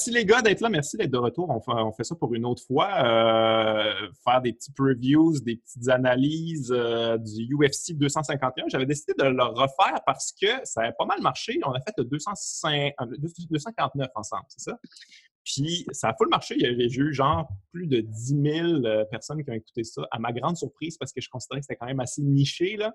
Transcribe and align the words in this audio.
merci 0.00 0.10
les 0.10 0.24
gars 0.24 0.40
d'être 0.40 0.62
là. 0.62 0.70
Merci 0.70 0.96
d'être 0.96 1.10
de 1.10 1.18
retour. 1.18 1.50
On 1.50 1.92
fait, 1.92 2.04
ça 2.04 2.14
pour 2.14 2.34
une 2.34 2.46
autre 2.46 2.62
fois. 2.66 2.88
Euh, 3.04 4.08
faire 4.24 4.40
des 4.40 4.54
petits 4.54 4.72
previews, 4.72 5.40
des 5.40 5.56
petites 5.56 5.88
analyses 5.90 6.72
euh, 6.74 7.18
du 7.18 7.54
UFC 7.54 7.92
251. 7.92 8.68
J'avais 8.68 8.86
décidé 8.86 9.12
de 9.18 9.24
le 9.24 9.42
refaire 9.42 10.00
parce 10.06 10.32
que 10.32 10.48
ça 10.64 10.82
a 10.82 10.92
pas 10.92 11.04
mal 11.04 11.20
marché. 11.20 11.60
On 11.66 11.72
a 11.72 11.80
fait 11.80 11.92
le 11.98 12.04
205, 12.04 12.94
249 13.50 14.08
ensemble, 14.14 14.44
c'est 14.48 14.70
ça? 14.70 14.78
Puis 15.44 15.84
ça 15.92 16.08
a 16.08 16.14
full 16.14 16.28
marché. 16.30 16.54
Il 16.56 16.62
y 16.62 16.66
avait 16.66 16.86
eu 16.86 17.12
genre 17.12 17.48
plus 17.70 17.86
de 17.86 18.00
10 18.00 18.82
000 18.82 19.06
personnes 19.10 19.44
qui 19.44 19.50
ont 19.50 19.54
écouté 19.54 19.84
ça. 19.84 20.02
À 20.10 20.18
ma 20.18 20.32
grande 20.32 20.56
surprise, 20.56 20.96
parce 20.96 21.12
que 21.12 21.20
je 21.20 21.28
considérais 21.28 21.60
que 21.60 21.66
c'était 21.66 21.76
quand 21.76 21.86
même 21.86 22.00
assez 22.00 22.22
niché. 22.22 22.76
Là 22.76 22.94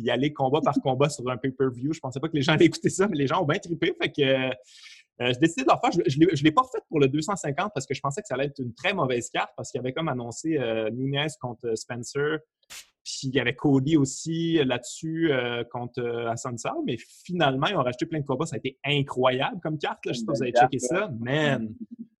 y 0.00 0.10
aller 0.10 0.32
combat 0.32 0.60
par 0.60 0.74
combat 0.80 1.08
sur 1.08 1.28
un 1.28 1.36
pay-per-view. 1.36 1.92
Je 1.92 1.98
pensais 1.98 2.20
pas 2.20 2.28
que 2.28 2.36
les 2.36 2.42
gens 2.42 2.52
allaient 2.52 2.66
écouter 2.66 2.88
ça, 2.88 3.08
mais 3.08 3.16
les 3.16 3.26
gens 3.26 3.42
ont 3.42 3.46
bien 3.46 3.58
trippé. 3.58 3.94
Fait 4.00 4.12
que 4.12 4.54
euh, 5.20 5.32
j'ai 5.32 5.40
décidé 5.40 5.64
de 5.64 5.70
le 5.70 5.78
faire. 5.78 6.04
Je 6.06 6.18
ne 6.18 6.44
l'ai 6.44 6.52
pas 6.52 6.62
fait 6.70 6.82
pour 6.88 7.00
le 7.00 7.08
250 7.08 7.72
parce 7.74 7.86
que 7.86 7.94
je 7.94 8.00
pensais 8.00 8.22
que 8.22 8.28
ça 8.28 8.34
allait 8.34 8.46
être 8.46 8.60
une 8.60 8.74
très 8.74 8.92
mauvaise 8.92 9.30
carte 9.30 9.50
parce 9.56 9.70
qu'il 9.70 9.78
y 9.78 9.80
avait 9.80 9.92
comme 9.92 10.08
annoncé 10.08 10.56
euh, 10.58 10.90
Nunez 10.90 11.26
contre 11.40 11.74
Spencer. 11.74 12.38
Puis 13.04 13.20
il 13.24 13.34
y 13.34 13.40
avait 13.40 13.54
Cody 13.54 13.96
aussi 13.96 14.62
là-dessus 14.64 15.32
euh, 15.32 15.64
contre 15.64 16.02
Hassan 16.28 16.56
Mais 16.86 16.96
finalement, 17.24 17.66
ils 17.66 17.76
ont 17.76 17.82
rajouté 17.82 18.06
plein 18.06 18.20
de 18.20 18.26
combats. 18.26 18.46
Ça 18.46 18.56
a 18.56 18.58
été 18.58 18.78
incroyable 18.84 19.60
comme 19.60 19.78
carte. 19.78 20.04
Là. 20.06 20.12
Je 20.12 20.20
sais 20.20 20.26
pas 20.26 20.34
si 20.34 20.40
vous 20.40 20.42
avez 20.42 20.52
checké 20.52 20.78
ça. 20.78 21.10
Man, 21.18 21.74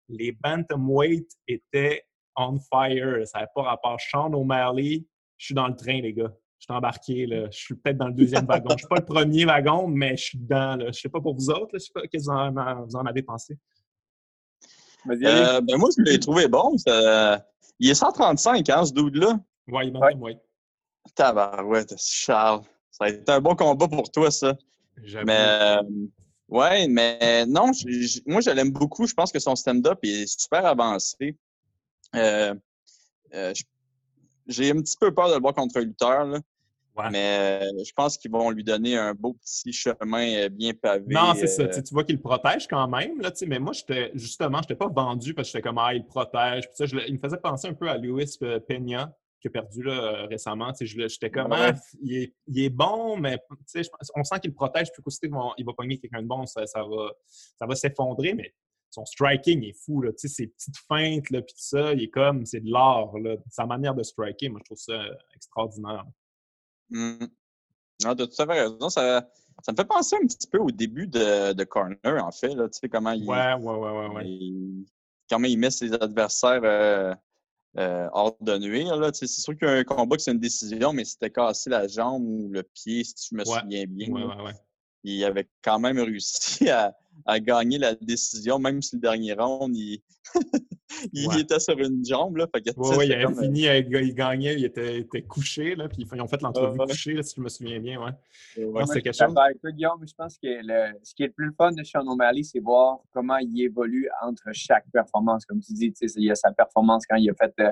les 0.08 0.32
Bantamweight 0.32 1.30
étaient 1.46 2.04
on 2.36 2.58
fire. 2.58 3.26
Ça 3.26 3.38
n'avait 3.38 3.50
pas 3.54 3.62
rapport. 3.62 4.00
Sean 4.00 4.32
O'Malley, 4.32 5.04
je 5.36 5.46
suis 5.46 5.54
dans 5.54 5.68
le 5.68 5.76
train, 5.76 6.00
les 6.00 6.14
gars 6.14 6.32
je 6.58 6.64
suis 6.64 6.72
embarqué, 6.72 7.26
là. 7.26 7.48
je 7.50 7.56
suis 7.56 7.74
peut-être 7.74 7.98
dans 7.98 8.08
le 8.08 8.14
deuxième 8.14 8.46
wagon. 8.48 8.70
Je 8.70 8.74
ne 8.74 8.78
suis 8.78 8.88
pas 8.88 8.96
le 8.96 9.04
premier 9.04 9.44
wagon, 9.44 9.86
mais 9.86 10.16
je 10.16 10.24
suis 10.24 10.38
dedans. 10.38 10.76
Là. 10.76 10.84
Je 10.84 10.88
ne 10.88 10.92
sais 10.92 11.08
pas 11.08 11.20
pour 11.20 11.34
vous 11.34 11.50
autres, 11.50 11.70
là. 11.72 11.78
je 11.78 11.78
sais 11.78 11.92
pas 11.92 12.02
qu'est-ce 12.02 12.26
que 12.26 12.84
vous 12.84 12.96
en, 12.96 13.06
avez 13.06 13.22
pensé. 13.22 13.56
Euh, 15.08 15.60
ben 15.60 15.76
moi, 15.78 15.88
je 15.96 16.02
l'ai 16.02 16.18
trouvé 16.18 16.48
bon. 16.48 16.74
Il 17.78 17.90
est 17.90 17.94
135, 17.94 18.68
hein, 18.68 18.84
ce 18.84 18.92
dude-là? 18.92 19.38
Oui, 19.68 19.88
il 19.88 19.96
est 19.96 20.16
oui. 20.16 20.36
Tabarouette, 21.14 21.94
Charles. 21.98 22.62
Ça 22.90 23.04
a 23.04 23.08
été 23.08 23.30
un 23.30 23.40
bon 23.40 23.54
combat 23.54 23.86
pour 23.88 24.10
toi, 24.10 24.30
ça. 24.30 24.56
Mais, 25.24 25.38
euh, 25.38 25.82
ouais, 26.48 26.88
mais 26.88 27.46
non, 27.46 27.70
moi, 28.26 28.40
je 28.40 28.50
l'aime 28.50 28.72
beaucoup. 28.72 29.06
Je 29.06 29.14
pense 29.14 29.30
que 29.30 29.38
son 29.38 29.54
stand-up 29.54 29.98
est 30.02 30.26
super 30.26 30.66
avancé. 30.66 31.36
Euh, 32.16 32.54
euh 33.34 33.52
j'ai 34.48 34.70
un 34.70 34.80
petit 34.80 34.96
peu 34.98 35.14
peur 35.14 35.28
de 35.28 35.34
le 35.34 35.40
voir 35.40 35.54
contre 35.54 35.76
un 35.76 35.82
lutteur, 35.82 36.26
mais 37.10 37.62
euh, 37.62 37.84
je 37.84 37.92
pense 37.92 38.18
qu'ils 38.18 38.30
vont 38.30 38.50
lui 38.50 38.64
donner 38.64 38.96
un 38.96 39.14
beau 39.14 39.34
petit 39.34 39.72
chemin 39.72 40.34
euh, 40.34 40.48
bien 40.48 40.72
pavé. 40.74 41.14
Non, 41.14 41.34
c'est 41.34 41.46
ça. 41.46 41.62
Euh. 41.62 41.82
Tu 41.82 41.94
vois 41.94 42.04
qu'il 42.04 42.16
le 42.16 42.20
protège 42.20 42.66
quand 42.66 42.88
même. 42.88 43.20
Là, 43.20 43.30
mais 43.46 43.58
moi, 43.58 43.72
justement, 44.14 44.58
je 44.58 44.62
n'étais 44.62 44.74
pas 44.74 44.88
vendu 44.88 45.34
parce 45.34 45.48
que 45.48 45.52
j'étais 45.52 45.68
comme 45.68 45.78
Ah, 45.78 45.94
il 45.94 46.04
protège. 46.04 46.68
il 46.80 47.14
me 47.14 47.18
faisait 47.18 47.36
penser 47.38 47.68
un 47.68 47.74
peu 47.74 47.88
à 47.88 47.96
Luis 47.96 48.38
Peña 48.66 49.12
qui 49.40 49.46
a 49.46 49.50
perdu 49.50 49.84
là, 49.84 50.26
récemment. 50.26 50.72
J'étais 50.80 51.30
comme 51.30 51.52
ah, 51.52 51.72
il, 52.02 52.32
est, 52.56 52.70
bon, 52.70 53.16
mais 53.16 53.38
on 54.16 54.24
sent 54.24 54.40
qu'il 54.40 54.50
le 54.50 54.54
protège. 54.54 54.90
Puis 54.92 55.02
qu'aussi, 55.02 55.20
il 55.22 55.64
va 55.64 55.72
pogner 55.76 55.98
quelqu'un 55.98 56.22
de 56.22 56.26
bon, 56.26 56.44
ça, 56.46 56.62
va, 56.62 57.12
ça 57.56 57.66
va 57.66 57.74
s'effondrer. 57.76 58.34
Mais 58.34 58.52
son 58.90 59.04
striking 59.04 59.62
est 59.64 59.76
fou, 59.84 60.02
là, 60.02 60.12
tu 60.12 60.26
sais, 60.26 60.28
ses 60.28 60.46
petites 60.46 60.78
feintes, 60.88 61.30
là, 61.30 61.42
puis 61.42 61.54
tout 61.54 61.62
ça, 61.62 61.92
il 61.92 62.02
est 62.02 62.10
comme, 62.10 62.46
c'est 62.46 62.60
de 62.60 62.70
l'art, 62.70 63.16
là. 63.18 63.36
Sa 63.50 63.66
manière 63.66 63.94
de 63.94 64.02
striker, 64.02 64.48
moi, 64.48 64.60
je 64.62 64.64
trouve 64.64 64.78
ça 64.78 65.00
extraordinaire. 65.34 66.04
Mmh. 66.90 67.26
Non, 68.04 68.14
de 68.14 68.24
toute 68.24 68.48
raison. 68.48 68.88
Ça, 68.88 69.28
ça 69.62 69.72
me 69.72 69.76
fait 69.76 69.84
penser 69.84 70.16
un 70.16 70.26
petit 70.26 70.46
peu 70.46 70.58
au 70.58 70.70
début 70.70 71.06
de, 71.06 71.52
de 71.52 71.64
Corner, 71.64 72.24
en 72.24 72.30
fait, 72.30 72.54
là, 72.54 72.68
tu 72.68 72.78
sais, 72.78 72.88
comment 72.88 73.12
il... 73.12 73.28
Ouais, 73.28 73.54
ouais, 73.54 73.74
ouais, 73.74 74.06
ouais. 74.08 74.26
Il, 74.26 74.86
comment 75.28 75.46
il 75.46 75.58
met 75.58 75.70
ses 75.70 75.92
adversaires 75.92 76.62
euh, 76.64 77.14
euh, 77.76 78.08
hors 78.12 78.36
de 78.40 78.56
nuire, 78.58 78.96
là. 78.96 79.12
Tu 79.12 79.18
sais, 79.18 79.26
c'est 79.26 79.42
sûr 79.42 79.56
qu'il 79.56 79.68
y 79.68 79.70
a 79.70 79.74
un 79.74 79.84
combat 79.84 80.16
c'est 80.18 80.32
une 80.32 80.38
décision, 80.38 80.92
mais 80.92 81.04
c'était 81.04 81.30
cassé 81.30 81.70
la 81.70 81.86
jambe 81.86 82.22
ou 82.24 82.48
le 82.50 82.62
pied, 82.62 83.04
si 83.04 83.28
je 83.30 83.36
me 83.36 83.44
souviens 83.44 83.84
bien. 83.86 84.08
Ouais, 84.10 84.24
ouais, 84.24 84.42
ouais 84.44 84.54
il 85.04 85.24
avait 85.24 85.48
quand 85.62 85.78
même 85.78 85.98
réussi 85.98 86.68
à, 86.70 86.96
gagner 87.40 87.78
la 87.78 87.94
décision, 87.94 88.58
même 88.58 88.82
si 88.82 88.96
le 88.96 89.00
dernier 89.00 89.34
round, 89.34 89.76
il, 89.76 90.00
était 91.38 91.58
sur 91.60 91.78
une 91.78 92.04
jambe. 92.04 92.36
Là, 92.36 92.46
il 92.54 93.12
avait 93.12 93.34
fini, 93.34 93.62
il 93.62 94.14
gagnait, 94.14 94.54
il 94.54 94.64
était, 94.64 95.22
couché, 95.22 95.74
là, 95.74 95.88
puis 95.88 96.06
ils 96.10 96.20
ont 96.20 96.28
fait 96.28 96.40
l'entrevue 96.40 96.78
couché, 96.78 97.22
si 97.22 97.34
je 97.36 97.40
me 97.40 97.48
souviens 97.48 97.80
bien. 97.80 98.00
Ouais. 98.00 98.84
c'est 98.86 99.02
quelque 99.02 99.14
chose. 99.16 99.34
Avec 99.36 99.58
Guillaume, 99.74 100.04
je 100.06 100.14
pense 100.14 100.36
que 100.38 100.48
ce 101.02 101.14
qui 101.14 101.22
est 101.22 101.26
le 101.26 101.32
plus 101.32 101.52
fun 101.52 101.72
de 101.72 101.82
Sean 101.84 102.06
O'Malley, 102.06 102.42
c'est 102.42 102.60
voir 102.60 102.98
comment 103.12 103.38
il 103.38 103.62
évolue 103.62 104.08
entre 104.22 104.48
chaque 104.52 104.84
performance. 104.92 105.44
Comme 105.44 105.60
tu 105.60 105.72
dis, 105.72 105.92
il 106.16 106.24
y 106.24 106.30
a 106.30 106.34
sa 106.34 106.52
performance 106.52 107.04
quand 107.06 107.16
il 107.16 107.30
a 107.30 107.34
fait 107.34 107.54
euh, 107.60 107.70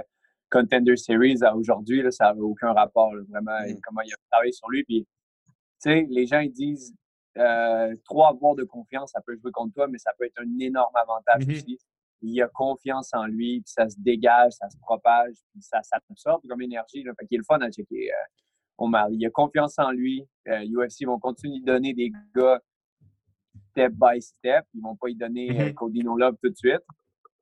Contender 0.51 0.97
Series 0.97 1.43
à 1.43 1.57
aujourd'hui, 1.57 2.03
ça 2.11 2.33
n'a 2.33 2.41
aucun 2.41 2.73
rapport, 2.73 3.13
vraiment, 3.29 3.59
mm. 3.67 3.81
comment 3.83 4.03
il 4.03 4.13
a 4.13 4.17
travaillé 4.31 4.53
sur 4.53 4.69
lui. 4.69 4.85
Puis, 4.85 5.07
les 5.85 6.27
gens 6.27 6.41
ils 6.41 6.53
disent 6.53 6.95
euh, 7.37 7.95
trop 8.05 8.25
avoir 8.27 8.55
de 8.55 8.65
confiance, 8.65 9.13
ça 9.13 9.21
peut 9.21 9.37
jouer 9.37 9.53
contre 9.53 9.75
toi, 9.75 9.87
mais 9.89 9.99
ça 9.99 10.13
peut 10.19 10.27
être 10.27 10.41
un 10.41 10.59
énorme 10.59 10.95
avantage 10.97 11.47
mm-hmm. 11.47 11.57
aussi. 11.57 11.79
Il 12.23 12.43
a 12.43 12.49
confiance 12.49 13.11
en 13.13 13.27
lui, 13.27 13.61
puis 13.61 13.73
ça 13.73 13.89
se 13.89 13.97
dégage, 13.99 14.53
ça 14.53 14.71
se 14.71 14.79
propage, 14.79 15.35
puis 15.53 15.61
ça, 15.61 15.81
sort 16.17 16.41
comme 16.49 16.63
énergie. 16.63 17.03
Là. 17.03 17.13
Fait 17.19 17.27
qu'il 17.27 17.37
est 17.37 17.39
le 17.39 17.45
fun 17.45 17.61
à 17.61 17.71
checker. 17.71 18.11
Euh, 18.11 19.09
il 19.11 19.27
a 19.27 19.31
confiance 19.31 19.79
en 19.79 19.91
lui. 19.91 20.27
Euh, 20.49 20.65
UFC 20.65 21.05
vont 21.05 21.19
continuer 21.19 21.61
de 21.61 21.67
donner 21.67 21.93
des 21.93 22.11
gars 22.35 22.61
step 23.71 23.93
by 23.93 24.21
step. 24.21 24.65
Ils 24.75 24.83
vont 24.83 24.97
pas 24.97 25.09
y 25.09 25.15
donner 25.15 25.75
No 26.03 26.17
Love 26.17 26.37
tout 26.43 26.51
de 26.51 26.57
suite. 26.57 26.83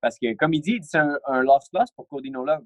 Parce 0.00 0.18
que, 0.18 0.34
comme 0.34 0.52
il 0.54 0.60
dit, 0.60 0.78
c'est 0.82 0.98
un, 0.98 1.18
un 1.26 1.42
lost-loss 1.42 1.90
pour 1.92 2.08
Cody 2.08 2.30
No 2.30 2.44
Love. 2.44 2.64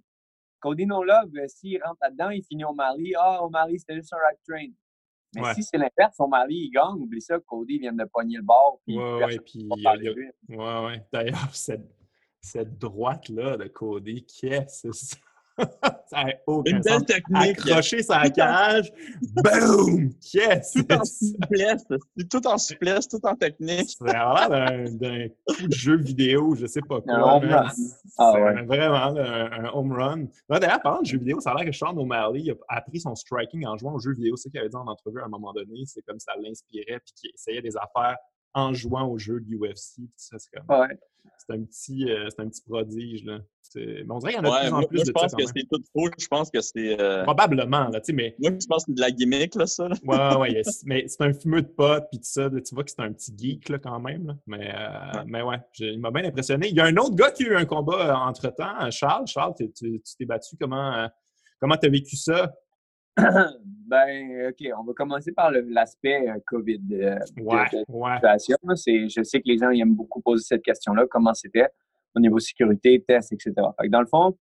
Cody 0.61 0.87
No 0.87 1.05
Love, 1.05 1.31
s'il 1.47 1.81
rentre 1.83 1.99
là-dedans, 2.03 2.31
il 2.31 2.43
finit 2.43 2.65
au 2.65 2.73
Mali. 2.73 3.13
Ah, 3.17 3.43
au 3.43 3.51
Mali, 3.51 3.79
c'était 3.79 3.95
juste 3.95 4.13
un 4.13 4.19
right 4.19 4.39
train. 4.49 4.73
Mais 5.35 5.55
si 5.55 5.63
c'est 5.63 5.77
l'inverse, 5.77 6.17
son 6.17 6.29
mari, 6.29 6.55
il 6.55 6.71
gagne, 6.71 7.01
oublie 7.01 7.21
ça, 7.21 7.39
Cody 7.41 7.79
vient 7.79 7.93
de 7.93 8.05
pogner 8.05 8.37
le 8.39 8.43
bord. 8.43 8.81
Puis 8.85 8.97
ouais, 8.99 9.25
ouais, 9.25 9.39
puis. 9.39 9.69
Ouais, 10.49 10.57
ouais. 10.57 11.07
D'ailleurs, 11.13 11.55
cette, 11.55 11.89
cette 12.41 12.79
droite-là 12.79 13.57
de 13.57 13.69
Cody, 13.69 14.25
qu'est-ce 14.25 14.89
que 14.89 14.93
c'est? 14.93 15.19
ça? 16.07 16.25
n'a 16.25 16.33
aucun 16.47 16.71
Une 16.71 16.81
belle 16.81 17.05
technique. 17.05 17.59
Accrocher 17.59 18.03
sa 18.03 18.29
cage, 18.31 18.93
boum! 19.21 20.11
Yes! 20.33 20.73
Tout 20.73 20.93
en 20.93 21.05
souplesse, 21.05 21.85
tout 22.31 22.47
en 22.47 22.59
souplesse, 22.59 23.09
tout 23.09 23.21
en 23.25 23.35
technique. 23.35 23.91
C'est 23.91 24.05
vraiment 24.05 24.89
d'un 24.91 25.29
coup 25.47 25.67
de 25.67 25.73
jeu 25.73 25.97
vidéo, 25.97 26.55
je 26.55 26.67
sais 26.67 26.81
pas 26.81 27.01
quoi. 27.01 27.15
Un 27.15 27.23
home 27.23 27.51
run. 27.51 27.69
Ah, 28.19 28.33
ouais. 28.33 28.63
vraiment 28.65 29.19
un, 29.19 29.71
home 29.73 29.93
run. 29.93 30.25
D'ailleurs, 30.49 30.81
parlant 30.83 31.01
de 31.03 31.07
jeu 31.07 31.19
vidéo, 31.19 31.41
ça 31.41 31.53
a 31.53 31.57
l'air 31.57 31.67
que 31.67 31.77
Sean 31.77 31.97
O'Malley 31.97 32.51
a 32.69 32.77
appris 32.77 33.01
son 33.01 33.15
striking 33.15 33.67
en 33.67 33.77
jouant 33.77 33.95
au 33.95 33.99
jeu 33.99 34.15
vidéo. 34.15 34.37
C'est 34.37 34.49
ce 34.49 34.53
qu'il 34.53 34.61
avait 34.61 34.69
dit 34.69 34.77
en 34.77 34.87
entrevue 34.87 35.21
à 35.21 35.25
un 35.25 35.29
moment 35.29 35.53
donné. 35.53 35.83
C'est 35.87 36.03
comme 36.03 36.19
ça 36.19 36.33
l'inspirait 36.41 37.01
puis 37.01 37.13
qu'il 37.15 37.31
essayait 37.35 37.63
des 37.63 37.77
affaires 37.77 38.17
en 38.55 38.75
jouant 38.75 39.09
au 39.09 39.19
jeu 39.19 39.41
de 39.41 39.57
UFC. 39.57 40.03
C'est 40.17 40.37
comme... 40.53 40.79
Ouais. 40.81 40.99
C'est 41.39 41.55
un, 41.55 41.63
petit, 41.63 42.11
euh, 42.11 42.29
un 42.39 42.49
petit 42.49 42.63
prodige. 42.63 43.25
Là. 43.25 43.39
Mais 43.77 44.05
on 44.11 44.19
dirait 44.19 44.35
qu'il 44.35 44.45
y 44.45 44.49
en 44.49 44.53
a 44.53 44.65
de 44.65 44.69
plus 44.69 44.73
en 44.73 44.83
plus 44.83 44.97
moi, 44.97 45.05
je 45.07 45.13
pense 45.13 45.35
que 45.35 45.47
c'est 45.47 45.69
tout 45.71 45.83
faux. 45.93 46.11
Je 46.19 46.27
pense 46.27 46.51
que 46.51 46.61
c'est. 46.61 47.01
Euh, 47.01 47.23
Probablement, 47.23 47.89
là, 47.89 48.01
tu 48.01 48.07
sais, 48.07 48.13
mais. 48.13 48.35
Moi, 48.39 48.53
je 48.61 48.67
pense 48.67 48.85
que 48.85 48.93
c'est 48.93 48.97
de 48.97 49.01
la 49.01 49.11
gimmick, 49.11 49.55
là, 49.55 49.67
ça. 49.67 49.89
Ouais, 50.05 50.37
ouais, 50.37 50.63
mais 50.85 51.07
c'est 51.07 51.23
un 51.23 51.33
fumeux 51.33 51.63
de 51.63 51.69
potes, 51.69 52.07
puis 52.11 52.19
tout 52.19 52.27
ça. 52.27 52.49
Tu 52.51 52.75
vois 52.75 52.85
que 52.85 52.91
c'est 52.91 53.01
un 53.01 53.13
petit 53.13 53.33
geek, 53.37 53.69
là, 53.69 53.79
quand 53.79 54.01
même. 54.01 54.27
Là. 54.27 54.37
Mais, 54.47 54.75
euh, 54.75 55.19
ouais. 55.19 55.25
mais 55.27 55.43
ouais, 55.43 55.59
il 55.79 56.01
m'a 56.01 56.11
bien 56.11 56.25
impressionné. 56.25 56.69
Il 56.69 56.77
y 56.77 56.81
a 56.81 56.85
un 56.85 56.97
autre 56.97 57.15
gars 57.15 57.31
qui 57.31 57.45
a 57.45 57.49
eu 57.49 57.57
un 57.57 57.67
combat 57.67 58.19
entre-temps, 58.21 58.91
Charles. 58.91 59.27
Charles, 59.27 59.55
tu 59.59 60.01
t'es 60.19 60.25
battu. 60.25 60.57
Comment 60.59 61.09
comment 61.61 61.77
tu 61.77 61.87
as 61.87 61.91
vécu 61.91 62.17
ça? 62.17 62.53
Ben, 63.89 64.49
OK, 64.49 64.69
on 64.77 64.85
va 64.85 64.93
commencer 64.93 65.33
par 65.33 65.51
l'aspect 65.51 66.29
euh, 66.29 66.39
COVID 66.47 66.83
euh, 66.93 67.19
ouais, 67.39 67.67
ouais. 67.89 68.19
Je 68.23 69.23
sais 69.23 69.41
que 69.41 69.49
les 69.49 69.59
gens 69.59 69.71
aiment 69.71 69.95
beaucoup 69.95 70.21
poser 70.21 70.45
cette 70.45 70.63
question-là, 70.63 71.07
comment 71.11 71.35
c'était 71.35 71.69
au 72.15 72.21
niveau 72.21 72.39
sécurité, 72.39 73.03
tests, 73.07 73.33
etc. 73.33 73.55
Fait 73.81 73.89
dans 73.89 74.01
le 74.01 74.07
fond, 74.07 74.37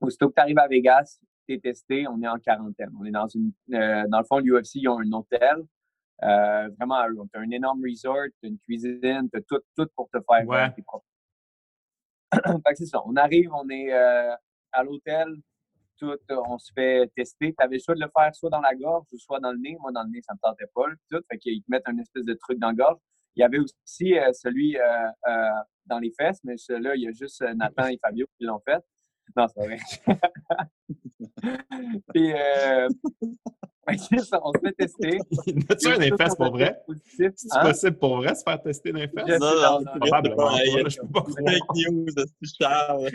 aussitôt 0.00 0.28
que 0.28 0.34
tu 0.34 0.40
arrives 0.40 0.58
à 0.58 0.68
Vegas, 0.68 1.18
tu 1.48 1.54
es 1.54 1.58
testé, 1.58 2.06
on 2.08 2.20
est 2.22 2.28
en 2.28 2.38
quarantaine. 2.38 2.90
On 3.00 3.04
est 3.04 3.10
dans 3.10 3.28
une. 3.28 3.52
Euh, 3.72 4.04
dans 4.08 4.18
le 4.18 4.24
fond, 4.24 4.38
l'UFC, 4.38 4.76
ils 4.76 4.88
ont 4.88 4.98
un 4.98 5.12
hôtel. 5.12 5.64
vraiment, 6.20 7.02
tu 7.32 7.38
as 7.38 7.40
un 7.40 7.50
énorme 7.50 7.82
resort, 7.84 8.26
tu 8.40 8.46
as 8.46 8.48
une 8.48 8.58
cuisine, 8.58 9.28
tu 9.32 9.38
as 9.38 9.42
tout, 9.42 9.60
tout 9.76 9.86
pour 9.94 10.08
te 10.10 10.18
faire 10.18 10.46
ouais. 10.46 10.70
fait 12.66 12.74
c'est 12.74 12.86
ça. 12.86 13.00
On 13.06 13.14
arrive, 13.16 13.50
on 13.54 13.68
est 13.70 13.92
à 13.92 14.82
l'hôtel, 14.82 15.36
tout, 15.98 16.10
euh, 16.10 16.42
on 16.48 16.58
se 16.58 16.72
fait 16.72 17.10
tester. 17.14 17.52
Tu 17.52 17.64
avais 17.64 17.76
le 17.76 17.82
choix 17.82 17.94
de 17.94 18.00
le 18.00 18.10
faire 18.16 18.34
soit 18.34 18.50
dans 18.50 18.60
la 18.60 18.74
gorge 18.74 19.06
ou 19.12 19.18
soit 19.18 19.38
dans 19.40 19.52
le 19.52 19.58
nez. 19.58 19.76
Moi, 19.80 19.92
dans 19.92 20.02
le 20.02 20.10
nez, 20.10 20.22
ça 20.22 20.32
ne 20.32 20.36
me 20.36 20.40
tentait 20.40 20.70
pas. 20.74 20.86
Tout. 21.10 21.22
Fait 21.30 21.38
qu'ils 21.38 21.62
te 21.62 21.70
mettent 21.70 21.88
un 21.88 21.98
espèce 21.98 22.24
de 22.24 22.34
truc 22.34 22.58
dans 22.58 22.68
la 22.68 22.74
gorge. 22.74 22.98
Il 23.34 23.40
y 23.40 23.44
avait 23.44 23.58
aussi 23.58 24.18
euh, 24.18 24.32
celui 24.32 24.78
euh, 24.78 25.08
dans 25.86 25.98
les 25.98 26.10
fesses, 26.10 26.40
mais 26.44 26.56
celui-là, 26.56 26.94
il 26.96 27.02
y 27.02 27.08
a 27.08 27.12
juste 27.12 27.42
Nathan 27.54 27.88
et 27.88 27.98
Fabio 27.98 28.26
qui 28.38 28.44
l'ont 28.44 28.60
fait. 28.64 28.82
Non, 29.36 29.46
c'est 29.48 29.66
vrai. 29.66 29.78
Puis, 32.14 32.32
on 33.86 34.52
se 34.52 34.58
fait 34.60 34.72
tester. 34.72 35.18
As-tu 35.70 35.88
un 35.88 36.00
infest 36.00 36.36
pour 36.36 36.50
vrai? 36.50 36.82
C'est 37.04 37.32
hein? 37.52 37.62
possible 37.62 37.98
pour 37.98 38.16
vrai 38.16 38.34
se 38.34 38.42
faire 38.42 38.60
tester 38.62 38.90
un 38.90 38.96
infest? 38.96 39.28
Non, 39.28 39.38
non, 39.38 39.80
non. 39.80 39.92
Je 40.88 41.00
peux 41.00 41.08
pas 41.12 41.24
Fake 41.24 41.74
news, 41.74 42.06
c'est 42.16 42.26
Charles. 42.58 43.10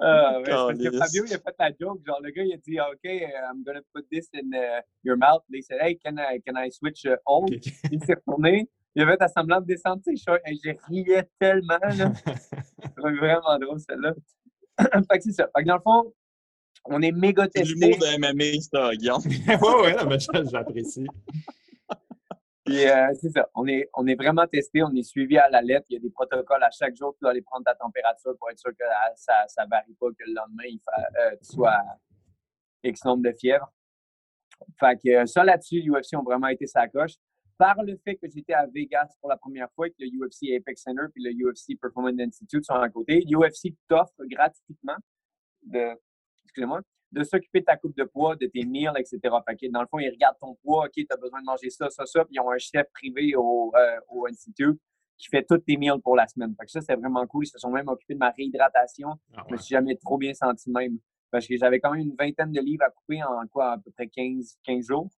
Ah, 0.00 0.38
ouais, 0.38 0.44
parce 0.44 0.78
que 0.78 0.98
Fabio, 0.98 1.24
il 1.26 1.34
a 1.34 1.38
fait 1.38 1.54
la 1.58 1.70
joke. 1.80 2.00
Genre, 2.06 2.20
le 2.22 2.30
gars, 2.30 2.42
il 2.44 2.52
a 2.52 2.56
dit, 2.56 2.80
OK, 2.80 3.04
I'm 3.04 3.62
going 3.64 3.76
to 3.76 3.84
put 3.94 4.06
this 4.10 4.28
in 4.34 4.52
uh, 4.52 4.80
your 5.04 5.16
mouth. 5.16 5.42
Il 5.50 5.58
a 5.58 5.60
dit, 5.60 5.80
Hey, 5.80 5.98
can 5.98 6.16
I, 6.18 6.40
can 6.46 6.56
I 6.56 6.70
switch 6.70 7.04
uh, 7.04 7.16
home? 7.26 7.46
Il 7.90 8.04
s'est 8.04 8.14
retourné. 8.14 8.68
Il 8.94 9.02
avait 9.02 9.16
ta 9.16 9.28
semblant 9.28 9.60
de 9.60 9.66
descendre 9.66 10.02
ses 10.04 10.16
shorts. 10.16 10.38
Et 10.46 10.56
j'ai 10.62 10.78
riais 10.88 11.28
tellement. 11.38 11.78
C'est 11.90 12.96
vraiment 12.96 13.58
drôle, 13.58 13.80
celle-là. 13.80 14.14
fait 15.10 15.18
que 15.18 15.24
c'est 15.24 15.32
ça. 15.32 15.48
Fait 15.56 15.62
que 15.62 15.68
dans 15.68 15.76
le 15.76 15.82
fond, 15.82 16.12
on 16.86 17.00
est 17.00 17.12
méga 17.12 17.48
testé. 17.48 17.68
C'est 17.68 17.86
l'humour 17.86 17.98
de 17.98 18.18
MMA, 18.18 18.60
ça, 18.60 18.94
Guillaume. 18.96 19.22
ouais, 19.48 20.04
ouais, 20.06 20.44
j'apprécie. 20.50 21.06
Puis 22.64 22.88
euh, 22.88 23.12
c'est 23.20 23.30
ça, 23.30 23.48
on 23.54 23.66
est, 23.66 23.88
on 23.94 24.06
est 24.06 24.14
vraiment 24.14 24.46
testé, 24.46 24.82
on 24.84 24.94
est 24.94 25.02
suivi 25.02 25.36
à 25.36 25.48
la 25.50 25.62
lettre. 25.62 25.86
Il 25.90 25.94
y 25.94 25.96
a 25.96 26.00
des 26.00 26.10
protocoles 26.10 26.62
à 26.62 26.70
chaque 26.70 26.94
jour. 26.94 27.12
Tu 27.14 27.20
dois 27.22 27.30
aller 27.30 27.42
prendre 27.42 27.64
ta 27.64 27.74
température 27.74 28.36
pour 28.38 28.50
être 28.50 28.58
sûr 28.58 28.70
que 28.70 28.84
ça 29.16 29.64
ne 29.64 29.70
varie 29.70 29.94
pas, 29.98 30.08
que 30.10 30.24
le 30.24 30.34
lendemain, 30.34 30.64
il 30.66 30.80
euh, 30.98 31.36
tu 31.42 31.56
sois 31.56 31.82
X 32.84 33.04
nombre 33.04 33.24
de 33.24 33.32
fièvre. 33.32 33.72
Fait 34.78 34.96
que 34.96 35.26
ça 35.26 35.42
là-dessus, 35.42 35.80
l'UFC 35.80 36.16
ont 36.16 36.22
vraiment 36.22 36.48
été 36.48 36.66
sa 36.66 36.86
coche. 36.86 37.14
Par 37.58 37.82
le 37.82 37.96
fait 38.04 38.16
que 38.16 38.28
j'étais 38.28 38.54
à 38.54 38.66
Vegas 38.66 39.08
pour 39.20 39.28
la 39.28 39.36
première 39.36 39.70
fois, 39.72 39.88
que 39.88 39.94
le 39.98 40.06
UFC 40.06 40.56
Apex 40.56 40.82
Center 40.82 41.06
puis 41.12 41.22
le 41.22 41.32
UFC 41.32 41.78
Performance 41.80 42.18
Institute 42.20 42.64
sont 42.64 42.74
à 42.74 42.88
côté, 42.88 43.24
l'UFC 43.26 43.74
t'offre 43.88 44.24
gratuitement 44.24 44.96
de, 45.64 45.96
excusez-moi, 46.44 46.80
de 47.12 47.22
s'occuper 47.24 47.60
de 47.60 47.66
ta 47.66 47.76
coupe 47.76 47.96
de 47.96 48.04
poids, 48.04 48.36
de 48.36 48.46
tes 48.46 48.64
meals, 48.64 48.92
etc. 48.96 49.20
Fait 49.46 49.68
dans 49.68 49.82
le 49.82 49.86
fond, 49.86 49.98
ils 49.98 50.10
regardent 50.10 50.38
ton 50.40 50.54
poids, 50.56 50.86
OK, 50.86 50.92
tu 50.94 51.06
as 51.10 51.16
besoin 51.16 51.40
de 51.40 51.46
manger 51.46 51.70
ça, 51.70 51.90
ça, 51.90 52.06
ça, 52.06 52.24
puis 52.24 52.34
ils 52.34 52.40
ont 52.40 52.50
un 52.50 52.58
chef 52.58 52.86
privé 52.92 53.34
au, 53.36 53.70
euh, 53.76 54.00
au 54.08 54.26
Institute 54.26 54.80
qui 55.18 55.28
fait 55.28 55.44
toutes 55.48 55.64
tes 55.64 55.76
meals 55.76 56.00
pour 56.02 56.16
la 56.16 56.26
semaine. 56.26 56.54
Fait 56.58 56.64
que 56.64 56.70
ça, 56.72 56.80
c'est 56.80 56.96
vraiment 56.96 57.24
cool. 57.26 57.44
Ils 57.44 57.48
se 57.48 57.58
sont 57.58 57.70
même 57.70 57.86
occupés 57.88 58.14
de 58.14 58.18
ma 58.18 58.30
réhydratation. 58.30 59.10
Ah 59.36 59.44
Je 59.46 59.52
me 59.52 59.58
suis 59.58 59.72
jamais 59.72 59.96
trop 59.96 60.18
bien 60.18 60.34
senti 60.34 60.70
même. 60.70 60.98
Parce 61.30 61.46
que 61.46 61.56
j'avais 61.56 61.78
quand 61.80 61.92
même 61.92 62.00
une 62.00 62.16
vingtaine 62.18 62.50
de 62.50 62.60
livres 62.60 62.84
à 62.84 62.90
couper 62.90 63.22
en 63.22 63.46
quoi, 63.46 63.72
à 63.72 63.78
peu 63.78 63.90
près 63.92 64.08
15, 64.08 64.58
15 64.64 64.86
jours. 64.86 65.08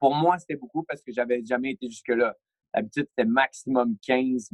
Pour 0.00 0.14
moi, 0.14 0.38
c'était 0.38 0.56
beaucoup 0.56 0.82
parce 0.84 1.02
que 1.02 1.12
j'avais 1.12 1.44
jamais 1.44 1.72
été 1.72 1.88
jusque-là. 1.88 2.34
D'habitude, 2.74 3.06
c'était 3.10 3.28
maximum 3.28 3.96
15, 4.06 4.50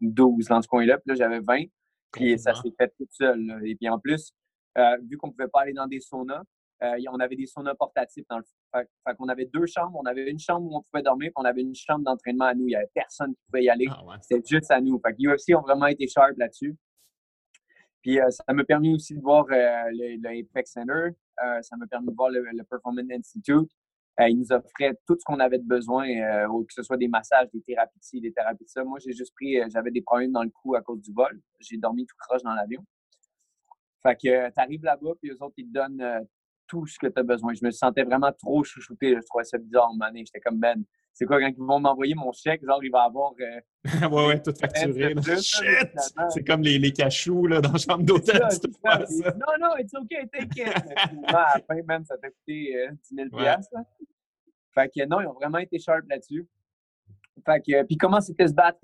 12 0.00 0.46
dans 0.46 0.62
ce 0.62 0.68
coin-là. 0.68 0.98
Puis 0.98 1.08
là, 1.08 1.14
j'avais 1.14 1.40
20. 1.40 1.64
Puis 2.12 2.38
ça 2.38 2.54
s'est 2.54 2.72
fait 2.76 2.92
tout 2.98 3.06
seul. 3.10 3.62
Et 3.64 3.74
puis 3.76 3.88
en 3.88 3.98
plus, 3.98 4.34
vu 5.02 5.16
qu'on 5.16 5.28
ne 5.28 5.32
pouvait 5.32 5.48
pas 5.48 5.62
aller 5.62 5.72
dans 5.72 5.86
des 5.86 6.00
saunas, 6.00 6.42
euh, 6.82 6.96
on 7.12 7.20
avait 7.20 7.36
des 7.36 7.46
saunas 7.46 7.74
portatifs 7.74 8.24
dans 8.28 8.38
le 8.38 8.44
fait, 8.74 8.88
fait 9.06 9.14
qu'on 9.16 9.28
avait 9.28 9.44
deux 9.44 9.66
chambres. 9.66 9.98
On 10.00 10.06
avait 10.06 10.30
une 10.30 10.38
chambre 10.38 10.70
où 10.70 10.76
on 10.76 10.82
pouvait 10.82 11.02
dormir, 11.02 11.28
puis 11.28 11.34
on 11.36 11.44
avait 11.44 11.60
une 11.60 11.74
chambre 11.74 12.04
d'entraînement 12.04 12.46
à 12.46 12.54
nous. 12.54 12.64
Il 12.64 12.70
n'y 12.70 12.76
avait 12.76 12.90
personne 12.94 13.34
qui 13.34 13.42
pouvait 13.46 13.64
y 13.64 13.70
aller. 13.70 13.86
Ah 13.90 14.16
C'était 14.22 14.46
juste 14.46 14.70
à 14.70 14.80
nous. 14.80 14.98
Fait 15.04 15.12
que 15.12 15.18
UFC 15.18 15.54
ont 15.54 15.60
vraiment 15.60 15.86
été 15.86 16.06
sharp 16.06 16.38
là-dessus. 16.38 16.74
Puis 18.02 18.18
euh, 18.18 18.30
ça 18.30 18.44
m'a 18.52 18.64
permis 18.64 18.94
aussi 18.94 19.14
de 19.14 19.20
voir 19.20 19.44
le, 19.48 20.40
Apex 20.40 20.72
Center. 20.72 21.10
ça 21.60 21.76
m'a 21.76 21.86
permis 21.86 22.08
de 22.08 22.14
voir 22.14 22.30
le, 22.30 22.64
Performance 22.64 23.10
Institute. 23.10 23.70
ils 24.18 24.38
nous 24.38 24.50
offraient 24.50 24.94
tout 25.06 25.16
ce 25.18 25.24
qu'on 25.26 25.38
avait 25.38 25.58
de 25.58 25.66
besoin, 25.66 26.06
que 26.06 26.72
ce 26.72 26.82
soit 26.82 26.96
des 26.96 27.08
massages, 27.08 27.48
des 27.52 27.60
thérapies 27.60 28.20
des 28.22 28.32
thérapies 28.32 28.64
de 28.64 28.70
ça. 28.70 28.84
Moi, 28.84 28.98
j'ai 29.04 29.12
juste 29.12 29.34
pris, 29.34 29.58
j'avais 29.70 29.90
des 29.90 30.00
problèmes 30.00 30.32
dans 30.32 30.44
le 30.44 30.50
cou 30.50 30.74
à 30.76 30.80
cause 30.80 31.02
du 31.02 31.12
vol. 31.12 31.42
J'ai 31.58 31.76
dormi 31.76 32.06
tout 32.06 32.16
croche 32.18 32.42
dans 32.42 32.54
l'avion. 32.54 32.82
Fait 34.02 34.16
que 34.16 34.28
euh, 34.28 34.50
tu 34.50 34.62
arrives 34.62 34.84
là-bas, 34.84 35.10
puis 35.20 35.30
eux 35.30 35.42
autres, 35.42 35.54
ils 35.58 35.66
te 35.66 35.72
donnent 35.72 36.00
euh, 36.00 36.20
tout 36.66 36.86
ce 36.86 36.98
que 36.98 37.06
tu 37.06 37.18
as 37.18 37.22
besoin. 37.22 37.52
Je 37.54 37.64
me 37.64 37.70
sentais 37.70 38.02
vraiment 38.02 38.32
trop 38.32 38.64
chouchouté. 38.64 39.14
Je 39.14 39.26
trouvais 39.26 39.44
ça 39.44 39.58
bizarre, 39.58 39.92
man. 39.94 40.12
J'étais 40.16 40.40
comme, 40.40 40.58
Ben, 40.58 40.82
c'est 41.12 41.26
quoi, 41.26 41.40
quand 41.40 41.48
ils 41.48 41.56
vont 41.58 41.80
m'envoyer 41.80 42.14
mon 42.14 42.32
chèque, 42.32 42.64
genre, 42.64 42.82
il 42.82 42.90
va 42.90 43.02
avoir. 43.02 43.32
Euh, 43.40 43.60
ouais, 44.08 44.26
ouais, 44.26 44.42
tout 44.42 44.54
facturé. 44.58 45.14
Shit! 45.42 45.90
C'est 46.30 46.44
comme 46.44 46.62
les, 46.62 46.78
les 46.78 46.92
cachous 46.92 47.46
là, 47.46 47.60
dans 47.60 47.72
la 47.72 47.78
chambre 47.78 48.04
d'hôtel. 48.04 48.40
Non, 48.40 49.52
non, 49.60 49.76
it's 49.78 49.92
okay, 49.94 50.26
take 50.32 50.60
it. 50.60 50.68
à 51.26 51.56
la 51.56 51.60
fin, 51.66 51.82
même, 51.82 52.04
ça 52.04 52.16
t'a 52.16 52.28
coûté 52.30 52.74
10 53.10 53.14
000 53.14 53.28
ouais. 53.32 53.56
Fait 54.72 54.88
que 54.88 55.04
non, 55.06 55.20
ils 55.20 55.26
ont 55.26 55.34
vraiment 55.34 55.58
été 55.58 55.78
sharp 55.78 56.08
là-dessus. 56.08 56.46
Fait 57.44 57.60
que, 57.60 57.82
puis 57.82 57.96
comment 57.96 58.20
c'était 58.20 58.46
se 58.46 58.54
battre 58.54 58.78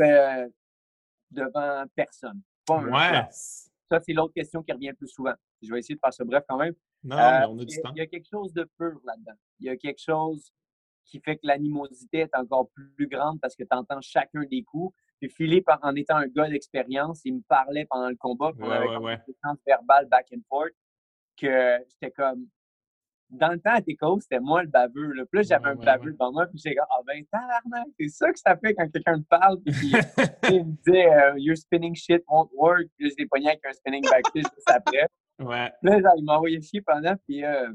devant 1.31 1.85
personne? 1.95 2.41
ouais. 2.69 3.29
Ça, 3.91 4.01
c'est 4.01 4.13
l'autre 4.13 4.35
question 4.35 4.63
qui 4.63 4.73
revient 4.73 4.89
le 4.89 4.95
plus 4.95 5.09
souvent. 5.09 5.35
Je 5.63 5.73
vais 5.73 5.79
essayer 5.79 5.95
de 5.95 6.01
faire 6.01 6.13
ça 6.13 6.25
bref 6.25 6.45
quand 6.49 6.57
même. 6.57 6.75
Non, 7.05 7.17
euh, 7.17 7.39
mais 7.41 7.47
on 7.47 7.59
a 7.59 7.65
du 7.65 7.81
temps. 7.81 7.93
Il 7.95 7.99
y 7.99 8.01
a 8.01 8.07
quelque 8.07 8.29
chose 8.29 8.53
de 8.53 8.65
pur 8.79 9.01
là-dedans. 9.05 9.39
Il 9.61 9.67
y 9.67 9.69
a 9.69 9.77
quelque 9.77 10.01
chose 10.01 10.51
qui 11.05 11.21
fait 11.21 11.37
que 11.37 11.47
l'animosité 11.47 12.19
est 12.19 12.35
encore 12.35 12.69
plus 12.71 13.07
grande 13.07 13.41
parce 13.41 13.55
que 13.55 13.63
tu 13.63 13.77
entends 13.77 14.01
chacun 14.01 14.45
des 14.45 14.65
coups. 14.65 14.95
Puis 15.21 15.31
Philippe, 15.31 15.69
en 15.83 15.95
étant 15.95 16.17
un 16.17 16.27
gars 16.27 16.49
d'expérience, 16.49 17.23
il 17.25 17.37
me 17.37 17.43
parlait 17.49 17.87
pendant 17.89 18.09
le 18.09 18.17
combat, 18.17 18.53
on 18.59 18.71
avait 18.71 18.89
ouais, 18.89 18.97
ouais. 18.99 19.19
verbale 19.67 20.07
back 20.09 20.27
and 20.35 20.43
forth, 20.49 20.75
que 21.37 21.79
j'étais 21.89 22.11
comme, 22.11 22.49
dans 23.31 23.49
le 23.49 23.59
temps, 23.59 23.75
à 23.75 23.83
Teco, 23.83 24.19
c'était 24.21 24.41
moi 24.41 24.63
le 24.63 24.69
baveux. 24.69 25.13
Là. 25.13 25.25
Puis 25.27 25.39
là, 25.39 25.43
j'avais 25.43 25.69
un 25.69 25.75
baveux 25.75 26.13
devant 26.13 26.33
moi, 26.33 26.47
puis 26.47 26.59
j'étais 26.59 26.77
comme, 26.77 26.87
ah 26.91 27.03
ben, 27.07 27.25
tabarnak, 27.31 27.89
c'est 27.99 28.09
ça 28.09 28.33
que 28.33 28.39
ça 28.39 28.57
fait 28.57 28.75
quand 28.75 28.89
quelqu'un 28.89 29.17
me 29.17 29.25
parle, 29.25 29.61
puis 29.63 29.93
il 30.51 30.65
me 30.65 30.73
disait, 30.85 31.13
euh, 31.13 31.35
your 31.37 31.57
spinning 31.57 31.95
shit 31.95 32.23
won't 32.29 32.51
work. 32.55 32.87
Puis 32.97 33.07
là, 33.07 33.15
je 33.17 33.23
l'ai 33.23 33.29
pogné 33.29 33.49
avec 33.49 33.61
un 33.67 33.73
spinning 33.73 34.05
backfish 34.05 34.45
juste 34.45 34.71
après. 34.71 35.09
Ouais. 35.41 35.73
Puis 35.83 36.01
là, 36.01 36.13
il 36.17 36.25
m'a 36.25 36.37
envoyé 36.37 36.61
chier 36.63 36.81
pendant, 36.81 37.15
puis 37.27 37.45
euh, 37.45 37.73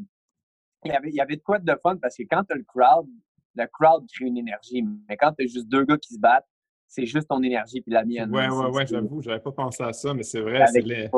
il, 0.86 0.92
y 0.92 0.96
avait, 0.96 1.10
il 1.10 1.16
y 1.16 1.22
avait 1.22 1.36
de 1.36 1.42
quoi 1.42 1.60
de 1.60 1.76
fun, 1.84 1.98
parce 1.98 2.16
que 2.16 2.24
quand 2.24 2.44
t'as 2.44 2.56
le 2.56 2.64
crowd, 2.64 3.08
le 3.56 3.66
crowd 3.68 4.06
crée 4.14 4.26
une 4.26 4.38
énergie, 4.38 4.84
mais 5.08 5.18
quand 5.18 5.34
t'as 5.34 5.46
juste 5.46 5.68
deux 5.68 5.84
gars 5.84 5.98
qui 5.98 6.14
se 6.14 6.20
battent, 6.20 6.48
c'est 6.88 7.06
juste 7.06 7.28
ton 7.28 7.42
énergie 7.42 7.82
puis 7.82 7.92
la 7.92 8.04
mienne. 8.04 8.32
Ouais, 8.32 8.50
ouais, 8.50 8.68
ouais, 8.68 8.86
j'avoue, 8.86 9.22
j'avais 9.22 9.40
pas 9.40 9.52
pensé 9.52 9.84
à 9.84 9.94
ça, 9.94 10.14
mais 10.14 10.24
c'est 10.24 10.42
vrai, 10.42 10.66
c'est 10.68 10.82
les... 10.82 11.10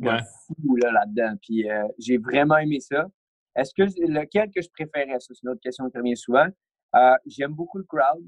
Ouais. 0.00 0.18
fou 0.46 0.76
là, 0.76 0.90
là-dedans. 0.92 1.36
Puis 1.40 1.70
euh, 1.70 1.86
j'ai 1.98 2.18
vraiment 2.18 2.58
aimé 2.58 2.80
ça. 2.80 3.06
Est-ce 3.56 3.72
que 3.74 3.82
lequel 3.82 4.50
que 4.50 4.60
je 4.60 4.68
préférais? 4.68 5.18
Ça, 5.18 5.34
c'est 5.34 5.42
une 5.42 5.50
autre 5.50 5.60
question 5.60 5.88
qui 5.88 5.96
revient 5.96 6.16
souvent. 6.16 6.46
Euh, 6.94 7.14
j'aime 7.26 7.52
beaucoup 7.52 7.78
le 7.78 7.84
crowd. 7.84 8.24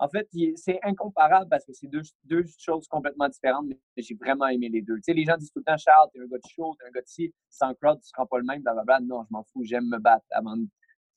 En 0.00 0.08
fait, 0.08 0.28
c'est 0.54 0.78
incomparable 0.84 1.48
parce 1.50 1.64
que 1.64 1.72
c'est 1.72 1.88
deux, 1.88 2.02
deux, 2.22 2.44
choses 2.56 2.86
complètement 2.86 3.28
différentes, 3.28 3.66
mais 3.66 3.76
j'ai 3.96 4.14
vraiment 4.14 4.46
aimé 4.46 4.68
les 4.68 4.80
deux. 4.80 4.94
Tu 4.96 5.02
sais, 5.02 5.12
les 5.12 5.24
gens 5.24 5.36
disent 5.36 5.50
tout 5.50 5.58
le 5.58 5.64
temps, 5.64 5.76
Charles, 5.76 6.08
t'es 6.12 6.20
un 6.20 6.26
gars 6.26 6.36
de 6.36 6.48
show, 6.48 6.76
t'es 6.78 6.86
un 6.86 6.90
gars 6.92 7.00
de 7.00 7.08
ci, 7.08 7.34
sans 7.50 7.74
crowd, 7.74 8.00
tu 8.00 8.08
seras 8.08 8.24
pas 8.26 8.38
le 8.38 8.44
même, 8.44 8.62
blablabla. 8.62 9.00
Non, 9.00 9.24
je 9.24 9.28
m'en 9.30 9.42
fous, 9.42 9.64
j'aime 9.64 9.88
me 9.88 9.98
battre 9.98 10.24
avant. 10.30 10.54
Tu 10.56 10.68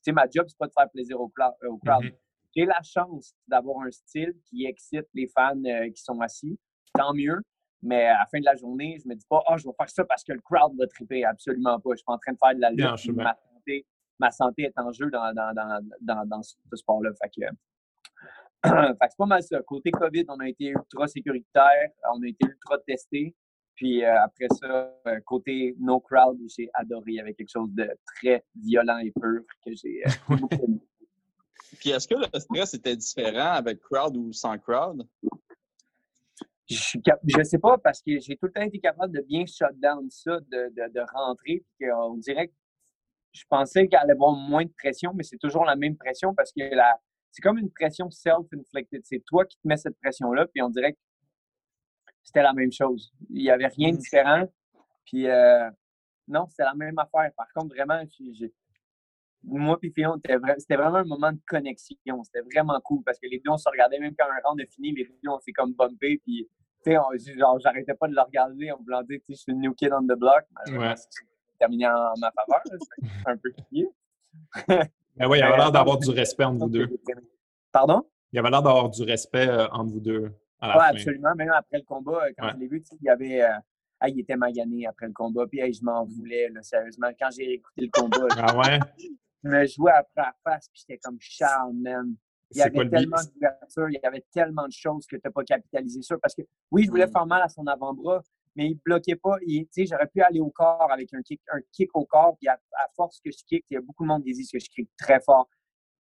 sais, 0.02 0.12
ma 0.12 0.26
job, 0.34 0.48
c'est 0.48 0.58
pas 0.58 0.66
de 0.66 0.74
faire 0.76 0.90
plaisir 0.90 1.22
au, 1.22 1.30
crowd. 1.30 1.54
Mm-hmm. 1.62 2.16
J'ai 2.56 2.66
la 2.66 2.82
chance 2.82 3.36
d'avoir 3.48 3.86
un 3.86 3.92
style 3.92 4.34
qui 4.50 4.66
excite 4.66 5.06
les 5.14 5.28
fans 5.28 5.54
euh, 5.64 5.90
qui 5.92 6.02
sont 6.02 6.20
assis. 6.20 6.60
Tant 6.96 7.14
mieux. 7.14 7.40
Mais 7.84 8.08
à 8.08 8.20
la 8.20 8.26
fin 8.26 8.40
de 8.40 8.46
la 8.46 8.56
journée, 8.56 8.98
je 9.02 9.08
me 9.08 9.16
dis 9.16 9.26
pas, 9.30 9.42
ah, 9.46 9.54
oh, 9.54 9.58
je 9.58 9.68
vais 9.68 9.74
faire 9.78 9.90
ça 9.90 10.06
parce 10.06 10.24
que 10.24 10.34
le 10.34 10.42
crowd 10.42 10.76
va 10.78 10.88
triper. 10.88 11.24
Absolument 11.24 11.80
pas. 11.80 11.92
Je 11.92 11.98
suis 11.98 12.06
pas 12.06 12.14
en 12.14 12.18
train 12.18 12.34
de 12.34 12.38
faire 12.38 12.56
de 12.56 12.62
la 12.62 12.72
lutte 12.72 12.98
ma 14.20 14.32
santé 14.32 14.64
est 14.64 14.80
en 14.80 14.92
jeu 14.92 15.10
dans, 15.10 15.34
dans, 16.02 16.44
ce 16.44 16.56
sport-là. 16.74 17.12
Fait 17.22 17.30
que, 17.30 17.48
c'est 18.64 19.18
pas 19.18 19.26
mal 19.26 19.42
ça. 19.42 19.62
Côté 19.64 19.92
COVID, 19.92 20.26
on 20.30 20.40
a 20.40 20.48
été 20.48 20.68
ultra 20.68 21.08
sécuritaire, 21.08 21.90
on 22.14 22.22
a 22.22 22.28
été 22.28 22.46
ultra 22.46 22.78
testé. 22.80 23.36
Puis 23.76 24.04
euh, 24.04 24.24
après 24.24 24.48
ça, 24.60 24.94
euh, 25.08 25.20
côté 25.26 25.76
no 25.80 26.00
crowd, 26.00 26.38
j'ai 26.56 26.70
adoré. 26.76 27.04
Il 27.08 27.16
y 27.16 27.20
avait 27.20 27.34
quelque 27.34 27.50
chose 27.50 27.72
de 27.74 27.90
très 28.16 28.46
violent 28.56 29.00
et 29.00 29.12
pur 29.12 29.42
que 29.66 29.74
j'ai 29.74 30.04
euh, 30.06 30.10
beaucoup 30.38 30.54
aimé. 30.54 30.80
Puis 31.80 31.90
est-ce 31.90 32.08
que 32.08 32.16
le 32.16 32.40
stress 32.40 32.76
était 32.76 32.96
différent 32.96 33.54
avec 33.54 33.80
crowd 33.80 34.16
ou 34.16 34.32
sans 34.34 34.58
crowd? 34.60 35.08
Je 36.70 37.38
ne 37.38 37.44
sais 37.44 37.58
pas 37.58 37.78
parce 37.80 38.02
que 38.02 38.20
j'ai 38.20 38.38
tout 38.38 38.46
le 38.46 38.52
temps 38.52 38.62
été 38.62 38.80
capable 38.80 39.14
de 39.14 39.22
bien 39.22 39.46
shut 39.46 39.74
down 39.80 40.08
ça, 40.10 40.40
de, 40.40 40.70
de, 40.70 40.94
de 40.94 41.04
rentrer. 41.14 41.64
Puis 41.78 41.92
on 41.92 42.18
dirait 42.18 42.48
que 42.48 42.54
je 43.32 43.44
pensais 43.50 43.88
qu'elle 43.88 44.00
allait 44.00 44.14
avoir 44.14 44.34
moins 44.34 44.66
de 44.66 44.72
pression, 44.78 45.14
mais 45.14 45.24
c'est 45.24 45.38
toujours 45.38 45.66
la 45.66 45.76
même 45.76 45.96
pression 45.96 46.34
parce 46.36 46.52
que 46.52 46.76
la, 46.76 47.00
c'est 47.32 47.42
comme 47.42 47.58
une 47.58 47.72
pression 47.72 48.10
self-inflicted. 48.10 49.02
C'est 49.06 49.24
toi 49.26 49.46
qui 49.46 49.58
te 49.58 49.68
mets 49.68 49.78
cette 49.78 49.98
pression-là, 50.00 50.48
puis 50.48 50.62
on 50.62 50.70
dirait 50.70 50.94
que 50.94 51.00
c'était 52.24 52.44
la 52.44 52.54
même 52.54 52.72
chose. 52.72 53.14
Il 53.30 53.44
n'y 53.44 53.50
avait 53.50 53.68
rien 53.68 53.92
de 53.92 53.96
mmh. 53.96 54.00
différent. 54.00 54.46
Puis 55.06 55.28
euh, 55.28 55.70
non, 56.28 56.46
c'était 56.50 56.64
la 56.64 56.76
même 56.76 56.98
affaire. 57.00 57.32
Par 57.36 57.48
contre, 57.54 57.76
vraiment, 57.76 58.02
moi 59.44 59.78
et 59.82 59.90
Fion, 59.92 60.20
c'était 60.58 60.76
vraiment 60.76 60.98
un 60.98 61.04
moment 61.04 61.32
de 61.32 61.40
connexion. 61.48 62.24
C'était 62.24 62.42
vraiment 62.54 62.80
cool 62.82 63.04
parce 63.04 63.20
que 63.20 63.28
les 63.28 63.40
deux, 63.40 63.52
on 63.52 63.58
se 63.58 63.70
regardait 63.70 64.00
même 64.00 64.16
quand 64.18 64.26
un 64.26 64.48
round 64.48 64.60
est 64.60 64.72
fini, 64.72 64.92
les 64.94 65.06
deux, 65.06 65.30
on 65.30 65.40
s'est 65.40 65.52
comme 65.52 65.74
bumpé. 65.74 66.22
Puis, 66.24 66.48
tu 66.86 66.92
sais, 66.92 67.38
genre, 67.38 67.60
j'arrêtais 67.60 67.94
pas 67.94 68.08
de 68.08 68.14
le 68.14 68.22
regarder 68.22 68.72
en 68.72 68.78
voulant 68.78 69.04
dire, 69.04 69.20
tu 69.26 69.34
sais, 69.34 69.40
je 69.40 69.42
suis 69.42 69.56
new 69.56 69.74
kid 69.74 69.92
on 69.94 70.04
the 70.04 70.18
block 70.18 70.46
terminé 71.62 71.88
en 71.88 72.14
ma 72.20 72.32
faveur. 72.32 72.62
C'est 72.66 73.30
un 73.30 73.38
peu 73.38 73.52
crié. 73.52 73.88
Mais 74.68 75.26
oui, 75.28 75.38
il 75.38 75.40
y 75.40 75.44
avait 75.44 75.58
l'air 75.58 75.72
d'avoir 75.72 75.98
du 76.00 76.10
respect 76.10 76.44
entre 76.44 76.60
vous 76.60 76.70
deux. 76.70 76.88
Pardon? 77.72 78.04
Il 78.34 78.38
y 78.38 78.40
avait 78.40 78.50
l'air 78.50 78.64
d'avoir 78.64 78.90
du 78.90 79.04
respect 79.04 79.48
euh, 79.48 79.68
entre 79.72 79.92
vous 79.92 80.00
deux. 80.00 80.32
Oui, 80.62 80.70
absolument. 80.80 81.36
Même 81.36 81.52
après 81.52 81.78
le 81.78 81.84
combat, 81.84 82.26
euh, 82.26 82.32
quand 82.38 82.50
je 82.54 82.58
l'ai 82.58 82.68
vu, 82.68 82.84
il 83.00 83.06
y 83.06 83.10
avait. 83.10 83.44
Euh, 83.44 83.58
ah, 84.00 84.10
il 84.10 84.20
était 84.20 84.36
magané 84.36 84.88
après 84.88 85.06
le 85.06 85.14
combat. 85.14 85.46
Puis 85.46 85.60
je 85.74 85.84
m'en 85.84 86.06
voulais, 86.06 86.50
là, 86.50 86.64
sérieusement. 86.64 87.10
Quand 87.20 87.30
j'ai 87.38 87.54
écouté 87.54 87.82
le 87.82 87.90
combat, 87.92 88.28
ah 88.38 88.58
ouais? 88.58 88.80
je 89.44 89.50
me 89.50 89.66
jouais 89.68 89.92
après 89.92 90.22
la 90.22 90.34
face, 90.44 90.70
puis 90.70 90.82
j'étais 90.82 91.00
comme 91.00 91.18
Charles, 91.20 91.74
man. 91.74 92.16
Il 92.54 92.58
y 92.58 92.62
avait 92.64 92.90
tellement 92.90 93.18
d'ouverture, 93.34 93.90
il 93.90 94.00
y 94.04 94.06
avait 94.06 94.26
tellement 94.34 94.68
de 94.68 94.74
choses 94.74 95.06
que 95.06 95.16
tu 95.16 95.22
n'as 95.24 95.32
pas 95.32 95.44
capitalisé 95.44 96.02
sur. 96.02 96.20
Parce 96.20 96.36
que 96.36 96.42
oui, 96.72 96.84
je 96.86 96.90
voulais 96.90 97.08
mm. 97.08 97.12
faire 97.12 97.26
mal 97.26 97.42
à 97.44 97.48
son 97.48 97.66
avant-bras, 97.68 98.22
mais 98.56 98.68
il 98.68 98.76
bloquait 98.84 99.16
pas. 99.16 99.38
J'aurais 99.78 100.08
pu 100.08 100.22
aller 100.22 100.40
au 100.40 100.50
corps 100.50 100.92
avec 100.92 101.14
un 101.14 101.22
kick, 101.22 101.42
un 101.52 101.60
kick 101.72 101.90
au 101.96 102.06
corps, 102.06 102.38
puis 102.38 102.48
à, 102.48 102.60
force 102.96 103.20
que 103.24 103.32
je 103.32 103.44
kick, 103.46 103.66
il 103.70 103.76
y 103.76 103.78
a 103.78 103.82
beaucoup 103.82 104.04
de 104.04 104.10
monde 104.10 104.24
qui 104.24 104.34
dit 104.34 104.48
que 104.52 104.60
je 104.60 104.70
kick 104.70 104.90
très 104.98 105.20
fort. 105.22 105.50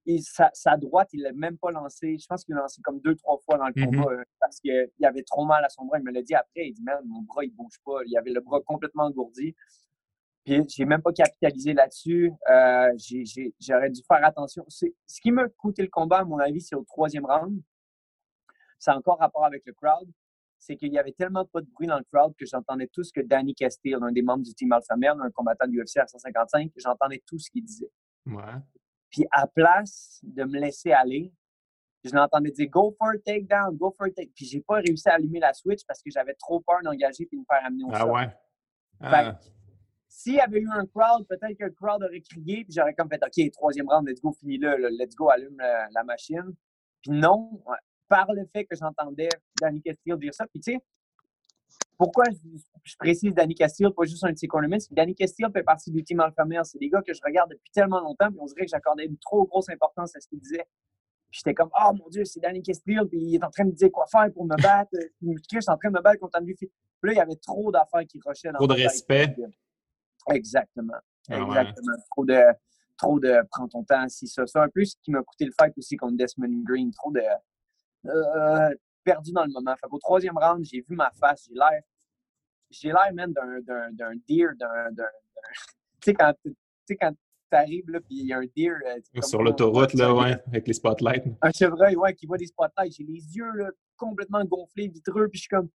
Et 0.07 0.19
sa, 0.19 0.77
droite, 0.77 1.09
il 1.13 1.21
l'a 1.21 1.31
même 1.31 1.57
pas 1.59 1.69
lancé. 1.69 2.17
Je 2.17 2.25
pense 2.25 2.43
qu'il 2.43 2.55
l'a 2.55 2.61
lancé 2.61 2.81
comme 2.81 2.99
deux, 3.01 3.15
trois 3.15 3.37
fois 3.45 3.57
dans 3.57 3.67
le 3.67 3.73
mm-hmm. 3.73 3.97
combat 3.97 4.11
euh, 4.11 4.23
parce 4.39 4.59
qu'il 4.59 4.89
avait 5.03 5.21
trop 5.21 5.45
mal 5.45 5.63
à 5.63 5.69
son 5.69 5.85
bras. 5.85 5.99
Il 5.99 6.03
me 6.03 6.11
l'a 6.11 6.23
dit 6.23 6.33
après. 6.33 6.67
Il 6.67 6.73
dit, 6.73 6.81
man, 6.81 6.99
mon 7.05 7.21
bras, 7.21 7.45
il 7.45 7.51
bouge 7.51 7.75
pas. 7.85 7.99
Il 8.07 8.17
avait 8.17 8.31
le 8.31 8.41
bras 8.41 8.61
complètement 8.65 9.03
engourdi. 9.03 9.55
Puis 10.43 10.59
j'ai 10.69 10.85
même 10.85 11.03
pas 11.03 11.13
capitalisé 11.13 11.73
là-dessus. 11.73 12.33
Euh, 12.49 12.91
j'aurais 13.59 13.91
dû 13.91 14.01
faire 14.07 14.25
attention. 14.25 14.65
Ce 14.67 15.21
qui 15.21 15.31
m'a 15.31 15.47
coûté 15.49 15.83
le 15.83 15.89
combat, 15.89 16.19
à 16.19 16.23
mon 16.23 16.39
avis, 16.39 16.61
c'est 16.61 16.75
au 16.75 16.83
troisième 16.83 17.25
round. 17.25 17.61
C'est 18.79 18.91
encore 18.91 19.19
rapport 19.19 19.45
avec 19.45 19.63
le 19.67 19.73
crowd. 19.73 20.09
C'est 20.61 20.77
qu'il 20.77 20.93
y 20.93 20.99
avait 20.99 21.11
tellement 21.11 21.43
pas 21.45 21.59
de 21.59 21.67
bruit 21.73 21.87
dans 21.87 21.97
le 21.97 22.05
crowd 22.13 22.33
que 22.37 22.45
j'entendais 22.45 22.87
tout 22.87 23.03
ce 23.03 23.11
que 23.11 23.21
Danny 23.21 23.55
Castile, 23.55 23.97
un 24.01 24.11
des 24.11 24.21
membres 24.21 24.43
du 24.43 24.53
team 24.53 24.71
Alpha 24.71 24.95
Male, 24.95 25.17
un 25.19 25.31
combattant 25.31 25.67
du 25.67 25.81
UFC 25.81 25.97
à 25.97 26.05
155, 26.05 26.71
j'entendais 26.77 27.21
tout 27.25 27.39
ce 27.39 27.49
qu'il 27.49 27.65
disait. 27.65 27.91
Ouais. 28.27 28.43
Puis 29.09 29.25
à 29.31 29.47
place 29.47 30.19
de 30.23 30.43
me 30.43 30.59
laisser 30.59 30.91
aller, 30.91 31.33
je 32.03 32.13
l'entendais 32.13 32.51
dire 32.51 32.69
Go 32.69 32.95
for 32.97 33.09
a 33.09 33.17
takedown, 33.17 33.75
go 33.75 33.91
for 33.97 34.05
a 34.05 34.11
take. 34.11 34.31
Puis 34.35 34.45
j'ai 34.45 34.61
pas 34.61 34.75
réussi 34.75 35.09
à 35.09 35.15
allumer 35.15 35.39
la 35.39 35.53
switch 35.53 35.81
parce 35.87 36.01
que 36.01 36.11
j'avais 36.11 36.35
trop 36.35 36.61
peur 36.61 36.79
d'engager 36.83 37.25
puis 37.25 37.37
de 37.37 37.41
me 37.41 37.45
faire 37.45 37.65
amener 37.65 37.83
au 37.83 37.89
ah 37.93 38.05
Ouais? 38.05 38.29
Ah. 38.99 39.39
S'il 40.07 40.35
y 40.35 40.39
avait 40.39 40.59
eu 40.59 40.69
un 40.69 40.85
crowd, 40.85 41.25
peut-être 41.27 41.57
que 41.57 41.63
le 41.63 41.71
crowd 41.71 42.03
aurait 42.03 42.21
crié, 42.21 42.63
puis 42.65 42.73
j'aurais 42.75 42.93
comme 42.93 43.09
fait 43.09 43.21
OK, 43.23 43.51
troisième 43.51 43.87
round, 43.87 44.07
let's 44.07 44.21
go, 44.21 44.33
finis 44.33 44.57
le 44.57 44.89
let's 44.89 45.15
go, 45.15 45.29
allume 45.29 45.57
la, 45.57 46.03
machine. 46.03 46.53
Puis 47.01 47.11
non, 47.11 47.63
par 48.11 48.33
le 48.33 48.45
fait 48.51 48.65
que 48.65 48.75
j'entendais 48.75 49.29
Danny 49.61 49.81
Castillo 49.81 50.17
dire 50.17 50.33
ça, 50.33 50.45
puis 50.45 50.59
tu 50.59 50.73
sais, 50.73 50.79
pourquoi 51.97 52.25
je, 52.83 52.95
précise 52.97 53.33
Danny 53.33 53.55
Castillo, 53.55 53.91
pas 53.91 54.03
juste 54.03 54.25
un 54.25 54.33
de 54.33 54.37
ses 54.37 54.49
Danny 54.91 55.15
Castillo 55.15 55.49
fait 55.51 55.63
partie 55.63 55.91
du 55.91 56.03
team 56.03 56.19
Alpha 56.19 56.43
Male. 56.43 56.65
C'est 56.65 56.79
des 56.79 56.89
gars 56.89 57.01
que 57.01 57.13
je 57.13 57.21
regarde 57.23 57.51
depuis 57.51 57.71
tellement 57.71 58.01
longtemps, 58.01 58.27
puis 58.29 58.39
on 58.41 58.45
dirait 58.47 58.65
que 58.65 58.71
j'accordais 58.71 59.05
une 59.05 59.17
trop 59.17 59.45
grosse 59.45 59.69
importance 59.69 60.13
à 60.15 60.19
ce 60.19 60.27
qu'il 60.27 60.39
disait. 60.39 60.65
Puis 61.29 61.39
j'étais 61.39 61.53
comme, 61.53 61.69
oh 61.79 61.93
mon 61.93 62.09
Dieu, 62.09 62.25
c'est 62.25 62.41
Danny 62.41 62.61
Castillo, 62.61 63.05
puis 63.05 63.17
il 63.21 63.35
est 63.35 63.43
en 63.43 63.49
train 63.49 63.63
de 63.63 63.69
me 63.69 63.75
dire 63.75 63.91
quoi 63.91 64.05
faire 64.07 64.27
pour 64.33 64.43
me 64.43 64.61
battre. 64.61 64.91
je 65.21 65.37
suis 65.47 65.69
en 65.69 65.77
train 65.77 65.89
de 65.89 65.95
me 65.97 66.01
battre 66.01 66.19
contre 66.19 66.37
Andrew 66.37 66.53
Puis 66.57 66.69
là, 67.03 67.13
il 67.13 67.15
y 67.15 67.21
avait 67.21 67.37
trop 67.37 67.71
d'affaires 67.71 68.05
qui 68.09 68.19
rushaient 68.25 68.51
dans 68.51 68.57
Trop 68.57 68.67
de 68.67 68.73
respect. 68.73 69.33
Exactement. 70.33 70.99
Ah 71.29 71.37
Exactement. 71.37 71.93
Trop 72.11 72.25
de 72.25 72.41
trop 72.97 73.19
de 73.19 73.41
prends 73.49 73.67
ton 73.67 73.83
temps, 73.83 74.09
si 74.09 74.27
ça. 74.27 74.45
C'est 74.45 74.59
un 74.59 74.69
peu 74.69 74.83
ce 74.83 74.95
qui 75.01 75.11
m'a 75.11 75.23
coûté 75.23 75.45
le 75.45 75.51
fight 75.59 75.73
aussi 75.77 75.95
contre 75.97 76.17
Desmond 76.17 76.63
Green. 76.63 76.91
Trop 76.91 77.11
de 77.11 77.21
euh, 78.05 78.69
perdu 79.03 79.31
dans 79.31 79.45
le 79.45 79.51
moment. 79.51 79.75
Fait 79.75 79.87
qu'au 79.87 79.99
troisième 79.99 80.37
round, 80.37 80.63
j'ai 80.63 80.81
vu 80.81 80.95
ma 80.95 81.11
face, 81.11 81.47
j'ai 81.47 81.55
l'air. 81.55 81.81
J'ai 82.69 82.87
l'air 82.89 83.13
même 83.13 83.33
d'un 83.33 84.13
deer, 84.27 84.49
d'un. 84.57 84.89
Tu 86.03 86.09
sais, 86.09 86.13
quand 86.15 86.33
tu 86.43 86.97
quand 86.99 87.13
t'arrives, 87.51 87.87
là, 87.91 87.99
puis 87.99 88.21
il 88.21 88.25
y 88.25 88.33
a 88.33 88.39
un 88.39 88.45
deer. 88.55 88.73
Euh, 88.87 89.21
Sur 89.21 89.43
l'autoroute, 89.43 89.93
là, 89.93 90.15
ouais, 90.15 90.35
avec 90.47 90.67
les 90.67 90.73
spotlights. 90.73 91.25
Un 91.43 91.51
chevreuil, 91.51 91.95
ouais, 91.95 92.15
qui 92.15 92.25
voit 92.25 92.37
des 92.37 92.47
spotlights. 92.47 92.93
J'ai 92.97 93.03
les 93.03 93.35
yeux, 93.35 93.51
là, 93.53 93.69
complètement 93.97 94.43
gonflés, 94.45 94.87
vitreux, 94.87 95.27
puis 95.27 95.37
je 95.37 95.41
suis 95.41 95.49
comme 95.49 95.69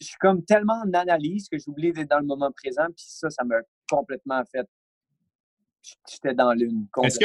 je 0.00 0.06
suis 0.06 0.18
comme 0.18 0.44
tellement 0.44 0.82
en 0.84 0.92
analyse 0.94 1.48
que 1.48 1.58
j'oublie 1.58 1.92
d'être 1.92 2.08
dans 2.08 2.20
le 2.20 2.26
moment 2.26 2.50
présent. 2.52 2.86
Puis 2.86 3.04
ça, 3.06 3.30
ça 3.30 3.44
m'a 3.44 3.56
complètement 3.88 4.42
fait. 4.50 4.66
J'étais 6.08 6.34
dans 6.34 6.52
l'une. 6.52 6.86
Est-ce 7.02 7.18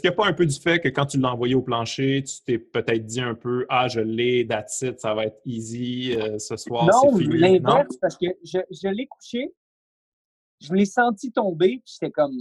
qu'il 0.00 0.10
n'y 0.10 0.14
a 0.14 0.16
pas 0.16 0.26
un 0.26 0.32
peu 0.32 0.46
du 0.46 0.58
fait 0.58 0.80
que 0.80 0.88
quand 0.88 1.06
tu 1.06 1.18
l'as 1.18 1.32
envoyé 1.32 1.54
au 1.54 1.62
plancher, 1.62 2.22
tu 2.24 2.42
t'es 2.44 2.58
peut-être 2.58 3.06
dit 3.06 3.20
un 3.20 3.34
peu 3.34 3.66
Ah, 3.68 3.86
je 3.88 4.00
l'ai, 4.00 4.46
that's 4.46 4.82
it, 4.82 5.00
ça 5.00 5.14
va 5.14 5.26
être 5.26 5.40
easy 5.44 6.14
euh, 6.16 6.38
ce 6.38 6.56
soir, 6.56 6.88
fini? 7.16 7.38
l'inverse, 7.38 7.96
parce 8.00 8.16
que 8.16 8.26
je, 8.42 8.58
je 8.70 8.88
l'ai 8.88 9.06
couché, 9.06 9.54
je 10.60 10.74
l'ai 10.74 10.86
senti 10.86 11.30
tomber, 11.30 11.80
puis 11.84 11.94
j'étais 12.00 12.10
comme 12.10 12.36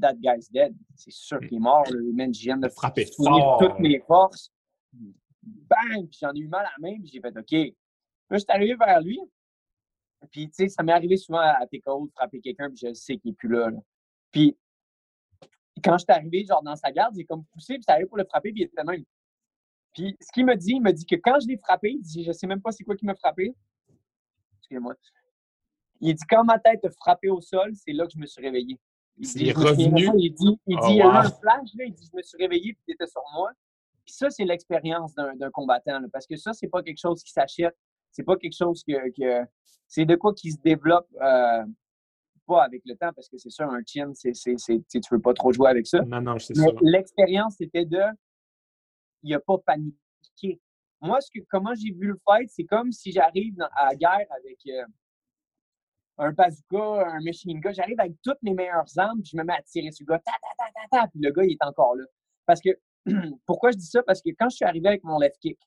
That 0.00 0.14
guy's 0.20 0.50
dead. 0.50 0.74
C'est 0.94 1.12
sûr 1.12 1.40
qu'il 1.40 1.54
est 1.54 1.60
mort. 1.60 1.84
Le 1.90 2.12
man, 2.12 2.32
je 2.32 2.42
viens 2.42 2.58
de 2.58 2.68
frapper 2.68 3.06
fort. 3.06 3.58
toutes 3.58 3.78
mes 3.78 3.98
forces. 4.00 4.52
Bang! 4.92 6.08
Puis 6.08 6.18
j'en 6.20 6.32
ai 6.34 6.40
eu 6.40 6.48
mal 6.48 6.66
à 6.66 6.70
la 6.78 6.88
main, 6.88 6.96
puis 7.00 7.10
j'ai 7.12 7.20
fait 7.20 7.36
OK, 7.36 7.74
Là, 8.28 8.38
je 8.38 8.38
suis 8.38 8.46
arrivé 8.48 8.74
vers 8.74 9.00
lui. 9.00 9.20
Puis, 10.30 10.48
tu 10.48 10.54
sais, 10.54 10.68
ça 10.68 10.82
m'est 10.82 10.92
arrivé 10.92 11.16
souvent 11.16 11.38
à 11.38 11.66
TKO 11.66 12.06
de 12.06 12.12
frapper 12.12 12.40
quelqu'un, 12.40 12.68
puis 12.68 12.78
je 12.88 12.92
sais 12.94 13.16
qu'il 13.16 13.30
n'est 13.30 13.36
plus 13.36 13.48
là, 13.48 13.70
Puis, 14.32 14.56
quand 15.82 15.98
je 15.98 16.04
suis 16.04 16.12
arrivé, 16.12 16.44
genre, 16.44 16.62
dans 16.62 16.76
sa 16.76 16.90
garde, 16.90 17.14
j'ai 17.16 17.24
comme 17.24 17.44
poussé, 17.52 17.74
puis 17.74 17.82
ça 17.82 17.92
arrivé 17.92 18.08
pour 18.08 18.18
le 18.18 18.24
frapper, 18.24 18.52
puis 18.52 18.62
il 18.62 18.64
était 18.64 18.84
même. 18.84 19.04
Puis, 19.94 20.16
ce 20.20 20.30
qu'il 20.32 20.44
me 20.44 20.54
dit, 20.54 20.72
il 20.72 20.82
me 20.82 20.92
dit 20.92 21.06
que 21.06 21.16
quand 21.16 21.38
je 21.40 21.46
l'ai 21.46 21.56
frappé, 21.56 21.92
il 21.92 22.02
dit, 22.02 22.24
je 22.24 22.32
sais 22.32 22.46
même 22.46 22.60
pas 22.60 22.72
c'est 22.72 22.84
quoi 22.84 22.96
qui 22.96 23.06
m'a 23.06 23.14
frappé. 23.14 23.54
Excusez-moi. 24.58 24.94
Il 26.00 26.14
dit, 26.14 26.24
quand 26.28 26.44
ma 26.44 26.58
tête 26.58 26.84
a 26.84 26.90
frappé 26.90 27.30
au 27.30 27.40
sol, 27.40 27.72
c'est 27.74 27.92
là 27.92 28.06
que 28.06 28.12
je 28.12 28.18
me 28.18 28.26
suis 28.26 28.42
réveillé. 28.42 28.78
Il 29.18 29.28
dit, 29.28 29.52
revenu? 29.52 30.10
Il 30.18 30.34
dit, 30.34 30.60
il, 30.66 30.76
dit, 30.76 30.82
oh, 30.82 30.88
il 30.90 30.96
y 30.96 31.00
a 31.00 31.08
un 31.08 31.22
flash, 31.22 31.70
là, 31.74 31.84
il 31.84 31.94
dit, 31.94 32.08
je 32.12 32.16
me 32.16 32.22
suis 32.22 32.36
réveillé, 32.36 32.74
puis 32.74 32.82
il 32.88 32.94
était 32.94 33.06
sur 33.06 33.22
moi. 33.34 33.52
Puis 34.04 34.14
ça, 34.14 34.28
c'est 34.28 34.44
l'expérience 34.44 35.14
d'un 35.14 35.50
combattant, 35.50 36.00
parce 36.12 36.26
que 36.26 36.36
ça, 36.36 36.52
c'est 36.52 36.68
pas 36.68 36.82
quelque 36.82 37.00
chose 37.00 37.22
qui 37.22 37.32
s'achète 37.32 37.76
c'est 38.16 38.22
pas 38.22 38.36
quelque 38.36 38.56
chose 38.56 38.82
que, 38.82 38.92
c'est 39.88 40.06
de 40.06 40.16
quoi 40.16 40.32
qui 40.32 40.50
se 40.50 40.58
développe 40.58 41.06
euh, 41.20 41.64
pas 42.46 42.62
avec 42.64 42.82
le 42.84 42.94
temps 42.94 43.12
parce 43.14 43.28
que 43.28 43.38
c'est 43.38 43.50
sûr 43.50 43.68
un 43.70 43.80
chin 43.86 44.12
c'est 44.14 44.32
tu 44.32 45.00
veux 45.10 45.20
pas 45.20 45.34
trop 45.34 45.52
jouer 45.52 45.70
avec 45.70 45.86
ça. 45.86 46.00
Non 46.02 46.20
non 46.20 46.38
c'est 46.38 46.54
ça 46.54 46.66
l'expérience 46.82 47.56
c'était 47.58 47.84
de 47.84 48.02
il 49.22 49.34
a 49.34 49.40
pas 49.40 49.58
paniqué. 49.58 50.60
Moi 51.00 51.20
ce 51.20 51.30
que 51.30 51.44
comment 51.48 51.74
j'ai 51.74 51.92
vu 51.92 52.08
le 52.08 52.20
fight 52.24 52.48
c'est 52.50 52.64
comme 52.64 52.92
si 52.92 53.12
j'arrive 53.12 53.56
à 53.74 53.88
la 53.88 53.96
guerre 53.96 54.26
avec 54.30 54.58
euh, 54.68 54.84
un 56.18 56.32
bazooka 56.32 57.08
un 57.08 57.20
machine 57.24 57.60
gun 57.60 57.72
j'arrive 57.72 58.00
avec 58.00 58.14
toutes 58.22 58.42
mes 58.42 58.54
meilleures 58.54 58.86
armes 58.96 59.20
puis 59.20 59.30
je 59.32 59.36
me 59.36 59.44
mets 59.44 59.54
à 59.54 59.62
tirer 59.62 59.90
sur 59.90 60.04
le 60.08 60.14
gars 60.14 60.20
ta 60.20 60.32
ta 60.32 60.64
ta 60.64 60.72
ta 60.72 61.02
ta 61.02 61.08
puis 61.08 61.20
le 61.20 61.30
gars 61.30 61.44
il 61.44 61.52
est 61.52 61.64
encore 61.64 61.96
là. 61.96 62.04
Parce 62.46 62.60
que 62.60 62.70
pourquoi 63.46 63.70
je 63.72 63.76
dis 63.76 63.86
ça? 63.86 64.02
Parce 64.02 64.22
que 64.22 64.30
quand 64.38 64.48
je 64.48 64.56
suis 64.56 64.64
arrivé 64.64 64.88
avec 64.88 65.04
mon 65.04 65.18
left 65.18 65.38
kick 65.40 65.58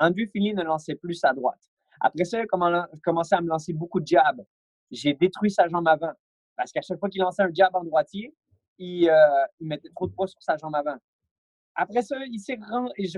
Andrew 0.00 0.26
Fili 0.32 0.54
ne 0.54 0.62
lançait 0.62 0.94
plus 0.94 1.14
sa 1.14 1.32
droite. 1.32 1.60
Après 2.00 2.24
ça, 2.24 2.38
il 2.38 2.42
a 2.42 2.86
commencé 3.02 3.34
à 3.34 3.40
me 3.40 3.48
lancer 3.48 3.74
beaucoup 3.74 4.00
de 4.00 4.06
jabs. 4.06 4.42
J'ai 4.90 5.14
détruit 5.14 5.50
sa 5.50 5.68
jambe 5.68 5.88
avant. 5.88 6.12
Parce 6.56 6.72
qu'à 6.72 6.82
chaque 6.82 6.98
fois 6.98 7.08
qu'il 7.08 7.20
lançait 7.20 7.42
un 7.42 7.52
jab 7.52 7.74
en 7.74 7.84
droitier, 7.84 8.34
il, 8.78 9.08
euh, 9.08 9.16
mettait 9.60 9.90
trop 9.94 10.06
de 10.06 10.12
poids 10.12 10.26
sur 10.26 10.42
sa 10.42 10.56
jambe 10.56 10.74
avant. 10.74 10.96
Après 11.74 12.02
ça, 12.02 12.16
il 12.26 12.38
s'est 12.38 12.58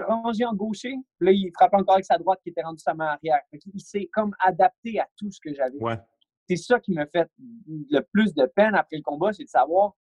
rangé 0.06 0.44
en 0.44 0.54
gaucher. 0.54 0.94
Là, 1.20 1.32
il 1.32 1.50
frappait 1.54 1.76
encore 1.76 1.94
avec 1.94 2.04
sa 2.04 2.18
droite 2.18 2.40
qui 2.42 2.50
était 2.50 2.62
rendue 2.62 2.82
sa 2.82 2.94
main 2.94 3.06
arrière. 3.06 3.40
Il 3.52 3.80
s'est 3.80 4.08
comme 4.12 4.34
adapté 4.38 5.00
à 5.00 5.08
tout 5.16 5.30
ce 5.30 5.40
que 5.40 5.52
j'avais. 5.54 5.78
C'est 6.48 6.56
ça 6.56 6.78
qui 6.78 6.92
me 6.92 7.06
fait 7.06 7.30
le 7.90 8.00
plus 8.00 8.34
de 8.34 8.46
peine 8.46 8.74
après 8.74 8.96
le 8.96 9.02
combat, 9.02 9.32
c'est 9.32 9.44
de 9.44 9.48
savoir. 9.48 9.94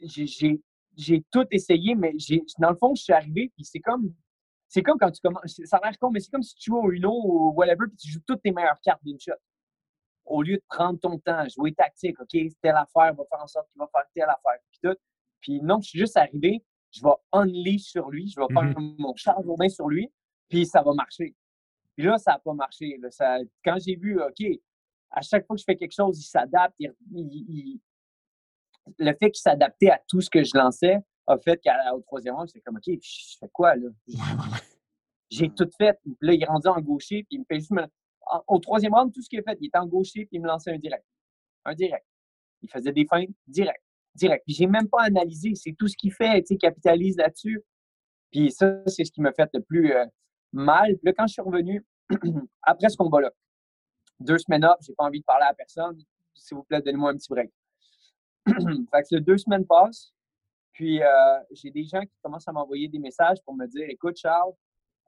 J'ai 0.00 1.24
tout 1.30 1.46
essayé, 1.50 1.94
mais 1.94 2.14
dans 2.58 2.70
le 2.70 2.76
fond, 2.76 2.94
je 2.94 3.02
suis 3.02 3.12
arrivé, 3.12 3.50
puis 3.54 3.64
c'est 3.64 3.80
comme 3.80 4.12
c'est 4.68 4.82
comme 4.82 4.98
quand 4.98 5.10
tu 5.10 5.20
commences. 5.20 5.60
Ça 5.64 5.76
a 5.76 5.86
l'air 5.86 5.98
con, 5.98 6.10
mais 6.10 6.20
c'est 6.20 6.30
comme 6.30 6.42
si 6.42 6.54
tu 6.54 6.70
joues 6.70 6.78
au 6.78 6.90
Uno 6.90 7.10
ou 7.12 7.52
whatever, 7.52 7.86
puis 7.88 7.96
tu 7.96 8.10
joues 8.10 8.22
toutes 8.26 8.42
tes 8.42 8.52
meilleures 8.52 8.80
cartes 8.80 9.04
d'une 9.04 9.20
shot. 9.20 9.32
Au 10.24 10.42
lieu 10.42 10.56
de 10.56 10.62
prendre 10.68 10.98
ton 11.00 11.18
temps, 11.18 11.46
jouer 11.48 11.72
tactique, 11.72 12.20
OK, 12.20 12.36
telle 12.60 12.76
affaire 12.76 13.14
va 13.14 13.24
faire 13.28 13.42
en 13.42 13.46
sorte 13.46 13.68
qu'il 13.72 13.80
va 13.80 13.88
faire 13.92 14.04
telle 14.14 14.24
affaire, 14.24 14.60
puis 14.70 14.80
tout. 14.82 14.96
Puis 15.40 15.60
non, 15.60 15.80
je 15.80 15.88
suis 15.88 15.98
juste 15.98 16.16
arrivé, 16.16 16.64
je 16.92 17.02
vais 17.02 17.14
unleash 17.32 17.82
sur 17.82 18.08
lui, 18.08 18.28
je 18.28 18.40
vais 18.40 18.46
faire 18.52 18.62
mm-hmm. 18.62 18.94
mon 18.98 19.14
charge 19.16 19.46
au 19.46 19.56
main 19.56 19.68
sur 19.68 19.88
lui, 19.88 20.12
puis 20.48 20.66
ça 20.66 20.82
va 20.82 20.92
marcher. 20.94 21.34
Puis 21.96 22.06
là, 22.06 22.18
ça 22.18 22.32
n'a 22.32 22.38
pas 22.38 22.54
marché. 22.54 22.98
quand 23.64 23.78
j'ai 23.84 23.96
vu, 23.96 24.20
OK, 24.20 24.44
à 25.10 25.22
chaque 25.22 25.46
fois 25.46 25.56
que 25.56 25.60
je 25.60 25.64
fais 25.64 25.76
quelque 25.76 25.94
chose, 25.94 26.18
il 26.18 26.24
s'adapte. 26.24 26.74
le 28.98 29.14
fait 29.14 29.30
qu'il 29.30 29.40
s'adaptait 29.40 29.90
à 29.90 30.00
tout 30.08 30.20
ce 30.20 30.30
que 30.30 30.42
je 30.42 30.56
lançait, 30.56 30.98
a 31.26 31.38
fait 31.38 31.60
qu'au 31.62 32.00
troisième 32.00 32.34
round, 32.34 32.48
c'est 32.48 32.60
comme, 32.60 32.76
OK, 32.76 32.98
je 33.00 33.36
fais 33.38 33.48
quoi, 33.52 33.76
là? 33.76 33.88
J'ai 35.30 35.48
tout 35.48 35.68
fait. 35.78 35.98
là, 36.20 36.34
il 36.34 36.42
est 36.42 36.46
rendu 36.46 36.68
en 36.68 36.80
gaucher, 36.80 37.24
puis 37.24 37.36
il 37.36 37.40
me 37.40 37.44
fait 37.44 37.60
juste 37.60 37.72
Au 38.46 38.58
troisième 38.58 38.94
round, 38.94 39.12
tout 39.12 39.22
ce 39.22 39.28
qu'il 39.28 39.40
a 39.40 39.42
fait, 39.42 39.58
il 39.60 39.66
était 39.66 39.78
gaucher, 39.86 40.26
puis 40.26 40.36
il 40.36 40.40
me 40.40 40.46
lançait 40.46 40.72
un 40.72 40.78
direct. 40.78 41.04
Un 41.64 41.74
direct. 41.74 42.06
Il 42.62 42.70
faisait 42.70 42.92
des 42.92 43.06
feintes 43.06 43.30
direct. 43.46 43.82
Direct. 44.14 44.44
Puis 44.46 44.54
j'ai 44.54 44.66
même 44.66 44.88
pas 44.88 45.02
analysé. 45.02 45.54
C'est 45.54 45.72
tout 45.72 45.88
ce 45.88 45.96
qu'il 45.96 46.12
fait, 46.12 46.42
tu 46.42 46.56
capitalise 46.56 47.16
là-dessus. 47.16 47.62
Puis 48.30 48.50
ça, 48.50 48.82
c'est 48.86 49.04
ce 49.04 49.12
qui 49.12 49.20
m'a 49.20 49.32
fait 49.32 49.50
le 49.52 49.60
plus 49.60 49.92
euh, 49.92 50.06
mal. 50.52 50.96
Puis 50.96 51.06
là, 51.06 51.12
quand 51.12 51.26
je 51.26 51.34
suis 51.34 51.42
revenu, 51.42 51.84
après 52.62 52.88
ce 52.88 52.96
combat-là, 52.96 53.30
deux 54.20 54.38
semaines 54.38 54.64
up, 54.64 54.76
j'ai 54.80 54.94
pas 54.94 55.04
envie 55.04 55.20
de 55.20 55.24
parler 55.24 55.46
à 55.48 55.54
personne. 55.54 55.98
S'il 56.34 56.56
vous 56.56 56.64
plaît, 56.64 56.80
donnez-moi 56.80 57.10
un 57.10 57.16
petit 57.16 57.28
break. 57.28 57.50
fait 58.46 59.02
que 59.10 59.18
deux 59.18 59.38
semaines 59.38 59.66
passent. 59.66 60.12
Puis, 60.72 61.02
euh, 61.02 61.38
j'ai 61.50 61.70
des 61.70 61.84
gens 61.84 62.00
qui 62.00 62.16
commencent 62.22 62.48
à 62.48 62.52
m'envoyer 62.52 62.88
des 62.88 62.98
messages 62.98 63.38
pour 63.44 63.54
me 63.54 63.66
dire 63.66 63.86
Écoute, 63.88 64.16
Charles, 64.16 64.52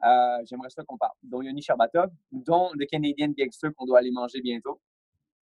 euh, 0.04 0.42
j'aimerais 0.44 0.70
ça 0.70 0.84
qu'on 0.84 0.98
parle. 0.98 1.14
Dont 1.22 1.42
Yoni 1.42 1.62
Sherbatov, 1.62 2.10
dont 2.30 2.70
le 2.74 2.86
Canadian 2.86 3.32
Gangster 3.36 3.70
qu'on 3.74 3.86
doit 3.86 3.98
aller 3.98 4.10
manger 4.10 4.40
bientôt, 4.40 4.80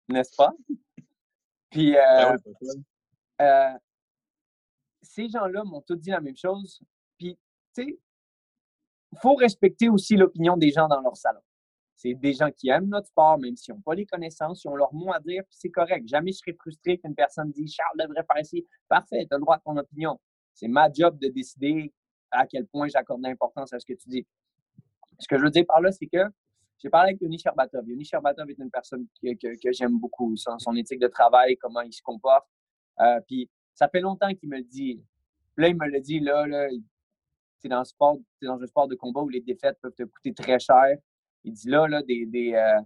n'est-ce 0.09 0.35
pas? 0.37 0.52
Puis, 1.71 1.97
euh, 1.97 2.37
ben 3.38 3.78
ces 5.02 5.28
gens-là 5.28 5.64
m'ont 5.64 5.81
tous 5.83 5.97
dit 5.97 6.11
la 6.11 6.21
même 6.21 6.37
chose. 6.37 6.81
Puis, 7.19 7.37
tu 7.75 7.83
sais, 7.83 7.99
il 9.12 9.19
faut 9.21 9.35
respecter 9.35 9.88
aussi 9.88 10.16
l'opinion 10.16 10.57
des 10.57 10.71
gens 10.71 10.88
dans 10.88 11.00
leur 11.00 11.16
salon. 11.16 11.40
C'est 11.97 12.14
des 12.14 12.33
gens 12.33 12.50
qui 12.50 12.69
aiment 12.69 12.88
notre 12.88 13.09
sport, 13.09 13.38
même 13.38 13.57
s'ils 13.57 13.75
n'ont 13.75 13.81
pas 13.81 13.95
les 13.95 14.07
connaissances, 14.07 14.64
ils 14.64 14.69
ont 14.69 14.75
leur 14.75 14.92
mot 14.92 15.12
à 15.12 15.21
dire, 15.21 15.42
puis 15.45 15.57
c'est 15.59 15.71
correct. 15.71 16.09
Jamais 16.09 16.33
je 16.33 16.38
serais 16.38 16.54
frustré 16.54 16.99
qu'une 16.99 17.14
personne 17.14 17.50
dise 17.52 17.73
Charles 17.75 17.97
devrait 17.99 18.25
faire 18.25 18.40
ici. 18.40 18.66
Parfait, 18.88 19.26
tu 19.28 19.35
as 19.35 19.37
le 19.37 19.42
droit 19.42 19.57
à 19.57 19.61
ton 19.61 19.76
opinion. 19.76 20.19
C'est 20.54 20.69
ma 20.69 20.90
job 20.90 21.19
de 21.19 21.28
décider 21.28 21.92
à 22.31 22.47
quel 22.47 22.66
point 22.66 22.88
j'accorde 22.88 23.21
l'importance 23.23 23.73
à 23.73 23.78
ce 23.78 23.87
que 23.87 23.92
tu 23.92 24.09
dis. 24.09 24.26
Ce 25.23 25.29
que 25.29 25.38
je 25.38 25.45
veux 25.45 25.50
dire 25.50 25.64
par 25.67 25.81
là, 25.81 25.93
c'est 25.93 26.07
que 26.07 26.25
j'ai 26.79 26.91
parlé 26.91 27.11
avec 27.11 27.21
Yoni 27.21 27.38
Sherbatov. 27.38 27.88
Yoni 27.88 28.05
Sherbatov 28.05 28.50
est 28.50 28.59
une 28.59 28.71
personne 28.71 29.07
que, 29.23 29.73
j'aime 29.73 29.99
beaucoup, 29.99 30.35
son, 30.37 30.75
éthique 30.75 30.99
de 30.99 31.07
travail, 31.07 31.57
comment 31.57 31.81
il 31.83 31.93
se 31.93 32.02
comporte. 32.02 32.45
Euh, 33.00 33.21
puis 33.29 33.49
ça 33.73 33.88
fait 33.88 34.00
longtemps 34.00 34.35
qu'il 34.35 34.49
me 34.49 34.57
le 34.57 34.64
dit. 34.64 35.00
Là, 35.57 35.69
il 35.69 35.76
me 35.76 35.87
le 35.87 36.00
dit, 36.00 36.19
là, 36.19 36.45
là 36.47 36.69
tu 36.69 37.67
es 37.67 37.69
dans, 37.69 37.85
sport, 37.85 38.19
dans 38.43 38.61
un 38.61 38.67
sport 38.67 38.88
de 38.88 38.97
combat 38.97 39.21
où 39.21 39.29
les 39.29 39.41
défaites 39.41 39.79
peuvent 39.81 39.95
te 39.95 40.02
coûter 40.02 40.35
très 40.35 40.59
cher. 40.59 40.97
Il 41.45 41.52
dit 41.52 41.69
là, 41.69 41.87
là, 41.87 42.02
des. 42.02 42.52
euh, 42.55 42.81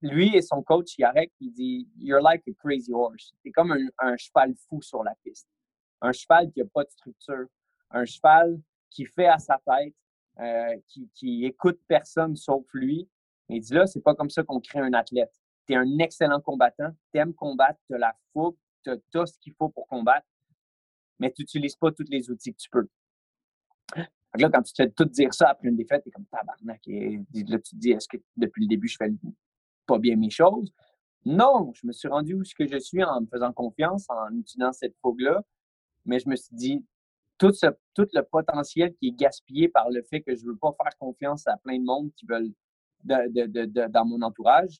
lui 0.00 0.36
et 0.36 0.42
son 0.42 0.62
coach, 0.62 0.96
Yarek, 0.96 1.32
il 1.40 1.50
dit 1.50 1.88
You're 1.98 2.22
like 2.22 2.42
a 2.46 2.52
crazy 2.58 2.92
horse. 2.92 3.32
T'es 3.42 3.50
comme 3.50 3.76
un, 3.98 4.16
cheval 4.16 4.54
fou 4.68 4.80
sur 4.80 5.02
la 5.02 5.14
piste. 5.24 5.48
Un 6.00 6.12
cheval 6.12 6.50
qui 6.52 6.60
n'a 6.60 6.66
pas 6.66 6.84
de 6.84 6.90
structure. 6.90 7.46
Un 7.90 8.04
cheval 8.04 8.60
qui 8.90 9.04
fait 9.04 9.26
à 9.26 9.38
sa 9.38 9.60
tête, 9.66 9.94
euh, 10.40 10.76
qui, 11.14 11.44
écoute 11.44 11.80
personne 11.86 12.36
sauf 12.36 12.64
lui. 12.72 13.08
il 13.48 13.60
dit 13.60 13.74
là, 13.74 13.86
c'est 13.86 14.00
pas 14.00 14.14
comme 14.14 14.30
ça 14.30 14.42
qu'on 14.42 14.60
crée 14.60 14.80
un 14.80 14.92
athlète. 14.92 15.32
Tu 15.66 15.74
es 15.74 15.76
un 15.76 15.98
excellent 15.98 16.40
combattant, 16.40 16.90
tu 17.12 17.20
aimes 17.20 17.34
combattre, 17.34 17.78
tu 17.86 17.94
as 17.94 17.98
la 17.98 18.16
fougue, 18.32 18.56
tu 18.82 18.90
as, 18.90 19.26
ce 19.26 19.38
qu'il 19.38 19.52
faut 19.54 19.68
pour 19.68 19.86
combattre, 19.86 20.26
mais 21.18 21.30
tu 21.30 21.42
n'utilises 21.42 21.76
pas 21.76 21.92
tous 21.92 22.08
les 22.08 22.30
outils 22.30 22.52
que 22.52 22.58
tu 22.58 22.70
peux 22.70 22.88
là, 24.38 24.50
quand 24.50 24.62
tu 24.62 24.72
te 24.72 24.82
fais 24.82 24.90
tout 24.90 25.04
dire 25.04 25.34
ça 25.34 25.50
après 25.50 25.68
une 25.68 25.76
défaite, 25.76 26.04
t'es 26.04 26.10
comme 26.10 26.26
tabarnak. 26.26 26.80
Et 26.86 27.20
là, 27.48 27.58
tu 27.58 27.74
te 27.74 27.76
dis, 27.76 27.90
est-ce 27.90 28.08
que 28.08 28.16
depuis 28.36 28.62
le 28.62 28.68
début, 28.68 28.88
je 28.88 28.96
fais 28.96 29.10
pas 29.86 29.98
bien 29.98 30.16
mes 30.16 30.30
choses? 30.30 30.72
Non, 31.24 31.72
je 31.74 31.86
me 31.86 31.92
suis 31.92 32.08
rendu 32.08 32.34
où 32.34 32.44
ce 32.44 32.54
que 32.54 32.66
je 32.66 32.78
suis 32.78 33.02
en 33.02 33.22
me 33.22 33.26
faisant 33.26 33.52
confiance, 33.52 34.06
en 34.08 34.34
utilisant 34.36 34.72
cette 34.72 34.96
fougue-là. 35.02 35.42
Mais 36.06 36.18
je 36.18 36.28
me 36.28 36.36
suis 36.36 36.54
dit, 36.54 36.84
tout, 37.40 37.52
ce, 37.54 37.66
tout 37.94 38.06
le 38.12 38.22
potentiel 38.22 38.94
qui 38.96 39.08
est 39.08 39.12
gaspillé 39.12 39.68
par 39.68 39.88
le 39.90 40.02
fait 40.02 40.20
que 40.20 40.36
je 40.36 40.44
ne 40.44 40.50
veux 40.50 40.56
pas 40.56 40.72
faire 40.76 40.96
confiance 40.98 41.46
à 41.48 41.56
plein 41.56 41.78
de 41.78 41.84
monde 41.84 42.10
qui 42.14 42.26
veulent 42.26 42.52
dans 43.02 44.04
mon 44.04 44.20
entourage, 44.20 44.78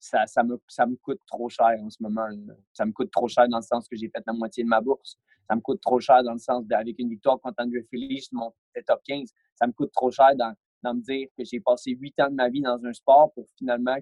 ça, 0.00 0.26
ça, 0.26 0.42
me, 0.42 0.60
ça 0.66 0.86
me 0.86 0.96
coûte 0.96 1.20
trop 1.26 1.48
cher 1.48 1.78
en 1.80 1.88
ce 1.88 2.02
moment. 2.02 2.26
Ça 2.72 2.84
me 2.84 2.92
coûte 2.92 3.12
trop 3.12 3.28
cher 3.28 3.48
dans 3.48 3.58
le 3.58 3.62
sens 3.62 3.88
que 3.88 3.96
j'ai 3.96 4.08
fait 4.08 4.22
la 4.26 4.32
moitié 4.32 4.64
de 4.64 4.68
ma 4.68 4.80
bourse. 4.80 5.18
Ça 5.48 5.54
me 5.54 5.60
coûte 5.60 5.80
trop 5.80 6.00
cher 6.00 6.22
dans 6.24 6.32
le 6.32 6.38
sens 6.38 6.66
d'avec 6.66 6.98
une 6.98 7.10
victoire 7.10 7.40
contre 7.40 7.62
Andrew 7.62 7.82
Philly, 7.88 8.20
je 8.20 8.28
monte 8.32 8.54
top 8.84 9.00
15. 9.04 9.32
Ça 9.54 9.66
me 9.68 9.72
coûte 9.72 9.92
trop 9.92 10.10
cher 10.10 10.34
dans, 10.36 10.54
dans 10.82 10.94
me 10.94 11.00
dire 11.00 11.28
que 11.36 11.44
j'ai 11.44 11.60
passé 11.60 11.92
huit 11.92 12.18
ans 12.20 12.28
de 12.28 12.34
ma 12.34 12.48
vie 12.48 12.60
dans 12.60 12.84
un 12.84 12.92
sport 12.92 13.32
pour 13.34 13.46
finalement 13.56 13.96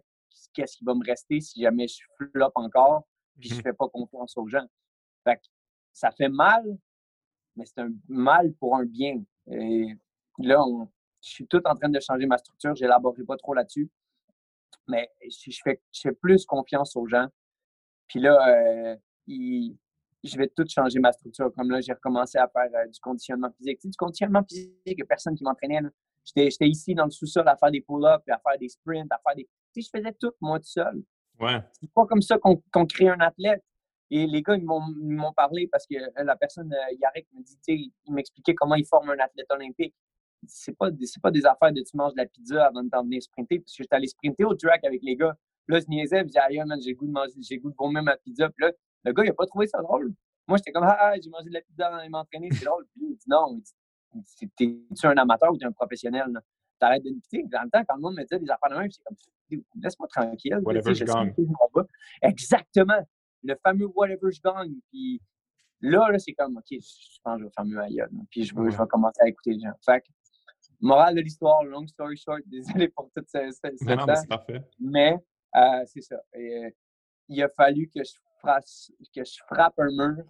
qu'est-ce 0.55 0.79
qui 0.79 0.85
va 0.85 0.95
me 0.95 1.05
rester 1.05 1.41
si 1.41 1.61
jamais 1.61 1.89
je 1.89 1.99
flop 2.17 2.53
encore 2.55 3.07
puis 3.39 3.51
je 3.51 3.55
ne 3.55 3.61
mmh 3.61 3.63
fais 3.65 3.73
pas 3.75 3.89
confiance 3.89 4.35
aux 4.39 4.49
gens. 4.49 4.67
Fait 5.25 5.41
ça 5.93 6.11
fait 6.11 6.29
mal, 6.29 6.63
mais 7.57 7.65
c'est 7.67 7.81
un 7.81 7.91
mal 8.09 8.53
pour 8.55 8.77
un 8.77 8.85
bien. 8.85 9.23
Et 9.51 9.89
là, 10.39 10.65
je 11.23 11.29
suis 11.29 11.47
tout 11.47 11.63
en 11.65 11.75
train 11.75 11.89
de 11.89 12.01
changer 12.01 12.27
ma 12.27 12.39
structure. 12.39 12.75
Je 12.75 12.83
n'élaborerai 12.83 13.25
pas 13.25 13.37
trop 13.37 13.55
là-dessus 13.55 13.91
mais 14.89 15.11
je, 15.29 15.61
fais, 15.63 15.81
je 15.93 16.01
fais 16.03 16.13
plus 16.13 16.45
confiance 16.45 16.97
aux 16.97 17.07
gens. 17.07 17.27
Puis 18.09 18.21
là, 18.21 18.39
euh, 18.49 18.97
je 19.27 20.37
vais 20.37 20.49
tout 20.49 20.65
changer 20.69 20.99
ma 20.99 21.13
structure. 21.13 21.53
Comme 21.55 21.71
là, 21.71 21.81
j'ai 21.81 21.93
recommencé 21.93 22.39
à 22.39 22.49
faire 22.49 22.69
euh, 22.75 22.87
du 22.89 23.01
conditionnement 23.01 23.51
physique. 23.57 23.79
Tu 23.79 23.83
sais, 23.83 23.91
du 23.91 23.97
conditionnement 23.97 24.43
physique, 24.49 24.73
il 24.87 24.95
n'y 24.97 25.03
a 25.03 25.07
personne 25.07 25.35
qui 25.35 25.45
m'entraînait. 25.45 25.81
J'étais 26.25 26.69
ici 26.69 26.95
dans 26.95 27.05
le 27.05 27.11
sous-sol 27.11 27.47
à 27.49 27.57
faire 27.57 27.71
des 27.71 27.81
pull-ups, 27.81 28.29
à 28.29 28.39
faire 28.39 28.59
des 28.59 28.69
sprints, 28.69 29.11
à 29.11 29.21
faire 29.25 29.37
des. 29.37 29.49
Tu 29.73 29.83
sais, 29.83 29.91
je 29.93 29.99
faisais 29.99 30.13
tout 30.19 30.33
moi 30.41 30.59
tout 30.59 30.67
seul. 30.67 31.03
Ouais. 31.39 31.61
C'est 31.81 31.91
pas 31.93 32.07
comme 32.07 32.23
ça 32.23 32.39
qu'on 32.39 32.87
crée 32.87 33.09
un 33.09 33.21
athlète. 33.21 33.63
Et 34.11 34.27
les 34.27 34.43
gars, 34.43 34.57
ils 34.57 34.65
m'ont 34.65 35.33
parlé 35.33 35.67
parce 35.67 35.87
que 35.87 35.97
euh, 35.97 36.25
la 36.25 36.37
personne, 36.37 36.75
Yarek, 37.01 37.27
me 37.33 37.43
dit, 37.43 37.57
tu 37.57 37.61
sais, 37.63 37.93
il 38.07 38.13
m'expliquait 38.13 38.55
comment 38.55 38.77
il 38.77 38.87
forme 38.87 39.11
un 39.11 39.19
athlète 39.19 39.51
olympique 39.51 39.95
c'est 40.49 40.77
pas, 40.77 40.91
pas 41.23 41.31
des 41.31 41.47
affaires 41.47 41.73
de 41.73 41.83
tu 41.83 41.97
manges 41.97 42.13
de 42.13 42.19
la 42.19 42.27
pizza 42.27 42.67
avant 42.67 42.83
de 42.83 42.89
t'en 42.89 43.03
venir 43.03 43.23
sprinter. 43.23 43.59
Parce 43.61 43.77
que 43.77 43.83
j'étais 43.83 43.97
allé 43.97 44.07
sprinter 44.07 44.45
au 44.45 44.55
track 44.55 44.85
avec 44.85 45.03
les 45.03 45.17
gars. 45.17 45.37
Là, 45.69 45.81
je 45.81 45.87
niaisais, 45.89 46.21
je 46.21 46.25
disais, 46.25 46.41
ah, 46.41 46.65
man, 46.65 46.81
j'ai 46.81 46.95
goût 46.95 47.07
de 47.07 47.13
manger, 47.13 47.33
j'ai 47.41 47.59
goût 47.59 47.71
de 47.71 47.77
vomir 47.77 48.03
ma 48.03 48.17
pizza. 48.17 48.49
Puis 48.51 48.65
là, 48.65 48.73
le 49.05 49.13
gars, 49.13 49.25
il 49.25 49.31
a 49.31 49.35
pas 49.35 49.47
trouvé 49.47 49.67
ça 49.67 49.81
drôle. 49.83 50.13
Moi, 50.47 50.59
j'étais 50.59 50.73
comme, 50.73 50.85
ah, 50.85 50.97
ah 50.99 51.15
j'ai 51.21 51.29
mangé 51.29 51.49
de 51.49 51.55
la 51.55 51.61
pizza 51.61 51.87
avant 51.89 52.05
de 52.05 52.11
m'entraîner, 52.11 52.49
c'est 52.53 52.65
drôle. 52.65 52.87
Puis 52.93 53.07
il 53.11 53.17
dit, 53.17 53.25
non, 53.29 53.61
t'es-tu 54.57 55.07
un 55.07 55.17
amateur 55.17 55.53
ou 55.53 55.57
t'es 55.57 55.65
un 55.65 55.73
professionnel? 55.73 56.27
T'arrêtes 56.79 57.03
de 57.03 57.11
me 57.11 57.49
Dans 57.49 57.63
le 57.63 57.71
temps, 57.71 57.83
quand 57.89 57.97
le 57.97 58.03
monde 58.03 58.17
me 58.17 58.23
disait 58.23 58.39
des 58.39 58.51
affaires 58.51 58.71
de 58.71 58.77
même, 58.77 58.91
c'est 58.91 59.03
comme, 59.03 59.17
laisse-moi 59.83 60.09
tranquille. 60.09 60.59
Whatever 60.63 60.95
je 60.95 61.05
gagne. 61.05 61.35
Exactement. 62.23 63.03
Le 63.47 63.55
fameux 63.63 63.87
whatever 63.95 64.31
je 64.31 64.41
gagne. 64.41 64.75
Puis 64.91 65.21
là, 65.81 66.11
là 66.11 66.19
c'est 66.19 66.33
comme, 66.33 66.57
OK, 66.57 66.65
je 66.71 67.19
pense 67.23 67.37
que 67.37 67.41
je 67.41 67.45
vais 67.45 67.51
faire 67.51 67.65
mieux 67.65 67.81
ailleurs. 67.81 68.09
Puis 68.31 68.45
je 68.45 68.55
vais, 68.55 68.71
je 68.71 68.77
vais 68.77 68.87
commencer 68.87 69.21
à 69.23 69.29
écouter 69.29 69.53
les 69.53 69.61
gens. 69.61 69.73
Fait 69.85 70.03
Morale 70.81 71.15
de 71.15 71.21
l'histoire, 71.21 71.65
long 71.65 71.87
story 71.87 72.17
short, 72.17 72.43
désolé 72.47 72.89
pour 72.89 73.11
toute 73.15 73.29
cette, 73.29 73.55
cette, 73.55 73.81
non, 73.83 73.97
non, 73.97 74.07
mais 74.07 74.15
parfait. 74.29 74.63
Mais 74.79 75.17
euh, 75.55 75.85
c'est 75.87 76.03
ça. 76.03 76.21
Et, 76.35 76.65
euh, 76.65 76.71
il 77.29 77.43
a 77.43 77.49
fallu 77.49 77.89
que 77.89 78.05
je, 78.05 78.13
frappe, 78.41 78.65
que 79.15 79.25
je 79.25 79.39
frappe 79.49 79.79
un 79.79 79.91
mur 79.91 80.25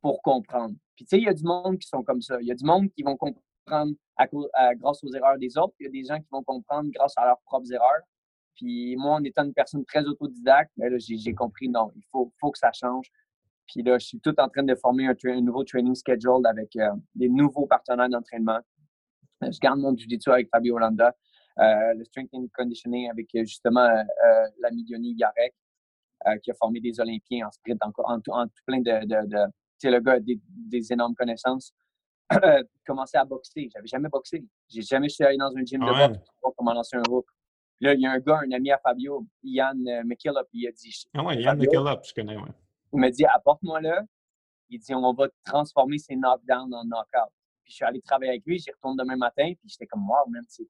pour 0.00 0.20
comprendre. 0.22 0.74
Puis 0.96 1.04
tu 1.06 1.10
sais, 1.10 1.18
il 1.18 1.24
y 1.24 1.28
a 1.28 1.34
du 1.34 1.44
monde 1.44 1.78
qui 1.78 1.88
sont 1.88 2.02
comme 2.02 2.20
ça. 2.20 2.40
Il 2.40 2.46
y 2.46 2.52
a 2.52 2.54
du 2.54 2.64
monde 2.64 2.90
qui 2.92 3.02
vont 3.02 3.16
comprendre 3.16 3.94
à, 4.16 4.74
grâce 4.74 5.02
aux 5.02 5.12
erreurs 5.14 5.38
des 5.38 5.56
autres. 5.56 5.74
Il 5.80 5.84
y 5.84 5.86
a 5.86 5.90
des 5.90 6.04
gens 6.04 6.20
qui 6.20 6.28
vont 6.30 6.42
comprendre 6.42 6.90
grâce 6.92 7.14
à 7.16 7.24
leurs 7.24 7.40
propres 7.40 7.72
erreurs. 7.72 8.02
Puis 8.56 8.96
moi, 8.96 9.16
en 9.16 9.24
étant 9.24 9.44
une 9.44 9.54
personne 9.54 9.84
très 9.84 10.04
autodidacte, 10.04 10.72
ben 10.76 10.96
j'ai 10.98 11.34
compris 11.34 11.68
non, 11.68 11.92
il 11.96 12.04
faut, 12.10 12.32
faut 12.40 12.50
que 12.50 12.58
ça 12.58 12.70
change. 12.72 13.10
Puis 13.66 13.82
là, 13.82 13.98
je 13.98 14.06
suis 14.06 14.20
tout 14.20 14.34
en 14.38 14.48
train 14.48 14.62
de 14.62 14.74
former 14.74 15.08
un, 15.08 15.40
nouveau 15.40 15.64
training 15.64 15.94
schedule 15.94 16.46
avec 16.46 16.76
euh, 16.76 16.90
des 17.14 17.28
nouveaux 17.28 17.66
partenaires 17.66 18.08
d'entraînement. 18.08 18.60
Je 19.40 19.58
garde 19.58 19.80
mon 19.80 19.96
jiu-jitsu 19.96 20.30
avec 20.30 20.48
Fabio 20.50 20.76
Hollanda, 20.76 21.14
euh, 21.58 21.94
le 21.94 22.04
strength 22.04 22.30
and 22.34 22.46
conditioning 22.52 23.08
avec 23.10 23.28
euh, 23.36 23.44
justement 23.44 23.86
euh, 23.86 24.44
la 24.60 24.70
Midioni 24.70 25.14
Garek, 25.14 25.54
qui 26.42 26.50
a 26.50 26.54
formé 26.54 26.80
des 26.80 26.98
Olympiens 27.00 27.46
en 27.46 27.50
sprint, 27.50 27.78
en, 27.82 27.92
en, 28.08 28.18
tout 28.18 28.62
plein 28.66 28.80
de. 28.80 29.06
de, 29.06 29.26
tu 29.26 29.50
sais, 29.78 29.90
le 29.90 30.00
gars 30.00 30.12
a 30.12 30.20
des, 30.20 30.92
énormes 30.92 31.14
connaissances. 31.14 31.74
commencer 32.86 33.18
à 33.18 33.24
boxer. 33.26 33.68
J'avais 33.70 33.86
jamais 33.86 34.08
boxé. 34.08 34.42
J'ai 34.68 34.80
jamais 34.80 35.10
suis 35.10 35.22
allé 35.22 35.36
dans 35.36 35.54
un 35.54 35.64
gym 35.64 35.80
de 35.80 36.08
boxe 36.08 36.18
pour 36.40 36.56
comment 36.56 36.72
lancer 36.72 36.96
un 36.96 37.02
hook. 37.10 37.26
Là, 37.84 37.92
il 37.92 38.00
y 38.00 38.06
a 38.06 38.12
un 38.12 38.18
gars, 38.18 38.40
un 38.42 38.50
ami 38.50 38.70
à 38.70 38.78
Fabio, 38.78 39.26
Ian 39.42 39.74
McKillop, 40.06 40.48
il 40.54 40.66
a 40.66 40.72
dit. 40.72 41.04
Ah 41.12 41.22
ouais, 41.22 41.38
Ian 41.42 41.54
McKillop, 41.54 42.00
je 42.02 42.14
connais, 42.14 42.34
ouais. 42.34 42.50
Il 42.94 42.98
m'a 42.98 43.10
dit, 43.10 43.26
apporte-moi 43.26 43.82
le. 43.82 43.96
Il 44.70 44.78
dit, 44.78 44.94
on 44.94 45.12
va 45.12 45.28
transformer 45.44 45.98
ces 45.98 46.16
knockdowns 46.16 46.72
en 46.72 46.84
knockouts. 46.84 47.30
Puis 47.62 47.72
je 47.72 47.74
suis 47.74 47.84
allé 47.84 48.00
travailler 48.00 48.30
avec 48.30 48.46
lui, 48.46 48.58
j'y 48.58 48.70
retourne 48.70 48.96
demain 48.96 49.16
matin, 49.16 49.52
puis 49.60 49.68
j'étais 49.68 49.86
comme, 49.86 50.08
wow, 50.08 50.26
même, 50.30 50.44
c'est 50.48 50.66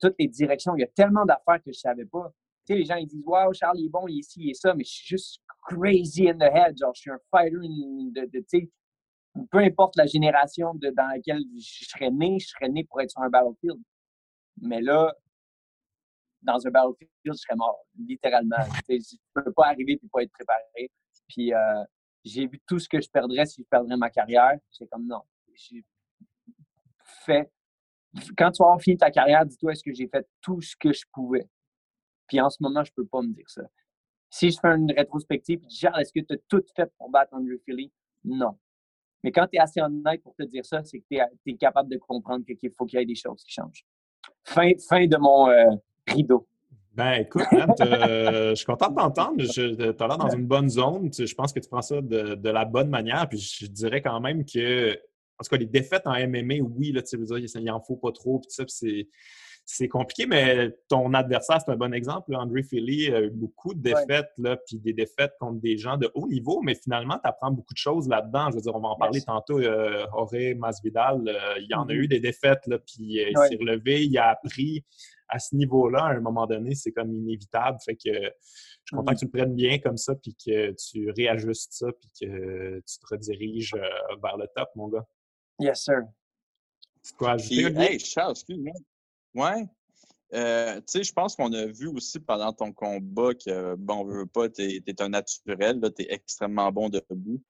toutes 0.00 0.16
les 0.18 0.26
directions. 0.26 0.74
Il 0.74 0.80
y 0.80 0.84
a 0.84 0.88
tellement 0.88 1.24
d'affaires 1.24 1.62
que 1.62 1.72
je 1.72 1.78
savais 1.78 2.06
pas. 2.06 2.28
Tu 2.66 2.72
sais, 2.72 2.78
les 2.80 2.84
gens, 2.84 2.96
ils 2.96 3.06
disent, 3.06 3.22
wow, 3.24 3.52
Charles, 3.52 3.78
il 3.78 3.86
est 3.86 3.90
bon, 3.90 4.08
il 4.08 4.18
est 4.18 4.22
ci, 4.22 4.40
il 4.40 4.50
est 4.50 4.54
ça, 4.54 4.74
mais 4.74 4.82
je 4.82 4.90
suis 4.90 5.06
juste 5.06 5.40
crazy 5.62 6.28
in 6.28 6.38
the 6.38 6.52
head. 6.52 6.76
Genre, 6.76 6.92
je 6.92 7.02
suis 7.02 7.10
un 7.12 7.20
fighter 7.30 7.56
de, 7.56 8.38
tu 8.40 8.44
sais, 8.48 8.70
peu 9.52 9.58
importe 9.58 9.94
la 9.94 10.06
génération 10.06 10.74
de, 10.74 10.90
dans 10.90 11.06
laquelle 11.06 11.44
je 11.56 11.84
serais 11.84 12.10
né, 12.10 12.40
je 12.40 12.48
serais 12.48 12.68
né 12.68 12.82
pour 12.82 13.00
être 13.00 13.12
sur 13.12 13.22
un 13.22 13.30
battlefield. 13.30 13.80
Mais 14.60 14.80
là, 14.80 15.14
dans 16.42 16.66
un 16.66 16.70
battlefield, 16.70 17.10
je 17.24 17.32
serais 17.32 17.56
mort, 17.56 17.84
littéralement. 17.98 18.56
je 18.88 18.94
ne 18.94 19.42
peux 19.42 19.52
pas 19.52 19.66
arriver 19.66 19.92
et 19.92 20.08
pas 20.12 20.22
être 20.22 20.32
préparé. 20.32 20.90
Puis 21.28 21.52
euh, 21.52 21.84
j'ai 22.24 22.46
vu 22.46 22.60
tout 22.66 22.78
ce 22.78 22.88
que 22.88 23.00
je 23.00 23.08
perdrais 23.08 23.46
si 23.46 23.62
je 23.62 23.68
perdrais 23.68 23.96
ma 23.96 24.10
carrière. 24.10 24.58
C'est 24.70 24.88
comme 24.88 25.06
non 25.06 25.22
fait, 27.24 27.50
quand 28.36 28.50
tu 28.52 28.62
vas 28.62 28.66
avoir 28.66 28.80
fini 28.80 28.96
ta 28.96 29.10
carrière, 29.10 29.44
dis-toi, 29.44 29.72
est-ce 29.72 29.82
que 29.82 29.92
j'ai 29.92 30.08
fait 30.08 30.26
tout 30.40 30.60
ce 30.60 30.76
que 30.76 30.92
je 30.92 31.04
pouvais? 31.12 31.48
Puis 32.26 32.40
en 32.40 32.50
ce 32.50 32.58
moment, 32.60 32.84
je 32.84 32.90
ne 32.90 33.02
peux 33.02 33.06
pas 33.06 33.22
me 33.22 33.32
dire 33.32 33.48
ça. 33.48 33.62
Si 34.30 34.50
je 34.50 34.58
fais 34.60 34.68
une 34.68 34.92
rétrospective, 34.92 35.60
je 35.62 35.68
dis, 35.68 35.86
est-ce 35.98 36.12
que 36.12 36.20
tu 36.20 36.34
as 36.34 36.38
tout 36.48 36.62
fait 36.76 36.90
pour 36.98 37.10
battre 37.10 37.34
Andrew 37.34 37.56
Philly? 37.64 37.90
Non. 38.24 38.58
Mais 39.24 39.32
quand 39.32 39.46
tu 39.46 39.56
es 39.56 39.60
assez 39.60 39.80
honnête 39.80 40.22
pour 40.22 40.34
te 40.34 40.42
dire 40.42 40.64
ça, 40.64 40.82
c'est 40.84 41.00
que 41.00 41.04
tu 41.08 41.16
es, 41.46 41.56
capable 41.56 41.90
de 41.90 41.96
comprendre 41.96 42.44
qu'il 42.44 42.70
faut 42.72 42.84
qu'il 42.84 42.98
y 42.98 43.02
ait 43.02 43.06
des 43.06 43.14
choses 43.14 43.42
qui 43.42 43.52
changent. 43.52 43.84
Fin, 44.44 44.70
fin 44.88 45.06
de 45.06 45.16
mon 45.16 45.48
euh, 45.48 45.74
rideau. 46.12 46.46
Ben 46.94 47.12
écoute, 47.20 47.46
je 47.52 48.54
suis 48.56 48.66
content 48.66 48.90
de 48.90 48.96
t'entendre. 48.96 49.44
Tu 49.44 49.60
as 49.60 50.08
l'air 50.08 50.18
dans 50.18 50.30
une 50.30 50.46
bonne 50.46 50.68
zone. 50.68 51.10
Je 51.16 51.34
pense 51.34 51.52
que 51.52 51.60
tu 51.60 51.68
prends 51.68 51.82
ça 51.82 52.00
de, 52.00 52.34
de, 52.34 52.50
la 52.50 52.64
bonne 52.64 52.88
manière. 52.88 53.28
Puis 53.28 53.38
je 53.38 53.66
dirais 53.66 54.02
quand 54.02 54.20
même 54.20 54.44
que 54.44 54.98
en 55.38 55.44
tout 55.44 55.50
cas, 55.50 55.56
les 55.56 55.66
défaites 55.66 56.06
en 56.06 56.14
MMA, 56.14 56.56
oui, 56.62 56.92
là, 56.92 57.02
tu 57.02 57.24
sais, 57.26 57.60
il 57.60 57.70
en 57.70 57.80
faut 57.80 57.96
pas 57.96 58.10
trop, 58.10 58.40
puis 58.40 58.50
ça, 58.50 58.64
c'est 58.66 59.08
c'est 59.70 59.88
compliqué, 59.88 60.24
mais 60.24 60.74
ton 60.88 61.12
adversaire, 61.12 61.60
c'est 61.60 61.70
un 61.70 61.76
bon 61.76 61.92
exemple. 61.92 62.34
André 62.34 62.62
Philly 62.62 63.12
a 63.12 63.20
eu 63.20 63.30
beaucoup 63.30 63.74
de 63.74 63.82
défaites, 63.82 64.30
là, 64.38 64.56
puis 64.56 64.78
des 64.78 64.94
défaites 64.94 65.34
contre 65.38 65.60
des 65.60 65.76
gens 65.76 65.98
de 65.98 66.10
haut 66.14 66.26
niveau, 66.26 66.62
mais 66.62 66.74
finalement, 66.74 67.18
tu 67.22 67.28
apprends 67.28 67.50
beaucoup 67.50 67.74
de 67.74 67.78
choses 67.78 68.08
là-dedans. 68.08 68.50
Je 68.50 68.56
veux 68.56 68.62
dire, 68.62 68.74
on 68.74 68.80
va 68.80 68.88
en 68.88 68.96
parler 68.96 69.20
tantôt. 69.20 69.58
Euh, 69.58 70.06
Jorge 70.10 70.54
Masvidal, 70.56 71.22
euh, 71.28 71.58
il 71.58 71.66
y 71.70 71.74
en 71.74 71.82
a 71.82 71.92
mm-hmm. 71.92 71.96
eu 71.96 72.08
des 72.08 72.18
défaites, 72.18 72.66
là, 72.66 72.78
puis 72.78 73.20
euh, 73.20 73.28
il 73.28 73.36
s'est 73.36 73.56
relevé, 73.60 74.06
il 74.06 74.16
a 74.16 74.30
appris 74.30 74.86
à 75.28 75.38
ce 75.38 75.54
niveau-là. 75.54 76.02
À 76.02 76.12
un 76.14 76.20
moment 76.20 76.46
donné, 76.46 76.74
c'est 76.74 76.92
comme 76.92 77.12
inévitable. 77.12 77.76
Fait 77.84 77.94
que 77.94 78.10
je 78.10 78.30
suis 78.86 78.96
content 78.96 79.12
que 79.12 79.16
mm-hmm. 79.16 79.18
tu 79.18 79.24
le 79.26 79.30
prennes 79.30 79.54
bien 79.54 79.78
comme 79.80 79.98
ça, 79.98 80.14
puis 80.14 80.34
que 80.34 80.74
tu 80.82 81.10
réajustes 81.10 81.74
ça, 81.74 81.88
puis 81.92 82.08
que 82.18 82.78
tu 82.78 82.98
te 83.00 83.06
rediriges 83.06 83.74
euh, 83.74 84.16
vers 84.22 84.38
le 84.38 84.46
top, 84.56 84.70
mon 84.76 84.88
gars. 84.88 85.04
Yes, 85.60 85.84
sir. 85.84 86.04
Tu 87.04 87.12
peux 87.18 87.26
ajouter? 87.26 87.66
hey, 87.76 87.98
Charles, 87.98 88.30
excuse-moi. 88.30 88.72
Ouais. 89.34 89.66
Euh, 90.34 90.76
tu 90.76 90.82
sais, 90.86 91.04
je 91.04 91.12
pense 91.12 91.36
qu'on 91.36 91.52
a 91.52 91.66
vu 91.66 91.86
aussi 91.86 92.20
pendant 92.20 92.52
ton 92.52 92.72
combat 92.72 93.34
que, 93.34 93.74
bon, 93.76 94.00
on 94.00 94.04
veut 94.04 94.26
pas, 94.26 94.48
tu 94.48 94.62
es, 94.62 95.02
un 95.02 95.08
naturel, 95.08 95.80
tu 95.96 96.02
es 96.02 96.12
extrêmement 96.12 96.70
bon 96.70 96.88
debout. 96.88 97.42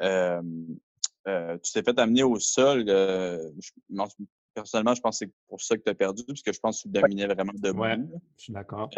Euh, 0.00 0.42
euh, 1.26 1.58
tu 1.62 1.72
t'es 1.72 1.82
fait 1.82 1.98
amener 1.98 2.22
au 2.22 2.38
sol. 2.38 2.84
personnellement, 4.54 4.94
je 4.94 5.00
pense 5.00 5.20
que 5.20 5.26
c'est 5.26 5.32
pour 5.48 5.60
ça 5.62 5.76
que 5.76 5.82
tu 5.82 5.90
as 5.90 5.94
perdu, 5.94 6.24
parce 6.24 6.42
que 6.42 6.52
je 6.52 6.60
pense 6.60 6.82
que 6.82 6.88
tu 6.88 6.92
dominais 6.92 7.26
vraiment 7.26 7.52
debout. 7.54 7.82
Ouais, 7.82 7.96
je 8.36 8.42
suis 8.42 8.52
d'accord. 8.52 8.90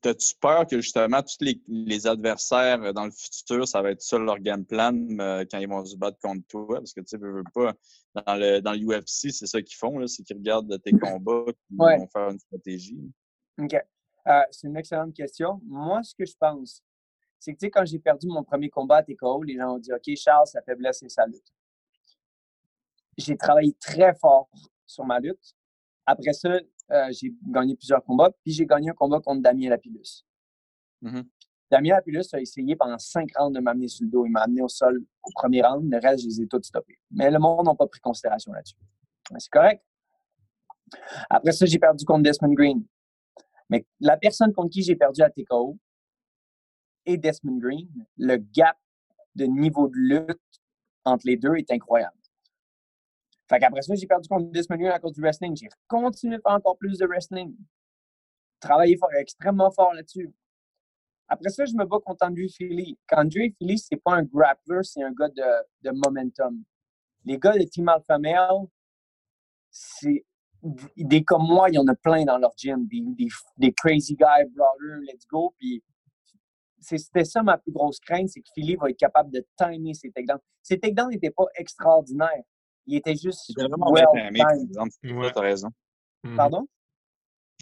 T'as-tu 0.00 0.34
peur 0.40 0.66
que 0.66 0.80
justement 0.80 1.22
tous 1.22 1.44
les, 1.68 2.06
adversaires 2.06 2.82
euh, 2.82 2.92
dans 2.92 3.04
le 3.04 3.10
futur, 3.10 3.68
ça 3.68 3.82
va 3.82 3.90
être 3.90 4.00
ça 4.00 4.18
leur 4.18 4.38
game 4.38 4.64
plan 4.64 4.94
euh, 5.20 5.44
quand 5.50 5.58
ils 5.58 5.68
vont 5.68 5.84
se 5.84 5.96
battre 5.96 6.18
contre 6.20 6.46
toi? 6.46 6.76
Parce 6.78 6.92
que 6.92 7.00
tu 7.00 7.08
sais, 7.08 7.18
veux 7.18 7.42
pas, 7.52 7.74
dans 8.14 8.36
le, 8.36 8.60
dans 8.60 8.72
l'UFC, 8.72 9.32
c'est 9.32 9.46
ça 9.46 9.60
qu'ils 9.60 9.76
font, 9.76 10.06
c'est 10.06 10.22
qu'ils 10.22 10.36
regardent 10.36 10.80
tes 10.82 10.92
combats 10.92 11.44
et 11.48 11.54
ils 11.70 11.76
vont 11.76 12.08
faire 12.08 12.30
une 12.30 12.38
stratégie. 12.38 13.12
OK. 13.58 13.74
Euh, 13.74 14.42
c'est 14.50 14.66
une 14.66 14.76
excellente 14.76 15.14
question. 15.14 15.60
Moi, 15.64 16.02
ce 16.02 16.14
que 16.14 16.24
je 16.24 16.34
pense, 16.38 16.82
c'est 17.38 17.52
que 17.52 17.58
tu 17.58 17.66
sais, 17.66 17.70
quand 17.70 17.84
j'ai 17.84 17.98
perdu 17.98 18.28
mon 18.28 18.42
premier 18.42 18.70
combat 18.70 18.96
à 18.96 19.02
TKO, 19.02 19.42
les 19.42 19.56
gens 19.56 19.74
ont 19.74 19.78
dit 19.78 19.92
OK, 19.92 20.16
Charles, 20.16 20.46
sa 20.46 20.62
faiblesse, 20.62 20.98
c'est 21.00 21.08
sa 21.08 21.26
lutte. 21.26 21.52
J'ai 23.18 23.36
travaillé 23.36 23.74
très 23.74 24.14
fort 24.14 24.48
sur 24.86 25.04
ma 25.04 25.20
lutte. 25.20 25.54
Après 26.06 26.32
ça, 26.32 26.58
euh, 26.90 27.08
j'ai 27.10 27.34
gagné 27.48 27.74
plusieurs 27.74 28.02
combats, 28.04 28.30
puis 28.42 28.52
j'ai 28.52 28.66
gagné 28.66 28.90
un 28.90 28.94
combat 28.94 29.20
contre 29.20 29.42
Damien 29.42 29.70
Lapillus. 29.70 30.24
Mm-hmm. 31.02 31.24
Damien 31.70 31.94
Lapillus 31.94 32.26
a 32.32 32.40
essayé 32.40 32.76
pendant 32.76 32.98
cinq 32.98 33.30
rounds 33.36 33.56
de 33.56 33.60
m'amener 33.60 33.88
sur 33.88 34.04
le 34.04 34.10
dos. 34.10 34.24
Il 34.24 34.30
m'a 34.30 34.42
amené 34.42 34.62
au 34.62 34.68
sol 34.68 35.02
au 35.22 35.30
premier 35.34 35.62
round. 35.62 35.90
Le 35.90 35.98
reste, 35.98 36.22
je 36.22 36.28
les 36.28 36.42
ai 36.42 36.46
tous 36.46 36.62
stoppés. 36.62 36.98
Mais 37.10 37.30
le 37.30 37.38
monde 37.38 37.66
n'a 37.66 37.74
pas 37.74 37.86
pris 37.86 38.00
considération 38.00 38.52
là-dessus. 38.52 38.76
C'est 39.38 39.50
correct. 39.50 39.82
Après 41.28 41.52
ça, 41.52 41.66
j'ai 41.66 41.78
perdu 41.78 42.04
contre 42.04 42.22
Desmond 42.22 42.52
Green. 42.52 42.84
Mais 43.68 43.84
la 43.98 44.16
personne 44.16 44.52
contre 44.52 44.70
qui 44.70 44.82
j'ai 44.82 44.94
perdu 44.94 45.22
à 45.22 45.30
TKO 45.30 45.76
et 47.04 47.16
Desmond 47.16 47.58
Green, 47.58 47.88
le 48.16 48.36
gap 48.36 48.76
de 49.34 49.44
niveau 49.46 49.88
de 49.88 49.96
lutte 49.96 50.40
entre 51.04 51.26
les 51.26 51.36
deux 51.36 51.56
est 51.56 51.70
incroyable. 51.72 52.15
Fait 53.48 53.60
qu'après 53.60 53.82
ça, 53.82 53.94
j'ai 53.94 54.06
perdu 54.06 54.28
contre 54.28 54.50
10 54.50 54.70
millions 54.70 54.90
à 54.90 54.98
cause 54.98 55.12
du 55.12 55.20
wrestling. 55.20 55.56
J'ai 55.56 55.68
continué 55.86 56.36
à 56.36 56.40
faire 56.40 56.52
encore 56.52 56.76
plus 56.76 56.98
de 56.98 57.06
wrestling. 57.06 57.54
Travailler 58.60 58.96
fort, 58.96 59.12
extrêmement 59.14 59.70
fort 59.70 59.94
là-dessus. 59.94 60.32
Après 61.28 61.50
ça, 61.50 61.64
je 61.64 61.72
me 61.74 61.84
bats 61.84 61.98
contre 62.04 62.24
Andrew 62.24 62.48
Philly. 62.48 62.98
Andrew 63.12 63.50
Philly, 63.58 63.78
c'est 63.78 63.96
pas 63.96 64.14
un 64.14 64.22
grappler, 64.22 64.80
c'est 64.82 65.02
un 65.02 65.12
gars 65.12 65.28
de, 65.28 65.42
de, 65.82 65.90
momentum. 65.90 66.62
Les 67.24 67.38
gars 67.38 67.56
de 67.56 67.64
Team 67.64 67.88
Alpha 67.88 68.18
Male, 68.18 68.66
c'est 69.70 70.24
des 70.96 71.22
comme 71.22 71.46
moi, 71.46 71.68
il 71.68 71.74
y 71.74 71.78
en 71.78 71.86
a 71.86 71.94
plein 71.94 72.24
dans 72.24 72.38
leur 72.38 72.52
gym. 72.56 72.86
Des, 72.86 73.02
des, 73.58 73.72
crazy 73.72 74.14
guys, 74.14 74.48
brawlers, 74.54 75.00
let's 75.02 75.26
go. 75.26 75.54
Puis 75.58 75.82
c'était 76.80 77.24
ça 77.24 77.42
ma 77.42 77.58
plus 77.58 77.72
grosse 77.72 77.98
crainte, 78.00 78.28
c'est 78.28 78.40
que 78.40 78.48
Philly 78.54 78.76
va 78.76 78.90
être 78.90 78.98
capable 78.98 79.30
de 79.30 79.44
timer 79.56 79.94
ses 79.94 80.10
takedowns. 80.10 80.40
Ses 80.62 80.78
takedowns 80.78 81.10
n'étaient 81.10 81.30
pas 81.30 81.46
extraordinaires. 81.56 82.44
Il 82.86 82.96
était 82.96 83.16
juste. 83.16 83.48
Il 83.48 83.52
était 83.52 83.68
vraiment 83.68 83.92
bien 83.92 84.04
timé, 84.12 84.40
par 84.40 84.52
exemple. 84.52 84.90
Ouais. 85.04 85.32
Tu 85.32 85.38
as 85.38 85.42
raison. 85.42 85.68
Mhm. 86.24 86.36
Pardon? 86.36 86.66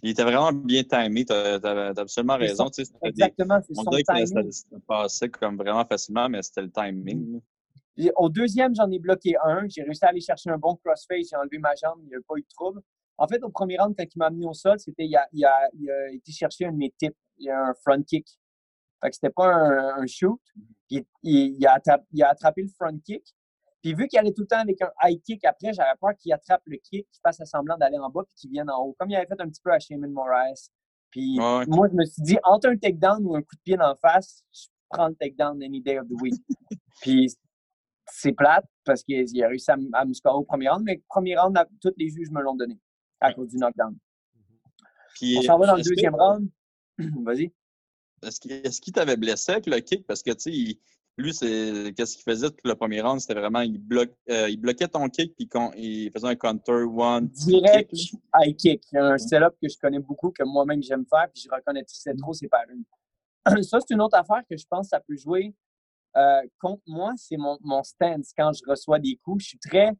Il 0.02 0.10
était 0.10 0.24
vraiment 0.24 0.52
bien 0.52 0.82
timé, 0.82 1.24
tu 1.24 1.32
as, 1.32 1.92
absolument 1.96 2.36
raison. 2.36 2.68
Tu 2.68 2.84
sais, 2.84 2.92
Exactement, 3.02 3.58
c'est 3.62 3.78
On 3.78 3.84
dirait 3.84 4.02
que 4.02 4.26
ça, 4.26 4.42
ça, 4.50 4.76
passait 4.86 5.28
comme 5.30 5.56
vraiment 5.56 5.84
facilement, 5.86 6.28
mais 6.28 6.42
c'était 6.42 6.62
le 6.62 6.70
timing. 6.70 7.40
Au 8.16 8.28
deuxième, 8.28 8.74
j'en 8.74 8.90
ai 8.90 8.98
bloqué 8.98 9.34
un. 9.42 9.66
J'ai 9.68 9.82
réussi 9.82 10.04
à 10.04 10.08
aller 10.08 10.20
chercher 10.20 10.50
un 10.50 10.58
bon 10.58 10.76
crossface. 10.76 11.28
J'ai 11.30 11.36
enlevé 11.36 11.58
ma 11.58 11.74
jambe. 11.76 12.00
Il 12.02 12.08
n'y 12.08 12.14
a 12.16 12.18
pas 12.26 12.34
eu 12.36 12.42
de 12.42 12.48
trouble. 12.48 12.80
En 13.16 13.28
fait, 13.28 13.42
au 13.44 13.48
premier 13.48 13.78
round, 13.78 13.94
quand 13.96 14.04
il 14.04 14.18
m'a 14.18 14.26
amené 14.26 14.46
au 14.46 14.52
sol, 14.52 14.78
c'était 14.80 15.06
il, 15.06 15.16
a, 15.16 15.26
il, 15.32 15.44
a, 15.44 15.68
il 15.78 15.88
a 15.88 16.10
été 16.10 16.32
chercher 16.32 16.66
un 16.66 16.72
de 16.72 16.76
mes 16.76 16.92
tips. 16.98 17.16
Il 17.38 17.46
y 17.46 17.50
a 17.50 17.68
un 17.68 17.74
front 17.74 18.02
kick. 18.02 18.26
Fait 19.00 19.10
que 19.10 19.14
c'était 19.14 19.30
pas 19.30 19.54
un, 19.54 20.06
shoot. 20.06 20.40
Il, 20.90 21.04
il, 21.22 21.66
a 21.66 21.74
attrapé, 21.74 22.04
il 22.12 22.22
a 22.22 22.30
attrapé 22.30 22.62
le 22.62 22.68
front 22.68 22.98
kick. 22.98 23.22
Puis 23.84 23.92
vu 23.92 24.08
qu'il 24.08 24.18
allait 24.18 24.32
tout 24.32 24.40
le 24.40 24.46
temps 24.46 24.60
avec 24.60 24.80
un 24.80 24.90
high 25.02 25.20
kick 25.20 25.44
après, 25.44 25.74
j'avais 25.74 25.94
peur 26.00 26.12
qu'il 26.18 26.32
attrape 26.32 26.62
le 26.64 26.78
kick, 26.78 27.06
qu'il 27.12 27.20
fasse 27.22 27.44
semblant 27.44 27.76
d'aller 27.76 27.98
en 27.98 28.08
bas 28.08 28.22
puis 28.24 28.34
qu'il 28.34 28.50
vienne 28.50 28.70
en 28.70 28.82
haut. 28.82 28.96
Comme 28.98 29.10
il 29.10 29.16
avait 29.16 29.26
fait 29.26 29.38
un 29.38 29.46
petit 29.46 29.60
peu 29.62 29.70
à 29.70 29.78
Shayman 29.78 30.10
Moraes. 30.10 30.70
Puis 31.10 31.36
moi, 31.36 31.86
je 31.90 31.94
me 31.94 32.04
suis 32.06 32.22
dit, 32.22 32.38
entre 32.44 32.70
un 32.70 32.78
takedown 32.78 33.22
ou 33.26 33.36
un 33.36 33.42
coup 33.42 33.56
de 33.56 33.60
pied 33.62 33.78
en 33.78 33.94
face, 33.96 34.42
je 34.54 34.68
prends 34.88 35.08
le 35.08 35.14
takedown 35.16 35.62
any 35.62 35.82
day 35.82 35.98
of 35.98 36.08
the 36.08 36.18
week. 36.22 36.32
puis 37.02 37.30
c'est 38.06 38.32
plate 38.32 38.64
parce 38.86 39.02
qu'il 39.02 39.44
a 39.44 39.48
réussi 39.48 39.70
à, 39.70 39.76
me 39.76 40.14
scorer 40.14 40.36
au 40.36 40.44
premier 40.44 40.70
round, 40.70 40.82
mais 40.82 40.94
le 40.94 41.02
premier 41.06 41.36
round, 41.36 41.54
tous 41.82 41.92
les 41.98 42.08
juges 42.08 42.30
me 42.30 42.40
l'ont 42.40 42.56
donné 42.56 42.80
à 43.20 43.34
cause 43.34 43.48
du 43.48 43.58
knockdown. 43.58 43.94
Puis, 45.14 45.36
On 45.40 45.42
s'en 45.42 45.58
va 45.58 45.66
dans 45.66 45.76
le 45.76 45.82
deuxième 45.82 46.14
round. 46.14 46.48
Vas-y. 47.22 47.52
Est-ce 48.22 48.80
qu'il 48.80 48.94
t'avait 48.94 49.18
blessé 49.18 49.52
avec 49.52 49.66
le 49.66 49.80
kick? 49.80 50.06
Parce 50.06 50.22
que, 50.22 50.30
tu 50.30 50.72
sais, 50.72 50.78
lui, 51.16 51.32
c'est 51.32 51.92
qu'est-ce 51.96 52.16
qu'il 52.16 52.24
faisait 52.24 52.50
tout 52.50 52.56
le 52.64 52.74
premier 52.74 53.00
round, 53.00 53.20
c'était 53.20 53.38
vraiment 53.38 53.60
il, 53.60 53.80
euh, 54.30 54.48
il 54.50 54.56
bloquait 54.56 54.88
ton 54.88 55.08
kick 55.08 55.34
puis 55.36 55.48
il 55.76 56.10
faisait 56.10 56.26
un 56.26 56.34
counter 56.34 56.84
one. 56.84 57.28
Direct 57.28 57.92
high 58.34 58.56
kick. 58.56 58.84
Y 58.92 58.98
a 58.98 59.12
un 59.12 59.18
setup 59.18 59.54
que 59.62 59.68
je 59.68 59.78
connais 59.78 60.00
beaucoup, 60.00 60.30
que 60.30 60.42
moi-même 60.44 60.82
j'aime 60.82 61.04
faire, 61.08 61.28
puis 61.32 61.42
je 61.44 61.54
reconnais 61.54 61.84
c'est 61.86 62.16
trop 62.16 62.32
c'est 62.32 62.48
par 62.48 62.62
une. 62.68 62.84
Ça, 63.62 63.78
c'est 63.80 63.94
une 63.94 64.00
autre 64.00 64.18
affaire 64.18 64.42
que 64.48 64.56
je 64.56 64.64
pense 64.68 64.86
que 64.86 64.90
ça 64.90 65.00
peut 65.00 65.16
jouer 65.16 65.54
euh, 66.16 66.40
contre 66.58 66.82
moi, 66.86 67.12
c'est 67.16 67.36
mon, 67.36 67.58
mon 67.60 67.82
stance. 67.82 68.32
Quand 68.36 68.52
je 68.52 68.62
reçois 68.66 68.98
des 68.98 69.18
coups, 69.22 69.42
je 69.42 69.48
suis 69.50 69.58
très 69.58 69.92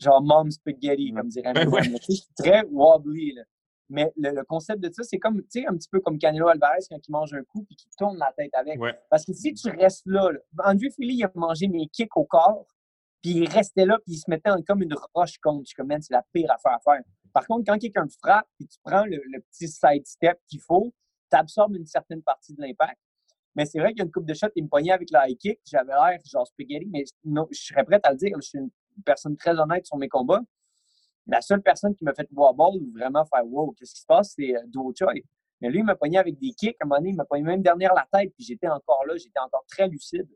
genre 0.00 0.22
mom 0.22 0.50
spaghetti, 0.50 1.12
comme 1.12 1.28
dirait 1.28 1.52
Je 1.54 2.12
suis 2.12 2.26
très 2.36 2.64
wobbly. 2.70 3.34
Là. 3.34 3.42
Mais 3.90 4.10
le, 4.16 4.42
concept 4.44 4.80
de 4.80 4.90
ça, 4.90 5.02
c'est 5.02 5.18
comme, 5.18 5.42
tu 5.42 5.60
sais, 5.60 5.66
un 5.66 5.74
petit 5.74 5.88
peu 5.90 6.00
comme 6.00 6.18
Canelo 6.18 6.48
Alvarez 6.48 6.78
quand 6.88 6.98
il 7.06 7.12
mange 7.12 7.34
un 7.34 7.42
coup 7.44 7.64
puis 7.64 7.76
qu'il 7.76 7.90
tourne 7.98 8.16
la 8.18 8.32
tête 8.36 8.54
avec. 8.54 8.78
Parce 9.10 9.24
que 9.24 9.32
si 9.32 9.52
tu 9.54 9.70
restes 9.70 10.06
là, 10.06 10.30
là 10.32 10.64
Andrew 10.64 10.90
Philly, 10.94 11.16
il 11.16 11.24
a 11.24 11.30
mangé 11.34 11.68
mes 11.68 11.86
kicks 11.88 12.16
au 12.16 12.24
corps, 12.24 12.66
puis 13.22 13.32
il 13.32 13.48
restait 13.48 13.86
là, 13.86 13.98
puis 14.04 14.14
il 14.14 14.18
se 14.18 14.30
mettait 14.30 14.50
comme 14.66 14.82
une 14.82 14.94
roche 15.14 15.38
contre. 15.38 15.68
Je 15.68 15.74
comme, 15.74 15.90
c'est 16.00 16.12
la 16.12 16.24
pire 16.32 16.50
affaire 16.50 16.72
à 16.72 16.80
faire. 16.80 17.02
Par 17.32 17.46
contre, 17.46 17.64
quand 17.66 17.78
quelqu'un 17.78 18.06
te 18.06 18.14
frappe, 18.22 18.46
puis 18.58 18.66
tu 18.68 18.78
prends 18.82 19.04
le, 19.04 19.18
petit 19.50 19.68
side 19.68 20.06
step 20.06 20.38
qu'il 20.48 20.60
faut, 20.60 20.94
tu 21.30 21.36
absorbes 21.36 21.74
une 21.76 21.86
certaine 21.86 22.22
partie 22.22 22.54
de 22.54 22.62
l'impact. 22.62 22.98
Mais 23.56 23.66
c'est 23.66 23.78
vrai 23.78 23.90
qu'il 23.90 23.98
y 23.98 24.02
a 24.02 24.04
une 24.04 24.12
coupe 24.12 24.26
de 24.26 24.34
shot, 24.34 24.48
il 24.56 24.64
me 24.64 24.68
poignait 24.68 24.92
avec 24.92 25.10
le 25.10 25.18
high 25.22 25.36
kick. 25.36 25.60
J'avais 25.64 25.92
l'air 25.92 26.18
genre 26.24 26.46
spaghetti, 26.46 26.86
mais 26.86 27.04
non, 27.24 27.46
je 27.50 27.60
serais 27.60 27.84
prêt 27.84 28.00
à 28.02 28.10
le 28.10 28.16
dire. 28.16 28.36
Je 28.40 28.48
suis 28.48 28.58
une 28.58 28.70
personne 29.04 29.36
très 29.36 29.58
honnête 29.58 29.86
sur 29.86 29.96
mes 29.96 30.08
combats. 30.08 30.42
La 31.26 31.40
seule 31.40 31.62
personne 31.62 31.94
qui 31.94 32.04
m'a 32.04 32.12
fait 32.14 32.28
voir 32.32 32.52
ball 32.54 32.74
ou 32.74 32.92
vraiment 32.92 33.24
faire 33.24 33.46
wow, 33.46 33.74
qu'est-ce 33.78 33.94
qui 33.94 34.00
se 34.00 34.06
passe, 34.06 34.34
c'est 34.36 34.54
euh, 34.54 34.60
Do 34.66 34.92
Choi. 34.96 35.12
Mais 35.60 35.70
lui, 35.70 35.78
il 35.78 35.84
m'a 35.84 35.94
pogné 35.94 36.18
avec 36.18 36.38
des 36.38 36.50
kicks. 36.50 36.76
À 36.80 36.84
un 36.84 36.88
moment 36.88 36.98
donné, 36.98 37.10
il 37.10 37.16
m'a 37.16 37.24
pogné 37.24 37.42
même 37.42 37.62
derrière 37.62 37.94
la 37.94 38.06
tête, 38.12 38.32
puis 38.36 38.44
j'étais 38.44 38.68
encore 38.68 39.04
là, 39.06 39.16
j'étais 39.16 39.40
encore 39.40 39.64
très 39.66 39.88
lucide. 39.88 40.28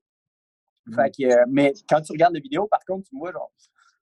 Fait 0.94 1.10
que, 1.10 1.24
euh, 1.24 1.44
mais 1.48 1.74
quand 1.88 2.00
tu 2.00 2.12
regardes 2.12 2.34
la 2.34 2.40
vidéo, 2.40 2.66
par 2.66 2.84
contre, 2.86 3.06
tu 3.08 3.18
vois, 3.18 3.32
genre. 3.32 3.52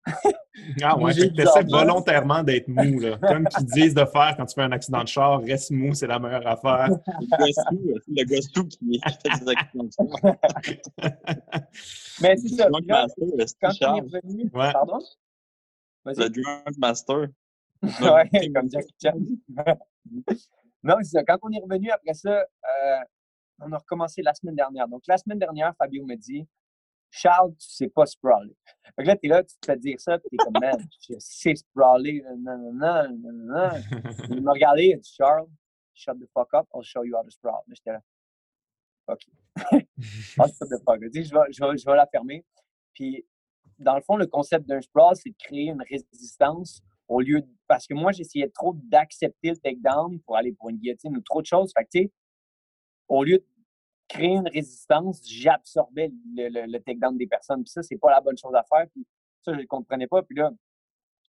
ah 0.83 0.97
ouais, 0.97 1.13
tu 1.35 1.43
essaies 1.43 1.65
volontairement 1.69 2.45
d'être 2.45 2.69
mou, 2.69 3.01
là. 3.01 3.19
Comme 3.19 3.49
qu'ils 3.49 3.67
disent 3.67 3.95
de 3.95 4.05
faire 4.05 4.35
quand 4.37 4.47
tu 4.47 4.55
fais 4.55 4.63
un 4.63 4.71
accident 4.71 5.03
de 5.03 5.09
char, 5.09 5.41
reste 5.41 5.73
mou, 5.73 5.95
c'est 5.95 6.07
la 6.07 6.21
meilleure 6.21 6.47
affaire. 6.47 6.89
le 6.89 8.25
gosse 8.25 8.53
tout 8.53 8.69
qui 8.69 9.01
fait 9.01 9.41
des 9.41 9.49
accidents 9.49 9.85
de 9.85 9.91
char. 9.91 10.37
Mais 12.23 12.37
c'est 12.37 12.49
ça. 12.51 12.69
quand 12.71 13.71
tu 13.71 13.85
es 13.85 13.89
revenu, 13.89 14.51
pardon? 14.51 15.01
Le 16.07 16.29
Drunk 16.29 16.79
Master. 16.79 17.27
ouais, 17.83 18.51
comme 18.55 18.71
Jack 18.71 18.85
Chan. 19.03 19.19
non, 20.83 20.97
c'est 21.03 21.19
ça. 21.19 21.25
Quand 21.25 21.39
on 21.43 21.51
est 21.51 21.61
revenu 21.61 21.91
après 21.91 22.15
ça, 22.15 22.41
euh, 22.41 22.99
on 23.61 23.73
a 23.73 23.79
recommencé 23.79 24.23
la 24.23 24.35
semaine 24.35 24.55
dernière. 24.55 24.89
Donc, 24.89 25.03
la 25.07 25.19
semaine 25.19 25.39
dernière, 25.39 25.75
Fabio 25.77 26.05
me 26.05 26.15
dit 26.17 26.47
Charles, 27.11 27.53
tu 27.57 27.69
sais 27.69 27.89
pas 27.89 28.07
sprawler. 28.07 28.57
Fait 28.95 29.03
que 29.03 29.09
là, 29.09 29.17
t'es 29.17 29.29
là, 29.29 29.43
tu 29.43 29.57
te 29.59 29.67
fais 29.67 29.77
dire 29.77 30.01
ça, 30.01 30.19
puis 30.19 30.29
t'es 30.31 30.37
comme, 30.37 30.61
man, 30.61 30.77
je 31.09 31.15
sais 31.19 31.55
sprawler. 31.55 32.23
Non, 32.39 32.59
non, 32.59 32.73
non, 32.73 33.19
non, 33.19 33.33
non. 33.33 33.71
Il 34.31 34.43
m'a 34.43 34.53
regardé, 34.53 34.85
il 34.87 34.95
a 34.95 34.97
dit 34.99 35.15
Charles, 35.17 35.49
shut 35.95 36.19
the 36.19 36.29
fuck 36.33 36.53
up, 36.55 36.67
I'll 36.75 36.83
show 36.83 37.05
you 37.05 37.17
how 37.17 37.23
to 37.23 37.31
sprawl. 37.31 37.63
Mais 37.69 37.75
j'étais 37.75 37.93
là, 37.93 38.03
OK. 39.09 39.21
oh, 39.73 39.79
shut 40.01 40.69
the 40.69 40.79
fuck 40.85 41.03
up. 41.03 41.11
Je 41.13 41.21
vais, 41.21 41.53
je, 41.53 41.65
vais, 41.65 41.79
je 41.79 41.87
vais 41.87 41.97
la 41.97 42.07
fermer. 42.07 42.45
Puis 42.93 43.25
dans 43.79 43.95
le 43.95 44.03
fond, 44.03 44.17
le 44.17 44.27
concept 44.27 44.67
d'un 44.67 44.81
sprawl, 44.81 45.17
c'est 45.17 45.31
de 45.31 45.37
créer 45.39 45.69
une 45.69 45.83
résistance 45.83 46.83
au 47.09 47.21
lieu 47.21 47.41
de. 47.41 47.49
Parce 47.69 47.87
que 47.87 47.95
moi, 47.95 48.13
j'essayais 48.13 48.49
trop 48.49 48.75
d'accepter 48.85 49.51
le 49.51 49.57
takedown 49.57 50.21
pour 50.21 50.37
aller 50.37 50.53
pour 50.53 50.71
une 50.71 50.77
guillotine 50.77 51.17
ou 51.17 51.21
trop 51.21 51.43
de 51.43 51.47
choses. 51.47 51.73
Fait 51.77 51.85
que, 51.85 51.91
tu 51.93 52.03
sais, 52.05 52.13
au 53.09 53.25
lieu 53.25 53.39
de 53.39 53.47
créer 54.09 54.37
une 54.37 54.49
résistance, 54.49 55.21
j'absorbais 55.25 56.13
le, 56.35 56.49
le, 56.49 56.73
le, 56.73 56.81
takedown 56.81 57.17
des 57.17 57.27
personnes. 57.27 57.63
Puis 57.65 57.73
ça, 57.73 57.83
c'est 57.83 57.99
pas 57.99 58.11
la 58.11 58.21
bonne 58.21 58.39
chose 58.39 58.55
à 58.55 58.63
faire. 58.63 58.87
Puis 58.93 59.07
ça, 59.43 59.53
je 59.53 59.61
ne 59.61 59.67
comprenais 59.67 60.07
pas. 60.07 60.23
Puis 60.23 60.37
là, 60.37 60.51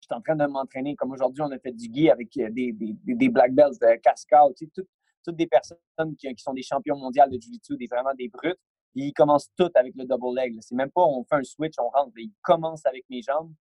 j'étais 0.00 0.14
en 0.14 0.20
train 0.22 0.36
de 0.36 0.46
m'entraîner. 0.46 0.96
Comme 0.96 1.12
aujourd'hui, 1.12 1.42
on 1.42 1.50
a 1.50 1.58
fait 1.58 1.72
du 1.72 1.88
gui 1.88 2.10
avec 2.10 2.36
euh, 2.38 2.50
des, 2.50 2.72
des, 2.72 2.94
des 3.04 3.28
black 3.28 3.52
belts 3.54 3.78
de 3.80 3.96
cascade, 3.96 4.54
tu 4.56 4.70
sais, 4.74 4.82
toutes 5.24 5.36
des 5.36 5.46
personnes 5.46 5.78
qui, 6.18 6.34
qui, 6.34 6.42
sont 6.42 6.52
des 6.52 6.62
champions 6.62 6.96
mondiaux 6.96 7.24
de 7.28 7.38
jiu-jitsu, 7.38 7.76
des, 7.76 7.86
vraiment 7.86 8.14
des 8.14 8.28
brutes. 8.28 8.58
Ils 8.94 9.12
commencent 9.12 9.50
toutes 9.56 9.76
avec 9.76 9.94
le 9.96 10.04
double 10.04 10.36
leg. 10.36 10.56
C'est 10.60 10.74
même 10.74 10.90
pas 10.90 11.02
on 11.02 11.24
fait 11.24 11.36
un 11.36 11.44
switch, 11.44 11.74
on 11.78 11.88
rentre. 11.88 12.12
Ils 12.16 12.32
commencent 12.42 12.86
avec 12.86 13.04
mes 13.08 13.22
jambes. 13.22 13.52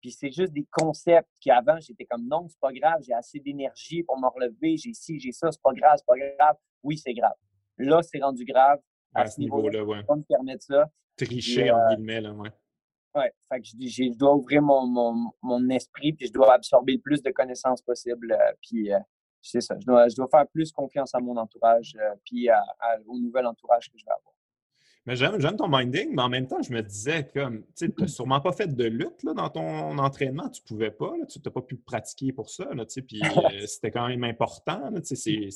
Puis 0.00 0.12
c'est 0.12 0.30
juste 0.30 0.52
des 0.52 0.66
concepts 0.70 1.28
qu'avant, 1.40 1.80
j'étais 1.80 2.04
comme 2.04 2.26
non, 2.26 2.46
c'est 2.48 2.60
pas 2.60 2.72
grave, 2.72 3.00
j'ai 3.02 3.12
assez 3.12 3.40
d'énergie 3.40 4.02
pour 4.02 4.18
me 4.20 4.28
relever, 4.28 4.76
j'ai 4.76 4.92
ci, 4.92 5.18
j'ai 5.18 5.32
ça, 5.32 5.50
c'est 5.50 5.60
pas 5.60 5.72
grave, 5.72 5.96
c'est 5.96 6.06
pas 6.06 6.18
grave. 6.18 6.56
Oui, 6.82 6.96
c'est 6.96 7.14
grave. 7.14 7.34
Là, 7.78 8.02
c'est 8.02 8.20
rendu 8.20 8.44
grave. 8.44 8.78
À, 9.14 9.26
ce 9.26 9.40
niveau-là, 9.40 9.82
ouais. 9.82 10.02
me 10.08 10.22
permettre 10.22 10.62
ça. 10.62 10.86
Tricher, 11.16 11.70
en 11.70 11.78
euh, 11.78 11.88
guillemets, 11.88 12.20
là, 12.20 12.32
ouais. 12.32 12.50
Ouais, 13.14 13.32
fait 13.50 13.60
que 13.60 13.66
je, 13.66 13.88
je, 14.12 14.16
dois 14.18 14.34
ouvrir 14.34 14.60
mon, 14.60 14.86
mon, 14.86 15.32
mon, 15.42 15.68
esprit, 15.70 16.12
puis 16.12 16.26
je 16.26 16.32
dois 16.32 16.52
absorber 16.52 16.92
le 16.92 17.00
plus 17.00 17.22
de 17.22 17.30
connaissances 17.30 17.80
possible. 17.80 18.30
Euh, 18.32 18.52
puis 18.60 18.92
euh, 18.92 18.98
c'est 19.40 19.62
ça, 19.62 19.74
je 19.80 19.86
dois, 19.86 20.06
je 20.08 20.16
dois 20.16 20.28
faire 20.28 20.46
plus 20.48 20.70
confiance 20.70 21.14
à 21.14 21.20
mon 21.20 21.36
entourage, 21.36 21.96
puis 22.24 22.48
au 23.06 23.18
nouvel 23.18 23.46
entourage 23.46 23.90
que 23.90 23.96
je 23.96 24.04
vais 24.04 24.12
avoir. 24.12 24.35
Mais 25.06 25.14
j'aime 25.14 25.56
ton 25.56 25.68
minding, 25.68 26.14
mais 26.14 26.22
en 26.22 26.28
même 26.28 26.48
temps, 26.48 26.60
je 26.60 26.72
me 26.72 26.82
disais 26.82 27.28
comme, 27.32 27.64
tu 27.76 27.92
n'as 27.96 28.08
sûrement 28.08 28.40
pas 28.40 28.50
fait 28.50 28.66
de 28.66 28.84
lutte 28.84 29.22
là, 29.22 29.34
dans 29.34 29.48
ton 29.48 29.96
entraînement, 29.98 30.48
tu 30.48 30.60
pouvais 30.62 30.90
pas, 30.90 31.12
tu 31.28 31.38
n'as 31.44 31.50
pas 31.52 31.62
pu 31.62 31.76
pratiquer 31.76 32.32
pour 32.32 32.50
ça, 32.50 32.66
puis 33.06 33.20
euh, 33.22 33.66
c'était 33.66 33.92
quand 33.92 34.08
même 34.08 34.24
important, 34.24 34.90
c'est 35.04 35.48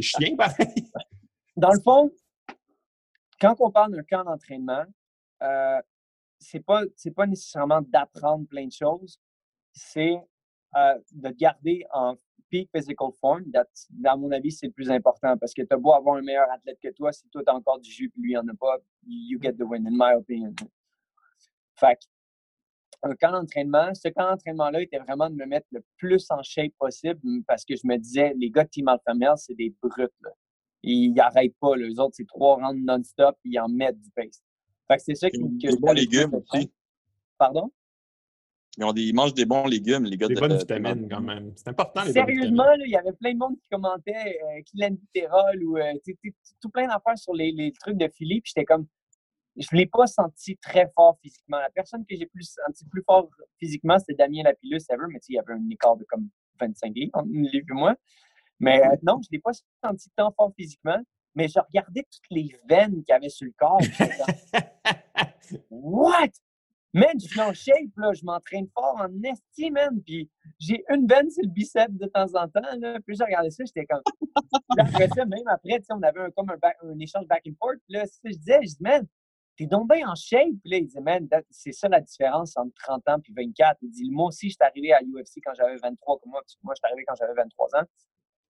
chien 0.00 0.34
pareil. 0.36 0.90
Dans 1.56 1.70
le 1.70 1.80
fond, 1.80 2.10
quand 3.40 3.54
on 3.60 3.70
parle 3.70 3.92
d'un 3.92 4.02
camp 4.02 4.24
d'entraînement, 4.24 4.84
euh, 5.42 5.80
c'est 6.40 6.64
pas, 6.64 6.82
pas 7.14 7.26
nécessairement 7.26 7.82
d'apprendre 7.82 8.46
plein 8.48 8.66
de 8.66 8.72
choses, 8.72 9.20
c'est 9.72 10.18
euh, 10.76 10.98
de 11.12 11.30
garder 11.30 11.84
en 11.92 12.16
peak 12.50 12.70
physical 12.74 13.08
form, 13.20 13.44
dans 13.90 14.18
mon 14.18 14.30
avis, 14.30 14.52
c'est 14.52 14.66
le 14.66 14.72
plus 14.72 14.90
important 14.90 15.36
parce 15.36 15.52
que 15.52 15.62
tu 15.62 15.68
as 15.70 15.76
beau 15.76 15.92
avoir 15.92 16.16
un 16.16 16.22
meilleur 16.22 16.50
athlète 16.50 16.78
que 16.82 16.90
toi, 16.90 17.12
si 17.12 17.28
toi 17.28 17.42
tu 17.44 17.50
as 17.50 17.54
encore 17.54 17.80
du 17.80 17.90
jus 17.90 18.12
et 18.16 18.20
lui 18.20 18.36
en 18.36 18.46
a 18.46 18.54
pas, 18.54 18.78
you 19.06 19.38
get 19.40 19.54
the 19.54 19.62
win, 19.62 19.86
in 19.86 19.92
my 19.92 20.14
opinion. 20.14 20.54
Fait 21.74 21.98
un 23.02 23.14
camp 23.14 23.32
d'entraînement, 23.32 23.94
ce 23.94 24.08
camp 24.08 24.30
d'entraînement-là 24.30 24.82
était 24.82 24.98
vraiment 24.98 25.28
de 25.28 25.34
me 25.34 25.46
mettre 25.46 25.66
le 25.70 25.84
plus 25.96 26.26
en 26.30 26.42
shape 26.42 26.72
possible 26.78 27.20
parce 27.46 27.64
que 27.64 27.74
je 27.76 27.86
me 27.86 27.96
disais, 27.96 28.32
les 28.36 28.50
gars 28.50 28.64
de 28.64 28.70
Team 28.70 28.88
Alpha 28.88 29.12
c'est 29.36 29.54
des 29.54 29.74
brutes. 29.82 30.12
Là. 30.22 30.30
Ils 30.82 31.12
n'arrêtent 31.12 31.56
pas. 31.60 31.76
Les 31.76 31.98
autres, 31.98 32.14
c'est 32.14 32.26
trois 32.26 32.56
rounds 32.56 32.80
non-stop 32.84 33.36
ils 33.44 33.58
en 33.58 33.68
mettent 33.68 34.00
du 34.00 34.10
pace. 34.10 34.42
Fait 34.88 34.96
que 34.96 35.02
c'est 35.02 35.14
ça 35.14 35.30
qui, 35.30 35.38
que 35.38 35.70
des 35.70 35.76
bons 35.76 35.92
légumes 35.92 36.34
aussi. 36.34 36.72
Pardon? 37.38 37.70
Ils, 38.78 39.14
mangent 39.14 39.34
des 39.34 39.46
bons 39.46 39.66
légumes, 39.66 40.04
les 40.04 40.16
gars. 40.18 40.28
Des 40.28 40.34
bonnes 40.34 40.58
vitamines, 40.58 41.08
quand 41.08 41.20
même. 41.20 41.52
C'est 41.56 41.68
important, 41.68 42.04
les 42.04 42.12
Sérieusement, 42.12 42.72
il 42.84 42.90
y 42.90 42.96
avait 42.96 43.12
plein 43.12 43.32
de 43.32 43.38
monde 43.38 43.56
qui 43.58 43.68
commentait 43.70 44.38
euh, 44.42 44.62
Kylian 44.66 44.96
ou 45.62 45.78
euh, 45.78 45.92
tout 46.60 46.68
plein 46.68 46.86
d'affaires 46.86 47.16
sur 47.16 47.32
les, 47.32 47.52
les, 47.52 47.72
trucs 47.72 47.96
de 47.96 48.08
Philippe. 48.08 48.44
J'étais 48.46 48.66
comme, 48.66 48.86
je 49.56 49.66
ne 49.72 49.78
l'ai 49.78 49.86
pas 49.86 50.06
senti 50.06 50.58
très 50.58 50.90
fort 50.94 51.16
physiquement. 51.22 51.58
La 51.58 51.70
personne 51.70 52.04
que 52.04 52.14
j'ai 52.14 52.26
plus 52.26 52.54
senti 52.66 52.84
plus 52.84 53.02
fort 53.02 53.30
physiquement, 53.58 53.98
c'était 53.98 54.14
Damien 54.14 54.42
Lapillus, 54.44 54.82
ever, 54.90 55.06
mais 55.08 55.20
il 55.28 55.36
y 55.36 55.38
avait 55.38 55.54
un 55.54 55.70
écart 55.70 55.96
de 55.96 56.04
comme 56.04 56.28
25 56.60 56.92
livres 56.94 57.12
entre 57.14 57.28
lui 57.30 57.48
et 57.56 57.64
moi. 57.70 57.94
Mais 58.60 58.82
euh, 58.82 58.96
non, 59.02 59.20
je 59.22 59.28
ne 59.30 59.36
l'ai 59.36 59.40
pas 59.40 59.52
senti 59.82 60.10
tant 60.14 60.32
fort 60.32 60.52
physiquement, 60.54 60.98
mais 61.34 61.48
je 61.48 61.58
regardais 61.58 62.06
toutes 62.10 62.30
les 62.30 62.54
veines 62.68 63.02
qu'il 63.02 63.08
y 63.08 63.12
avait 63.12 63.30
sur 63.30 63.46
le 63.46 63.52
corps. 63.56 63.80
What? 65.70 66.30
Man, 66.94 67.12
je 67.20 67.26
suis 67.26 67.40
en 67.40 67.52
shape, 67.52 67.94
là, 67.96 68.12
je 68.14 68.24
m'entraîne 68.24 68.68
fort 68.74 68.96
en 68.98 69.22
estime, 69.22 69.74
man. 69.74 70.00
Puis 70.02 70.30
j'ai 70.58 70.82
une 70.88 71.06
veine 71.06 71.30
sur 71.30 71.42
le 71.42 71.50
biceps 71.50 71.92
de 71.92 72.06
temps 72.06 72.34
en 72.34 72.48
temps. 72.48 72.76
Là. 72.78 72.98
Puis 73.06 73.16
j'ai 73.16 73.24
regardé 73.24 73.50
ça, 73.50 73.64
j'étais 73.64 73.84
comme. 73.84 74.02
après 74.78 75.08
ça, 75.08 75.26
même 75.26 75.46
après, 75.46 75.80
on 75.90 76.02
avait 76.02 76.20
un, 76.20 76.30
comme 76.30 76.50
un, 76.50 76.98
échange 76.98 77.26
back 77.26 77.42
and 77.46 77.54
forth. 77.58 77.78
Là, 77.88 78.04
je 78.24 78.30
disais, 78.30 78.60
je 78.62 78.68
dis, 78.68 78.76
man, 78.80 79.06
t'es 79.58 79.66
donc 79.66 79.90
bien 79.90 80.08
en 80.08 80.14
shape. 80.14 80.48
Puis 80.62 80.70
là, 80.70 80.76
il 80.78 80.86
disait, 80.86 81.00
man, 81.00 81.28
c'est 81.50 81.72
ça 81.72 81.88
la 81.88 82.00
différence 82.00 82.56
entre 82.56 82.72
30 82.82 83.08
ans 83.08 83.18
et 83.28 83.32
24. 83.44 83.78
Il 83.82 83.90
dit, 83.90 84.10
moi 84.10 84.28
aussi, 84.28 84.48
je 84.48 84.54
suis 84.54 84.64
arrivé 84.66 84.92
à 84.92 85.00
l'UFC 85.00 85.40
quand 85.44 85.54
j'avais 85.54 85.76
23, 85.76 86.18
comme 86.20 86.32
moi. 86.32 86.42
moi, 86.62 86.74
je 86.74 86.78
suis 86.78 86.86
arrivé 86.86 87.04
quand 87.06 87.14
j'avais 87.14 87.34
23 87.34 87.76
ans. 87.76 87.84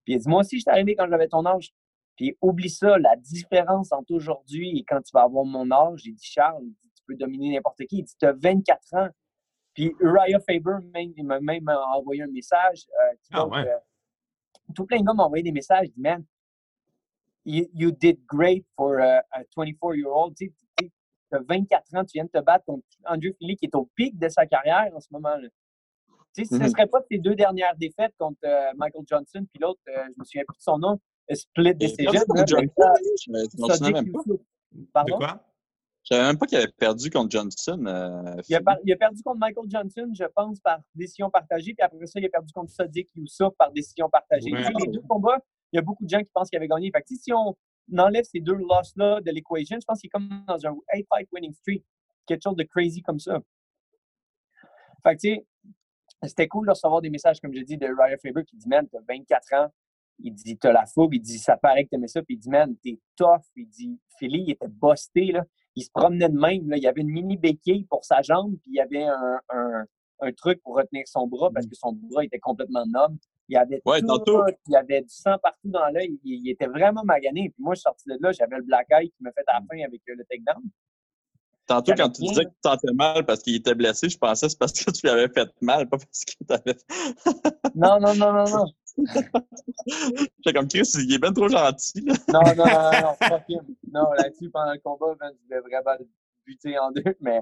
Puis 0.04 0.14
il 0.14 0.18
dit, 0.20 0.28
moi 0.28 0.40
aussi, 0.40 0.56
je 0.56 0.60
suis 0.60 0.70
arrivé 0.70 0.94
quand 0.94 1.08
j'avais 1.08 1.28
ton 1.28 1.44
âge. 1.46 1.72
Puis 2.16 2.36
oublie 2.40 2.70
ça, 2.70 2.96
la 2.98 3.16
différence 3.16 3.92
entre 3.92 4.14
aujourd'hui 4.14 4.78
et 4.78 4.84
quand 4.84 5.02
tu 5.02 5.10
vas 5.12 5.22
avoir 5.22 5.44
mon 5.44 5.70
âge, 5.70 6.00
j'ai 6.04 6.12
dit, 6.12 6.24
Charles, 6.24 6.64
peux 7.06 7.16
dominer 7.16 7.54
n'importe 7.54 7.78
qui. 7.86 7.98
Il 7.98 8.04
dit, 8.04 8.14
tu 8.18 8.26
as 8.26 8.32
24 8.32 8.94
ans. 8.94 9.08
Puis 9.74 9.94
Uriah 10.00 10.40
Faber 10.40 10.78
même, 10.92 11.12
il 11.16 11.24
m'a 11.24 11.40
même 11.40 11.68
envoyé 11.68 12.22
un 12.22 12.28
message. 12.28 12.86
Euh, 12.88 13.16
ah, 13.32 13.46
ouais. 13.46 13.68
Euh, 13.68 13.76
tout 14.74 14.86
plein 14.86 15.00
de 15.00 15.04
gars 15.04 15.12
m'ont 15.12 15.24
envoyé 15.24 15.42
des 15.42 15.52
messages. 15.52 15.86
Il 15.88 15.92
dit, 15.92 16.00
man, 16.00 16.24
you, 17.44 17.90
did 17.90 18.18
great 18.26 18.64
for 18.74 18.98
a, 18.98 19.22
24-year-old. 19.56 20.34
Tu 20.36 20.52
as 21.32 21.40
24 21.40 21.94
ans, 21.94 22.04
tu 22.04 22.12
viens 22.14 22.24
de 22.24 22.30
te 22.30 22.40
battre 22.40 22.64
contre 22.64 22.86
Andrew 23.04 23.32
Philly 23.38 23.56
qui 23.56 23.66
est 23.66 23.74
au 23.74 23.90
pic 23.94 24.18
de 24.18 24.28
sa 24.28 24.46
carrière 24.46 24.90
en 24.94 25.00
ce 25.00 25.08
moment. 25.10 25.36
Là. 25.36 25.48
Tu 26.34 26.44
sais, 26.44 26.44
ce 26.44 26.54
ne 26.54 26.60
mm-hmm. 26.60 26.70
serait 26.70 26.86
pas 26.86 27.00
tes 27.02 27.18
deux 27.18 27.34
dernières 27.34 27.76
défaites 27.76 28.14
contre 28.18 28.38
euh, 28.44 28.72
Michael 28.76 29.04
Johnson, 29.06 29.44
puis 29.52 29.60
l'autre, 29.60 29.80
je 29.86 30.18
me 30.18 30.24
souviens 30.24 30.44
plus 30.46 30.58
de 30.58 30.62
son 30.62 30.78
nom, 30.78 31.00
Split 31.32 31.74
Decision. 31.74 32.12
Pardon? 34.92 35.18
quoi? 35.18 35.42
Je 36.08 36.14
savais 36.14 36.28
même 36.28 36.38
pas 36.38 36.46
qu'il 36.46 36.56
avait 36.56 36.68
perdu 36.68 37.10
contre 37.10 37.30
Johnson. 37.32 37.84
Euh, 37.84 38.40
il, 38.48 38.54
a 38.54 38.96
perdu 38.96 39.22
contre 39.24 39.40
Michael 39.40 39.64
Johnson, 39.68 40.08
je 40.14 40.24
pense, 40.36 40.60
par 40.60 40.78
décision 40.94 41.28
partagée. 41.30 41.74
Puis 41.74 41.82
après 41.82 42.06
ça, 42.06 42.20
il 42.20 42.26
a 42.26 42.28
perdu 42.28 42.52
contre 42.52 42.70
Sadiq 42.70 43.08
Youssouf 43.16 43.52
par 43.58 43.72
décision 43.72 44.08
partagée. 44.08 44.50
Les 44.50 44.86
deux 44.86 45.02
combats, 45.08 45.40
il 45.72 45.76
y 45.76 45.78
a 45.80 45.82
beaucoup 45.82 46.04
de 46.04 46.08
gens 46.08 46.20
qui 46.20 46.30
pensent 46.32 46.48
qu'il 46.48 46.58
avait 46.58 46.68
gagné. 46.68 46.92
Fait 46.94 47.02
que, 47.02 47.08
si 47.08 47.32
on 47.32 47.56
enlève 47.98 48.22
ces 48.22 48.38
deux 48.38 48.54
losses-là 48.54 49.20
de 49.20 49.32
l'équation, 49.32 49.78
je 49.80 49.84
pense 49.84 50.00
qu'il 50.00 50.06
est 50.06 50.10
comme 50.10 50.28
dans 50.46 50.64
un 50.64 50.76
8-fight 50.94 51.26
winning 51.32 51.54
streak. 51.54 51.84
Quelque 52.24 52.42
chose 52.42 52.56
de 52.56 52.62
crazy 52.62 53.02
comme 53.02 53.18
ça. 53.18 53.40
Fait 55.02 55.16
que, 55.16 55.20
tu 55.20 55.34
sais, 55.34 55.46
c'était 56.22 56.46
cool 56.46 56.66
de 56.66 56.70
recevoir 56.70 57.00
des 57.00 57.10
messages, 57.10 57.40
comme 57.40 57.52
je 57.52 57.62
dis, 57.62 57.76
de 57.76 57.86
Ryan 57.86 58.16
Faber 58.22 58.44
qui 58.44 58.56
dit, 58.56 58.68
man, 58.68 58.86
t'as 58.88 59.00
24 59.08 59.54
ans. 59.54 59.72
Il 60.20 60.32
dit, 60.32 60.56
t'as 60.56 60.70
la 60.70 60.86
fougue. 60.86 61.16
Il 61.16 61.20
dit, 61.20 61.38
ça 61.38 61.56
paraît 61.56 61.84
que 61.84 61.90
t'aimais 61.90 62.06
ça. 62.06 62.22
Puis 62.22 62.36
il 62.36 62.38
dit, 62.38 62.48
man, 62.48 62.76
t'es 62.80 63.00
tough. 63.16 63.42
Il 63.56 63.66
dit, 63.66 63.98
Philly, 64.20 64.44
il 64.46 64.50
était 64.52 64.68
busté, 64.68 65.32
là 65.32 65.44
il 65.76 65.82
se 65.82 65.90
promenait 65.90 66.28
de 66.28 66.38
même. 66.38 66.68
Là. 66.68 66.76
Il 66.76 66.82
y 66.82 66.88
avait 66.88 67.02
une 67.02 67.12
mini 67.12 67.36
béquille 67.36 67.84
pour 67.84 68.04
sa 68.04 68.22
jambe, 68.22 68.56
puis 68.62 68.72
il 68.72 68.76
y 68.76 68.80
avait 68.80 69.04
un, 69.04 69.40
un, 69.50 69.84
un 70.20 70.32
truc 70.32 70.62
pour 70.62 70.76
retenir 70.76 71.04
son 71.06 71.26
bras 71.26 71.50
parce 71.52 71.66
mm. 71.66 71.70
que 71.70 71.76
son 71.76 71.92
bras 71.92 72.24
était 72.24 72.38
complètement 72.38 72.84
noble. 72.86 73.16
Il 73.48 73.54
y 73.54 73.56
avait 73.56 73.80
tout, 73.80 74.42
il 74.66 74.72
y 74.72 74.76
avait 74.76 75.02
du 75.02 75.08
sang 75.08 75.36
partout 75.40 75.68
dans 75.68 75.86
l'œil. 75.92 76.18
Il, 76.24 76.48
était 76.50 76.66
vraiment 76.66 77.04
magané. 77.04 77.50
Puis 77.50 77.62
moi, 77.62 77.74
je 77.74 77.78
suis 77.78 77.82
sorti 77.84 78.08
de 78.08 78.16
là, 78.20 78.32
j'avais 78.32 78.56
le 78.56 78.64
black 78.64 78.88
eye 78.90 79.08
qui 79.08 79.22
me 79.22 79.30
fait 79.30 79.44
à 79.46 79.54
la 79.54 79.60
fin 79.60 79.84
avec 79.86 80.00
le 80.04 80.24
takedown. 80.24 80.62
Tantôt, 81.68 81.92
quand 81.96 82.10
tu 82.10 82.22
disais 82.22 82.44
que 82.44 82.50
tu 82.50 82.56
sentais 82.64 82.92
mal 82.92 83.24
parce 83.24 83.42
qu'il 83.42 83.54
était 83.56 83.74
blessé, 83.74 84.08
je 84.08 84.18
pensais 84.18 84.46
que 84.46 84.52
c'est 84.52 84.58
parce 84.58 84.72
que 84.72 84.90
tu 84.90 85.06
lui 85.06 85.10
avais 85.10 85.28
fait 85.28 85.48
mal, 85.60 85.88
pas 85.88 85.98
parce 85.98 86.24
qu'il 86.24 86.46
t'avait. 86.46 86.76
non, 87.74 88.00
non, 88.00 88.14
non, 88.14 88.32
non, 88.32 88.44
non. 88.44 88.64
J'étais 89.86 90.52
comme 90.54 90.68
Chris, 90.68 90.88
il 90.94 91.14
est 91.14 91.18
bien 91.18 91.32
trop 91.32 91.48
gentil. 91.48 92.02
non, 92.28 92.40
non, 92.42 92.54
non, 92.56 92.90
non, 93.02 93.16
pas 93.18 93.44
Non, 93.92 94.12
là-dessus, 94.16 94.50
pendant 94.50 94.72
le 94.72 94.78
combat, 94.78 95.14
ben, 95.18 95.30
je 95.32 95.44
voulais 95.44 95.60
vraiment 95.60 96.04
buter 96.44 96.78
en 96.78 96.90
deux. 96.90 97.14
Mais, 97.20 97.40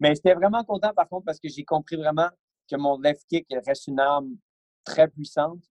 mais 0.00 0.14
j'étais 0.14 0.34
vraiment 0.34 0.62
content, 0.64 0.92
par 0.94 1.08
contre, 1.08 1.26
parce 1.26 1.40
que 1.40 1.48
j'ai 1.48 1.64
compris 1.64 1.96
vraiment 1.96 2.28
que 2.70 2.76
mon 2.76 2.98
left 2.98 3.26
kick 3.28 3.46
reste 3.66 3.88
une 3.88 4.00
arme 4.00 4.36
très 4.84 5.08
puissante. 5.08 5.62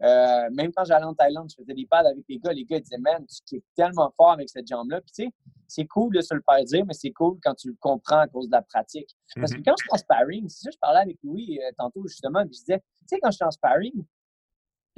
Euh, 0.00 0.48
même 0.52 0.72
quand 0.72 0.84
j'allais 0.84 1.04
en 1.04 1.14
Thaïlande, 1.14 1.50
je 1.50 1.56
faisais 1.60 1.74
des 1.74 1.86
pads 1.86 2.06
avec 2.06 2.24
les 2.28 2.38
gars. 2.38 2.52
Les 2.52 2.64
gars 2.64 2.78
disaient, 2.78 2.98
man, 2.98 3.26
tu 3.26 3.42
kicks 3.44 3.64
tellement 3.74 4.12
fort 4.16 4.32
avec 4.32 4.48
cette 4.48 4.66
jambe-là. 4.66 5.00
Puis, 5.00 5.10
tu 5.12 5.24
sais, 5.24 5.30
c'est 5.66 5.86
cool 5.86 6.14
de 6.14 6.20
se 6.20 6.34
le 6.34 6.42
faire 6.48 6.64
dire, 6.64 6.84
mais 6.86 6.94
c'est 6.94 7.10
cool 7.10 7.38
quand 7.42 7.54
tu 7.54 7.68
le 7.68 7.76
comprends 7.80 8.20
à 8.20 8.28
cause 8.28 8.46
de 8.46 8.52
la 8.52 8.62
pratique. 8.62 9.10
Parce 9.34 9.52
que 9.52 9.58
mm-hmm. 9.58 9.64
quand 9.64 9.74
je 9.78 9.82
suis 9.82 9.90
en 9.92 9.98
sparring, 9.98 10.48
c'est 10.48 10.64
ça, 10.64 10.70
je 10.72 10.78
parlais 10.78 11.00
avec 11.00 11.18
Louis 11.24 11.58
euh, 11.58 11.72
tantôt, 11.76 12.06
justement, 12.06 12.44
puis 12.44 12.54
je 12.54 12.60
disais, 12.60 12.78
tu 12.78 13.06
sais, 13.08 13.20
quand 13.20 13.30
je 13.30 13.36
suis 13.36 13.44
en 13.44 13.50
sparring, 13.50 14.04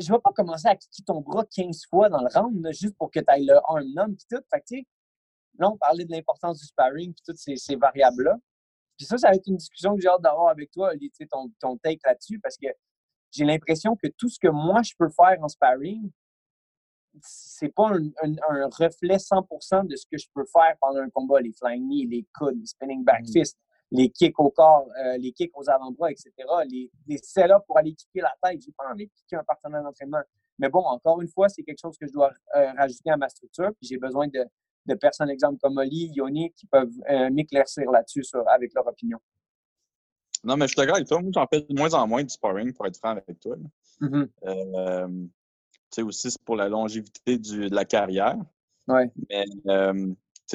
je 0.01 0.11
ne 0.11 0.17
vais 0.17 0.21
pas 0.21 0.33
commencer 0.33 0.67
à 0.67 0.77
quitter 0.77 1.03
ton 1.03 1.21
bras 1.21 1.45
15 1.45 1.83
fois 1.89 2.09
dans 2.09 2.23
le 2.23 2.29
round 2.35 2.67
juste 2.73 2.97
pour 2.97 3.11
que 3.11 3.21
tu 3.21 3.27
ailles 3.29 3.45
le 3.45 3.57
arm 3.57 3.85
numb 3.95 4.17
puis 4.17 4.27
tout. 4.31 4.43
Fait 4.51 4.61
que, 4.61 4.83
là, 5.59 5.71
on 5.71 5.77
parlait 5.77 6.05
de 6.05 6.11
l'importance 6.11 6.61
du 6.61 6.67
sparring 6.67 7.13
puis 7.13 7.23
toutes 7.27 7.39
ces, 7.39 7.57
ces 7.57 7.77
variables-là. 7.77 8.37
Puis 8.97 9.07
ça, 9.07 9.19
ça 9.19 9.29
va 9.29 9.35
être 9.35 9.47
une 9.47 9.57
discussion 9.57 9.95
que 9.95 10.01
j'ai 10.01 10.09
hâte 10.09 10.23
d'avoir 10.23 10.49
avec 10.49 10.71
toi, 10.71 10.91
Oli, 10.93 11.11
ton, 11.31 11.51
ton 11.61 11.77
take 11.79 12.01
là-dessus, 12.05 12.39
parce 12.39 12.57
que 12.57 12.69
j'ai 13.31 13.45
l'impression 13.45 13.97
que 13.97 14.09
tout 14.09 14.29
ce 14.29 14.39
que 14.39 14.49
moi, 14.49 14.83
je 14.83 14.93
peux 14.99 15.09
faire 15.09 15.37
en 15.43 15.49
sparring, 15.49 16.11
c'est 17.23 17.75
pas 17.75 17.89
un, 17.89 18.11
un, 18.23 18.69
reflet 18.69 19.17
100% 19.17 19.87
de 19.87 19.97
ce 19.97 20.05
que 20.11 20.17
je 20.17 20.27
peux 20.35 20.45
faire 20.45 20.77
pendant 20.81 21.01
un 21.01 21.11
combat, 21.11 21.41
les 21.41 21.53
flying 21.53 21.87
knees, 21.87 22.07
les 22.07 22.27
coudes, 22.35 22.59
les 22.59 22.67
spinning 22.67 23.05
back 23.05 23.23
mm. 23.23 23.45
Les 23.91 24.11
kicks 24.11 24.39
au 24.39 24.51
corps, 24.51 24.89
euh, 25.05 25.17
les 25.19 25.33
kicks 25.33 25.57
aux 25.57 25.69
avant-bras, 25.69 26.11
etc. 26.11 26.33
Les, 26.69 26.91
les 27.07 27.19
sell-ups 27.19 27.65
pour 27.67 27.79
aller 27.79 27.95
kicker 27.95 28.23
la 28.23 28.35
tête. 28.43 28.61
J'ai 28.65 28.73
pas 28.73 28.91
envie 28.91 29.07
de 29.07 29.13
kicker 29.17 29.41
un 29.41 29.45
partenaire 29.45 29.83
d'entraînement. 29.83 30.23
Mais 30.59 30.69
bon, 30.69 30.81
encore 30.81 31.21
une 31.21 31.29
fois, 31.29 31.49
c'est 31.49 31.63
quelque 31.63 31.81
chose 31.81 31.97
que 31.99 32.07
je 32.07 32.13
dois 32.13 32.31
euh, 32.57 32.73
rajouter 32.73 33.11
à 33.11 33.17
ma 33.17 33.29
structure. 33.29 33.71
Puis 33.81 33.89
j'ai 33.89 33.99
besoin 33.99 34.29
de, 34.29 34.45
de 34.87 34.95
personnes, 34.95 35.31
exemple 35.31 35.59
comme 35.61 35.79
Oli, 35.79 36.11
Yoni, 36.15 36.53
qui 36.53 36.67
peuvent 36.67 36.93
euh, 37.11 37.31
m'éclaircir 37.31 37.91
là-dessus 37.91 38.25
avec 38.47 38.73
leur 38.75 38.87
opinion. 38.87 39.19
Non, 40.45 40.57
mais 40.57 40.67
je 40.67 40.69
suis 40.69 40.77
d'accord 40.77 40.97
avec 40.97 41.09
toi. 41.09 41.21
Moi, 41.21 41.31
j'en 41.35 41.47
fais 41.47 41.61
de 41.61 41.75
moins 41.75 41.93
en 41.95 42.07
moins 42.07 42.23
du 42.23 42.31
sparring, 42.31 42.73
pour 42.73 42.87
être 42.87 42.97
franc 42.97 43.11
avec 43.11 43.41
toi. 43.41 43.57
Mm-hmm. 44.01 44.29
Euh, 44.45 45.09
tu 45.09 45.31
sais, 45.91 46.03
aussi, 46.03 46.31
c'est 46.31 46.43
pour 46.43 46.57
la 46.57 46.69
longévité 46.69 47.37
du, 47.37 47.69
de 47.69 47.75
la 47.75 47.85
carrière. 47.85 48.39
Ouais. 48.89 49.11
Mais, 49.29 49.45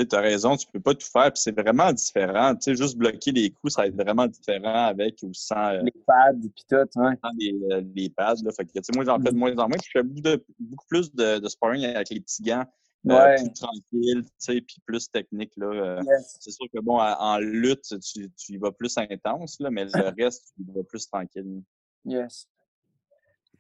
tu 0.02 0.16
as 0.16 0.20
raison, 0.20 0.58
tu 0.58 0.68
peux 0.72 0.80
pas 0.80 0.94
tout 0.94 1.08
faire. 1.08 1.32
Puis 1.32 1.42
c'est 1.42 1.60
vraiment 1.60 1.92
différent. 1.94 2.56
Tu 2.56 2.62
sais, 2.62 2.76
juste 2.76 2.98
bloquer 2.98 3.32
les 3.32 3.50
coups, 3.52 3.74
ça 3.74 3.82
va 3.82 3.88
être 3.88 3.96
vraiment 3.96 4.28
différent 4.28 4.86
avec 4.86 5.20
ou 5.24 5.34
sans. 5.34 5.72
les 5.72 5.94
pads, 6.06 6.34
puis 6.42 6.66
tout, 6.70 6.76
ouais. 6.76 7.14
Sans 7.24 7.32
les, 7.38 7.56
les 7.96 8.10
pads. 8.10 8.36
Là. 8.44 8.52
Fait 8.52 8.66
que, 8.66 8.96
moi, 8.96 9.06
j'en 9.06 9.20
fais 9.20 9.32
de 9.32 9.38
moins 9.38 9.56
en 9.58 9.68
moins. 9.68 9.78
Je 9.84 9.90
fais 9.92 10.04
beaucoup, 10.04 10.22
de, 10.22 10.46
beaucoup 10.60 10.86
plus 10.88 11.14
de, 11.14 11.40
de 11.40 11.48
sparring 11.48 11.86
avec 11.86 12.10
les 12.10 12.20
petits 12.20 12.44
gants. 12.44 12.66
Euh, 13.08 13.36
plus 13.36 13.54
tranquille, 13.54 14.24
tu 14.24 14.32
sais, 14.40 14.62
puis 14.62 14.78
plus 14.86 15.10
technique. 15.12 15.52
Là. 15.58 15.68
Euh, 15.68 16.02
c'est 16.40 16.52
sûr 16.52 16.66
que 16.74 16.80
bon, 16.80 17.00
en 17.00 17.38
lutte, 17.38 18.00
tu, 18.00 18.32
tu 18.32 18.54
y 18.54 18.58
vas 18.58 18.72
plus 18.72 18.98
intense, 18.98 19.60
là, 19.60 19.70
mais 19.70 19.86
le 19.86 20.24
reste, 20.24 20.54
tu 20.56 20.64
y 20.64 20.74
vas 20.74 20.84
plus 20.84 21.08
tranquille. 21.08 21.62
Yes. 22.04 22.48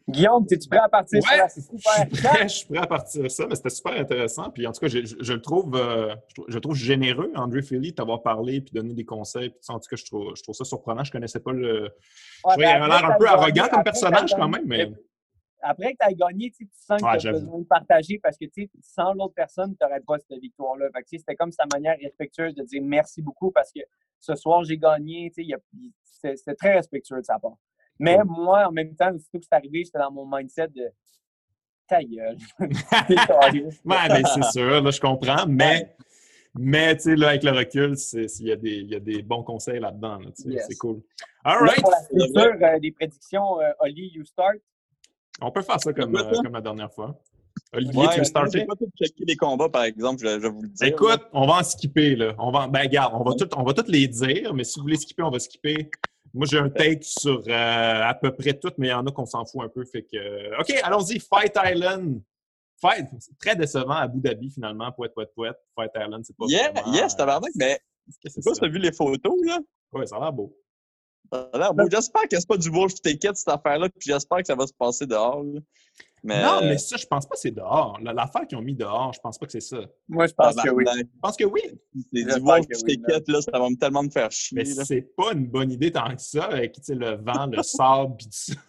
Guillaume, 0.07 0.45
es-tu 0.51 0.69
prêt 0.69 0.79
à 0.79 0.87
partir 0.87 1.19
ouais, 1.19 1.37
la 1.37 1.47
je 1.47 1.61
suis, 1.61 2.23
prêt, 2.23 2.43
je 2.43 2.53
suis 2.53 2.67
prêt 2.67 2.77
à 2.77 2.85
partir 2.85 3.23
de 3.23 3.27
ça, 3.27 3.47
mais 3.47 3.55
c'était 3.55 3.71
super 3.71 3.93
intéressant. 3.93 4.51
Puis 4.51 4.67
en 4.67 4.71
tout 4.71 4.81
cas, 4.81 4.87
je, 4.87 4.99
je, 5.03 5.33
le 5.33 5.41
trouve, 5.41 5.75
euh, 5.75 6.15
je, 6.47 6.59
trouve 6.59 6.75
généreux, 6.75 7.31
André 7.35 7.63
Philly, 7.63 7.93
t'avoir 7.93 8.21
parlé 8.21 8.61
puis 8.61 8.71
donné 8.71 8.93
des 8.93 9.05
conseils. 9.05 9.49
Puis, 9.49 9.59
en 9.69 9.79
tout 9.79 9.89
cas, 9.89 9.95
je 9.95 10.05
trouve, 10.05 10.35
je 10.35 10.43
trouve 10.43 10.53
ça 10.53 10.63
surprenant. 10.63 11.03
Je 11.03 11.11
connaissais 11.11 11.39
pas 11.39 11.53
le. 11.53 11.89
je 12.49 12.59
il 12.59 12.65
a 12.65 12.87
l'air 12.87 13.05
un 13.05 13.17
peu 13.17 13.27
arrogant 13.27 13.67
comme 13.67 13.83
personnage 13.83 14.35
quand 14.35 14.47
même, 14.47 14.65
mais 14.65 14.91
après 15.65 15.93
que 15.93 15.97
tu 15.99 16.07
as 16.07 16.13
gagné, 16.13 16.51
tu 16.51 16.69
sens 16.71 17.01
que 17.01 17.17
tu 17.17 17.27
as 17.27 17.31
besoin 17.31 17.59
de 17.59 17.65
partager 17.65 18.19
parce 18.19 18.37
que 18.37 18.45
sans 18.81 19.13
l'autre 19.13 19.33
personne, 19.33 19.75
tu 19.75 19.83
n'aurais 19.83 20.01
pas 20.01 20.17
cette 20.19 20.39
victoire-là. 20.39 20.89
C'était 21.05 21.35
comme 21.35 21.51
sa 21.51 21.65
manière 21.73 21.97
respectueuse 21.99 22.53
de 22.53 22.63
dire 22.63 22.83
merci 22.83 23.21
beaucoup 23.21 23.51
parce 23.51 23.71
que 23.71 23.81
ce 24.19 24.35
soir, 24.35 24.63
j'ai 24.63 24.77
gagné. 24.77 25.31
C'était 26.03 26.55
très 26.55 26.75
respectueux 26.75 27.19
de 27.19 27.25
sa 27.25 27.39
part. 27.39 27.57
Mais 27.99 28.17
moi, 28.25 28.67
en 28.67 28.71
même 28.71 28.95
temps, 28.95 29.11
surtout 29.17 29.39
que 29.39 29.45
c'est 29.49 29.55
arrivé, 29.55 29.83
j'étais 29.85 29.99
dans 29.99 30.11
mon 30.11 30.25
mindset 30.25 30.67
de 30.69 30.89
ta 31.87 32.03
gueule. 32.03 32.37
ouais, 32.59 33.69
ben, 33.85 34.23
c'est 34.33 34.51
sûr, 34.51 34.81
là, 34.81 34.91
je 34.91 34.99
comprends, 34.99 35.45
mais. 35.47 35.95
Mais, 36.57 36.95
tu 36.95 37.01
sais, 37.03 37.15
là, 37.17 37.29
avec 37.29 37.43
le 37.43 37.51
recul, 37.51 37.95
il 38.13 38.47
y, 38.47 38.51
a 38.51 38.55
des, 38.55 38.81
y 38.83 38.95
a 38.95 38.99
des 39.01 39.21
bons 39.21 39.43
conseils 39.43 39.79
là-dedans. 39.79 40.19
C'est 40.35 40.77
cool. 40.77 41.01
All 41.43 41.59
right. 41.59 41.81
Pour 41.81 41.91
la 41.91 42.01
future, 42.03 42.65
euh, 42.65 42.79
des 42.79 42.91
prédictions, 42.91 43.59
euh, 43.59 43.71
Oli, 43.81 44.11
you 44.15 44.23
start? 44.23 44.55
On 45.41 45.51
peut 45.51 45.61
faire 45.61 45.81
ça 45.81 45.91
comme, 45.91 46.15
euh, 46.15 46.31
comme 46.41 46.53
la 46.53 46.61
dernière 46.61 46.93
fois. 46.93 47.19
Olivier, 47.73 48.07
tu 48.13 48.19
veux 48.19 48.23
starter? 48.23 48.59
Je 48.59 48.65
pas 48.65 48.75
tout 48.75 48.89
checker 48.97 49.25
les 49.25 49.35
combats, 49.35 49.67
par 49.67 49.83
exemple, 49.83 50.21
je, 50.21 50.37
vais 50.37 50.49
vous 50.49 50.61
le 50.61 50.69
dire. 50.69 50.87
Écoute, 50.87 51.21
on 51.33 51.45
va 51.45 51.55
en 51.55 51.63
skipper, 51.63 52.15
là. 52.15 52.33
On 52.39 52.51
va, 52.51 52.67
ben, 52.67 52.81
regarde, 52.81 53.13
on 53.15 53.23
va, 53.23 53.35
tout, 53.35 53.49
on 53.57 53.63
va 53.63 53.73
tous 53.73 53.91
les 53.91 54.07
dire, 54.07 54.53
mais 54.53 54.63
si 54.63 54.79
vous 54.79 54.83
voulez 54.83 54.97
skipper, 54.97 55.23
on 55.23 55.31
va 55.31 55.39
skipper. 55.39 55.89
Moi, 56.35 56.45
j'ai 56.51 56.59
un 56.59 56.69
take 56.69 56.99
sur 57.01 57.41
euh, 57.47 58.01
à 58.03 58.13
peu 58.13 58.31
près 58.33 58.53
tout, 58.53 58.71
mais 58.77 58.87
il 58.87 58.91
y 58.91 58.93
en 58.93 59.07
a 59.07 59.11
qu'on 59.11 59.25
s'en 59.25 59.45
fout 59.45 59.61
un 59.63 59.69
peu. 59.69 59.85
Fait 59.85 60.03
que, 60.03 60.17
euh, 60.17 60.59
OK, 60.59 60.69
allons-y. 60.83 61.19
Fight 61.19 61.57
Island. 61.63 62.21
Fight, 62.81 63.07
c'est 63.19 63.37
très 63.39 63.55
décevant 63.55 63.93
à 63.93 64.01
Abu 64.01 64.19
Dhabi, 64.19 64.49
finalement. 64.49 64.91
Poète, 64.91 65.13
poète, 65.13 65.31
poète. 65.33 65.55
Fight 65.73 65.91
Island, 65.95 66.23
c'est 66.25 66.35
pas 66.35 66.45
Yeah, 66.49 66.71
vraiment... 66.71 66.93
yes, 66.93 67.15
tabarnak, 67.15 67.51
mais. 67.55 67.79
C'est 68.25 68.43
quoi, 68.43 68.53
tu 68.53 68.65
as 68.65 68.67
vu 68.67 68.79
les 68.79 68.91
photos, 68.91 69.33
là? 69.45 69.59
Oui, 69.93 70.05
ça 70.07 70.17
a 70.17 70.19
l'air 70.19 70.33
beau. 70.33 70.53
J'espère 71.91 72.23
que 72.23 72.39
c'est 72.39 72.47
pas 72.47 72.57
du 72.57 72.71
bullshit 72.71 73.01
ticket 73.01 73.31
cette 73.33 73.49
affaire-là, 73.49 73.89
puis 73.89 74.11
j'espère 74.11 74.39
que 74.39 74.47
ça 74.47 74.55
va 74.55 74.67
se 74.67 74.73
passer 74.73 75.05
dehors. 75.05 75.43
Mais... 76.23 76.41
Non, 76.41 76.61
mais 76.61 76.79
ça, 76.79 76.97
je 76.97 77.05
pense 77.05 77.27
pas 77.27 77.35
que 77.35 77.39
c'est 77.39 77.51
dehors. 77.51 77.99
L'affaire 78.01 78.47
qu'ils 78.47 78.57
ont 78.57 78.61
mis 78.61 78.73
dehors, 78.73 79.13
je 79.13 79.19
pense 79.19 79.37
pas 79.37 79.45
que 79.45 79.51
c'est 79.51 79.61
ça. 79.61 79.77
Moi, 80.09 80.25
je 80.25 80.33
pense 80.33 80.55
que 80.55 80.69
oui. 80.71 80.83
Je 80.97 81.19
pense 81.21 81.37
que 81.37 81.43
oui. 81.43 81.61
C'est 82.11 82.23
du 82.23 82.41
bullshit 82.41 82.85
ticket, 82.85 83.23
là, 83.27 83.41
ça 83.41 83.59
va 83.59 83.67
tellement 83.79 84.03
me 84.03 84.09
faire 84.09 84.31
chier. 84.31 84.57
Mais 84.57 84.65
c'est 84.65 85.15
pas 85.15 85.33
une 85.33 85.45
bonne 85.45 85.71
idée 85.71 85.91
tant 85.91 86.15
que 86.15 86.21
ça, 86.21 86.45
avec 86.45 86.75
le 86.89 87.17
vent, 87.17 87.45
le 87.45 87.61
sable, 87.61 88.17
pis 88.17 88.25
tout 88.25 88.31
ça. 88.31 88.53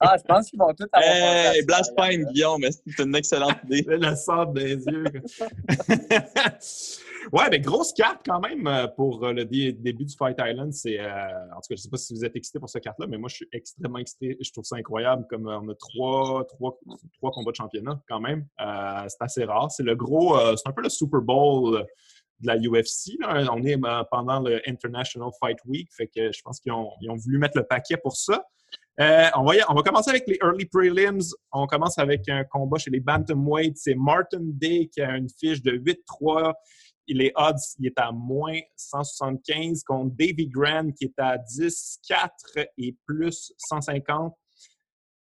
Ah, 0.00 0.16
je 0.18 0.24
pense 0.24 0.50
qu'ils 0.50 0.58
vont 0.58 0.74
tout 0.74 0.88
avoir. 0.92 1.54
Hey, 1.54 1.64
blasphème, 1.64 2.24
Guillaume, 2.24 2.64
c'est 2.70 3.04
une 3.04 3.14
excellente 3.14 3.56
idée. 3.64 3.82
le 3.86 4.16
sable 4.16 4.54
des 4.54 4.84
yeux. 4.84 5.04
Ouais, 7.32 7.48
mais 7.50 7.58
grosse 7.60 7.92
carte 7.92 8.20
quand 8.24 8.40
même 8.40 8.66
euh, 8.66 8.86
pour 8.86 9.24
euh, 9.24 9.32
le 9.32 9.44
début 9.44 10.04
du 10.04 10.14
Fight 10.16 10.36
Island. 10.38 10.72
C'est, 10.72 11.00
euh, 11.00 11.08
en 11.52 11.56
tout 11.56 11.68
cas, 11.68 11.76
je 11.76 11.76
sais 11.76 11.88
pas 11.88 11.96
si 11.96 12.14
vous 12.14 12.24
êtes 12.24 12.36
excité 12.36 12.58
pour 12.60 12.68
cette 12.68 12.84
carte-là, 12.84 13.06
mais 13.08 13.18
moi, 13.18 13.28
je 13.28 13.36
suis 13.36 13.48
extrêmement 13.52 13.98
excité. 13.98 14.36
Je 14.40 14.52
trouve 14.52 14.64
ça 14.64 14.76
incroyable. 14.76 15.26
Comme 15.28 15.46
on 15.46 15.68
a 15.68 15.74
trois, 15.74 16.44
trois, 16.46 16.78
trois 17.14 17.30
combats 17.32 17.50
de 17.50 17.56
championnat 17.56 18.00
quand 18.08 18.20
même. 18.20 18.46
c'est 18.58 19.22
assez 19.22 19.44
rare. 19.44 19.70
C'est 19.70 19.82
le 19.82 19.96
gros, 19.96 20.36
c'est 20.56 20.68
un 20.68 20.72
peu 20.72 20.82
le 20.82 20.88
Super 20.88 21.20
Bowl 21.20 21.84
de 22.40 22.46
la 22.46 22.56
UFC. 22.56 23.16
On 23.50 23.62
est 23.64 23.76
pendant 24.10 24.40
le 24.40 24.60
International 24.68 25.30
Fight 25.40 25.58
Week, 25.66 25.88
fait 25.92 26.06
que 26.06 26.30
je 26.32 26.40
pense 26.42 26.60
qu'ils 26.60 26.72
ont, 26.72 26.90
ils 27.00 27.10
ont 27.10 27.16
voulu 27.16 27.38
mettre 27.38 27.58
le 27.58 27.64
paquet 27.64 27.96
pour 27.96 28.16
ça. 28.16 28.44
on, 28.98 29.44
va 29.44 29.54
on 29.68 29.74
va 29.74 29.82
commencer 29.82 30.10
avec 30.10 30.24
les 30.26 30.38
early 30.42 30.66
prelims. 30.66 31.34
On 31.52 31.66
commence 31.66 31.98
avec 31.98 32.28
un 32.28 32.44
combat 32.44 32.78
chez 32.78 32.90
les 32.90 33.00
bantamweights. 33.00 33.78
C'est 33.78 33.94
Martin 33.94 34.40
Day 34.42 34.88
qui 34.92 35.00
a 35.00 35.16
une 35.16 35.28
fiche 35.28 35.62
de 35.62 35.72
8-3 35.72 36.54
les 37.14 37.32
odds, 37.36 37.56
il 37.78 37.86
est 37.86 37.98
à 37.98 38.12
moins 38.12 38.58
175 38.76 39.82
contre 39.84 40.14
Davy 40.16 40.48
Grant 40.48 40.90
qui 40.92 41.04
est 41.04 41.18
à 41.18 41.38
10, 41.38 42.00
4 42.08 42.30
et 42.78 42.96
plus 43.06 43.52
150. 43.58 44.34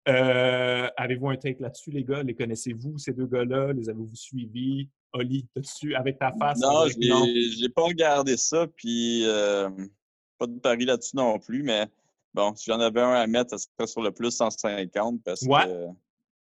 Euh, 0.08 0.88
avez-vous 0.96 1.30
un 1.30 1.36
take 1.36 1.62
là-dessus, 1.62 1.92
les 1.92 2.04
gars? 2.04 2.24
Les 2.24 2.34
connaissez-vous, 2.34 2.98
ces 2.98 3.12
deux 3.12 3.26
gars-là? 3.26 3.74
Les 3.74 3.90
avez-vous 3.90 4.16
suivis? 4.16 4.90
Oli, 5.14 5.48
t'as-tu 5.54 5.96
avec 5.96 6.20
ta 6.20 6.32
face? 6.32 6.60
Non, 6.60 6.88
j'ai 6.88 7.70
pas 7.70 7.84
regardé 7.84 8.38
ça, 8.38 8.68
puis 8.68 9.24
euh, 9.26 9.70
pas 10.38 10.48
de 10.48 10.60
pari 10.60 10.86
là-dessus 10.86 11.16
non 11.16 11.40
plus, 11.40 11.64
mais 11.64 11.88
bon, 12.34 12.56
si 12.56 12.66
j'en 12.70 12.80
avais 12.80 13.02
un 13.02 13.14
à 13.14 13.28
mettre, 13.28 13.52
ça 13.52 13.58
serait 13.58 13.88
sur 13.88 14.02
le 14.02 14.12
plus 14.12 14.32
150 14.32 15.24
parce 15.24 15.42
que. 15.42 15.88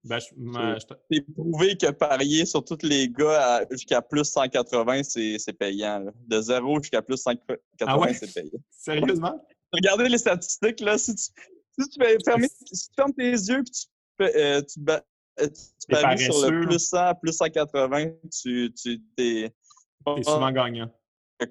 Ben, 0.04 0.18
c'est 0.18 1.20
prouvé 1.32 1.76
que 1.76 1.90
parier 1.92 2.44
sur 2.44 2.64
tous 2.64 2.82
les 2.82 3.08
gars 3.08 3.64
jusqu'à 3.70 4.02
plus 4.02 4.24
180, 4.24 5.02
c'est 5.04 5.52
payant. 5.52 6.04
De 6.26 6.40
zéro 6.40 6.80
jusqu'à 6.82 7.02
plus 7.02 7.18
180, 7.18 7.60
ah 7.86 8.14
c'est 8.14 8.34
payant. 8.34 8.58
Sérieusement? 8.70 9.46
Regardez 9.72 10.08
les 10.08 10.18
statistiques. 10.18 10.80
Là, 10.80 10.98
si, 10.98 11.14
tu, 11.14 11.22
si, 11.78 11.88
tu 11.88 12.00
fermes, 12.24 12.42
si 12.72 12.88
tu 12.88 12.94
fermes 12.96 13.12
tes 13.12 13.30
yeux 13.30 13.60
et 13.60 13.64
tu, 13.64 13.86
euh, 14.22 14.62
tu, 14.62 14.80
euh, 14.88 15.48
tu 15.48 15.86
paries 15.88 16.18
sur 16.18 16.50
le 16.50 16.66
plus 16.66 16.78
100, 16.78 17.14
plus 17.16 17.32
180, 17.32 18.06
tu, 18.30 18.72
tu 18.74 19.00
t'es. 19.16 19.54
T'es 20.04 20.22
souvent 20.24 20.50
gagnant. 20.50 20.90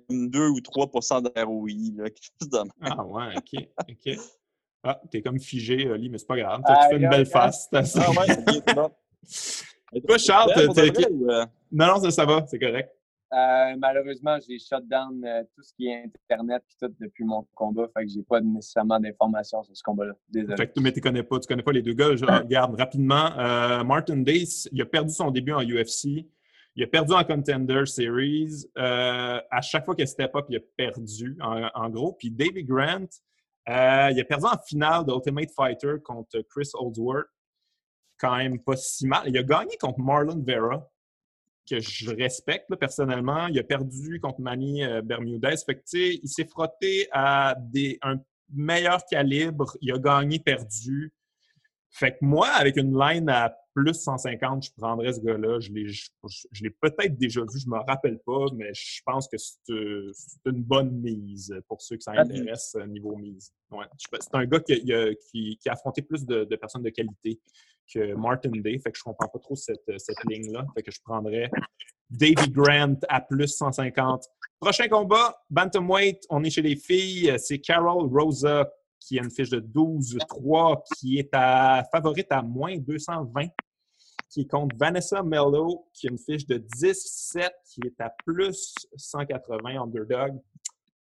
2 0.10 0.50
ou 0.50 0.62
3 0.62 0.88
de 1.22 1.44
ROI. 1.44 1.70
Là, 1.98 2.64
ah 2.82 3.06
ouais, 3.06 3.38
ok. 3.38 3.68
ok. 3.90 4.18
Ah, 4.84 5.00
t'es 5.12 5.22
comme 5.22 5.40
figé, 5.40 5.88
Oli, 5.88 6.10
mais 6.10 6.18
c'est 6.18 6.28
pas 6.28 6.38
grave. 6.38 6.62
tu 6.66 6.90
fais 6.90 6.98
une 6.98 7.10
belle 7.10 7.26
face. 7.26 7.70
Ah 7.74 8.10
ouais, 8.12 10.02
Toi, 10.08 10.18
Charles, 10.18 10.52
t'es. 10.56 11.06
Euh? 11.06 11.46
Non, 11.72 11.88
non, 11.88 12.00
ça, 12.00 12.12
ça 12.12 12.26
va, 12.26 12.46
c'est 12.48 12.58
correct. 12.58 12.90
Euh, 13.34 13.76
malheureusement, 13.78 14.38
j'ai 14.46 14.58
shut 14.58 14.86
down 14.90 15.24
euh, 15.24 15.44
tout 15.56 15.62
ce 15.62 15.74
qui 15.74 15.88
est 15.88 16.04
Internet 16.04 16.64
et 16.70 16.86
tout 16.86 16.94
depuis 17.00 17.24
mon 17.24 17.46
combat. 17.54 17.88
Fait 17.96 18.06
que 18.06 18.12
j'ai 18.12 18.24
pas 18.24 18.42
nécessairement 18.42 19.00
d'informations 19.00 19.64
sur 19.64 19.76
ce 19.76 19.84
combat-là. 19.84 20.14
Désolé. 20.30 20.58
Fait 20.58 20.68
que, 20.68 20.80
mais 20.82 20.92
tu 20.92 21.00
connais 21.00 21.24
pas, 21.24 21.40
tu 21.40 21.48
connais 21.48 21.64
pas 21.64 21.72
les 21.72 21.82
deux 21.82 21.94
gars. 21.94 22.16
Je 22.16 22.26
regarde 22.26 22.76
rapidement. 22.76 23.30
Martin 23.86 24.18
Dace, 24.18 24.68
il 24.72 24.82
a 24.82 24.86
perdu 24.86 25.14
son 25.14 25.32
début 25.32 25.54
en 25.54 25.62
UFC. 25.62 26.26
Il 26.76 26.84
a 26.84 26.88
perdu 26.88 27.14
en 27.14 27.24
Contender 27.24 27.86
Series. 27.86 28.66
à 28.76 29.62
chaque 29.62 29.86
fois 29.86 29.96
qu'il 29.96 30.04
a 30.04 30.08
step 30.08 30.36
up, 30.36 30.46
il 30.50 30.58
a 30.58 30.62
perdu, 30.76 31.38
en, 31.42 31.70
en 31.74 31.90
gros. 31.90 32.14
Puis 32.14 32.32
David 32.32 32.68
Grant, 32.68 33.08
euh, 33.70 34.10
il 34.12 34.20
a 34.20 34.24
perdu 34.24 34.46
en 34.46 34.58
finale 34.58 35.06
d'Ultimate 35.06 35.52
Fighter 35.56 35.96
contre 36.04 36.42
Chris 36.50 36.70
Oldsworth. 36.74 37.28
Quand 38.18 38.38
même 38.38 38.60
pas 38.60 38.76
si 38.76 39.08
mal. 39.08 39.24
Il 39.28 39.38
a 39.38 39.44
gagné 39.44 39.78
contre 39.78 40.00
Marlon 40.00 40.44
Vera, 40.46 40.88
que 41.68 41.80
je 41.80 42.12
respecte 42.12 42.74
personnellement. 42.76 43.48
Il 43.48 43.60
a 43.60 43.64
perdu 43.64 44.20
contre 44.20 44.42
Manny 44.42 44.84
euh, 44.84 45.02
Bermudez. 45.02 45.56
Fait 45.66 45.82
il 45.94 46.28
s'est 46.28 46.46
frotté 46.46 47.08
à 47.12 47.56
des, 47.58 47.98
un 48.02 48.18
meilleur 48.52 49.04
calibre. 49.06 49.76
Il 49.82 49.92
a 49.92 49.98
gagné, 49.98 50.40
perdu. 50.40 51.14
Fait 51.90 52.12
que 52.12 52.18
moi, 52.22 52.48
avec 52.50 52.78
une 52.78 52.98
line 52.98 53.30
à 53.30 53.56
plus 53.74 53.94
150, 53.94 54.66
je 54.66 54.72
prendrais 54.78 55.14
ce 55.14 55.22
gars-là. 55.22 55.60
Je 55.60 55.72
l'ai, 55.72 55.88
je, 55.88 56.70
peut-être 56.82 57.18
déjà 57.18 57.42
vu, 57.42 57.60
je 57.60 57.70
me 57.70 57.78
rappelle 57.78 58.20
pas, 58.26 58.46
mais 58.56 58.74
je 58.74 59.02
pense 59.06 59.28
que 59.28 59.38
c'est, 59.38 59.74
une 60.46 60.64
bonne 60.64 60.92
mise 61.02 61.56
pour 61.68 61.82
ceux 61.82 61.98
qui 61.98 62.04
ça 62.04 62.12
intéresse 62.12 62.76
euh, 62.76 62.86
niveau 62.86 63.16
mise. 63.16 63.52
Ouais. 63.72 63.86
C'est 63.98 64.36
un 64.36 64.46
gars 64.46 64.60
qui, 64.60 64.84
qui, 64.84 65.58
qui, 65.58 65.70
a 65.70 65.74
affronté 65.74 66.02
plus 66.02 66.26
de, 66.26 66.44
personnes 66.56 66.84
de 66.84 66.90
qualité 66.90 67.40
que 67.94 68.14
Martin 68.14 68.52
Day, 68.52 68.80
fait 68.80 68.92
que 68.92 68.98
je 68.98 69.04
comprends 69.04 69.28
pas 69.28 69.40
trop 69.40 69.56
cette, 69.56 69.80
cette 69.98 70.24
ligne-là. 70.30 70.66
Fait 70.76 70.84
que 70.84 70.92
je 70.92 71.00
prendrais 71.04 71.50
Davy 72.10 72.50
Grant 72.50 72.96
à 73.08 73.22
plus 73.22 73.48
150 73.48 74.26
Prochain 74.62 74.88
combat, 74.88 75.42
Bantamweight, 75.50 76.24
on 76.30 76.44
est 76.44 76.52
chez 76.52 76.62
les 76.62 76.76
filles. 76.76 77.34
C'est 77.40 77.58
Carol 77.58 78.06
Rosa 78.16 78.72
qui 79.02 79.20
a 79.20 79.24
une 79.24 79.32
fiche 79.32 79.50
de 79.50 79.60
12-3, 79.60 80.84
qui 80.96 81.18
est 81.18 81.30
à 81.34 81.84
favorite 81.92 82.32
à 82.32 82.42
moins 82.42 82.78
220, 82.78 83.48
qui 84.30 84.42
est 84.42 84.48
contre 84.48 84.76
Vanessa 84.78 85.22
Mello, 85.24 85.88
qui 85.94 86.08
a 86.08 86.12
une 86.12 86.20
fiche 86.20 86.46
de 86.46 86.58
10-7, 86.58 87.50
qui 87.66 87.82
est 87.86 88.00
à 88.00 88.14
plus 88.26 88.74
180 88.96 89.82
underdog. 89.82 90.40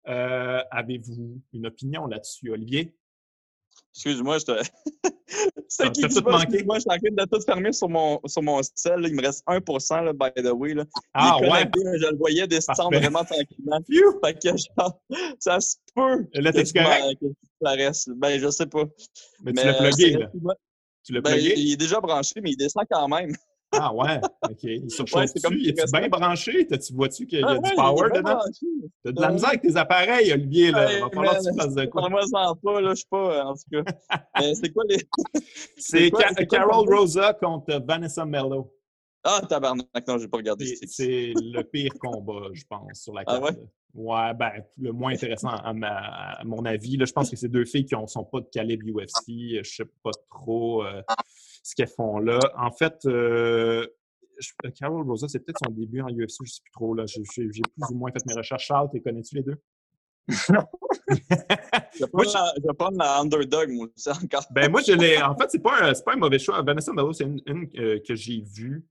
Euh, 0.09 0.63
avez-vous 0.71 1.41
une 1.53 1.67
opinion 1.67 2.07
là-dessus, 2.07 2.51
Olivier? 2.51 2.95
Excuse-moi, 3.97 4.37
je 4.39 4.45
te. 4.45 4.53
C'est 5.69 5.91
qui 5.91 6.03
tout 6.03 6.23
manqué? 6.23 6.63
Moi, 6.65 6.77
je 6.77 6.81
suis 6.81 6.91
en 6.91 6.99
train 6.99 7.25
de 7.25 7.25
tout 7.31 7.41
fermer 7.45 7.73
sur 7.73 7.89
mon, 7.89 8.21
sur 8.27 8.43
mon 8.43 8.61
sel. 8.63 9.01
Il 9.05 9.15
me 9.15 9.23
reste 9.23 9.43
1 9.47 10.03
là, 10.03 10.13
by 10.13 10.31
the 10.37 10.53
way. 10.53 10.75
Là. 10.75 10.85
Ah, 11.15 11.39
ouais? 11.41 11.69
je 11.75 12.11
le 12.11 12.17
voyais 12.17 12.47
descendre 12.47 12.97
vraiment 12.97 13.25
tranquillement. 13.25 13.81
Fait 14.23 14.35
que, 14.35 14.49
genre, 14.49 15.01
ça 15.41 15.59
se 15.61 15.77
peut. 15.95 16.27
Là, 16.35 16.53
t'es 16.53 16.65
correct? 16.65 17.21
Que 17.21 17.27
ça 17.63 17.71
reste. 17.71 18.11
Ben, 18.17 18.39
je 18.39 18.51
sais 18.51 18.67
pas. 18.67 18.85
Mais, 19.43 19.53
tu 19.53 19.67
l'as 19.67 19.75
plugué, 19.75 20.11
là. 20.13 20.31
Tu 21.03 21.13
l'as 21.15 21.21
ben, 21.23 21.37
Il 21.37 21.73
est 21.73 21.77
déjà 21.77 21.99
branché, 21.99 22.35
mais 22.43 22.51
il 22.51 22.57
descend 22.57 22.85
quand 22.91 23.09
même. 23.09 23.33
Ah 23.79 23.93
ouais, 23.95 24.21
OK. 24.43 24.63
Il 24.63 24.91
surchauffe-tu? 24.91 25.41
comme 25.41 25.55
il 25.55 25.69
est 25.69 25.93
bien 25.93 26.09
branché? 26.09 26.67
Tu 26.67 26.95
vois-tu 26.95 27.27
qu'il 27.27 27.41
y 27.41 27.43
a 27.43 27.49
ah, 27.49 27.59
du 27.59 27.75
power 27.75 28.11
dedans? 28.15 28.39
T'as 29.05 29.13
de 29.13 29.21
la 29.21 29.31
misère 29.31 29.49
avec 29.51 29.63
tes 29.63 29.77
appareils, 29.77 30.33
Olivier. 30.33 30.71
Là. 30.71 30.93
Il 30.93 31.01
va 31.01 31.11
falloir 31.11 31.39
que 31.39 31.51
tu 31.51 31.57
fasses 31.57 31.75
de 31.75 31.85
quoi. 31.87 32.09
Moi, 32.09 32.23
ça 32.27 32.53
pas, 32.63 32.81
là. 32.81 32.91
Je 32.95 33.01
sais 33.01 33.07
pas, 33.11 33.45
en 33.45 33.55
tout 33.55 33.83
cas. 33.85 33.93
c'est 34.55 34.73
quoi 34.73 34.85
les... 34.89 34.99
c'est 35.77 36.11
Carol 36.49 36.89
Rosa 36.89 37.35
contre 37.35 37.83
Vanessa 37.87 38.25
Mello. 38.25 38.73
Ah, 39.29 39.41
tabarnak, 39.49 40.07
non, 40.07 40.19
j'ai 40.19 40.29
pas 40.29 40.37
regardé. 40.37 40.77
C'est 40.87 41.33
le 41.35 41.63
pire 41.63 41.93
combat, 42.01 42.49
je 42.53 42.63
pense, 42.69 43.01
sur 43.03 43.13
la 43.13 43.25
carte. 43.25 43.43
Ah 43.43 43.45
ouais? 43.45 43.57
Ouais, 43.95 44.35
ben, 44.35 44.53
le 44.79 44.93
moins 44.93 45.13
intéressant 45.13 45.49
à, 45.49 46.45
mon 46.45 46.65
avis. 46.65 46.97
Là, 46.97 47.07
je 47.07 47.13
pense 47.13 47.31
que 47.31 47.37
c'est 47.37 47.49
deux 47.49 47.65
filles 47.65 47.87
qui 47.87 47.97
ne 47.97 48.07
sont 48.07 48.25
pas 48.25 48.41
de 48.41 48.49
calibre 48.53 48.85
UFC. 48.87 49.63
Je 49.63 49.63
sais 49.65 49.91
pas 50.03 50.11
trop. 50.31 50.85
Euh, 50.85 51.03
ce 51.63 51.75
qu'elles 51.75 51.89
font 51.89 52.19
là. 52.19 52.39
En 52.57 52.71
fait, 52.71 52.95
euh, 53.07 53.87
Carol 54.79 55.05
Rosa, 55.07 55.29
c'est 55.29 55.41
peut-être 55.41 55.59
son 55.65 55.73
début 55.73 56.03
en 56.03 56.09
UFC, 56.09 56.37
je 56.41 56.43
ne 56.43 56.47
sais 56.47 56.61
plus 56.63 56.73
trop. 56.73 56.97
J'ai 57.07 57.23
plus 57.23 57.91
ou 57.91 57.95
moins 57.95 58.11
fait 58.13 58.25
mes 58.27 58.35
recherches. 58.35 58.67
Charles, 58.67 58.91
tu 58.93 59.01
connais-tu 59.01 59.37
les 59.37 59.43
deux? 59.43 59.57
non. 60.51 60.65
je 61.09 62.63
vais 62.63 62.75
prendre 62.75 62.99
la, 62.99 63.21
underdog, 63.21 63.71
moi 63.71 63.87
aussi, 63.97 64.11
encore. 64.11 64.45
ben, 64.51 64.71
moi, 64.71 64.83
je 64.87 64.93
l'ai. 64.93 65.23
En 65.23 65.37
fait, 65.37 65.51
c'est 65.51 65.63
pas, 65.63 65.93
pas 65.93 66.13
un 66.13 66.17
mauvais 66.17 66.39
choix. 66.39 66.61
Vanessa 66.63 66.93
Mello, 66.93 67.13
c'est 67.13 67.25
une, 67.25 67.41
euh, 67.79 67.99
que 68.07 68.15
j'ai 68.15 68.43
vue. 68.43 68.85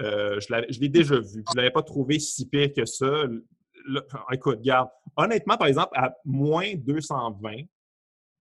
Euh, 0.00 0.40
je 0.40 0.80
l'ai 0.80 0.88
déjà 0.88 1.16
vue. 1.16 1.44
Je 1.46 1.52
ne 1.54 1.56
l'avais 1.56 1.70
pas 1.70 1.82
trouvé 1.82 2.18
si 2.18 2.48
pire 2.48 2.72
que 2.72 2.84
ça. 2.84 3.24
écoute, 4.32 4.60
garde. 4.60 4.88
Honnêtement, 5.16 5.56
par 5.56 5.68
exemple, 5.68 5.92
à 5.94 6.14
moins 6.24 6.74
220, 6.74 7.64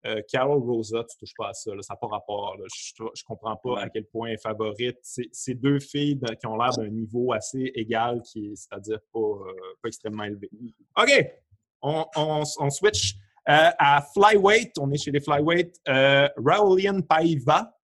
euh, 0.06 0.22
Carol 0.28 0.62
Rosa, 0.62 1.04
tu 1.04 1.18
touches 1.18 1.34
pas 1.36 1.48
à 1.48 1.52
ça, 1.52 1.72
ça 1.82 1.92
n'a 1.92 1.96
pas 1.96 2.06
rapport. 2.06 2.56
Je, 2.56 3.02
ne 3.02 3.08
comprends 3.26 3.56
pas 3.56 3.82
à 3.82 3.88
quel 3.90 4.06
point 4.06 4.28
elle 4.28 4.34
est 4.34 4.42
favorite. 4.42 4.98
C'est 5.02 5.54
deux 5.54 5.78
filles 5.78 6.18
qui 6.40 6.46
ont 6.46 6.56
l'air 6.56 6.70
d'un 6.70 6.88
niveau 6.88 7.32
assez 7.32 7.70
égal, 7.74 8.22
qui 8.22 8.56
c'est-à-dire 8.56 8.98
pas, 9.12 9.18
euh, 9.18 9.52
pas, 9.82 9.88
extrêmement 9.88 10.24
élevé. 10.24 10.50
OK, 10.96 11.32
on, 11.82 12.06
on, 12.16 12.70
switch 12.70 13.14
euh, 13.48 13.70
à 13.78 14.02
flyweight. 14.14 14.78
On 14.78 14.90
est 14.90 14.96
chez 14.96 15.10
les 15.10 15.20
flyweight. 15.20 15.78
Raulian 15.86 17.02
Paiva, 17.02 17.76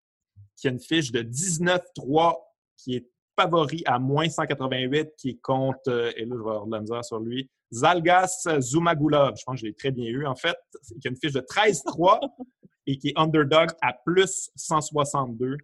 qui 0.56 0.68
a 0.68 0.70
une 0.70 0.80
fiche 0.80 1.12
de 1.12 1.20
19-3, 1.20 2.34
qui 2.78 2.96
est 2.96 3.10
favori 3.38 3.82
à 3.86 3.98
moins 3.98 4.28
188, 4.28 5.10
qui 5.16 5.30
est 5.30 5.40
contre, 5.40 5.90
et 6.16 6.24
là 6.24 6.34
je 6.36 6.42
vais 6.42 6.50
avoir 6.50 6.66
de 6.66 6.72
la 6.72 6.80
misère 6.80 7.04
sur 7.04 7.20
lui, 7.20 7.48
Zalgas 7.72 8.46
Zumagulov, 8.60 9.34
je 9.38 9.44
pense 9.44 9.54
que 9.54 9.60
je 9.60 9.66
l'ai 9.66 9.74
très 9.74 9.90
bien 9.90 10.06
eu 10.06 10.26
en 10.26 10.36
fait, 10.36 10.56
qui 11.00 11.08
a 11.08 11.10
une 11.10 11.16
fiche 11.16 11.32
de 11.32 11.40
13-3 11.40 12.20
et 12.86 12.98
qui 12.98 13.08
est 13.08 13.18
underdog 13.18 13.70
à 13.82 13.92
plus 14.04 14.50
162. 14.54 15.56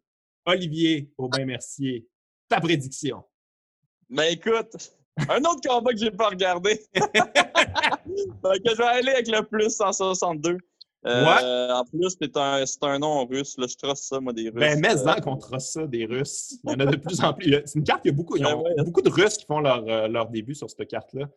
Olivier 0.45 1.12
Aubin-Mercier, 1.18 2.07
ta 2.49 2.61
prédiction? 2.61 3.23
Ben 4.11 4.33
écoute, 4.33 4.93
un 5.29 5.41
autre 5.45 5.61
combat 5.66 5.93
que 5.93 5.99
j'ai 5.99 6.11
pas 6.11 6.31
regardé. 6.31 6.81
que 6.95 8.70
je 8.70 8.77
vais 8.77 8.85
aller 8.85 9.12
avec 9.12 9.29
le 9.29 9.43
plus 9.43 9.70
162. 9.70 10.59
Euh, 11.05 11.72
en 11.72 11.84
plus, 11.84 12.16
c'est 12.20 12.36
un, 12.36 12.64
un, 12.82 12.98
nom 12.98 13.26
russe. 13.26 13.57
Là. 13.59 13.66
Je 13.68 13.76
trosse 13.76 14.03
ça, 14.03 14.20
moi, 14.20 14.32
des 14.32 14.50
Russes. 14.50 14.61
Ben, 14.61 14.80
mais 14.80 14.96
euh... 14.96 15.20
qu'on 15.20 15.36
trosse 15.36 15.70
ça, 15.70 15.86
des 15.86 16.07
Russes. 16.07 16.59
Il 16.64 16.70
y 16.70 16.74
en 16.74 16.80
a 16.80 16.86
de 16.86 16.96
plus 16.96 17.20
en 17.22 17.34
plus. 17.34 17.50
C'est 17.64 17.78
une 17.78 17.84
carte, 17.84 18.03
il 18.05 18.09
y 18.09 18.11
a 18.11 18.14
beaucoup, 18.14 18.36
il 18.36 18.42
y 18.42 18.46
a 18.46 18.84
beaucoup 18.84 19.03
de 19.03 19.11
Russes 19.11 19.36
qui 19.36 19.46
font 19.46 19.61
leur, 19.61 19.84
euh, 19.88 20.07
leur 20.09 20.28
début 20.28 20.55
sur 20.55 20.70
cette 20.70 20.88
carte-là. 20.88 21.28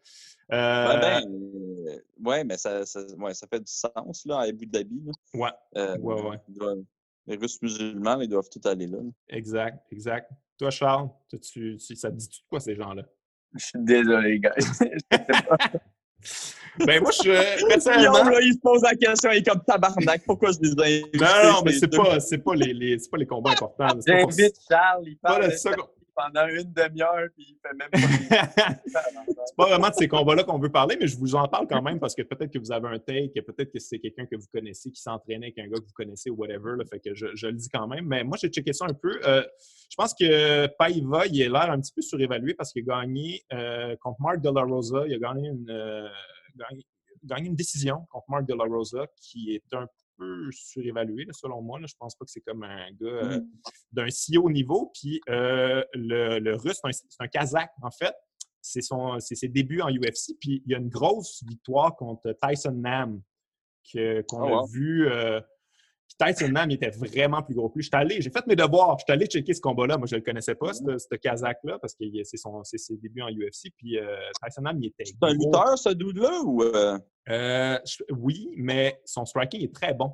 Euh... 0.51 0.99
Ben, 0.99 1.23
euh, 1.25 1.97
ouais, 2.23 2.43
mais 2.43 2.57
ça, 2.57 2.85
ça, 2.85 3.01
ouais, 3.17 3.33
ça 3.33 3.47
fait 3.47 3.59
du 3.59 3.71
sens, 3.71 4.25
là, 4.25 4.39
à 4.39 4.43
Abu 4.43 4.67
Dhabi. 4.67 5.01
Là. 5.03 5.11
Ouais. 5.33 5.51
Euh, 5.77 5.97
ouais, 5.97 6.21
ouais. 6.21 6.83
les 7.25 7.35
Russes 7.35 7.59
musulmans, 7.61 8.21
ils 8.21 8.29
doivent 8.29 8.49
tout 8.49 8.61
aller 8.65 8.85
là. 8.85 8.99
Exact, 9.29 9.79
exact. 9.91 10.29
Toi, 10.59 10.69
Charles, 10.69 11.09
tu, 11.41 11.79
ça 11.79 12.11
te 12.11 12.15
dit 12.15 12.29
tout 12.29 12.43
quoi, 12.49 12.59
ces 12.59 12.75
gens-là? 12.75 13.03
Je 13.55 13.65
suis 13.65 13.79
désolé, 13.79 14.39
gars. 14.39 14.53
Ben 16.79 17.01
moi, 17.01 17.11
je 17.11 17.67
personnellement... 17.67 18.29
là, 18.29 18.39
il 18.41 18.53
se 18.53 18.59
pose 18.59 18.81
la 18.81 18.95
question, 18.95 19.31
il 19.31 19.37
est 19.37 19.47
comme 19.47 19.61
tabarnak, 19.65 20.23
pourquoi 20.25 20.51
je 20.51 20.59
les 20.61 20.71
ai 20.87 21.01
Non, 21.13 21.51
non, 21.51 21.61
mais 21.63 21.71
c'est 21.73 21.87
pas, 21.87 22.17
pas, 22.43 22.55
les, 22.55 22.73
les, 22.73 22.97
pas 23.09 23.17
les 23.17 23.25
combats 23.25 23.51
importants. 23.51 23.87
J'invite 24.05 24.55
Charles, 24.69 25.03
il 25.07 25.17
parle 25.17 25.49
pendant 26.15 26.47
une 26.47 26.71
demi-heure, 26.71 27.27
puis 27.35 27.45
il 27.49 27.57
fait 27.61 27.75
même 27.75 27.89
pas... 27.91 28.77
c'est 29.45 29.55
pas 29.55 29.65
vraiment 29.67 29.89
de 29.89 29.93
ces 29.95 30.07
combats-là 30.07 30.43
qu'on 30.43 30.57
veut 30.57 30.71
parler, 30.71 30.97
mais 30.99 31.07
je 31.07 31.17
vous 31.17 31.35
en 31.35 31.47
parle 31.47 31.67
quand 31.67 31.81
même 31.81 31.99
parce 31.99 32.15
que 32.15 32.21
peut-être 32.21 32.51
que 32.51 32.59
vous 32.59 32.71
avez 32.71 32.87
un 32.87 32.99
take, 32.99 33.41
peut-être 33.41 33.71
que 33.71 33.79
c'est 33.79 33.99
quelqu'un 33.99 34.25
que 34.25 34.35
vous 34.35 34.47
connaissez 34.51 34.91
qui 34.91 35.01
s'entraînait 35.01 35.47
avec 35.47 35.59
un 35.59 35.67
gars 35.67 35.77
que 35.77 35.85
vous 35.85 35.93
connaissez 35.93 36.29
ou 36.29 36.35
whatever, 36.35 36.77
là, 36.77 36.85
fait 36.89 36.99
que 36.99 37.13
je, 37.13 37.27
je, 37.35 37.47
le 37.47 37.53
dis 37.53 37.69
quand 37.69 37.87
même. 37.87 38.05
Mais 38.05 38.23
moi, 38.23 38.37
j'ai 38.41 38.47
checké 38.47 38.73
ça 38.73 38.85
un 38.85 38.93
peu. 38.93 39.19
Euh, 39.25 39.43
je 39.89 39.95
pense 39.97 40.13
que 40.13 40.67
Paiva, 40.77 41.25
il 41.27 41.43
a 41.43 41.49
l'air 41.49 41.71
un 41.71 41.81
petit 41.81 41.93
peu 41.93 42.01
surévalué 42.01 42.53
parce 42.53 42.71
qu'il 42.71 42.89
a 42.89 43.01
gagné 43.01 43.43
euh, 43.53 43.95
contre 43.97 44.21
Mark 44.21 44.41
De 44.41 44.49
La 44.49 44.63
Rosa, 44.63 45.03
il 45.07 45.13
a 45.15 45.19
gagné 45.19 45.49
une... 45.49 45.69
Euh, 45.69 46.07
gagné, 47.23 47.47
une 47.47 47.55
décision 47.55 48.05
contre 48.09 48.25
Mark 48.29 48.47
De 48.47 48.53
La 48.53 48.65
Rosa 48.65 49.07
qui 49.17 49.53
est 49.53 49.73
un 49.73 49.87
peu 50.17 50.49
surévalué, 50.51 51.27
selon 51.31 51.61
moi. 51.61 51.79
Je 51.81 51.87
Je 51.87 51.95
pense 51.97 52.15
pas 52.15 52.25
que 52.25 52.31
c'est 52.31 52.41
comme 52.41 52.63
un 52.63 52.91
gars 52.91 53.07
euh, 53.07 53.39
mm. 53.39 53.51
d'un 53.91 54.09
si 54.09 54.37
haut 54.37 54.49
niveau. 54.49 54.91
Puis 54.93 55.21
euh, 55.29 55.83
le, 55.93 56.55
russe, 56.55 56.79
c'est 56.91 57.05
un, 57.19 57.27
kazakh, 57.27 57.71
en 57.81 57.91
fait. 57.91 58.13
C'est 58.61 58.81
ses 58.81 59.47
débuts 59.47 59.81
en 59.81 59.89
UFC. 59.89 60.37
Puis 60.39 60.63
il 60.65 60.71
y 60.71 60.75
a 60.75 60.79
une 60.79 60.89
grosse 60.89 61.43
victoire 61.47 61.95
contre 61.95 62.35
Tyson 62.41 62.71
Nam 62.71 63.21
qu'on 63.91 64.23
oh, 64.31 64.59
a 64.59 64.65
vu. 64.71 65.07
Euh, 65.07 65.39
Tyson 66.17 66.49
Nam 66.49 66.71
était 66.71 66.91
vraiment 66.91 67.41
plus 67.41 67.55
gros 67.55 67.69
que 67.69 67.79
lui. 67.79 67.89
allé, 67.91 68.21
j'ai 68.21 68.29
fait 68.29 68.45
mes 68.47 68.55
devoirs. 68.55 68.97
Je 68.99 69.03
suis 69.03 69.13
allé 69.13 69.25
checker 69.25 69.53
ce 69.53 69.61
combat-là. 69.61 69.97
Moi, 69.97 70.07
je 70.07 70.15
ne 70.15 70.19
le 70.19 70.23
connaissais 70.23 70.55
pas, 70.55 70.73
ce, 70.73 71.15
Kazakh-là, 71.15 71.77
parce 71.79 71.93
que 71.93 72.05
c'est 72.23 72.77
ses 72.77 72.97
débuts 72.97 73.21
en 73.21 73.29
UFC. 73.29 73.71
Puis 73.77 73.97
euh, 73.97 74.15
Tyson 74.43 74.61
Nam, 74.61 74.77
il 74.81 74.87
était. 74.87 75.05
C'est 75.05 75.21
un 75.21 75.33
lutteur, 75.33 75.77
ce 75.77 75.89
dude-là, 75.89 76.41
ou. 76.43 76.63
Euh? 76.63 76.97
Euh, 77.29 77.79
oui, 78.11 78.49
mais 78.55 79.01
son 79.05 79.25
striking 79.25 79.61
est 79.63 79.73
très 79.73 79.93
bon. 79.93 80.13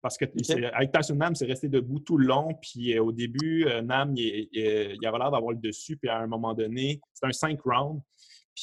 Parce 0.00 0.16
que 0.16 0.26
avec 0.74 0.92
Tyson 0.92 1.16
Nam, 1.16 1.34
c'est 1.34 1.46
resté 1.46 1.68
debout 1.68 2.00
tout 2.00 2.18
le 2.18 2.26
long. 2.26 2.50
Puis 2.60 2.98
au 2.98 3.10
début, 3.10 3.66
Nam, 3.82 4.14
il, 4.16 4.48
il 4.52 5.06
avait 5.06 5.18
l'air 5.18 5.30
d'avoir 5.30 5.52
le 5.52 5.58
dessus. 5.58 5.96
Puis 5.96 6.08
à 6.08 6.18
un 6.18 6.26
moment 6.26 6.54
donné, 6.54 7.00
c'est 7.14 7.26
un 7.26 7.32
5 7.32 7.60
rounds. 7.62 8.02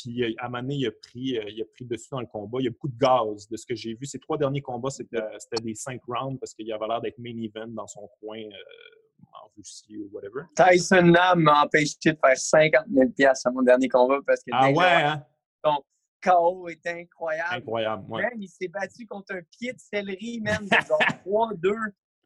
Puis 0.02 0.24
euh, 0.24 0.34
à 0.40 0.46
un 0.46 0.50
moment 0.50 0.62
donné, 0.62 0.76
il 0.76 0.88
a, 0.88 0.92
pris, 0.92 1.38
euh, 1.38 1.50
il 1.50 1.62
a 1.62 1.66
pris 1.66 1.86
dessus 1.86 2.10
dans 2.12 2.20
le 2.20 2.26
combat. 2.28 2.58
Il 2.60 2.66
y 2.66 2.68
a 2.68 2.72
beaucoup 2.72 2.90
de 2.90 2.98
gaz 2.98 3.48
de 3.48 3.56
ce 3.56 3.66
que 3.66 3.76
j'ai 3.76 3.94
vu. 3.94 4.06
Ces 4.06 4.20
trois 4.20 4.38
derniers 4.38 4.62
combats, 4.62 4.90
c'était 4.90 5.22
des 5.62 5.76
cinq 5.76 6.02
rounds 6.08 6.38
parce 6.40 6.54
qu'il 6.54 6.72
avait 6.72 6.88
l'air 6.88 7.02
d'être 7.02 7.18
main 7.18 7.36
event 7.38 7.68
dans 7.68 7.88
son 7.88 8.10
coin 8.20 8.40
euh, 8.40 9.32
en 9.34 9.50
Russie 9.56 9.98
ou 9.98 10.10
whatever. 10.12 10.44
Tyson 10.56 11.04
Nam 11.04 11.42
m'a 11.42 11.64
empêché 11.64 11.96
de 12.06 12.18
faire 12.20 12.38
50 12.38 12.86
000 13.18 13.30
à 13.30 13.52
mon 13.52 13.62
dernier 13.62 13.88
combat 13.88 14.20
parce 14.26 14.42
que 14.42 14.52
ah 14.52 14.70
ouais, 14.70 14.86
hein? 14.86 15.26
son 15.64 15.84
KO 16.22 16.68
est 16.68 16.86
incroyable. 16.88 17.56
Incroyable, 17.56 18.06
ouais. 18.10 18.24
Même, 18.24 18.42
il 18.42 18.50
s'est 18.50 18.68
battu 18.68 19.06
contre 19.06 19.36
un 19.36 19.42
pied 19.58 19.72
de 19.72 19.80
céleri, 19.80 20.42
même, 20.42 20.68
genre 20.88 21.00
3-2. 21.26 21.74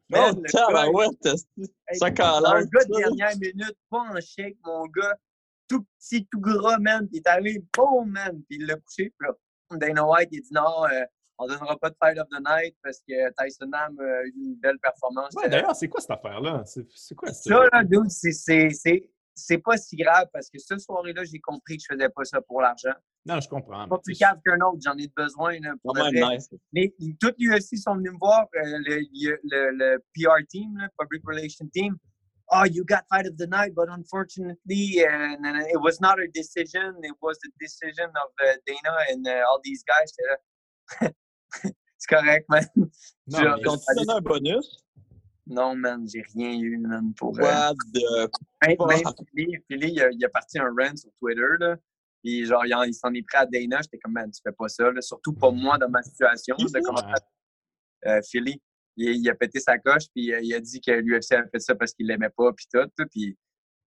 Man, 0.08 0.34
oh, 0.36 0.42
le 0.42 0.92
ouais, 0.92 1.06
ça 1.92 2.06
Un 2.06 2.10
gars 2.10 2.40
de 2.40 2.96
dernière 2.96 3.36
minute, 3.36 3.76
pas 3.88 3.98
en 3.98 4.20
chèque, 4.20 4.56
mon 4.64 4.86
gars 4.86 5.16
tout 5.70 5.86
petit, 5.98 6.26
tout 6.30 6.40
gras, 6.40 6.78
man. 6.78 7.06
Puis 7.08 7.18
il 7.18 7.18
est 7.18 7.28
arrivé, 7.28 7.64
boum, 7.76 8.10
man. 8.10 8.42
Puis 8.48 8.58
il 8.58 8.66
l'a 8.66 8.74
couché. 8.74 9.14
Puis 9.16 9.28
là, 9.28 9.34
Dana 9.78 10.04
White, 10.04 10.28
il 10.32 10.38
a 10.38 10.40
dit 10.40 10.52
non, 10.52 10.84
euh, 10.84 11.04
on 11.38 11.46
ne 11.46 11.52
donnera 11.52 11.78
pas 11.78 11.90
de 11.90 11.96
Fight 12.02 12.18
of 12.18 12.28
the 12.28 12.40
Night 12.44 12.76
parce 12.82 12.98
que 13.08 13.14
Tyson 13.38 13.66
Nam 13.66 13.98
a 13.98 14.24
eu 14.24 14.34
une 14.36 14.56
belle 14.56 14.78
performance. 14.78 15.32
Ouais, 15.34 15.48
d'ailleurs, 15.48 15.74
c'est 15.76 15.88
quoi 15.88 16.00
cette 16.00 16.10
affaire-là? 16.10 16.64
C'est 16.66 17.14
quoi 17.14 17.32
ça? 17.32 17.50
Ça, 17.50 17.68
là, 17.72 17.84
dude, 17.84 18.10
c'est 19.34 19.58
pas 19.58 19.76
si 19.78 19.96
grave 19.96 20.26
parce 20.32 20.50
que 20.50 20.58
ce 20.58 20.76
soir-là, 20.76 21.24
j'ai 21.24 21.38
compris 21.38 21.76
que 21.76 21.84
je 21.88 21.94
faisais 21.94 22.08
pas 22.08 22.24
ça 22.24 22.40
pour 22.42 22.60
l'argent. 22.60 22.92
Non, 23.24 23.40
je 23.40 23.48
comprends. 23.48 23.86
Pas 23.86 23.98
plus 23.98 24.18
calme 24.18 24.40
qu'un 24.44 24.60
autre, 24.60 24.80
j'en 24.84 24.96
ai 24.96 25.08
besoin. 25.16 25.58
Là, 25.60 25.74
pour 25.82 25.96
nice. 25.96 26.50
Mais 26.72 26.92
tous 27.20 27.32
les 27.38 27.48
UFC 27.48 27.76
sont 27.76 27.94
venus 27.94 28.12
me 28.12 28.18
voir, 28.18 28.46
euh, 28.56 28.60
le, 28.86 29.00
le, 29.12 29.70
le, 29.72 29.98
PR 30.14 30.44
team, 30.48 30.76
le 30.76 30.88
Public 30.98 31.22
Relations 31.24 31.68
Team 31.72 31.96
oh, 32.50 32.64
you 32.64 32.84
got 32.84 33.04
fight 33.08 33.26
of 33.26 33.36
the 33.36 33.46
night, 33.46 33.72
but 33.74 33.88
unfortunately, 33.88 35.04
and, 35.08 35.44
and 35.44 35.56
it 35.68 35.80
was 35.80 36.00
not 36.00 36.18
a 36.20 36.28
decision. 36.28 36.94
It 37.02 37.14
was 37.22 37.38
the 37.42 37.50
decision 37.60 38.06
of 38.06 38.30
uh, 38.46 38.54
Dana 38.66 38.96
and 39.10 39.26
uh, 39.26 39.44
all 39.48 39.60
these 39.62 39.84
guys. 39.84 40.12
c'est 41.98 42.08
correct, 42.08 42.46
man. 42.48 42.66
Non, 43.28 43.54
ont 43.66 43.78
donné 43.96 44.12
un 44.12 44.20
bonus? 44.20 44.84
Non, 45.46 45.74
man, 45.74 46.06
j'ai 46.08 46.22
rien 46.34 46.58
eu, 46.60 46.78
man, 46.78 47.12
pour... 47.14 47.36
Euh, 47.38 47.42
What 47.42 47.74
the... 47.92 48.30
Même, 48.66 48.76
même 48.86 49.14
Philly, 49.34 49.56
Philly 49.66 49.92
il, 49.92 50.02
a, 50.02 50.10
il 50.10 50.24
a 50.24 50.28
parti 50.28 50.58
un 50.58 50.68
rant 50.68 50.94
sur 50.94 51.10
Twitter, 51.18 51.42
là. 51.58 51.76
Puis 52.22 52.44
genre, 52.44 52.64
il 52.66 52.94
s'en 52.94 53.12
est 53.14 53.22
pris 53.22 53.38
à 53.38 53.46
Dana. 53.46 53.80
J'étais 53.82 53.98
comme, 53.98 54.12
man, 54.12 54.30
tu 54.30 54.40
fais 54.42 54.52
pas 54.52 54.68
ça, 54.68 54.90
là. 54.90 55.00
Surtout 55.00 55.32
pas 55.32 55.50
moi 55.50 55.78
dans 55.78 55.88
ma 55.88 56.02
situation. 56.02 56.56
De 56.56 58.06
euh, 58.06 58.20
Philly 58.22 58.60
il, 58.96 59.28
a 59.28 59.34
pété 59.34 59.60
sa 59.60 59.78
coche, 59.78 60.04
puis 60.14 60.32
euh, 60.32 60.40
il 60.42 60.54
a 60.54 60.60
dit 60.60 60.80
que 60.80 60.92
l'UFC 60.92 61.32
avait 61.32 61.48
fait 61.48 61.60
ça 61.60 61.74
parce 61.74 61.92
qu'il 61.92 62.06
l'aimait 62.06 62.30
pas, 62.30 62.52
puis 62.52 62.66
tout. 62.72 62.88
Puis, 63.10 63.36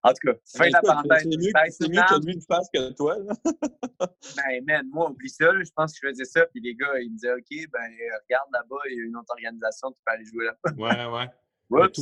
en 0.03 0.09
tout 0.09 0.27
cas, 0.27 0.33
fin 0.57 0.67
de 0.67 0.73
la 0.73 0.81
parenthèse. 0.81 1.23
C'est 1.23 1.37
mieux, 1.37 1.51
c'est 1.69 1.89
mieux 1.89 2.01
que 2.01 2.25
lui 2.25 2.35
le 2.35 2.41
fasse 2.41 2.67
que 2.73 2.91
toi. 2.93 3.17
ben, 3.99 4.65
man, 4.65 4.87
moi, 4.91 5.09
oublie 5.09 5.29
ça. 5.29 5.51
je 5.51 5.71
pense 5.75 5.93
que 5.93 5.99
je 6.01 6.09
faisais 6.09 6.25
ça, 6.25 6.45
puis 6.47 6.61
les 6.61 6.75
gars, 6.75 6.99
ils 6.99 7.11
me 7.11 7.15
disaient, 7.15 7.33
OK, 7.33 7.71
ben, 7.71 7.89
regarde 8.23 8.49
là-bas, 8.51 8.81
il 8.89 8.97
y 8.97 9.01
a 9.01 9.03
une 9.05 9.15
autre 9.15 9.31
organisation, 9.31 9.91
tu 9.91 9.99
peux 10.05 10.13
aller 10.13 10.25
jouer 10.25 10.45
là-bas. 10.45 10.71
Ouais, 10.77 11.19
ouais. 11.19 11.29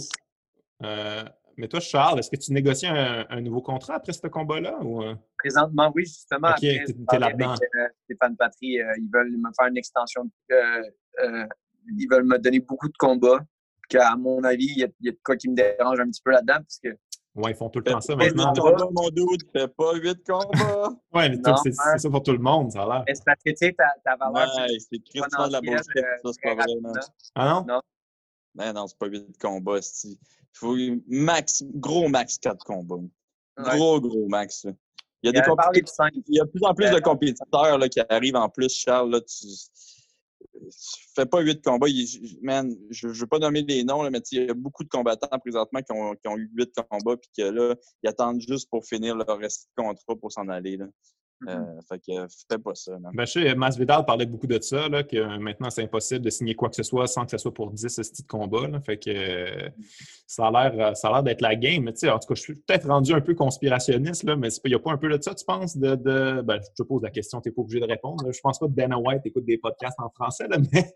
Mais, 0.82 0.88
euh, 0.88 1.24
mais, 1.58 1.68
toi, 1.68 1.80
Charles, 1.80 2.20
est-ce 2.20 2.32
que 2.32 2.38
tu 2.38 2.52
négocies 2.52 2.88
un, 2.88 3.39
nouveau 3.41 3.62
contrat 3.62 3.95
après 3.95 4.14
ce 4.14 4.26
combat-là? 4.26 4.80
Ou... 4.82 5.04
Euh? 5.04 5.16
Présentement, 5.38 5.91
oui, 5.95 6.06
justement. 6.06 6.49
OK, 6.49 6.60
t'es 6.60 7.20
là-dedans. 7.20 7.54
Stéphane 8.06 8.36
Patry, 8.36 8.80
ils 8.97 9.10
veulent 9.14 9.38
me 9.38 9.52
faire 9.56 9.68
une 9.68 9.78
extension 9.78 10.24
ils 11.88 12.08
veulent 12.10 12.26
me 12.26 12.38
donner 12.38 12.60
beaucoup 12.60 12.88
de 12.88 12.98
combats. 12.98 13.40
Qu'à 13.90 14.16
mon 14.16 14.42
avis, 14.44 14.68
il 14.68 14.78
y, 14.78 14.84
a, 14.84 14.88
il 15.02 15.08
y, 15.08 15.10
a 15.10 15.12
de 15.12 15.20
quoi 15.22 15.36
qui 15.36 15.50
me 15.50 15.56
dérange 15.56 16.00
un 16.00 16.08
petit 16.08 16.22
peu 16.24 16.32
là-dedans. 16.32 16.60
Parce 16.60 16.80
que, 16.82 16.90
ouais, 17.36 17.52
ils 17.52 17.56
font 17.56 17.70
tout 17.70 17.80
le 17.80 17.92
temps 17.92 18.00
ça 18.00 18.16
maintenant. 18.16 18.54
Mon 18.92 19.10
doute, 19.10 19.42
fais 19.54 19.68
pas 19.68 19.96
huit 19.96 20.26
combats. 20.26 20.90
ouais, 21.14 21.30
mais 21.30 21.38
c'est 21.62 21.74
ça 21.74 22.10
pour 22.10 22.24
tout 22.24 22.32
le 22.32 22.40
monde, 22.40 22.72
ça 22.72 22.84
a 22.84 22.88
l'air. 22.88 23.04
C'est 23.14 23.26
parce 23.26 23.44
que 23.44 23.50
tu 23.50 23.58
sais, 23.58 23.74
ta, 23.74 23.88
ta 24.06 24.16
valeur. 24.16 24.48
Ouais, 24.56 24.68
c'est 24.80 25.00
critiquement 25.00 25.48
de 25.48 25.52
la 25.52 25.62
bullshit. 25.62 25.98
Euh, 25.98 26.02
ça, 26.24 26.32
c'est 26.32 26.42
pas 26.42 26.56
vrai. 26.56 26.66
Ah 27.36 27.50
non? 27.50 27.66
Non. 27.68 27.82
Mais 28.56 28.72
non, 28.72 28.88
c'est 28.88 28.98
pas 28.98 29.08
huit 29.08 29.38
combats. 29.38 29.80
Il 30.06 30.18
faut 30.54 30.76
max, 31.08 31.64
gros 31.76 32.08
max 32.08 32.38
quatre 32.38 32.64
combats. 32.64 33.04
Gros, 33.58 34.00
gros 34.00 34.28
max. 34.28 34.66
Il 35.24 35.28
y 35.28 35.30
a, 35.30 35.32
des 35.34 35.38
il 36.28 36.36
y 36.36 36.40
a 36.40 36.46
de 36.46 36.50
plus 36.50 36.64
en 36.64 36.74
plus 36.74 36.90
de 36.90 37.00
compétiteurs 37.00 37.78
là, 37.78 37.88
qui 37.90 38.02
arrivent 38.10 38.36
en 38.36 38.50
plus, 38.50 38.76
Charles. 38.76 39.12
Là, 39.12 39.22
tu 39.22 39.46
fais 41.16 41.26
pas 41.26 41.41
huit 41.41 41.64
combats. 41.64 41.88
man, 42.41 42.76
je 42.89 43.08
ne 43.08 43.14
veux 43.14 43.28
pas 43.28 43.39
nommer 43.39 43.62
les 43.62 43.84
noms, 43.84 44.10
mais 44.10 44.22
il 44.32 44.45
y 44.45 44.49
a 44.49 44.54
beaucoup 44.54 44.84
de 44.84 44.89
combattants 44.89 45.39
présentement 45.39 45.82
qui 45.82 45.91
ont, 45.91 46.16
qui 46.16 46.28
ont 46.28 46.38
eu 46.38 46.49
huit 46.54 46.74
combats 46.89 47.18
puis 47.18 47.30
que 47.38 47.49
là, 47.49 47.76
ils 48.04 48.10
attendent 48.10 48.41
juste 48.41 48.70
pour 48.70 48.86
finir 48.86 49.16
leur 49.16 49.38
reste 49.38 49.70
de 49.78 49.84
contrat 49.84 50.16
pour 50.16 50.32
s'en 50.32 50.47
aller. 50.47 50.78
Là. 50.78 50.88
Euh, 51.48 51.56
mm-hmm. 51.56 51.88
fait 51.88 52.00
que 52.00 52.28
fais 52.50 52.58
pas 52.60 52.76
ça. 52.76 52.98
Ben, 53.14 53.26
je 53.26 53.32
sais, 53.32 53.56
Masvidal 53.56 54.06
parlait 54.06 54.26
beaucoup 54.26 54.48
de 54.48 54.60
ça, 54.62 54.88
là, 54.88 55.04
que 55.04 55.38
maintenant 55.38 55.70
c'est 55.70 55.84
impossible 55.84 56.22
de 56.22 56.30
signer 56.30 56.56
quoi 56.56 56.70
que 56.70 56.76
ce 56.76 56.84
soit 56.84 57.08
sans 57.08 57.26
que 57.26 57.32
ce 57.32 57.38
soit 57.38 57.54
pour 57.54 57.72
10 57.72 57.88
styles 57.88 58.26
de 58.26 58.28
combat. 58.28 58.68
Là, 58.68 58.80
fait 58.82 58.98
que 58.98 59.10
mm-hmm. 59.10 59.72
ça 60.28 60.48
a 60.48 60.52
l'air 60.52 60.98
ça 60.98 61.10
a 61.10 61.12
l'air 61.14 61.24
d'être 61.24 61.42
la 61.42 61.56
game. 61.56 61.84
Mais, 61.84 62.10
en 62.10 62.20
tout 62.20 62.28
cas, 62.28 62.36
je 62.36 62.42
suis 62.42 62.56
peut-être 62.56 62.88
rendu 62.88 63.14
un 63.14 63.22
peu 63.22 63.34
conspirationniste, 63.34 64.24
là, 64.24 64.36
mais 64.36 64.50
il 64.66 64.70
n'y 64.70 64.76
a 64.76 64.80
pas 64.80 64.92
un 64.92 64.98
peu 64.98 65.10
de 65.10 65.22
ça, 65.22 65.34
tu 65.34 65.46
penses? 65.46 65.78
De, 65.78 65.96
de... 65.96 66.42
Ben, 66.42 66.60
je 66.62 66.84
te 66.84 66.88
pose 66.88 67.02
la 67.02 67.10
question, 67.10 67.42
tu 67.42 67.50
n'es 67.50 67.54
pas 67.54 67.62
obligé 67.62 67.80
de 67.80 67.88
répondre. 67.88 68.32
Je 68.32 68.39
pense 68.42 68.60
pas 68.60 68.68
que 68.68 68.74
Dana 68.74 68.98
White 68.98 69.22
écoute 69.26 69.46
des 69.46 69.58
podcasts 69.58 70.00
en 70.00 70.10
français, 70.10 70.48
là, 70.48 70.58
mais 70.74 70.94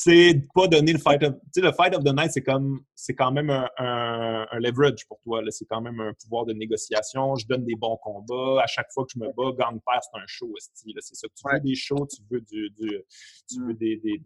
c'est 0.00 0.46
pas 0.54 0.68
donner 0.68 0.92
le 0.92 1.00
fight 1.00 1.20
of. 1.24 1.34
Tu 1.34 1.40
sais, 1.54 1.60
le 1.60 1.72
fight 1.72 1.92
of 1.92 2.04
the 2.04 2.14
night, 2.16 2.30
c'est 2.30 2.44
comme 2.44 2.82
c'est 2.94 3.16
quand 3.16 3.32
même 3.32 3.50
un, 3.50 3.68
un, 3.78 4.58
leverage 4.60 5.04
pour 5.08 5.18
toi. 5.24 5.42
C'est 5.50 5.64
quand 5.64 5.80
même 5.80 5.98
un 5.98 6.12
pouvoir 6.22 6.46
de 6.46 6.52
négociation. 6.52 7.34
Je 7.34 7.48
donne 7.48 7.64
des 7.64 7.74
bons 7.74 7.96
combats. 7.96 8.62
À 8.62 8.68
chaque 8.68 8.86
fois 8.94 9.04
que 9.04 9.10
je 9.12 9.18
me 9.18 9.26
bats, 9.32 9.56
gagne 9.58 9.80
père, 9.80 10.00
c'est 10.00 10.16
un 10.16 10.26
show. 10.28 10.54
C'est 10.56 10.92
ça. 11.02 11.26
Tu 11.34 11.42
veux 11.52 11.60
des 11.60 11.74
shows, 11.74 12.06
tu 12.06 12.22
veux 12.30 12.40
du, 12.42 12.70
du 12.70 13.02
tu 13.50 13.60
veux 13.60 13.72
mm. 13.72 13.76
des, 13.76 13.96
des, 13.96 14.22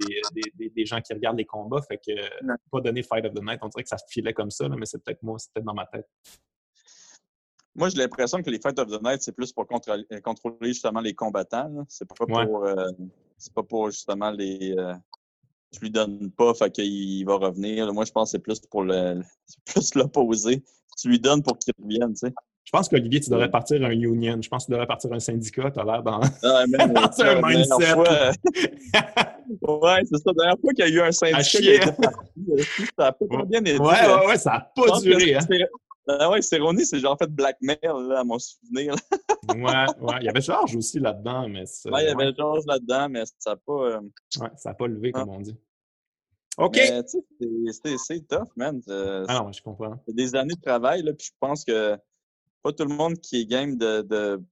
des, 0.58 0.68
des, 0.68 0.84
gens 0.84 1.00
qui 1.00 1.14
regardent 1.14 1.38
les 1.38 1.46
combats. 1.46 1.80
Fait 1.80 1.96
que 1.96 2.12
pas 2.70 2.80
donner 2.82 3.02
fight 3.02 3.24
of 3.24 3.32
the 3.32 3.42
night, 3.42 3.60
on 3.62 3.68
dirait 3.68 3.84
que 3.84 3.88
ça 3.88 3.96
filait 4.10 4.34
comme 4.34 4.50
ça, 4.50 4.68
là, 4.68 4.76
mais 4.78 4.84
c'est 4.84 5.02
peut-être 5.02 5.22
moi, 5.22 5.38
c'est 5.38 5.50
peut-être 5.54 5.64
dans 5.64 5.72
ma 5.72 5.86
tête. 5.86 6.06
Moi, 7.74 7.88
j'ai 7.88 7.96
l'impression 7.96 8.42
que 8.42 8.50
les 8.50 8.60
Fight 8.60 8.78
of 8.78 8.88
the 8.88 9.02
Night, 9.02 9.22
c'est 9.22 9.32
plus 9.32 9.50
pour 9.50 9.66
contrôler, 9.66 10.04
justement 10.64 11.00
les 11.00 11.14
combattants. 11.14 11.86
C'est 11.88 12.06
pas, 12.06 12.26
pour, 12.26 12.66
euh, 12.66 12.90
c'est 13.38 13.54
pas 13.54 13.62
pour 13.62 13.90
justement 13.90 14.30
les, 14.30 14.74
euh, 14.76 14.92
tu 15.72 15.80
lui 15.80 15.90
donnes 15.90 16.30
pas, 16.30 16.54
fait 16.54 16.70
qu'il 16.70 17.24
va 17.24 17.36
revenir. 17.36 17.92
Moi, 17.92 18.04
je 18.04 18.12
pense 18.12 18.28
que 18.28 18.32
c'est 18.32 18.42
plus 18.42 18.60
pour 18.60 18.82
le 18.82 19.22
plus 19.64 19.94
l'opposer. 19.94 20.62
Tu 21.00 21.08
lui 21.08 21.18
donnes 21.18 21.42
pour 21.42 21.58
qu'il 21.58 21.72
revienne, 21.82 22.12
tu 22.12 22.26
sais. 22.26 22.34
Je 22.64 22.70
pense 22.70 22.88
qu'Olivier, 22.88 23.20
tu 23.20 23.28
devrais 23.28 23.50
partir 23.50 23.84
un 23.84 23.90
union. 23.90 24.38
Je 24.40 24.48
pense 24.48 24.64
que 24.64 24.66
tu 24.66 24.72
devrais 24.72 24.86
partir 24.86 25.12
un 25.12 25.18
syndicat. 25.18 25.70
Tu 25.70 25.80
as 25.80 25.84
l'air 25.84 26.02
dans, 26.02 26.20
ah, 26.20 26.64
même, 26.68 26.96
un 26.96 27.40
mindset. 27.42 27.94
ouais, 29.62 30.02
c'est 30.04 30.16
ça. 30.16 30.22
La 30.26 30.32
dernière 30.32 30.58
fois 30.60 30.72
qu'il 30.72 30.84
y 30.84 30.88
a 30.88 30.88
eu 30.88 31.00
un 31.00 31.12
syndicat, 31.12 31.96
ça 32.96 33.04
n'a 33.04 33.12
pas 33.12 33.44
bien 33.44 33.60
été. 33.60 33.78
Ouais, 33.78 33.88
ouais, 33.88 34.26
ouais, 34.26 34.38
ça 34.38 34.50
n'a 34.52 34.72
pas 34.74 35.00
duré. 35.00 35.34
Hein. 35.34 35.40
Ah 36.08 36.30
ouais, 36.30 36.42
Céronie, 36.42 36.84
c'est 36.84 36.98
genre 36.98 37.16
fait 37.16 37.30
blackmail, 37.30 37.78
là, 37.82 38.20
à 38.20 38.24
mon 38.24 38.38
souvenir. 38.38 38.94
ouais, 39.48 39.86
ouais. 40.00 40.16
Il 40.20 40.24
y 40.24 40.28
avait 40.28 40.40
Georges 40.40 40.74
aussi 40.74 40.98
là-dedans, 40.98 41.48
mais 41.48 41.64
Ouais, 41.86 42.04
il 42.04 42.08
y 42.08 42.10
avait 42.10 42.34
Georges 42.34 42.66
là-dedans, 42.66 43.08
mais 43.08 43.22
ça 43.38 43.50
n'a 43.50 43.56
pas... 43.56 43.72
Euh, 43.72 44.00
ouais, 44.40 44.50
ça 44.56 44.70
n'a 44.70 44.74
pas 44.74 44.86
levé, 44.88 45.12
comme 45.12 45.28
on 45.28 45.40
dit. 45.40 45.56
OK! 46.58 46.76
C'est 46.76 48.28
tough, 48.28 48.48
man. 48.56 48.80
Ah 48.88 49.40
non, 49.42 49.52
je 49.52 49.62
comprends. 49.62 49.96
C'est 50.06 50.14
des 50.14 50.34
années 50.34 50.54
de 50.54 50.60
travail, 50.60 51.02
là, 51.02 51.12
puis 51.12 51.28
je 51.28 51.32
pense 51.40 51.64
que 51.64 51.96
pas 52.62 52.72
tout 52.72 52.84
le 52.84 52.94
monde 52.94 53.18
qui 53.18 53.40
est 53.40 53.46
game 53.46 53.76
de, 53.76 54.02
de, 54.02 54.42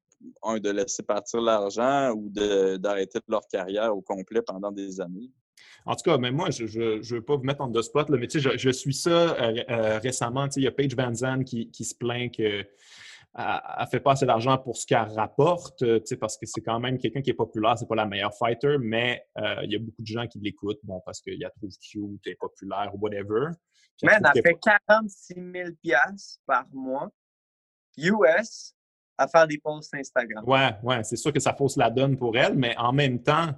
de 0.59 0.70
laisser 0.70 1.03
partir 1.03 1.40
l'argent 1.40 2.12
ou 2.12 2.28
d'arrêter 2.30 3.20
leur 3.28 3.46
carrière 3.48 3.96
au 3.96 4.03
complet 4.03 4.42
pendant 4.42 4.72
des 4.72 5.01
années. 5.01 5.30
En 5.86 5.94
tout 5.94 6.02
cas, 6.02 6.18
même 6.18 6.34
moi, 6.34 6.50
je 6.50 6.64
ne 6.64 7.14
veux 7.14 7.22
pas 7.22 7.36
vous 7.36 7.42
mettre 7.42 7.62
en 7.62 7.68
deux 7.68 7.82
spot, 7.82 8.08
là, 8.11 8.18
mais 8.18 8.28
je, 8.28 8.70
suis 8.70 8.94
ça 8.94 9.11
euh, 9.11 9.64
euh, 9.70 9.98
récemment. 9.98 10.48
Il 10.56 10.62
y 10.62 10.66
a 10.66 10.70
Paige 10.70 10.94
Van 10.94 11.14
Zandt 11.14 11.44
qui, 11.44 11.84
se 11.84 11.94
plaint 11.94 12.30
qu'elle 12.30 12.68
ne 13.36 13.86
fait 13.90 14.00
pas 14.00 14.12
assez 14.12 14.26
d'argent 14.26 14.58
pour 14.58 14.76
ce 14.76 14.86
qu'elle 14.86 15.08
rapporte, 15.16 15.84
parce 16.16 16.36
que 16.36 16.46
c'est 16.46 16.61
quand 16.61 16.80
même 16.80 16.98
quelqu'un 16.98 17.22
qui 17.22 17.30
est 17.30 17.34
populaire, 17.34 17.78
c'est 17.78 17.88
pas 17.88 17.94
la 17.94 18.06
meilleure 18.06 18.34
fighter, 18.34 18.76
mais 18.78 19.24
euh, 19.38 19.62
il 19.64 19.72
y 19.72 19.76
a 19.76 19.78
beaucoup 19.78 20.02
de 20.02 20.06
gens 20.06 20.26
qui 20.26 20.38
l'écoutent, 20.38 20.80
bon, 20.82 21.00
parce 21.04 21.20
qu'il 21.20 21.38
la 21.40 21.50
trouve 21.50 21.70
cute, 21.80 22.26
est 22.26 22.36
populaire 22.36 22.90
ou 22.94 22.98
whatever. 22.98 23.48
Mais 24.02 24.12
elle, 24.12 24.42
fait 24.42 24.58
46 24.61 25.34
000 25.34 25.70
par 26.46 26.66
mois, 26.72 27.11
US, 27.98 28.74
à 29.18 29.28
faire 29.28 29.46
des 29.46 29.58
posts 29.58 29.94
Instagram. 29.94 30.42
Ouais, 30.46 30.70
ouais, 30.82 31.04
c'est 31.04 31.16
sûr 31.16 31.32
que 31.32 31.40
ça 31.40 31.52
fausse 31.52 31.76
la 31.76 31.90
donne 31.90 32.16
pour 32.16 32.36
elle, 32.36 32.56
mais 32.56 32.74
en 32.78 32.92
même 32.92 33.22
temps, 33.22 33.54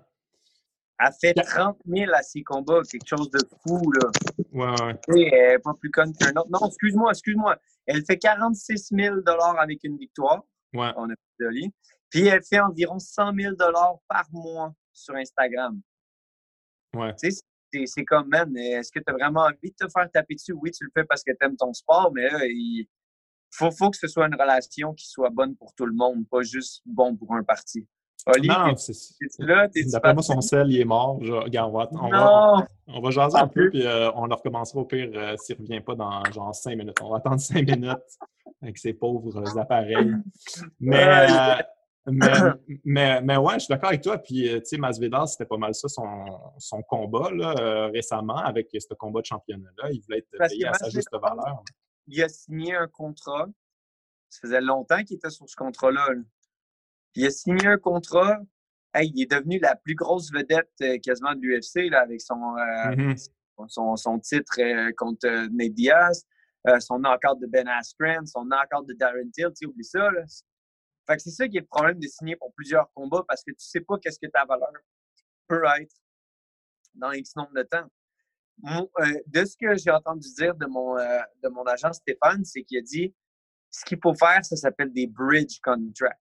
elle 0.99 1.13
fait 1.21 1.35
30 1.35 1.79
000 1.87 2.13
à 2.15 2.23
ses 2.23 2.43
combats, 2.43 2.81
quelque 2.91 3.07
chose 3.07 3.31
de 3.31 3.41
fou, 3.67 3.81
là. 3.93 4.11
Ouais, 4.53 4.85
ouais. 4.85 5.01
Elle 5.09 5.53
n'est 5.55 5.59
pas 5.59 5.75
plus 5.75 5.91
conne 5.91 6.13
qu'un 6.13 6.31
autre. 6.31 6.51
Non, 6.51 6.67
excuse-moi, 6.67 7.11
excuse-moi. 7.11 7.57
Elle 7.87 8.05
fait 8.05 8.19
46 8.19 8.91
000 8.93 9.17
avec 9.59 9.83
une 9.85 9.99
victoire. 9.99 10.43
Ouais. 10.75 10.93
On 10.97 11.11
a 11.11 11.15
joli. 11.41 11.73
Puis 12.11 12.27
elle 12.27 12.43
fait 12.43 12.61
environ 12.61 12.99
100 12.99 13.33
000 13.35 13.57
par 14.09 14.27
mois 14.33 14.75
sur 14.93 15.15
Instagram. 15.17 15.81
Ouais. 16.95 17.15
Tu 17.17 17.31
sais, 17.31 17.87
c'est 17.87 18.05
comme, 18.05 18.29
man, 18.29 18.55
est-ce 18.57 18.93
que 18.93 19.01
tu 19.01 19.05
as 19.09 19.13
vraiment 19.13 19.43
envie 19.43 19.71
de 19.71 19.87
te 19.87 19.91
faire 19.91 20.11
taper 20.11 20.35
dessus? 20.35 20.53
Oui, 20.53 20.71
tu 20.71 20.85
le 20.85 20.91
fais 20.95 21.05
parce 21.05 21.25
que 21.25 21.33
tu 21.33 21.39
aimes 21.41 21.57
ton 21.57 21.73
sport, 21.73 22.13
mais 22.15 22.29
là, 22.29 22.45
il 22.45 22.87
faut, 23.51 23.71
faut 23.71 23.91
que 23.91 23.97
ce 23.97 24.09
soit 24.09 24.27
une 24.27 24.35
relation 24.35 24.93
qui 24.93 25.09
soit 25.09 25.31
bonne 25.31 25.57
pour 25.57 25.75
tout 25.75 25.87
le 25.87 25.95
monde, 25.95 26.29
pas 26.29 26.43
juste 26.43 26.83
bon 26.85 27.17
pour 27.17 27.35
un 27.35 27.43
parti. 27.43 27.89
Oli, 28.27 28.49
non, 28.49 28.77
c'est 28.77 28.95
là. 29.41 29.69
D'après 29.87 30.15
moi, 30.15 30.23
son 30.23 30.41
sel, 30.41 30.71
il 30.71 30.81
est 30.81 30.85
mort. 30.85 31.19
regarde, 31.19 31.75
on 31.75 31.79
va, 31.79 31.89
on, 31.93 32.09
va, 32.09 32.69
on 32.87 33.01
va 33.01 33.11
jaser 33.11 33.39
un 33.39 33.49
peu, 33.49 33.69
puis 33.71 33.85
euh, 33.85 34.13
on 34.15 34.27
le 34.27 34.35
recommencera 34.35 34.81
au 34.81 34.85
pire 34.85 35.11
euh, 35.15 35.37
s'il 35.37 35.57
ne 35.57 35.63
revient 35.63 35.81
pas 35.81 35.97
dans 35.97 36.25
genre 36.33 36.55
cinq 36.55 36.77
minutes. 36.77 36.97
On 37.03 37.11
va 37.11 37.17
attendre 37.17 37.41
cinq 37.41 37.67
minutes 37.69 38.19
avec 38.63 38.79
ces 38.79 38.93
pauvres 38.93 39.59
appareils. 39.59 40.15
Mais, 40.79 41.31
euh, 41.31 41.63
mais, 42.85 43.21
mais, 43.23 43.37
ouais, 43.37 43.55
je 43.55 43.61
suis 43.61 43.73
d'accord 43.73 43.89
avec 43.89 44.03
toi. 44.03 44.19
Puis, 44.19 44.49
tu 44.49 44.61
sais, 44.65 44.77
Masvidal, 44.77 45.27
c'était 45.27 45.47
pas 45.47 45.57
mal 45.57 45.75
ça, 45.75 45.89
son, 45.89 46.07
son 46.59 46.83
combat 46.83 47.29
là, 47.33 47.89
récemment 47.89 48.37
avec 48.37 48.69
ce 48.73 48.95
combat 48.95 49.21
de 49.21 49.27
championnat-là. 49.27 49.91
Il 49.91 50.01
voulait 50.03 50.19
être 50.19 50.49
payé 50.49 50.67
à 50.67 50.75
sa 50.75 50.89
juste 50.91 51.11
valeur. 51.13 51.65
Il 52.07 52.23
a 52.23 52.29
signé 52.29 52.77
un 52.77 52.87
contrat. 52.87 53.47
Ça 54.29 54.41
faisait 54.43 54.61
longtemps 54.61 55.03
qu'il 55.03 55.17
était 55.17 55.29
sur 55.29 55.49
ce 55.49 55.57
contrat-là. 55.57 56.07
là 56.09 56.21
il 57.15 57.27
a 57.27 57.31
signé 57.31 57.67
un 57.67 57.79
contrat. 57.79 58.39
il 59.01 59.23
est 59.23 59.31
devenu 59.31 59.59
la 59.59 59.77
plus 59.77 59.95
grosse 59.95 60.33
vedette 60.33 60.71
euh, 60.83 60.99
quasiment 60.99 61.35
de 61.35 61.41
l'UFC 61.41 61.93
avec 61.93 62.21
son, 62.21 62.57
euh, 62.57 62.95
mm-hmm. 62.95 63.69
son, 63.69 63.97
son, 63.97 64.19
titre 64.19 64.61
euh, 64.61 64.93
contre 64.97 65.29
Nate 65.53 65.75
Diaz, 65.75 66.27
son 66.81 66.99
knockout 66.99 67.41
de 67.41 67.47
Ben 67.47 67.67
Askren, 67.69 68.27
son 68.27 68.45
knockout 68.45 68.87
de 68.87 68.95
Darren 68.95 69.31
Till. 69.33 69.49
Tu 69.59 69.67
oublies 69.67 69.85
ça. 69.85 70.11
Là. 70.11 70.23
Fait 71.07 71.17
que 71.17 71.23
c'est 71.23 71.31
ça 71.31 71.49
qui 71.49 71.57
est 71.57 71.61
le 71.61 71.67
problème 71.67 71.99
de 71.99 72.07
signer 72.07 72.37
pour 72.37 72.53
plusieurs 72.55 72.91
combats 72.95 73.25
parce 73.27 73.43
que 73.43 73.51
tu 73.51 73.67
sais 73.67 73.81
pas 73.81 73.99
qu'est-ce 73.99 74.19
que 74.19 74.31
ta 74.31 74.45
valeur 74.45 74.71
peut 75.49 75.65
être 75.81 75.95
dans 76.95 77.11
X 77.13 77.35
nombre 77.35 77.53
de 77.55 77.63
temps. 77.63 77.89
de 79.27 79.45
ce 79.45 79.57
que 79.57 79.75
j'ai 79.77 79.91
entendu 79.91 80.29
dire 80.39 80.55
de 80.55 80.67
mon, 80.67 80.95
de 80.95 81.49
mon 81.49 81.65
agent 81.65 81.93
Stéphane, 81.95 82.45
c'est 82.45 82.63
qu'il 82.63 82.79
a 82.79 82.83
dit 82.83 83.13
ce 83.71 83.85
qu'il 83.85 83.99
faut 84.01 84.15
faire, 84.15 84.45
ça 84.45 84.55
s'appelle 84.55 84.93
des 84.93 85.07
bridge 85.09 85.59
contracts. 85.63 86.21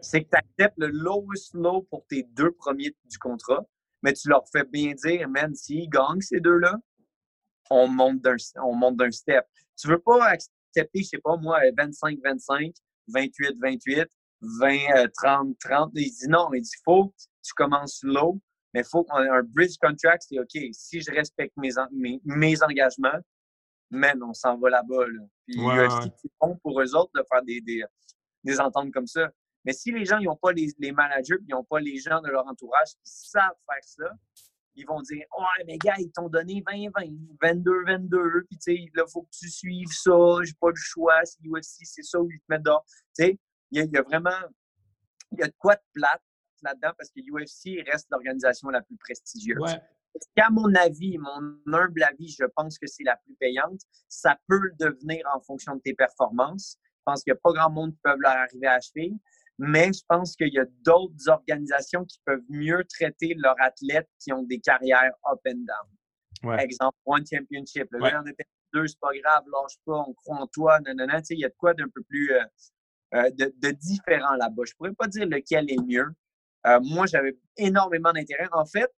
C'est 0.00 0.24
que 0.24 0.30
tu 0.30 0.36
acceptes 0.36 0.78
le 0.78 0.88
lowest 0.88 1.54
low 1.54 1.82
pour 1.90 2.06
tes 2.06 2.22
deux 2.22 2.52
premiers 2.52 2.94
du 3.04 3.18
contrat, 3.18 3.64
mais 4.02 4.12
tu 4.12 4.28
leur 4.28 4.44
fais 4.50 4.64
bien 4.64 4.94
dire, 4.94 5.28
man, 5.28 5.54
s'ils 5.54 5.88
gagnent 5.88 6.20
ces 6.20 6.40
deux-là, 6.40 6.76
on 7.70 7.88
monte 7.88 8.22
d'un 8.22 9.10
step. 9.10 9.44
Tu 9.76 9.88
veux 9.88 9.98
pas 9.98 10.24
accepter, 10.26 11.02
je 11.02 11.08
sais 11.08 11.18
pas, 11.18 11.36
moi, 11.36 11.60
25-25, 11.76 12.74
28-28, 13.10 14.06
20-30-30. 14.42 15.90
Il 15.94 16.10
dit 16.10 16.28
non, 16.28 16.48
il 16.54 16.62
dit 16.62 16.70
faut 16.84 17.12
tu 17.48 17.54
commences 17.54 18.00
low, 18.02 18.40
mais 18.74 18.80
il 18.80 18.86
faut 18.86 19.06
un 19.10 19.42
bridge 19.42 19.76
contract, 19.80 20.24
c'est 20.28 20.38
OK, 20.38 20.56
si 20.72 21.00
je 21.00 21.10
respecte 21.10 21.56
mes, 21.56 21.70
mes, 22.24 22.62
engagements, 22.62 23.18
man, 23.90 24.22
on 24.22 24.34
s'en 24.34 24.58
va 24.58 24.70
là-bas. 24.70 25.06
Puis 25.46 25.58
c'est 25.58 26.30
bon 26.40 26.56
pour 26.62 26.80
eux 26.80 26.94
autres 26.94 27.12
de 27.14 27.24
faire 27.30 27.42
des, 27.42 27.60
des, 27.62 27.82
des 28.44 28.60
ententes 28.60 28.92
comme 28.92 29.06
ça. 29.06 29.30
Mais 29.68 29.74
si 29.74 29.92
les 29.92 30.06
gens 30.06 30.18
n'ont 30.18 30.34
pas 30.34 30.52
les, 30.52 30.68
les 30.78 30.92
managers, 30.92 31.36
ils 31.46 31.50
n'ont 31.50 31.62
pas 31.62 31.78
les 31.78 31.98
gens 31.98 32.22
de 32.22 32.30
leur 32.30 32.46
entourage 32.46 32.88
qui 33.04 33.12
savent 33.12 33.52
faire 33.70 33.84
ça, 33.84 34.10
ils 34.74 34.86
vont 34.86 35.02
dire 35.02 35.22
Ouais, 35.36 35.64
mais 35.66 35.76
gars, 35.76 35.96
ils 35.98 36.10
t'ont 36.10 36.30
donné 36.30 36.62
20-20, 36.62 36.88
22-22, 37.42 38.46
puis 38.46 38.56
tu 38.56 38.62
sais, 38.62 38.78
là, 38.94 39.04
il 39.06 39.10
faut 39.12 39.24
que 39.24 39.30
tu 39.30 39.50
suives 39.50 39.92
ça, 39.92 40.38
j'ai 40.42 40.54
pas 40.58 40.70
le 40.70 40.74
choix, 40.74 41.20
c'est 41.24 41.46
UFC, 41.46 41.84
c'est 41.84 42.02
ça 42.02 42.18
où 42.18 42.30
ils 42.30 42.38
te 42.38 42.44
mettent 42.48 42.62
dehors. 42.62 42.82
Tu 42.88 43.24
sais, 43.26 43.38
il 43.72 43.84
y, 43.92 43.98
a 43.98 44.02
vraiment 44.02 44.30
il 45.32 45.40
y 45.40 45.42
a 45.42 45.48
de 45.48 45.54
quoi 45.58 45.74
de 45.74 45.82
plate 45.92 46.22
là-dedans 46.62 46.92
parce 46.96 47.10
que 47.10 47.20
UFC 47.20 47.86
reste 47.86 48.06
l'organisation 48.10 48.70
la 48.70 48.80
plus 48.80 48.96
prestigieuse. 48.96 49.60
Ouais. 49.60 49.82
Qu'à 50.34 50.48
mon 50.48 50.74
avis, 50.76 51.18
mon 51.18 51.74
humble 51.74 52.02
avis, 52.04 52.28
je 52.28 52.46
pense 52.56 52.78
que 52.78 52.86
c'est 52.86 53.04
la 53.04 53.16
plus 53.16 53.34
payante. 53.34 53.82
Ça 54.08 54.38
peut 54.48 54.60
le 54.60 54.72
devenir 54.80 55.26
en 55.34 55.40
fonction 55.40 55.76
de 55.76 55.82
tes 55.82 55.92
performances. 55.92 56.78
Je 56.80 57.02
pense 57.04 57.22
qu'il 57.22 57.34
n'y 57.34 57.36
a 57.36 57.40
pas 57.42 57.52
grand 57.52 57.70
monde 57.70 57.92
qui 57.92 58.00
peut 58.02 58.16
leur 58.18 58.32
arriver 58.32 58.66
à 58.66 58.76
achever 58.76 59.12
mais 59.58 59.92
je 59.92 60.02
pense 60.08 60.36
qu'il 60.36 60.52
y 60.52 60.58
a 60.58 60.66
d'autres 60.82 61.28
organisations 61.28 62.04
qui 62.04 62.20
peuvent 62.24 62.44
mieux 62.48 62.84
traiter 62.84 63.34
leurs 63.36 63.60
athlètes 63.60 64.08
qui 64.20 64.32
ont 64.32 64.44
des 64.44 64.60
carrières 64.60 65.12
up 65.30 65.40
and 65.46 65.64
down. 65.66 65.88
Par 66.42 66.60
exemple, 66.60 66.96
One 67.04 67.24
Championship. 67.26 67.88
Là, 67.92 67.98
ouais. 67.98 68.12
on 68.22 68.26
était 68.26 68.46
deux, 68.72 68.86
c'est 68.86 69.00
pas 69.00 69.10
grave, 69.22 69.44
lâche 69.52 69.76
pas, 69.84 70.04
on 70.06 70.14
croit 70.14 70.36
en 70.36 70.46
toi, 70.46 70.78
non, 70.86 70.94
non, 70.96 71.06
non. 71.06 71.20
Il 71.30 71.38
y 71.38 71.44
a 71.44 71.48
de 71.48 71.54
quoi 71.56 71.74
d'un 71.74 71.88
peu 71.88 72.02
plus 72.02 72.32
euh, 72.32 72.44
euh, 73.14 73.30
de, 73.30 73.70
différent 73.72 74.34
là-bas. 74.34 74.62
Je 74.66 74.74
pourrais 74.74 74.92
pas 74.92 75.08
dire 75.08 75.26
lequel 75.26 75.70
est 75.70 75.82
mieux. 75.82 76.06
Euh, 76.66 76.80
moi, 76.82 77.06
j'avais 77.06 77.36
énormément 77.56 78.12
d'intérêt. 78.12 78.48
En 78.52 78.66
fait, 78.66 78.92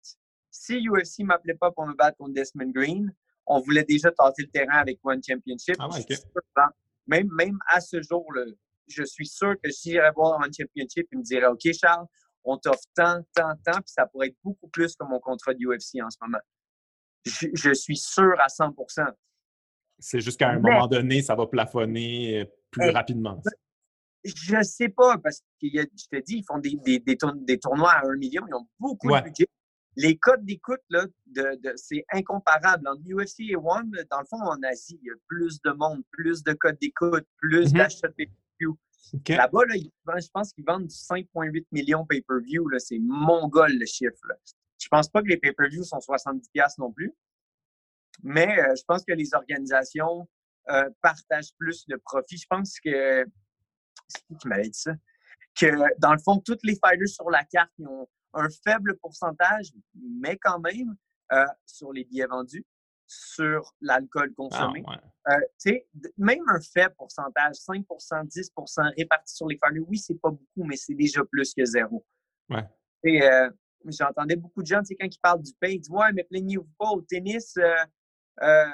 si 0.51 0.87
UFC 0.87 1.21
m'appelait 1.21 1.55
pas 1.55 1.71
pour 1.71 1.87
me 1.87 1.95
battre 1.95 2.19
contre 2.19 2.35
Desmond 2.35 2.71
Green, 2.71 3.15
on 3.47 3.61
voulait 3.61 3.85
déjà 3.85 4.11
tenter 4.11 4.43
le 4.43 4.51
terrain 4.51 4.79
avec 4.79 4.99
One 5.03 5.23
Championship. 5.23 5.77
Ah 5.79 5.89
même, 7.07 7.29
même 7.33 7.59
à 7.69 7.81
ce 7.81 8.01
jour-là, 8.03 8.45
je 8.91 9.05
suis 9.05 9.27
sûr 9.27 9.55
que 9.63 9.71
si 9.71 9.93
j'irais 9.93 10.13
voir 10.15 10.41
un 10.41 10.51
championship, 10.51 11.07
il 11.13 11.19
me 11.19 11.23
dirait 11.23 11.47
OK, 11.47 11.61
Charles, 11.73 12.07
on 12.45 12.57
t'offre 12.57 12.85
tant, 12.95 13.21
tant, 13.35 13.55
tant, 13.65 13.79
puis 13.81 13.93
ça 13.93 14.07
pourrait 14.07 14.29
être 14.29 14.37
beaucoup 14.43 14.69
plus 14.69 14.95
que 14.97 15.05
mon 15.05 15.21
contrat 15.21 15.55
de 15.55 15.59
UFC 15.65 16.03
en 16.03 16.11
ce 16.11 16.17
moment. 16.21 16.39
Je, 17.25 17.75
suis 17.75 17.97
sûr 17.97 18.35
à 18.41 18.47
100% 18.47 19.07
C'est 19.99 20.21
juste 20.21 20.39
qu'à 20.39 20.51
un 20.51 20.59
moment 20.59 20.87
donné, 20.87 21.23
ça 21.23 21.35
va 21.35 21.47
plafonner 21.47 22.41
euh, 22.41 22.45
plus 22.71 22.91
rapidement. 22.91 23.41
Je 24.25 24.57
ne 24.57 24.63
sais 24.63 24.89
pas, 24.89 25.19
parce 25.19 25.41
que 25.61 25.67
je 25.71 26.07
te 26.11 26.23
dis, 26.23 26.39
ils 26.39 26.45
font 26.45 26.59
des, 26.59 26.77
des, 27.01 27.59
tournois 27.59 27.93
à 27.93 28.07
un 28.07 28.17
million, 28.17 28.43
ils 28.49 28.55
ont 28.55 28.69
beaucoup 28.79 29.11
de 29.11 29.23
budget. 29.23 29.47
Les 29.97 30.17
codes 30.17 30.45
d'écoute, 30.45 30.81
de, 30.89 31.61
c'est 31.77 32.05
incomparable. 32.13 32.87
Entre 32.89 33.03
UFC 33.03 33.51
et 33.51 33.57
One, 33.57 33.91
dans 34.11 34.21
le 34.21 34.27
fond, 34.27 34.41
en 34.41 34.63
Asie, 34.63 34.99
il 35.03 35.09
y 35.09 35.11
a 35.11 35.15
plus 35.27 35.61
de 35.63 35.73
monde, 35.73 36.03
plus 36.11 36.43
de 36.45 36.53
codes 36.53 36.79
d'écoute, 36.81 37.27
plus 37.39 37.73
mm-hmm. 37.73 38.25
De 38.61 39.35
Là-bas, 39.35 39.63
je 40.21 40.29
pense 40.33 40.53
qu'ils 40.53 40.65
vendent 40.65 40.89
5,8 40.89 41.67
millions 41.73 42.07
pay-per-view. 42.07 42.69
C'est 42.79 42.99
mongol 42.99 43.73
le 43.73 43.87
chiffre. 43.87 44.27
Là. 44.29 44.37
Je 44.79 44.89
pense 44.89 45.09
pas 45.09 45.23
que 45.23 45.29
les 45.29 45.37
pay-per-view 45.37 45.83
sont 45.85 45.99
70$ 45.99 46.75
non 46.79 46.93
plus. 46.93 47.13
Mais 48.23 48.59
euh, 48.59 48.75
je 48.77 48.83
pense 48.87 49.05
que 49.05 49.13
les 49.13 49.35
organisations 49.35 50.29
euh, 50.69 50.89
partagent 51.03 51.55
plus 51.59 51.85
le 51.89 51.99
profit. 51.99 52.37
Je 52.37 52.47
pense 52.49 52.79
que. 52.81 53.25
C'est 54.09 54.23
qui 54.27 54.37
qui 54.37 54.49
m'avait 54.49 54.69
dit 54.69 54.79
ça? 54.79 54.93
Que 55.59 55.67
dans 55.99 56.13
le 56.13 56.19
fond, 56.19 56.39
tous 56.39 56.59
les 56.63 56.75
fighters 56.75 57.09
sur 57.09 57.31
la 57.31 57.45
carte 57.45 57.71
ont 57.81 58.09
un 58.35 58.49
faible 58.65 58.97
pourcentage, 58.99 59.73
mais 59.95 60.37
quand 60.37 60.61
même, 60.61 60.97
euh, 61.33 61.45
sur 61.67 61.93
les 61.93 62.05
billets 62.05 62.27
vendus 62.27 62.65
sur 63.11 63.75
l'alcool 63.81 64.33
consommé. 64.35 64.85
Ah, 65.27 65.37
euh, 65.67 65.73
même 66.17 66.45
un 66.49 66.61
faible 66.61 66.95
pourcentage, 66.97 67.57
5% 67.57 68.25
10% 68.25 68.95
réparti 68.97 69.35
sur 69.35 69.49
les 69.49 69.59
familles, 69.59 69.85
oui, 69.89 69.99
c'est 69.99 70.15
pas 70.15 70.31
beaucoup, 70.31 70.65
mais 70.65 70.77
c'est 70.77 70.95
déjà 70.95 71.25
plus 71.25 71.53
que 71.53 71.65
zéro. 71.65 72.07
Ouais. 72.49 72.65
Euh, 73.07 73.51
j'entendais 73.87 74.37
beaucoup 74.37 74.63
de 74.63 74.67
gens, 74.69 74.81
quand 75.01 75.07
ils 75.07 75.21
parlent 75.21 75.43
du 75.43 75.53
pain, 75.61 75.69
ils 75.69 75.81
disent 75.81 75.91
Ouais, 75.91 76.13
mais 76.15 76.23
plaignez-vous 76.23 76.69
pas 76.79 76.91
au 76.91 77.03
tennis. 77.03 77.57
Euh, 77.57 78.65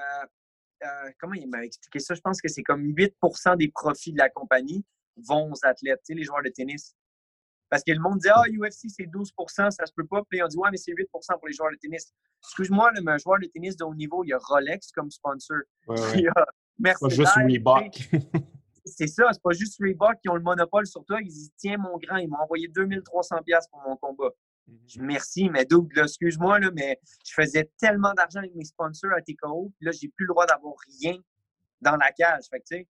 comment 1.18 1.34
il 1.34 1.48
m'a 1.48 1.64
expliqué 1.64 1.98
ça? 1.98 2.14
Je 2.14 2.20
pense 2.20 2.40
que 2.40 2.48
c'est 2.48 2.62
comme 2.62 2.92
8% 2.92 3.56
des 3.56 3.68
profits 3.68 4.12
de 4.12 4.18
la 4.18 4.28
compagnie 4.28 4.84
vont 5.16 5.50
aux 5.50 5.64
athlètes, 5.66 6.02
les 6.10 6.24
joueurs 6.24 6.42
de 6.42 6.50
tennis. 6.50 6.94
Parce 7.68 7.82
que 7.82 7.92
le 7.92 8.00
monde 8.00 8.18
dit 8.18 8.28
Ah, 8.28 8.42
UFC, 8.48 8.88
c'est 8.88 9.06
12% 9.06 9.70
ça 9.70 9.86
se 9.86 9.92
peut 9.94 10.06
pas. 10.06 10.22
Puis 10.28 10.42
on 10.42 10.46
dit 10.46 10.56
Ouais, 10.56 10.68
mais 10.70 10.76
c'est 10.76 10.92
8% 10.92 11.06
pour 11.38 11.48
les 11.48 11.54
joueurs 11.54 11.70
de 11.70 11.76
tennis. 11.76 12.12
Excuse-moi, 12.42 12.92
mais 13.02 13.12
un 13.12 13.18
joueur 13.18 13.38
de 13.40 13.46
tennis 13.46 13.76
de 13.76 13.84
haut 13.84 13.94
niveau, 13.94 14.24
il 14.24 14.28
y 14.28 14.32
a 14.32 14.38
Rolex 14.38 14.90
comme 14.92 15.10
sponsor. 15.10 15.58
Il 16.14 16.20
y 16.22 16.28
a 16.28 16.46
Mercedes. 16.78 17.08
Pas 17.08 17.14
juste 17.14 17.34
Reebok. 17.36 18.42
c'est 18.84 19.06
ça, 19.08 19.28
c'est 19.32 19.42
pas 19.42 19.52
juste 19.52 19.78
Reebok 19.80 20.20
qui 20.22 20.28
ont 20.28 20.36
le 20.36 20.42
monopole 20.42 20.86
sur 20.86 21.04
toi. 21.04 21.18
Ils 21.20 21.28
disent 21.28 21.52
Tiens, 21.56 21.78
mon 21.78 21.98
grand, 21.98 22.16
ils 22.16 22.28
m'ont 22.28 22.38
envoyé 22.38 22.68
2300$ 22.68 23.70
pour 23.70 23.82
mon 23.86 23.96
combat. 23.96 24.30
Mm-hmm. 24.68 25.02
Merci, 25.02 25.50
mais 25.50 25.64
Doug, 25.64 25.92
excuse-moi, 25.96 26.58
mais 26.72 27.00
je 27.24 27.32
faisais 27.32 27.70
tellement 27.78 28.12
d'argent 28.14 28.40
avec 28.40 28.54
mes 28.54 28.64
sponsors 28.64 29.12
à 29.12 29.22
TKO, 29.22 29.72
puis 29.76 29.86
là, 29.86 29.92
j'ai 29.92 30.08
plus 30.08 30.24
le 30.24 30.28
droit 30.28 30.46
d'avoir 30.46 30.74
rien 31.00 31.18
dans 31.80 31.96
la 31.96 32.10
cage. 32.12 32.44
Fait 32.50 32.60
que, 32.60 32.64
tu 32.64 32.76
sais, 32.76 32.88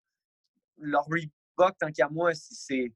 leur 0.77 1.05
Reebok, 1.05 1.77
tant 1.77 1.91
qu'à 1.91 2.09
moi, 2.09 2.31
c'est 2.33 2.93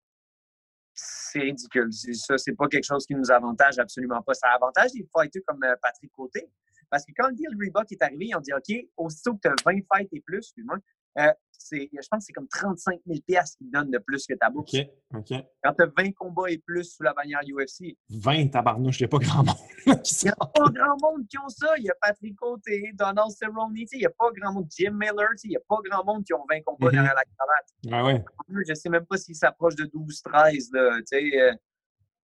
c'est 1.00 1.40
ridicule. 1.40 1.90
Ça, 1.92 2.38
c'est 2.38 2.54
pas 2.54 2.68
quelque 2.68 2.86
chose 2.86 3.06
qui 3.06 3.16
nous 3.16 3.32
avantage 3.32 3.80
absolument 3.80 4.22
pas. 4.22 4.34
Ça 4.34 4.48
avantage 4.50 4.92
les 4.96 5.08
fighters 5.16 5.42
comme 5.46 5.64
euh, 5.64 5.76
Patrick 5.82 6.12
Côté. 6.12 6.50
Parce 6.90 7.06
que 7.06 7.12
quand 7.16 7.28
le 7.28 7.36
deal 7.36 7.50
Reebok 7.60 7.92
est 7.92 8.02
arrivé, 8.02 8.28
ils 8.28 8.36
ont 8.36 8.42
dit 8.42 8.54
OK, 8.54 8.88
aussitôt 8.98 9.36
que 9.36 9.42
tu 9.44 9.48
as 9.48 9.56
20 9.66 9.80
fights 9.94 10.10
et 10.12 10.22
plus, 10.22 10.38
excuse-moi, 10.38 10.78
euh, 11.20 11.32
je 11.72 12.08
pense 12.10 12.20
que 12.20 12.26
c'est 12.26 12.34
comme 12.34 12.48
35 12.48 13.00
000 13.06 13.20
qu'ils 13.26 13.72
donnent 13.72 13.92
de 13.92 13.98
plus 14.00 14.26
que 14.26 14.34
ta 14.34 14.50
bourse. 14.50 14.74
OK, 14.74 14.88
OK. 15.16 15.34
Quand 15.64 15.74
tu 15.74 15.84
as 15.84 16.04
20 16.04 16.12
combats 16.14 16.50
et 16.50 16.58
plus 16.58 16.84
sous 16.96 17.04
la 17.04 17.14
bannière 17.14 17.42
UFC. 17.42 17.98
20 18.10 18.50
tabarnouches, 18.50 19.00
il 19.00 19.04
n'y 19.04 19.06
a 19.06 19.10
pas 19.10 19.18
grand 19.18 19.44
monde. 19.44 19.56
Il 19.86 20.26
n'y 20.26 20.30
a 20.30 20.36
pas 20.36 20.70
grand 20.72 20.98
monde 21.02 21.28
qui 21.28 21.38
ont 21.38 21.50
ça. 21.50 21.74
Il 21.78 21.86
y 21.86 21.90
a 21.90 21.96
Patrick 22.02 22.36
Côté, 22.36 22.92
Donald 22.94 23.32
Cerrone, 23.32 23.74
il 23.76 23.88
n'y 23.94 24.06
a 24.06 24.10
pas 24.10 24.30
grand 24.36 24.54
monde. 24.54 24.68
Jim 24.70 24.92
Miller, 24.92 25.30
il 25.44 25.50
n'y 25.50 25.56
a 25.56 25.62
pas 25.68 25.78
grand 25.84 26.04
monde 26.06 26.24
qui 26.24 26.34
ont 26.34 26.46
20 26.50 26.62
combats 26.62 26.88
mm-hmm. 26.88 26.92
derrière 26.92 27.16
la 27.16 27.24
cravate. 27.24 27.68
Ah 27.92 28.06
ouais. 28.06 28.24
Je 28.50 28.72
ne 28.72 28.76
sais 28.76 28.90
même 28.90 29.06
pas 29.06 29.18
s'il 29.18 29.36
s'approche 29.36 29.76
de 29.76 29.86
12-13. 29.86 30.76
Euh. 30.76 31.54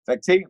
Fait 0.06 0.16
que, 0.18 0.20
tu 0.20 0.44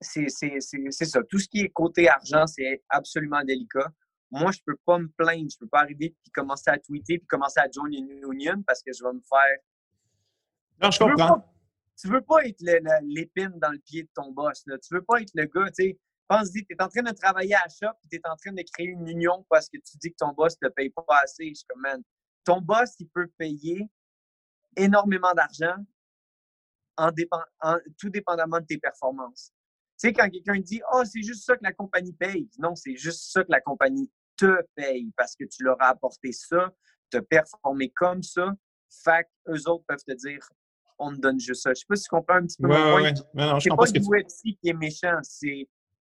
sais, 0.00 0.60
c'est 0.90 1.04
ça. 1.04 1.20
Tout 1.28 1.38
ce 1.38 1.48
qui 1.48 1.60
est 1.60 1.70
côté 1.70 2.08
argent, 2.08 2.46
c'est 2.46 2.82
absolument 2.88 3.42
délicat 3.42 3.90
moi, 4.32 4.50
je 4.50 4.60
peux 4.64 4.76
pas 4.86 4.98
me 4.98 5.08
plaindre. 5.08 5.50
Je 5.50 5.58
peux 5.58 5.68
pas 5.68 5.80
arriver 5.80 6.16
puis 6.22 6.32
commencer 6.32 6.70
à 6.70 6.78
tweeter 6.78 7.18
puis 7.18 7.26
commencer 7.26 7.60
à 7.60 7.70
join 7.70 7.92
une 7.92 8.10
union 8.10 8.62
parce 8.66 8.82
que 8.82 8.90
je 8.90 9.04
vais 9.04 9.12
me 9.12 9.20
faire. 9.20 9.58
Non, 10.82 10.90
je 10.90 10.98
comprends. 10.98 11.46
tu 12.00 12.08
veux 12.08 12.22
pas 12.22 12.46
être 12.46 12.60
l'épine 13.02 13.52
dans 13.58 13.70
le 13.70 13.78
pied 13.78 14.04
de 14.04 14.08
ton 14.14 14.32
boss. 14.32 14.62
Là. 14.66 14.78
Tu 14.78 14.94
veux 14.94 15.02
pas 15.02 15.20
être 15.20 15.32
le 15.34 15.44
gars, 15.44 15.70
tu 15.70 15.84
sais. 15.84 16.00
Pense-y, 16.28 16.64
tu 16.64 16.74
es 16.74 16.82
en 16.82 16.88
train 16.88 17.02
de 17.02 17.10
travailler 17.10 17.54
à 17.56 17.68
shop 17.68 17.92
puis 18.00 18.08
tu 18.08 18.16
es 18.16 18.20
en 18.24 18.36
train 18.36 18.52
de 18.52 18.62
créer 18.72 18.86
une 18.86 19.06
union 19.06 19.44
parce 19.50 19.68
que 19.68 19.76
tu 19.76 19.98
dis 19.98 20.10
que 20.10 20.16
ton 20.16 20.32
boss 20.32 20.56
ne 20.62 20.68
te 20.68 20.72
paye 20.72 20.88
pas 20.88 21.04
assez. 21.22 21.48
Je 21.48 21.54
suis 21.54 21.66
comme, 21.68 21.82
man, 21.82 22.02
ton 22.42 22.62
boss, 22.62 22.94
il 23.00 23.08
peut 23.08 23.28
payer 23.36 23.86
énormément 24.76 25.34
d'argent 25.34 25.76
en, 26.96 27.10
en, 27.60 27.76
tout 27.98 28.08
dépendamment 28.08 28.60
de 28.60 28.64
tes 28.64 28.78
performances. 28.78 29.52
Tu 30.00 30.08
sais, 30.08 30.12
quand 30.14 30.30
quelqu'un 30.30 30.58
dit 30.58 30.80
Oh, 30.94 31.02
c'est 31.04 31.22
juste 31.22 31.44
ça 31.44 31.54
que 31.54 31.64
la 31.64 31.74
compagnie 31.74 32.14
paye. 32.14 32.48
Non, 32.58 32.74
c'est 32.74 32.96
juste 32.96 33.30
ça 33.30 33.44
que 33.44 33.50
la 33.50 33.60
compagnie 33.60 34.10
te 34.46 34.66
paye 34.74 35.10
parce 35.16 35.34
que 35.36 35.44
tu 35.44 35.62
leur 35.64 35.80
as 35.80 35.88
apporté 35.88 36.32
ça, 36.32 36.70
te 37.10 37.18
performé 37.18 37.90
comme 37.90 38.22
ça. 38.22 38.52
Fait 39.04 39.26
eux 39.48 39.68
autres 39.68 39.84
peuvent 39.86 40.04
te 40.06 40.12
dire 40.12 40.46
on 40.98 41.14
te 41.14 41.20
donne 41.20 41.40
juste 41.40 41.62
ça. 41.62 41.70
Je 41.70 41.80
sais 41.80 41.86
pas 41.88 41.96
si 41.96 42.04
tu 42.04 42.08
comprends 42.10 42.36
un 42.36 42.46
petit 42.46 42.56
peu 42.60 42.68
mon 42.68 42.74
point. 42.74 43.60
c'est 43.60 43.70
pas 43.70 44.16
l'UFC 44.18 44.56
qui 44.60 44.68
est 44.68 44.74
méchant, 44.74 45.18
c'est 45.22 45.68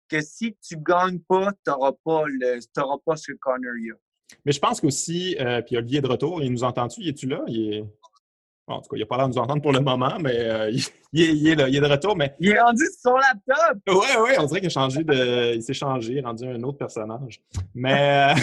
que 0.09 0.21
si 0.21 0.55
tu 0.61 0.77
gagnes 0.77 1.21
pas, 1.21 1.53
tu 1.53 1.71
n'auras 1.71 1.93
pas, 2.05 2.25
pas 3.07 3.17
ce 3.17 3.33
corner 3.41 3.71
a. 3.71 3.97
Mais 4.45 4.53
je 4.53 4.61
pense 4.61 4.81
qu'aussi, 4.81 5.37
euh, 5.41 5.63
puis 5.63 5.77
Olivier 5.77 5.99
est 5.99 6.03
de 6.03 6.09
retour, 6.09 6.43
il 6.43 6.51
nous 6.51 6.65
entend-tu? 6.65 7.07
Es-tu 7.07 7.27
là? 7.27 7.43
Il 7.47 7.75
est... 7.75 7.85
en 8.67 8.81
tout 8.81 8.89
cas, 8.91 8.97
il 8.97 9.01
n'a 9.01 9.07
pas 9.07 9.17
l'air 9.17 9.29
de 9.29 9.35
nous 9.35 9.41
entendre 9.41 9.61
pour 9.61 9.73
le 9.73 9.81
moment, 9.81 10.19
mais 10.21 10.39
euh, 10.39 10.71
il, 11.13 11.49
est, 11.49 11.57
de 11.57 11.87
retour. 11.87 12.17
Mais... 12.17 12.35
Il 12.41 12.51
est 12.51 12.61
rendu 12.61 12.85
sur 12.85 13.11
son 13.11 13.17
laptop! 13.17 13.79
Oui, 13.89 14.07
oui, 14.23 14.31
on 14.39 14.45
dirait 14.45 14.61
qu'il 14.61 14.69
a 14.69 14.71
changé 14.71 15.05
de. 15.05 15.55
Il 15.55 15.63
s'est 15.63 15.75
changé, 15.75 16.21
rendu 16.21 16.45
un 16.47 16.63
autre 16.63 16.79
personnage. 16.79 17.43
Mais, 17.75 18.35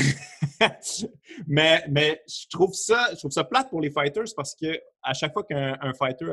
mais, 1.48 1.84
mais 1.90 2.22
je 2.28 2.48
trouve 2.50 2.74
ça, 2.74 3.08
je 3.12 3.18
trouve 3.18 3.32
ça 3.32 3.44
plate 3.44 3.70
pour 3.70 3.82
les 3.82 3.92
fighters 3.92 4.26
parce 4.36 4.56
que 4.56 4.80
à 5.04 5.14
chaque 5.14 5.34
fois 5.34 5.44
qu'un 5.44 5.94
fighter 5.98 6.28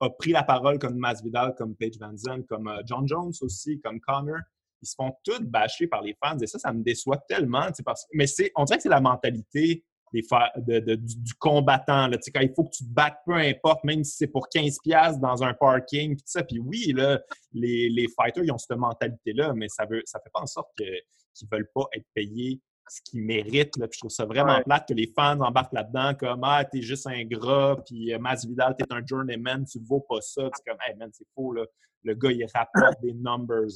a 0.00 0.10
pris 0.10 0.32
la 0.32 0.42
parole 0.42 0.78
comme 0.78 0.96
Masvidal, 0.96 1.54
comme 1.56 1.74
Paige 1.74 1.98
Van 1.98 2.16
Zandt, 2.16 2.46
comme 2.46 2.68
euh, 2.68 2.82
John 2.84 3.06
Jones 3.06 3.32
aussi, 3.40 3.80
comme 3.80 4.00
Connor, 4.00 4.38
ils 4.82 4.86
se 4.86 4.94
font 4.94 5.12
tous 5.24 5.40
bâcher 5.40 5.86
par 5.86 6.02
les 6.02 6.14
fans. 6.22 6.38
Et 6.38 6.46
ça, 6.46 6.58
ça 6.58 6.72
me 6.72 6.82
déçoit 6.82 7.18
tellement. 7.28 7.68
Parce... 7.84 8.06
Mais 8.12 8.26
on 8.56 8.64
dirait 8.64 8.76
que 8.76 8.82
c'est 8.82 8.88
la 8.88 9.00
mentalité 9.00 9.84
du, 10.22 11.34
combattant. 11.38 12.08
Là, 12.08 12.18
quand 12.34 12.40
il 12.40 12.52
faut 12.54 12.64
que 12.64 12.76
tu 12.76 12.84
te 12.84 12.90
battes, 12.90 13.18
peu 13.26 13.34
importe, 13.34 13.84
même 13.84 14.04
si 14.04 14.16
c'est 14.16 14.26
pour 14.26 14.48
15$ 14.54 15.20
dans 15.20 15.42
un 15.42 15.54
parking. 15.54 16.16
Puis, 16.16 16.24
ça. 16.26 16.42
puis 16.42 16.58
oui, 16.58 16.92
là, 16.92 17.20
les, 17.52 17.88
les 17.88 18.06
fighters, 18.08 18.44
ils 18.44 18.52
ont 18.52 18.58
cette 18.58 18.76
mentalité-là, 18.76 19.52
mais 19.54 19.68
ça 19.68 19.86
ne 19.90 20.00
ça 20.04 20.20
fait 20.20 20.30
pas 20.32 20.40
en 20.40 20.46
sorte 20.46 20.70
qu'ils 20.76 20.86
ne 20.86 21.48
veulent 21.50 21.70
pas 21.74 21.86
être 21.94 22.06
payés 22.14 22.60
ce 22.88 23.00
qu'ils 23.02 23.22
méritent. 23.22 23.72
Puis 23.72 23.88
je 23.92 23.98
trouve 23.98 24.10
ça 24.10 24.24
vraiment 24.24 24.60
plate 24.62 24.88
que 24.88 24.94
les 24.94 25.12
fans 25.14 25.40
embarquent 25.40 25.72
là-dedans 25.72 26.14
comme 26.14 26.40
Ah, 26.44 26.64
t'es 26.64 26.82
juste 26.82 27.06
un 27.06 27.24
gras, 27.24 27.76
puis 27.84 28.12
euh, 28.12 28.18
Masvidal, 28.18 28.74
t'es 28.78 28.84
un 28.90 29.04
journeyman, 29.04 29.64
tu 29.64 29.78
vaux 29.80 30.00
pas 30.00 30.20
ça. 30.20 30.48
C'est 30.54 30.70
comme 30.70 30.78
Hey 30.86 30.96
man, 30.96 31.10
c'est 31.12 31.26
faux, 31.34 31.52
là. 31.52 31.64
Le 32.02 32.14
gars, 32.14 32.30
il 32.30 32.46
rapporte 32.54 33.00
des 33.02 33.14
numbers. 33.14 33.66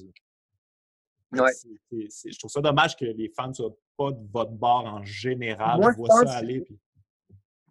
Ouais. 1.32 1.52
je 1.92 2.38
trouve 2.38 2.50
ça 2.50 2.60
dommage 2.60 2.96
que 2.96 3.04
les 3.04 3.32
fans 3.36 3.48
ne 3.48 3.52
soient 3.52 3.76
pas 4.00 4.12
de 4.12 4.26
votre 4.32 4.52
bord 4.52 4.86
en 4.86 5.04
général. 5.04 5.78
je 5.82 5.96
vois 5.96 6.24
ça 6.24 6.38
aller. 6.38 6.62
Puis... 6.62 6.80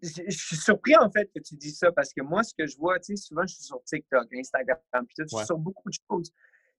Je, 0.01 0.29
suis 0.29 0.55
surpris 0.55 0.95
en 0.95 1.09
fait 1.09 1.29
que 1.35 1.41
tu 1.41 1.55
dis 1.55 1.71
ça 1.71 1.91
parce 1.91 2.13
que 2.13 2.21
moi, 2.21 2.43
ce 2.43 2.53
que 2.53 2.67
je 2.67 2.77
vois, 2.77 2.99
tu 2.99 3.15
sais, 3.17 3.27
souvent 3.27 3.45
je 3.47 3.55
suis 3.55 3.63
sur 3.63 3.83
TikTok, 3.83 4.27
Instagram, 4.33 4.77
puis 4.93 5.15
tout, 5.17 5.25
je 5.29 5.35
suis 5.35 5.45
sur 5.45 5.57
beaucoup 5.57 5.89
de 5.89 5.97
choses. 6.09 6.31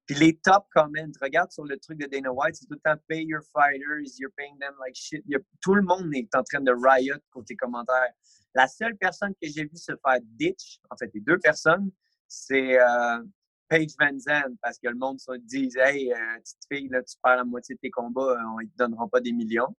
Puis 0.07 0.14
les 0.14 0.36
top 0.36 0.64
comments, 0.72 1.12
regarde 1.20 1.51
sur 1.51 1.64
le 1.64 1.76
truc 1.78 1.98
de 1.98 2.07
Dana 2.07 2.32
White, 2.32 2.55
c'est 2.55 2.66
tout 2.66 2.74
le 2.74 2.80
temps 2.80 2.96
pay 3.09 3.24
your 3.24 3.42
fighters, 3.53 4.18
you're 4.18 4.32
paying 4.36 4.59
them 4.59 4.74
like 4.80 4.94
shit. 4.94 5.24
tout 5.61 5.74
le 5.74 5.82
monde 5.82 6.14
est 6.14 6.34
en 6.34 6.42
train 6.44 6.61
de 6.61 6.72
riot 6.72 7.18
côté 7.30 7.57
commentaires. 7.57 8.12
La 8.55 8.66
seule 8.68 8.96
personne 8.96 9.34
que 9.40 9.48
j'ai 9.48 9.64
vu 9.64 9.76
se 9.76 9.92
faire 9.92 10.20
ditch, 10.22 10.80
en 10.90 10.96
fait, 10.96 11.11
les 11.12 11.20
deux 11.20 11.38
personnes, 11.38 11.90
c'est 12.26 12.80
euh, 12.80 13.22
Paige 13.71 13.93
Van 14.01 14.18
Zandt, 14.18 14.59
parce 14.61 14.79
que 14.79 14.89
le 14.89 14.97
monde 14.97 15.21
se 15.21 15.37
dit 15.39 15.71
Hey, 15.77 16.12
euh, 16.12 16.16
petite 16.41 16.59
fille, 16.71 16.89
là, 16.89 17.03
tu 17.03 17.14
perds 17.23 17.37
la 17.37 17.45
moitié 17.45 17.77
de 17.77 17.81
tes 17.81 17.91
combats, 17.91 18.21
euh, 18.21 18.55
on 18.55 18.61
ne 18.61 18.66
te 18.66 18.77
donnera 18.77 19.09
pas 19.09 19.21
des 19.21 19.33
millions. 19.33 19.75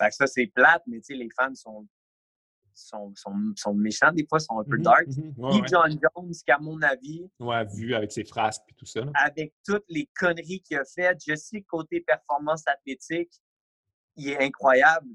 Fait 0.00 0.08
que 0.08 0.14
ça, 0.14 0.26
c'est 0.26 0.46
plate, 0.46 0.82
mais 0.86 0.98
tu 0.98 1.04
sais, 1.04 1.14
les 1.14 1.28
fans 1.38 1.54
sont, 1.54 1.86
sont, 2.72 3.12
sont, 3.14 3.52
sont, 3.54 3.74
méchants, 3.74 4.12
des 4.12 4.26
fois, 4.26 4.40
sont 4.40 4.58
un 4.58 4.64
peu 4.64 4.78
mmh 4.78 4.82
dark. 4.82 5.06
Mmh 5.08 5.66
John 5.68 5.90
Jones, 5.90 6.32
qu'à 6.46 6.58
mon 6.58 6.80
avis. 6.80 7.28
Ouais, 7.38 7.66
vu 7.66 7.94
avec 7.94 8.12
ses 8.12 8.24
frasques 8.24 8.62
et 8.70 8.74
tout 8.74 8.86
ça. 8.86 9.02
Avec 9.14 9.52
toutes 9.62 9.84
les 9.88 10.08
conneries 10.18 10.62
qu'il 10.62 10.78
a 10.78 10.84
faites, 10.84 11.18
je 11.26 11.34
sais 11.34 11.60
que 11.60 11.66
côté 11.66 12.00
performance 12.00 12.66
athlétique, 12.66 13.32
il 14.16 14.30
est 14.30 14.42
incroyable. 14.42 15.10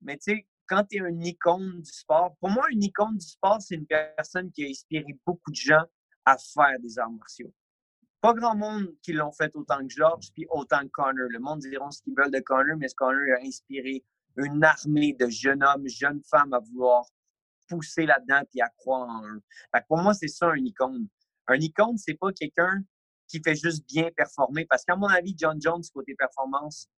Mais 0.00 0.16
tu 0.16 0.32
sais, 0.32 0.46
quand 0.66 0.84
tu 0.84 0.96
es 0.96 1.06
une 1.06 1.26
icône 1.26 1.82
du 1.82 1.92
sport, 1.92 2.36
pour 2.40 2.48
moi, 2.48 2.64
une 2.70 2.84
icône 2.84 3.18
du 3.18 3.26
sport, 3.26 3.60
c'est 3.60 3.74
une 3.74 3.86
personne 3.86 4.50
qui 4.50 4.64
a 4.64 4.68
inspiré 4.68 5.18
beaucoup 5.26 5.50
de 5.50 5.56
gens 5.56 5.84
à 6.24 6.36
faire 6.38 6.78
des 6.80 6.98
arts 6.98 7.10
martiaux. 7.10 7.52
Pas 8.20 8.32
grand 8.32 8.56
monde 8.56 8.94
qui 9.02 9.12
l'ont 9.12 9.32
fait 9.32 9.54
autant 9.54 9.80
que 9.80 9.90
George, 9.92 10.30
puis 10.32 10.46
autant 10.48 10.80
que 10.80 10.88
Connor. 10.88 11.28
Le 11.28 11.38
monde 11.38 11.60
diront 11.60 11.90
ce 11.90 12.02
qu'ils 12.02 12.14
veulent 12.16 12.30
de 12.30 12.40
Connor, 12.40 12.76
mais 12.78 12.88
ce 12.88 12.94
Connor 12.94 13.36
a 13.38 13.46
inspiré 13.46 14.02
une 14.36 14.64
armée 14.64 15.12
de 15.12 15.28
jeunes 15.28 15.62
hommes, 15.62 15.86
jeunes 15.86 16.22
femmes 16.30 16.54
à 16.54 16.58
vouloir 16.58 17.04
pousser 17.68 18.06
là-dedans 18.06 18.42
et 18.54 18.62
à 18.62 18.68
croire 18.68 19.08
en 19.08 19.26
eux. 19.26 19.42
pour 19.88 19.98
moi, 19.98 20.14
c'est 20.14 20.28
ça 20.28 20.48
un 20.48 20.56
icône. 20.56 21.08
Un 21.46 21.56
icône, 21.56 21.98
c'est 21.98 22.14
pas 22.14 22.32
quelqu'un 22.32 22.82
qui 23.28 23.40
fait 23.42 23.56
juste 23.56 23.86
bien 23.86 24.10
performer. 24.16 24.66
Parce 24.66 24.84
qu'à 24.84 24.96
mon 24.96 25.08
avis, 25.08 25.34
John 25.36 25.60
Jones, 25.60 25.82
côté 25.92 26.14
performance, 26.14 26.88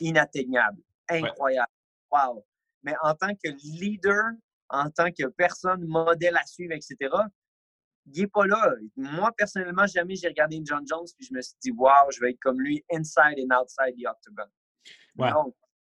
inatteignable, 0.00 0.82
incroyable. 1.08 1.72
Wow. 2.10 2.44
Mais 2.82 2.94
en 3.02 3.14
tant 3.14 3.34
que 3.34 3.48
leader, 3.62 4.32
en 4.68 4.90
tant 4.90 5.10
que 5.10 5.26
personne 5.28 5.84
modèle 5.86 6.36
à 6.36 6.44
suivre, 6.46 6.72
etc., 6.72 6.96
il 8.06 8.20
n'est 8.20 8.26
pas 8.26 8.46
là. 8.46 8.72
Moi, 8.96 9.30
personnellement, 9.36 9.86
jamais 9.86 10.16
j'ai 10.16 10.28
regardé 10.28 10.60
John 10.64 10.84
Jones 10.86 11.06
puis 11.16 11.26
je 11.28 11.34
me 11.34 11.40
suis 11.40 11.54
dit, 11.62 11.70
wow, 11.70 12.10
je 12.10 12.20
vais 12.20 12.30
être 12.30 12.40
comme 12.40 12.60
lui, 12.60 12.84
inside 12.92 13.38
and 13.38 13.54
outside 13.54 13.94
the 13.96 14.06
octagon. 14.06 14.48
Ouais. 15.16 15.30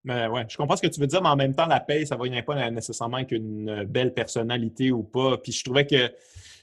Mais 0.04 0.26
ouais, 0.26 0.46
je 0.48 0.56
comprends 0.56 0.76
ce 0.76 0.82
que 0.82 0.86
tu 0.86 1.00
veux 1.00 1.06
dire, 1.06 1.20
mais 1.20 1.28
en 1.28 1.36
même 1.36 1.54
temps, 1.54 1.66
la 1.66 1.80
paix, 1.80 2.06
ça 2.06 2.16
ne 2.16 2.34
va 2.34 2.42
pas 2.42 2.70
nécessairement 2.70 3.18
avec 3.18 3.32
une 3.32 3.84
belle 3.84 4.14
personnalité 4.14 4.90
ou 4.90 5.02
pas. 5.02 5.38
Puis 5.38 5.52
je 5.52 5.64
trouvais 5.64 5.86
que 5.86 6.10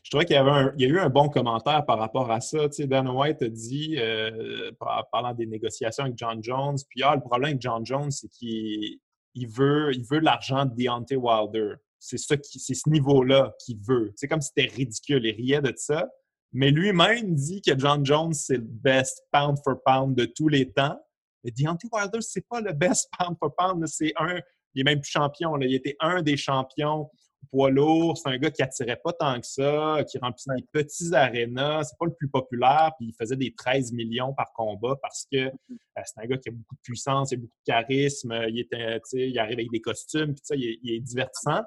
je 0.04 0.12
trouvais 0.12 0.26
qu'il 0.26 0.36
y 0.36 0.40
avait 0.40 0.52
un, 0.52 0.74
il 0.78 0.84
y 0.84 0.86
a 0.86 0.90
eu 0.90 1.00
un 1.00 1.10
bon 1.10 1.30
commentaire 1.30 1.84
par 1.84 1.98
rapport 1.98 2.32
à 2.32 2.40
ça. 2.40 2.70
Tu 2.70 2.76
sais, 2.76 2.88
Dan 2.88 3.08
White 3.08 3.42
a 3.42 3.50
dit, 3.50 3.96
euh, 3.98 4.72
parlant 5.12 5.34
des 5.34 5.48
négociations 5.48 6.04
avec 6.04 6.18
John 6.18 6.44
Jones, 6.44 6.78
puis 6.90 7.02
ah, 7.04 7.16
le 7.16 7.22
problème 7.22 7.50
avec 7.50 7.62
John 7.62 7.84
Jones, 7.86 8.12
c'est 8.12 8.30
qu'il 8.30 9.00
il 9.34 9.48
veut, 9.48 9.94
il 9.94 10.06
veut 10.06 10.20
l'argent 10.20 10.66
de 10.66 10.74
Deontay 10.76 11.16
Wilder. 11.16 11.76
C'est 12.06 12.18
ça 12.18 12.38
qui, 12.38 12.60
c'est 12.60 12.74
ce 12.74 12.88
niveau-là 12.90 13.54
qu'il 13.64 13.80
veut. 13.82 14.14
C'est 14.16 14.28
comme 14.28 14.42
si 14.42 14.52
c'était 14.56 14.74
ridicule. 14.74 15.26
Il 15.26 15.36
riait 15.36 15.62
de 15.62 15.74
ça. 15.76 16.08
Mais 16.54 16.72
lui-même 16.72 17.36
dit 17.36 17.62
que 17.62 17.78
John 17.78 18.06
Jones, 18.06 18.34
c'est 18.34 18.58
le 18.58 18.68
best 18.68 19.24
pound 19.32 19.58
for 19.64 19.82
pound 19.84 20.16
de 20.16 20.26
tous 20.26 20.48
les 20.48 20.72
temps. 20.72 21.00
Mais 21.44 21.52
Deontay 21.52 21.88
Wilder, 21.92 22.22
c'est 22.22 22.48
pas 22.48 22.62
le 22.62 22.74
best 22.74 23.10
pound 23.18 23.36
for 23.40 23.54
pound. 23.56 23.86
C'est 23.88 24.14
un, 24.18 24.40
il 24.74 24.82
est 24.82 24.84
même 24.84 25.02
plus 25.02 25.12
champion. 25.12 25.56
Là. 25.56 25.66
Il 25.66 25.74
était 25.74 25.96
un 26.00 26.22
des 26.22 26.38
champions 26.38 27.10
poids 27.52 27.70
lourd. 27.70 28.18
C'est 28.18 28.30
un 28.30 28.38
gars 28.38 28.52
qui 28.52 28.62
attirait 28.62 29.00
pas 29.04 29.14
tant 29.14 29.40
que 29.40 29.48
ça, 29.48 29.98
qui 30.10 30.18
remplissait 30.18 30.56
des 30.56 30.68
petits 30.72 31.14
arénas. 31.14 31.86
C'est 31.86 31.98
pas 31.98 32.06
le 32.06 32.14
plus 32.14 32.30
populaire. 32.30 32.92
Puis 32.98 33.10
il 33.10 33.14
faisait 33.14 33.36
des 33.36 33.54
13 33.54 33.94
millions 33.94 34.34
par 34.34 34.52
combat 34.54 34.96
parce 35.02 35.26
que 35.32 35.48
mm-hmm. 35.48 35.78
euh, 35.98 36.02
c'est 36.06 36.22
un 36.22 36.26
gars 36.26 36.38
qui 36.38 36.50
a 36.50 36.52
beaucoup 36.52 36.76
de 36.76 36.82
puissance, 36.82 37.32
il 37.32 37.36
a 37.36 37.38
beaucoup 37.38 37.54
de 37.68 37.72
charisme. 37.72 38.46
Il, 38.50 38.60
était, 38.60 39.00
il 39.14 39.40
arrive 39.40 39.60
avec 39.60 39.72
des 39.72 39.82
costumes. 39.82 40.34
Puis 40.34 40.42
ça, 40.44 40.56
il, 40.56 40.80
est, 40.84 41.00
divertissant. 41.00 41.62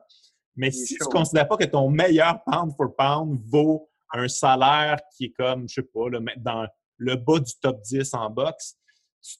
Mais 0.58 0.72
si 0.72 0.96
tu 0.96 1.04
ne 1.04 1.08
considères 1.08 1.46
pas 1.46 1.56
que 1.56 1.64
ton 1.64 1.88
meilleur 1.88 2.42
pound 2.44 2.74
for 2.76 2.94
pound 2.94 3.40
vaut 3.46 3.88
un 4.12 4.26
salaire 4.26 4.98
qui 5.16 5.26
est 5.26 5.32
comme, 5.32 5.68
je 5.68 5.74
sais 5.74 5.82
pas, 5.82 6.10
dans 6.36 6.66
le 6.96 7.14
bas 7.14 7.38
du 7.38 7.52
top 7.62 7.80
10 7.82 8.12
en 8.14 8.28
boxe, 8.28 8.76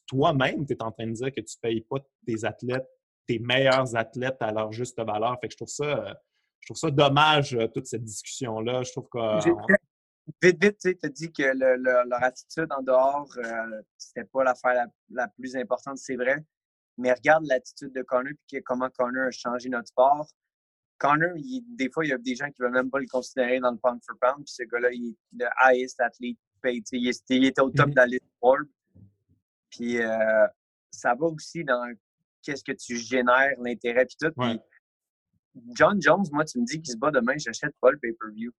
toi-même, 0.07 0.65
tu 0.65 0.73
es 0.73 0.81
en 0.81 0.91
train 0.91 1.07
de 1.07 1.11
dire 1.11 1.27
que 1.27 1.41
tu 1.41 1.55
ne 1.57 1.69
payes 1.69 1.81
pas 1.81 1.97
tes 2.25 2.45
athlètes, 2.45 2.87
tes 3.27 3.37
meilleurs 3.37 3.95
athlètes 3.97 4.37
à 4.39 4.51
leur 4.51 4.71
juste 4.71 4.97
valeur. 4.97 5.37
Fait 5.41 5.47
que 5.47 5.51
je 5.51 5.57
trouve 5.57 5.67
ça, 5.67 6.17
je 6.61 6.67
trouve 6.67 6.77
ça 6.77 6.89
dommage, 6.89 7.53
euh, 7.53 7.67
toute 7.67 7.85
cette 7.85 8.03
discussion-là. 8.03 8.83
Je 8.83 8.91
trouve 8.91 9.09
que. 9.11 9.49
Vite, 10.41 10.63
vite, 10.63 10.77
tu 10.79 10.97
as 11.03 11.09
dit 11.09 11.33
que 11.33 11.43
leur 11.53 12.23
attitude 12.23 12.67
en 12.71 12.81
dehors, 12.81 13.27
euh, 13.37 13.81
c'était 13.97 14.25
pas 14.25 14.43
l'affaire 14.43 14.85
la, 15.09 15.27
plus 15.27 15.55
importante, 15.57 15.97
c'est 15.97 16.15
vrai. 16.15 16.37
Mais 16.97 17.11
regarde 17.11 17.45
l'attitude 17.45 17.91
de 17.93 18.03
Connor 18.03 18.33
et 18.53 18.61
comment 18.61 18.89
Connor 18.89 19.27
a 19.27 19.31
changé 19.31 19.69
notre 19.69 19.87
sport. 19.87 20.27
Connor, 20.99 21.31
des 21.35 21.89
fois, 21.89 22.05
il 22.05 22.09
y 22.09 22.13
a 22.13 22.17
des 22.17 22.35
gens 22.35 22.47
qui 22.47 22.61
ne 22.61 22.67
veulent 22.67 22.75
même 22.75 22.89
pas 22.91 22.99
le 22.99 23.07
considérer 23.07 23.59
dans 23.59 23.71
le 23.71 23.77
pound 23.77 23.99
for 24.05 24.17
pound. 24.19 24.45
Puis 24.45 24.53
ce 24.53 24.63
gars-là, 24.63 24.91
il 24.91 25.09
est 25.09 25.43
le 25.43 25.47
highest 25.63 25.99
athlete 26.01 26.37
paid. 26.61 26.83
Il, 26.91 27.45
était 27.45 27.61
au 27.61 27.71
top 27.71 27.87
mm-hmm. 27.87 27.91
de 27.91 27.95
la 27.95 28.05
liste 28.05 28.25
Forbes. 28.39 28.67
Puis 29.69 30.01
euh, 30.01 30.47
ça 30.91 31.15
va 31.15 31.25
aussi 31.25 31.63
dans 31.63 31.91
qu'est-ce 32.41 32.63
que 32.63 32.73
tu 32.73 32.97
génères, 32.97 33.53
l'intérêt, 33.59 34.05
puis 34.05 34.17
tout. 34.19 34.33
John 35.75 36.01
Jones, 36.01 36.25
moi, 36.31 36.45
tu 36.45 36.59
me 36.59 36.65
dis 36.65 36.81
qu'il 36.81 36.93
se 36.93 36.97
bat 36.97 37.11
demain, 37.11 37.33
j'achète 37.37 37.75
pas 37.81 37.91
le 37.91 37.97
pay-per-view. 37.97 38.51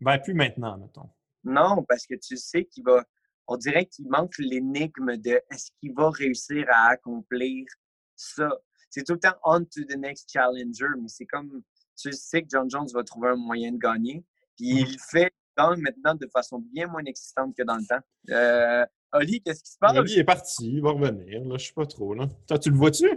Ben, 0.00 0.18
plus 0.18 0.34
maintenant, 0.34 0.78
mettons. 0.78 1.10
Non, 1.44 1.84
parce 1.84 2.06
que 2.06 2.14
tu 2.14 2.36
sais 2.36 2.64
qu'il 2.64 2.84
va. 2.84 3.04
On 3.46 3.56
dirait 3.56 3.86
qu'il 3.86 4.08
manque 4.08 4.38
l'énigme 4.38 5.16
de 5.16 5.40
est-ce 5.50 5.70
qu'il 5.78 5.92
va 5.94 6.10
réussir 6.10 6.64
à 6.70 6.90
accomplir 6.90 7.66
ça. 8.14 8.48
C'est 8.88 9.04
tout 9.04 9.14
le 9.14 9.18
temps 9.18 9.34
on 9.44 9.60
to 9.60 9.84
the 9.88 9.96
next 9.96 10.30
challenger, 10.30 10.88
mais 11.00 11.08
c'est 11.08 11.26
comme 11.26 11.62
tu 11.96 12.12
sais 12.12 12.42
que 12.42 12.48
John 12.50 12.68
Jones 12.70 12.88
va 12.94 13.02
trouver 13.04 13.30
un 13.30 13.36
moyen 13.36 13.72
de 13.72 13.78
gagner. 13.78 14.24
Puis 14.56 14.80
il 14.80 14.98
fait 14.98 15.32
maintenant 15.56 16.14
de 16.14 16.26
façon 16.32 16.58
bien 16.72 16.86
moins 16.86 17.04
existante 17.04 17.54
que 17.56 17.62
dans 17.62 17.76
le 17.76 17.84
temps. 17.86 18.00
Euh, 18.30 18.84
Oli, 19.12 19.42
qu'est-ce 19.42 19.62
qui 19.62 19.72
se 19.72 19.78
passe? 19.78 19.96
Oli 19.96 20.18
est 20.18 20.24
parti, 20.24 20.72
il 20.72 20.82
va 20.82 20.90
revenir. 20.90 21.44
Là, 21.44 21.56
je 21.58 21.66
sais 21.66 21.72
pas 21.74 21.86
trop. 21.86 22.14
Là. 22.14 22.26
Toi, 22.46 22.58
tu 22.58 22.70
le 22.70 22.76
vois-tu? 22.76 23.08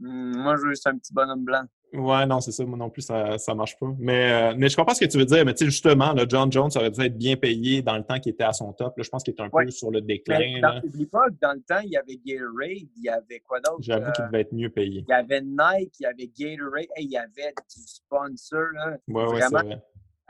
Moi, 0.00 0.56
je 0.56 0.62
veux 0.62 0.70
juste 0.70 0.86
un 0.86 0.98
petit 0.98 1.12
bonhomme 1.12 1.44
blanc. 1.44 1.64
Ouais, 1.92 2.24
non, 2.26 2.40
c'est 2.40 2.52
ça. 2.52 2.64
Moi 2.64 2.78
non 2.78 2.88
plus, 2.88 3.02
ça 3.02 3.36
ne 3.36 3.54
marche 3.54 3.78
pas. 3.78 3.94
Mais, 3.98 4.32
euh, 4.32 4.54
mais 4.56 4.68
je 4.70 4.76
comprends 4.76 4.94
ce 4.94 5.04
que 5.04 5.10
tu 5.10 5.18
veux 5.18 5.26
dire. 5.26 5.44
Mais 5.44 5.52
tu 5.52 5.64
sais, 5.64 5.70
justement, 5.70 6.14
John 6.28 6.50
Jones 6.50 6.70
aurait 6.74 6.90
dû 6.90 7.02
être 7.02 7.18
bien 7.18 7.36
payé 7.36 7.82
dans 7.82 7.96
le 7.96 8.02
temps 8.02 8.18
qu'il 8.18 8.32
était 8.32 8.44
à 8.44 8.52
son 8.52 8.72
top. 8.72 8.96
Là, 8.96 9.02
je 9.02 9.10
pense 9.10 9.22
qu'il 9.22 9.34
est 9.34 9.40
un 9.42 9.50
peu 9.50 9.70
sur 9.70 9.90
le 9.90 10.00
déclin. 10.00 10.38
N'oublie 10.82 11.06
pas 11.06 11.28
que 11.28 11.36
dans 11.40 11.52
le 11.52 11.60
temps, 11.60 11.80
il 11.84 11.90
y 11.90 11.96
avait 11.96 12.16
Gatorade, 12.24 12.88
il 12.96 13.02
y 13.02 13.08
avait 13.10 13.40
quoi 13.40 13.60
d'autre? 13.60 13.80
J'avoue 13.80 14.10
qu'il 14.12 14.24
devait 14.24 14.40
être 14.40 14.52
mieux 14.52 14.70
payé. 14.70 15.04
Il 15.06 15.10
y 15.10 15.14
avait 15.14 15.42
Nike, 15.42 15.94
il 16.00 16.02
y 16.02 16.06
avait 16.06 16.30
Gatorade, 16.34 16.86
il 16.98 17.10
y 17.10 17.16
avait 17.16 17.52
du 17.74 17.82
sponsor. 17.86 18.66
Là. 18.74 18.96
Ouais, 19.08 19.26
ouais, 19.26 19.40
c'est 19.42 19.50
vrai. 19.50 19.82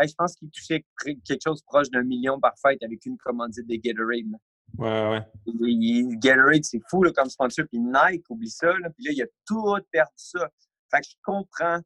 je 0.05 0.15
pense 0.15 0.35
qu'il 0.35 0.51
touchait 0.51 0.85
quelque 1.05 1.43
chose 1.43 1.63
proche 1.63 1.91
d'un 1.91 2.03
million 2.03 2.41
par 2.41 2.55
fête 2.61 2.83
avec 2.83 3.07
une 3.07 3.17
commandite 3.19 3.69
de 3.69 3.77
Gatorade. 3.77 4.37
Ouais, 4.79 5.23
ouais. 5.47 6.17
Gatorade, 6.19 6.65
c'est 6.65 6.81
fou 6.91 7.05
là, 7.05 7.13
comme 7.13 7.29
sponsor. 7.29 7.67
Puis 7.71 7.79
Nike, 7.79 8.25
oublie 8.31 8.51
ça. 8.51 8.67
Là. 8.67 8.91
Puis 8.91 9.05
là, 9.05 9.13
il 9.13 9.23
a 9.23 9.27
tout 9.47 9.77
perdu 9.93 10.11
ça. 10.17 10.51
Fait 10.93 11.01
que 11.01 11.09
je 11.09 11.17
comprends 11.23 11.81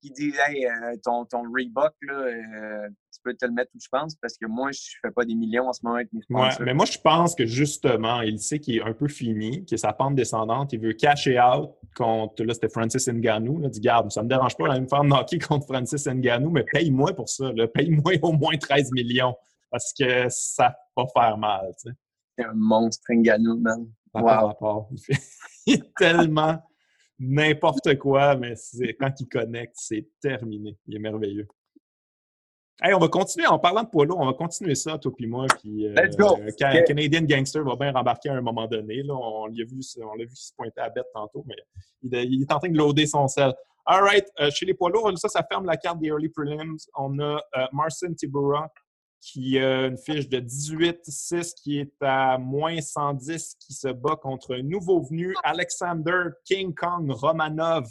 qui 0.00 0.10
dit 0.10 0.32
Hey, 0.46 0.66
euh, 0.66 0.96
ton, 1.02 1.24
ton 1.24 1.42
Reebok, 1.42 1.92
là, 2.02 2.14
euh, 2.14 2.88
tu 3.12 3.20
peux 3.22 3.34
te 3.34 3.44
le 3.44 3.52
mettre 3.52 3.70
où 3.74 3.78
je 3.80 3.88
pense 3.90 4.14
parce 4.16 4.36
que 4.36 4.46
moi, 4.46 4.70
je 4.72 4.80
fais 5.02 5.10
pas 5.10 5.24
des 5.24 5.34
millions 5.34 5.68
en 5.68 5.72
ce 5.72 5.80
moment 5.82 5.96
avec 5.96 6.12
mes 6.12 6.22
sponsors. 6.22 6.60
Ouais, 6.60 6.66
mais 6.66 6.74
moi, 6.74 6.86
je 6.86 6.98
pense 6.98 7.34
que 7.34 7.46
justement, 7.46 8.22
il 8.22 8.38
sait 8.38 8.58
qu'il 8.58 8.76
est 8.76 8.82
un 8.82 8.92
peu 8.92 9.08
fini, 9.08 9.64
que 9.64 9.76
sa 9.76 9.92
pente 9.92 10.14
descendante, 10.14 10.72
il 10.72 10.80
veut 10.80 10.92
cacher 10.92 11.40
out 11.40 11.70
contre, 11.96 12.42
là, 12.44 12.54
c'était 12.54 12.68
Francis 12.68 13.08
Ngannou. 13.08 13.60
Il 13.62 13.70
dit 13.70 13.80
Garde, 13.80 14.10
ça 14.10 14.22
me 14.22 14.28
dérange 14.28 14.56
pas 14.56 14.68
d'aller 14.68 14.80
me 14.80 14.88
faire 14.88 15.04
knocker 15.04 15.38
contre 15.38 15.66
Francis 15.66 16.06
Ngannou, 16.06 16.50
mais 16.50 16.64
paye-moi 16.72 17.14
pour 17.14 17.28
ça. 17.28 17.50
Paye-moi 17.74 18.14
au 18.22 18.32
moins 18.32 18.56
13 18.56 18.92
millions 18.92 19.34
parce 19.70 19.92
que 19.98 20.26
ça 20.28 20.74
va 20.96 21.04
pas 21.04 21.20
faire 21.20 21.38
mal. 21.38 21.72
Tu 21.82 21.90
sais. 21.90 21.96
C'est 22.38 22.44
un 22.44 22.54
monstre 22.54 23.12
Ngannou, 23.12 23.58
man. 23.58 23.86
Wow. 24.12 24.88
Il 25.66 25.74
est 25.74 25.94
tellement 25.96 26.60
n'importe 27.20 27.96
quoi, 27.98 28.34
mais 28.34 28.54
quand 28.98 29.12
il 29.20 29.28
connecte, 29.28 29.74
c'est 29.76 30.08
terminé. 30.20 30.76
Il 30.86 30.96
est 30.96 31.00
merveilleux. 31.00 31.46
Hey, 32.82 32.94
on 32.94 32.98
va 32.98 33.08
continuer 33.08 33.46
en 33.46 33.58
parlant 33.58 33.82
de 33.82 33.90
poids 33.90 34.06
lourd, 34.06 34.18
on 34.20 34.24
va 34.24 34.32
continuer 34.32 34.74
ça, 34.74 34.96
toi 34.96 35.12
et 35.18 35.26
moi. 35.26 35.46
Puis, 35.60 35.86
euh, 35.86 35.92
Let's 35.94 36.16
go! 36.16 36.38
Canadian 36.58 37.22
Gangster 37.22 37.62
va 37.62 37.76
bien 37.76 37.92
rembarquer 37.92 38.30
à 38.30 38.34
un 38.36 38.40
moment 38.40 38.66
donné. 38.66 39.02
Là. 39.02 39.12
On 39.14 39.46
l'a 39.48 39.64
vu, 39.64 39.80
on 40.02 40.14
l'a 40.14 40.24
vu 40.24 40.34
se 40.34 40.54
pointer 40.56 40.80
à 40.80 40.88
bête 40.88 41.04
tantôt, 41.12 41.44
mais 41.46 42.24
il, 42.24 42.40
est 42.40 42.50
en 42.50 42.58
train 42.58 42.70
de 42.70 42.78
loader 42.78 43.06
son 43.06 43.28
sel. 43.28 43.52
All 43.84 44.02
right, 44.02 44.24
euh, 44.40 44.50
chez 44.50 44.64
les 44.64 44.72
poids 44.72 44.88
lourds, 44.88 45.12
ça, 45.18 45.28
ça 45.28 45.42
ferme 45.42 45.66
la 45.66 45.76
carte 45.76 45.98
des 45.98 46.08
early 46.08 46.30
prelims. 46.30 46.76
On 46.96 47.18
a 47.18 47.42
euh, 47.56 47.66
Marcin 47.72 48.14
Tibura 48.14 48.70
qui 49.20 49.58
a 49.58 49.86
une 49.86 49.98
fiche 49.98 50.28
de 50.28 50.40
18-6 50.40 51.54
qui 51.54 51.78
est 51.78 51.94
à 52.00 52.38
moins 52.38 52.80
110, 52.80 53.56
qui 53.60 53.74
se 53.74 53.88
bat 53.88 54.16
contre 54.16 54.54
un 54.54 54.62
nouveau 54.62 55.02
venu, 55.02 55.34
Alexander 55.44 56.30
King 56.44 56.74
Kong 56.74 57.10
Romanov. 57.10 57.86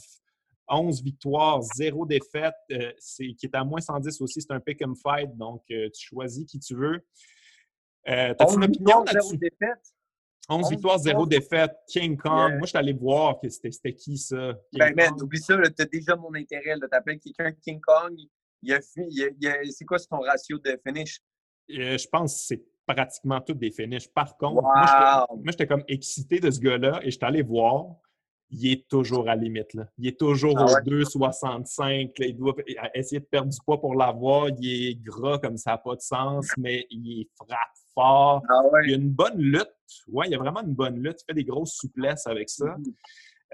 11 0.72 1.02
victoires, 1.02 1.62
0 1.62 2.06
défaites, 2.06 2.54
euh, 2.72 2.92
qui 3.18 3.38
est 3.42 3.56
à 3.56 3.64
moins 3.64 3.82
110 3.82 4.22
aussi. 4.22 4.42
C'est 4.42 4.54
un 4.54 4.60
pick 4.60 4.82
and 4.84 4.94
fight, 5.02 5.36
donc 5.36 5.64
euh, 5.72 5.90
tu 5.90 6.08
choisis 6.10 6.46
qui 6.46 6.60
tu 6.60 6.76
veux. 6.76 7.04
Euh, 8.08 8.34
T'as-tu 8.38 8.56
une 8.56 8.66
opinion 8.66 9.04
là-dessus? 9.04 9.40
11 10.48 10.70
victoires, 10.70 10.98
0 10.98 11.26
défaites. 11.28 11.76
King 11.88 12.18
Kong. 12.18 12.54
Moi, 12.54 12.62
je 12.64 12.70
suis 12.70 12.78
allé 12.78 12.94
voir 12.94 13.40
que 13.40 13.50
c'était 13.50 13.94
qui 13.94 14.18
ça. 14.18 14.54
ben, 14.74 14.96
man, 14.96 15.14
oublie 15.22 15.40
ça, 15.40 15.56
tu 15.58 15.82
as 15.82 15.86
déjà 15.86 16.16
mon 16.16 16.34
intérêt. 16.34 16.76
Tu 16.80 16.88
appelles 16.92 17.20
quelqu'un 17.20 17.52
King 17.52 17.80
Kong, 17.82 18.18
c'est 18.64 19.86
quoi 19.86 20.00
son 20.00 20.20
ratio 20.20 20.58
de 20.60 20.80
finish? 20.86 21.20
Euh, 21.72 21.98
je 21.98 22.08
pense 22.08 22.34
que 22.34 22.40
c'est 22.48 22.64
pratiquement 22.86 23.40
tous 23.42 23.54
des 23.54 23.72
finishes. 23.72 24.08
Par 24.08 24.36
contre, 24.38 24.62
moi, 24.62 25.26
j'étais 25.48 25.68
comme 25.68 25.84
excité 25.88 26.40
de 26.40 26.50
ce 26.50 26.60
gars-là 26.60 27.00
et 27.04 27.12
je 27.12 27.18
suis 27.18 27.26
allé 27.26 27.42
voir. 27.42 27.86
Il 28.52 28.72
est 28.72 28.88
toujours 28.88 29.30
à 29.30 29.36
la 29.36 29.44
limite. 29.44 29.76
Là. 29.76 29.86
Il 30.00 30.08
est 30.08 30.20
toujours 30.20 30.56
ah 30.58 30.64
au 30.64 30.90
2,65. 30.90 32.14
Il 32.18 32.36
doit 32.36 32.56
essayer 32.96 33.20
de 33.20 33.26
perdre 33.26 33.52
du 33.52 33.58
poids 33.64 33.80
pour 33.80 33.94
l'avoir. 33.94 34.48
Il 34.58 34.90
est 34.90 34.96
gras 34.96 35.38
comme 35.38 35.56
ça 35.56 35.72
n'a 35.72 35.78
pas 35.78 35.96
de 35.96 36.02
sens, 36.02 36.48
mais 36.58 36.88
il 36.90 37.28
frappe 37.36 37.60
fort. 37.94 38.42
Ah 38.50 38.62
il 38.88 38.94
a 38.94 38.98
une 38.98 39.12
bonne 39.12 39.38
lutte. 39.38 39.70
Ouais, 40.08 40.28
il 40.28 40.34
a 40.34 40.40
vraiment 40.40 40.62
une 40.62 40.74
bonne 40.74 40.96
lutte. 40.96 41.22
Il 41.22 41.26
fait 41.28 41.36
des 41.36 41.44
grosses 41.44 41.76
souplesses 41.76 42.26
avec 42.26 42.50
ça. 42.50 42.76
Mm. 42.76 42.84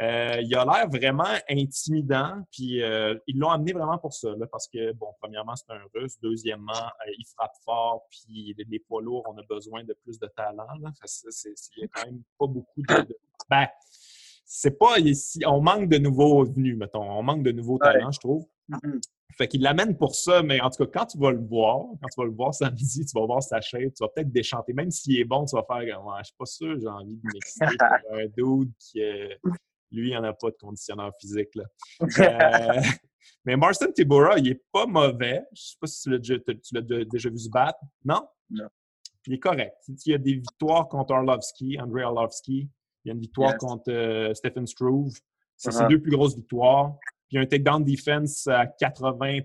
Euh, 0.01 0.41
il 0.41 0.53
a 0.55 0.65
l'air 0.65 0.89
vraiment 0.89 1.23
intimidant, 1.49 2.43
puis 2.51 2.81
euh, 2.81 3.15
ils 3.27 3.39
l'ont 3.39 3.49
amené 3.49 3.71
vraiment 3.71 3.97
pour 3.97 4.13
ça, 4.13 4.29
parce 4.51 4.67
que, 4.67 4.91
bon, 4.93 5.07
premièrement, 5.21 5.55
c'est 5.55 5.71
un 5.71 5.79
russe, 5.93 6.17
deuxièmement, 6.21 6.73
euh, 6.73 7.11
il 7.17 7.25
frappe 7.25 7.53
fort, 7.63 8.05
puis 8.09 8.53
les, 8.57 8.79
poids 8.79 9.01
lourds, 9.01 9.23
on 9.27 9.37
a 9.37 9.43
besoin 9.43 9.85
de 9.85 9.93
plus 10.03 10.19
de 10.19 10.27
talent. 10.27 10.67
Là. 10.81 10.91
il 10.91 11.77
n'y 11.77 11.83
a 11.83 11.87
quand 11.93 12.05
même 12.05 12.21
pas 12.37 12.47
beaucoup 12.47 12.81
de. 12.81 13.17
Ben, 13.49 13.67
c'est 14.43 14.77
pas. 14.77 14.95
On 15.45 15.61
manque 15.61 15.87
de 15.87 15.99
nouveaux 15.99 16.43
venus, 16.45 16.75
mettons. 16.75 17.03
On 17.03 17.21
manque 17.21 17.43
de 17.43 17.51
nouveaux 17.51 17.77
talents, 17.77 18.11
je 18.11 18.19
trouve. 18.19 18.47
Mm-hmm. 18.69 19.01
Fait 19.37 19.47
qu'il 19.47 19.61
l'amène 19.61 19.95
pour 19.95 20.15
ça, 20.15 20.41
mais 20.41 20.59
en 20.61 20.69
tout 20.71 20.83
cas, 20.85 20.99
quand 20.99 21.05
tu 21.07 21.19
vas 21.19 21.31
le 21.31 21.45
voir, 21.45 21.81
quand 22.01 22.07
tu 22.11 22.21
vas 22.21 22.25
le 22.25 22.31
voir 22.31 22.53
samedi, 22.55 23.05
tu 23.05 23.19
vas 23.19 23.25
voir 23.25 23.43
sa 23.43 23.61
chaîne, 23.61 23.91
tu 23.91 24.03
vas 24.03 24.07
peut-être 24.09 24.31
déchanter. 24.31 24.73
Même 24.73 24.89
s'il 24.89 25.19
est 25.19 25.25
bon, 25.25 25.45
tu 25.45 25.55
vas 25.55 25.63
faire 25.63 26.05
ouais, 26.05 26.15
je 26.19 26.23
suis 26.23 26.35
pas 26.37 26.45
sûr, 26.45 26.79
j'ai 26.79 26.87
envie 26.87 27.17
de 27.17 27.27
m'exciter 27.33 27.65
pour 28.07 28.17
un 28.17 28.25
dude 28.25 28.71
qui, 28.79 29.01
lui, 29.91 30.09
il 30.09 30.11
n'y 30.11 30.17
en 30.17 30.23
a 30.23 30.33
pas 30.33 30.49
de 30.49 30.55
conditionneur 30.59 31.11
physique. 31.19 31.49
Là. 31.55 31.63
Euh, 32.01 32.81
mais 33.45 33.55
Marston 33.55 33.91
Tibura, 33.93 34.37
il 34.37 34.45
n'est 34.45 34.61
pas 34.71 34.85
mauvais. 34.85 35.43
Je 35.53 35.61
ne 35.61 35.65
sais 35.65 35.77
pas 35.79 35.87
si 35.87 36.01
tu 36.01 36.73
l'as 36.73 36.81
déjà, 37.05 37.29
vu 37.29 37.37
se 37.37 37.49
battre. 37.49 37.79
Non? 38.03 38.27
Non. 38.49 38.67
Il 39.27 39.33
est 39.33 39.39
correct. 39.39 39.75
Il 39.87 40.11
y 40.11 40.13
a 40.13 40.17
des 40.17 40.33
victoires 40.33 40.87
contre 40.87 41.13
Arlovski, 41.13 41.79
Andrei 41.79 42.03
Arlovski. 42.03 42.69
Il 43.03 43.07
y 43.07 43.11
a 43.11 43.13
une 43.13 43.21
victoire 43.21 43.57
contre 43.57 43.91
euh, 43.91 44.33
Stephen 44.33 44.67
Struve. 44.67 45.13
C'est 45.57 45.71
ses 45.71 45.79
uh-huh. 45.79 45.89
deux 45.89 46.01
plus 46.01 46.11
grosses 46.11 46.35
victoires. 46.35 46.97
Puis 47.27 47.31
il 47.31 47.35
y 47.35 47.37
a 47.39 47.41
un 47.41 47.45
takedown 47.45 47.83
defense 47.83 48.47
à 48.47 48.67
80 48.67 49.41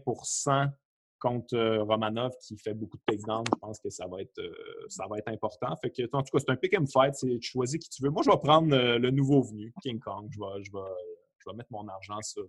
contre 1.21 1.55
euh, 1.55 1.83
Romanov 1.85 2.33
qui 2.41 2.57
fait 2.59 2.75
beaucoup 2.75 2.97
de 2.97 3.03
takedowns. 3.07 3.45
Je 3.55 3.59
pense 3.61 3.79
que 3.79 3.91
ça 3.91 4.07
va 4.09 4.21
être, 4.21 4.39
euh, 4.39 4.53
ça 4.89 5.05
va 5.09 5.19
être 5.19 5.29
important. 5.29 5.77
Fait 5.77 5.91
que, 5.91 6.03
en 6.13 6.23
tout 6.23 6.37
cas, 6.37 6.39
c'est 6.45 6.51
un 6.51 6.57
pick 6.57 6.77
and 6.77 6.87
fight. 6.87 7.15
Tu 7.15 7.41
choisis 7.41 7.79
qui 7.79 7.89
tu 7.89 8.03
veux. 8.03 8.11
Moi, 8.11 8.23
je 8.25 8.31
vais 8.31 8.39
prendre 8.39 8.75
euh, 8.75 8.99
le 8.99 9.11
nouveau 9.11 9.43
venu, 9.43 9.73
King 9.83 10.01
Kong. 10.01 10.29
Je 10.31 10.39
vais, 10.41 10.65
je 10.65 10.73
vais, 10.73 10.91
je 11.39 11.51
vais 11.51 11.57
mettre 11.57 11.71
mon 11.71 11.87
argent 11.87 12.21
sur. 12.23 12.45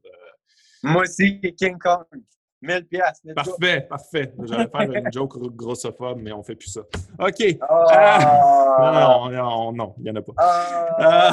Moi 0.83 1.03
aussi, 1.03 1.39
King 1.57 1.77
Kong. 1.77 2.05
1000 2.63 2.85
pièces. 2.85 3.21
Parfait, 3.35 3.81
parfait. 3.81 4.33
J'allais 4.43 4.67
faire 4.67 4.91
une 4.91 5.11
joke 5.11 5.35
grossophobe, 5.55 6.19
mais 6.21 6.31
on 6.31 6.43
fait 6.43 6.55
plus 6.55 6.69
ça. 6.69 6.81
OK. 7.17 7.57
Ah! 7.61 9.29
non, 9.31 9.31
non, 9.31 9.71
non, 9.71 9.95
il 9.97 10.03
n'y 10.03 10.11
en 10.11 10.15
a 10.15 10.21
pas. 10.21 10.33
Ah! 10.37 11.31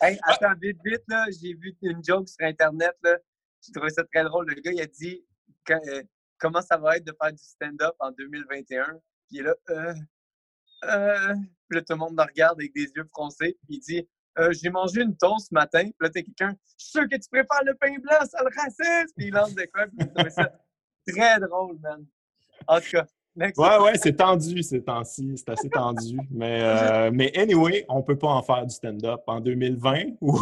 attends, 0.00 0.54
vite, 0.60 0.78
vite, 0.84 1.02
là. 1.08 1.26
J'ai 1.30 1.54
vu 1.54 1.76
une 1.82 2.02
joke 2.04 2.28
sur 2.28 2.46
Internet, 2.46 2.94
là. 3.02 3.16
J'ai 3.60 3.72
trouvé 3.72 3.90
ça 3.90 4.04
très 4.04 4.22
drôle. 4.22 4.46
Le 4.48 4.60
gars, 4.60 4.70
il 4.72 4.80
a 4.80 4.86
dit, 4.86 5.24
comment 6.42 6.60
ça 6.60 6.76
va 6.76 6.96
être 6.96 7.06
de 7.06 7.16
faire 7.22 7.32
du 7.32 7.42
stand-up 7.42 7.94
en 8.00 8.10
2021. 8.10 8.98
Puis 9.28 9.38
là, 9.38 9.54
euh, 9.70 9.94
euh, 10.84 11.34
puis 11.68 11.78
là, 11.78 11.80
tout 11.82 11.92
le 11.92 11.96
monde 11.96 12.14
me 12.14 12.22
regarde 12.22 12.60
avec 12.60 12.74
des 12.74 12.90
yeux 12.96 13.08
froncés. 13.12 13.56
Puis 13.62 13.76
il 13.76 13.78
dit 13.78 14.08
euh, 14.38 14.52
J'ai 14.52 14.68
mangé 14.68 15.02
une 15.02 15.16
toast 15.16 15.48
ce 15.48 15.54
matin. 15.54 15.84
Puis 15.84 15.94
là, 16.00 16.10
t'es 16.10 16.24
quelqu'un 16.24 16.54
Je 16.78 16.84
suis 16.84 16.90
sûr 16.90 17.08
que 17.08 17.16
tu 17.16 17.28
prépares 17.30 17.62
le 17.64 17.74
pain 17.76 17.94
blanc, 18.00 18.26
ça 18.28 18.42
le 18.42 18.50
raciste. 18.54 19.14
Puis 19.16 19.28
il 19.28 19.32
lance 19.32 19.54
des 19.54 19.68
quoi. 19.68 19.86
Puis 19.86 20.08
il 20.16 20.30
ça 20.32 20.52
très 21.08 21.40
drôle, 21.40 21.78
man. 21.78 22.04
En 22.66 22.80
tout 22.80 22.90
cas. 22.90 23.06
Ouais, 23.34 23.52
ouais, 23.56 23.92
c'est 23.96 24.16
tendu 24.16 24.62
ces 24.62 24.82
temps-ci. 24.82 25.32
C'est 25.36 25.48
assez 25.48 25.70
tendu. 25.70 26.18
Mais, 26.30 26.60
euh, 26.62 27.10
mais 27.12 27.36
anyway, 27.36 27.84
on 27.88 27.98
ne 27.98 28.02
peut 28.02 28.18
pas 28.18 28.28
en 28.28 28.42
faire 28.42 28.66
du 28.66 28.74
stand-up 28.74 29.22
en 29.26 29.40
2020 29.40 30.04
ou 30.20 30.38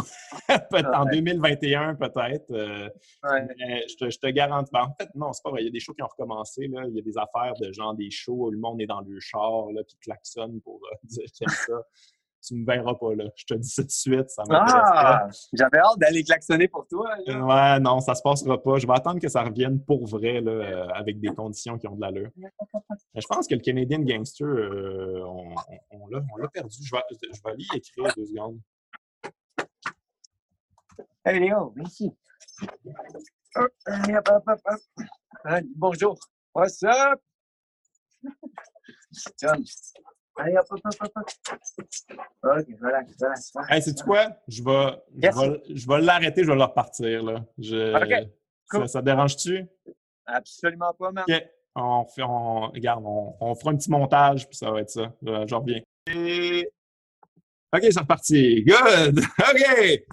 en 0.49 1.05
2021 1.05 1.95
peut-être. 1.95 2.51
Euh, 2.51 2.89
je, 3.23 3.95
te, 3.95 4.09
je 4.09 4.19
te 4.19 4.27
garantis. 4.27 4.71
Ben, 4.73 4.83
en 4.83 4.95
fait, 4.99 5.09
non, 5.15 5.31
c'est 5.31 5.43
pas 5.43 5.51
vrai. 5.51 5.61
Il 5.61 5.65
y 5.65 5.69
a 5.69 5.71
des 5.71 5.79
shows 5.79 5.93
qui 5.93 6.03
ont 6.03 6.07
recommencé. 6.07 6.67
Là. 6.67 6.83
Il 6.87 6.95
y 6.95 6.99
a 6.99 7.03
des 7.03 7.17
affaires 7.17 7.53
de 7.59 7.71
genre 7.71 7.93
des 7.93 8.11
shows 8.11 8.47
où 8.47 8.51
le 8.51 8.59
monde 8.59 8.81
est 8.81 8.87
dans 8.87 9.01
le 9.01 9.19
char 9.19 9.71
là, 9.71 9.83
puis 9.83 9.95
klaxonne 10.01 10.59
pour 10.61 10.81
euh, 10.91 10.95
dire 11.03 11.25
qu'il 11.31 11.49
ça 11.49 11.81
tu 12.41 12.55
me 12.55 12.65
verras 12.65 12.95
pas 12.95 13.15
là. 13.15 13.25
Je 13.35 13.45
te 13.45 13.53
dis 13.53 13.69
ça 13.69 13.83
tout 13.83 13.87
de 13.87 13.91
suite, 13.91 14.29
ça 14.29 14.43
Ah! 14.49 15.27
J'avais 15.53 15.77
hâte 15.77 15.97
d'aller 15.97 16.23
klaxonner 16.23 16.67
pour 16.67 16.87
toi. 16.87 17.09
Ouais, 17.27 17.79
non, 17.79 17.99
ça 17.99 18.15
se 18.15 18.21
passera 18.21 18.61
pas. 18.61 18.77
Je 18.77 18.87
vais 18.87 18.93
attendre 18.93 19.19
que 19.19 19.29
ça 19.29 19.43
revienne 19.43 19.83
pour 19.83 20.07
vrai, 20.07 20.41
là, 20.41 20.51
euh, 20.51 20.87
avec 20.89 21.19
des 21.19 21.29
conditions 21.29 21.77
qui 21.77 21.87
ont 21.87 21.95
de 21.95 22.01
l'allure. 22.01 22.31
je 23.15 23.27
pense 23.27 23.47
que 23.47 23.55
le 23.55 23.61
Canadian 23.61 23.99
Gangster, 23.99 24.45
euh, 24.45 25.23
on, 25.25 25.53
on, 25.91 26.07
l'a 26.07 26.47
perdu. 26.49 26.77
Je 26.83 26.91
vais, 26.95 27.01
je 27.11 27.41
vais 27.43 27.51
aller 27.51 27.65
écrire 27.75 28.13
deux 28.15 28.25
secondes. 28.25 28.59
Hey 31.23 31.39
Léo, 31.39 31.73
merci. 31.75 32.11
Bonjour. 35.75 36.17
What's 36.53 36.83
up? 36.83 37.21
Allez, 40.37 40.57
hop, 40.57 40.65
hop, 40.71 40.79
hop, 40.85 41.11
hop. 41.15 41.29
OK, 42.43 42.67
relax, 42.81 43.13
relax. 43.19 43.53
Hey, 43.69 43.81
sais-tu 43.81 44.03
quoi? 44.03 44.37
Je 44.47 44.63
vais, 44.63 44.97
je 45.75 45.87
vais, 45.87 46.01
l'arrêter, 46.01 46.43
je 46.43 46.47
vais 46.47 46.55
le 46.55 46.63
repartir. 46.63 47.23
Là. 47.23 47.45
Je, 47.57 47.95
OK. 47.95 48.87
Ça, 48.87 49.01
te 49.01 49.05
dérange-tu? 49.05 49.65
Absolument 50.25 50.93
pas, 50.93 51.11
man. 51.11 51.25
OK. 51.27 51.43
On, 51.75 52.05
fait, 52.05 52.23
on, 52.23 52.69
regarde, 52.69 53.03
on, 53.05 53.35
on, 53.39 53.55
fera 53.55 53.71
un 53.71 53.77
petit 53.77 53.89
montage, 53.89 54.47
puis 54.47 54.57
ça 54.57 54.71
va 54.71 54.81
être 54.81 54.89
ça. 54.89 55.13
Je, 55.21 55.45
je 55.47 55.55
reviens. 55.55 55.81
OK, 57.73 57.81
c'est 57.89 57.99
reparti. 57.99 58.63
Good! 58.63 59.19
OK! 59.39 60.03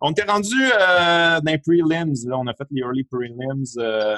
On 0.00 0.12
était 0.12 0.24
rendu 0.24 0.54
euh, 0.62 1.40
dans 1.40 1.50
les 1.50 1.58
prelims. 1.58 2.14
Là, 2.26 2.38
on 2.38 2.46
a 2.46 2.54
fait 2.54 2.66
les 2.70 2.82
early 2.82 3.04
prelims. 3.04 3.64
Euh, 3.78 4.16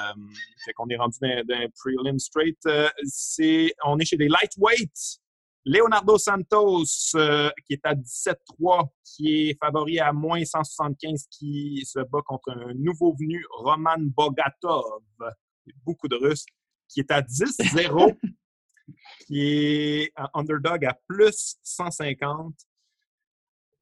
fait 0.63 0.73
qu'on 0.73 0.87
est 0.89 0.95
rendu 0.95 1.17
dans, 1.21 1.43
dans 1.47 1.59
les 1.59 1.69
prelims 1.69 2.19
straight. 2.19 2.57
Euh, 2.67 2.89
c'est, 3.03 3.73
on 3.85 3.97
est 3.97 4.05
chez 4.05 4.17
les 4.17 4.27
lightweights. 4.27 5.19
Leonardo 5.65 6.17
Santos, 6.17 7.15
euh, 7.15 7.49
qui 7.65 7.73
est 7.73 7.85
à 7.85 7.93
17-3, 7.93 8.89
qui 9.03 9.49
est 9.49 9.57
favori 9.59 9.99
à 9.99 10.11
moins 10.11 10.43
175, 10.43 11.27
qui 11.29 11.83
se 11.85 11.99
bat 11.99 12.21
contre 12.25 12.51
un 12.51 12.73
nouveau 12.73 13.13
venu, 13.13 13.43
Roman 13.51 13.97
Bogatov, 13.99 15.01
beaucoup 15.85 16.07
de 16.07 16.15
Russes, 16.15 16.45
qui 16.87 17.01
est 17.01 17.11
à 17.11 17.21
10-0, 17.21 18.17
qui 19.27 19.41
est 19.41 20.13
underdog 20.33 20.85
à 20.85 20.97
plus 21.07 21.55
150. 21.63 22.55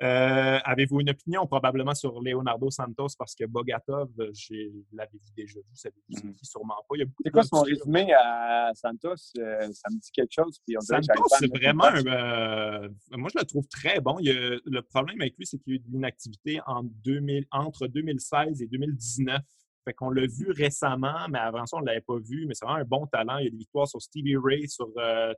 Euh, 0.01 0.59
avez-vous 0.63 1.01
une 1.01 1.09
opinion 1.09 1.45
probablement 1.45 1.93
sur 1.93 2.21
Leonardo 2.21 2.69
Santos? 2.69 3.09
Parce 3.17 3.35
que 3.35 3.43
Bogatov, 3.45 4.09
je 4.17 4.71
l'avais 4.93 5.11
vu 5.11 5.31
déjà 5.35 5.59
vu, 5.59 5.75
ça 5.75 5.89
mm 5.89 6.31
sûrement 6.41 6.75
pas. 6.87 6.95
C'est 7.23 7.31
quoi 7.31 7.43
son 7.43 7.61
résumé 7.61 8.13
à 8.13 8.71
Santos? 8.75 9.15
Euh, 9.37 9.69
ça 9.73 9.89
me 9.91 9.99
dit 9.99 10.11
quelque 10.13 10.31
chose. 10.31 10.61
Santos, 10.79 11.23
c'est 11.37 11.53
vraiment 11.53 11.89
euh, 11.93 12.87
moi, 13.11 13.29
je 13.33 13.39
le 13.39 13.45
trouve 13.45 13.67
très 13.67 13.99
bon. 13.99 14.17
le 14.21 14.79
problème 14.81 15.19
avec 15.19 15.35
lui, 15.37 15.45
c'est 15.45 15.57
qu'il 15.57 15.73
y 15.73 15.75
a 15.75 15.79
eu 15.79 15.79
de 15.79 15.91
l'inactivité 15.91 16.61
en 16.65 16.83
2000, 16.83 17.45
entre 17.51 17.87
2016 17.87 18.61
et 18.61 18.67
2019. 18.67 19.41
Fait 19.83 19.93
qu'on 19.93 20.11
l'a 20.11 20.27
vu 20.27 20.51
récemment, 20.51 21.27
mais 21.29 21.39
avant 21.39 21.65
ça, 21.65 21.77
on 21.77 21.81
ne 21.81 21.87
l'avait 21.87 22.01
pas 22.01 22.19
vu. 22.19 22.45
Mais 22.45 22.53
c'est 22.53 22.65
vraiment 22.65 22.81
un 22.81 22.85
bon 22.85 23.05
talent. 23.07 23.37
Il 23.39 23.45
y 23.45 23.47
a 23.47 23.51
des 23.51 23.57
victoires 23.57 23.87
sur 23.87 24.01
Stevie 24.01 24.37
Ray, 24.37 24.69
sur 24.69 24.87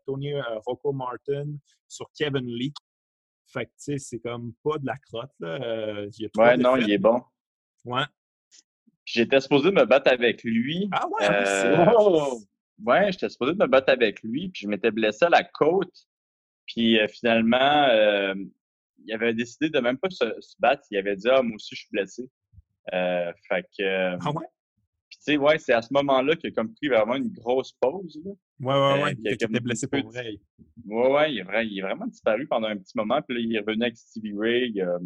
Tony 0.05 0.33
Rocco 0.67 0.93
Martin, 0.93 1.47
sur 1.87 2.11
Kevin 2.15 2.45
Lee. 2.45 2.73
Fait 3.51 3.65
que, 3.65 3.71
tu 3.71 3.75
sais, 3.77 3.97
c'est 3.97 4.19
comme 4.19 4.53
pas 4.63 4.77
de 4.77 4.85
la 4.85 4.97
crotte, 4.97 5.33
là. 5.39 5.59
Euh, 5.61 6.09
ouais, 6.37 6.57
non, 6.57 6.77
il 6.77 6.91
est 6.91 6.97
bon. 6.97 7.21
Ouais. 7.85 8.03
J'étais 9.05 9.41
supposé 9.41 9.71
me 9.71 9.85
battre 9.85 10.11
avec 10.11 10.43
lui. 10.43 10.87
Ah 10.91 11.07
ouais, 11.07 11.29
euh, 11.29 11.85
oh! 11.97 12.39
Ouais, 12.83 13.11
j'étais 13.11 13.29
supposé 13.29 13.53
me 13.53 13.67
battre 13.67 13.91
avec 13.91 14.21
lui, 14.23 14.49
puis 14.49 14.61
je 14.63 14.67
m'étais 14.67 14.91
blessé 14.91 15.25
à 15.25 15.29
la 15.29 15.43
côte. 15.43 15.93
Puis 16.65 16.99
euh, 16.99 17.07
finalement, 17.07 17.87
il 19.03 19.13
avait 19.13 19.33
décidé 19.33 19.69
de 19.69 19.79
même 19.79 19.97
pas 19.97 20.09
se, 20.09 20.25
battre. 20.59 20.83
Il 20.91 20.97
avait 20.97 21.15
dit 21.15 21.27
Ah, 21.29 21.41
moi 21.41 21.55
aussi, 21.55 21.75
je 21.75 21.81
suis 21.81 21.89
blessé. 21.91 22.29
fait 22.89 23.65
que. 23.77 24.17
Ah 24.25 24.31
ouais? 24.31 24.45
Tu 25.11 25.17
sais, 25.19 25.37
ouais, 25.37 25.57
c'est 25.57 25.73
à 25.73 25.81
ce 25.81 25.93
moment-là 25.93 26.35
qu'il 26.35 26.49
a 26.49 26.53
comme 26.53 26.73
pris 26.73 26.87
vraiment 26.87 27.15
une 27.15 27.29
grosse 27.29 27.73
pause. 27.73 28.19
Là. 28.23 28.31
Ouais, 28.59 28.73
ouais, 28.73 29.03
ouais. 29.03 29.15
il, 29.19 29.31
était 29.31 29.47
blessé 29.47 29.87
pour 29.87 30.09
vrai. 30.09 30.39
Ouais, 30.85 31.11
ouais, 31.11 31.33
il 31.33 31.39
est, 31.39 31.65
il 31.67 31.79
est, 31.79 31.81
vraiment 31.81 32.07
disparu 32.07 32.47
pendant 32.47 32.67
un 32.67 32.77
petit 32.77 32.97
moment. 32.97 33.21
Puis 33.21 33.37
là, 33.37 33.43
il 33.43 33.55
est 33.55 33.59
revenu 33.59 33.83
avec 33.83 33.97
Stevie 33.97 34.33
Ray. 34.37 34.71
Il 34.73 34.81
a, 34.81 34.99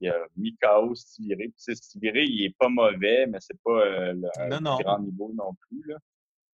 il 0.00 0.08
a 0.10 0.26
mis 0.36 0.56
KO 0.56 0.94
Stevie 0.94 1.34
Ray. 1.34 1.48
Puis 1.48 1.76
Stevie 1.76 2.10
Ray, 2.10 2.28
il 2.28 2.44
est 2.46 2.56
pas 2.58 2.68
mauvais, 2.68 3.26
mais 3.26 3.38
c'est 3.40 3.60
pas 3.62 3.80
euh, 3.80 4.12
le 4.14 4.82
grand 4.82 4.98
niveau 4.98 5.32
non 5.34 5.54
plus. 5.68 5.82
Là. 5.86 5.96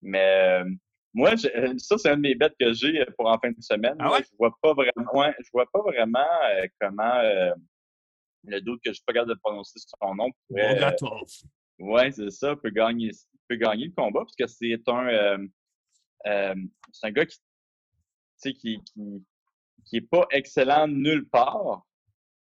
Mais 0.03 0.62
euh, 0.62 0.70
moi, 1.14 1.30
euh, 1.57 1.74
ça, 1.78 1.97
c'est 1.99 2.11
un 2.11 2.16
de 2.16 2.22
mes 2.22 2.34
bêtes 2.34 2.55
que 2.61 2.72
j'ai 2.72 3.05
pour 3.16 3.26
en 3.26 3.38
fin 3.38 3.51
de 3.51 3.61
semaine. 3.61 3.97
Ah 3.99 4.12
ouais? 4.12 4.22
Je 4.22 4.36
vois 4.38 4.57
pas 4.61 4.74
vraiment, 4.74 5.14
ouais, 5.14 5.34
je 5.38 5.49
vois 5.53 5.66
pas 5.72 5.80
vraiment 5.80 6.26
comment 6.80 7.20
le 8.45 8.61
doute 8.61 8.80
que 8.84 8.90
je 8.90 8.95
suis 8.95 9.05
pas 9.05 9.12
capable 9.12 9.34
de 9.34 9.38
prononcer 9.43 9.78
son 9.78 10.14
nom 10.14 10.28
pourrait, 10.49 10.78
oui, 11.79 12.12
c'est 12.12 12.31
ça, 12.31 12.57
peut 12.57 12.70
gagner, 12.70 13.11
peut 13.49 13.57
gagner 13.57 13.87
le 13.87 13.93
combat 13.93 14.20
parce 14.20 14.37
que 14.37 14.47
c'est 14.47 14.89
un, 14.89 15.09
euh, 15.09 15.47
euh, 16.27 16.55
c'est 16.93 17.07
un 17.07 17.11
gars 17.11 17.27
qui, 17.27 17.39
qui, 18.43 18.55
qui, 18.55 19.25
qui 19.85 19.97
est 19.97 20.09
pas 20.09 20.27
excellent 20.31 20.89
nulle 20.89 21.29
part, 21.29 21.87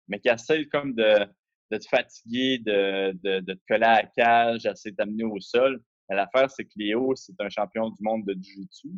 mais 0.08 0.20
qui 0.20 0.28
essaie 0.28 0.66
comme 0.66 0.94
de, 0.94 1.26
de 1.70 1.76
te 1.78 1.86
fatiguer, 1.86 2.58
de, 2.58 3.12
de, 3.22 3.40
de 3.40 3.54
te 3.54 3.60
coller 3.68 3.86
à 3.86 4.02
la 4.02 4.06
cage, 4.08 4.66
essayer 4.66 4.92
de 4.92 4.96
t'amener 4.96 5.24
au 5.24 5.40
sol. 5.40 5.82
L'affaire, 6.08 6.50
c'est 6.50 6.64
que 6.64 6.72
Léo, 6.76 7.14
c'est 7.14 7.40
un 7.40 7.48
champion 7.48 7.88
du 7.90 8.02
monde 8.02 8.24
de 8.24 8.32
Jiu-Jitsu. 8.32 8.88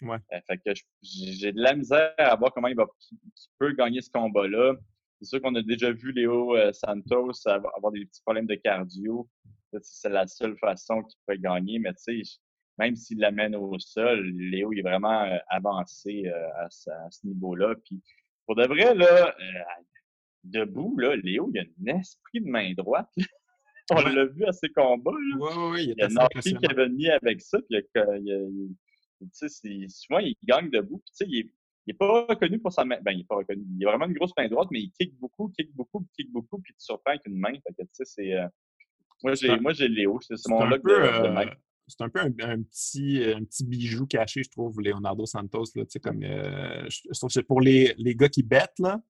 Ouais. 0.00 0.16
Euh, 0.32 0.40
fait 0.46 0.58
que 0.58 0.80
j'ai 1.02 1.52
de 1.52 1.60
la 1.60 1.74
misère 1.74 2.14
à 2.16 2.34
voir 2.36 2.52
comment 2.52 2.68
il 2.68 2.76
va 2.76 2.86
qu'il 2.98 3.18
peut 3.58 3.72
gagner 3.72 4.00
ce 4.00 4.10
combat-là. 4.10 4.74
C'est 5.20 5.26
sûr 5.26 5.42
qu'on 5.42 5.54
a 5.54 5.62
déjà 5.62 5.92
vu 5.92 6.12
Léo 6.12 6.56
Santos 6.72 7.46
avoir 7.46 7.92
des 7.92 8.04
petits 8.06 8.22
problèmes 8.22 8.46
de 8.46 8.56
cardio 8.56 9.28
c'est 9.82 10.08
la 10.08 10.26
seule 10.26 10.56
façon 10.58 11.02
qu'il 11.02 11.18
pourrait 11.24 11.38
gagner, 11.38 11.78
mais 11.78 11.92
tu 11.94 12.24
sais, 12.24 12.38
même 12.78 12.96
s'il 12.96 13.18
l'amène 13.18 13.54
au 13.54 13.78
sol, 13.78 14.24
Léo 14.36 14.72
est 14.72 14.82
vraiment 14.82 15.22
euh, 15.22 15.38
avancé 15.48 16.26
euh, 16.26 16.48
à, 16.56 16.68
ce 16.70 17.26
niveau-là. 17.26 17.74
Puis 17.84 18.02
pour 18.46 18.56
de 18.56 18.66
vrai, 18.66 18.94
là, 18.94 19.34
euh, 19.38 19.62
debout, 20.42 20.96
là, 20.98 21.16
Léo, 21.16 21.50
il 21.54 21.60
a 21.60 21.62
un 21.62 21.98
esprit 21.98 22.40
de 22.40 22.48
main 22.48 22.72
droite. 22.74 23.10
On 23.90 24.00
l'a 24.00 24.24
vu 24.24 24.44
à 24.46 24.52
ses 24.52 24.70
combats. 24.70 25.12
il, 25.76 25.94
y 25.96 26.02
a 26.02 26.08
Norky 26.08 26.56
qui 26.56 26.66
avait 26.66 26.88
mis 26.88 27.10
avec 27.10 27.42
ça. 27.42 27.58
Puis 27.68 27.86
il, 29.64 29.90
souvent, 29.90 30.20
il 30.20 30.34
gagne 30.42 30.70
debout. 30.70 31.02
Puis, 31.04 31.12
tu 31.14 31.16
sais, 31.16 31.26
il 31.28 31.50
n'est 31.86 31.94
pas 31.94 32.24
reconnu 32.24 32.58
pour 32.58 32.72
sa 32.72 32.84
main. 32.86 32.98
Ben, 33.02 33.12
il 33.12 33.18
n'est 33.18 33.24
pas 33.24 33.36
reconnu. 33.36 33.62
Il 33.78 33.86
a 33.86 33.90
vraiment 33.90 34.06
une 34.06 34.14
grosse 34.14 34.32
main 34.38 34.48
droite, 34.48 34.68
mais 34.70 34.80
il 34.80 34.90
kick 34.92 35.14
beaucoup, 35.18 35.52
kick 35.56 35.70
beaucoup, 35.74 36.06
kick 36.16 36.32
beaucoup, 36.32 36.58
puis 36.60 36.72
tu 36.72 36.80
surprends 36.80 37.10
avec 37.10 37.26
une 37.26 37.36
main. 37.36 37.52
Fait 37.52 37.74
que, 37.74 37.82
tu 37.82 37.88
sais, 37.92 38.04
c'est. 38.06 38.32
Moi, 39.22 39.34
j'ai, 39.34 39.58
moi, 39.58 39.72
j'ai 39.72 39.88
Léo. 39.88 40.18
C'est, 40.20 40.36
mon 40.48 40.64
look 40.64 40.84
de, 40.84 40.90
euh, 40.90 41.44
C'est 41.86 42.02
un 42.02 42.08
peu 42.08 42.20
un, 42.20 42.30
petit, 42.30 43.22
un 43.24 43.44
petit 43.44 43.64
bijou 43.64 44.06
caché, 44.06 44.42
je 44.42 44.50
trouve, 44.50 44.80
Leonardo 44.80 45.26
Santos. 45.26 45.64
Là, 45.76 45.84
comme, 46.02 46.22
euh, 46.22 46.86
je, 46.88 47.18
trouve 47.18 47.32
que 47.32 47.40
pour 47.40 47.60
les, 47.60 47.94
les 47.98 48.14
gars 48.14 48.28
qui 48.28 48.42
bêtent, 48.42 48.78
là, 48.78 49.00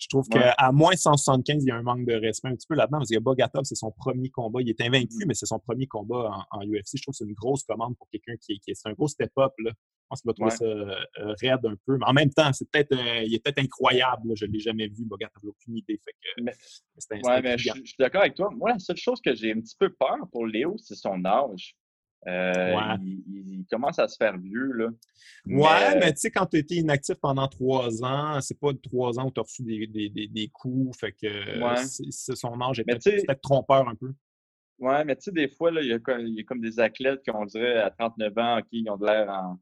je 0.00 0.08
trouve 0.08 0.28
qu'à 0.28 0.72
moins 0.72 0.96
175, 0.96 1.62
il 1.62 1.68
y 1.68 1.70
a 1.70 1.76
un 1.76 1.82
manque 1.82 2.06
de 2.06 2.14
respect 2.14 2.48
un 2.48 2.54
petit 2.54 2.66
peu 2.66 2.74
là-dedans. 2.74 2.98
Parce 2.98 3.10
que 3.10 3.18
Bogatov, 3.18 3.64
c'est 3.64 3.74
son 3.74 3.92
premier 3.92 4.30
combat. 4.30 4.60
Il 4.62 4.68
est 4.68 4.80
invaincu, 4.80 5.24
mm. 5.24 5.28
mais 5.28 5.34
c'est 5.34 5.46
son 5.46 5.58
premier 5.58 5.86
combat 5.86 6.46
en, 6.50 6.62
UFC. 6.62 6.96
Je 6.96 7.02
trouve 7.02 7.12
que 7.12 7.18
c'est 7.18 7.24
une 7.24 7.34
grosse 7.34 7.62
commande 7.64 7.96
pour 7.96 8.08
quelqu'un 8.10 8.34
qui, 8.40 8.58
qui 8.60 8.70
est. 8.70 8.74
C'est 8.74 8.88
un 8.88 8.94
gros 8.94 9.08
step-up. 9.08 9.52
Là 9.58 9.72
pense 10.10 10.20
qu'il 10.20 10.28
va 10.28 10.34
trouver 10.34 10.50
ça 10.50 10.64
euh, 10.64 11.34
raide 11.40 11.64
un 11.64 11.76
peu. 11.86 11.96
Mais 11.96 12.06
en 12.06 12.12
même 12.12 12.30
temps, 12.30 12.52
c'est 12.52 12.68
peut-être, 12.70 12.92
euh, 12.92 13.22
il 13.22 13.34
est 13.34 13.42
peut-être 13.42 13.60
incroyable. 13.60 14.32
Je 14.34 14.44
ne 14.44 14.52
l'ai 14.52 14.58
jamais 14.58 14.88
vu. 14.88 15.04
Bogat 15.04 15.30
n'a 15.42 15.48
aucune 15.48 15.76
idée. 15.76 15.98
Fait 16.04 16.12
que, 16.12 16.42
mais, 16.42 16.52
ouais, 17.22 17.42
mais 17.42 17.56
je, 17.56 17.70
suis 17.84 17.94
d'accord 17.98 18.22
avec 18.22 18.34
toi. 18.34 18.50
Moi, 18.50 18.70
la 18.70 18.78
seule 18.78 18.96
chose 18.96 19.20
que 19.24 19.34
j'ai 19.34 19.52
un 19.52 19.60
petit 19.60 19.76
peu 19.78 19.90
peur 19.90 20.18
pour 20.32 20.46
Léo, 20.46 20.76
c'est 20.78 20.96
son 20.96 21.24
âge. 21.24 21.76
Euh, 22.26 22.76
il, 23.26 23.64
commence 23.70 23.98
à 23.98 24.08
se 24.08 24.16
faire 24.16 24.36
vieux, 24.36 24.72
là. 24.72 24.88
Ouais, 25.46 25.98
mais, 25.98 26.12
tu 26.12 26.20
sais, 26.20 26.30
quand 26.30 26.46
tu 26.46 26.58
étais 26.58 26.76
inactif 26.76 27.14
pendant 27.16 27.46
trois 27.48 28.04
ans, 28.04 28.40
c'est 28.40 28.58
pas 28.58 28.72
trois 28.82 29.18
ans 29.18 29.28
où 29.28 29.30
tu 29.30 29.40
as 29.40 29.42
reçu 29.42 29.62
des, 29.62 29.86
des, 29.86 30.28
des, 30.28 30.48
coups, 30.48 30.98
fait 30.98 31.12
que 31.12 31.76
c'est, 32.10 32.36
son 32.36 32.60
âge 32.60 32.80
est 32.80 32.84
peut-être, 32.84 33.40
trompeur 33.40 33.88
un 33.88 33.94
peu. 33.94 34.12
Ouais, 34.78 35.04
mais 35.04 35.14
tu 35.16 35.24
sais, 35.24 35.32
des 35.32 35.48
fois, 35.48 35.70
là, 35.70 35.82
il, 35.82 35.88
y 35.88 35.92
a, 35.92 36.18
il 36.18 36.34
y 36.34 36.40
a 36.40 36.44
comme 36.44 36.60
des 36.60 36.80
athlètes 36.80 37.22
qui, 37.22 37.30
on 37.30 37.44
dirait, 37.44 37.78
à 37.78 37.90
39 37.90 38.38
ans, 38.38 38.58
OK, 38.58 38.66
ils 38.72 38.90
ont 38.90 38.96
de 38.96 39.06
l'air 39.06 39.28
en, 39.30 39.58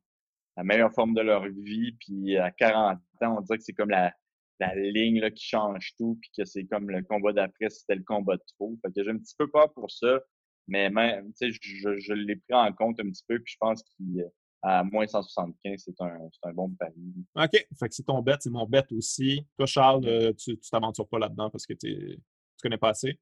la 0.58 0.64
meilleure 0.64 0.92
forme 0.92 1.14
de 1.14 1.20
leur 1.20 1.46
vie. 1.46 1.92
Puis 2.00 2.36
à 2.36 2.50
40 2.50 2.98
ans, 3.22 3.36
on 3.38 3.40
dirait 3.40 3.58
que 3.58 3.64
c'est 3.64 3.72
comme 3.72 3.90
la, 3.90 4.12
la 4.60 4.74
ligne 4.74 5.20
là, 5.20 5.30
qui 5.30 5.46
change 5.46 5.92
tout, 5.96 6.18
puis 6.20 6.30
que 6.36 6.44
c'est 6.44 6.64
comme 6.64 6.90
le 6.90 7.02
combat 7.02 7.32
d'après, 7.32 7.70
c'était 7.70 7.94
le 7.94 8.02
combat 8.02 8.36
de 8.36 8.42
trop. 8.58 8.76
Fait 8.82 8.92
que 8.92 9.02
j'ai 9.02 9.10
un 9.10 9.18
petit 9.18 9.36
peu 9.38 9.48
peur 9.48 9.72
pour 9.72 9.90
ça, 9.90 10.20
mais 10.68 10.90
même, 10.90 11.32
je, 11.40 11.98
je 11.98 12.12
l'ai 12.12 12.36
pris 12.36 12.54
en 12.54 12.72
compte 12.72 13.00
un 13.00 13.10
petit 13.10 13.24
peu, 13.26 13.38
puis 13.40 13.52
je 13.52 13.56
pense 13.58 13.82
qu'à 13.82 14.84
moins 14.84 15.06
175, 15.06 15.82
c'est 15.84 16.00
un, 16.00 16.18
un 16.44 16.52
bon 16.52 16.70
pari. 16.78 16.94
OK. 17.34 17.66
Fait 17.78 17.88
que 17.88 17.94
c'est 17.94 18.04
ton 18.04 18.22
bet, 18.22 18.36
c'est 18.40 18.50
mon 18.50 18.66
bet 18.66 18.84
aussi. 18.92 19.44
Toi, 19.56 19.66
Charles, 19.66 20.06
euh, 20.06 20.32
tu 20.34 20.52
ne 20.52 20.56
t'aventures 20.70 21.08
pas 21.08 21.18
là-dedans 21.18 21.50
parce 21.50 21.66
que 21.66 21.74
tu 21.74 22.18
connais 22.62 22.78
pas 22.78 22.90
assez? 22.90 23.18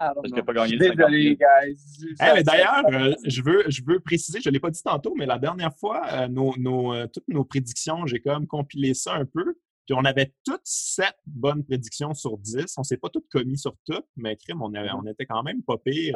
Parce 0.00 0.32
qu'il 0.32 0.42
pas 0.42 0.54
gagné 0.54 0.78
Désolé, 0.78 1.36
guys. 1.36 2.16
mais 2.18 2.42
D'ailleurs, 2.42 2.82
euh, 2.90 3.14
je, 3.26 3.42
veux, 3.42 3.64
je 3.68 3.82
veux 3.84 4.00
préciser, 4.00 4.40
je 4.40 4.48
ne 4.48 4.54
l'ai 4.54 4.60
pas 4.60 4.70
dit 4.70 4.82
tantôt, 4.82 5.14
mais 5.14 5.26
la 5.26 5.38
dernière 5.38 5.76
fois, 5.76 6.06
euh, 6.12 6.28
nos, 6.28 6.56
nos, 6.56 6.94
euh, 6.94 7.06
toutes 7.06 7.28
nos 7.28 7.44
prédictions, 7.44 8.06
j'ai 8.06 8.20
comme 8.20 8.46
compilé 8.46 8.94
ça 8.94 9.14
un 9.14 9.26
peu. 9.26 9.54
Puis 9.90 9.98
on 10.00 10.04
avait 10.04 10.32
toutes 10.44 10.60
sept 10.62 11.16
bonnes 11.26 11.64
prédictions 11.64 12.14
sur 12.14 12.38
10. 12.38 12.74
On 12.76 12.82
ne 12.82 12.84
s'est 12.84 12.96
pas 12.96 13.08
toutes 13.08 13.26
commis 13.28 13.58
sur 13.58 13.74
toutes, 13.84 14.06
mais 14.14 14.36
crime, 14.36 14.62
on, 14.62 14.72
on 14.72 15.06
était 15.06 15.26
quand 15.26 15.42
même 15.42 15.64
pas 15.64 15.78
pire. 15.78 16.14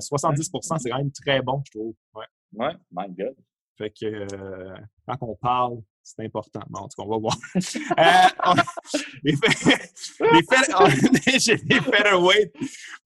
70 0.00 0.50
ah, 0.52 0.78
c'est 0.80 0.90
quand 0.90 0.98
même 0.98 1.12
très 1.12 1.40
bon, 1.40 1.62
je 1.66 1.78
trouve. 1.78 1.94
Ouais, 2.14 2.24
ouais 2.54 2.72
my 2.90 3.06
God. 3.16 3.36
Fait 3.78 3.90
que 3.90 4.26
quand 5.06 5.18
on 5.20 5.36
parle, 5.36 5.82
c'est 6.02 6.24
important. 6.24 6.62
Bon, 6.68 6.80
en 6.80 6.88
tout 6.88 7.00
cas, 7.00 7.06
on 7.06 7.10
va 7.10 7.18
voir. 7.18 7.36
euh, 7.54 7.60
les, 9.22 9.32
les, 11.32 11.38
j'ai 11.38 11.58
des 11.58 11.80
featherweight. 11.80 12.52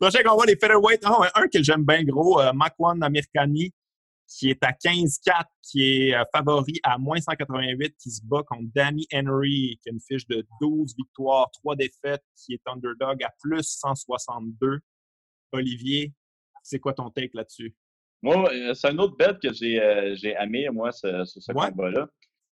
Prochain 0.01 0.23
qu'on 0.23 0.35
voit 0.35 0.47
les 0.47 0.57
featherweight. 0.57 1.05
Oh, 1.07 1.25
un 1.35 1.49
que 1.49 1.63
j'aime 1.63 1.85
bien 1.85 2.03
gros, 2.05 2.41
euh, 2.41 2.55
Makwan 2.55 3.03
Amirkani, 3.03 3.71
qui 4.31 4.51
est 4.51 4.62
à 4.62 4.70
15-4, 4.70 5.45
qui 5.62 5.83
est 5.83 6.14
euh, 6.14 6.22
favori 6.35 6.74
à 6.85 6.99
moins 6.99 7.20
188, 7.20 7.97
qui 8.01 8.11
se 8.11 8.24
bat 8.24 8.43
contre 8.47 8.70
Danny 8.74 9.07
Henry, 9.12 9.78
qui 9.83 9.89
a 9.89 9.93
une 9.93 10.01
fiche 10.01 10.26
de 10.28 10.47
12 10.61 10.95
victoires, 10.97 11.51
3 11.51 11.74
défaites, 11.74 12.22
qui 12.37 12.55
est 12.55 12.62
underdog 12.66 13.22
à 13.24 13.31
plus 13.43 13.64
162. 13.64 14.78
Olivier, 15.53 16.12
c'est 16.62 16.78
quoi 16.78 16.93
ton 16.93 17.11
take 17.11 17.33
là-dessus? 17.35 17.74
Moi, 18.22 18.53
euh, 18.53 18.74
c'est 18.74 18.89
un 18.89 18.99
autre 18.99 19.16
bet 19.16 19.37
que 19.43 19.53
j'ai 19.53 19.81
euh, 19.81 20.14
aimé, 20.41 20.68
moi, 20.70 20.93
ce, 20.93 21.24
ce, 21.24 21.53
combat-là. 21.53 22.09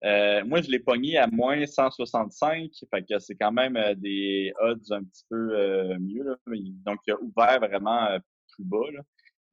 Euh, 0.03 0.45
moi, 0.45 0.61
je 0.61 0.69
l'ai 0.69 0.79
pogné 0.79 1.17
à 1.17 1.27
moins 1.27 1.65
165, 1.65 2.71
fait 2.89 3.03
que 3.03 3.19
c'est 3.19 3.35
quand 3.35 3.51
même 3.51 3.77
des 3.97 4.53
odds 4.61 4.91
un 4.91 5.03
petit 5.03 5.25
peu 5.29 5.57
euh, 5.57 5.97
mieux. 5.99 6.23
Là. 6.23 6.35
Donc, 6.85 6.99
il 7.07 7.13
a 7.13 7.19
ouvert 7.19 7.59
vraiment 7.59 8.07
plus 8.53 8.63
bas. 8.63 8.91
Là. 8.93 9.01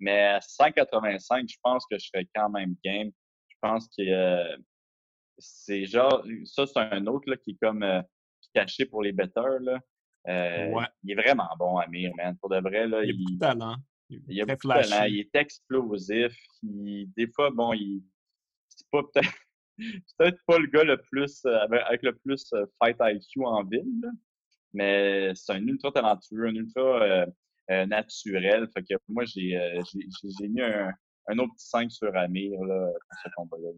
Mais 0.03 0.21
à 0.23 0.41
185, 0.41 1.49
je 1.49 1.57
pense 1.63 1.87
que 1.87 1.97
je 1.97 2.07
serais 2.07 2.27
quand 2.35 2.51
même 2.51 2.75
game. 2.85 3.11
Je 3.49 3.57
pense 3.61 3.89
que 3.97 4.57
c'est 5.39 5.87
genre, 5.87 6.25
ça 6.45 6.67
c'est 6.67 6.81
un 6.81 7.07
autre 7.07 7.31
là, 7.31 7.37
qui 7.37 7.53
est 7.53 7.59
comme 7.63 7.87
caché 8.53 8.85
pour 8.85 9.03
les 9.03 9.13
betters. 9.13 9.61
Là. 9.61 9.81
ouais. 10.27 10.87
Il 11.05 11.13
est 11.13 11.15
vraiment 11.15 11.49
bon, 11.57 11.79
Amir, 11.79 12.13
man. 12.17 12.37
Pour 12.39 12.51
de 12.51 12.61
vrai, 12.61 12.89
là, 12.89 13.05
il, 13.05 13.11
a 13.11 13.17
beaucoup 13.17 13.33
de 13.33 13.39
talent. 13.39 13.77
Il, 14.11 14.43
a 14.43 14.45
beaucoup 14.45 14.69
de 14.69 14.73
talent. 14.73 15.05
Il 15.05 15.21
est 15.21 15.35
explosif. 15.37 16.37
des 16.63 17.29
fois, 17.35 17.51
bon, 17.51 17.73
il 17.73 18.03
c'est 18.77 18.91
pas 18.91 19.03
peut-être 19.03 19.33
peut-être 20.19 20.39
pas 20.47 20.59
le 20.59 20.67
gars 20.67 20.85
le 20.85 21.01
plus 21.01 21.45
euh, 21.45 21.67
avec 21.87 22.03
le 22.03 22.15
plus 22.17 22.45
euh, 22.55 22.67
fight 22.83 22.97
IQ 23.01 23.45
en 23.45 23.65
ville. 23.65 24.11
mais 24.73 25.33
c'est 25.35 25.53
un 25.53 25.67
ultra 25.67 25.93
talentueux, 25.93 26.47
un 26.47 26.55
ultra 26.55 27.27
naturel. 27.87 28.69
Fait 28.75 28.83
que 28.83 28.95
moi, 29.09 29.25
j'ai 29.25 29.59
mis 30.49 30.61
un, 30.61 30.91
un, 31.29 31.39
autre 31.39 31.53
petit 31.55 31.69
5 31.69 31.91
sur 31.91 32.17
Amir 32.17 32.61
là, 32.65 32.87
pour 32.87 33.19
ce 33.23 33.29
combat-là. 33.37 33.71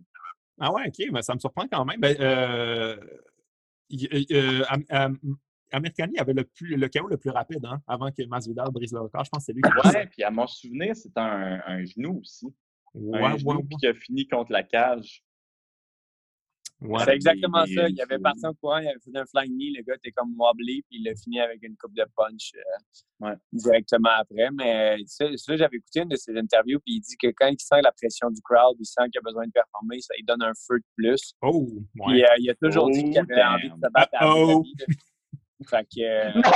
Ah 0.60 0.72
ouais, 0.72 0.82
ok, 0.86 1.06
mais 1.12 1.22
ça 1.22 1.34
me 1.34 1.40
surprend 1.40 1.66
quand 1.70 1.84
même. 1.84 2.00
Ben, 2.00 2.16
euh, 2.20 2.96
Americani 5.72 6.18
avait 6.18 6.32
le, 6.32 6.44
plus, 6.44 6.76
le 6.76 6.88
chaos 6.88 7.08
le 7.08 7.16
plus 7.16 7.30
rapide 7.30 7.64
hein, 7.64 7.80
avant 7.86 8.10
que 8.10 8.24
Masvidal 8.26 8.70
brise 8.70 8.92
le 8.92 9.00
record. 9.00 9.24
Je 9.24 9.30
pense 9.30 9.40
que 9.40 9.46
c'est 9.46 9.52
lui 9.52 9.62
qui 9.62 9.88
Ouais, 9.88 10.06
puis 10.06 10.22
à 10.22 10.30
mon 10.30 10.46
souvenir, 10.46 10.94
c'était 10.94 11.20
un, 11.20 11.60
un, 11.66 11.84
genou 11.84 12.20
aussi. 12.20 12.54
Ouais, 12.94 13.24
un 13.24 13.36
genou 13.36 13.66
qui 13.80 13.86
a 13.86 13.94
fini 13.94 14.28
contre 14.28 14.52
la 14.52 14.62
cage. 14.62 15.24
C'est 17.04 17.14
exactement 17.14 17.64
ça. 17.66 17.88
Il 17.88 18.00
avait 18.00 18.18
parti 18.18 18.46
en 18.46 18.54
courant, 18.54 18.78
il 18.78 18.88
avait 18.88 18.98
fait 18.98 19.16
un 19.16 19.24
flying 19.26 19.56
knee, 19.56 19.72
le 19.76 19.82
gars 19.82 19.94
était 19.94 20.10
comme 20.12 20.34
wobbly, 20.36 20.82
puis 20.82 21.00
il 21.00 21.08
a 21.08 21.14
fini 21.14 21.40
avec 21.40 21.62
une 21.62 21.76
coupe 21.76 21.94
de 21.94 22.04
punch 22.16 22.52
euh, 23.22 23.34
directement 23.52 24.10
après. 24.18 24.48
Mais 24.52 24.96
ça, 25.06 25.26
j'avais 25.56 25.76
écouté 25.76 26.00
une 26.00 26.08
de 26.08 26.16
ses 26.16 26.36
interviews, 26.36 26.80
puis 26.80 26.96
il 26.96 27.00
dit 27.00 27.16
que 27.16 27.28
quand 27.28 27.48
il 27.48 27.60
sent 27.60 27.80
la 27.82 27.92
pression 27.92 28.30
du 28.30 28.40
crowd, 28.42 28.76
il 28.78 28.86
sent 28.86 29.02
qu'il 29.10 29.18
a 29.18 29.22
besoin 29.22 29.46
de 29.46 29.52
performer, 29.52 30.00
ça 30.00 30.14
il 30.18 30.24
donne 30.24 30.42
un 30.42 30.52
feu 30.54 30.78
de 30.78 30.84
plus. 30.96 31.34
Oh, 31.42 31.66
ouais. 31.96 32.06
Puis, 32.06 32.24
euh, 32.24 32.28
il 32.38 32.50
a 32.50 32.54
toujours 32.54 32.90
dit 32.90 33.04
qu'il 33.04 33.18
avait 33.18 33.42
envie 33.42 33.70
de 33.70 33.74
se 33.74 33.90
battre 33.90 34.12
à 34.14 34.34
oh. 34.34 34.64
Fait 35.68 35.84
que. 35.84 36.00
Euh, 36.02 36.32
non, 36.34 36.50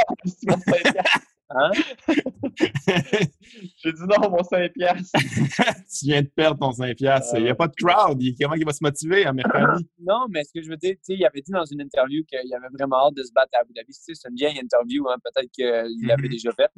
mon 0.48 0.56
5 0.58 0.82
Hein? 1.50 1.70
J'ai 3.76 3.92
dit 3.92 4.02
non, 4.02 4.30
mon 4.30 4.42
5 4.42 4.70
Tu 4.74 6.04
viens 6.04 6.22
de 6.22 6.28
perdre 6.28 6.58
ton 6.60 6.72
5 6.72 6.94
Il 7.00 7.42
n'y 7.42 7.48
a 7.48 7.54
pas 7.54 7.68
de 7.68 7.74
crowd. 7.74 8.20
Comment 8.38 8.54
il 8.54 8.66
va 8.66 8.72
se 8.72 8.82
motiver 8.82 9.24
à 9.24 9.32
mercredi? 9.32 9.88
Non, 9.98 10.26
mais 10.28 10.44
ce 10.44 10.52
que 10.52 10.62
je 10.62 10.68
veux 10.68 10.76
dire, 10.76 10.96
il 11.08 11.24
avait 11.24 11.40
dit 11.40 11.50
dans 11.50 11.64
une 11.64 11.80
interview 11.80 12.22
qu'il 12.24 12.54
avait 12.54 12.68
vraiment 12.72 13.06
hâte 13.06 13.14
de 13.14 13.22
se 13.22 13.32
battre 13.32 13.50
à 13.54 13.60
Abu 13.60 13.72
Dhabi. 13.72 13.92
C'est 13.92 14.12
une 14.28 14.36
vieille 14.36 14.58
interview, 14.58 15.08
hein, 15.08 15.16
peut-être 15.24 15.50
qu'il 15.50 15.64
l'avait 16.06 16.28
mm-hmm. 16.28 16.30
déjà 16.30 16.52
faite. 16.52 16.72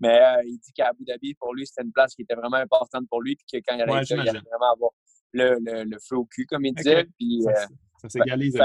Mais 0.00 0.20
euh, 0.20 0.42
il 0.44 0.58
dit 0.58 0.72
qu'à 0.72 0.88
Abu 0.88 1.04
Dhabi, 1.04 1.34
pour 1.34 1.54
lui, 1.54 1.66
c'était 1.66 1.82
une 1.82 1.92
place 1.92 2.14
qui 2.14 2.22
était 2.22 2.34
vraiment 2.34 2.56
importante 2.56 3.08
pour 3.08 3.22
lui. 3.22 3.36
Puis 3.36 3.46
que 3.52 3.64
quand 3.66 3.76
il 3.76 3.82
arrive 3.82 4.04
il 4.10 4.20
allait 4.20 4.40
vraiment 4.40 4.72
avoir 4.72 4.90
le, 5.32 5.56
le, 5.60 5.84
le, 5.84 5.98
feu 6.06 6.16
au 6.16 6.26
cul, 6.26 6.44
comme 6.44 6.66
il 6.66 6.74
disait. 6.74 7.06
Puis, 7.18 7.42
ça, 7.44 7.50
euh, 7.50 7.66
ça 8.02 8.08
s'égalise 8.08 8.58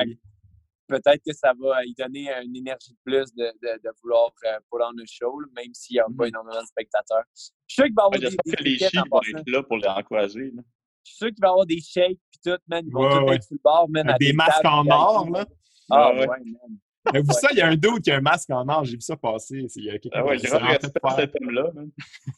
peut-être 0.87 1.21
que 1.25 1.33
ça 1.33 1.53
va 1.59 1.83
y 1.85 1.93
donner 1.93 2.29
une 2.43 2.55
énergie 2.55 2.91
de 2.91 2.97
plus 3.03 3.33
de, 3.35 3.45
de, 3.61 3.81
de 3.83 3.89
vouloir 4.01 4.31
euh, 4.45 4.59
on 4.71 4.91
le 4.95 5.03
show, 5.07 5.39
même 5.55 5.73
s'il 5.73 5.95
n'y 5.95 5.99
a 5.99 6.05
pas 6.05 6.09
mm-hmm. 6.09 6.27
énormément 6.29 6.61
de 6.61 6.67
spectateurs. 6.67 7.23
Je 7.35 7.41
suis 7.41 7.53
sûr 7.67 7.85
qu'il 7.85 7.93
va 7.95 8.03
y 8.03 8.05
avoir 8.05 8.31
des, 8.31 8.55
que 8.55 8.63
les 8.63 8.77
chiens 8.77 9.03
vont 9.11 9.21
être 9.21 9.49
là 9.49 9.63
pour 9.63 9.77
les 9.77 9.87
encourager. 9.87 10.51
Là. 10.51 10.61
Je 11.03 11.11
suis 11.11 11.17
sûr 11.17 11.27
qu'il 11.27 11.41
va 11.41 11.47
y 11.47 11.51
avoir 11.51 11.65
des 11.65 11.79
shakes 11.79 12.19
puis 12.31 12.39
tout, 12.43 12.59
man. 12.67 12.83
Ils 12.85 12.93
vont 12.93 13.31
être 13.31 13.43
sur 13.43 13.55
le 13.55 13.61
bord, 13.63 13.89
man. 13.89 14.15
Des, 14.19 14.33
masques 14.33 14.65
en 14.65 14.85
or, 14.87 15.29
là. 15.29 15.45
Ah, 15.89 16.13
ouais, 16.13 16.27
man. 16.27 16.77
Mais 17.13 17.21
vous, 17.21 17.31
ça, 17.31 17.47
il 17.51 17.57
y 17.57 17.61
a 17.61 17.67
un 17.67 17.75
doute 17.75 18.03
qui 18.03 18.11
a 18.11 18.17
un 18.17 18.21
masque 18.21 18.49
en 18.49 18.67
or. 18.67 18.83
J'ai 18.83 18.95
vu 18.95 19.01
ça 19.01 19.15
passer. 19.15 19.67
Il 19.75 19.83
y 19.85 19.89
a 19.89 19.97
quelqu'un 19.97 20.19
ah 20.21 20.25
ouais, 20.25 20.35
à 20.35 21.15
cet 21.15 21.41
homme-là. 21.41 21.71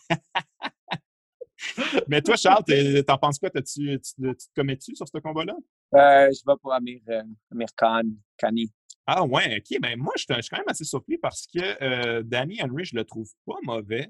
Mais 2.08 2.22
toi, 2.22 2.36
Charles, 2.36 2.64
t'en 3.06 3.18
penses 3.18 3.40
quoi? 3.40 3.50
Tu, 3.50 3.64
tu, 3.64 4.00
te 4.00 4.34
commets-tu 4.56 4.96
sur 4.96 5.08
ce 5.08 5.18
combat-là? 5.18 5.56
Euh, 5.96 6.30
je 6.32 6.42
vais 6.46 6.58
pour 6.62 6.74
Amir, 6.74 7.02
euh, 7.10 7.24
Amir 7.52 7.68
Khan, 7.76 8.04
Kani. 8.38 8.72
Ah 9.08 9.24
ouais, 9.24 9.58
ok. 9.58 9.80
Ben 9.82 9.98
moi, 9.98 10.14
je, 10.16 10.22
suis 10.22 10.50
quand 10.50 10.58
même 10.58 10.66
assez 10.68 10.84
surpris 10.84 11.18
parce 11.18 11.48
que 11.48 11.60
euh, 11.84 12.22
Danny 12.24 12.62
Henry, 12.62 12.86
je 12.86 12.96
le 12.96 13.04
trouve 13.04 13.28
pas 13.46 13.58
mauvais. 13.64 14.08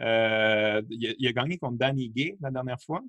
Euh, 0.00 0.82
il, 0.90 1.26
a, 1.26 1.32
gagné 1.32 1.58
contre 1.58 1.78
Danny 1.78 2.10
Gay 2.10 2.36
la 2.40 2.50
dernière 2.50 2.80
fois. 2.80 3.02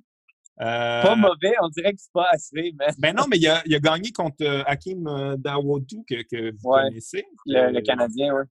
pas 0.57 1.15
mauvais, 1.15 1.53
on 1.61 1.69
dirait 1.69 1.91
que 1.93 1.99
c'est 1.99 2.13
pas 2.13 2.27
assez, 2.31 2.73
mais. 2.79 2.87
Ben 2.99 3.15
non, 3.15 3.23
mais 3.29 3.37
il 3.37 3.47
a, 3.47 3.79
gagné 3.79 4.11
contre 4.11 4.45
Hakim 4.67 5.35
Dawodu 5.37 6.03
que, 6.07 6.21
que 6.21 6.51
vous 6.51 6.69
connaissez. 6.69 7.25
Le, 7.47 7.81
Canadien, 7.81 8.35
oui. 8.35 8.43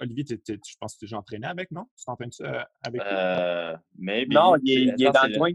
Olivier, 0.00 0.24
je 0.28 0.74
pense 0.78 0.94
que 0.94 0.98
tu 0.98 1.04
es 1.04 1.06
déjà 1.06 1.18
entraîné 1.18 1.46
avec, 1.46 1.70
non? 1.70 1.86
Tu 1.96 2.04
t'entraînes 2.04 2.30
avec 2.82 3.00
euh, 3.02 3.76
Non, 3.98 4.56
il 4.62 4.70
est, 4.70 4.94
il 4.98 5.06
est 5.06 5.12
dans 5.12 5.26
le 5.26 5.38
coin. 5.38 5.52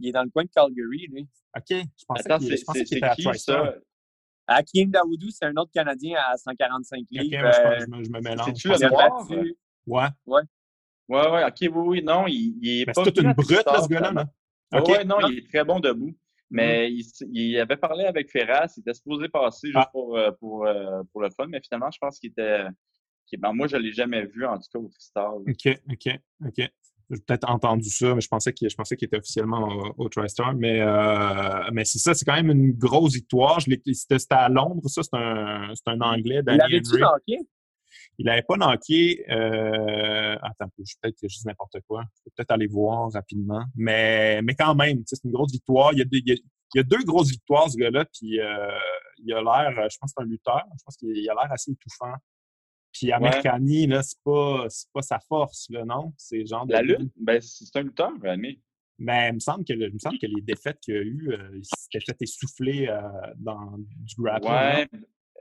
Il 0.00 0.08
est 0.08 0.12
dans 0.12 0.22
le 0.22 0.30
coin 0.30 0.44
de 0.44 0.50
Calgary, 0.50 1.06
lui. 1.12 1.28
OK. 1.56 1.70
Je 1.70 2.04
pensais 2.06 2.84
qu'il 2.84 2.96
était 2.96 3.06
à 3.06 3.14
TriStar. 3.14 3.74
Hakim 4.46 4.90
Daoudou, 4.90 5.30
c'est 5.30 5.44
un 5.44 5.54
autre 5.56 5.70
Canadien 5.72 6.18
à 6.26 6.36
145 6.36 7.04
livres. 7.10 7.36
OK, 7.36 7.40
moi, 7.40 7.52
je, 7.52 7.84
je, 7.84 7.90
me, 7.90 8.04
je 8.04 8.10
me 8.10 8.20
mélange. 8.20 8.46
C'est-tu 8.46 8.68
le 8.68 8.88
noir? 8.88 9.30
Ouais. 9.86 10.08
Ouais. 10.26 10.42
Ouais, 11.08 11.28
ouais, 11.28 11.44
ok, 11.44 11.56
oui, 11.60 11.68
oui, 11.74 12.02
non, 12.04 12.26
il, 12.28 12.58
il 12.62 12.80
est 12.82 12.86
pas. 12.86 12.92
C'est 12.94 13.12
toute 13.12 13.22
une 13.22 13.32
brute, 13.32 13.64
là, 13.66 13.82
ce 13.82 13.88
gars-là, 13.88 14.12
là. 14.12 14.26
Okay. 14.72 14.92
Ouais, 14.92 15.04
non, 15.04 15.16
il 15.28 15.38
est 15.38 15.48
très 15.48 15.64
bon 15.64 15.80
debout. 15.80 16.16
Mais 16.50 16.88
mm. 16.88 16.92
il, 16.92 17.06
il, 17.32 17.60
avait 17.60 17.76
parlé 17.76 18.04
avec 18.04 18.30
Ferras, 18.30 18.72
il 18.76 18.80
était 18.80 18.94
supposé 18.94 19.28
passer 19.28 19.68
juste 19.68 19.78
ah. 19.78 19.90
pour, 19.92 20.16
euh, 20.16 20.30
pour, 20.32 20.66
euh, 20.66 21.02
pour, 21.12 21.22
le 21.22 21.30
fun, 21.30 21.46
mais 21.48 21.60
finalement, 21.60 21.90
je 21.90 21.98
pense 21.98 22.18
qu'il 22.18 22.30
était. 22.30 22.64
Ben, 23.38 23.52
moi, 23.52 23.68
je 23.68 23.76
ne 23.76 23.82
l'ai 23.82 23.92
jamais 23.92 24.24
vu, 24.26 24.44
en 24.44 24.56
tout 24.58 24.68
cas, 24.72 24.78
au 24.78 24.88
Tristar. 24.88 25.34
OK, 25.34 25.80
OK, 25.90 26.20
OK. 26.46 26.70
J'ai 27.10 27.20
peut-être 27.26 27.50
entendu 27.50 27.90
ça, 27.90 28.14
mais 28.14 28.20
je 28.20 28.28
pensais 28.28 28.52
qu'il, 28.52 28.70
je 28.70 28.76
pensais 28.76 28.96
qu'il 28.96 29.06
était 29.06 29.16
officiellement 29.16 29.92
au, 29.98 30.08
TriStar. 30.08 30.54
Mais, 30.54 30.80
euh, 30.80 31.68
mais 31.72 31.84
c'est 31.84 31.98
ça, 31.98 32.14
c'est 32.14 32.24
quand 32.24 32.34
même 32.34 32.50
une 32.50 32.72
grosse 32.72 33.14
victoire. 33.14 33.60
c'était, 33.60 34.16
à 34.30 34.48
Londres, 34.48 34.88
ça, 34.88 35.02
c'est 35.02 35.16
un, 35.16 35.72
c'est 35.74 35.90
un 35.90 36.00
Anglais. 36.00 36.40
Il 36.46 36.60
avait-tu 36.60 36.98
knocké? 36.98 37.38
Il 38.18 38.26
n'avait 38.26 38.42
pas 38.42 38.56
knocké. 38.56 39.24
Euh, 39.28 40.36
attends, 40.42 40.68
peut-être 40.76 41.16
que 41.20 41.28
je 41.28 41.38
dis 41.38 41.46
n'importe 41.46 41.78
quoi. 41.88 42.04
Je 42.14 42.22
peux 42.24 42.30
peut-être 42.36 42.52
aller 42.52 42.68
voir 42.68 43.10
rapidement. 43.12 43.64
Mais, 43.74 44.40
mais 44.42 44.54
quand 44.54 44.74
même, 44.76 45.02
c'est 45.06 45.24
une 45.24 45.32
grosse 45.32 45.52
victoire. 45.52 45.92
Il 45.92 45.98
y, 45.98 46.02
a, 46.02 46.04
il, 46.12 46.42
y 46.74 46.78
a, 46.78 46.82
deux 46.84 47.02
grosses 47.04 47.30
victoires, 47.30 47.68
ce 47.68 47.76
gars-là. 47.76 48.04
Puis 48.04 48.38
euh, 48.38 48.70
il 49.24 49.32
a 49.32 49.42
l'air, 49.42 49.88
je 49.90 49.96
pense 49.98 50.12
que 50.12 50.14
c'est 50.16 50.22
un 50.22 50.26
lutteur. 50.26 50.62
Je 50.78 50.84
pense 50.84 50.96
qu'il 50.96 51.28
a 51.28 51.34
l'air 51.34 51.52
assez 51.52 51.72
étouffant. 51.72 52.14
Puis 52.92 53.12
Americani, 53.12 53.86
là, 53.86 54.02
c'est 54.02 54.18
pas, 54.24 54.66
pas 54.92 55.02
sa 55.02 55.18
force, 55.20 55.68
là, 55.70 55.84
non? 55.84 56.12
C'est 56.16 56.44
genre 56.46 56.66
La 56.68 56.82
lutte? 56.82 57.12
Ben, 57.16 57.40
c'est 57.40 57.76
un 57.76 57.82
lutteur, 57.82 58.12
mais. 58.20 58.58
Mais 58.98 59.30
il 59.30 59.34
me 59.34 59.38
semble 59.38 59.64
que, 59.64 59.72
il 59.72 59.94
me 59.94 59.98
semble 59.98 60.18
que 60.18 60.26
les 60.26 60.42
défaites 60.42 60.78
qu'il 60.80 60.94
a 60.94 61.00
eues, 61.00 61.32
euh, 61.32 61.50
il 61.54 61.64
s'était 61.64 62.00
fait 62.04 62.20
essouffler 62.20 62.86
euh, 62.86 63.00
dans 63.36 63.78
du 63.78 64.14
grappling. 64.18 64.52
Ouais, 64.52 64.88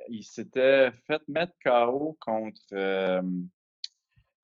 il 0.07 0.23
s'était 0.23 0.91
fait 1.05 1.21
mettre 1.27 1.51
KO 1.65 2.17
contre 2.21 2.61
euh, 2.71 3.21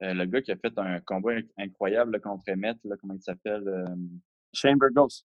le 0.01 0.26
gars 0.26 0.41
qui 0.41 0.51
a 0.51 0.58
fait 0.58 0.78
un 0.78 0.99
combat 0.99 1.32
incroyable 1.58 2.20
contre 2.20 2.43
Emmett, 2.51 2.78
là, 2.84 2.97
comment 2.99 3.14
il 3.14 3.22
s'appelle? 3.22 3.64
Shane 4.51 4.78
Burgos. 4.78 5.24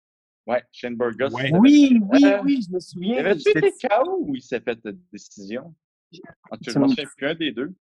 Ouais, 0.45 0.63
Shane 0.73 0.97
Burgos. 0.97 1.29
Oui, 1.33 1.51
oui, 1.53 1.99
oui, 2.43 2.61
je 2.67 2.73
me 2.73 2.79
souviens. 2.81 3.15
Il 3.15 3.19
avait-tu 3.19 3.49
été 3.51 3.71
KO 3.87 4.25
ou 4.25 4.35
il 4.35 4.41
s'est 4.41 4.59
fait 4.59 4.79
décision? 5.13 5.73
En 6.51 6.57
tout 6.57 6.71
cas, 6.73 6.87
je 6.87 7.15
plus 7.15 7.27
un 7.27 7.35
des 7.35 7.51
deux. 7.51 7.75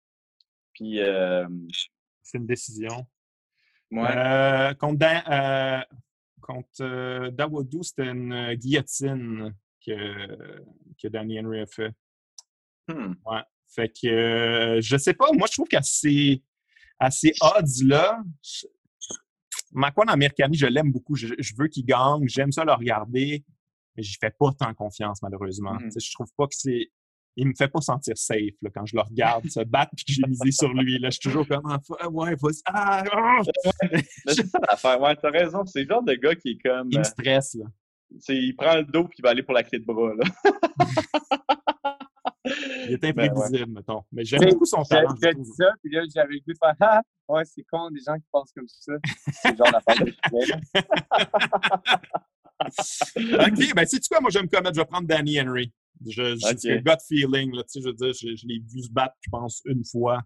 Puis. 0.75 1.01
Euh, 1.01 1.47
c'est 2.23 2.39
une 2.39 2.47
décision. 2.47 3.07
Ouais. 3.91 4.17
Euh, 4.17 4.75
contre 4.75 5.05
euh, 5.29 5.81
contre 6.41 7.29
Dawoudou, 7.31 7.83
c'était 7.83 8.07
une 8.09 8.55
guillotine 8.55 9.55
que, 9.85 10.63
que 11.01 11.09
Danny 11.09 11.41
Henry 11.41 11.61
a 11.61 11.67
fait. 11.67 11.93
Hmm. 12.89 13.15
Ouais. 13.27 13.43
Fait 13.75 13.89
que 13.89 14.79
je 14.81 14.97
sais 14.97 15.15
pas, 15.15 15.27
moi 15.33 15.47
je 15.49 15.55
trouve 15.55 15.69
qu'à 15.69 15.83
ces, 15.83 16.43
à 16.99 17.11
ces 17.11 17.33
odds-là, 17.41 18.23
Macron 19.73 20.03
Americani, 20.09 20.57
je 20.57 20.67
l'aime 20.67 20.91
beaucoup. 20.91 21.15
Je, 21.17 21.55
veux 21.57 21.69
qu'il 21.69 21.85
gagne, 21.85 22.27
j'aime 22.27 22.53
ça 22.53 22.65
le 22.65 22.73
regarder, 22.73 23.45
mais 23.97 24.03
je 24.03 24.17
fais 24.21 24.31
pas 24.31 24.53
tant 24.59 24.73
confiance, 24.75 25.23
malheureusement. 25.23 25.75
Hmm. 25.75 25.91
Je 25.99 26.13
trouve 26.13 26.33
pas 26.37 26.47
que 26.47 26.55
c'est 26.55 26.91
il 27.37 27.49
me 27.49 27.55
fait 27.55 27.69
pas 27.69 27.81
sentir 27.81 28.17
safe 28.17 28.55
là, 28.61 28.71
quand 28.75 28.85
je 28.87 28.97
le 28.97 29.03
regarde 29.03 29.49
se 29.49 29.61
battre 29.61 29.93
puis 29.97 30.05
que 30.05 30.13
j'ai 30.13 30.23
misé 30.27 30.51
sur 30.51 30.73
lui. 30.73 30.99
Là, 30.99 31.11
je 31.11 31.19
suis 31.19 31.31
toujours 31.31 31.47
comme 31.47 31.63
ah, 31.65 31.79
ouais, 32.09 32.35
vas-y. 32.41 32.61
Ah, 32.67 33.05
ah! 33.11 33.41
c'est 34.27 34.47
ça 34.47 34.59
l'affaire. 34.69 35.01
Ouais, 35.01 35.17
t'as 35.17 35.31
raison. 35.31 35.65
C'est 35.65 35.83
le 35.83 35.89
genre 35.89 36.03
de 36.03 36.15
gars 36.15 36.35
qui 36.35 36.51
est 36.51 36.59
comme. 36.63 36.89
Il 36.91 36.99
me 36.99 37.03
euh, 37.03 37.05
stresse, 37.05 37.55
là. 37.55 37.67
il 38.29 38.55
prend 38.57 38.77
le 38.77 38.85
dos 38.85 39.05
puis 39.05 39.17
il 39.19 39.23
va 39.23 39.31
aller 39.31 39.43
pour 39.43 39.55
la 39.55 39.63
clé 39.63 39.79
de 39.79 39.85
bras. 39.85 40.13
Là. 40.15 40.25
il 42.45 42.93
est 42.93 43.13
ben, 43.13 43.31
imprévisible, 43.31 43.73
mettons. 43.73 44.03
Mais 44.13 44.25
j'aime 44.25 44.45
beaucoup 44.51 44.67
son 44.67 44.83
talent. 44.83 45.15
J'ai 45.23 45.35
dit 45.35 45.51
ça, 45.57 45.73
puis 45.83 45.93
là, 45.93 46.03
j'avais 46.15 46.35
le 46.35 46.41
goût 46.41 46.53
de 46.53 46.59
faire 46.63 46.75
Ah, 46.81 47.01
ouais, 47.29 47.45
c'est 47.45 47.65
con, 47.65 47.91
des 47.91 48.01
gens 48.01 48.17
qui 48.17 48.27
pensent 48.31 48.53
comme 48.53 48.69
ça. 48.69 48.93
C'est 49.33 49.53
le 49.53 49.57
genre 49.57 49.73
d'affaire 49.73 50.05
que 50.05 50.11
je 50.11 50.17
OK, 53.35 53.75
ben, 53.75 53.87
sais-tu 53.87 54.09
quoi? 54.09 54.21
Moi, 54.21 54.31
je 54.31 54.39
vais 54.39 54.45
me 54.45 54.49
commettre, 54.49 54.75
je 54.75 54.81
vais 54.81 54.87
prendre 54.87 55.07
Danny 55.07 55.41
Henry. 55.41 55.73
Je, 56.09 56.37
j'ai 56.63 56.81
gut 56.81 56.91
feeling, 57.07 57.55
là, 57.55 57.63
je 57.75 57.81
veux 57.81 57.93
dire, 57.93 58.13
je, 58.13 58.35
je 58.37 58.47
l'ai 58.47 58.59
vu 58.59 58.83
se 58.83 58.91
battre, 58.91 59.15
je 59.21 59.31
pense, 59.31 59.63
une 59.65 59.85
fois, 59.85 60.21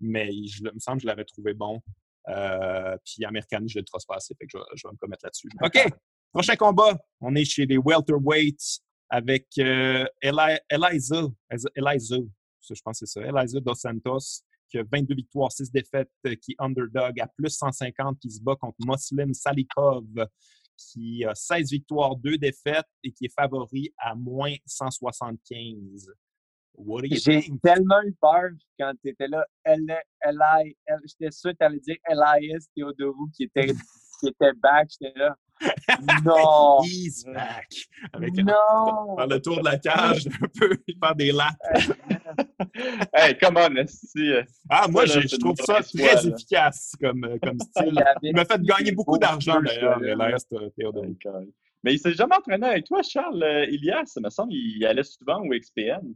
mais 0.00 0.30
je, 0.46 0.62
il 0.62 0.74
me 0.74 0.78
semble 0.78 0.98
que 0.98 1.02
je 1.02 1.06
l'avais 1.06 1.24
trouvé 1.24 1.54
bon. 1.54 1.80
Euh, 2.28 2.96
puis 3.04 3.24
Americani, 3.24 3.68
je 3.68 3.78
l'ai 3.78 3.84
trop 3.84 3.98
passé, 4.06 4.34
fait 4.38 4.46
que 4.46 4.58
je, 4.58 4.58
je, 4.76 4.86
vais 4.86 4.92
me 4.92 4.98
commettre 4.98 5.24
là-dessus. 5.24 5.48
OK, 5.62 5.92
prochain 6.32 6.56
combat, 6.56 6.98
on 7.20 7.34
est 7.34 7.44
chez 7.44 7.66
les 7.66 7.78
welterweights 7.78 8.80
avec 9.10 9.46
euh, 9.58 10.06
Eli, 10.22 10.58
Eliza, 10.70 11.22
Eliza, 11.74 12.16
je 12.60 12.80
pense 12.82 13.00
que 13.00 13.06
c'est 13.06 13.20
ça, 13.20 13.26
Eliza 13.26 13.60
Dos 13.60 13.74
Santos, 13.74 14.42
qui 14.70 14.78
a 14.78 14.84
22 14.90 15.14
victoires, 15.14 15.52
6 15.52 15.70
défaites, 15.70 16.10
qui 16.40 16.52
est 16.52 16.56
underdog 16.58 17.20
à 17.20 17.26
plus 17.26 17.50
150, 17.50 18.18
qui 18.20 18.30
se 18.30 18.40
bat 18.42 18.56
contre 18.56 18.76
Muslim 18.86 19.34
Salikov, 19.34 20.04
qui 20.76 21.24
a 21.24 21.34
16 21.34 21.70
victoires, 21.70 22.16
2 22.16 22.38
défaites 22.38 22.86
et 23.04 23.12
qui 23.12 23.26
est 23.26 23.34
favori 23.34 23.92
à 23.98 24.14
moins 24.14 24.54
175. 24.66 26.12
J'ai 27.10 27.42
tellement 27.62 28.00
eu 28.02 28.14
peur 28.20 28.50
quand 28.78 28.94
tu 29.02 29.10
étais 29.10 29.28
là. 29.28 29.44
J'étais 31.04 31.30
sûr 31.30 31.50
que 31.52 31.56
tu 31.58 31.64
allais 31.64 31.80
dire 31.80 31.96
Elias 32.08 32.66
qui 32.74 32.82
était, 33.44 33.74
qui 34.20 34.28
était 34.28 34.52
back. 34.54 34.88
J'étais 34.90 35.12
là. 35.18 35.36
Non! 36.24 36.80
He's 36.84 37.24
back! 37.24 37.68
Avec 38.12 38.34
non! 38.36 39.16
Faire 39.16 39.26
le 39.26 39.40
tour 39.40 39.58
de 39.58 39.64
la 39.64 39.78
cage, 39.78 40.26
un 40.26 40.46
peu, 40.58 40.76
faire 41.02 41.14
des 41.14 41.32
laps. 41.32 41.90
hey, 43.14 43.36
come 43.38 43.56
on, 43.56 43.86
si, 43.86 44.32
euh, 44.32 44.42
Ah, 44.68 44.86
moi, 44.88 45.06
je 45.06 45.36
trouve 45.36 45.56
ça 45.64 45.80
très 45.82 46.26
efficace 46.26 46.92
comme, 47.00 47.24
euh, 47.24 47.38
comme 47.42 47.58
style. 47.60 48.02
Il 48.22 48.34
m'a 48.34 48.44
fait 48.44 48.60
gagner 48.62 48.92
beaucoup 48.92 49.18
d'argent, 49.18 49.60
d'ailleurs, 49.60 50.02
Elias 50.02 50.44
Théodorou. 50.76 51.16
Mais 51.84 51.94
il 51.94 51.98
s'est 51.98 52.14
jamais 52.14 52.36
entraîné 52.36 52.66
avec 52.66 52.86
toi, 52.86 53.02
Charles. 53.02 53.42
Euh, 53.42 53.66
Ilias, 53.66 54.06
ça 54.06 54.20
me 54.20 54.30
semble, 54.30 54.52
il 54.52 54.84
allait 54.86 55.02
souvent 55.02 55.40
au 55.40 55.48
XPN. 55.50 56.14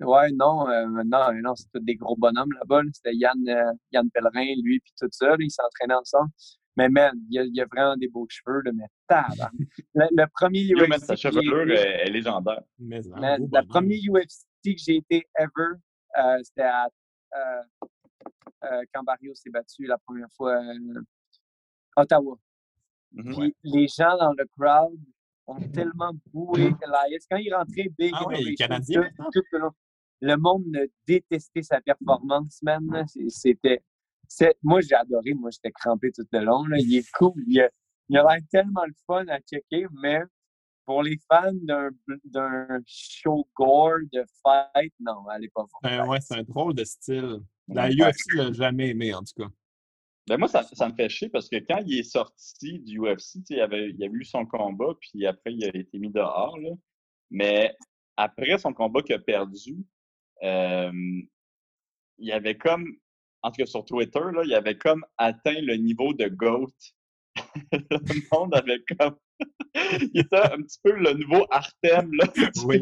Ouais, 0.00 0.30
non, 0.32 0.68
euh, 0.68 0.86
non, 1.04 1.32
non, 1.42 1.54
c'était 1.54 1.80
des 1.80 1.94
gros 1.94 2.16
bonhommes 2.16 2.52
là-bas. 2.52 2.82
C'était 2.92 3.14
Yann, 3.14 3.38
euh, 3.48 3.72
Yann 3.92 4.10
Pellerin, 4.10 4.54
lui, 4.62 4.80
puis 4.80 4.92
tout 5.00 5.08
ça. 5.10 5.34
ils 5.38 5.50
s'entraînaient 5.50 5.94
ensemble. 5.94 6.30
Mais 6.76 6.88
man, 6.88 7.12
il 7.30 7.50
y, 7.54 7.60
a, 7.60 7.66
vraiment 7.66 7.96
des 7.96 8.08
beaux 8.08 8.26
cheveux, 8.28 8.62
là, 8.62 8.70
mais 8.72 8.86
le, 9.94 10.06
le, 10.10 10.26
premier 10.32 10.64
UFC. 10.64 10.88
Yo, 10.88 10.98
sa 10.98 11.16
chevelure 11.16 11.70
est, 11.70 12.08
légendaire. 12.08 12.62
Mais, 12.78 13.00
le 13.02 13.66
premier 13.66 13.96
UFC 13.96 14.46
que 14.64 14.78
j'ai 14.78 14.96
été 14.96 15.26
ever, 15.38 15.76
euh, 16.18 16.38
c'était 16.42 16.62
à 16.62 16.88
quand 18.92 19.02
Barrio 19.02 19.34
s'est 19.34 19.50
battu 19.50 19.86
la 19.86 19.98
première 19.98 20.30
fois 20.36 20.56
à 20.56 22.02
Ottawa. 22.02 22.38
Mm-hmm. 23.14 23.34
Puis 23.34 23.56
les 23.64 23.88
gens 23.88 24.16
dans 24.16 24.32
le 24.32 24.46
crowd 24.56 24.98
ont 25.46 25.60
tellement 25.72 26.12
boué 26.32 26.72
Elias. 26.82 27.26
Quand 27.30 27.36
il 27.36 27.52
rentrait 27.52 27.90
Big 27.98 28.12
ah 28.14 28.26
ouais, 28.26 28.54
Canadien, 28.54 29.08
tout, 29.16 29.42
tout, 29.50 29.70
le 30.20 30.36
monde 30.36 30.64
détestait 31.06 31.62
sa 31.62 31.80
performance, 31.80 32.62
man. 32.62 33.04
C'était. 33.28 33.82
Moi, 34.62 34.80
j'ai 34.80 34.94
adoré. 34.94 35.34
Moi, 35.34 35.50
j'étais 35.50 35.72
crampé 35.72 36.10
tout 36.12 36.26
le 36.32 36.40
long. 36.40 36.64
Là. 36.66 36.78
Il 36.78 36.96
est 36.96 37.10
cool. 37.12 37.42
Il 37.46 37.60
a 37.60 37.68
l'air 38.10 38.40
tellement 38.50 38.84
le 38.84 38.94
fun 39.06 39.26
à 39.28 39.38
checker, 39.40 39.86
mais 40.02 40.20
pour 40.84 41.02
les 41.02 41.18
fans 41.30 41.52
d'un 42.24 42.80
show 42.86 43.48
gore 43.54 44.00
de 44.12 44.24
fight, 44.42 44.92
non, 45.00 45.24
elle 45.34 45.42
n'est 45.42 45.48
pas 45.48 45.64
forte. 45.70 45.82
Ben 45.82 46.06
ouais, 46.06 46.20
c'est 46.20 46.34
un 46.38 46.42
drôle 46.42 46.74
de 46.74 46.84
style. 46.84 47.40
La 47.68 47.88
UFC 47.88 48.34
l'a 48.34 48.52
jamais 48.52 48.90
aimé, 48.90 49.14
en 49.14 49.22
tout 49.22 49.42
cas. 49.42 49.48
Ben 50.28 50.38
moi, 50.38 50.48
ça, 50.48 50.62
ça, 50.62 50.88
me 50.88 50.94
fait 50.94 51.08
chier 51.08 51.28
parce 51.28 51.48
que 51.48 51.56
quand 51.56 51.82
il 51.84 51.98
est 51.98 52.04
sorti 52.04 52.78
du 52.80 53.00
UFC, 53.00 53.40
il 53.50 53.60
avait, 53.60 53.90
il 53.90 54.04
avait 54.04 54.14
eu 54.14 54.24
son 54.24 54.46
combat, 54.46 54.94
puis 55.00 55.26
après, 55.26 55.52
il 55.52 55.64
a 55.64 55.68
été 55.68 55.98
mis 55.98 56.10
dehors. 56.10 56.56
Là. 56.58 56.70
Mais 57.30 57.74
après 58.16 58.58
son 58.58 58.72
combat 58.72 59.02
qu'il 59.02 59.14
a 59.14 59.18
perdu, 59.18 59.84
euh, 60.42 60.92
il 62.18 62.28
y 62.28 62.32
avait 62.32 62.56
comme, 62.56 62.96
en 63.42 63.50
tout 63.50 63.56
cas 63.58 63.66
sur 63.66 63.84
Twitter, 63.84 64.20
là, 64.32 64.42
il 64.44 64.54
avait 64.54 64.76
comme 64.76 65.04
atteint 65.18 65.60
le 65.60 65.76
niveau 65.76 66.12
de 66.14 66.26
GOAT. 66.28 66.72
le 67.72 68.30
monde 68.30 68.54
avait 68.54 68.82
comme. 68.98 69.16
il 70.14 70.20
était 70.20 70.36
un 70.36 70.62
petit 70.62 70.78
peu 70.82 70.92
le 70.92 71.14
nouveau 71.14 71.46
Artem. 71.50 72.10
Là, 72.14 72.26
oui. 72.66 72.80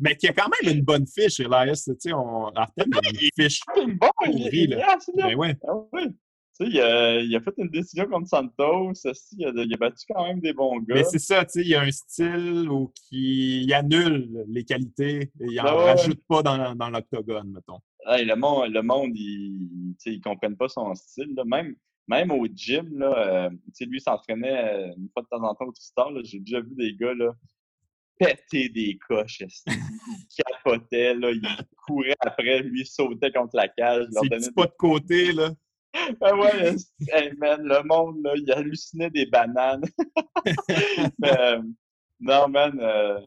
Mais 0.00 0.16
qui 0.16 0.28
a 0.28 0.32
quand 0.32 0.50
même 0.62 0.76
une 0.76 0.82
bonne 0.82 1.06
fiche, 1.06 1.40
Elias. 1.40 1.84
Tu 1.86 1.94
sais, 1.98 2.12
on... 2.12 2.48
Artem 2.48 2.90
a 2.92 3.08
une 3.08 3.28
fiche. 3.34 3.60
Il 3.76 3.96
bon, 3.96 4.10
il, 4.26 4.70
là. 4.70 4.98
Ben 5.16 5.34
ouais. 5.36 5.56
Ah, 5.66 5.72
oui. 5.92 6.08
Tu 6.56 6.66
sais, 6.66 6.70
il 6.70 6.80
a, 6.80 7.20
il 7.20 7.34
a, 7.34 7.40
fait 7.40 7.54
une 7.56 7.68
décision 7.68 8.06
contre 8.06 8.28
Santos. 8.28 8.92
Il 9.32 9.46
a, 9.46 9.52
il 9.54 9.74
a 9.74 9.76
battu 9.76 10.04
quand 10.08 10.24
même 10.26 10.40
des 10.40 10.52
bons 10.52 10.78
gars. 10.80 10.96
Mais 10.96 11.04
c'est 11.04 11.18
ça, 11.18 11.44
tu 11.44 11.52
sais, 11.52 11.60
il 11.62 11.68
y 11.68 11.74
a 11.74 11.80
un 11.80 11.90
style 11.90 12.68
où 12.68 12.92
qui, 12.94 13.62
il 13.64 13.74
annule 13.74 14.44
les 14.48 14.64
qualités 14.64 15.22
et 15.22 15.30
il 15.40 15.56
n'en 15.56 15.76
rajoute 15.76 16.20
pas 16.28 16.42
dans, 16.42 16.74
dans 16.74 16.90
l'octogone, 16.90 17.50
mettons. 17.50 17.80
Hey, 18.06 18.24
le 18.24 18.36
monde, 18.36 18.70
le 18.72 18.82
monde 18.82 19.16
ils 19.16 19.94
ne 20.06 20.22
comprennent 20.22 20.56
pas 20.56 20.68
son 20.68 20.94
style. 20.94 21.34
Là. 21.36 21.44
Même, 21.44 21.74
même 22.06 22.30
au 22.30 22.46
gym, 22.46 22.98
là, 22.98 23.46
euh, 23.46 23.50
lui 23.80 24.00
s'entraînait 24.00 24.74
euh, 24.74 24.92
une 24.96 25.08
fois 25.12 25.22
de 25.22 25.28
temps 25.28 25.42
en 25.42 25.54
temps 25.54 25.66
au 25.66 25.72
Tristar. 25.72 26.10
J'ai 26.24 26.40
déjà 26.40 26.60
vu 26.60 26.74
des 26.74 26.94
gars 26.94 27.14
là, 27.14 27.32
péter 28.18 28.68
des 28.68 28.98
coches. 29.08 29.42
Il 29.66 30.44
capotait, 30.44 31.14
là, 31.14 31.30
il 31.30 31.42
courait 31.86 32.16
après, 32.20 32.62
lui 32.62 32.84
sautait 32.86 33.32
contre 33.32 33.56
la 33.56 33.68
cage. 33.68 34.06
C'est 34.40 34.54
pas 34.54 34.66
de 34.66 34.74
côté, 34.78 35.32
là. 35.32 35.50
Ah 36.20 36.36
ouais, 36.36 36.74
hey 37.12 37.32
man, 37.38 37.62
le 37.62 37.82
monde, 37.84 38.20
là, 38.24 38.32
il 38.36 38.50
hallucinait 38.50 39.10
des 39.10 39.26
bananes. 39.26 39.84
Euh, 41.24 41.62
non, 42.20 42.48
man. 42.48 42.78
Euh, 42.80 43.20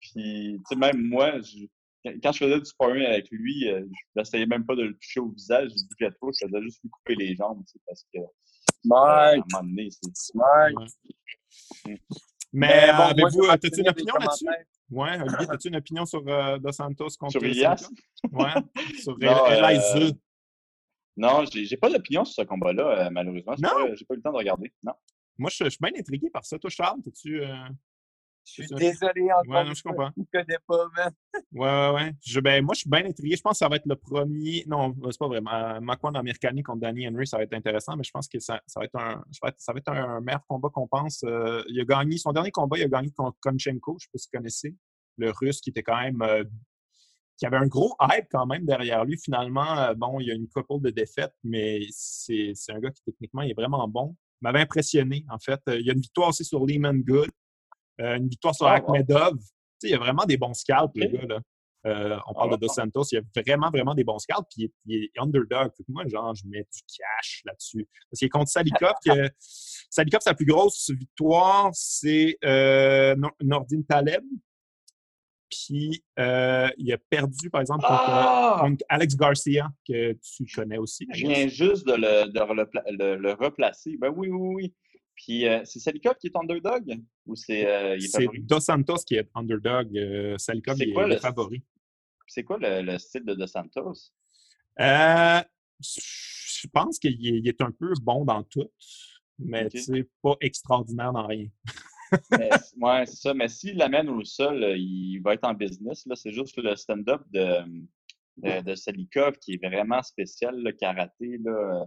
puis, 0.00 0.60
tu 0.60 0.62
sais, 0.68 0.76
même 0.76 1.02
moi, 1.02 1.40
je, 1.40 1.66
quand 2.04 2.32
je 2.32 2.38
faisais 2.38 2.58
du 2.58 2.64
sparring 2.64 3.04
avec 3.04 3.28
lui, 3.30 3.68
euh, 3.68 3.84
je 3.84 4.20
n'essayais 4.20 4.46
même 4.46 4.64
pas 4.64 4.74
de 4.74 4.82
le 4.82 4.94
toucher 4.94 5.20
au 5.20 5.30
visage, 5.30 5.70
je 5.70 5.84
bougeais 5.84 6.14
trop, 6.14 6.30
je 6.32 6.46
faisais 6.46 6.62
juste 6.62 6.80
lui 6.82 6.90
couper 6.90 7.14
les 7.16 7.34
jambes, 7.36 7.62
tu 7.66 7.72
sais, 7.72 7.80
parce 7.86 8.04
que. 8.12 8.20
À 8.90 9.32
un 9.32 9.36
moment 9.36 9.68
donné, 9.68 9.88
c'est. 9.90 10.14
Smart! 10.14 10.70
Mm. 11.86 11.94
Mais, 12.52 12.92
bon, 12.92 13.02
avez-vous, 13.02 13.44
as-tu 13.50 13.80
une 13.80 13.88
opinion 13.88 14.14
là-dessus? 14.14 14.46
Ouais, 14.90 15.20
Olivier, 15.20 15.50
as-tu 15.50 15.68
une 15.68 15.76
opinion 15.76 16.06
sur 16.06 16.22
Dos 16.22 16.72
Santos 16.72 17.08
contre 17.18 17.32
Sur 17.32 17.44
Elias? 17.44 17.90
Ouais, 18.32 18.52
sur 19.02 19.16
Elias. 19.20 20.14
Non, 21.18 21.44
j'ai 21.52 21.76
pas 21.76 21.90
d'opinion 21.90 22.24
sur 22.24 22.42
ce 22.42 22.48
combat-là, 22.48 23.06
euh, 23.06 23.10
malheureusement. 23.10 23.54
Non? 23.58 23.92
J'ai 23.96 24.04
pas, 24.04 24.14
eu 24.14 24.18
le 24.18 24.22
temps 24.22 24.30
de 24.30 24.36
regarder. 24.36 24.72
Non. 24.84 24.92
Moi, 25.36 25.50
je, 25.50 25.68
suis 25.68 25.78
bien 25.80 25.90
intrigué 25.98 26.30
par 26.30 26.44
ça. 26.44 26.58
Toi, 26.60 26.70
Charles, 26.70 27.00
tu 27.20 27.42
euh, 27.42 27.54
Je 28.54 28.62
suis 28.62 28.74
désolé 28.74 29.24
encore. 29.24 29.44
Ouais, 29.46 29.64
non, 29.64 29.74
je 29.74 29.82
comprends. 29.82 30.10
Je 30.16 30.22
connais 30.32 30.58
pas, 30.66 30.88
man. 30.96 31.12
Ouais, 31.52 31.68
ouais, 31.68 31.90
ouais. 31.94 32.12
Je, 32.24 32.40
ben, 32.40 32.64
moi, 32.64 32.74
je 32.74 32.80
suis 32.80 32.90
bien 32.90 33.04
intrigué. 33.04 33.36
Je 33.36 33.42
pense 33.42 33.52
que 33.52 33.58
ça 33.58 33.68
va 33.68 33.76
être 33.76 33.86
le 33.86 33.96
premier. 33.96 34.64
Non, 34.66 34.94
c'est 35.10 35.18
pas 35.18 35.28
vrai. 35.28 35.40
Makwan 35.40 36.16
Americani 36.16 36.62
contre 36.62 36.80
Danny 36.80 37.08
Henry, 37.08 37.26
ça 37.26 37.36
va 37.36 37.42
être 37.44 37.54
intéressant, 37.54 37.96
mais 37.96 38.04
je 38.04 38.10
pense 38.10 38.28
que 38.28 38.38
ça, 38.40 38.60
ça 38.66 38.80
va, 38.80 38.86
être 38.86 38.96
un, 38.96 39.22
ça 39.58 39.72
va 39.72 39.78
être, 39.78 39.88
un 39.88 40.20
meilleur 40.20 40.44
combat 40.46 40.68
qu'on 40.72 40.88
pense. 40.88 41.22
Euh, 41.24 41.62
il 41.68 41.80
a 41.80 41.84
gagné, 41.84 42.18
son 42.18 42.32
dernier 42.32 42.50
combat, 42.50 42.78
il 42.78 42.84
a 42.84 42.88
gagné 42.88 43.10
contre 43.10 43.38
Konchenko, 43.40 43.98
je 44.00 44.06
ne 44.06 44.08
sais 44.08 44.08
pas 44.12 44.18
si 44.18 44.28
vous 44.32 44.38
connaissez. 44.38 44.76
Le 45.18 45.30
russe 45.30 45.60
qui 45.60 45.70
était 45.70 45.82
quand 45.82 46.00
même 46.00 46.22
qui 47.38 47.46
avait 47.46 47.56
un 47.56 47.66
gros 47.66 47.94
hype 48.02 48.26
quand 48.30 48.46
même 48.46 48.66
derrière 48.66 49.04
lui. 49.04 49.16
Finalement, 49.16 49.78
euh, 49.78 49.94
bon, 49.94 50.20
il 50.20 50.26
y 50.26 50.30
a 50.30 50.34
une 50.34 50.48
couple 50.48 50.80
de 50.82 50.90
défaites, 50.90 51.34
mais 51.44 51.80
c'est 51.90 52.52
un 52.68 52.80
gars 52.80 52.90
qui 52.90 53.02
techniquement 53.04 53.42
est 53.42 53.54
vraiment 53.54 53.86
bon. 53.88 54.16
Il 54.40 54.44
m'avait 54.44 54.60
impressionné, 54.60 55.24
en 55.30 55.38
fait. 55.38 55.60
Il 55.68 55.86
y 55.86 55.90
a 55.90 55.92
une 55.92 56.00
victoire 56.00 56.28
aussi 56.28 56.44
sur 56.44 56.66
Lehman 56.66 57.00
Good, 57.00 57.30
euh, 58.00 58.16
une 58.16 58.28
victoire 58.28 58.54
sur 58.54 58.66
oh, 58.66 58.70
Akhmedov. 58.70 59.36
il 59.82 59.90
y 59.90 59.94
a 59.94 59.98
vraiment 59.98 60.24
des 60.24 60.36
bons 60.36 60.54
scalps, 60.54 60.92
le 60.94 61.06
gars. 61.06 61.26
Là. 61.26 61.40
Euh, 61.86 62.18
on 62.26 62.34
parle 62.34 62.50
de 62.52 62.56
Dos 62.56 62.68
Santos, 62.68 63.04
il 63.12 63.14
y 63.14 63.18
a 63.18 63.42
vraiment, 63.42 63.70
vraiment 63.70 63.94
des 63.94 64.04
bons 64.04 64.18
scalps, 64.18 64.48
puis 64.50 64.70
il 64.86 65.04
est, 65.04 65.10
underdog. 65.16 65.70
Moi, 65.88 66.06
genre, 66.08 66.34
je 66.34 66.46
mets 66.46 66.66
du 66.72 66.80
cash 66.98 67.42
là-dessus. 67.44 67.88
Parce 68.10 68.18
qu'il 68.18 68.26
est 68.26 68.30
contre 68.30 68.50
Salikov. 68.50 68.94
Salikov, 69.90 70.20
sa 70.20 70.34
plus 70.34 70.46
grosse 70.46 70.90
victoire, 70.90 71.70
c'est 71.72 72.36
Nordin 73.40 73.82
Taleb, 73.88 74.24
puis 75.50 76.02
euh, 76.18 76.68
il 76.76 76.92
a 76.92 76.98
perdu, 77.10 77.50
par 77.50 77.60
exemple, 77.60 77.84
ah! 77.88 78.58
contre, 78.60 78.84
Alex 78.88 79.16
Garcia, 79.16 79.68
que 79.86 80.12
tu 80.12 80.46
connais 80.54 80.78
aussi. 80.78 81.06
Je 81.12 81.26
viens 81.26 81.48
juste 81.48 81.86
de 81.86 81.94
le, 81.94 82.30
de 82.30 83.14
le, 83.16 83.32
replacer. 83.32 83.96
Ben 83.98 84.12
oui, 84.14 84.28
oui, 84.28 84.54
oui. 84.54 84.74
Puis 85.18 85.46
euh, 85.46 85.60
c'est 85.64 85.80
Salikov 85.80 86.14
qui 86.14 86.28
est 86.28 86.36
underdog 86.36 86.96
ou 87.26 87.34
c'est 87.34 87.66
euh, 87.66 87.98
C'est 88.00 88.26
Dos 88.38 88.60
Santos 88.60 89.02
qui 89.06 89.16
est 89.16 89.28
underdog. 89.34 89.88
Salikov 90.38 90.80
est, 90.80 90.86
le, 90.86 91.16
favori. 91.16 91.62
C'est 92.26 92.44
quoi 92.44 92.58
le, 92.60 92.96
style 92.98 93.24
de 93.24 93.34
Dos 93.34 93.46
Santos? 93.46 94.12
je 94.78 96.66
pense 96.72 96.98
qu'il 96.98 97.48
est, 97.48 97.60
un 97.60 97.72
peu 97.72 97.92
bon 98.00 98.24
dans 98.24 98.44
tout, 98.44 98.70
mais 99.38 99.68
c'est 99.74 100.08
pas 100.22 100.36
extraordinaire 100.40 101.12
dans 101.12 101.26
rien 101.26 101.48
ouais, 102.80 103.06
c'est 103.06 103.16
ça. 103.16 103.34
Mais 103.34 103.48
s'il 103.48 103.76
l'amène 103.76 104.08
au 104.08 104.24
sol, 104.24 104.62
euh, 104.62 104.76
il 104.76 105.18
va 105.18 105.34
être 105.34 105.44
en 105.44 105.54
business. 105.54 106.06
C'est 106.14 106.32
juste 106.32 106.56
le 106.56 106.74
stand-up 106.76 107.22
de, 107.30 107.62
de, 108.38 108.62
de, 108.62 108.74
Salikov 108.74 109.38
qui 109.38 109.54
est 109.54 109.66
vraiment 109.66 110.02
spécial, 110.02 110.58
le 110.58 110.72
karaté, 110.72 111.38
là, 111.44 111.86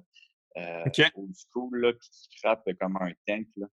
euh, 0.58 0.84
old 1.16 1.34
school, 1.36 1.80
là, 1.80 1.94
qui 1.94 2.40
frappe 2.40 2.68
comme 2.80 2.98
un 2.98 3.12
tank. 3.28 3.48
Là. 3.58 3.68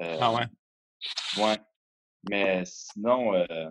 Euh, 0.00 0.18
ah 0.20 0.34
ouais? 0.34 1.42
Ouais. 1.42 1.58
Mais 2.28 2.62
sinon. 2.64 3.34
Euh, 3.34 3.70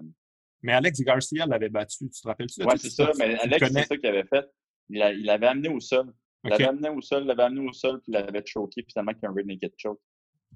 mais 0.62 0.74
Alex 0.74 1.02
Garcia 1.02 1.46
l'avait 1.46 1.70
battu, 1.70 2.10
tu 2.10 2.22
te 2.22 2.28
rappelles-tu? 2.28 2.64
Ouais, 2.64 2.78
c'est 2.78 2.90
ça. 2.90 3.12
Mais 3.18 3.38
Alex, 3.40 3.72
c'est 3.74 3.84
ça 3.86 3.98
qu'il 3.98 4.08
avait 4.08 4.26
fait. 4.26 4.46
Il, 4.90 5.00
l'avait 5.26 5.48
amené 5.48 5.70
au 5.70 5.80
sol. 5.80 6.14
Il 6.44 6.50
l'avait 6.50 6.66
amené 6.66 6.90
au 6.90 7.02
sol, 7.02 7.24
il 7.24 7.28
l'avait 7.28 7.44
amené 7.44 7.68
au 7.68 7.74
sol, 7.74 8.02
puis 8.02 8.12
il 8.12 8.14
l'avait 8.14 8.44
choqué, 8.46 8.84
puis 8.84 8.92
finalement, 8.92 9.14
qu'il 9.14 9.24
y 9.24 9.26
a 9.26 9.30
un 9.30 9.34
red 9.34 9.48
naked 9.48 9.74
choke. 9.78 10.02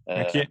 OK 0.07 0.47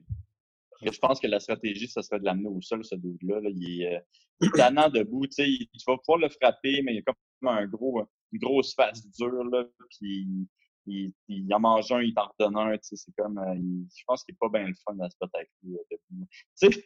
je 0.83 0.99
pense 0.99 1.21
que 1.21 1.27
la 1.27 1.41
stratégie, 1.41 1.89
ça 1.89 2.03
serait 2.03 2.21
de 2.21 2.25
l'amener 2.25 2.49
au 2.49 2.61
sol, 2.61 2.85
ce 2.85 2.95
dude-là. 2.95 3.41
Il, 3.45 3.83
est, 3.83 3.97
euh, 3.97 4.49
tannant 4.55 4.89
debout. 4.89 5.27
Tu 5.27 5.69
vas 5.87 5.97
pouvoir 5.99 6.19
le 6.19 6.29
frapper, 6.29 6.83
mais 6.83 6.93
il 6.93 6.97
y 6.97 6.99
a 6.99 7.03
comme 7.03 7.49
un 7.49 7.67
gros, 7.67 8.03
une 8.33 8.39
grosse 8.39 8.75
face 8.75 9.07
dure. 9.11 9.45
Là, 9.45 9.65
puis 9.91 10.49
il, 10.87 11.13
il, 11.29 11.53
en 11.55 11.61
mange 11.61 11.91
un, 11.93 12.01
il 12.01 12.15
t'en 12.15 12.29
redonne 12.39 12.57
un. 12.57 12.77
C'est 12.81 12.97
comme, 13.17 13.39
euh, 13.39 13.55
je 13.97 14.03
pense 14.07 14.25
qu'il 14.25 14.35
n'est 14.35 14.39
pas 14.41 14.59
bien 14.59 14.69
le 14.69 14.75
fun 14.85 14.99
à 15.01 15.11
se 15.11 15.17
battre 15.21 15.35
avec 15.35 15.51
lui. 15.63 15.77
Euh, 15.77 16.25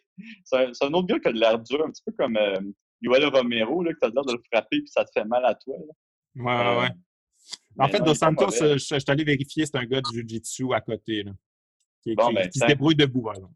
c'est 0.45 0.57
un, 0.57 0.89
un, 0.89 0.93
autre 0.95 1.07
gars 1.07 1.19
qui 1.21 1.29
a 1.29 1.33
de 1.33 1.39
l'air 1.39 1.59
dur, 1.59 1.85
un 1.85 1.91
petit 1.91 2.03
peu 2.05 2.13
comme 2.13 2.39
Yoel 3.01 3.27
Romero, 3.27 3.83
là, 3.83 3.93
que 3.93 3.99
tu 3.99 4.07
as 4.07 4.11
l'air 4.11 4.25
de 4.25 4.33
le 4.33 4.43
frapper 4.53 4.79
puis 4.81 4.89
ça 4.89 5.05
te 5.05 5.11
fait 5.13 5.25
mal 5.25 5.45
à 5.45 5.55
toi. 5.55 5.77
Ouais, 6.37 6.45
ouais, 6.45 6.79
ouais. 6.81 6.89
En 7.79 7.89
fait, 7.89 8.01
Dos 8.01 8.15
Santos, 8.15 8.51
je, 8.51 8.77
suis 8.79 9.05
allé 9.09 9.25
vérifier, 9.25 9.65
c'est 9.65 9.77
un 9.77 9.85
gars 9.85 10.01
de 10.01 10.07
Jiu-Jitsu 10.13 10.73
à 10.75 10.81
côté, 10.81 11.23
là, 11.23 11.33
qui, 12.03 12.15
ben, 12.15 12.49
qui, 12.49 12.59
se 12.59 12.67
débrouille 12.67 12.97
debout, 12.97 13.23
par 13.23 13.35
exemple. 13.35 13.55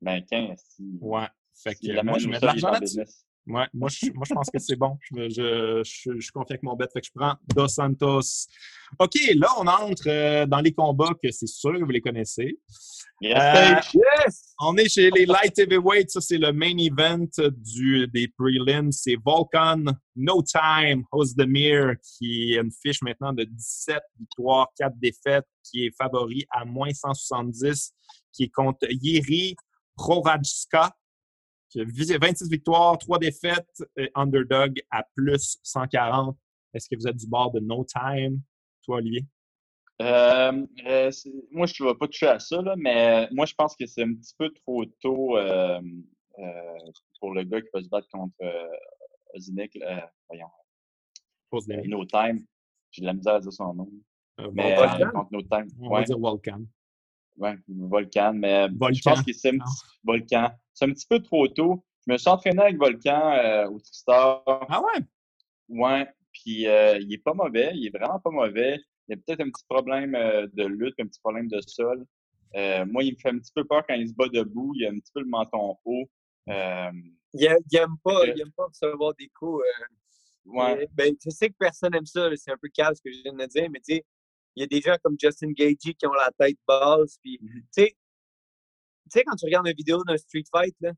Ben, 0.00 0.24
15. 0.24 0.76
Ouais. 1.00 1.26
Fait 1.54 1.74
que, 1.74 2.02
moi, 2.04 2.18
je 2.18 2.28
mets 2.28 2.38
de 2.38 2.46
l'argent 2.46 2.70
là-dessus. 2.70 3.00
Ouais, 3.48 3.64
moi, 3.72 3.88
je, 3.88 4.10
moi, 4.12 4.24
je 4.28 4.34
pense 4.34 4.50
que 4.50 4.58
c'est 4.58 4.76
bon. 4.76 4.98
Je, 5.10 5.30
je, 5.30 5.82
je, 5.82 6.20
suis 6.20 6.32
confiant 6.32 6.50
avec 6.50 6.62
mon 6.62 6.76
bet. 6.76 6.86
Fait 6.92 7.00
que 7.00 7.06
je 7.06 7.12
prends 7.14 7.34
Dos 7.54 7.68
Santos. 7.68 8.46
OK, 8.98 9.14
là, 9.36 9.48
on 9.58 9.66
entre 9.66 10.08
euh, 10.08 10.44
dans 10.44 10.60
les 10.60 10.72
combats 10.72 11.14
que 11.22 11.30
c'est 11.30 11.46
sûr 11.46 11.72
que 11.72 11.82
vous 11.82 11.90
les 11.90 12.02
connaissez. 12.02 12.58
Yes! 13.22 13.38
Euh, 13.94 14.00
yes! 14.26 14.54
On 14.60 14.76
est 14.76 14.90
chez 14.90 15.10
les 15.10 15.24
light 15.24 15.58
heavyweights. 15.58 16.10
Ça, 16.10 16.20
c'est 16.20 16.36
le 16.36 16.52
main 16.52 16.76
event 16.76 17.26
du, 17.56 18.06
des 18.08 18.28
prelims. 18.28 18.92
C'est 18.92 19.16
Volkan 19.24 19.82
No 20.14 20.42
Time 20.42 21.04
Ozdemir 21.10 21.94
qui 22.02 22.54
a 22.58 22.60
une 22.60 22.70
fiche 22.70 23.00
maintenant 23.00 23.32
de 23.32 23.44
17 23.44 23.98
victoires, 24.18 24.68
4 24.78 24.94
défaites, 24.98 25.46
qui 25.64 25.86
est 25.86 25.96
favori 25.96 26.44
à 26.50 26.66
moins 26.66 26.92
170, 26.92 27.94
qui 28.30 28.44
est 28.44 28.50
contre 28.50 28.86
Yeri 28.90 29.56
Prorajska 29.96 30.94
26 31.74 32.48
victoires, 32.50 32.98
3 32.98 33.18
défaites, 33.18 33.82
underdog 34.14 34.80
à 34.90 35.04
plus 35.14 35.58
140. 35.62 36.36
Est-ce 36.74 36.88
que 36.88 36.96
vous 36.96 37.06
êtes 37.06 37.16
du 37.16 37.26
bord 37.26 37.50
de 37.52 37.60
No 37.60 37.84
Time, 37.84 38.40
toi, 38.82 38.96
Olivier? 38.96 39.26
Euh, 40.00 40.66
euh, 40.86 41.10
moi, 41.50 41.66
je 41.66 41.82
ne 41.82 41.88
vais 41.88 41.94
pas 41.96 42.06
toucher 42.06 42.28
à 42.28 42.38
ça, 42.38 42.62
là, 42.62 42.74
mais 42.76 43.28
moi, 43.32 43.46
je 43.46 43.54
pense 43.54 43.74
que 43.74 43.86
c'est 43.86 44.02
un 44.02 44.14
petit 44.14 44.34
peu 44.38 44.50
trop 44.50 44.84
tôt 45.00 45.36
euh, 45.36 45.80
pour 47.20 47.34
le 47.34 47.42
gars 47.42 47.60
qui 47.60 47.68
va 47.74 47.82
se 47.82 47.88
battre 47.88 48.08
contre 48.12 48.36
Ozinek. 49.34 49.78
voyons. 50.28 50.50
No 51.86 52.04
Time. 52.04 52.44
J'ai 52.90 53.02
de 53.02 53.06
la 53.06 53.14
misère 53.14 53.34
à 53.34 53.40
dire 53.40 53.52
son 53.52 53.74
nom. 53.74 53.90
mais 54.52 54.76
contre 55.12 55.32
No 55.32 55.42
Time. 55.42 55.68
On 55.80 55.90
va 55.90 56.02
dire 56.04 56.18
Volcan. 56.18 56.62
Oui, 57.38 57.50
Volcan, 57.68 58.32
mais 58.34 58.68
je 58.68 59.00
pense 59.02 59.22
que 59.22 59.32
c'est 59.32 59.50
un 59.50 59.58
petit 59.58 59.82
Volcan 60.04 60.50
c'est 60.78 60.84
un 60.84 60.92
petit 60.92 61.06
peu 61.08 61.20
trop 61.20 61.48
tôt. 61.48 61.84
Je 62.06 62.12
me 62.12 62.18
suis 62.18 62.28
entraîné 62.28 62.62
avec 62.62 62.78
Volcan 62.78 63.32
euh, 63.32 63.68
au 63.68 63.80
Tristar. 63.80 64.42
Ah 64.46 64.80
ouais? 64.80 65.04
Ouais. 65.68 66.08
Puis 66.32 66.68
euh, 66.68 66.98
il 66.98 67.12
est 67.12 67.22
pas 67.22 67.34
mauvais, 67.34 67.72
il 67.74 67.86
est 67.86 67.98
vraiment 67.98 68.20
pas 68.20 68.30
mauvais. 68.30 68.78
Il 69.08 69.12
y 69.12 69.14
a 69.14 69.16
peut-être 69.16 69.40
un 69.40 69.50
petit 69.50 69.64
problème 69.68 70.14
euh, 70.14 70.46
de 70.52 70.64
lutte, 70.64 70.94
un 71.00 71.06
petit 71.06 71.20
problème 71.20 71.48
de 71.48 71.60
sol. 71.66 72.06
moi, 72.54 73.02
il 73.02 73.14
me 73.14 73.18
fait 73.18 73.30
un 73.30 73.38
petit 73.38 73.52
peu 73.54 73.64
peur 73.64 73.84
quand 73.88 73.94
il 73.94 74.08
se 74.08 74.14
bat 74.14 74.28
debout. 74.28 74.72
Il 74.76 74.86
a 74.86 74.90
un 74.90 74.98
petit 74.98 75.12
peu 75.12 75.20
le 75.20 75.26
menton 75.26 75.76
haut. 75.84 76.08
il, 76.46 77.44
aime 77.44 77.96
pas, 78.04 78.26
il 78.26 78.40
aime 78.40 78.52
pas 78.56 78.66
recevoir 78.66 79.14
des 79.18 79.28
coups. 79.28 79.64
ouais. 80.46 80.88
ben, 80.92 81.14
je 81.24 81.30
sais 81.30 81.48
que 81.48 81.56
personne 81.58 81.90
n'aime 81.92 82.06
ça. 82.06 82.28
C'est 82.36 82.52
un 82.52 82.58
peu 82.60 82.68
calme 82.68 82.94
ce 82.94 83.02
que 83.02 83.12
je 83.12 83.22
viens 83.22 83.32
de 83.32 83.46
dire, 83.46 83.68
mais 83.70 83.80
tu 83.80 83.96
sais, 83.96 84.04
il 84.58 84.62
y 84.62 84.64
a 84.64 84.66
des 84.66 84.80
gens 84.80 84.96
comme 85.02 85.16
Justin 85.20 85.52
Gagey 85.52 85.94
qui 85.94 86.06
ont 86.06 86.12
la 86.12 86.30
tête 86.36 86.58
basse. 86.66 87.18
Puis, 87.22 87.38
mm-hmm. 87.40 87.60
tu 87.60 87.66
sais, 87.70 87.96
tu 89.10 89.18
sais, 89.18 89.24
quand 89.24 89.36
tu 89.36 89.46
regardes 89.46 89.68
une 89.68 89.74
vidéo 89.74 90.02
d'un 90.04 90.16
street 90.16 90.44
fight, 90.52 90.74
là, 90.80 90.92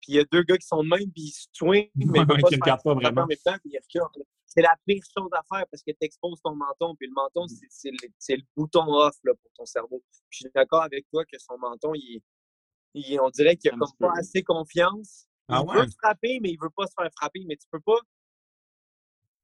puis 0.00 0.12
il 0.12 0.16
y 0.16 0.18
a 0.18 0.24
deux 0.24 0.42
gars 0.42 0.58
qui 0.58 0.66
sont 0.66 0.82
de 0.82 0.88
même, 0.88 1.10
puis 1.12 1.22
ils 1.22 1.30
se 1.30 1.46
swingent, 1.52 1.90
mais 1.94 2.20
ils 2.20 2.26
ne 2.26 2.60
regardent 2.60 2.82
pas 2.82 2.94
vraiment. 2.94 3.22
En 3.22 3.26
même 3.26 3.38
temps, 3.44 3.56
puis 3.62 3.72
ils 3.72 3.78
reculent. 3.78 4.24
C'est 4.44 4.62
la 4.62 4.74
pire 4.86 5.02
chose 5.16 5.30
à 5.32 5.42
faire 5.42 5.66
parce 5.70 5.82
que 5.82 5.90
tu 5.90 5.98
exposes 6.00 6.40
ton 6.42 6.54
menton, 6.54 6.94
puis 6.96 7.08
le 7.08 7.14
menton, 7.14 7.44
mmh. 7.44 7.66
c'est 7.68 7.90
le, 7.90 8.36
le, 8.36 8.42
bouton 8.56 8.86
off 8.88 9.16
là, 9.24 9.32
pour 9.34 9.50
ton 9.54 9.66
cerveau. 9.66 10.02
je 10.30 10.38
suis 10.38 10.50
d'accord 10.54 10.82
avec 10.82 11.06
toi 11.10 11.24
que 11.24 11.38
son 11.38 11.58
menton, 11.58 11.92
il, 11.94 12.22
il 12.94 13.20
on 13.20 13.30
dirait 13.30 13.56
qu'il 13.56 13.70
a 13.70 13.76
comme 13.76 13.92
pas 13.98 14.12
assez 14.16 14.42
confiance. 14.42 15.26
Ah 15.48 15.62
il 15.64 15.74
veut 15.74 15.86
frapper, 16.02 16.40
mais 16.40 16.50
il 16.50 16.58
veut 16.60 16.70
pas 16.74 16.86
se 16.86 16.94
faire 16.98 17.10
frapper. 17.16 17.44
Mais 17.46 17.56
tu 17.56 17.66
peux 17.70 17.80
pas, 17.80 17.98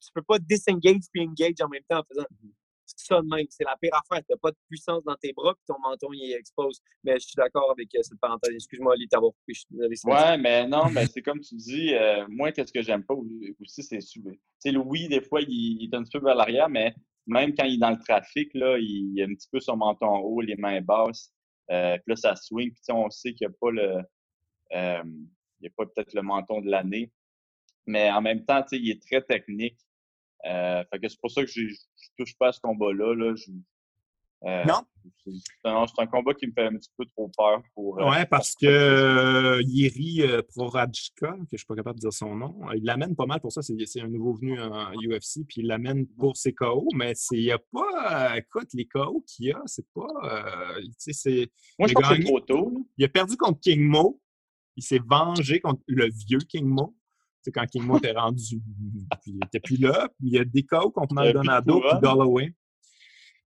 tu 0.01 0.11
peux 0.15 0.23
pas 0.23 0.39
disengage 0.39 1.03
puis 1.13 1.23
engage 1.23 1.61
en 1.61 1.69
même 1.69 1.85
temps 1.89 2.01
en 2.01 2.05
faisant. 2.05 2.27
Ça 2.85 3.21
de 3.21 3.27
même. 3.27 3.47
C'est 3.49 3.65
la 3.65 3.77
pire 3.81 3.93
affaire. 3.95 4.25
Tu 4.25 4.33
n'as 4.33 4.39
pas 4.39 4.51
de 4.51 4.57
puissance 4.69 5.03
dans 5.05 5.15
tes 5.17 5.33
bras, 5.33 5.55
puis 5.55 5.65
ton 5.67 5.79
menton, 5.81 6.09
il 6.13 6.33
expose. 6.33 6.81
Mais 7.05 7.15
je 7.15 7.27
suis 7.27 7.35
d'accord 7.37 7.71
avec 7.71 7.95
euh, 7.95 8.03
cette 8.03 8.21
parenthèse. 8.21 8.55
Excuse-moi, 8.55 8.95
Ali, 8.95 9.09
t'avoir 9.09 9.33
coupé. 9.33 9.55
Je 9.55 9.61
suis 9.61 9.67
désolé. 9.71 9.97
Ouais, 10.05 10.39
mais 10.39 10.67
non, 10.67 10.91
mais 10.91 11.07
c'est 11.13 11.23
comme 11.23 11.41
tu 11.41 11.55
dis, 11.55 11.95
euh, 11.95 12.27
moi, 12.29 12.53
qu'est-ce 12.53 12.73
que 12.73 12.83
j'aime 12.83 13.05
pas 13.05 13.15
aussi, 13.15 13.83
c'est 13.83 13.99
Tu 13.99 14.23
sais, 14.59 14.77
oui, 14.77 15.09
des 15.09 15.23
fois, 15.23 15.41
il, 15.43 15.85
est 15.85 15.97
un 15.97 16.03
petit 16.03 16.19
peu 16.19 16.25
vers 16.25 16.35
l'arrière, 16.35 16.69
mais 16.69 16.95
même 17.27 17.55
quand 17.55 17.65
il 17.65 17.75
est 17.75 17.79
dans 17.79 17.91
le 17.91 17.99
trafic, 17.99 18.53
là, 18.55 18.79
il, 18.79 19.21
a 19.21 19.25
un 19.25 19.35
petit 19.35 19.49
peu 19.51 19.61
son 19.61 19.77
menton 19.77 20.19
haut, 20.19 20.41
les 20.41 20.57
mains 20.57 20.81
basses. 20.81 21.33
Euh, 21.71 21.97
puis 21.97 22.05
là, 22.09 22.17
ça 22.17 22.37
swing. 22.37 22.73
Puis 22.73 22.83
on 22.91 23.09
sait 23.11 23.33
qu'il 23.33 23.47
n'y 23.47 23.55
a 23.55 23.57
pas 23.61 23.71
le. 23.71 24.03
Euh, 24.75 25.03
il 25.05 25.63
n'y 25.63 25.69
a 25.69 25.73
pas 25.77 25.87
peut-être 25.87 26.13
le 26.15 26.23
menton 26.23 26.61
de 26.61 26.69
l'année. 26.69 27.11
Mais 27.87 28.11
en 28.11 28.21
même 28.21 28.45
temps, 28.45 28.65
il 28.73 28.91
est 28.91 29.03
très 29.03 29.23
technique. 29.23 29.79
Euh, 30.47 30.83
fait 30.91 30.99
que 30.99 31.09
c'est 31.09 31.21
pour 31.21 31.31
ça 31.31 31.43
que 31.43 31.49
je 31.49 31.69
touche 32.19 32.37
pas 32.39 32.49
à 32.49 32.53
ce 32.53 32.61
combat-là. 32.61 33.15
Là. 33.15 33.35
Euh, 34.45 34.65
non. 34.65 34.83
C'est 35.25 36.01
un, 36.01 36.07
combat 36.07 36.35
qui 36.35 36.49
me 36.49 36.53
fait 36.53 36.67
un 36.67 36.77
petit 36.77 36.91
peu 36.97 37.05
trop 37.07 37.31
peur. 37.37 37.63
Pour, 37.75 38.01
euh, 38.01 38.11
ouais, 38.11 38.27
parce 38.27 38.57
que 38.57 39.61
Yeri 39.63 40.23
Prorajka, 40.49 41.33
que 41.33 41.47
je 41.53 41.59
suis 41.59 41.67
pas 41.67 41.77
capable 41.77 42.01
de 42.01 42.03
dire 42.03 42.13
son 42.13 42.35
nom, 42.35 42.57
il 42.75 42.85
l'amène 42.85 43.15
pas 43.15 43.27
mal 43.27 43.41
pour 43.41 43.53
ça. 43.53 43.63
C'est 43.63 44.01
un 44.01 44.09
nouveau 44.09 44.35
venu 44.35 44.61
en 44.61 44.93
UFC, 44.95 45.45
puis 45.49 45.61
il 45.61 45.67
l'amène 45.67 46.07
pour 46.07 46.37
ses 46.37 46.53
KO, 46.53 46.89
mais 46.95 47.13
il 47.31 47.41
n'y 47.41 47.53
a 47.53 47.59
pas. 47.59 48.37
écoute, 48.37 48.69
les 48.75 48.87
KO 48.87 49.25
qu'il 49.27 49.47
y 49.47 49.53
a, 49.53 49.63
c'est 49.67 49.87
pas. 49.95 50.09
c'est, 50.99 51.49
Moi, 51.79 51.89
je 51.89 51.95
pense 51.95 52.09
que 52.09 52.17
c'est 52.17 52.25
trop 52.25 52.41
tôt. 52.41 52.87
Il 52.99 53.05
a 53.05 53.09
perdu 53.09 53.37
contre 53.37 53.61
King 53.61 53.83
Mo. 53.83 54.21
Il 54.75 54.83
s'est 54.83 55.03
vengé 55.05 55.61
contre 55.61 55.83
le 55.87 56.09
vieux 56.27 56.39
King 56.39 56.65
Mo 56.65 56.97
quand 57.51 57.67
King 57.67 57.83
Mo 57.85 57.99
était 57.99 58.13
rendu, 58.13 58.61
il 59.27 59.39
était 59.45 59.61
plus 59.61 59.79
là. 59.79 60.09
il 60.21 60.33
y 60.33 60.39
a 60.39 60.45
des 60.45 60.65
KO 60.65 60.91
contre 60.91 61.15
Maldonado 61.15 61.83
et 61.83 62.01
Galloway. 62.01 62.55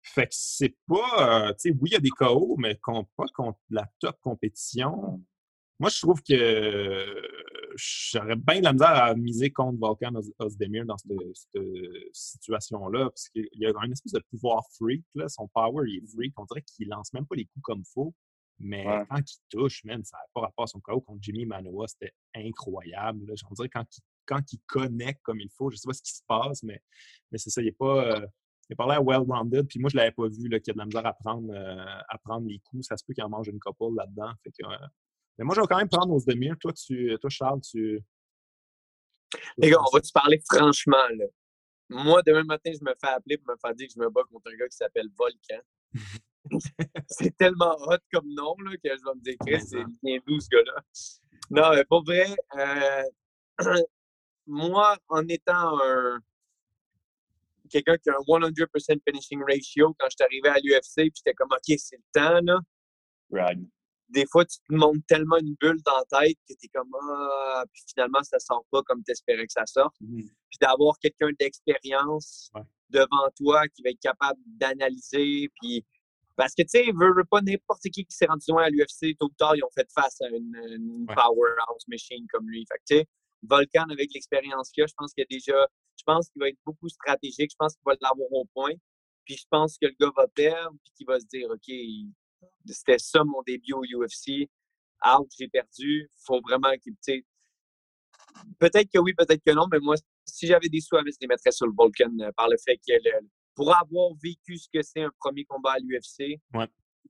Fait 0.02 0.26
que 0.26 0.32
c'est 0.32 0.76
pas, 0.86 1.48
euh, 1.48 1.52
tu 1.54 1.70
sais, 1.70 1.76
oui, 1.80 1.90
il 1.90 1.92
y 1.92 1.96
a 1.96 2.00
des 2.00 2.10
KO, 2.10 2.56
mais 2.58 2.78
pas 2.84 3.26
contre 3.34 3.58
la 3.70 3.90
top 3.98 4.16
compétition. 4.20 5.20
Moi, 5.78 5.90
je 5.90 6.00
trouve 6.00 6.22
que 6.22 7.04
j'aurais 7.76 8.36
bien 8.36 8.60
de 8.60 8.64
la 8.64 8.72
misère 8.72 8.88
à 8.88 9.14
miser 9.14 9.50
contre 9.50 9.78
Volkan 9.78 10.12
Ozdemir 10.38 10.86
dans 10.86 10.96
cette, 10.96 11.12
situation-là, 12.12 13.10
parce 13.10 13.28
qu'il 13.28 13.48
y 13.52 13.66
a 13.66 13.72
une 13.84 13.92
espèce 13.92 14.12
de 14.12 14.22
pouvoir 14.30 14.64
freak, 14.78 15.04
là. 15.14 15.28
son 15.28 15.48
power 15.48 15.84
il 15.86 15.98
est 15.98 16.06
freak. 16.06 16.32
On 16.38 16.44
dirait 16.44 16.62
qu'il 16.62 16.88
lance 16.88 17.12
même 17.12 17.26
pas 17.26 17.34
les 17.34 17.44
coups 17.44 17.62
comme 17.62 17.80
il 17.80 17.92
faut. 17.92 18.14
Mais 18.58 18.84
quand 19.10 19.20
il 19.20 19.38
touche, 19.50 19.84
man, 19.84 20.02
ça 20.04 20.16
n'a 20.16 20.24
pas 20.34 20.40
rapport 20.42 20.64
à 20.64 20.66
son 20.66 20.80
KO 20.80 21.00
contre 21.00 21.18
Jimmy 21.20 21.44
Manoa, 21.44 21.86
c'était 21.88 22.14
incroyable. 22.34 23.26
Là. 23.26 23.34
On 23.50 23.54
dirait 23.54 23.68
quand 23.68 23.84
il, 23.96 24.00
quand 24.24 24.52
il 24.52 24.58
connecte 24.66 25.20
comme 25.22 25.40
il 25.40 25.50
faut, 25.50 25.70
je 25.70 25.74
ne 25.74 25.78
sais 25.78 25.86
pas 25.86 25.92
ce 25.92 26.02
qui 26.02 26.12
se 26.12 26.22
passe, 26.26 26.62
mais, 26.62 26.80
mais 27.30 27.38
c'est 27.38 27.50
ça, 27.50 27.60
il 27.60 27.66
n'est 27.66 27.72
pas. 27.72 28.04
Euh, 28.04 28.26
il 28.68 28.76
a 28.78 28.86
l'air 28.86 29.04
well-rounded, 29.04 29.68
puis 29.68 29.78
moi, 29.78 29.88
je 29.90 29.96
ne 29.96 30.00
l'avais 30.00 30.12
pas 30.12 30.26
vu, 30.26 30.42
qu'il 30.42 30.50
y 30.50 30.54
a 30.56 30.58
de 30.58 30.78
la 30.78 30.86
misère 30.86 31.06
à 31.06 31.12
prendre, 31.12 31.52
euh, 31.52 32.00
à 32.08 32.18
prendre 32.18 32.48
les 32.48 32.58
coups. 32.58 32.84
Ça 32.86 32.96
se 32.96 33.04
peut 33.04 33.14
qu'il 33.14 33.22
en 33.22 33.28
mange 33.28 33.46
une 33.46 33.60
couple 33.60 33.94
là-dedans. 33.96 34.32
Euh, 34.46 34.86
mais 35.38 35.44
moi, 35.44 35.54
je 35.54 35.60
vais 35.60 35.66
quand 35.68 35.76
même 35.76 35.88
prendre 35.88 36.12
Ozdemir. 36.12 36.56
Toi, 36.58 36.72
tu, 36.72 37.16
toi 37.20 37.30
Charles, 37.30 37.60
tu. 37.60 38.02
Les 39.58 39.70
gars, 39.70 39.78
on 39.80 39.94
va 39.94 40.00
te 40.00 40.10
parler 40.12 40.40
franchement. 40.50 40.96
Là? 41.16 41.26
Moi, 41.90 42.22
demain 42.26 42.42
matin, 42.42 42.72
je 42.72 42.84
me 42.84 42.92
fais 43.00 43.08
appeler 43.08 43.38
pour 43.38 43.52
me 43.52 43.58
faire 43.58 43.74
dire 43.74 43.86
que 43.86 43.92
je 43.94 44.00
me 44.00 44.10
bats 44.10 44.24
contre 44.28 44.50
un 44.52 44.56
gars 44.56 44.68
qui 44.68 44.76
s'appelle 44.76 45.08
Volcan. 45.16 45.62
c'est 47.08 47.36
tellement 47.36 47.76
hot 47.86 47.98
comme 48.12 48.28
nom 48.34 48.54
là, 48.64 48.72
que 48.76 48.90
je 48.90 49.04
vais 49.04 49.14
me 49.14 49.22
dire, 49.22 49.60
c'est 49.66 49.84
bien 50.02 50.18
doux 50.26 50.40
ce 50.40 50.48
gars-là. 50.48 50.82
Non, 51.50 51.70
mais 51.74 51.84
pour 51.84 52.04
vrai, 52.04 52.26
euh, 52.58 53.02
moi, 54.46 54.96
en 55.08 55.26
étant 55.28 55.78
un 55.80 56.20
quelqu'un 57.68 57.96
qui 57.98 58.10
a 58.10 58.14
un 58.14 58.22
100% 58.22 59.00
finishing 59.06 59.42
ratio, 59.42 59.94
quand 59.98 60.06
je 60.10 60.16
suis 60.16 60.24
arrivé 60.24 60.48
à 60.48 60.58
l'UFC, 60.62 61.10
puis 61.10 61.12
j'étais 61.16 61.34
comme, 61.34 61.50
OK, 61.50 61.78
c'est 61.78 61.96
le 61.96 62.02
temps, 62.12 62.40
là. 62.42 62.60
Des 64.08 64.24
fois, 64.30 64.44
tu 64.44 64.58
te 64.58 64.72
montes 64.72 65.04
tellement 65.08 65.36
une 65.38 65.56
bulle 65.60 65.82
dans 65.84 65.96
la 65.96 66.20
tête 66.20 66.36
que 66.48 66.54
tu 66.54 66.66
es 66.66 66.68
comme, 66.68 66.94
ah, 66.94 67.64
puis 67.72 67.82
finalement, 67.88 68.22
ça 68.22 68.38
sort 68.38 68.64
pas 68.70 68.82
comme 68.82 69.02
tu 69.02 69.10
espérais 69.10 69.46
que 69.46 69.52
ça 69.52 69.66
sorte. 69.66 69.94
Mmh 70.00 70.22
puis 70.48 70.58
d'avoir 70.60 70.96
quelqu'un 71.00 71.30
d'expérience 71.38 72.52
devant 72.88 73.28
toi 73.36 73.66
qui 73.68 73.82
va 73.82 73.90
être 73.90 74.00
capable 74.00 74.40
d'analyser, 74.46 75.50
puis 75.60 75.84
parce 76.36 76.54
que, 76.54 76.62
tu 76.62 76.68
sais, 76.68 76.84
veut, 76.92 77.24
pas 77.30 77.40
n'importe 77.40 77.82
qui 77.82 78.04
qui 78.04 78.14
s'est 78.14 78.26
rendu 78.26 78.44
loin 78.48 78.64
à 78.64 78.70
l'UFC, 78.70 79.16
tôt 79.18 79.26
ou 79.26 79.34
tard, 79.38 79.56
ils 79.56 79.64
ont 79.64 79.70
fait 79.74 79.90
face 79.92 80.20
à 80.20 80.28
une, 80.28 81.06
powerhouse 81.06 81.84
machine 81.88 82.26
comme 82.30 82.48
lui. 82.48 82.66
Fait 82.70 82.78
que, 82.78 82.84
tu 82.86 82.96
sais, 82.98 83.06
Volcan, 83.42 83.86
avec 83.90 84.12
l'expérience 84.12 84.70
qu'il 84.70 84.84
a, 84.84 84.86
je 84.86 84.94
pense 84.96 85.12
qu'il 85.14 85.22
a 85.22 85.26
déjà, 85.30 85.66
je 85.96 86.02
pense 86.04 86.28
qu'il 86.30 86.40
va 86.40 86.48
être 86.48 86.58
beaucoup 86.64 86.88
stratégique. 86.88 87.50
Je 87.50 87.56
pense 87.58 87.74
qu'il 87.74 87.84
va 87.86 87.94
l'avoir 88.00 88.30
au 88.32 88.44
point. 88.54 88.74
Puis 89.24 89.36
je 89.36 89.46
pense 89.50 89.76
que 89.78 89.86
le 89.86 89.94
gars 89.98 90.12
va 90.16 90.28
perdre, 90.28 90.76
puis 90.84 90.92
qu'il 90.96 91.06
va 91.06 91.18
se 91.18 91.26
dire, 91.26 91.48
OK, 91.50 91.72
c'était 92.66 92.98
ça 92.98 93.24
mon 93.24 93.42
début 93.42 93.72
au 93.72 93.82
UFC. 93.82 94.48
Out, 95.04 95.28
j'ai 95.38 95.48
perdu. 95.48 96.08
Faut 96.26 96.40
vraiment 96.40 96.72
qu'il, 96.78 96.94
tu 96.94 96.98
sais, 97.00 97.24
peut-être 98.58 98.90
que 98.92 98.98
oui, 98.98 99.14
peut-être 99.14 99.42
que 99.44 99.52
non, 99.52 99.66
mais 99.70 99.78
moi, 99.80 99.94
si 100.26 100.46
j'avais 100.46 100.68
des 100.68 100.80
sous 100.80 100.96
à 100.96 101.02
mettre, 101.02 101.16
je 101.20 101.26
les 101.26 101.28
mettrais 101.28 101.52
sur 101.52 101.66
le 101.66 101.72
Volcan 101.76 102.12
euh, 102.20 102.30
par 102.36 102.48
le 102.48 102.56
fait 102.58 102.76
qu'il 102.78 103.00
pour 103.56 103.74
avoir 103.74 104.10
vécu 104.22 104.56
ce 104.58 104.68
que 104.72 104.82
c'est 104.82 105.02
un 105.02 105.10
premier 105.18 105.44
combat 105.44 105.72
à 105.72 105.78
l'UFC, 105.78 106.40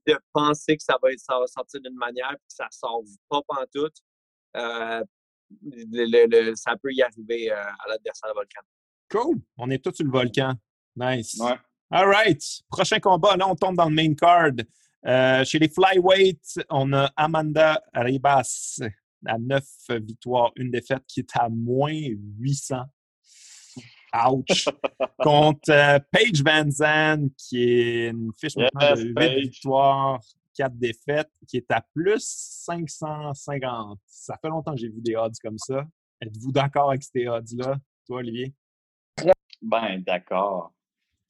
de 0.07 0.17
penser 0.33 0.77
que 0.77 0.83
ça 0.83 0.97
va, 1.01 1.09
ça 1.17 1.37
va 1.37 1.45
sortir 1.45 1.81
d'une 1.81 1.97
manière 1.97 2.31
et 2.31 2.37
que 2.37 2.41
ça 2.47 2.67
sort 2.71 3.03
pas 3.29 3.41
en 3.49 3.65
tout. 3.71 3.91
Euh, 4.55 5.03
ça 6.55 6.75
peut 6.81 6.93
y 6.93 7.01
arriver 7.01 7.51
à 7.51 7.75
l'adversaire 7.87 8.33
volcan. 8.33 8.61
Cool. 9.11 9.41
On 9.57 9.69
est 9.69 9.83
tous 9.83 9.95
sur 9.95 10.05
le 10.05 10.11
volcan. 10.11 10.55
Nice. 10.95 11.37
Ouais. 11.39 11.55
All 11.91 12.07
right. 12.07 12.41
Prochain 12.69 12.99
combat. 12.99 13.37
Là, 13.37 13.47
on 13.47 13.55
tombe 13.55 13.75
dans 13.75 13.89
le 13.89 13.95
main 13.95 14.13
card. 14.13 14.51
chez 15.45 15.59
les 15.59 15.69
flyweights, 15.69 16.59
on 16.69 16.91
a 16.93 17.11
Amanda 17.15 17.81
Ribas 17.93 18.79
à 19.25 19.37
9 19.37 19.63
victoires, 20.01 20.51
une 20.55 20.71
défaite 20.71 21.03
qui 21.07 21.21
est 21.21 21.35
à 21.35 21.49
moins 21.49 21.97
800. 22.39 22.83
Ouch! 24.25 24.67
Contre 25.19 25.71
euh, 25.71 25.99
Paige 26.11 26.43
Van 26.43 26.69
Zandt, 26.69 27.33
qui 27.37 27.63
est 27.63 28.09
une 28.09 28.31
fiche 28.39 28.55
de 28.55 28.67
8 29.19 29.41
victoires, 29.41 30.19
4 30.55 30.75
défaites, 30.77 31.31
qui 31.47 31.57
est 31.57 31.71
à 31.71 31.81
plus 31.93 32.23
550. 32.23 33.99
Ça 34.05 34.37
fait 34.41 34.49
longtemps 34.49 34.73
que 34.73 34.79
j'ai 34.79 34.89
vu 34.89 35.01
des 35.01 35.15
odds 35.15 35.31
comme 35.41 35.57
ça. 35.57 35.85
Êtes-vous 36.21 36.51
d'accord 36.51 36.89
avec 36.89 37.03
ces 37.03 37.27
odds-là, 37.27 37.75
toi, 38.05 38.17
Olivier? 38.19 38.53
Ben, 39.61 40.01
d'accord. 40.05 40.73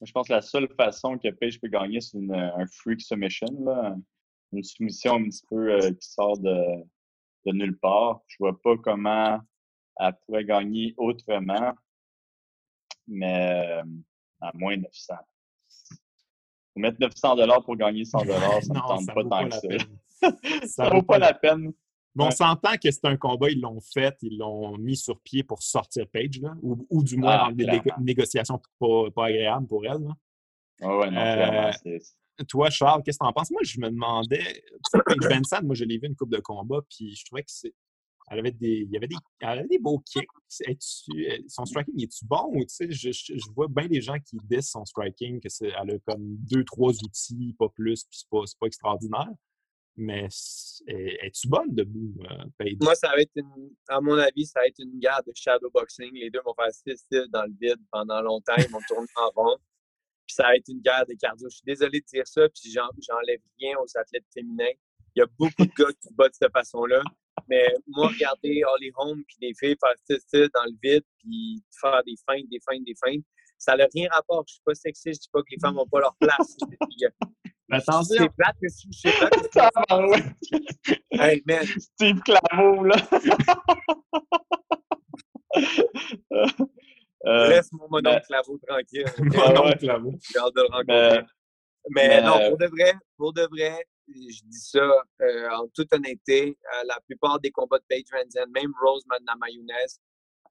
Je 0.00 0.12
pense 0.12 0.28
que 0.28 0.32
la 0.32 0.42
seule 0.42 0.68
façon 0.76 1.18
que 1.18 1.28
Paige 1.30 1.60
peut 1.60 1.68
gagner, 1.68 2.00
c'est 2.00 2.18
un 2.18 2.66
freak 2.66 3.00
submission, 3.00 3.48
là. 3.64 3.96
une 4.52 4.62
soumission 4.62 5.16
un 5.16 5.24
petit 5.24 5.42
peu 5.48 5.72
euh, 5.72 5.90
qui 5.92 6.08
sort 6.08 6.38
de, 6.38 6.84
de 7.46 7.52
nulle 7.52 7.76
part. 7.78 8.20
Je 8.28 8.36
vois 8.38 8.60
pas 8.60 8.76
comment 8.76 9.40
elle 9.98 10.14
pourrait 10.24 10.44
gagner 10.44 10.94
autrement, 10.96 11.74
mais 13.08 13.80
euh, 13.80 13.84
à 14.40 14.52
moins 14.54 14.76
900. 14.76 15.14
Faut 16.74 16.80
mettre 16.80 16.98
900 17.00 17.36
dollars 17.36 17.64
pour 17.64 17.76
gagner 17.76 18.04
100 18.04 18.24
dollars, 18.24 18.62
ça 18.62 18.74
ne 18.74 18.78
tente 19.04 19.06
pas 19.06 19.24
tant 19.24 19.48
que 19.48 19.54
ça. 20.08 20.66
ça 20.66 20.90
vaut 20.90 21.02
pas 21.02 21.18
la 21.18 21.34
peine. 21.34 21.72
Mais 22.14 22.24
on 22.24 22.30
s'entend 22.30 22.76
que 22.82 22.90
c'est 22.90 23.04
un 23.04 23.16
combat, 23.16 23.48
ils 23.48 23.60
l'ont 23.60 23.80
fait, 23.80 24.16
ils 24.22 24.38
l'ont 24.38 24.76
mis 24.76 24.96
sur 24.96 25.20
pied 25.20 25.44
pour 25.44 25.62
sortir 25.62 26.06
Page, 26.08 26.40
là, 26.40 26.56
ou, 26.62 27.02
du 27.02 27.16
moins 27.16 27.38
ah, 27.40 27.46
dans 27.48 27.52
des 27.52 27.80
négociations 28.00 28.60
pas, 28.80 29.10
pas, 29.14 29.26
agréables 29.26 29.68
pour 29.68 29.84
elle. 29.86 30.02
Là. 30.02 30.14
Ah 30.80 30.96
ouais, 30.96 31.10
non, 31.10 31.20
euh, 31.20 31.98
toi, 32.48 32.70
Charles, 32.70 33.02
qu'est-ce 33.02 33.18
que 33.18 33.24
tu 33.24 33.28
en 33.28 33.32
penses? 33.32 33.50
Moi, 33.50 33.62
je 33.64 33.80
me 33.80 33.88
demandais, 33.88 34.62
Paige 34.92 35.28
Vincent, 35.28 35.62
moi, 35.62 35.74
je 35.74 35.84
l'ai 35.84 35.98
vu 35.98 36.06
une 36.06 36.16
coupe 36.16 36.30
de 36.30 36.40
combat, 36.40 36.80
puis 36.88 37.14
je 37.14 37.24
trouvais 37.24 37.42
que 37.42 37.50
c'est. 37.50 37.74
Elle 38.30 38.40
avait 38.40 38.52
des, 38.52 38.86
il 38.86 38.90
y 38.90 38.96
avait 38.96 39.06
des, 39.06 39.16
elle 39.40 39.66
des 39.68 39.78
beaux 39.78 40.00
kicks. 40.00 40.28
son 41.48 41.64
striking, 41.64 42.02
est-tu 42.02 42.24
bon? 42.26 42.50
Ou, 42.54 42.64
je, 42.68 43.52
vois 43.54 43.68
bien 43.68 43.86
des 43.86 44.00
gens 44.00 44.18
qui 44.18 44.36
disent 44.44 44.70
son 44.70 44.84
striking, 44.84 45.40
que 45.40 45.48
elle 45.62 45.90
a 45.90 45.98
comme 46.06 46.36
deux, 46.50 46.64
trois 46.64 46.92
outils, 46.92 47.54
pas 47.58 47.68
plus, 47.68 48.04
puis 48.04 48.18
c'est 48.18 48.28
pas, 48.30 48.42
pas 48.60 48.66
extraordinaire. 48.66 49.30
Mais 50.00 50.28
es-tu 50.86 51.48
bonne 51.48 51.74
debout, 51.74 52.14
euh? 52.30 52.70
Moi, 52.80 52.94
ça 52.94 53.08
va 53.08 53.20
être 53.20 53.32
une, 53.34 53.70
à 53.88 54.00
mon 54.00 54.16
avis, 54.16 54.46
ça 54.46 54.60
va 54.60 54.66
être 54.66 54.78
une 54.78 54.96
guerre 55.00 55.22
de 55.26 55.32
shadowboxing. 55.34 56.14
Les 56.14 56.30
deux 56.30 56.40
vont 56.44 56.54
faire 56.54 56.70
six 56.72 57.04
dans 57.30 57.42
le 57.42 57.52
vide 57.60 57.80
pendant 57.90 58.22
longtemps. 58.22 58.54
Ils 58.58 58.70
vont 58.70 58.78
tourner 58.86 59.08
en 59.16 59.30
rond. 59.30 59.56
Puis 60.24 60.36
ça 60.36 60.44
va 60.44 60.54
être 60.54 60.68
une 60.68 60.80
guerre 60.80 61.04
de 61.04 61.14
cardio. 61.14 61.48
Je 61.50 61.56
suis 61.56 61.64
désolé 61.64 62.00
de 62.00 62.06
dire 62.06 62.28
ça, 62.28 62.48
puis 62.48 62.70
j'enlève 62.70 63.40
rien 63.58 63.76
aux 63.78 63.98
athlètes 63.98 64.26
féminins. 64.32 64.72
Il 65.16 65.18
y 65.18 65.22
a 65.22 65.26
beaucoup 65.36 65.64
de 65.64 65.72
gars 65.76 65.92
qui 66.00 66.14
battent 66.14 66.30
de 66.30 66.36
cette 66.36 66.52
façon-là. 66.52 67.02
Mais 67.48 67.74
moi, 67.86 68.08
regarder 68.08 68.62
Holly 68.64 68.90
Holm 68.96 69.22
puis 69.26 69.36
des 69.40 69.54
filles 69.54 69.76
faire 69.80 69.94
ça 70.06 70.16
dans 70.54 70.64
le 70.64 70.76
vide, 70.82 71.04
puis 71.18 71.62
faire 71.80 72.02
des 72.04 72.16
feintes, 72.26 72.48
des 72.50 72.60
feintes, 72.60 72.84
des 72.84 72.94
feintes, 72.94 73.24
ça 73.56 73.74
n'a 73.76 73.86
rien 73.92 74.08
rapport. 74.10 74.44
Je 74.46 74.52
ne 74.52 74.54
suis 74.54 74.62
pas 74.64 74.74
sexiste, 74.74 75.22
je 75.22 75.26
dis 75.26 75.30
pas 75.32 75.40
que 75.40 75.50
les 75.50 75.58
femmes 75.60 75.74
n'ont 75.74 75.86
pas 75.86 76.00
leur 76.00 76.14
place. 76.16 76.56
Attention. 77.70 78.16
C'est 78.18 78.30
plate 78.30 78.56
que 78.62 78.68
c'est 78.68 79.12
plate. 79.18 79.50
Que 79.50 81.22
hey, 81.22 81.42
man. 81.46 81.66
Steve 81.66 82.20
Claveau, 82.22 82.84
là. 82.84 82.96
Euh, 87.26 87.48
Laisse 87.48 87.72
mon 87.72 87.88
mononcle 87.90 88.22
Claveau 88.28 88.60
tranquille. 88.66 89.04
Mononcle 89.18 89.78
Claveau. 89.78 90.14
J'ai 90.22 90.38
hâte 90.38 90.54
de 90.54 90.60
le 90.60 90.68
rencontrer. 90.68 91.26
Mais, 91.90 92.22
non, 92.22 92.48
pour 92.48 92.58
de 92.58 92.66
vrai, 92.66 92.92
pour 93.16 93.32
de 93.32 93.42
vrai, 93.50 93.84
je 94.14 94.42
dis 94.44 94.60
ça 94.60 94.90
euh, 95.22 95.50
en 95.50 95.68
toute 95.68 95.92
honnêteté, 95.92 96.56
euh, 96.74 96.84
la 96.86 97.00
plupart 97.06 97.40
des 97.40 97.50
combats 97.50 97.78
de 97.78 97.84
Paige 97.88 98.04
Van 98.12 98.46
même 98.48 98.72
Rose 98.82 99.04
Mayonnaise, 99.40 100.00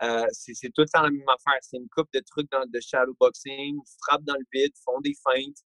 euh, 0.04 0.28
c'est 0.32 0.72
tout 0.74 0.82
le 0.82 0.88
la 0.94 1.10
même 1.10 1.30
affaire. 1.30 1.60
C'est 1.62 1.78
une 1.78 1.90
coupe 1.90 2.10
de 2.14 2.20
trucs 2.20 2.50
de 2.52 2.80
shadowboxing, 2.80 3.80
frappe 4.04 4.24
dans 4.24 4.36
le 4.36 4.46
vide, 4.54 4.74
font 4.86 5.00
des 5.02 5.16
feintes. 5.24 5.58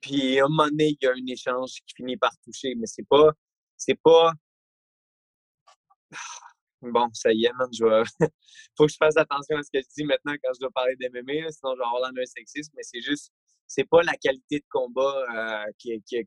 Puis 0.00 0.40
à 0.40 0.44
un 0.44 0.48
moment 0.48 0.68
donné, 0.68 0.88
il 0.90 0.98
y 1.00 1.06
a 1.06 1.12
un 1.12 1.26
échange 1.26 1.80
qui 1.86 1.94
finit 1.96 2.16
par 2.16 2.32
toucher, 2.44 2.74
mais 2.76 2.86
c'est 2.86 3.06
pas. 3.08 3.32
C'est 3.76 3.98
pas. 4.02 4.32
Bon, 6.80 7.08
ça 7.12 7.32
y 7.32 7.44
est, 7.44 7.52
man, 7.54 7.68
je 7.72 7.84
vais... 7.84 8.04
faut 8.76 8.86
que 8.86 8.92
je 8.92 8.96
fasse 8.96 9.16
attention 9.16 9.56
à 9.56 9.64
ce 9.64 9.70
que 9.72 9.80
je 9.82 9.88
dis 9.96 10.04
maintenant 10.04 10.34
quand 10.40 10.52
je 10.54 10.60
dois 10.60 10.70
parler 10.70 10.94
d'MMA, 10.94 11.50
sinon 11.50 11.74
je 11.74 11.78
vais 11.78 11.84
avoir 11.84 12.02
l'air 12.02 12.12
d'un 12.12 12.24
sexisme, 12.24 12.72
mais 12.76 12.84
c'est 12.84 13.00
juste, 13.00 13.32
c'est 13.68 13.84
pas 13.84 14.02
la 14.02 14.14
qualité 14.14 14.58
de 14.58 14.64
combat 14.70 15.14
euh, 15.36 15.64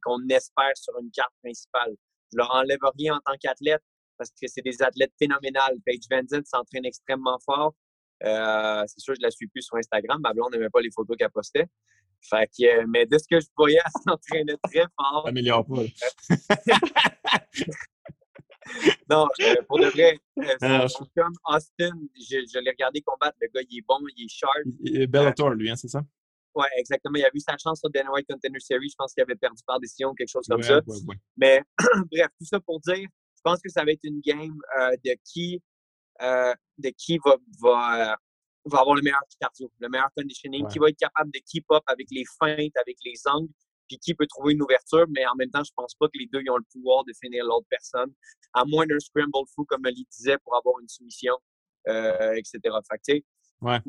qu'on 0.04 0.26
espère 0.30 0.72
sur 0.76 0.98
une 1.00 1.12
carte 1.12 1.34
principale. 1.44 1.96
Je 2.32 2.38
leur 2.38 2.52
enlève 2.52 2.80
rien 2.98 3.16
en 3.16 3.20
tant 3.20 3.36
qu'athlète 3.42 3.82
parce 4.18 4.30
que 4.40 4.48
c'est 4.48 4.62
des 4.62 4.82
athlètes 4.82 5.12
phénoménales. 5.18 5.76
Paige 5.84 6.04
Van 6.10 6.22
s'entraîne 6.46 6.86
extrêmement 6.86 7.40
fort. 7.44 7.74
Euh, 8.24 8.84
c'est 8.86 9.00
sûr, 9.00 9.16
je 9.16 9.22
la 9.22 9.32
suis 9.32 9.48
plus 9.48 9.64
sur 9.64 9.76
Instagram. 9.78 10.22
Ma 10.22 10.34
blonde 10.34 10.54
n'aimait 10.54 10.70
pas 10.70 10.82
les 10.82 10.92
photos 10.92 11.18
qu'elle 11.18 11.32
postait. 11.32 11.66
Fait 12.22 12.48
que, 12.48 12.86
mais 12.86 13.08
de 13.08 13.18
ce 13.18 13.26
que 13.28 13.40
je 13.40 13.48
voyais, 13.58 13.80
elle 13.84 13.92
s'entraînait 14.08 14.58
très 14.64 14.86
fort. 14.96 15.28
Améliore 15.28 15.66
pas. 15.66 15.82
non, 19.10 19.28
euh, 19.42 19.56
pour 19.68 19.80
de 19.80 19.88
vrai, 19.88 20.20
euh, 20.38 20.88
comme 21.18 21.34
Austin, 21.46 21.90
je, 22.16 22.60
l'ai 22.60 22.70
regardé 22.70 23.02
combattre. 23.02 23.36
Le 23.42 23.48
gars, 23.48 23.62
il 23.68 23.80
est 23.80 23.86
bon, 23.88 23.98
il 24.16 24.26
est 24.26 24.30
sharp. 24.30 24.54
Bellator, 25.10 25.50
lui, 25.50 25.72
hein, 25.72 25.76
c'est 25.76 25.88
ça? 25.88 26.04
Oui, 26.56 26.66
exactement. 26.78 27.16
Il 27.16 27.26
a 27.26 27.30
vu 27.34 27.40
sa 27.40 27.58
chance 27.58 27.80
sur 27.80 27.90
Dana 27.90 28.12
White 28.12 28.28
Contender 28.30 28.60
Series. 28.60 28.90
Je 28.90 28.96
pense 28.98 29.14
qu'il 29.14 29.24
avait 29.24 29.36
perdu 29.36 29.62
par 29.66 29.80
décision, 29.80 30.14
quelque 30.14 30.30
chose 30.30 30.46
comme 30.48 30.62
ça. 30.62 30.82
Mais 31.38 31.62
bref, 32.12 32.28
tout 32.40 32.46
ça 32.46 32.60
pour 32.60 32.80
dire, 32.82 33.08
je 33.36 33.42
pense 33.44 33.60
que 33.62 33.70
ça 33.70 33.84
va 33.84 33.92
être 33.92 34.04
une 34.04 34.22
game 34.22 34.56
euh, 34.80 34.92
de 35.04 35.16
qui, 35.24 35.62
de 36.20 36.90
qui 36.98 37.20
va, 37.24 37.38
va, 37.62 38.18
va, 38.66 38.80
avoir 38.80 38.96
le 38.96 39.02
meilleur 39.02 39.22
cardio, 39.40 39.72
le 39.80 39.90
meilleur 39.90 40.10
conditioning, 40.16 40.68
qui 40.68 40.80
va 40.80 40.90
être 40.90 41.00
capable 41.00 41.32
de 41.32 41.40
keep 41.46 41.66
up 41.72 41.84
avec 41.88 42.08
les 42.12 42.26
feintes, 42.40 42.76
avec 42.78 42.98
les 43.06 43.16
angles, 43.26 43.50
puis 43.92 43.98
qui 43.98 44.14
peut 44.14 44.28
trouver 44.28 44.54
une 44.54 44.62
ouverture, 44.62 45.06
mais 45.10 45.26
en 45.26 45.36
même 45.36 45.50
temps, 45.50 45.64
je 45.64 45.72
pense 45.76 45.96
pas 45.96 46.08
que 46.08 46.18
les 46.18 46.28
deux 46.28 46.40
ont 46.50 46.58
le 46.58 46.66
pouvoir 46.72 47.04
de 47.04 47.12
finir 47.22 47.44
l'autre 47.44 47.68
personne, 47.70 48.14
à 48.54 48.64
moins 48.66 48.86
d'un 48.86 49.00
scramble 49.00 49.32
fou, 49.54 49.66
comme 49.66 49.86
Ali 49.86 50.08
disait, 50.12 50.38
pour 50.46 50.56
avoir 50.56 50.80
une 50.80 50.88
soumission, 50.88 51.34
euh, 51.88 52.34
etc. 52.34 52.60
Fait 52.90 53.24
ouais. 53.62 53.80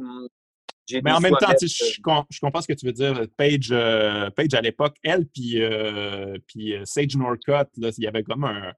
Mais 1.03 1.13
en 1.13 1.21
même 1.21 1.37
temps, 1.37 1.53
je, 1.61 2.01
comprends 2.41 2.61
ce 2.61 2.67
que 2.67 2.73
tu 2.73 2.87
veux 2.87 2.93
dire. 2.93 3.27
Paige, 3.37 3.71
euh, 3.71 4.31
à 4.53 4.61
l'époque, 4.61 4.97
elle, 5.03 5.27
puis, 5.27 5.63
euh, 5.63 6.37
puis 6.47 6.75
Sage 6.85 7.17
Norcott, 7.17 7.69
là, 7.77 7.91
il 7.97 8.05
y 8.05 8.07
avait 8.07 8.23
comme 8.23 8.45
un. 8.45 8.73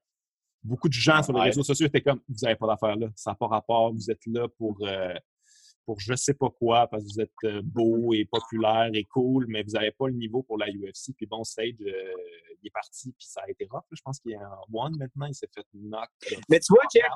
Beaucoup 0.62 0.88
de 0.88 0.94
gens 0.94 1.22
sur 1.22 1.34
les 1.34 1.42
réseaux 1.42 1.62
sociaux 1.62 1.86
étaient 1.86 2.00
comme 2.00 2.20
Vous 2.26 2.36
n'avez 2.42 2.56
pas 2.56 2.66
d'affaires 2.66 2.96
là, 2.96 3.08
ça 3.14 3.32
n'a 3.32 3.34
pas 3.34 3.48
rapport, 3.48 3.92
vous 3.92 4.10
êtes 4.10 4.24
là 4.24 4.48
pour 4.56 4.82
pour 5.84 6.00
je 6.00 6.14
sais 6.14 6.34
pas 6.34 6.50
quoi, 6.50 6.86
parce 6.88 7.04
que 7.04 7.08
vous 7.08 7.20
êtes 7.20 7.30
euh, 7.44 7.62
beau 7.62 8.12
et 8.12 8.24
populaire 8.24 8.90
et 8.92 9.04
cool, 9.04 9.46
mais 9.48 9.62
vous 9.62 9.72
n'avez 9.72 9.92
pas 9.92 10.08
le 10.08 10.14
niveau 10.14 10.42
pour 10.42 10.58
la 10.58 10.66
UFC. 10.68 11.14
Puis 11.16 11.26
bon, 11.26 11.44
Sage, 11.44 11.74
euh, 11.80 12.12
il 12.62 12.66
est 12.66 12.70
parti, 12.70 13.12
puis 13.12 13.26
ça 13.26 13.42
a 13.46 13.50
été 13.50 13.66
rough. 13.70 13.84
Je 13.92 14.00
pense 14.02 14.20
qu'il 14.20 14.32
est 14.32 14.36
en 14.36 14.64
one 14.72 14.96
maintenant, 14.96 15.26
il 15.26 15.34
s'est 15.34 15.48
fait 15.54 15.66
knock. 15.74 16.08
Euh, 16.32 16.36
mais 16.48 16.60
tu 16.60 16.72
vois, 16.72 16.84
Jack, 16.92 17.10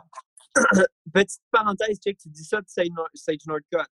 petite 1.13 1.43
parenthèse, 1.51 1.99
Jack, 2.05 2.19
tu 2.19 2.29
dis 2.29 2.45
ça 2.45 2.61
de 2.61 2.67
Sage, 2.69 3.39
Northcutt. 3.47 3.87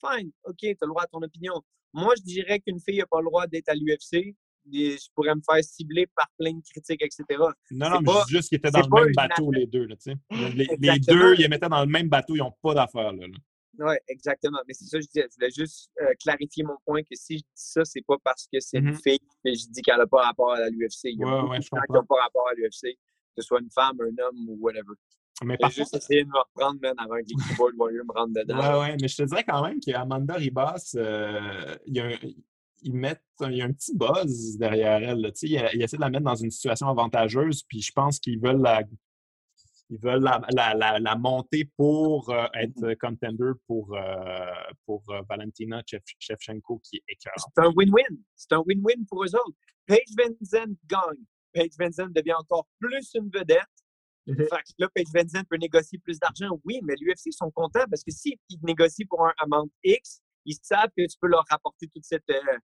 Fine, 0.00 0.30
OK, 0.44 0.56
tu 0.60 0.68
as 0.68 0.76
le 0.82 0.88
droit 0.88 1.02
à 1.02 1.06
ton 1.06 1.22
opinion. 1.22 1.54
Moi, 1.92 2.14
je 2.18 2.22
dirais 2.22 2.60
qu'une 2.60 2.80
fille 2.80 2.98
n'a 2.98 3.06
pas 3.06 3.20
le 3.20 3.26
droit 3.26 3.46
d'être 3.46 3.68
à 3.68 3.74
l'UFC. 3.74 4.34
Je 4.70 5.08
pourrais 5.14 5.34
me 5.34 5.40
faire 5.40 5.64
cibler 5.64 6.06
par 6.14 6.28
plein 6.38 6.52
de 6.52 6.62
critiques, 6.62 7.02
etc. 7.02 7.24
Non, 7.70 7.90
non, 7.90 8.00
mais 8.00 8.12
c'est 8.26 8.36
juste 8.36 8.48
qu'ils 8.50 8.58
étaient 8.58 8.70
dans 8.70 8.80
le 8.80 9.04
même 9.04 9.14
bateau, 9.14 9.50
les 9.50 9.66
deux. 9.66 9.86
Là, 9.86 9.96
les, 10.54 10.68
les, 10.78 10.98
deux, 10.98 11.34
ils 11.38 11.48
mettaient 11.48 11.68
dans 11.68 11.84
le 11.84 11.90
même 11.90 12.08
bateau, 12.08 12.36
ils 12.36 12.40
n'ont 12.40 12.54
pas 12.62 12.74
d'affaires. 12.74 13.12
Là, 13.12 13.26
là. 13.26 13.38
Oui, 13.78 13.94
exactement. 14.08 14.58
Mais 14.66 14.74
c'est 14.74 14.86
ça 14.86 14.98
que 14.98 15.04
je 15.04 15.08
disais. 15.08 15.28
Je 15.30 15.34
voulais 15.36 15.50
juste 15.50 15.90
euh, 16.02 16.12
clarifier 16.20 16.64
mon 16.64 16.76
point 16.84 17.02
que 17.02 17.14
si 17.14 17.38
je 17.38 17.42
dis 17.42 17.48
ça, 17.54 17.84
c'est 17.84 18.04
pas 18.06 18.16
parce 18.24 18.48
que 18.52 18.58
c'est 18.60 18.78
une 18.78 18.90
mm-hmm. 18.90 19.02
fille 19.02 19.18
que 19.18 19.54
je 19.54 19.70
dis 19.70 19.82
qu'elle 19.82 19.98
n'a 19.98 20.06
pas 20.06 20.22
rapport 20.22 20.52
à 20.52 20.68
l'UFC. 20.68 21.04
Il 21.04 21.20
y 21.20 21.22
a 21.22 21.26
ouais, 21.26 21.40
beaucoup 21.40 21.54
de 21.54 21.62
gens 21.62 21.82
qui 21.86 21.92
n'ont 21.92 22.04
pas 22.04 22.22
rapport 22.22 22.48
à 22.48 22.54
l'UFC, 22.54 22.96
que 23.36 23.42
ce 23.42 23.42
soit 23.42 23.60
une 23.60 23.70
femme, 23.70 23.96
un 24.00 24.24
homme 24.24 24.48
ou 24.48 24.58
whatever. 24.60 24.94
Mais 25.44 25.56
par 25.56 25.70
juste 25.70 25.94
essayer 25.94 26.24
de 26.24 26.28
me 26.28 26.38
reprendre, 26.38 26.80
man, 26.82 26.94
avant 26.98 27.16
que 27.16 27.28
les 27.28 27.48
keyboard 27.48 27.74
warriors 27.76 28.04
me 28.04 28.12
rentrent 28.12 28.32
dedans. 28.34 28.58
Ouais, 28.58 28.80
ouais, 28.80 28.96
mais 29.00 29.08
je 29.08 29.16
te 29.16 29.22
dirais 29.22 29.44
quand 29.44 29.62
même 29.62 29.78
qu'Amanda 29.80 30.34
Ribas, 30.34 30.94
euh, 30.96 31.76
il 31.86 31.96
y 31.96 32.00
a 32.00 32.06
un, 32.06 32.16
il 32.82 33.56
y 33.56 33.62
a 33.62 33.64
un 33.64 33.72
petit 33.72 33.96
buzz 33.96 34.56
derrière 34.58 35.02
elle. 35.02 35.20
Là. 35.20 35.30
Il, 35.42 35.68
il 35.74 35.82
essaie 35.82 35.96
de 35.96 36.02
la 36.02 36.10
mettre 36.10 36.24
dans 36.24 36.34
une 36.34 36.50
situation 36.50 36.88
avantageuse, 36.88 37.62
puis 37.62 37.80
je 37.80 37.92
pense 37.92 38.18
qu'ils 38.18 38.40
veulent 38.40 38.62
la 38.62 38.82
ils 39.90 39.98
veulent 40.00 40.22
la, 40.22 40.40
la, 40.50 40.98
la, 40.98 41.16
monter 41.16 41.64
pour 41.76 42.28
euh, 42.28 42.46
être 42.54 42.78
mmh 42.78 42.96
contender 42.96 43.52
pour, 43.66 43.96
euh, 43.96 44.44
pour 44.84 45.02
Valentina 45.28 45.82
Shevchenko 46.18 46.78
qui 46.84 46.96
est 46.96 47.04
écœurante. 47.08 47.52
C'est 47.56 47.64
un 47.64 47.72
win-win. 47.74 48.18
C'est 48.36 48.52
un 48.52 48.62
win-win 48.66 49.06
pour 49.08 49.24
eux 49.24 49.34
autres. 49.34 49.56
Paige 49.86 50.14
Vincent 50.18 50.70
gagne. 50.86 51.24
Paige 51.52 51.70
Vincent 51.78 52.08
devient 52.08 52.34
encore 52.34 52.68
plus 52.78 53.10
une 53.14 53.30
vedette. 53.30 53.64
Mhm. 54.28 54.36
Fait 54.36 54.44
que 54.44 54.72
là, 54.78 54.88
Paige 54.94 55.06
Van 55.14 55.42
peut 55.48 55.56
négocier 55.56 55.98
plus 55.98 56.18
d'argent, 56.18 56.60
oui, 56.64 56.80
mais 56.82 56.94
l'UFC 57.00 57.32
sont 57.32 57.50
contents 57.50 57.84
parce 57.90 58.04
que 58.04 58.10
s'ils 58.10 58.36
négocient 58.62 59.06
pour 59.08 59.26
un 59.26 59.32
amount 59.38 59.70
X, 59.82 60.20
ils 60.44 60.58
savent 60.62 60.90
que 60.96 61.06
tu 61.06 61.16
peux 61.20 61.28
leur 61.28 61.44
rapporter 61.50 61.88
toute 61.88 62.04
cette 62.04 62.28
euh, 62.28 62.58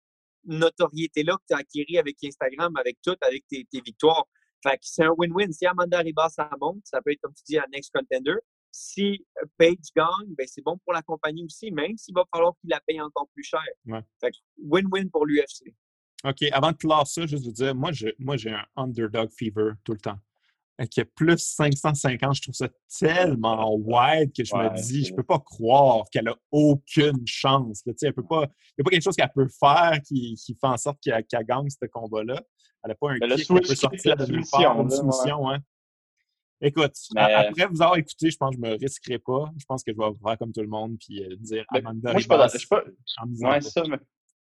notoriété-là 0.45 1.37
que 1.37 1.45
tu 1.49 1.55
as 1.55 1.59
acquérie 1.59 1.99
avec 1.99 2.23
Instagram, 2.23 2.77
avec 2.77 2.99
tout, 3.03 3.17
avec 3.23 3.45
tes, 3.49 3.67
victoires. 3.85 4.27
Fait 4.63 4.77
que 4.77 4.83
c'est 4.83 5.05
un 5.05 5.15
win-win. 5.17 5.53
Si 5.53 5.67
Amanda 5.67 5.99
Ribas, 6.01 6.31
ça 6.31 6.51
monte, 6.61 6.83
ça 6.85 7.01
peut 7.03 7.13
être, 7.13 7.21
comme 7.23 7.35
tu 7.35 7.45
dis, 7.47 7.59
un 7.59 7.67
next 7.73 7.91
contender. 7.95 8.37
Si 8.71 9.25
Paige 9.57 9.77
gagne, 9.97 10.35
ben 10.37 10.47
c'est 10.47 10.63
bon 10.63 10.77
pour 10.85 10.93
la 10.93 11.03
compagnie 11.03 11.45
aussi, 11.45 11.71
même 11.71 11.97
s'il 11.97 12.15
va 12.15 12.25
falloir 12.31 12.55
qu'il 12.61 12.71
la 12.71 12.81
paye 12.81 13.01
encore 13.01 13.29
plus 13.33 13.45
cher. 13.45 13.63
Fait 14.21 14.33
que 14.33 14.37
win-win 14.59 15.11
pour 15.11 15.25
l'UFC. 15.25 15.75
OK. 16.25 16.43
Avant 16.53 16.73
de 16.73 16.77
clore 16.77 17.07
ça, 17.07 17.27
juste 17.27 17.45
vous 17.45 17.53
dire, 17.53 17.75
moi, 17.75 17.91
moi, 18.19 18.37
j'ai 18.37 18.51
un 18.51 18.67
underdog 18.77 19.31
fever 19.31 19.73
tout 19.85 19.93
le 19.93 20.01
temps 20.01 20.19
qui 20.91 21.01
a 21.01 21.05
plus 21.05 21.39
550, 21.39 22.35
je 22.35 22.43
trouve 22.43 22.55
ça 22.55 22.69
tellement 22.99 23.75
wide 23.77 24.33
que 24.37 24.45
je 24.45 24.55
me 24.55 24.75
dis, 24.83 25.05
je 25.05 25.15
peux 25.15 25.23
pas 25.23 25.39
croire 25.39 26.05
qu'elle 26.11 26.29
a 26.29 26.37
aucune 26.51 27.25
chance. 27.27 27.83
il 27.87 27.95
n'y 28.03 28.09
a 28.09 28.13
pas 28.13 28.49
quelque 28.91 29.03
chose 29.03 29.17
qu'elle 29.17 29.33
peut 29.35 29.49
faire 29.49 30.01
qui, 30.05 30.37
fait 30.37 30.67
en 30.67 30.77
sorte 30.77 30.99
qu'elle 31.01 31.25
gagne 31.47 31.69
ce 31.71 31.87
combat-là. 31.87 32.43
Elle 32.83 32.89
n'a 32.89 32.95
pas 32.97 33.13
un 33.13 33.19
kick 33.19 33.47
qui 33.47 33.55
peut 33.55 33.75
sortir 33.75 34.17
de 34.17 34.27
nulle 34.27 34.45
part, 34.51 34.81
une 34.81 34.91
soumission. 34.91 35.49
Hein. 35.49 35.59
Écoute, 36.61 36.95
après 37.15 37.67
vous 37.67 37.83
avoir 37.83 37.97
écouté, 37.97 38.31
je 38.31 38.37
pense 38.37 38.55
que 38.55 38.57
je 38.57 38.69
me 38.69 38.77
risquerai 38.77 39.19
pas. 39.19 39.51
Je 39.59 39.65
pense 39.67 39.83
que 39.85 39.93
je 39.93 39.99
vais 39.99 40.13
faire 40.25 40.39
comme 40.39 40.53
tout 40.53 40.63
le 40.63 40.69
monde 40.69 40.97
puis 40.99 41.23
euh, 41.23 41.37
dire 41.37 41.65
Amanda 41.69 42.13
moi, 42.13 42.21
je 42.21 42.27
pas, 42.27 42.49
je 42.49 42.67
pas, 42.67 42.83
ouais, 42.83 43.61
ça, 43.61 43.83
mais... 43.89 43.99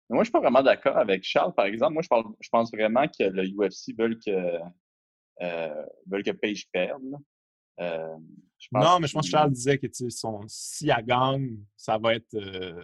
moi, 0.09 0.23
je 0.23 0.25
suis 0.25 0.31
pas 0.31 0.39
vraiment 0.39 0.63
d'accord 0.63 0.97
avec 0.97 1.23
Charles, 1.23 1.53
par 1.53 1.65
exemple. 1.65 1.93
Moi, 1.93 2.01
je, 2.01 2.07
parle, 2.07 2.25
je 2.39 2.49
pense 2.49 2.71
vraiment 2.71 3.05
que 3.07 3.23
le 3.23 3.43
UFC 3.43 3.97
veut 3.97 4.17
que 4.25 4.59
veulent 5.39 6.23
que 6.23 6.31
Page 6.31 6.67
perde. 6.71 7.15
Euh, 7.79 8.17
non, 8.73 8.99
mais 8.99 9.07
je 9.07 9.13
pense 9.13 9.25
que 9.25 9.31
Charles 9.31 9.51
disait 9.51 9.77
que 9.77 9.87
son, 10.09 10.41
si 10.47 10.89
elle 10.89 11.05
gagne, 11.05 11.57
ça 11.77 11.97
va 11.97 12.15
être. 12.15 12.33
Euh, 12.35 12.83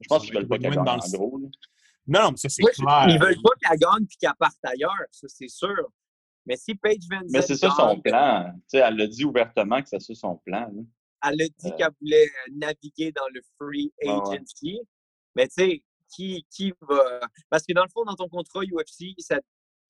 je 0.00 0.08
pense 0.08 0.24
qu'ils 0.24 0.34
veulent 0.34 0.48
pas 0.48 0.58
qu'elle 0.58 0.74
gagne, 0.74 0.88
en 0.88 1.16
gros. 1.16 1.38
Non, 2.06 2.22
non, 2.22 2.30
mais 2.32 2.36
ça, 2.36 2.48
c'est 2.48 2.62
clair. 2.62 3.06
Ils 3.08 3.20
veulent 3.20 3.40
pas 3.42 3.50
qu'elle 3.60 3.78
gagne 3.78 4.06
puis 4.06 4.16
qu'elle 4.18 4.34
parte 4.38 4.58
ailleurs, 4.64 5.06
ça, 5.10 5.28
c'est 5.28 5.48
sûr. 5.48 5.88
Mais 6.46 6.56
si 6.56 6.74
Paige 6.74 7.04
Van 7.10 7.22
Mais 7.30 7.40
c'est 7.40 7.56
ça 7.56 7.70
son 7.70 8.00
plan. 8.00 8.52
sais, 8.66 8.78
elle 8.78 9.00
a 9.00 9.06
dit 9.06 9.24
ouvertement 9.24 9.80
que 9.80 9.88
c'est 9.88 10.00
ça 10.00 10.14
son 10.14 10.36
plan. 10.44 10.70
Elle 11.26 11.40
a 11.40 11.48
dit 11.48 11.72
qu'elle 11.78 11.88
voulait 12.00 12.28
naviguer 12.52 13.12
dans 13.12 13.28
le 13.32 13.40
free 13.58 13.92
agency. 14.02 14.80
Mais 15.34 15.46
tu 15.48 15.54
sais, 15.54 15.84
qui, 16.14 16.44
qui 16.50 16.74
va. 16.82 17.20
Parce 17.48 17.64
que 17.64 17.72
dans 17.72 17.84
le 17.84 17.88
fond, 17.88 18.04
dans 18.04 18.16
ton 18.16 18.28
contrat 18.28 18.60
UFC, 18.60 19.14
ça, 19.18 19.40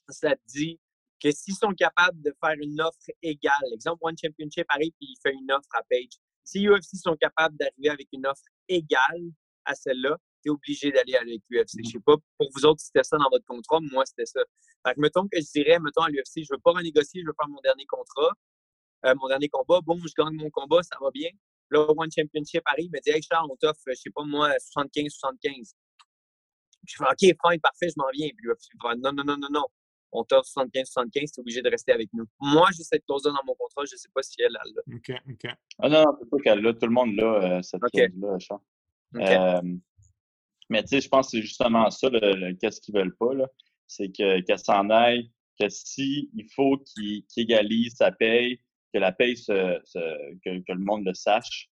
ça 0.09 0.37
te 0.37 0.43
dit 0.47 0.79
que 1.21 1.31
s'ils 1.31 1.55
sont 1.55 1.73
capables 1.73 2.21
de 2.23 2.35
faire 2.43 2.57
une 2.61 2.81
offre 2.81 3.11
égale, 3.23 3.53
exemple, 3.73 3.99
One 4.03 4.17
Championship 4.17 4.67
arrive 4.69 4.93
et 5.01 5.07
il 5.07 5.17
fait 5.23 5.33
une 5.33 5.51
offre 5.53 5.69
à 5.75 5.83
Page. 5.89 6.19
Si 6.45 6.67
UFC 6.67 6.97
sont 6.97 7.17
capables 7.17 7.57
d'arriver 7.57 7.89
avec 7.89 8.09
une 8.13 8.27
offre 8.27 8.43
égale 8.69 9.31
à 9.65 9.75
celle-là, 9.75 10.19
tu 10.43 10.49
es 10.49 10.51
obligé 10.51 10.93
d'aller 10.93 11.15
avec 11.17 11.41
l'UFC. 11.49 11.81
Je 11.85 11.91
sais 11.93 12.01
pas 12.05 12.17
pour 12.39 12.51
vous 12.55 12.67
autres 12.67 12.81
si 12.81 12.87
c'était 12.87 13.03
ça 13.03 13.17
dans 13.17 13.31
votre 13.31 13.47
contrat, 13.47 13.79
moi 13.81 14.05
c'était 14.05 14.27
ça. 14.27 14.41
Fait 14.87 14.95
que 14.95 15.01
mettons 15.01 15.27
que 15.27 15.41
je 15.41 15.51
dirais, 15.53 15.79
mettons 15.79 16.03
à 16.03 16.11
l'UFC, 16.11 16.45
je 16.45 16.53
veux 16.53 16.61
pas 16.63 16.73
renégocier, 16.73 17.23
je 17.23 17.27
veux 17.27 17.35
faire 17.39 17.49
mon 17.49 17.61
dernier 17.63 17.87
contrat, 17.87 18.33
euh, 19.07 19.15
mon 19.17 19.29
dernier 19.29 19.49
combat, 19.49 19.81
bon, 19.83 19.99
je 19.99 20.13
gagne 20.17 20.35
mon 20.35 20.51
combat, 20.51 20.83
ça 20.83 20.97
va 21.01 21.11
bien. 21.11 21.31
Là, 21.71 21.87
One 21.89 22.11
Championship 22.15 22.63
arrive, 22.67 22.91
me 22.93 23.01
dit, 23.01 23.11
hey 23.11 23.23
Charles, 23.23 23.49
on 23.51 23.57
t'offre, 23.57 23.81
je 23.87 23.95
sais 23.95 24.11
pas 24.11 24.25
moi, 24.25 24.51
75-75. 24.77 25.73
Je 26.87 26.97
fais, 26.97 27.05
OK, 27.05 27.19
fine, 27.19 27.61
parfait, 27.63 27.89
je 27.89 27.95
m'en 27.97 28.11
viens. 28.13 28.29
Puis 28.37 28.47
l'UFC 28.47 28.69
non, 28.99 29.13
non, 29.13 29.25
non, 29.25 29.37
non, 29.39 29.49
non 29.51 29.65
on 30.15 30.25
t'offre 30.25 30.49
75-75, 30.49 31.11
tu 31.13 31.19
es 31.19 31.41
obligé 31.41 31.61
de 31.63 31.69
rester 31.69 31.93
avec 31.93 32.09
nous. 32.13 32.25
Moi, 32.41 32.69
j'ai 32.77 32.85
cette 32.85 33.05
clause-là 33.05 33.33
dans 33.33 33.45
mon 33.47 33.55
contrat, 33.55 33.83
je 33.85 33.95
ne 33.95 33.99
sais 33.99 34.09
pas 34.15 34.23
si 34.23 34.37
elle 34.39 34.57
a 34.57 34.63
là. 34.65 34.83
OK, 34.95 35.13
OK. 35.29 35.53
Ah 35.81 35.89
non, 35.89 36.05
non, 36.05 36.17
c'est 36.19 36.31
pas 36.31 36.39
qu'elle 36.39 36.61
l'a, 36.61 36.73
tout 36.73 36.87
le 36.87 36.93
monde 36.93 37.15
l'a, 37.17 37.59
euh, 37.59 37.63
cette 37.63 37.81
clause-là, 37.93 38.39
Charles. 38.39 38.61
Euh, 39.17 39.77
mais 40.71 40.83
tu 40.83 40.89
sais, 40.89 41.01
je 41.01 41.09
pense 41.09 41.27
que 41.27 41.31
c'est 41.33 41.43
justement 41.43 41.91
ça, 41.91 42.09
qu'est-ce 42.61 42.81
qu'ils 42.81 42.95
veulent 42.95 43.17
pas, 43.17 43.35
là. 43.35 43.47
C'est 43.87 44.11
qu'elle 44.11 44.59
s'en 44.59 44.89
aille, 44.89 45.31
que 45.61 45.69
si 45.69 46.31
il 46.35 46.49
faut 46.55 46.79
qu'il 46.79 47.25
égalise 47.37 47.97
sa 47.97 48.13
paye, 48.13 48.61
que 48.93 48.99
la 48.99 49.13
paye, 49.13 49.37
se, 49.37 49.53
que, 50.45 50.73
le 50.73 50.85
monde 50.85 51.05
le 51.05 51.15
sache, 51.15 51.69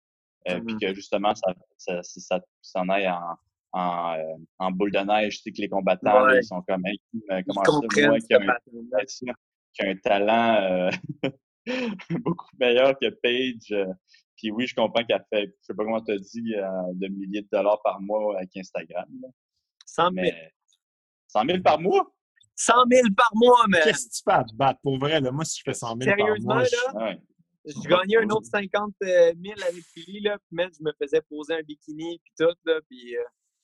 euh, 0.49 0.59
puis 0.59 0.75
mm-hmm. 0.75 0.79
que 0.79 0.93
justement, 0.93 1.33
ça, 1.35 1.53
ça, 1.77 2.01
ça 2.03 2.41
s'en 2.61 2.89
aille 2.89 3.07
en, 3.07 3.37
en, 3.73 4.15
euh, 4.17 4.35
en, 4.59 4.71
boule 4.71 4.91
de 4.91 4.99
neige. 4.99 5.37
Tu 5.37 5.43
sais 5.43 5.51
que 5.51 5.61
les 5.61 5.69
combattants, 5.69 6.29
ils 6.29 6.43
sont 6.43 6.61
comme, 6.67 6.83
comment 7.47 7.63
ça, 7.63 8.07
moi 8.07 8.19
qui 8.19 8.33
a, 9.83 9.89
un, 9.89 9.95
talent 9.95 10.61
euh, 10.61 10.91
beaucoup 12.23 12.47
meilleur 12.59 12.97
que 12.99 13.09
Paige. 13.09 13.71
Euh, 13.71 13.85
puis 14.35 14.51
oui, 14.51 14.67
je 14.67 14.75
comprends 14.75 15.03
qu'elle 15.03 15.23
fait, 15.31 15.47
je 15.47 15.65
sais 15.67 15.73
pas 15.73 15.83
comment 15.83 16.01
tu 16.01 16.11
as 16.11 16.17
dit, 16.17 16.53
de 16.95 17.07
milliers 17.07 17.43
de 17.43 17.47
dollars 17.51 17.79
par 17.83 18.01
mois 18.01 18.37
avec 18.37 18.49
Instagram. 18.57 19.07
100 19.85 20.11
000. 20.13 20.27
100 21.27 21.45
000 21.45 21.61
par 21.61 21.79
mois? 21.79 22.11
100 22.55 22.73
000 22.91 23.07
par 23.15 23.31
mois, 23.35 23.65
mais. 23.69 23.81
Qu'est-ce 23.83 24.07
que 24.07 24.13
tu 24.13 24.21
fais 24.25 24.35
à 24.35 24.43
te 24.43 24.55
battre? 24.55 24.79
Pour 24.81 24.97
vrai, 24.97 25.21
là, 25.21 25.31
moi, 25.31 25.45
si 25.45 25.59
je 25.59 25.63
fais 25.63 25.73
100 25.73 25.97
000 26.01 26.17
par 26.17 26.39
mois. 26.41 26.63
Là, 26.63 27.17
je 27.65 27.87
gagnais 27.87 28.17
un 28.17 28.29
autre 28.29 28.47
50 28.47 28.93
000 28.99 29.31
avec 29.61 29.83
Philly, 29.93 30.21
là, 30.21 30.39
puis 30.39 30.55
même, 30.55 30.71
je 30.75 30.83
me 30.83 30.91
faisais 30.99 31.21
poser 31.21 31.53
un 31.53 31.61
bikini, 31.61 32.19
puis 32.23 32.33
tout, 32.39 32.55
là, 32.65 32.79
puis 32.89 33.15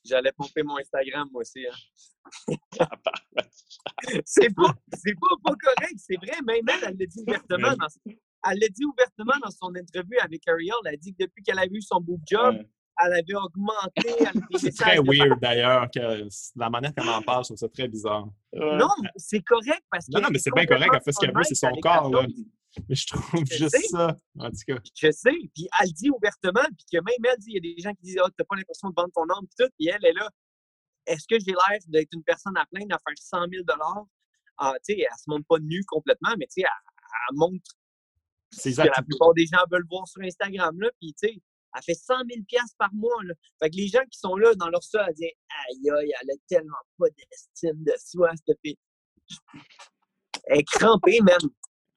j'allais 0.04 0.32
pomper 0.32 0.62
mon 0.62 0.78
Instagram, 0.78 1.28
moi 1.32 1.42
aussi. 1.42 1.66
Hein. 1.66 2.54
c'est 4.24 4.54
pas, 4.54 4.72
pas, 4.72 5.36
pas, 5.44 5.54
correct, 5.62 5.96
c'est 5.96 6.16
vrai. 6.16 6.40
Même 6.44 6.64
elle, 6.68 6.88
elle 6.88 6.96
l'a 6.98 7.06
dit 7.06 7.22
ouvertement. 7.26 7.76
Dans, 7.76 7.86
elle 8.50 8.58
l'a 8.58 8.68
dit 8.68 8.84
ouvertement 8.84 9.34
dans 9.42 9.50
son 9.50 9.74
interview 9.74 10.18
avec 10.22 10.46
Ariel. 10.48 10.74
Elle 10.86 10.94
a 10.94 10.96
dit 10.96 11.12
que 11.12 11.24
depuis 11.24 11.42
qu'elle 11.42 11.58
a 11.58 11.66
vu 11.66 11.80
son 11.80 12.00
boob 12.00 12.20
job, 12.26 12.56
elle 13.04 13.12
avait 13.12 13.34
augmenté. 13.34 14.34
c'est 14.58 14.74
très 14.74 14.98
weird 14.98 15.40
d'ailleurs, 15.40 15.86
la 16.56 16.70
manière 16.70 16.94
qu'elle 16.94 17.08
en 17.08 17.22
parle, 17.22 17.44
je 17.44 17.48
trouve 17.48 17.58
ça 17.58 17.68
très 17.68 17.88
bizarre. 17.88 18.28
Non, 18.52 18.88
c'est 19.16 19.42
correct 19.42 19.82
parce 19.90 20.06
que. 20.06 20.12
Non, 20.12 20.22
non, 20.22 20.28
mais 20.30 20.38
c'est 20.38 20.52
bien 20.54 20.66
correct, 20.66 20.90
elle 20.92 21.02
fait 21.02 21.12
ce 21.12 21.20
qu'elle 21.20 21.34
veut, 21.34 21.42
c'est 21.44 21.54
son 21.54 21.70
corps. 21.80 22.10
Là. 22.10 22.26
Mais 22.88 22.94
je 22.94 23.06
trouve 23.06 23.44
juste 23.44 23.76
ça, 23.90 24.16
en 24.38 24.50
tout 24.50 24.56
cas. 24.66 24.78
Je 24.94 25.10
sais, 25.10 25.30
puis 25.54 25.68
elle 25.80 25.92
dit 25.92 26.10
ouvertement, 26.10 26.66
puis 26.76 26.86
que 26.92 26.96
même 26.98 27.32
elle 27.32 27.38
dit, 27.38 27.50
il 27.50 27.54
y 27.54 27.58
a 27.58 27.74
des 27.74 27.82
gens 27.82 27.94
qui 27.94 28.02
disent, 28.02 28.20
oh, 28.24 28.28
t'as 28.36 28.44
pas 28.44 28.56
l'impression 28.56 28.90
de 28.90 28.94
vendre 28.96 29.12
ton 29.14 29.22
âme, 29.22 29.46
puis 29.46 29.56
tout, 29.58 29.70
puis 29.78 29.88
elle 29.88 30.04
est 30.04 30.12
là. 30.12 30.28
Est-ce 31.06 31.26
que 31.26 31.38
j'ai 31.38 31.52
l'air 31.52 31.78
d'être 31.86 32.10
une 32.12 32.22
personne 32.22 32.56
à 32.56 32.66
plaindre 32.66 32.94
à 32.94 32.98
faire 32.98 33.16
100 33.16 33.46
000 33.50 33.64
ah, 34.60 34.74
tu 34.84 34.92
sais, 34.92 35.00
elle 35.00 35.16
se 35.16 35.24
montre 35.28 35.46
pas 35.48 35.58
nue 35.60 35.84
complètement, 35.86 36.34
mais 36.36 36.46
tu 36.46 36.60
sais, 36.60 36.62
elle, 36.62 37.36
montre 37.36 37.62
ce 38.50 38.68
que 38.70 38.88
la 38.88 39.02
plupart 39.02 39.32
des 39.34 39.46
gens 39.46 39.62
veulent 39.70 39.86
voir 39.88 40.06
sur 40.08 40.22
Instagram, 40.22 40.80
là, 40.80 40.90
puis 41.00 41.14
tu 41.14 41.28
sais, 41.28 41.42
elle 41.74 41.82
fait 41.82 41.94
100 41.94 42.14
000 42.28 42.40
par 42.76 42.92
mois, 42.92 43.22
là. 43.24 43.34
Fait 43.62 43.70
que 43.70 43.76
les 43.76 43.88
gens 43.88 44.02
qui 44.10 44.18
sont 44.18 44.36
là 44.36 44.54
dans 44.56 44.68
leur 44.68 44.82
sol, 44.82 45.02
à 45.02 45.12
dire, 45.12 45.30
aïe, 45.68 45.90
aïe, 45.90 46.12
elle 46.20 46.30
a 46.30 46.34
tellement 46.48 46.76
pas 46.98 47.06
d'estime 47.10 47.84
de 47.84 47.92
soi, 48.04 48.30
cette 48.46 48.58
fille. 48.64 48.78
Elle 50.44 50.60
est 50.60 50.64
crampée, 50.64 51.20
même. 51.20 51.50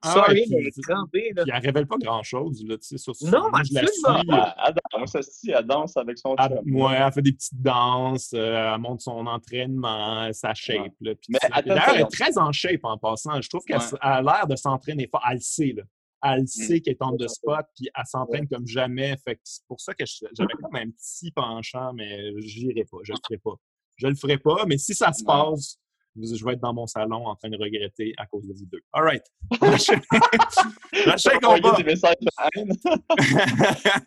Ah 0.03 0.25
mais. 0.29 0.45
Là. 0.49 1.43
Puis 1.43 1.51
elle 1.53 1.61
révèle 1.61 1.85
pas 1.85 1.97
grand-chose. 1.97 2.63
Là, 2.65 2.75
sur 2.79 3.13
non, 3.21 3.49
moi, 3.51 3.61
je 3.63 3.73
la 3.73 4.53
Elle, 4.67 4.75
danse, 4.91 5.15
elle 5.47 5.65
danse 5.65 5.97
avec 5.97 6.17
son 6.17 6.35
elle, 6.37 6.59
Ouais, 6.73 6.95
elle 6.95 7.11
fait 7.11 7.21
des 7.21 7.33
petites 7.33 7.61
danses, 7.61 8.31
euh, 8.33 8.73
elle 8.73 8.79
montre 8.79 9.03
son 9.03 9.25
entraînement, 9.27 10.31
sa 10.33 10.53
shape. 10.53 10.93
Là, 11.01 11.13
puis 11.15 11.33
D'ailleurs, 11.65 11.95
elle 11.95 12.01
est 12.01 12.11
très 12.11 12.37
en 12.37 12.51
shape 12.51 12.83
en 12.83 12.97
passant. 12.97 13.39
Je 13.41 13.49
trouve 13.49 13.63
qu'elle 13.63 13.81
a 14.01 14.21
l'air 14.21 14.47
de 14.47 14.55
s'entraîner 14.55 15.07
fort. 15.07 15.23
Elle 15.29 15.35
le 15.35 15.41
sait. 15.41 15.73
Là. 15.75 15.83
Elle 16.23 16.43
mm. 16.43 16.47
sait 16.47 16.81
qu'elle 16.81 16.93
est 16.93 17.01
en 17.01 17.13
de 17.13 17.27
spot, 17.27 17.65
puis 17.75 17.89
elle 17.95 18.05
s'entraîne 18.05 18.47
comme 18.47 18.67
jamais. 18.67 19.15
Fait 19.23 19.35
que 19.35 19.41
c'est 19.43 19.65
pour 19.67 19.79
ça 19.79 19.93
que 19.93 20.03
j'avais 20.05 20.53
comme 20.61 20.75
un 20.75 20.89
petit 20.89 21.31
penchant, 21.31 21.93
mais 21.93 22.39
je 22.41 22.65
n'irai 22.65 22.85
pas. 22.85 22.97
Je 23.03 23.13
le 23.13 23.19
ferai 23.27 23.37
pas. 23.37 23.55
Je 23.97 24.07
le 24.07 24.15
ferai 24.15 24.37
pas, 24.37 24.65
mais 24.67 24.77
si 24.77 24.95
ça 24.95 25.13
se 25.13 25.23
passe, 25.23 25.77
je 26.15 26.45
vais 26.45 26.53
être 26.53 26.61
dans 26.61 26.73
mon 26.73 26.87
salon 26.87 27.25
en 27.27 27.35
train 27.35 27.49
de 27.49 27.57
regretter 27.57 28.13
à 28.17 28.25
cause 28.25 28.47
de 28.47 28.53
vous 28.53 28.65
deux. 28.65 28.81
All 28.91 29.03
right. 29.03 29.23
Prochain 29.59 29.99
combat. 31.41 31.77
messages 31.83 32.15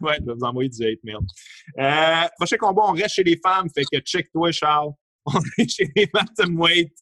ouais, 0.01 0.17
je 0.21 0.25
vais 0.25 0.35
vous 0.35 0.45
envoyer 0.45 0.69
du 0.69 0.85
hate 0.85 1.03
mail. 1.03 1.17
Euh, 1.79 2.29
prochain 2.37 2.57
combat, 2.57 2.83
on 2.87 2.93
reste 2.93 3.15
chez 3.15 3.25
les 3.25 3.39
femmes. 3.43 3.69
Fait 3.75 3.85
que 3.85 3.99
check-toi, 4.01 4.53
Charles. 4.53 4.93
On 5.27 5.41
est 5.59 5.69
chez 5.69 5.91
les 5.97 6.11
Weight. 6.51 6.93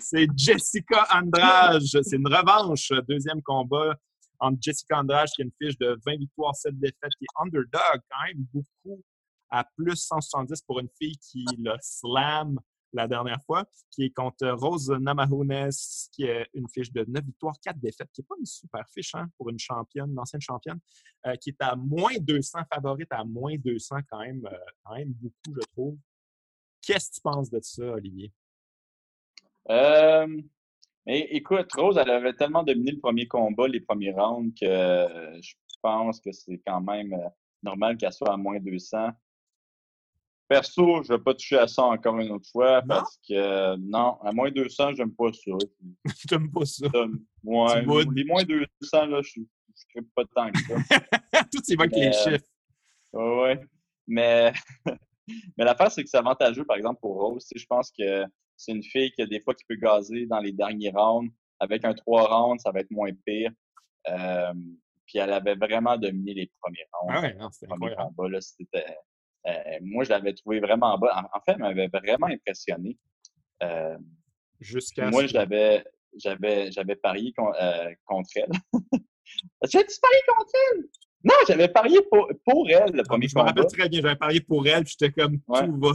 C'est 0.00 0.26
Jessica 0.36 1.06
Andrade. 1.10 1.82
C'est 1.82 2.16
une 2.16 2.28
revanche. 2.28 2.92
Deuxième 3.08 3.42
combat 3.42 3.96
entre 4.40 4.58
Jessica 4.60 5.00
Andrade 5.00 5.28
qui 5.34 5.42
a 5.42 5.44
une 5.44 5.52
fiche 5.60 5.78
de 5.78 5.98
20 6.04 6.16
victoires, 6.18 6.54
7 6.54 6.78
défaites, 6.78 7.12
qui 7.18 7.24
est 7.24 7.42
underdog 7.42 8.00
quand 8.10 8.26
même 8.26 8.44
beaucoup 8.52 9.02
à 9.50 9.64
plus 9.76 9.96
170 9.96 10.62
pour 10.62 10.80
une 10.80 10.88
fille 11.00 11.16
qui 11.16 11.44
le 11.58 11.74
slam 11.80 12.58
la 12.94 13.08
dernière 13.08 13.42
fois, 13.42 13.64
qui 13.90 14.04
est 14.04 14.10
contre 14.10 14.48
Rose 14.50 14.88
Namajunas, 14.88 16.08
qui 16.12 16.28
a 16.28 16.46
une 16.54 16.68
fiche 16.68 16.92
de 16.92 17.04
9 17.06 17.24
victoires, 17.24 17.56
4 17.62 17.78
défaites, 17.78 18.08
qui 18.12 18.20
n'est 18.20 18.26
pas 18.26 18.36
une 18.38 18.46
super 18.46 18.88
fiche 18.88 19.14
hein, 19.14 19.28
pour 19.36 19.50
une 19.50 19.58
championne, 19.58 20.10
une 20.10 20.18
ancienne 20.18 20.40
championne, 20.40 20.78
euh, 21.26 21.34
qui 21.36 21.50
est 21.50 21.60
à 21.60 21.74
moins 21.74 22.16
200, 22.18 22.60
favorite 22.72 23.08
à 23.10 23.24
moins 23.24 23.56
200 23.56 23.96
quand 24.08 24.20
même, 24.20 24.46
euh, 24.46 24.56
quand 24.84 24.94
même 24.94 25.12
beaucoup, 25.12 25.60
je 25.60 25.66
trouve. 25.72 25.98
Qu'est-ce 26.80 27.10
que 27.10 27.14
tu 27.16 27.20
penses 27.20 27.50
de 27.50 27.58
ça, 27.60 27.82
Olivier? 27.82 28.32
Euh, 29.70 30.40
écoute, 31.06 31.72
Rose, 31.72 31.98
elle 31.98 32.10
avait 32.10 32.34
tellement 32.34 32.62
dominé 32.62 32.92
le 32.92 33.00
premier 33.00 33.26
combat, 33.26 33.66
les 33.66 33.80
premiers 33.80 34.12
rounds, 34.12 34.54
que 34.60 35.40
je 35.40 35.54
pense 35.82 36.20
que 36.20 36.30
c'est 36.30 36.62
quand 36.64 36.82
même 36.82 37.18
normal 37.62 37.96
qu'elle 37.96 38.12
soit 38.12 38.32
à 38.32 38.36
moins 38.36 38.60
200. 38.60 39.10
Perso, 40.54 41.02
je 41.02 41.12
ne 41.12 41.18
vais 41.18 41.24
pas 41.24 41.34
toucher 41.34 41.58
à 41.58 41.66
ça 41.66 41.82
encore 41.82 42.16
une 42.20 42.30
autre 42.30 42.48
fois 42.48 42.80
parce 42.82 43.18
que 43.28 43.76
non, 43.76 44.20
à 44.22 44.30
moins 44.30 44.52
200, 44.52 44.94
j'aime 44.94 45.12
pas 45.12 45.32
ça. 45.32 45.50
J'aime 46.30 46.52
pas 46.52 46.64
ça. 46.64 46.86
Ouais, 47.42 47.84
les 48.14 48.24
moins 48.24 48.44
200, 48.44 49.06
là, 49.06 49.20
je 49.20 49.40
ne 49.40 50.00
pas 50.14 50.22
tant 50.32 50.52
que 50.52 50.58
ça. 50.60 50.74
Tout 51.52 51.60
avec 51.76 51.90
les 51.96 52.12
chiffres. 52.12 52.46
Oui, 53.12 53.56
mais, 54.06 54.52
mais 55.58 55.64
l'affaire, 55.64 55.90
c'est 55.90 56.04
que 56.04 56.08
c'est 56.08 56.18
avantageux, 56.18 56.64
par 56.64 56.76
exemple, 56.76 57.00
pour 57.00 57.20
Rose. 57.20 57.48
Je 57.52 57.66
pense 57.66 57.90
que 57.90 58.24
c'est 58.56 58.72
une 58.72 58.84
fille 58.84 59.10
qui, 59.10 59.26
des 59.26 59.40
fois, 59.40 59.54
qui 59.54 59.64
peut 59.68 59.74
gazer 59.74 60.26
dans 60.26 60.38
les 60.38 60.52
derniers 60.52 60.92
rounds. 60.94 61.32
Avec 61.58 61.84
un 61.84 61.94
3 61.94 62.28
rounds, 62.28 62.62
ça 62.62 62.70
va 62.70 62.78
être 62.78 62.92
moins 62.92 63.10
pire. 63.26 63.50
Euh, 64.08 64.54
puis 65.06 65.18
elle 65.18 65.32
avait 65.32 65.56
vraiment 65.56 65.96
dominé 65.96 66.34
les 66.34 66.52
premiers 66.60 66.86
rounds. 66.92 67.12
Ah 67.16 67.20
ouais, 67.22 67.34
non, 67.34 67.50
c'était 67.50 67.72
incroyable. 67.72 68.30
là, 68.30 68.40
c'était, 68.40 68.86
moi, 69.82 70.04
je 70.04 70.10
l'avais 70.10 70.32
trouvé 70.34 70.60
vraiment 70.60 70.96
bas. 70.98 71.28
En, 71.32 71.40
fait, 71.40 71.52
elle 71.52 71.58
m'avait 71.58 71.88
vraiment 71.88 72.26
impressionné. 72.26 72.98
Euh, 73.62 73.96
Jusqu'à. 74.60 75.10
Moi, 75.10 75.26
j'avais, 75.26 75.84
j'avais, 76.16 76.70
j'avais 76.70 76.96
parié 76.96 77.32
euh, 77.38 77.94
contre 78.06 78.30
elle. 78.36 78.50
J'ai 79.64 79.84
dit 79.84 79.98
parié 80.00 80.20
contre 80.28 80.52
elle! 80.72 80.84
Non, 81.24 81.34
j'avais 81.48 81.68
parié 81.68 82.00
pour, 82.10 82.28
pour 82.44 82.68
elle 82.68 82.92
le 82.92 83.02
premier 83.02 83.28
Je 83.28 83.36
me 83.36 83.42
rappelle 83.42 83.66
très 83.66 83.88
bien, 83.88 84.02
j'avais 84.02 84.16
parié 84.16 84.40
pour 84.40 84.66
elle, 84.66 84.84
puis 84.84 84.94
j'étais 84.98 85.10
comme 85.10 85.38
tout 85.38 85.80
va 85.80 85.92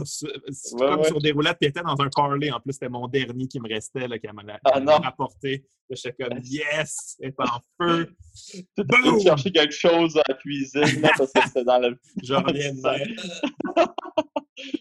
comme 0.78 1.04
sur 1.04 1.20
des 1.20 1.30
roulettes, 1.30 1.56
puis 1.60 1.66
elle 1.66 1.70
était 1.70 1.82
dans 1.82 2.00
un 2.00 2.08
parlay. 2.08 2.50
En 2.50 2.58
plus, 2.58 2.72
c'était 2.72 2.88
mon 2.88 3.06
dernier 3.06 3.46
qui 3.46 3.60
me 3.60 3.68
restait, 3.68 4.08
là, 4.08 4.18
qui 4.18 4.26
m'a 4.26 4.42
ah, 4.64 4.98
rapporté. 4.98 5.64
J'étais 5.88 6.24
comme 6.24 6.38
yes, 6.42 7.16
elle 7.20 7.28
est 7.28 7.40
en 7.40 7.60
feu. 7.78 8.14
Tu 8.76 9.22
chercher 9.22 9.52
quelque 9.52 9.74
chose 9.74 10.16
à 10.16 10.22
la 10.28 10.34
cuisine, 10.34 11.00
là, 11.00 11.10
parce 11.16 11.32
que 11.32 11.40
c'était 11.46 11.64
dans 11.64 11.78
le. 11.78 11.98
Je 12.22 12.34
reviens 12.34 12.72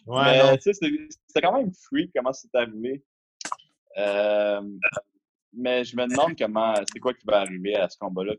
ouais, 0.07 0.49
Mais 0.51 0.57
tu 0.57 0.73
sais, 0.73 0.73
c'était 0.73 1.41
quand 1.41 1.53
même 1.53 1.71
free 1.73 2.11
comment 2.15 2.33
c'est 2.33 2.53
arrivé. 2.55 3.03
Euh, 3.97 4.61
mais 5.53 5.83
je 5.83 5.95
me 5.95 6.07
demande 6.07 6.37
comment, 6.37 6.73
c'est 6.91 6.99
quoi 6.99 7.13
qui 7.13 7.25
va 7.25 7.41
arriver 7.41 7.75
à 7.75 7.89
ce 7.89 7.97
combat-là? 7.97 8.35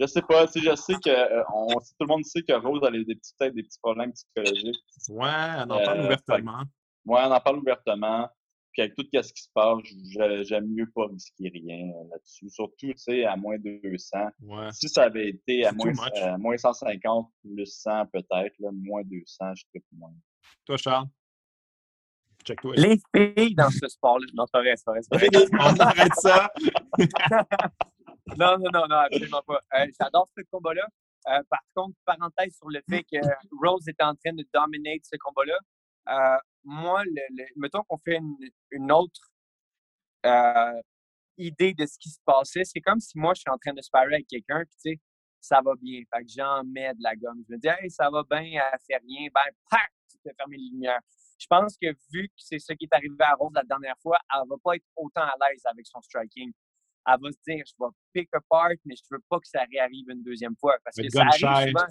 Je 0.00 0.06
sais 0.06 0.22
pas, 0.22 0.46
tu 0.46 0.60
sais, 0.60 0.70
je 0.70 0.76
sais 0.76 0.94
que 0.94 1.10
euh, 1.10 1.42
on, 1.52 1.66
tout 1.74 1.94
le 2.00 2.06
monde 2.06 2.24
sait 2.24 2.42
que 2.42 2.52
Rose 2.52 2.82
a 2.84 2.90
des 2.90 3.04
petits, 3.04 3.34
peut-être 3.38 3.54
des 3.54 3.64
petits 3.64 3.80
problèmes 3.82 4.12
psychologiques. 4.12 4.84
Ouais, 5.08 5.26
on 5.56 5.70
en 5.70 5.84
parle 5.84 6.00
euh, 6.00 6.04
ouvertement. 6.04 6.62
ouais, 7.06 7.20
on 7.24 7.32
en 7.32 7.40
parle 7.40 7.58
ouvertement. 7.58 8.28
Puis 8.72 8.82
avec 8.82 8.94
tout 8.94 9.04
ce 9.12 9.32
qui 9.32 9.42
se 9.42 9.48
passe, 9.52 9.78
j'aime 10.46 10.66
mieux 10.68 10.88
pas 10.94 11.06
risquer 11.06 11.48
rien 11.48 11.88
euh, 11.88 12.04
là-dessus. 12.10 12.48
Surtout, 12.48 12.86
tu 12.86 12.94
sais, 12.96 13.24
à 13.24 13.34
moins 13.34 13.56
200. 13.58 14.18
Ouais. 14.42 14.68
Si 14.72 14.88
ça 14.88 15.04
avait 15.04 15.30
été 15.30 15.66
à 15.66 15.72
moins, 15.72 15.92
moins 16.38 16.56
150, 16.56 17.32
plus 17.42 17.66
100 17.66 18.06
peut-être, 18.12 18.54
moins 18.60 19.02
200, 19.02 19.54
je 19.54 19.62
serais 19.62 19.84
moins. 19.92 20.12
Toi, 20.64 20.76
Charles? 20.76 21.06
Les 22.76 22.98
filles 23.14 23.54
dans 23.54 23.70
ce 23.70 23.88
sport-là. 23.88 24.26
Non, 24.32 24.44
c'est 24.52 24.58
vrai, 24.60 24.74
c'est 24.76 25.14
vrai. 25.14 25.28
On 25.52 25.80
arrête 25.80 26.14
ça. 26.14 26.50
non, 28.36 28.58
non, 28.58 28.70
non, 28.72 28.86
non, 28.88 28.96
absolument 28.96 29.42
pas. 29.46 29.60
Euh, 29.74 29.86
j'adore 29.98 30.28
ce 30.36 30.42
combat-là. 30.50 30.86
Euh, 31.28 31.42
par 31.48 31.60
contre, 31.74 31.96
parenthèse 32.04 32.56
sur 32.56 32.68
le 32.68 32.80
fait 32.88 33.02
que 33.04 33.18
Rose 33.62 33.86
était 33.88 34.04
en 34.04 34.14
train 34.14 34.32
de 34.32 34.46
dominer 34.52 35.00
ce 35.02 35.16
combat-là. 35.18 35.58
Euh, 36.08 36.38
moi, 36.64 37.02
le, 37.04 37.44
mettons 37.56 37.82
qu'on 37.84 37.98
fait 37.98 38.18
une, 38.70 38.92
autre 38.92 39.20
idée 41.36 41.74
de 41.74 41.86
ce 41.86 41.98
qui 41.98 42.10
se 42.10 42.18
passait. 42.24 42.64
C'est 42.64 42.80
comme 42.80 43.00
si 43.00 43.18
moi, 43.18 43.34
je 43.34 43.40
suis 43.40 43.50
en 43.50 43.58
train 43.58 43.72
de 43.72 43.80
se 43.80 43.90
parler 43.90 44.16
avec 44.16 44.26
quelqu'un, 44.26 44.64
puis 44.64 44.76
tu 44.82 44.90
sais, 44.92 45.00
ça 45.40 45.60
va 45.64 45.72
bien. 45.80 46.02
Fait 46.12 46.24
que 46.24 46.30
j'en 46.36 46.64
mets 46.64 46.92
de 46.94 47.02
la 47.02 47.14
gomme. 47.14 47.42
Je 47.48 47.54
me 47.54 47.58
dis, 47.58 47.68
hey, 47.68 47.90
ça 47.90 48.10
va 48.10 48.22
bien, 48.28 48.42
elle 48.42 48.78
fait 48.86 48.96
rien. 48.96 49.28
Ben, 49.32 49.52
pac, 49.70 49.90
tu 50.10 50.18
te 50.18 50.34
fermes 50.36 50.52
les 50.52 50.58
lumières. 50.58 51.00
Je 51.38 51.46
pense 51.46 51.76
que 51.80 51.86
vu 52.12 52.28
que 52.28 52.34
c'est 52.36 52.58
ce 52.58 52.72
qui 52.72 52.84
est 52.84 52.94
arrivé 52.94 53.14
à 53.20 53.34
Rose 53.34 53.52
la 53.54 53.62
dernière 53.62 53.96
fois, 54.02 54.18
elle 54.34 54.48
va 54.48 54.56
pas 54.62 54.74
être 54.74 54.86
autant 54.96 55.22
à 55.22 55.34
l'aise 55.40 55.62
avec 55.66 55.86
son 55.86 56.00
striking 56.00 56.52
elle 57.08 57.20
va 57.22 57.32
se 57.32 57.38
dire, 57.46 57.64
je 57.66 57.72
vais 57.78 57.90
pick 58.12 58.28
apart, 58.32 58.76
mais 58.84 58.94
je 58.96 59.02
veux 59.10 59.22
pas 59.28 59.38
que 59.38 59.48
ça 59.48 59.64
réarrive 59.70 60.08
une 60.10 60.22
deuxième 60.22 60.56
fois. 60.56 60.76
Parce 60.84 60.96
que 60.96 61.08
ça 61.08 61.22
arrive 61.22 61.68
souvent 61.68 61.86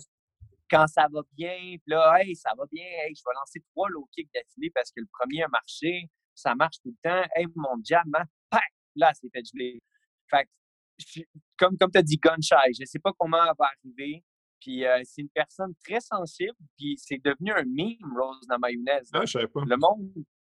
quand 0.69 0.87
ça 0.87 1.07
va 1.11 1.21
bien, 1.33 1.57
puis 1.57 1.81
là, 1.87 2.17
hey, 2.19 2.35
ça 2.35 2.51
va 2.57 2.65
bien, 2.71 2.83
hey, 2.83 3.15
je 3.15 3.21
vais 3.25 3.33
lancer 3.35 3.61
trois 3.71 3.89
low 3.89 4.07
kicks 4.11 4.29
d'affilée 4.33 4.69
parce 4.73 4.91
que 4.91 4.99
le 4.99 5.07
premier 5.11 5.43
a 5.43 5.47
marché, 5.47 6.09
ça 6.35 6.55
marche 6.55 6.77
tout 6.83 6.89
le 6.89 7.09
temps, 7.09 7.25
hey, 7.35 7.45
mon 7.55 7.77
jab, 7.83 8.03
hein, 8.13 8.59
là, 8.95 9.11
c'est 9.13 9.29
fait 9.29 9.43
geler. 9.45 9.79
Fait 10.29 10.43
que, 10.43 11.21
comme, 11.57 11.77
comme 11.77 11.91
tu 11.91 11.97
as 11.99 12.03
dit, 12.03 12.17
gun 12.17 12.35
shy, 12.41 12.73
je 12.77 12.85
sais 12.85 12.99
pas 12.99 13.11
comment 13.17 13.41
elle 13.43 13.53
va 13.57 13.69
arriver. 13.77 14.23
Puis 14.59 14.85
euh, 14.85 14.99
c'est 15.03 15.21
une 15.21 15.29
personne 15.29 15.73
très 15.85 16.01
sensible, 16.01 16.55
puis 16.77 16.95
c'est 16.97 17.23
devenu 17.23 17.51
un 17.51 17.63
meme, 17.63 18.17
Rose 18.19 18.45
dans 18.47 18.57
mayonnaise. 18.57 19.09
Ah, 19.13 19.21
je 19.23 19.31
savais 19.31 19.47
pas. 19.47 19.61
Le 19.65 19.77
monde, 19.77 20.11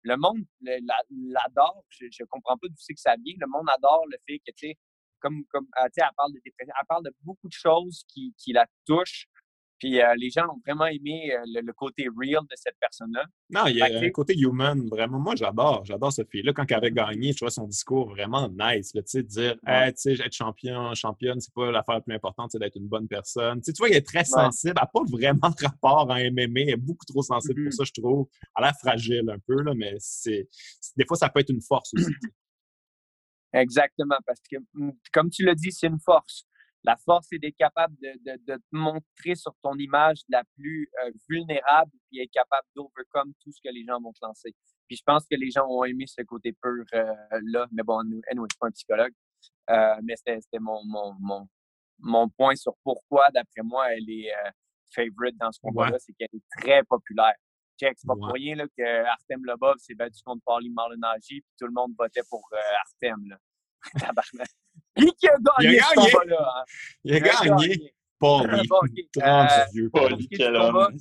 le 0.03 0.15
monde 0.17 0.43
l'adore. 0.61 1.83
Je 1.89 2.23
comprends 2.25 2.57
pas 2.57 2.67
d'où 2.67 2.75
c'est 2.77 2.93
que 2.93 3.01
ça 3.01 3.15
vient. 3.23 3.35
Le 3.39 3.47
monde 3.47 3.67
adore 3.75 4.05
le 4.07 4.17
fait 4.27 4.39
que, 4.39 4.51
tu 4.55 4.67
sais, 4.67 4.77
comme, 5.19 5.43
comme 5.49 5.67
euh, 5.81 5.87
elle 5.95 6.09
parle 6.15 6.33
de 6.33 6.39
dépression, 6.43 6.73
elle 6.79 6.87
parle 6.87 7.03
de 7.03 7.13
beaucoup 7.23 7.47
de 7.47 7.53
choses 7.53 8.03
qui, 8.07 8.33
qui 8.37 8.53
la 8.53 8.65
touchent. 8.85 9.27
Puis 9.79 10.01
euh, 10.01 10.13
les 10.17 10.29
gens 10.29 10.43
ont 10.43 10.59
vraiment 10.65 10.85
aimé 10.85 11.31
euh, 11.33 11.61
le, 11.61 11.73
côté 11.73 12.07
real 12.15 12.41
de 12.43 12.55
cette 12.55 12.75
personne-là. 12.79 13.23
Non, 13.49 13.67
il 13.67 13.77
y 13.77 13.81
a 13.81 13.85
un 13.85 14.09
côté 14.09 14.37
human, 14.37 14.87
vraiment. 14.89 15.19
Moi, 15.19 15.35
j'adore, 15.35 15.85
j'adore 15.85 16.11
cette 16.11 16.29
fille-là. 16.29 16.51
Quand 16.53 16.65
elle 16.69 16.77
avait 16.77 16.91
gagné, 16.91 17.31
je 17.31 17.37
trouvais 17.37 17.51
son 17.51 17.65
discours 17.65 18.09
vraiment 18.09 18.49
nice. 18.49 18.93
De 18.93 19.01
dire, 19.21 19.55
tu 19.55 19.93
sais, 19.95 20.13
être 20.13 20.33
champion, 20.33 20.93
championne, 20.93 21.39
c'est 21.39 21.53
pas 21.53 21.71
l'affaire 21.71 21.95
la 21.95 22.01
plus 22.01 22.13
importante, 22.13 22.51
c'est 22.51 22.59
d'être 22.59 22.75
une 22.75 22.87
bonne 22.87 23.07
personne. 23.07 23.61
Tu, 23.61 23.71
vois, 23.77 23.89
elle 23.89 23.95
est 23.95 24.05
très 24.05 24.25
sensible. 24.25 24.73
Elle 24.75 24.81
n'a 24.81 24.87
pas 24.87 25.03
vraiment 25.09 25.49
de 25.49 25.65
rapport 25.65 26.09
en 26.09 26.15
MMA. 26.15 26.61
Elle 26.61 26.69
est 26.69 26.75
beaucoup 26.75 27.05
trop 27.05 27.21
sensible 27.21 27.63
pour 27.63 27.71
mm-hmm. 27.71 27.75
ça, 27.75 27.83
je 27.85 28.01
trouve. 28.01 28.27
Elle 28.57 28.63
a 28.63 28.67
l'air 28.67 28.75
fragile 28.77 29.29
un 29.29 29.39
peu, 29.39 29.61
là, 29.61 29.73
mais 29.75 29.95
c'est 29.99 30.47
des 30.97 31.05
fois, 31.05 31.17
ça 31.17 31.29
peut 31.29 31.39
être 31.39 31.49
une 31.49 31.61
force 31.61 31.93
aussi. 31.93 32.05
Exactement, 33.53 34.17
parce 34.25 34.41
que, 34.51 34.57
mm, 34.73 34.91
comme 35.11 35.29
tu 35.29 35.43
l'as 35.43 35.55
dit, 35.55 35.71
c'est 35.71 35.87
une 35.87 35.99
force. 35.99 36.45
La 36.83 36.95
force, 36.95 37.27
c'est 37.29 37.39
d'être 37.39 37.57
capable 37.57 37.95
de, 37.97 38.37
de, 38.37 38.55
te 38.55 38.61
montrer 38.71 39.35
sur 39.35 39.53
ton 39.61 39.75
image 39.75 40.19
la 40.29 40.43
plus 40.55 40.89
euh, 41.03 41.11
vulnérable 41.27 41.91
et 42.13 42.23
être 42.23 42.31
capable 42.31 42.67
d'overcome 42.73 43.33
tout 43.43 43.51
ce 43.51 43.59
que 43.61 43.73
les 43.73 43.83
gens 43.85 43.99
vont 43.99 44.13
te 44.13 44.25
lancer. 44.25 44.55
Puis 44.87 44.95
je 44.95 45.03
pense 45.05 45.25
que 45.29 45.35
les 45.35 45.51
gens 45.51 45.67
ont 45.67 45.83
aimé 45.83 46.05
ce 46.07 46.21
côté 46.21 46.53
pur 46.53 46.85
euh, 46.93 47.13
là. 47.43 47.67
Mais 47.71 47.83
bon, 47.83 47.99
anyway, 47.99 48.21
je 48.27 48.39
ne 48.39 48.47
suis 48.49 48.57
pas 48.59 48.67
un 48.67 48.71
psychologue. 48.71 49.13
Euh, 49.69 49.95
mais 50.03 50.15
c'était 50.15 50.59
mon, 50.59 50.83
mon, 50.85 51.15
mon, 51.19 51.47
mon, 51.99 52.29
point 52.29 52.55
sur 52.55 52.73
pourquoi, 52.83 53.27
d'après 53.33 53.61
moi, 53.61 53.93
elle 53.93 54.09
est 54.09 54.31
favorite 54.93 55.37
dans 55.37 55.51
ce 55.51 55.59
combat-là, 55.59 55.97
c'est 55.99 56.13
qu'elle 56.13 56.27
est 56.33 56.59
très 56.59 56.83
populaire. 56.83 57.35
Check, 57.79 57.97
c'est 57.97 58.07
pas 58.07 58.15
pour 58.15 58.33
rien 58.33 58.55
là, 58.55 58.65
que 58.75 59.05
Artem 59.05 59.45
Lobov 59.45 59.75
s'est 59.77 59.93
battu 59.93 60.21
contre 60.25 60.41
Paulie 60.45 60.71
Malignaggi, 60.71 61.41
puis 61.41 61.53
tout 61.57 61.67
le 61.67 61.71
monde 61.73 61.93
votait 61.97 62.23
pour 62.29 62.49
Artem. 62.81 63.29
Là. 63.29 63.37
Qui 64.95 65.13
qui 65.13 65.27
a 65.29 65.37
gagné 65.37 65.77
il 65.77 65.79
a 65.79 65.95
gagné. 65.95 66.09
ce 66.09 66.27
là 66.27 66.53
hein? 66.55 66.63
Il 67.03 67.13
a 67.15 67.19
gagné. 67.19 67.93
Paulie. 68.19 68.67
Bon, 68.67 68.77
okay. 68.79 69.09
euh, 69.23 69.65
vieux. 69.73 69.89
Paulie, 69.89 70.27
quel 70.27 70.55
homme. 70.55 70.97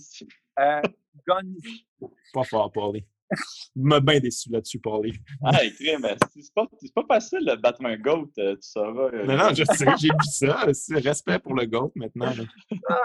Euh, 0.60 0.82
Pas 2.32 2.44
fort, 2.44 2.72
Paulie. 2.72 3.04
Il 3.76 3.82
m'a 3.82 4.00
bien 4.00 4.20
déçu 4.20 4.50
là-dessus, 4.50 4.78
Paulie. 4.78 5.18
Ah, 5.44 5.62
écrit, 5.62 5.96
mais 5.98 6.16
c'est 6.34 6.54
pas, 6.54 6.66
pas 6.94 7.04
facile 7.06 7.44
de 7.44 7.54
battre 7.56 7.84
un 7.84 7.96
GOAT, 7.96 8.30
euh, 8.38 8.54
tu 8.54 8.68
sauras. 8.68 9.10
Euh. 9.12 9.26
Non, 9.26 9.36
non, 9.36 9.54
je 9.54 9.64
sais, 9.64 9.86
j'ai 10.00 10.08
vu 10.08 10.24
ça. 10.30 10.64
Respect 10.94 11.38
pour 11.40 11.54
le 11.54 11.66
GOAT 11.66 11.92
maintenant. 11.94 12.32
Ah! 12.88 13.02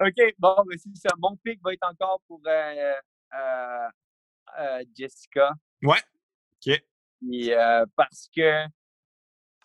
OK, 0.00 0.34
bon, 0.38 0.56
mais 0.66 0.76
c'est 0.76 0.94
ça. 0.96 1.14
Mon 1.18 1.36
pic 1.36 1.60
va 1.62 1.72
être 1.72 1.88
encore 1.88 2.20
pour 2.26 2.40
euh, 2.46 2.92
euh, 3.32 4.84
Jessica. 4.94 5.52
Ouais, 5.82 5.98
OK. 6.66 6.78
Et, 7.32 7.54
parce 7.96 8.28
que 8.34 8.66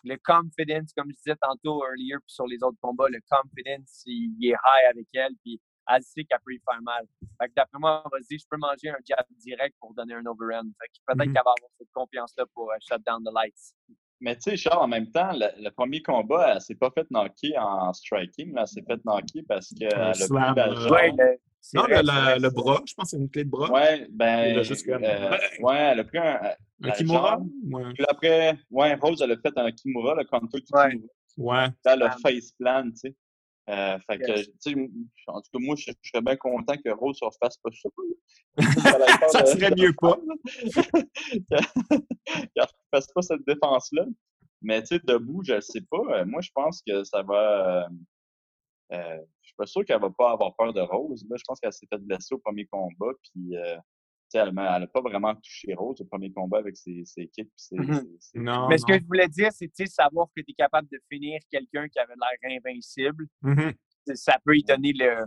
le 0.06 0.16
confidence, 0.24 0.92
comme 0.96 1.10
je 1.10 1.16
disais 1.16 1.36
tantôt 1.36 1.82
earlier, 1.84 2.14
puis 2.14 2.34
sur 2.34 2.46
les 2.46 2.62
autres 2.62 2.78
combats, 2.80 3.08
le 3.08 3.20
confidence, 3.28 4.02
il, 4.06 4.36
est 4.42 4.52
high 4.52 4.90
avec 4.90 5.06
elle, 5.12 5.32
puis 5.42 5.60
elle 5.88 6.02
sait 6.02 6.24
qu'elle 6.24 6.38
peut 6.44 6.54
y 6.54 6.60
faire 6.68 6.80
mal. 6.82 7.04
Fait 7.40 7.48
que 7.48 7.54
d'après 7.56 7.78
moi, 7.78 8.02
on 8.04 8.08
va 8.08 8.22
se 8.22 8.28
dire, 8.28 8.38
je 8.40 8.46
peux 8.48 8.56
manger 8.56 8.90
un 8.90 8.98
jab 9.06 9.24
direct 9.30 9.76
pour 9.80 9.94
donner 9.94 10.14
un 10.14 10.26
overhand. 10.26 10.68
Fait 10.80 10.88
que 10.88 10.92
peut-être 11.06 11.18
mm-hmm. 11.18 11.32
qu'elle 11.32 11.42
va 11.44 11.54
avoir 11.58 11.70
cette 11.78 11.92
confiance-là 11.92 12.44
pour 12.54 12.72
uh, 12.72 12.78
shut 12.80 13.02
down 13.04 13.22
the 13.24 13.32
lights. 13.32 13.74
Mais 14.20 14.34
tu 14.36 14.42
sais, 14.42 14.56
Charles, 14.56 14.82
en 14.82 14.88
même 14.88 15.10
temps, 15.10 15.30
le, 15.32 15.68
premier 15.70 16.02
combat, 16.02 16.54
elle 16.54 16.60
s'est 16.60 16.74
pas 16.74 16.90
fait 16.90 17.06
knocker 17.10 17.58
en 17.58 17.92
striking, 17.92 18.54
elle 18.56 18.66
s'est 18.66 18.82
fait 18.82 18.98
knocker 19.04 19.42
parce 19.46 19.74
qu'elle 19.74 19.92
a 19.92 20.12
ouais, 20.90 21.12
non, 21.74 21.84
le, 21.86 22.40
le, 22.40 22.50
bras, 22.50 22.82
je 22.86 22.94
pense 22.94 23.10
que 23.10 23.16
c'est 23.16 23.16
une 23.16 23.30
clé 23.30 23.44
de 23.44 23.50
bras. 23.50 23.70
Ouais, 23.70 24.06
ben. 24.10 24.62
Juste 24.62 24.86
euh, 24.88 24.98
ouais, 25.60 25.76
elle 25.76 26.00
a 26.00 26.04
pris 26.04 26.18
un. 26.18 26.40
Un 26.82 26.90
Kimura? 26.90 27.40
Ouais. 27.70 27.92
Puis 27.94 28.04
après, 28.08 28.58
ouais, 28.70 28.94
Rose, 28.94 29.22
elle 29.22 29.32
a 29.32 29.36
fait 29.36 29.56
un 29.56 29.70
Kimura, 29.72 30.14
le 30.14 30.24
counter 30.24 30.60
Kimura. 30.60 30.88
Ouais. 31.36 31.68
Dans 31.84 31.98
le 31.98 32.08
face 32.22 32.52
plan, 32.52 32.84
tu 32.90 32.96
sais. 32.96 33.14
Euh, 33.68 33.98
fait 34.08 34.18
que, 34.18 34.42
tu 34.42 34.48
sais, 34.60 34.74
en 35.26 35.40
tout 35.40 35.50
cas, 35.52 35.58
moi, 35.58 35.74
je, 35.76 35.90
serais 36.02 36.22
bien 36.22 36.36
content 36.36 36.76
que 36.76 36.90
Rose 36.90 37.18
ne 37.20 37.28
fasse 37.42 37.56
pas 37.56 37.70
ça. 37.72 37.88
ça 39.28 39.44
serait 39.44 39.74
mieux 39.76 39.92
pas. 40.00 40.16
fasse 42.92 43.08
pas 43.08 43.22
cette 43.22 43.44
défense-là. 43.44 44.04
Mais 44.62 44.82
tu 44.82 44.94
sais, 44.94 45.00
debout, 45.04 45.42
je 45.44 45.54
ne 45.54 45.60
sais 45.60 45.82
pas. 45.90 46.24
Moi, 46.24 46.40
je 46.42 46.50
pense 46.54 46.80
que 46.86 47.02
ça 47.02 47.22
va. 47.22 47.88
Euh, 48.92 49.18
pas 49.56 49.66
sûr 49.66 49.84
qu'elle 49.84 50.00
va 50.00 50.10
pas 50.10 50.32
avoir 50.32 50.54
peur 50.56 50.72
de 50.72 50.80
Rose. 50.80 51.24
Là, 51.28 51.36
je 51.36 51.42
pense 51.46 51.60
qu'elle 51.60 51.72
s'est 51.72 51.86
fait 51.90 51.98
blesser 51.98 52.34
au 52.34 52.38
premier 52.38 52.66
combat. 52.66 53.12
Puis, 53.22 53.56
euh, 53.56 53.76
elle 54.34 54.52
n'a 54.52 54.86
pas 54.86 55.00
vraiment 55.00 55.34
touché 55.34 55.74
Rose 55.74 56.00
au 56.00 56.04
premier 56.04 56.32
combat 56.32 56.58
avec 56.58 56.76
ses, 56.76 57.04
équipes. 57.16 57.50
Mm-hmm. 57.72 58.06
non, 58.34 58.68
Mais 58.68 58.78
ce 58.78 58.84
que 58.84 58.94
je 58.94 59.04
voulais 59.04 59.28
dire, 59.28 59.50
c'est 59.52 59.86
savoir 59.86 60.26
que 60.36 60.42
tu 60.42 60.50
es 60.50 60.54
capable 60.54 60.88
de 60.88 60.98
finir 61.10 61.40
quelqu'un 61.50 61.88
qui 61.88 61.98
avait 61.98 62.14
l'air 62.14 62.58
invincible. 62.58 63.26
Mm-hmm. 63.42 64.14
Ça 64.14 64.38
peut 64.44 64.56
y 64.56 64.62
donner 64.62 64.92
le, 64.92 65.26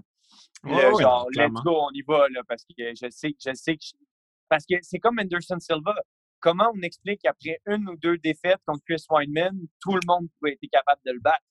genre, 0.99 1.27
let's 1.31 1.53
go, 1.63 1.77
on 1.81 1.91
y 1.93 2.01
va, 2.01 2.27
là, 2.29 2.41
parce 2.47 2.63
que 2.63 2.73
je 2.77 3.09
sais, 3.09 3.35
je 3.43 3.53
sais 3.53 3.75
que. 3.75 3.83
parce 4.47 4.65
que 4.65 4.75
c'est 4.81 4.99
comme 4.99 5.19
Anderson 5.19 5.59
Silva. 5.59 5.95
Comment 6.41 6.71
on 6.73 6.81
explique 6.81 7.21
qu'après 7.21 7.59
une 7.65 7.89
ou 7.89 7.97
deux 7.97 8.17
défaites 8.17 8.61
contre 8.65 8.81
Chris 8.87 9.03
Weinman, 9.09 9.59
tout 9.81 9.93
le 9.93 10.01
monde 10.07 10.29
pouvait 10.39 10.53
être 10.53 10.71
capable 10.71 11.01
de 11.05 11.11
le 11.11 11.19
battre? 11.19 11.43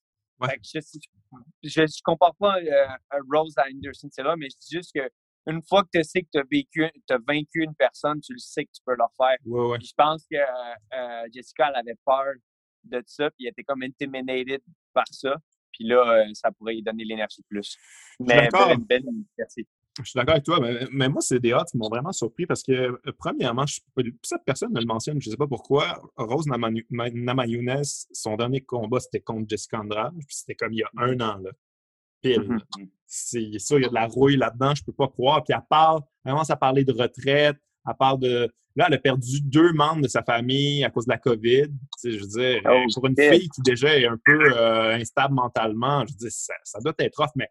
Je 1.62 1.80
ne 1.82 2.02
compare 2.04 2.34
pas 2.36 2.58
euh, 2.58 2.86
Rose 3.32 3.54
à 3.56 3.64
Anderson 3.72 4.08
Silva, 4.10 4.36
mais 4.36 4.48
je 4.50 4.56
dis 4.58 4.76
juste 4.76 4.92
que 4.94 5.08
une 5.46 5.62
fois 5.62 5.82
que 5.82 5.88
tu 5.94 6.04
sais 6.04 6.22
que 6.22 6.28
tu 6.32 6.38
as 6.38 6.44
vécu, 6.50 6.84
as 6.84 7.18
vaincu 7.26 7.62
une 7.62 7.74
personne, 7.74 8.20
tu 8.20 8.34
le 8.34 8.38
sais 8.38 8.64
que 8.64 8.70
tu 8.70 8.82
peux 8.84 8.92
le 8.92 9.04
faire. 9.16 9.36
Je 9.80 9.92
pense 9.96 10.26
que 10.30 10.36
euh, 10.36 10.74
euh, 10.94 11.28
Jessica, 11.32 11.68
elle 11.70 11.76
avait 11.76 11.98
peur 12.04 12.34
de 12.84 13.02
ça, 13.06 13.30
puis 13.30 13.46
elle 13.46 13.52
était 13.52 13.64
comme 13.64 13.82
intimidated 13.82 14.60
par 14.92 15.06
ça. 15.10 15.36
Puis 15.72 15.86
là, 15.86 16.26
ça 16.34 16.50
pourrait 16.50 16.74
lui 16.74 16.82
donner 16.82 17.04
l'énergie 17.04 17.42
plus. 17.48 17.76
Mais 18.20 18.48
merci. 19.38 19.66
Je 20.02 20.10
suis 20.10 20.16
d'accord 20.16 20.34
avec 20.34 20.44
toi, 20.44 20.60
mais, 20.90 21.08
moi, 21.08 21.20
c'est 21.20 21.40
des 21.40 21.52
hôtes 21.52 21.70
qui 21.70 21.76
m'ont 21.76 21.88
vraiment 21.88 22.12
surpris 22.12 22.46
parce 22.46 22.62
que, 22.62 22.72
euh, 22.72 22.98
premièrement, 23.18 23.66
je, 23.66 23.80
cette 24.22 24.44
personne 24.44 24.72
me 24.72 24.80
le 24.80 24.86
mentionne, 24.86 25.20
je 25.20 25.28
ne 25.28 25.32
sais 25.32 25.36
pas 25.36 25.46
pourquoi. 25.46 26.00
Rose 26.16 26.46
Namajunas, 26.46 28.06
son 28.12 28.36
dernier 28.36 28.60
combat, 28.60 29.00
c'était 29.00 29.20
contre 29.20 29.48
Jessica 29.48 29.80
Andrade, 29.80 30.14
puis 30.14 30.36
c'était 30.36 30.54
comme 30.54 30.72
il 30.72 30.78
y 30.78 30.82
a 30.82 30.90
un 30.96 31.20
an, 31.20 31.38
là. 31.38 31.50
Pile. 32.20 32.40
Mm-hmm. 32.40 32.88
C'est 33.06 33.58
ça, 33.58 33.76
il 33.76 33.82
y 33.82 33.84
a 33.86 33.88
de 33.88 33.94
la 33.94 34.06
rouille 34.06 34.36
là-dedans, 34.36 34.74
je 34.74 34.82
ne 34.82 34.86
peux 34.86 34.92
pas 34.92 35.08
croire. 35.08 35.42
Puis 35.44 35.54
elle 35.54 35.64
parle, 35.68 36.02
elle 36.24 36.32
commence 36.32 36.50
à 36.50 36.56
parler 36.56 36.84
de 36.84 36.92
retraite, 36.92 37.56
elle 37.86 37.94
parle 37.98 38.20
de. 38.20 38.52
Là, 38.76 38.84
elle 38.88 38.94
a 38.94 38.98
perdu 38.98 39.40
deux 39.40 39.72
membres 39.72 40.02
de 40.02 40.08
sa 40.08 40.22
famille 40.22 40.84
à 40.84 40.90
cause 40.90 41.06
de 41.06 41.10
la 41.10 41.18
COVID. 41.18 41.66
je 42.04 42.10
veux 42.10 42.26
dire, 42.26 42.62
oh, 42.70 42.84
pour 42.94 43.06
une 43.06 43.16
fille 43.16 43.48
qui 43.48 43.60
déjà 43.62 43.98
est 43.98 44.06
un 44.06 44.18
peu 44.24 44.56
euh, 44.56 44.94
instable 44.94 45.34
mentalement, 45.34 46.04
je 46.06 46.12
veux 46.12 46.18
dire, 46.18 46.30
ça, 46.30 46.54
ça 46.62 46.78
doit 46.78 46.94
être 46.98 47.18
off, 47.18 47.30
mais 47.34 47.48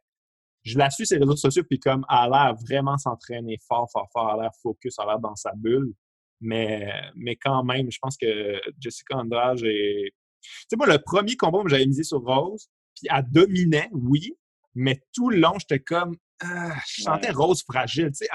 je 0.68 0.78
la 0.78 0.90
suis 0.90 1.08
sur 1.08 1.18
les 1.18 1.24
réseaux 1.24 1.38
sociaux, 1.38 1.64
puis 1.64 1.80
comme 1.80 2.06
elle 2.10 2.16
a 2.18 2.30
l'air 2.30 2.56
vraiment 2.56 2.98
s'entraîner 2.98 3.58
fort, 3.68 3.90
fort, 3.92 4.10
fort, 4.12 4.32
elle 4.34 4.40
a 4.40 4.44
l'air 4.44 4.52
focus, 4.62 4.96
elle 5.00 5.06
a 5.06 5.08
l'air 5.14 5.20
dans 5.20 5.36
sa 5.36 5.54
bulle. 5.56 5.94
Mais, 6.42 6.92
mais 7.16 7.36
quand 7.36 7.64
même, 7.64 7.90
je 7.90 7.98
pense 8.02 8.18
que 8.18 8.60
Jessica 8.80 9.18
Andrade 9.18 9.64
est. 9.64 10.12
Tu 10.42 10.50
sais, 10.70 10.76
moi, 10.76 10.88
le 10.88 11.00
premier 11.00 11.36
combat, 11.36 11.60
j'avais 11.66 11.86
misé 11.86 12.04
sur 12.04 12.20
Rose, 12.20 12.68
puis 12.96 13.08
elle 13.10 13.26
dominait, 13.32 13.90
oui, 13.92 14.38
mais 14.76 15.02
tout 15.14 15.30
le 15.30 15.38
long, 15.38 15.58
j'étais 15.58 15.80
comme. 15.80 16.16
Ah, 16.42 16.76
je 16.88 17.02
sentais 17.02 17.32
Rose 17.32 17.64
fragile, 17.64 18.12
tu 18.12 18.26
sais. 18.26 18.30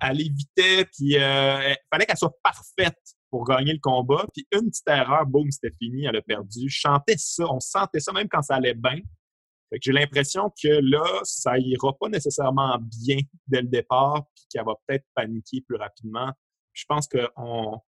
Elle, 0.00 0.20
évitait, 0.20 0.86
puis 0.86 1.16
euh, 1.16 1.70
il 1.70 1.76
fallait 1.92 2.06
qu'elle 2.06 2.16
soit 2.16 2.34
parfaite 2.42 2.98
pour 3.30 3.44
gagner 3.44 3.72
le 3.72 3.78
combat. 3.80 4.26
Puis 4.32 4.46
une 4.52 4.70
petite 4.70 4.88
erreur, 4.88 5.26
boum, 5.26 5.50
c'était 5.50 5.74
fini, 5.76 6.06
elle 6.06 6.16
a 6.16 6.22
perdu. 6.22 6.68
Je 6.68 6.78
chantais 6.78 7.16
ça, 7.18 7.44
on 7.50 7.60
sentait 7.60 8.00
ça, 8.00 8.12
même 8.12 8.28
quand 8.28 8.42
ça 8.42 8.54
allait 8.54 8.74
bien 8.74 9.00
j'ai 9.80 9.92
l'impression 9.92 10.50
que 10.62 10.68
là, 10.68 11.20
ça 11.22 11.58
ira 11.58 11.96
pas 11.98 12.08
nécessairement 12.08 12.78
bien 12.80 13.18
dès 13.46 13.62
le 13.62 13.68
départ, 13.68 14.26
puis 14.34 14.44
qu'elle 14.50 14.64
va 14.64 14.74
peut-être 14.86 15.06
paniquer 15.14 15.62
plus 15.62 15.76
rapidement. 15.76 16.32
Je 16.72 16.84
pense 16.88 17.08
qu'on 17.08 17.80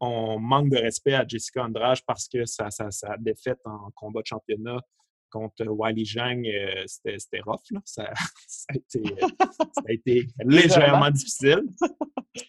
on 0.00 0.38
manque 0.38 0.70
de 0.70 0.78
respect 0.78 1.14
à 1.14 1.26
Jessica 1.26 1.64
Andrade 1.64 1.98
parce 2.06 2.28
que 2.28 2.44
sa, 2.44 2.68
défaite 3.18 3.60
en 3.64 3.90
combat 3.94 4.20
de 4.20 4.26
championnat 4.26 4.80
contre 5.30 5.66
Wiley 5.66 6.04
Zhang, 6.04 6.46
euh, 6.46 6.84
c'était 6.86 7.40
rough. 7.40 7.62
Là. 7.70 7.80
Ça, 7.86 8.02
a 8.68 8.76
été, 8.76 9.02
ça, 9.18 9.82
a 9.88 9.92
été, 9.92 10.26
légèrement 10.44 11.10
difficile. 11.10 11.62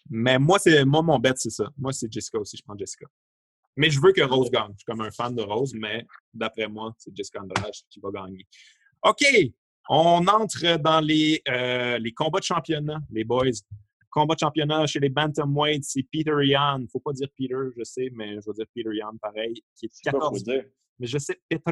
Mais 0.10 0.38
moi, 0.38 0.60
c'est 0.60 0.84
moi 0.84 1.02
mon 1.02 1.18
bet, 1.18 1.32
c'est 1.38 1.50
ça. 1.50 1.70
Moi, 1.78 1.94
c'est 1.94 2.12
Jessica 2.12 2.38
aussi. 2.40 2.58
Je 2.58 2.64
prends 2.64 2.78
Jessica. 2.78 3.06
Mais 3.76 3.90
je 3.90 4.00
veux 4.00 4.12
que 4.12 4.22
Rose 4.22 4.52
gagne. 4.52 4.72
Je 4.74 4.80
suis 4.80 4.86
comme 4.86 5.02
un 5.02 5.12
fan 5.12 5.36
de 5.36 5.41
Rose, 5.41 5.74
mais 5.76 6.06
d'après 6.34 6.68
moi, 6.68 6.94
c'est 6.98 7.16
Jessica 7.16 7.41
Andrade 7.41 7.72
qui 7.90 8.00
va 8.00 8.12
gagner. 8.12 8.45
OK, 9.04 9.24
on 9.90 10.26
entre 10.28 10.78
dans 10.78 11.02
les, 11.02 11.41
euh, 11.48 11.98
les 11.98 12.14
combats 12.14 12.40
de 12.40 12.45
championnat, 12.45 13.00
les 13.12 13.24
boys. 13.24 13.52
Combat 14.10 14.36
de 14.36 14.40
championnat 14.41 14.86
chez 14.86 15.00
les 15.00 15.10
Bantamweights, 15.10 15.86
c'est 15.86 16.04
Peter 16.04 16.36
Yan. 16.44 16.78
Il 16.80 16.84
ne 16.84 16.88
faut 16.88 17.00
pas 17.00 17.14
dire 17.14 17.28
Peter, 17.36 17.56
je 17.76 17.84
sais, 17.84 18.12
mais 18.14 18.36
je 18.36 18.45
vais 18.45 18.54
dire 18.54 18.66
Peter 18.74 18.90
Yan 18.94 19.18
pareil, 19.20 19.56
qui 19.76 19.88
est 19.88 20.02
14. 20.04 20.44
Mais 21.00 21.08
je 21.08 21.18
sais, 21.18 21.41
Peter, 21.50 21.72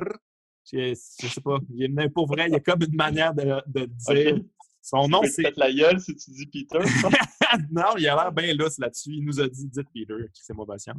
je, 0.71 0.89
ne 0.89 0.93
sais 0.95 1.41
pas. 1.41 1.59
Mais 1.69 2.09
pour 2.09 2.27
vrai, 2.27 2.47
il 2.47 2.53
y 2.53 2.55
a 2.55 2.59
comme 2.59 2.81
une 2.81 2.95
manière 2.95 3.35
de, 3.35 3.61
de 3.67 3.85
dire. 3.85 4.41
Son 4.81 5.07
nom, 5.07 5.21
c'est. 5.23 5.43
peut 5.43 5.53
la 5.57 5.71
gueule 5.71 5.99
si 5.99 6.15
tu 6.15 6.31
dis 6.31 6.47
Peter. 6.47 6.79
non, 7.71 7.95
il 7.97 8.07
a 8.07 8.15
l'air 8.15 8.31
bien 8.31 8.53
lousse 8.55 8.79
là-dessus. 8.79 9.11
Il 9.13 9.25
nous 9.25 9.39
a 9.39 9.47
dit, 9.47 9.67
dites 9.67 9.87
Peter, 9.93 10.15
c'est 10.33 10.53
moi 10.53 10.65
patient. 10.65 10.95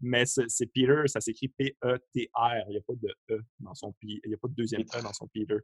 Mais 0.00 0.24
c'est 0.24 0.66
Peter, 0.66 1.02
ça 1.06 1.20
s'écrit 1.20 1.48
P-E-T-R. 1.48 2.64
Il 2.68 2.70
n'y 2.70 2.76
a 2.78 2.80
pas 2.80 2.94
de 2.94 3.14
E 3.30 3.40
dans 3.60 3.74
son 3.74 3.94
Il 4.02 4.20
n'y 4.26 4.34
a 4.34 4.38
pas 4.38 4.48
de 4.48 4.54
deuxième 4.54 4.82
E 4.82 5.02
dans 5.02 5.12
son 5.12 5.28
Peter. 5.28 5.58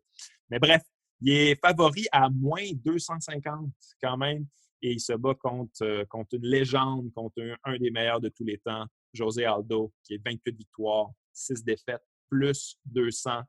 Mais 0.51 0.59
bref, 0.59 0.82
il 1.23 1.31
est 1.32 1.61
favori 1.61 2.07
à 2.12 2.28
moins 2.28 2.70
250 2.85 3.73
quand 4.03 4.16
même. 4.19 4.47
Et 4.82 4.93
il 4.93 5.01
se 5.01 5.15
bat 5.15 5.35
contre, 5.35 5.82
euh, 5.82 6.05
contre 6.05 6.35
une 6.35 6.47
légende, 6.47 7.11
contre 7.15 7.41
un, 7.65 7.78
des 7.78 7.91
meilleurs 7.91 8.20
de 8.20 8.28
tous 8.28 8.45
les 8.45 8.59
temps, 8.59 8.85
José 9.15 9.47
Aldo, 9.47 9.91
qui 10.03 10.15
est 10.15 10.23
28 10.23 10.55
victoires, 10.55 11.09
6 11.32 11.65
défaites, 11.65 12.05
plus 12.28 12.78
200. 12.85 13.41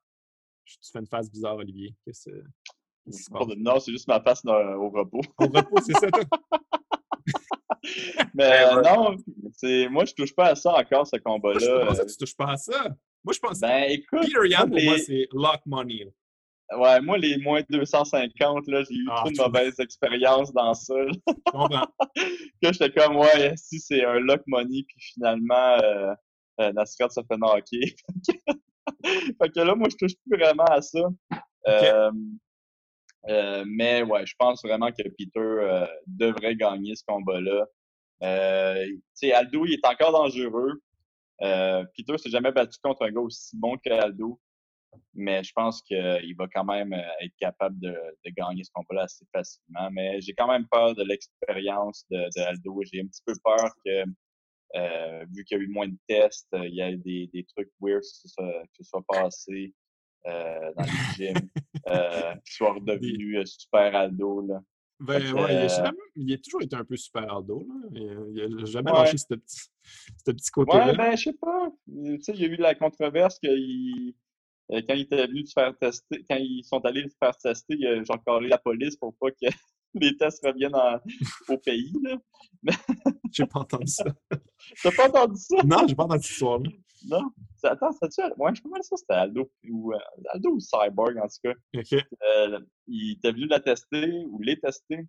Tu 0.65 0.91
fais 0.93 0.99
une 0.99 1.07
phase 1.07 1.29
bizarre, 1.29 1.57
Olivier. 1.57 1.93
Non, 3.57 3.79
c'est 3.79 3.91
juste 3.91 4.07
ma 4.07 4.21
face 4.21 4.41
au 4.45 4.89
repos. 4.89 5.21
Au 5.37 5.45
repos, 5.45 5.77
c'est 5.85 5.93
ça. 5.93 6.07
Mais 8.33 8.65
non, 8.83 9.15
moi, 9.91 10.05
je 10.05 10.13
touche 10.13 10.35
pas 10.35 10.49
à 10.49 10.55
ça 10.55 10.73
encore, 10.73 11.07
ce 11.07 11.17
combat-là. 11.17 11.59
Je 11.59 11.87
pense 11.87 11.99
que 11.99 12.11
tu 12.11 12.17
touches 12.17 12.35
pas 12.35 12.51
à 12.51 12.57
ça. 12.57 12.83
Moi, 13.23 13.33
je 13.33 13.39
pense 13.39 13.59
ben, 13.59 13.85
écoute, 13.89 14.21
Peter 14.21 14.49
Yan, 14.49 14.67
pour 14.67 14.81
moi, 14.81 14.97
c'est 14.97 15.27
lock 15.33 15.61
money. 15.65 16.11
Ouais, 16.75 16.99
moi, 16.99 17.17
les 17.17 17.37
moins 17.37 17.61
250, 17.69 18.67
là, 18.67 18.83
j'ai 18.83 18.95
eu 18.95 19.07
ah, 19.11 19.17
trop 19.17 19.29
de 19.29 19.37
mauvaises 19.37 19.79
expériences 19.79 20.51
dans 20.51 20.73
ça. 20.73 20.95
Je 21.07 21.33
comprends. 21.51 21.87
que 22.15 22.73
j'étais 22.73 22.91
comme, 22.91 23.17
ouais, 23.17 23.53
si 23.55 23.79
c'est 23.79 24.03
un 24.03 24.19
lock 24.19 24.41
money, 24.47 24.83
puis 24.87 24.97
finalement, 25.13 25.77
euh, 25.83 26.13
euh, 26.61 26.73
Nascar 26.73 27.11
se 27.11 27.21
fait 27.21 27.37
knocker. 27.37 27.95
fait 29.05 29.49
que 29.49 29.59
là, 29.59 29.75
moi, 29.75 29.89
je 29.91 29.95
touche 29.95 30.15
plus 30.25 30.37
vraiment 30.37 30.65
à 30.65 30.81
ça. 30.81 31.07
Euh, 31.67 32.11
euh, 33.29 33.63
mais 33.67 34.03
ouais, 34.03 34.25
je 34.25 34.35
pense 34.37 34.61
vraiment 34.63 34.91
que 34.91 35.03
Peter 35.17 35.39
euh, 35.39 35.87
devrait 36.05 36.55
gagner 36.55 36.95
ce 36.95 37.03
combat-là. 37.07 37.65
Euh, 38.23 38.85
Aldo, 39.33 39.65
il 39.65 39.73
est 39.73 39.85
encore 39.85 40.11
dangereux. 40.11 40.81
Euh, 41.41 41.83
Peter 41.97 42.17
s'est 42.17 42.29
jamais 42.29 42.51
battu 42.51 42.77
contre 42.81 43.03
un 43.05 43.11
gars 43.11 43.21
aussi 43.21 43.57
bon 43.57 43.77
qu'Aldo. 43.77 44.39
Mais 45.13 45.43
je 45.43 45.51
pense 45.53 45.81
qu'il 45.81 46.35
va 46.37 46.47
quand 46.53 46.63
même 46.63 46.93
être 46.93 47.35
capable 47.37 47.77
de, 47.79 47.91
de 47.91 48.31
gagner 48.31 48.63
ce 48.63 48.71
combat-là 48.73 49.03
assez 49.03 49.25
facilement. 49.33 49.89
Mais 49.91 50.21
j'ai 50.21 50.33
quand 50.33 50.47
même 50.47 50.65
peur 50.71 50.95
de 50.95 51.03
l'expérience 51.03 52.05
de, 52.09 52.17
de, 52.17 52.41
Aldo. 52.41 52.81
J'ai 52.91 53.01
un 53.01 53.07
petit 53.07 53.21
peu 53.25 53.33
peur 53.43 53.71
que, 53.85 54.03
vu 55.33 55.43
qu'il 55.43 55.57
y 55.57 55.61
a 55.61 55.63
eu 55.63 55.67
moins 55.67 55.87
de 55.87 55.97
tests, 56.07 56.47
il 56.53 56.75
y 56.75 56.81
a 56.81 56.95
des, 56.95 57.29
des 57.33 57.45
trucs 57.55 57.71
weird 57.81 58.03
qui 58.03 58.29
se, 58.29 58.65
qui 58.73 58.83
se 58.83 58.89
soient 58.89 59.03
passés. 59.07 59.73
Euh, 60.27 60.73
dans 60.75 60.83
le 60.83 61.15
gym, 61.15 61.35
euh, 61.87 62.33
qui 62.45 62.53
soit 62.53 62.73
redevenu 62.73 63.37
euh, 63.37 63.45
super 63.45 63.95
Aldo. 63.95 64.41
Là. 64.47 64.59
Ben 64.99 65.21
ouais, 65.33 65.67
il, 66.15 66.33
a 66.33 66.37
toujours 66.37 66.63
été 66.63 66.75
un 66.75 66.83
peu 66.83 66.95
super 66.95 67.31
Aldo. 67.31 67.67
Là. 67.67 67.89
Il 67.93 68.55
n'a 68.55 68.65
jamais 68.65 68.91
lâché 68.91 69.17
ce 69.17 69.35
petit, 69.35 69.69
ce 70.25 70.31
petit 70.31 70.51
côté-là. 70.51 70.87
Ouais, 70.87 70.97
ben 70.97 71.15
je 71.15 71.23
sais 71.25 71.33
pas. 71.33 71.69
Tu 71.87 72.21
sais, 72.23 72.31
il 72.33 72.41
y 72.41 72.45
a 72.45 72.47
eu 72.47 72.57
de 72.57 72.61
la 72.63 72.73
controverse 72.73 73.37
qu'il 73.39 74.15
quand 74.67 74.95
il 74.95 75.01
était 75.01 75.27
venu 75.27 75.45
se 75.45 75.53
faire 75.53 75.77
tester, 75.77 76.25
quand 76.27 76.37
ils 76.37 76.63
sont 76.63 76.83
allés 76.85 77.07
se 77.07 77.15
faire 77.19 77.37
tester, 77.37 77.75
il 77.77 77.85
a 77.85 78.03
genre 78.03 78.23
carré 78.25 78.47
la 78.47 78.57
police 78.57 78.95
pour 78.95 79.15
pas 79.17 79.29
que 79.29 79.45
les 80.01 80.17
tests 80.17 80.45
reviennent 80.45 80.75
au 81.49 81.57
pays. 81.57 81.93
Là. 82.03 82.17
j'ai 83.31 83.45
pas 83.45 83.59
entendu 83.59 83.87
ça. 83.87 84.05
T'as 84.81 84.91
pas 84.91 85.07
entendu 85.07 85.39
ça? 85.39 85.57
Non, 85.63 85.87
j'ai 85.87 85.95
pas 85.95 86.03
entendu 86.03 86.23
cette 86.23 86.31
histoire-là. 86.31 86.69
Non. 87.07 87.31
Attends, 87.63 87.91
ça-tu. 87.91 88.21
Ouais, 88.37 88.53
je 88.53 88.61
pense 88.61 88.79
que 88.79 88.83
ça, 88.83 88.97
c'était 88.97 89.13
Aldo. 89.13 89.51
Ou, 89.69 89.93
euh, 89.93 89.99
Aldo 90.33 90.51
ou 90.51 90.59
Cyborg, 90.59 91.17
en 91.17 91.27
tout 91.27 91.39
cas. 91.43 91.53
OK. 91.75 91.93
Euh, 92.23 92.59
il 92.87 93.13
était 93.13 93.31
venu 93.31 93.47
la 93.47 93.59
tester 93.59 94.25
ou 94.29 94.41
les 94.41 94.59
tester. 94.59 95.07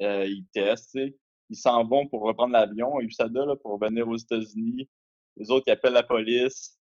Euh, 0.00 0.26
ils 0.26 0.46
testent, 0.52 0.98
Ils 1.50 1.56
s'en 1.56 1.84
vont 1.84 2.08
pour 2.08 2.22
reprendre 2.22 2.52
l'avion 2.52 2.98
à 2.98 3.02
USADA 3.02 3.44
là, 3.44 3.56
pour 3.56 3.78
venir 3.78 4.08
aux 4.08 4.16
États-Unis. 4.16 4.88
Les 5.36 5.50
autres, 5.50 5.64
ils 5.68 5.72
appellent 5.72 5.92
la 5.92 6.02
police. 6.02 6.78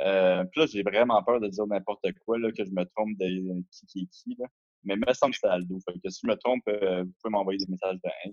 Euh, 0.00 0.44
puis 0.44 0.60
là, 0.60 0.66
j'ai 0.66 0.82
vraiment 0.82 1.22
peur 1.22 1.40
de 1.40 1.48
dire 1.48 1.66
n'importe 1.66 2.06
quoi, 2.24 2.38
là, 2.38 2.50
que 2.50 2.64
je 2.64 2.70
me 2.70 2.84
trompe 2.84 3.16
de 3.18 3.62
qui 3.70 3.86
qui 3.86 4.00
est 4.00 4.06
qui. 4.06 4.36
Là. 4.38 4.46
Mais 4.84 4.94
il 4.94 5.00
me 5.00 5.12
semble 5.14 5.32
que 5.32 5.38
c'était 5.38 5.52
Aldo. 5.52 5.78
Fait 5.88 5.98
que 5.98 6.10
si 6.10 6.20
je 6.22 6.28
me 6.28 6.36
trompe, 6.36 6.62
vous 6.66 7.12
pouvez 7.22 7.30
m'envoyer 7.30 7.58
des 7.58 7.70
messages 7.70 7.98
de 8.02 8.10
haine. 8.24 8.32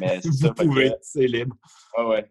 Mais 0.00 0.20
c'est 0.22 0.32
ça. 0.32 0.48
Vous 0.48 0.68
pouvez, 0.68 0.92
c'est 1.02 1.26
libre. 1.26 1.56
Ouais, 1.96 2.04
ouais 2.04 2.30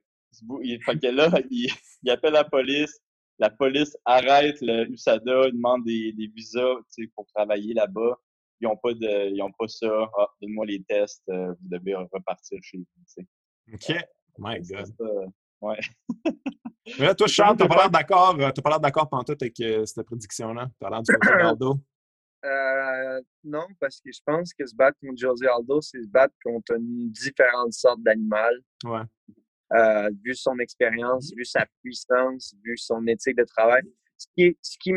il, 0.62 0.84
fait 0.84 1.00
que 1.00 1.08
là, 1.08 1.30
il, 1.50 1.70
il, 2.04 2.12
appelle 2.12 2.34
la 2.34 2.44
police. 2.44 3.00
La 3.38 3.50
police 3.50 3.98
arrête 4.06 4.58
le 4.62 4.90
USADA, 4.90 5.52
demande 5.52 5.84
des, 5.84 6.14
des 6.14 6.28
visas 6.28 6.76
pour 7.16 7.26
travailler 7.34 7.74
là-bas. 7.74 8.18
Ils 8.62 8.68
n'ont 8.68 8.78
pas 8.78 8.94
de, 8.94 9.30
ils 9.34 9.42
ont 9.42 9.52
pas 9.52 9.68
ça. 9.68 10.10
Ah, 10.18 10.28
donne-moi 10.42 10.66
les 10.66 10.84
tests, 10.84 11.24
euh, 11.30 11.48
vous 11.48 11.70
devez 11.70 11.96
repartir 11.96 12.60
chez 12.62 12.78
vous. 12.78 13.24
OK. 13.74 13.96
My 14.38 14.60
God. 14.62 14.86
Ça, 14.86 15.06
ouais. 15.62 15.80
Mais 17.00 17.06
là, 17.08 17.16
toi, 17.16 17.28
Charles, 17.28 17.58
t'as 17.58 17.68
pas 17.68 17.76
l'air 17.76 17.90
d'accord, 17.90 18.38
t'as 18.38 18.62
pas 18.62 18.70
l'air 18.70 18.80
d'accord 18.80 19.10
pantoute 19.10 19.42
avec 19.42 19.60
euh, 19.60 19.86
cette 19.86 20.06
prédiction-là. 20.06 20.70
T'as 20.80 20.90
l'air 20.90 21.02
du 21.02 21.12
côté 21.20 21.78
Euh, 22.46 23.22
non, 23.44 23.66
parce 23.80 24.00
que 24.00 24.12
je 24.12 24.20
pense 24.24 24.54
que 24.54 24.66
se 24.66 24.76
battre 24.76 24.98
contre 25.00 25.18
José 25.18 25.48
Aldo, 25.48 25.82
c'est 25.82 26.02
se 26.02 26.08
battre 26.08 26.36
contre 26.44 26.76
une 26.76 27.12
différente 27.12 27.74
sorte 27.74 28.02
d'animal. 28.04 28.56
Ouais. 28.84 29.02
Euh, 29.74 30.10
vu 30.24 30.36
son 30.36 30.60
expérience, 30.60 31.34
vu 31.36 31.44
sa 31.44 31.66
puissance, 31.82 32.54
vu 32.64 32.78
son 32.78 33.06
éthique 33.08 33.38
de 33.38 33.46
travail. 33.46 33.82
Ce 34.18 34.28
qui, 34.38 34.58
ce 34.62 34.78
qui, 34.80 34.94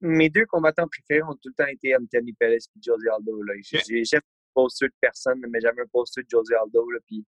mes 0.00 0.28
deux 0.28 0.44
combattants 0.46 0.86
préférés 0.88 1.22
ont 1.22 1.34
tout 1.34 1.48
le 1.48 1.54
temps 1.54 1.70
été 1.70 1.96
Anthony 1.96 2.34
Perez 2.34 2.56
et 2.56 2.80
José 2.82 3.08
Aldo. 3.08 3.40
J'ai 3.62 4.04
jamais 4.04 4.20
un 4.20 4.52
poster 4.54 4.88
de 4.88 4.94
personne, 5.00 5.42
mais 5.48 5.60
j'avais 5.60 5.80
un 5.80 5.84
de 5.84 6.26
José 6.28 6.54
Aldo. 6.54 6.90
Là, 6.90 6.98
puis 7.06 7.24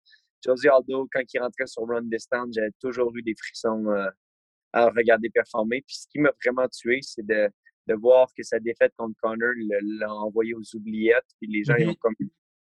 José 0.43 0.69
Aldo, 0.69 1.07
quand 1.11 1.21
il 1.31 1.39
rentrait 1.39 1.67
sur 1.67 1.87
Run 1.87 2.03
Distance, 2.03 2.49
j'avais 2.53 2.71
toujours 2.79 3.15
eu 3.15 3.21
des 3.21 3.35
frissons 3.35 3.85
euh, 3.87 4.09
à 4.73 4.89
regarder 4.89 5.29
performer. 5.29 5.83
Puis 5.85 5.97
ce 5.97 6.07
qui 6.07 6.19
m'a 6.19 6.31
vraiment 6.43 6.67
tué, 6.67 6.99
c'est 7.03 7.25
de, 7.25 7.49
de, 7.89 7.95
voir 7.95 8.27
que 8.35 8.43
sa 8.43 8.59
défaite 8.59 8.93
contre 8.97 9.15
Connor 9.21 9.53
l'a 9.57 10.13
envoyé 10.13 10.53
aux 10.53 10.75
oubliettes. 10.75 11.27
Puis 11.39 11.49
les 11.51 11.63
gens, 11.63 11.75
ils, 11.77 11.87
ont 11.87 11.91
mm-hmm. 11.91 11.97
comme, 11.97 12.15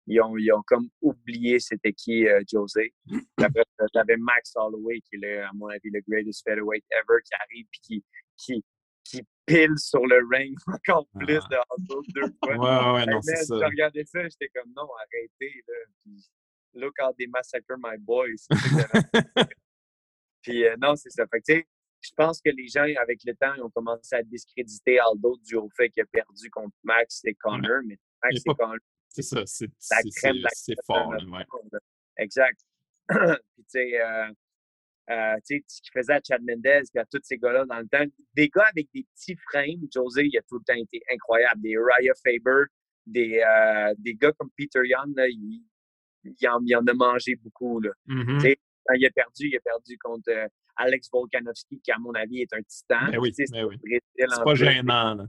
ils, 0.07 0.21
ont, 0.21 0.37
ils 0.37 0.53
ont 0.53 0.63
comme 0.67 0.89
oublié 1.01 1.59
c'était 1.59 1.93
qui 1.93 2.27
euh, 2.27 2.43
José. 2.51 2.95
Après, 3.39 3.65
j'avais 3.95 4.17
Max 4.17 4.53
Holloway, 4.57 5.01
qui 5.01 5.17
est, 5.23 5.39
à 5.39 5.51
mon 5.55 5.69
avis, 5.69 5.91
le 5.93 6.01
greatest 6.09 6.43
featherweight 6.47 6.85
ever, 6.91 7.21
qui 7.25 7.35
arrive 7.35 7.67
puis 7.71 7.81
qui, 7.83 8.05
qui, 8.37 8.65
qui 9.05 9.23
pile 9.47 9.77
sur 9.77 10.07
le 10.07 10.21
ring 10.31 10.57
encore 10.67 11.07
plus 11.19 11.41
de 11.49 11.57
Aldo 11.57 12.03
deux 12.15 12.33
fois. 12.45 12.57
Ouais, 12.57 13.01
ouais, 13.01 13.07
non, 13.13 13.21
c'est 13.23 13.37
ça. 13.37 13.57
Je 13.59 13.65
regardais 13.65 14.05
ça, 14.05 14.23
j'étais 14.23 14.49
comme 14.55 14.73
non, 14.77 14.89
arrêtez. 14.99 15.63
Là. 15.67 15.75
Puis, 16.05 16.31
Look 16.75 16.95
how 17.01 17.13
they 17.19 17.27
massacre 17.27 17.77
my 17.79 17.97
boys. 17.97 18.47
Puis 20.43 20.65
euh, 20.65 20.77
non, 20.81 20.95
c'est 20.97 21.11
ça. 21.11 21.27
Fait 21.27 21.41
que, 21.41 21.67
je 22.11 22.15
pense 22.17 22.41
que 22.41 22.51
les 22.51 22.67
gens, 22.67 22.85
avec 23.01 23.21
le 23.25 23.35
temps, 23.35 23.55
ils 23.57 23.63
ont 23.63 23.71
commencé 23.71 24.17
à 24.17 24.23
discréditer 24.23 24.99
Aldo 24.99 25.37
dû 25.45 25.57
au 25.57 25.69
fait 25.77 25.89
qu'il 25.91 26.03
a 26.03 26.07
perdu 26.07 26.51
contre 26.51 26.75
Max 26.83 27.21
et 27.25 27.35
Connor. 27.35 27.83
Mais 27.87 27.99
Max 28.23 28.37
et 28.37 28.55
Connor, 28.55 28.77
c'est 29.09 29.23
ça, 29.23 29.43
c'est 29.47 30.75
fort. 30.87 31.09
Ouais. 31.09 31.47
Exact. 32.17 32.61
Puis, 33.09 33.19
tu 33.19 33.65
sais, 33.69 34.01
euh, 34.01 34.29
euh, 35.11 35.37
ce 35.45 35.55
qu'il 35.55 35.93
faisait 35.93 36.15
à 36.15 36.21
Chad 36.27 36.43
Mendez 36.43 36.83
et 36.95 36.99
à 36.99 37.05
tous 37.05 37.21
ces 37.23 37.37
gars-là 37.39 37.65
dans 37.65 37.79
le 37.79 37.89
temps. 37.89 38.05
Des 38.35 38.49
gars 38.49 38.67
avec 38.71 38.89
des 38.95 39.05
petits 39.15 39.37
frames, 39.51 39.87
José, 39.93 40.27
il 40.27 40.39
a 40.39 40.43
tout 40.43 40.59
le 40.59 40.65
temps 40.65 40.81
été 40.81 41.03
incroyable. 41.13 41.61
Des 41.63 41.77
Raya 41.77 42.13
Faber, 42.25 42.65
des, 43.07 43.43
euh, 43.45 43.95
des 43.99 44.15
gars 44.15 44.33
comme 44.33 44.51
Peter 44.57 44.81
Young, 44.85 45.17
là, 45.17 45.29
il, 45.29 45.65
il 46.25 46.49
en, 46.49 46.61
il 46.65 46.77
en 46.77 46.87
a 46.87 46.95
mangé 46.95 47.35
beaucoup. 47.37 47.81
Là. 47.81 47.91
Mm-hmm. 48.07 48.57
Quand 48.87 48.95
il 48.95 49.07
a 49.07 49.11
perdu, 49.11 49.49
il 49.49 49.57
a 49.57 49.61
perdu 49.61 49.99
contre 49.99 50.31
euh, 50.31 50.47
Alex 50.77 51.09
Volkanovski, 51.13 51.81
qui, 51.81 51.93
à 51.93 51.99
mon 51.99 52.13
avis, 52.15 52.43
est 52.43 52.53
un 52.53 52.63
titan. 52.63 53.11
Ben 53.11 53.19
oui, 53.19 53.33
ben 53.53 53.65
oui. 53.65 53.77
C'est 54.17 54.45
pas 54.45 54.55
gênant. 54.55 55.15
Là. 55.15 55.27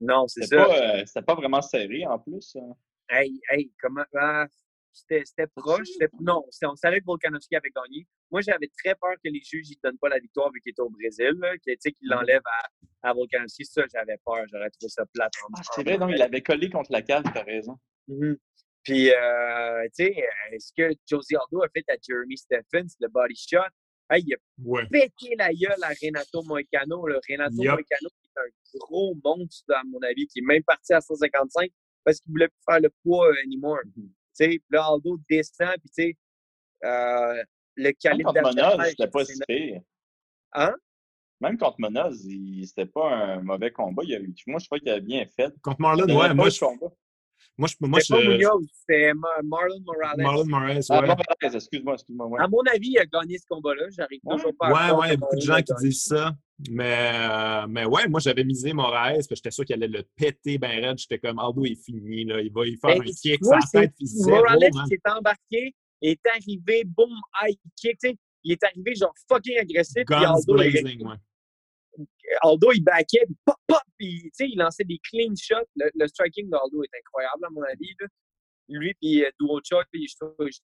Non, 0.00 0.28
c'est 0.28 0.42
ça. 0.42 0.56
Pas, 0.56 0.96
euh, 0.96 1.22
pas 1.26 1.34
vraiment 1.34 1.62
serré, 1.62 2.06
en 2.06 2.18
plus. 2.18 2.56
Hein. 2.56 2.72
Hey, 3.08 3.40
hey, 3.50 3.72
comment... 3.80 4.04
Ah, 4.14 4.46
c'était 4.92 5.46
proche. 5.54 5.88
Non, 6.20 6.44
on 6.62 6.76
savait 6.76 7.00
que 7.00 7.04
Volkanovski 7.04 7.54
avait 7.54 7.70
gagné. 7.70 8.06
Moi, 8.30 8.40
j'avais 8.40 8.68
très 8.82 8.94
peur 8.96 9.14
que 9.22 9.30
les 9.30 9.40
juges 9.44 9.68
ne 9.70 9.74
donnent 9.82 9.98
pas 9.98 10.08
la 10.08 10.18
victoire 10.18 10.50
vu 10.52 10.60
qu'il 10.60 10.70
était 10.70 10.82
au 10.82 10.90
Brésil, 10.90 11.34
qu'il 11.62 11.74
mm-hmm. 11.74 11.92
l'enlève 12.02 12.42
à, 12.44 13.10
à 13.10 13.12
Volkanovski. 13.12 13.64
Ça, 13.64 13.82
j'avais 13.92 14.16
peur. 14.24 14.44
J'aurais 14.50 14.70
trouvé 14.70 14.88
ça 14.88 15.04
plate. 15.12 15.32
Ah, 15.56 15.60
c'est 15.74 15.84
vrai, 15.84 15.98
non, 15.98 16.08
il 16.08 16.20
avait 16.20 16.42
collé 16.42 16.68
contre 16.68 16.90
la 16.90 17.02
carte, 17.02 17.26
tu 17.32 17.38
as 17.38 17.44
raison. 17.44 17.78
Mm-hmm. 18.08 18.36
Puis, 18.82 19.10
euh, 19.12 19.84
tu 19.96 20.06
sais, 20.06 20.24
est-ce 20.52 20.72
que 20.76 20.90
Josie 21.06 21.36
Aldo 21.36 21.62
a 21.62 21.68
fait 21.68 21.84
à 21.90 21.96
Jeremy 22.02 22.36
Stephens 22.36 22.96
le 23.00 23.08
body 23.08 23.36
shot? 23.36 23.58
Hey, 24.10 24.24
il 24.26 24.34
a 24.34 24.86
pété 24.86 25.34
la 25.36 25.52
gueule 25.52 25.82
à 25.82 25.88
Renato 25.88 26.42
Moicano. 26.42 27.06
Le 27.06 27.20
Renato 27.28 27.56
Moicano, 27.56 28.08
qui 28.08 28.28
est 28.28 28.40
un 28.40 28.78
gros 28.78 29.14
monstre, 29.22 29.74
à 29.74 29.82
mon 29.84 30.00
avis, 30.00 30.26
qui 30.26 30.38
est 30.38 30.42
même 30.42 30.62
parti 30.62 30.92
à 30.94 31.00
155 31.00 31.70
parce 32.04 32.20
qu'il 32.20 32.32
voulait 32.32 32.48
plus 32.48 32.62
faire 32.66 32.80
le 32.80 32.90
poids 33.02 33.28
euh, 33.28 33.42
anymore. 33.44 33.80
Mm 33.84 34.00
-hmm. 34.00 34.08
Tu 34.08 34.52
sais, 34.52 34.60
là, 34.70 34.86
Aldo 34.86 35.18
descend, 35.28 35.76
puis 35.80 35.90
tu 35.90 36.02
sais, 36.02 36.16
euh, 36.84 37.42
le 37.74 37.90
calibre 37.92 38.32
Monoz, 38.32 38.88
c'était 38.90 39.08
pas 39.08 39.24
si 39.24 39.38
pire. 39.46 39.80
Hein? 40.52 40.74
Même 41.40 41.58
contre 41.58 41.80
Monoz, 41.80 42.26
c'était 42.64 42.86
pas 42.86 43.08
un 43.14 43.42
mauvais 43.42 43.70
combat. 43.70 44.02
Il 44.04 44.14
a, 44.14 44.20
moi, 44.46 44.58
je 44.58 44.66
crois 44.66 44.78
qu'il 44.78 44.90
a 44.90 45.00
bien 45.00 45.24
fait. 45.36 45.52
Contre 45.60 45.80
Marlon, 45.80 46.06
ouais, 46.18 46.34
moi, 46.34 46.48
je, 46.48 46.58
moi, 47.58 47.68
je, 47.68 47.74
moi, 47.80 47.98
je... 47.98 48.14
pas 48.14 48.20
Munoz, 48.20 48.66
c'est 48.88 49.12
Marlon 49.42 49.80
Morales. 49.84 50.16
Marlon 50.18 50.46
Morales, 50.46 50.80
ah, 50.90 51.00
ouais. 51.00 51.08
Ah, 51.10 51.16
Morales, 51.16 51.56
excuse-moi, 51.56 51.94
excuse-moi. 51.94 52.26
Ouais. 52.28 52.40
À 52.40 52.46
mon 52.46 52.62
avis, 52.72 52.90
il 52.90 52.98
a 52.98 53.06
gagné 53.06 53.36
ce 53.36 53.46
combat-là. 53.50 53.86
J'arrive 53.90 54.20
ouais. 54.22 54.36
toujours 54.36 54.52
pas 54.56 54.68
ouais, 54.68 54.78
à 54.78 54.94
Ouais, 54.94 55.00
ouais, 55.00 55.06
il 55.08 55.10
y 55.10 55.14
a 55.14 55.16
beaucoup 55.16 55.36
de 55.36 55.40
gens 55.40 55.60
qui 55.60 55.72
disent 55.80 56.02
ça. 56.04 56.36
Mais, 56.70 57.12
euh, 57.14 57.66
mais 57.68 57.84
ouais, 57.84 58.06
moi, 58.06 58.20
j'avais 58.20 58.44
misé 58.44 58.72
Morales, 58.72 59.14
parce 59.14 59.26
que 59.26 59.34
j'étais 59.34 59.50
sûr 59.50 59.64
qu'il 59.64 59.74
allait 59.74 59.88
le 59.88 60.04
péter 60.14 60.56
ben 60.58 60.84
raide. 60.84 60.98
J'étais 60.98 61.18
comme, 61.18 61.40
Aldo 61.40 61.64
est 61.64 61.82
fini, 61.84 62.24
là. 62.24 62.40
Il 62.40 62.52
va 62.52 62.64
y 62.64 62.76
faire 62.76 62.96
ben, 62.96 63.02
un 63.02 63.04
kick, 63.04 63.44
sa 63.44 63.58
tête, 63.72 63.92
puis 63.98 64.06
Morales 64.26 64.70
qui 64.86 64.94
est 64.94 65.10
embarqué, 65.10 65.74
est 66.00 66.20
arrivé, 66.26 66.84
boum, 66.84 67.10
high 67.42 67.58
kick. 67.74 67.98
Il 68.44 68.52
est 68.52 68.62
arrivé, 68.62 68.94
genre, 68.94 69.14
fucking 69.28 69.58
agressif. 69.58 70.04
Guns 70.04 70.34
Aldo, 70.34 70.54
blazing, 70.54 71.04
ouais. 71.04 71.16
Aldo, 72.42 72.72
il 72.72 72.82
backait, 72.82 73.26
pop, 73.44 73.56
pop, 73.66 73.82
puis 73.96 74.30
il 74.40 74.56
lançait 74.56 74.84
des 74.84 75.00
clean 75.02 75.34
shots. 75.36 75.68
Le, 75.76 75.90
le 75.94 76.08
striking 76.08 76.48
d'Aldo 76.48 76.82
est 76.82 76.98
incroyable, 76.98 77.44
à 77.44 77.50
mon 77.50 77.62
avis. 77.62 77.94
Là. 78.00 78.06
Lui 78.68 78.94
puis 78.94 79.24
euh, 79.24 79.30
Duocha, 79.40 79.82
j'ai 79.92 80.06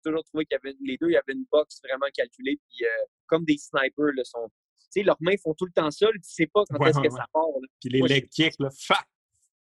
toujours 0.05 0.24
trouvé 0.24 0.44
qu'il 0.44 0.59
y 0.62 0.66
avait 0.66 0.77
les 0.81 0.97
deux, 0.98 1.09
il 1.09 1.15
y 1.15 1.16
avait 1.16 1.32
une 1.32 1.47
boxe 1.51 1.81
vraiment 1.82 2.06
calculée, 2.15 2.59
puis 2.69 2.85
euh, 2.85 3.05
comme 3.27 3.44
des 3.44 3.56
snipers, 3.56 4.12
là, 4.15 4.24
sont, 4.24 4.51
leurs 4.97 5.16
mains 5.20 5.36
font 5.43 5.55
tout 5.55 5.65
le 5.65 5.73
temps 5.73 5.90
ça, 5.90 6.09
tu 6.12 6.20
sais 6.23 6.47
pas 6.47 6.62
quand 6.69 6.78
ouais, 6.78 6.90
est-ce 6.90 6.98
ouais, 6.98 7.09
que 7.09 7.15
ça 7.15 7.27
part. 7.32 7.47
Puis 7.81 7.90
les 7.90 8.01
Moi, 8.01 8.09
leg 8.09 8.28
kicks, 8.28 8.59
là, 8.59 8.69
fa! 8.78 9.02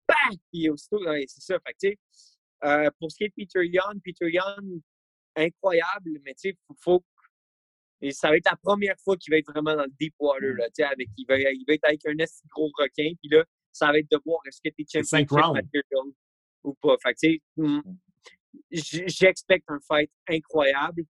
Bang! 0.09 0.39
Puis 0.53 0.69
aussitôt, 0.71 1.01
c'est 1.05 1.41
ça. 1.41 1.59
Fait 1.67 1.73
que, 1.73 1.79
tu 1.81 1.89
sais, 1.89 1.99
euh, 2.65 2.91
pour 2.99 3.11
ce 3.11 3.17
qui 3.17 3.25
est 3.25 3.29
de 3.29 3.35
Peter 3.35 3.65
Young, 3.65 4.01
Peter 4.03 4.31
Young, 4.31 4.81
incroyable, 5.37 6.21
mais 6.25 6.35
tu 6.35 6.51
sais, 6.51 6.59
faut, 6.67 6.77
faut 6.81 7.05
et 8.03 8.13
ça 8.13 8.29
va 8.29 8.37
être 8.37 8.51
la 8.51 8.57
première 8.57 8.99
fois 8.99 9.17
qu'il 9.17 9.33
va 9.33 9.39
être 9.39 9.51
vraiment 9.53 9.77
dans 9.77 9.85
le 9.85 9.93
deep 10.01 10.15
water. 10.19 10.55
Là, 10.55 10.67
avec, 10.91 11.09
il, 11.19 11.27
va, 11.27 11.39
il 11.39 11.65
va 11.67 11.75
être 11.75 11.85
avec 11.85 12.07
un 12.07 12.19
assez 12.19 12.45
gros 12.49 12.71
requin. 12.79 13.13
Puis 13.21 13.29
là, 13.31 13.45
ça 13.73 13.89
va 13.89 13.99
être 13.99 14.11
de 14.11 14.19
voir 14.25 14.41
est-ce 14.47 14.61
que 14.65 14.75
tu 14.75 14.83
es 14.83 15.03
champion 15.03 15.53
material 15.53 16.13
ou 16.65 16.75
pas. 16.81 16.97
Fait 17.03 17.15
que, 17.15 17.61
hmm, 17.61 17.83
j'expecte 18.71 19.65
un 19.69 19.81
fight 19.87 20.11
incroyable. 20.29 21.05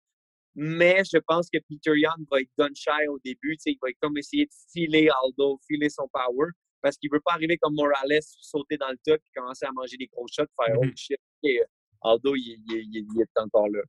Mais 0.56 1.02
je 1.04 1.18
pense 1.18 1.48
que 1.48 1.58
Peter 1.68 1.92
Young 1.94 2.26
va 2.28 2.40
être 2.40 2.50
gun 2.58 2.74
shy 2.74 3.06
au 3.08 3.20
début. 3.24 3.56
Il 3.64 3.78
va 3.80 3.88
comme 4.00 4.18
essayer 4.18 4.46
de 4.46 4.52
filer 4.72 5.08
Aldo, 5.22 5.60
filer 5.68 5.88
son 5.88 6.08
power. 6.12 6.48
Parce 6.82 6.96
qu'il 6.96 7.08
ne 7.10 7.16
veut 7.16 7.22
pas 7.24 7.34
arriver 7.34 7.56
comme 7.58 7.74
Morales, 7.74 8.20
sauter 8.22 8.76
dans 8.78 8.88
le 8.88 8.98
top 9.04 9.20
et 9.24 9.38
commencer 9.38 9.64
à 9.66 9.70
manger 9.72 9.96
des 9.96 10.06
gros 10.08 10.26
shots, 10.26 10.46
faire 10.56 10.74
mm 10.74 10.86
-hmm. 10.86 10.90
oh 10.90 10.96
shit. 10.96 11.20
Et 11.44 11.62
Aldo, 12.02 12.34
il, 12.34 12.58
il, 12.66 13.06
il 13.14 13.22
est 13.22 13.40
encore 13.40 13.68
là 13.68 13.82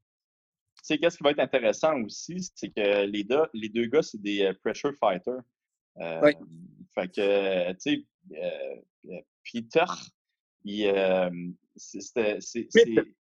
sais, 0.82 0.98
qu'est-ce 0.98 1.18
qui 1.18 1.24
va 1.24 1.32
être 1.32 1.40
intéressant 1.40 2.02
aussi, 2.02 2.52
c'est 2.56 2.70
que 2.70 3.06
les 3.06 3.24
deux, 3.24 3.44
les 3.54 3.70
deux 3.70 3.86
gars, 3.86 4.02
c'est 4.02 4.22
des 4.22 4.44
euh, 4.44 4.54
pressure 4.64 4.94
fighters. 5.00 5.42
Euh, 6.00 6.22
oui. 6.24 6.34
Fait 6.94 7.08
que, 7.08 7.72
tu 7.74 7.80
sais, 7.80 8.06
euh, 8.36 9.22
Peter, 9.44 9.86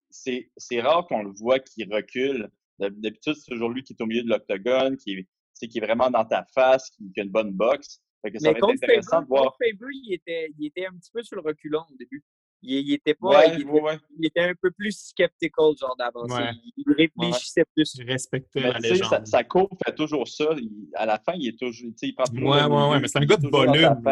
c'est 0.09 0.80
rare 0.80 1.06
qu'on 1.06 1.22
le 1.22 1.32
voit 1.32 1.59
qui 1.59 1.85
recule. 1.85 2.48
D'habitude, 2.78 3.35
c'est 3.35 3.51
toujours 3.51 3.70
lui 3.70 3.82
qui 3.82 3.93
est 3.93 4.02
au 4.02 4.06
milieu 4.06 4.22
de 4.22 4.28
l'octogone, 4.28 4.97
qui, 4.97 5.26
qui 5.60 5.78
est 5.78 5.80
vraiment 5.80 6.10
dans 6.10 6.24
ta 6.24 6.44
face, 6.55 6.90
qui, 6.90 7.10
qui 7.12 7.20
a 7.20 7.24
une 7.24 7.30
bonne 7.30 7.52
boxe. 7.52 8.01
Fait 8.22 8.30
que 8.32 8.39
ça 8.39 8.48
Mais 8.48 8.59
va 8.59 8.59
être 8.59 8.70
intéressant 8.70 9.10
Faber, 9.10 9.24
de 9.24 9.28
voir. 9.28 9.56
Faber, 9.56 9.93
il 9.93 10.14
était, 10.14 10.52
il 10.59 10.66
était 10.66 10.86
un 10.86 10.93
petit 10.93 11.10
peu 11.12 11.22
sur 11.22 11.36
le 11.36 11.43
reculon 11.43 11.82
au 11.90 11.97
début. 11.97 12.24
Il, 12.62 12.72
il, 12.89 12.94
était 12.94 13.14
pas. 13.14 13.28
Ouais, 13.28 13.55
il, 13.55 13.60
était, 13.62 13.70
ouais. 13.70 13.98
il, 14.18 14.26
était, 14.26 14.40
un 14.40 14.55
peu 14.60 14.70
plus 14.72 14.90
skeptical, 14.93 15.66
genre 15.80 15.94
d'avancer. 15.97 16.35
Ouais. 16.35 16.51
Il 16.76 16.85
réfléchissait 16.93 17.64
plus. 17.74 17.94
Je 17.97 18.05
respectais 18.05 18.60
Mais 18.60 18.72
la 18.72 18.78
légende. 18.80 19.09
sa, 19.10 19.24
sa 19.24 19.44
courbe 19.44 19.76
fait 19.86 19.94
toujours 19.94 20.26
ça. 20.26 20.47
Il- 20.56 20.89
à 20.94 21.06
la 21.06 21.18
fin, 21.18 21.35
il 21.36 21.48
est 21.48 21.59
toujours. 21.59 21.90
tu 21.93 21.98
sais, 21.98 22.06
Il 22.09 22.14
prend 22.14 22.24
toujours 22.24 22.48
Ouais, 22.51 22.64
ouais, 22.64 22.89
ouais, 22.90 23.01
mais 23.01 23.06
c'est 23.09 23.18
un 23.18 23.22
il 23.22 23.28
gars 23.28 23.36
de 23.36 23.48
volume, 23.48 24.02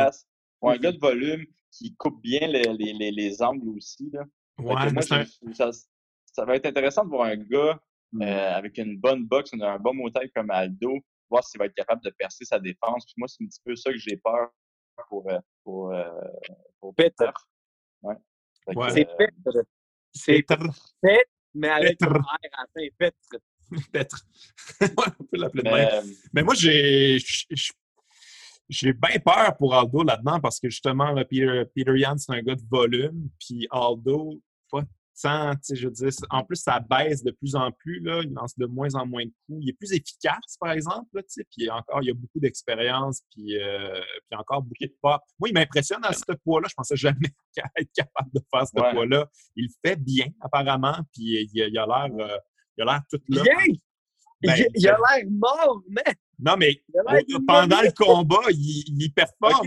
un 0.63 0.77
gars 0.79 0.93
de 0.93 0.99
volume 0.99 1.45
qui 1.73 1.95
coupe 1.97 2.23
bien 2.23 2.47
les, 2.47 2.63
les, 2.79 2.93
les, 2.93 3.11
les 3.11 3.43
angles 3.43 3.69
aussi. 3.77 4.11
Là. 4.13 4.25
Ouais, 4.59 4.75
mais 4.87 4.93
moi, 4.93 5.03
c'est 5.03 5.15
un- 5.15 5.25
je- 5.25 5.53
ça, 5.53 5.71
ça 6.33 6.45
va 6.45 6.55
être 6.57 6.67
intéressant 6.67 7.05
de 7.05 7.11
voir 7.11 7.27
un 7.29 7.37
gars 7.37 7.81
Mm. 8.13 8.23
euh, 8.23 8.55
avec 8.55 8.79
une 8.79 8.97
bonne 8.97 9.27
boxe, 9.27 9.51
un 9.61 9.79
bon 9.81 9.93
mot 9.93 10.09
taille 10.11 10.31
comme 10.31 10.49
Aldo, 10.53 10.97
voir 11.29 11.43
s'il 11.43 11.59
va 11.59 11.67
être 11.67 11.75
capable 11.75 12.01
de 12.05 12.11
percer 12.11 12.45
sa 12.45 12.61
défense. 12.61 13.05
Puis 13.05 13.15
moi, 13.17 13.27
c'est 13.27 13.43
un 13.43 13.49
petit 13.49 13.61
peu 13.65 13.75
ça 13.75 13.91
que 13.91 13.99
j'ai 13.99 14.17
peur 14.17 14.51
pour, 15.09 15.29
euh, 15.29 15.39
pour, 15.65 15.93
euh, 15.93 16.05
pour 16.81 16.95
Peter. 16.95 17.31
Ouais. 18.75 18.91
C'est 18.91 19.09
euh, 19.09 19.15
Petre. 19.17 19.67
C'est. 20.13 20.43
Petre, 20.43 20.59
mais 21.55 21.69
avec 21.69 22.03
un 22.03 22.09
R 22.09 22.29
à 22.31 22.39
la 22.43 22.67
fin. 23.01 23.11
On 24.81 25.25
peut 25.25 25.37
l'appeler 25.39 25.63
de 25.63 25.69
même. 25.69 25.89
Euh, 25.93 26.03
Mais 26.33 26.43
moi, 26.43 26.55
j'ai 26.55 27.19
j'ai 28.69 28.93
bien 28.93 29.19
peur 29.25 29.57
pour 29.57 29.75
Aldo 29.75 30.03
là-dedans 30.03 30.41
parce 30.41 30.61
que 30.61 30.69
justement, 30.69 31.15
Peter, 31.25 31.65
Peter 31.75 31.93
Yan, 31.97 32.17
c'est 32.19 32.33
un 32.33 32.43
gars 32.43 32.55
de 32.55 32.67
volume. 32.69 33.29
Puis 33.39 33.67
Aldo, 33.71 34.41
pas 34.71 34.83
je 35.23 35.87
veux 35.87 35.93
dire, 35.93 36.11
en 36.31 36.45
plus, 36.45 36.57
ça 36.57 36.81
baisse 36.81 37.23
de 37.23 37.31
plus 37.31 37.55
en 37.55 37.73
plus. 37.73 38.01
Là, 38.01 38.21
il 38.23 38.33
lance 38.33 38.57
de 38.57 38.67
moins 38.67 38.95
en 38.95 39.07
moins 39.07 39.25
de 39.25 39.33
coups. 39.47 39.59
Il 39.63 39.71
est 39.71 39.73
plus 39.73 39.93
efficace, 39.93 40.57
par 40.61 40.73
exemple. 40.73 41.07
Là, 41.15 41.23
puis 41.51 41.71
encore, 41.71 42.03
il 42.03 42.11
a 42.11 42.15
beaucoup 42.15 42.39
d'expérience. 42.39 43.23
Puis, 43.33 43.59
euh, 43.59 44.01
puis 44.29 44.39
encore 44.39 44.63
beaucoup 44.63 44.85
de 44.85 44.95
pop. 45.01 45.21
Moi, 45.39 45.49
il 45.49 45.55
m'impressionne 45.55 46.05
à 46.05 46.13
ce 46.13 46.33
poids-là. 46.45 46.69
Je 46.69 46.75
pensais 46.75 46.97
jamais 46.97 47.31
être 47.77 47.91
capable 47.95 48.31
de 48.35 48.41
faire 48.53 48.67
ce 48.67 48.73
poids-là. 48.73 49.29
Il 49.57 49.69
fait 49.85 49.97
bien, 49.97 50.27
apparemment. 50.41 50.99
Puis 51.13 51.49
il, 51.53 51.79
a 51.79 51.87
l'air. 51.87 52.09
Euh, 52.19 52.39
il 52.77 52.83
a 52.83 52.85
l'air 52.85 53.01
tout 53.11 53.21
là. 53.29 53.43
Bien! 53.43 53.75
Ben, 54.43 54.55
il, 54.75 54.87
a 54.87 54.99
l'air 54.99 55.25
mort, 55.31 55.83
mais. 55.89 56.15
Non, 56.39 56.57
mais 56.59 56.83
pendant 57.47 57.81
le 57.81 57.91
combat, 57.93 58.51
il, 58.51 58.85
il 59.01 59.13
performe. 59.15 59.67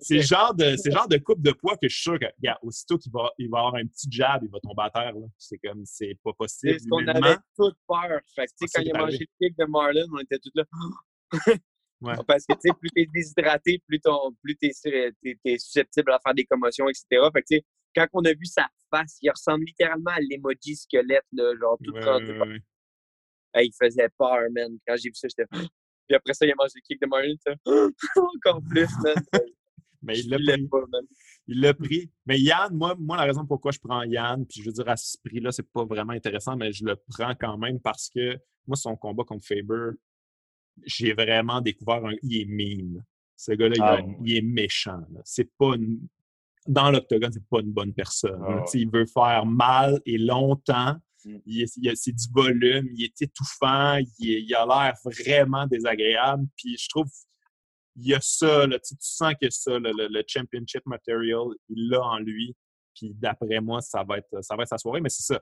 C'est 0.00 0.16
le 0.16 0.22
genre 0.22 0.54
de, 0.54 0.76
genre 0.92 1.08
de 1.08 1.18
coupe 1.18 1.42
de 1.42 1.52
poids 1.52 1.76
que 1.76 1.88
je 1.88 1.94
suis 1.94 2.02
sûr 2.02 2.18
que, 2.18 2.26
regarde, 2.36 2.58
aussitôt 2.62 2.98
qu'il 2.98 3.12
va, 3.12 3.30
il 3.38 3.48
va 3.48 3.58
avoir 3.58 3.74
un 3.76 3.86
petit 3.86 4.08
jab, 4.10 4.42
il 4.42 4.50
va 4.50 4.60
tomber 4.60 4.82
à 4.82 4.90
terre. 4.90 5.14
C'est 5.36 5.58
comme, 5.58 5.84
c'est 5.84 6.16
pas 6.22 6.32
possible. 6.32 6.74
C'est 6.74 6.78
ce 6.80 6.88
qu'on 6.88 7.06
avait 7.06 7.36
toute 7.56 7.76
peur. 7.86 8.20
Fait 8.34 8.46
que, 8.46 8.66
quand 8.72 8.82
il 8.82 8.94
a 8.94 8.98
mangé 8.98 9.18
le 9.18 9.48
kick 9.48 9.58
de 9.58 9.64
Marlon, 9.66 10.06
on 10.12 10.18
était 10.18 10.38
tous 10.38 10.52
là. 10.54 10.64
ouais. 12.00 12.14
Parce 12.26 12.44
que, 12.46 12.54
tu 12.54 12.60
sais, 12.62 12.70
plus 12.78 12.90
t'es 12.90 13.06
déshydraté, 13.12 13.82
plus, 13.86 14.00
ton, 14.00 14.32
plus 14.42 14.56
t'es, 14.56 14.72
es, 15.44 15.58
susceptible 15.58 16.12
à 16.12 16.20
faire 16.24 16.34
des 16.34 16.44
commotions, 16.44 16.88
etc. 16.88 17.06
Fait 17.32 17.42
que, 17.42 17.46
tu 17.50 17.56
sais, 17.56 17.64
quand 17.94 18.06
on 18.12 18.24
a 18.24 18.32
vu 18.32 18.44
sa 18.44 18.68
face, 18.90 19.18
il 19.22 19.30
ressemble 19.30 19.64
littéralement 19.64 20.12
à 20.12 20.20
l'emoji 20.20 20.76
squelette, 20.76 21.24
là, 21.32 21.54
genre 21.58 21.78
tout 21.82 21.92
ouais, 21.92 22.60
ouais, 23.54 23.66
il 23.66 23.72
faisait 23.80 24.08
peur, 24.16 24.40
man. 24.52 24.78
Quand 24.86 24.96
j'ai 24.96 25.08
vu 25.08 25.14
ça, 25.14 25.28
j'étais. 25.28 25.48
Puis 26.08 26.16
après 26.16 26.32
ça, 26.32 26.46
il 26.46 26.52
a 26.52 26.54
mangé 26.56 26.72
le 26.76 26.80
kick 26.86 27.00
de 27.02 27.06
Marlon, 27.06 27.36
encore 28.16 28.62
plus, 28.70 28.88
man. 29.02 29.14
Mais 30.02 30.18
il 30.18 30.30
l'a 30.30 30.38
pris. 30.38 30.68
il 31.48 31.60
l'a 31.60 31.74
pris. 31.74 32.10
Mais 32.26 32.38
Yann, 32.40 32.74
moi, 32.74 32.94
moi, 32.98 33.16
la 33.16 33.24
raison 33.24 33.44
pourquoi 33.44 33.72
je 33.72 33.78
prends 33.78 34.02
Yann, 34.02 34.46
puis 34.46 34.60
je 34.62 34.66
veux 34.66 34.72
dire, 34.72 34.88
à 34.88 34.96
ce 34.96 35.16
prix-là, 35.24 35.50
c'est 35.52 35.68
pas 35.70 35.84
vraiment 35.84 36.12
intéressant, 36.12 36.56
mais 36.56 36.72
je 36.72 36.84
le 36.84 36.96
prends 37.08 37.34
quand 37.34 37.58
même 37.58 37.80
parce 37.80 38.08
que 38.08 38.38
moi, 38.66 38.76
son 38.76 38.96
combat 38.96 39.24
contre 39.24 39.44
Faber, 39.46 39.90
j'ai 40.84 41.12
vraiment 41.12 41.60
découvert 41.60 42.04
un. 42.06 42.14
Il 42.22 42.42
est 42.42 42.44
mean. 42.44 43.02
Ce 43.36 43.52
gars-là, 43.52 43.74
il, 43.76 43.82
ah, 43.82 44.36
est 44.36 44.42
méchant. 44.42 45.00
C'est 45.24 45.50
pas 45.58 45.74
Dans 46.66 46.90
l'octogone, 46.90 47.32
c'est 47.32 47.48
pas 47.48 47.60
une 47.60 47.72
bonne 47.72 47.94
personne. 47.94 48.40
Ah, 48.44 48.64
il 48.74 48.90
veut 48.90 49.06
faire 49.06 49.46
mal 49.46 50.00
et 50.04 50.18
longtemps. 50.18 50.96
Mm. 51.24 51.64
c'est 51.94 52.12
du 52.12 52.26
volume, 52.32 52.88
il 52.94 53.04
est 53.04 53.22
étouffant, 53.22 53.96
il, 53.96 54.44
il 54.44 54.54
a 54.54 54.64
l'air 54.64 54.94
vraiment 55.04 55.66
désagréable. 55.66 56.46
Puis 56.56 56.76
je 56.78 56.88
trouve 56.88 57.08
il 58.00 58.08
y 58.08 58.14
a 58.14 58.20
ça, 58.20 58.66
là, 58.66 58.78
tu, 58.78 58.94
sens 59.00 59.34
que 59.40 59.50
ça, 59.50 59.78
le, 59.78 60.22
championship 60.26 60.86
material, 60.86 61.48
il 61.68 61.88
l'a 61.88 62.02
en 62.02 62.18
lui. 62.18 62.54
Puis 62.94 63.12
d'après 63.14 63.60
moi, 63.60 63.80
ça 63.80 64.04
va 64.04 64.18
être 64.18 64.42
ça 64.42 64.56
va 64.56 64.62
être 64.62 64.68
sa 64.68 64.78
soirée, 64.78 65.00
mais 65.00 65.08
c'est 65.08 65.22
ça. 65.22 65.40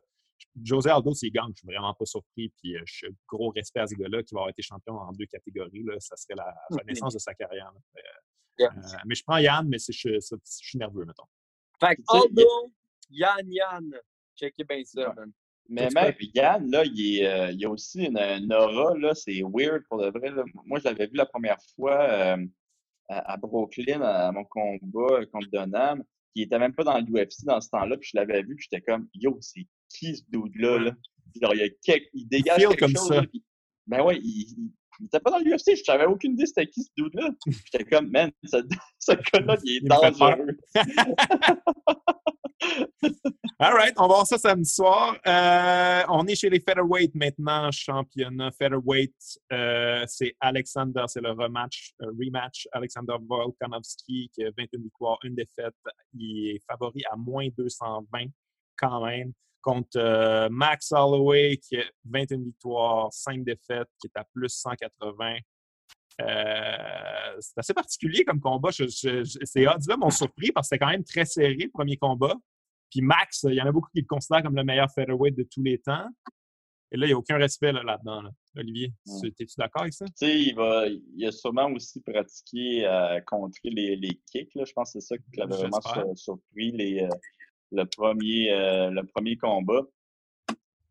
José 0.63 0.91
Aldo, 0.91 1.15
s'il 1.15 1.33
gagne, 1.33 1.53
je 1.55 1.61
suis 1.61 1.67
vraiment 1.67 1.95
pas 1.95 2.05
surpris. 2.05 2.51
Puis 2.61 2.77
euh, 2.77 2.83
je 2.85 2.95
suis 2.95 3.17
gros 3.27 3.51
respect 3.51 3.81
à 3.81 3.87
ce 3.87 3.95
gars-là 3.95 4.23
qui 4.23 4.35
va 4.35 4.41
avoir 4.41 4.51
été 4.51 4.63
champion 4.63 4.95
en 4.95 5.13
deux 5.13 5.27
catégories. 5.27 5.83
Là. 5.83 5.95
Ça 5.99 6.17
serait 6.17 6.35
la 6.35 6.55
renaissance 6.71 7.15
de 7.15 7.19
sa 7.19 7.35
carrière. 7.35 7.73
Euh, 7.97 8.65
euh, 8.65 8.69
mais 9.07 9.15
je 9.15 9.23
prends 9.23 9.39
Yann, 9.39 9.67
mais 9.69 9.79
je, 9.79 9.93
je, 9.93 10.37
suis 10.45 10.79
nerveux, 10.79 11.05
mettons. 11.05 11.27
Fait 11.81 11.97
que 11.97 12.03
Aldo, 12.09 12.73
Yann, 13.11 13.51
Yann. 13.51 14.01
Checkez 14.35 14.65
bien 14.65 14.83
ça, 14.85 15.13
man. 15.15 15.33
Mais 15.69 15.89
même 15.95 16.15
Yann, 16.35 16.71
là, 16.71 16.85
il, 16.85 17.19
est, 17.19 17.27
euh, 17.27 17.53
il 17.53 17.65
a 17.65 17.71
aussi 17.71 18.05
une, 18.05 18.53
aura, 18.53 18.97
là, 18.97 19.15
c'est 19.15 19.43
weird 19.43 19.83
pour 19.89 19.99
de 19.99 20.09
vrai. 20.09 20.33
Moi, 20.65 20.79
je 20.79 20.85
l'avais 20.85 21.07
vu 21.07 21.17
la 21.17 21.27
première 21.27 21.59
fois 21.75 22.01
euh, 22.03 22.37
à, 23.09 23.37
Brooklyn, 23.37 24.01
à, 24.01 24.33
mon 24.33 24.45
combat 24.45 25.25
contre 25.33 25.49
Donham, 25.53 26.05
qui 26.35 26.43
était 26.43 26.59
même 26.59 26.75
pas 26.75 26.85
dans 26.85 26.99
l'UFC 26.99 27.45
dans 27.45 27.61
ce 27.61 27.69
temps-là, 27.71 27.97
puis 27.97 28.11
je 28.13 28.19
l'avais 28.19 28.43
vu, 28.43 28.55
puis 28.55 28.69
j'étais 28.71 28.83
comme, 28.83 29.09
yo, 29.15 29.39
c'est 29.41 29.67
qui 29.89 30.17
ce 30.17 30.23
dude-là? 30.29 30.79
Là? 30.79 30.93
Genre, 31.41 31.55
il, 31.55 31.61
y 31.61 31.63
a 31.63 31.69
quelque, 31.83 32.09
il 32.15 32.29
dégage 32.29 32.59
quelque 32.59 32.81
comme 32.81 32.97
chose. 32.97 33.09
Ça. 33.09 33.23
ben 33.87 34.03
ouais, 34.03 34.19
il, 34.23 34.71
il, 35.01 35.07
était 35.07 35.21
pas 35.21 35.31
dans 35.31 35.39
l'UFC, 35.39 35.77
je 35.77 35.93
n'avais 35.93 36.07
aucune 36.07 36.33
idée 36.33 36.47
c'était 36.47 36.67
qui 36.67 36.83
ce 36.83 36.91
dude-là. 36.97 37.31
J'étais 37.73 37.85
comme, 37.85 38.11
man, 38.11 38.31
ce, 38.45 38.57
ce 38.99 39.13
gars-là, 39.13 39.57
il 39.65 39.77
est 39.77 39.81
dangereux. 39.81 40.57
All 43.59 43.73
right, 43.75 43.95
on 43.97 44.03
va 44.03 44.15
voir 44.15 44.27
ça 44.27 44.39
samedi 44.39 44.69
soir. 44.69 45.17
Euh, 45.27 46.03
on 46.09 46.27
est 46.27 46.35
chez 46.35 46.51
les 46.51 46.61
featherweight 46.61 47.15
maintenant, 47.15 47.71
championnat 47.71 48.51
featherweight. 48.53 49.15
Euh, 49.53 50.05
c'est 50.07 50.35
Alexander, 50.41 51.05
c'est 51.07 51.21
le 51.21 51.31
rematch, 51.31 51.93
euh, 52.03 52.13
rematch. 52.19 52.69
Alexander 52.73 53.17
Volkanovski 53.21 54.31
qui 54.33 54.45
a 54.45 54.51
21 54.57 54.81
victoires, 54.83 55.19
une 55.25 55.35
défaite. 55.35 55.75
Il 56.15 56.51
est 56.51 56.61
favori 56.67 57.03
à 57.11 57.17
moins 57.17 57.49
220 57.57 58.27
quand 58.77 59.05
même 59.05 59.33
contre 59.63 60.49
Max 60.51 60.93
Holloway 60.93 61.57
qui 61.57 61.77
a 61.77 61.85
21 62.05 62.39
victoires, 62.39 63.13
5 63.13 63.43
défaites, 63.45 63.89
qui 64.01 64.07
est 64.07 64.19
à 64.19 64.25
plus 64.33 64.51
180. 64.51 65.39
C'est 66.19 67.59
assez 67.59 67.75
particulier 67.75 68.25
comme 68.25 68.41
combat. 68.41 68.71
ces 68.73 69.67
odds-là 69.67 69.97
m'ont 69.97 70.11
surpris 70.11 70.53
parce 70.53 70.69
que 70.69 70.75
c'était 70.75 70.85
quand 70.85 70.91
même 70.91 71.05
très 71.05 71.25
serré 71.25 71.55
le 71.55 71.71
premier 71.71 71.97
combat. 71.97 72.35
Puis 72.91 73.01
Max, 73.01 73.45
il 73.49 73.55
y 73.55 73.63
en 73.63 73.67
a 73.67 73.73
beaucoup 73.73 73.91
qui 73.93 74.01
le 74.01 74.07
considèrent 74.07 74.43
comme 74.43 74.57
le 74.57 74.65
meilleur 74.65 74.91
featherweight 74.93 75.37
de 75.37 75.43
tous 75.43 75.63
les 75.63 75.79
temps. 75.79 76.09
Et 76.93 76.97
là, 76.97 77.07
il 77.07 77.09
n'y 77.09 77.15
a 77.15 77.19
aucun 77.19 77.37
respect 77.37 77.73
là-dedans. 77.73 78.23
Olivier, 78.57 78.93
es-tu 79.23 79.55
d'accord 79.59 79.83
avec 79.83 79.93
ça? 79.93 80.07
Tu 80.07 80.13
sais, 80.15 80.41
il, 80.41 80.55
va, 80.55 80.87
il 80.87 81.27
a 81.27 81.33
sûrement 81.33 81.71
aussi 81.73 82.01
pratiqué 82.01 82.87
à 82.87 83.21
contrer 83.23 83.71
les, 83.71 83.97
les 83.97 84.21
kicks. 84.31 84.55
Là. 84.55 84.65
Je 84.65 84.73
pense 84.73 84.93
que 84.93 85.01
c'est 85.01 85.15
ça 85.15 85.19
qui 85.19 85.25
l'avait 85.37 85.57
vraiment 85.57 86.15
surpris 86.15 86.71
les, 86.71 87.03
euh, 87.03 87.09
le, 87.73 87.85
premier, 87.85 88.53
euh, 88.53 88.91
le 88.91 89.05
premier 89.05 89.37
combat. 89.37 89.83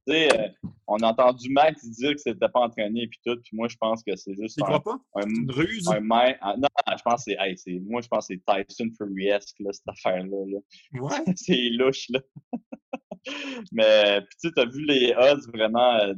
Tu 0.07 0.13
sais, 0.13 0.39
euh, 0.39 0.49
on 0.87 0.97
a 0.97 1.07
entendu 1.07 1.49
Max 1.49 1.83
dire 1.89 2.11
que 2.11 2.19
c'était 2.19 2.49
pas 2.49 2.59
entraîné 2.59 3.03
et 3.03 3.09
tout, 3.25 3.39
puis 3.41 3.55
moi 3.55 3.67
je 3.67 3.75
pense 3.77 4.03
que 4.03 4.15
c'est 4.15 4.35
juste 4.35 4.61
un, 4.61 4.79
pas? 4.79 4.97
une 5.25 5.49
ruse? 5.49 5.87
Un 5.87 6.07
ah, 6.41 6.55
non, 6.57 6.67
je 6.95 7.01
pense 7.03 7.25
que 7.25 7.31
c'est, 7.55 7.79
moi 7.79 8.01
je 8.01 8.07
pense 8.07 8.27
que 8.27 8.35
c'est 8.35 8.65
Tyson 8.67 8.91
Furyesque 8.97 9.55
là, 9.59 9.71
cette 9.73 9.87
affaire-là. 9.87 10.45
Là. 10.47 11.01
Ouais. 11.01 11.09
c'est 11.35 11.69
louche 11.71 12.07
là. 12.09 12.19
Mais 13.71 14.21
puis 14.21 14.51
tu 14.51 14.61
as 14.61 14.65
vu 14.65 14.85
les 14.85 15.15
odds 15.17 15.51
vraiment 15.51 15.95
euh, 15.95 16.13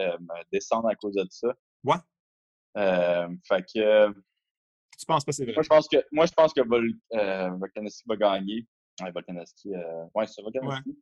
euh, 0.00 0.16
descendre 0.52 0.88
à 0.88 0.96
cause 0.96 1.14
de 1.14 1.24
ça? 1.30 1.54
Ouais. 1.84 1.96
fait 3.46 3.64
que. 3.72 4.08
Tu 4.98 5.06
penses 5.06 5.24
pas 5.24 5.32
c'est 5.32 5.44
vrai? 5.44 5.54
Moi 5.54 5.62
je 5.62 5.68
pense 5.68 5.88
que 5.88 6.04
moi 6.10 6.26
je 6.26 6.32
pense 6.32 6.52
que 6.52 6.62
Vol, 6.62 6.92
va 7.12 8.16
gagner. 8.16 8.66
Ouais, 9.00 9.12
Volkanovski. 9.12 9.70
ouais, 10.14 10.26
c'est 10.26 10.42
Volkanovski. 10.42 10.98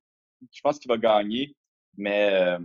Je 0.52 0.60
pense 0.60 0.78
qu'il 0.78 0.90
va 0.90 0.98
gagner. 0.98 1.56
Mais 1.96 2.32
euh, 2.32 2.58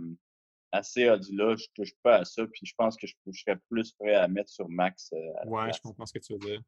à 0.72 0.82
ces 0.82 1.08
odds-là, 1.08 1.56
je 1.56 1.66
touche 1.74 1.94
pas 2.02 2.18
à 2.18 2.24
ça. 2.24 2.46
Puis 2.46 2.66
je 2.66 2.74
pense 2.76 2.96
que 2.96 3.06
je, 3.06 3.14
serais 3.32 3.58
plus 3.68 3.92
prêt 3.92 4.14
à 4.14 4.28
mettre 4.28 4.50
sur 4.50 4.68
Max. 4.68 5.10
Euh, 5.12 5.48
ouais, 5.48 5.72
je 5.72 5.80
comprends 5.80 6.06
ce 6.06 6.12
que 6.12 6.18
tu 6.18 6.34
veux 6.34 6.38
dire. 6.38 6.60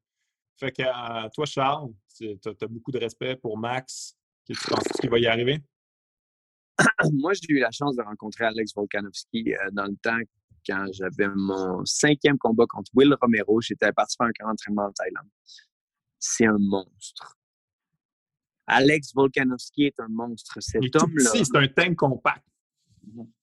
Fait 0.58 0.72
que 0.72 0.82
euh, 0.82 1.28
toi, 1.34 1.44
Charles, 1.44 1.92
tu 2.16 2.38
as, 2.44 2.66
beaucoup 2.68 2.92
de 2.92 2.98
respect 2.98 3.36
pour 3.36 3.58
Max. 3.58 4.16
Tu 4.46 4.54
penses? 4.54 4.84
Qu'il 5.00 5.10
va 5.10 5.18
y 5.18 5.26
arriver? 5.26 5.58
Moi, 7.12 7.32
j'ai 7.34 7.54
eu 7.54 7.58
la 7.58 7.70
chance 7.70 7.96
de 7.96 8.02
rencontrer 8.02 8.44
Alex 8.44 8.72
Volkanovski 8.74 9.54
dans 9.72 9.86
le 9.86 9.96
temps 9.96 10.20
quand 10.66 10.86
j'avais 10.92 11.28
mon 11.34 11.84
cinquième 11.84 12.38
combat 12.38 12.64
contre 12.68 12.90
Will 12.94 13.14
Romero. 13.20 13.60
J'étais 13.60 13.92
parti 13.92 14.16
faire 14.16 14.26
un 14.26 14.32
camp 14.32 14.48
d'entraînement 14.48 14.86
en 14.86 14.92
Thaïlande. 14.92 15.28
C'est 16.18 16.46
un 16.46 16.58
monstre. 16.58 17.35
Alex 18.66 19.14
Volkanovski 19.14 19.84
est 19.84 20.01
un 20.01 20.09
monstre. 20.09 20.59
Cet 20.60 20.97
homme-là. 20.97 21.30
C'est 21.32 21.56
un 21.56 21.68
tank 21.68 21.97
compact. 21.97 22.44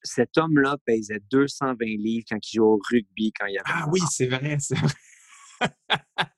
Cet 0.03 0.37
homme-là 0.37 0.77
pesait 0.85 1.21
220 1.31 1.85
livres 1.85 2.25
quand 2.29 2.37
il 2.51 2.57
jouait 2.57 2.65
au 2.65 2.81
rugby, 2.91 3.31
quand 3.31 3.45
il 3.45 3.57
avait. 3.57 3.69
Ah 3.69 3.87
oui, 3.91 4.01
c'est 4.11 4.27
vrai, 4.27 4.57
c'est 4.59 4.77
vrai. 4.77 4.93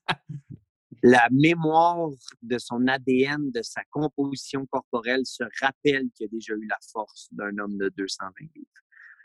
La 1.04 1.28
mémoire 1.32 2.10
de 2.42 2.58
son 2.58 2.88
ADN, 2.88 3.52
de 3.52 3.62
sa 3.62 3.82
composition 3.92 4.66
corporelle 4.66 5.26
se 5.26 5.44
rappelle 5.62 6.10
qu'il 6.16 6.26
a 6.26 6.30
déjà 6.32 6.54
eu 6.54 6.66
la 6.66 6.78
force 6.92 7.28
d'un 7.32 7.56
homme 7.60 7.78
de 7.78 7.90
220 7.96 8.32
livres. 8.56 8.68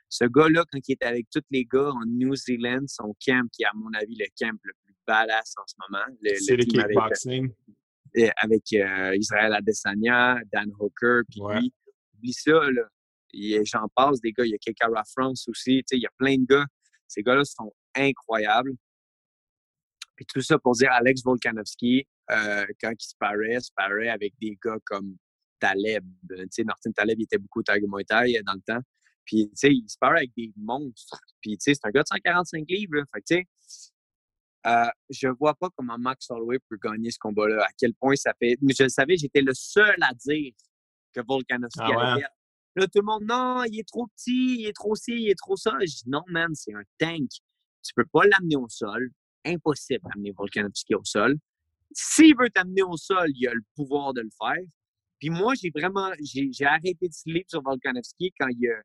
Ce 0.09 0.24
gars-là, 0.24 0.65
quand 0.70 0.81
il 0.87 0.93
était 0.93 1.07
avec 1.07 1.31
tous 1.31 1.41
les 1.51 1.65
gars 1.65 1.91
en 1.91 2.05
New 2.07 2.35
Zealand, 2.35 2.85
son 2.87 3.15
camp, 3.24 3.49
qui 3.51 3.62
est 3.62 3.66
à 3.66 3.73
mon 3.74 3.91
avis 3.95 4.16
le 4.16 4.27
camp 4.39 4.59
le 4.62 4.73
plus 4.85 4.95
badass 5.07 5.55
en 5.57 5.66
ce 5.66 5.74
moment. 5.78 6.05
C'est 6.39 6.57
le, 6.57 6.65
kickboxing. 6.65 7.45
Avec, 7.45 7.57
euh, 8.16 9.16
Israël 9.16 9.55
Adesanya, 9.55 10.39
Dan 10.53 10.70
Hooker, 10.78 11.23
puis 11.28 11.41
lui. 11.41 11.73
Oublie 12.15 12.32
ça, 12.32 12.53
là 12.70 12.89
j'en 13.65 13.89
passe 13.95 14.20
des 14.20 14.32
gars. 14.32 14.45
Il 14.45 14.51
y 14.51 14.55
a 14.55 14.59
Kekara 14.59 15.03
France 15.05 15.49
aussi. 15.49 15.82
Il 15.93 16.01
y 16.01 16.07
a 16.07 16.11
plein 16.16 16.37
de 16.37 16.47
gars. 16.47 16.66
Ces 17.07 17.23
gars-là 17.23 17.45
sont 17.45 17.73
incroyables. 17.95 18.73
Puis 20.16 20.27
tout 20.27 20.43
ça 20.43 20.59
pour 20.59 20.74
dire 20.74 20.93
Alex 20.93 21.23
Volkanovski, 21.23 22.07
euh, 22.31 22.66
quand 22.81 22.91
il 22.91 23.05
se 23.05 23.15
paraît, 23.19 23.59
se 23.61 23.70
paraît 23.74 24.09
avec 24.09 24.35
des 24.41 24.59
gars 24.62 24.78
comme 24.85 25.16
Taleb. 25.59 26.05
Tu 26.28 26.37
sais, 26.51 26.65
Martin 26.65 26.93
Taleb, 26.93 27.19
il 27.19 27.24
était 27.24 27.39
beaucoup 27.39 27.61
au 27.61 27.62
Tiger 27.62 27.87
Muay 27.89 28.05
Thai 28.05 28.37
euh, 28.37 28.43
dans 28.45 28.55
le 28.55 28.61
temps. 28.61 28.81
Puis, 29.24 29.49
tu 29.51 29.57
sais, 29.57 29.73
il 29.73 29.89
se 29.89 29.97
parle 29.99 30.19
avec 30.19 30.31
des 30.37 30.53
monstres. 30.57 31.20
Puis, 31.41 31.57
tu 31.57 31.65
sais, 31.65 31.74
c'est 31.74 31.87
un 31.87 31.91
gars 31.91 32.03
de 32.03 32.09
145 32.09 32.65
livres. 32.69 32.97
Là. 32.97 33.05
Fait 33.15 33.20
que, 33.20 33.27
tu 33.27 33.37
sais, 33.37 33.49
euh, 34.66 34.91
je 35.09 35.28
vois 35.28 35.55
pas 35.55 35.69
comment 35.74 35.97
Max 35.99 36.31
Holloway 36.31 36.59
peut 36.69 36.78
gagner 36.82 37.11
ce 37.11 37.19
combat-là. 37.19 37.65
À 37.65 37.69
quel 37.78 37.95
point 37.95 38.15
ça 38.16 38.32
fait. 38.39 38.57
Mais 38.61 38.74
je 38.77 38.85
le 38.85 38.89
savais, 38.89 39.16
j'étais 39.16 39.41
le 39.41 39.55
seul 39.55 39.97
à 40.03 40.12
dire 40.15 40.53
que 41.12 41.20
Volkanovski 41.27 41.81
ah 41.82 42.12
allait 42.12 42.27
Là, 42.77 42.87
tout 42.87 43.01
le 43.01 43.07
monde, 43.07 43.24
non, 43.24 43.65
il 43.65 43.81
est 43.81 43.89
trop 43.89 44.07
petit, 44.07 44.61
il 44.61 44.66
est 44.66 44.73
trop 44.73 44.95
ci, 44.95 45.12
il 45.12 45.31
est 45.31 45.39
trop 45.39 45.57
ça. 45.57 45.73
Je 45.81 45.87
dis, 45.87 46.03
non, 46.07 46.23
man, 46.28 46.55
c'est 46.55 46.73
un 46.73 46.82
tank. 46.99 47.28
Tu 47.82 47.93
peux 47.97 48.05
pas 48.12 48.23
l'amener 48.24 48.57
au 48.57 48.69
sol. 48.69 49.11
Impossible 49.45 50.05
d'amener 50.09 50.32
Volkanovski 50.32 50.95
au 50.95 51.05
sol. 51.05 51.37
S'il 51.93 52.37
veut 52.39 52.51
t'amener 52.51 52.82
au 52.82 52.97
sol, 52.97 53.28
il 53.35 53.49
a 53.49 53.55
le 53.55 53.62
pouvoir 53.74 54.12
de 54.15 54.20
le 54.20 54.31
faire. 54.39 54.65
Puis 55.19 55.31
moi, 55.31 55.55
j'ai 55.55 55.70
vraiment, 55.74 56.11
j'ai 56.23 56.65
arrêté 56.65 57.09
de 57.09 57.12
se 57.12 57.28
sur 57.49 57.62
Volkanovski 57.62 58.32
quand 58.39 58.49
il 58.49 58.69
a, 58.69 58.81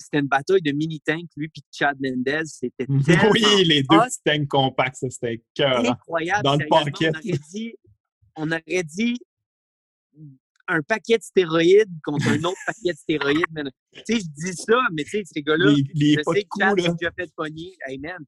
c'était 0.00 0.18
une 0.18 0.28
bataille 0.28 0.62
de 0.62 0.72
mini-tanks, 0.72 1.30
lui 1.36 1.48
puis 1.48 1.62
Chad 1.70 1.96
Mendez. 2.00 2.42
C'était 2.46 2.86
Oui, 2.88 3.64
les 3.64 3.82
deux 3.82 3.98
petits 3.98 4.22
tanks 4.24 4.48
compacts, 4.48 4.96
c'était 4.96 5.42
cœur. 5.54 5.84
Incroyable. 5.90 6.42
Dans 6.42 6.56
le 6.56 6.66
parquet. 6.68 7.10
On 7.10 7.18
aurait 7.18 7.38
dit, 7.52 7.74
on 8.36 8.50
aurait 8.50 8.82
dit 8.84 9.18
un 10.68 10.82
paquet 10.82 11.18
de 11.18 11.22
stéroïdes 11.22 12.00
contre 12.04 12.28
un 12.28 12.44
autre 12.44 12.58
paquet 12.66 12.92
de 12.92 12.96
stéroïdes. 12.96 13.44
Tu 13.54 14.02
sais, 14.04 14.20
je 14.20 14.46
dis 14.46 14.54
ça, 14.54 14.80
mais 14.92 15.04
tu 15.04 15.10
sais, 15.10 15.22
ces 15.24 15.42
gars-là, 15.42 15.74
je 15.74 16.22
sais 16.32 16.42
que 16.42 16.48
Chad 16.58 16.80
a 16.80 16.92
déjà 16.92 17.12
fait 17.12 17.30
pogner. 17.36 17.76
Hey, 17.86 17.98
man, 17.98 18.24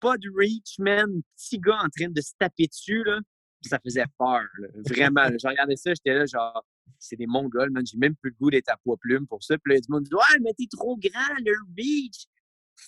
pas 0.00 0.16
de 0.16 0.30
reach, 0.36 0.78
man. 0.78 1.22
Petit 1.36 1.58
gars 1.58 1.80
en 1.82 1.88
train 1.88 2.10
de 2.10 2.20
se 2.20 2.32
taper 2.38 2.66
dessus, 2.66 3.02
là. 3.04 3.20
Ça 3.62 3.78
faisait 3.84 4.04
peur, 4.18 4.46
vraiment. 4.86 5.28
J'ai 5.38 5.48
regardé 5.48 5.76
ça, 5.76 5.92
j'étais 5.92 6.14
là, 6.14 6.24
genre, 6.24 6.64
c'est 6.98 7.16
des 7.16 7.26
mongols, 7.26 7.70
man. 7.70 7.84
J'ai 7.86 7.98
même 7.98 8.14
plus 8.16 8.30
le 8.30 8.36
goût 8.38 8.50
d'être 8.50 8.68
à 8.68 8.76
poids 8.76 8.96
plume 9.00 9.26
pour 9.26 9.42
ça. 9.42 9.56
Puis 9.58 9.74
là, 9.74 9.80
du 9.80 9.90
monde 9.90 10.04
dit 10.04 10.14
Ouais, 10.14 10.38
mais 10.42 10.52
t'es 10.54 10.66
trop 10.70 10.96
grand, 10.96 11.34
le 11.44 11.54
reach. 11.76 12.26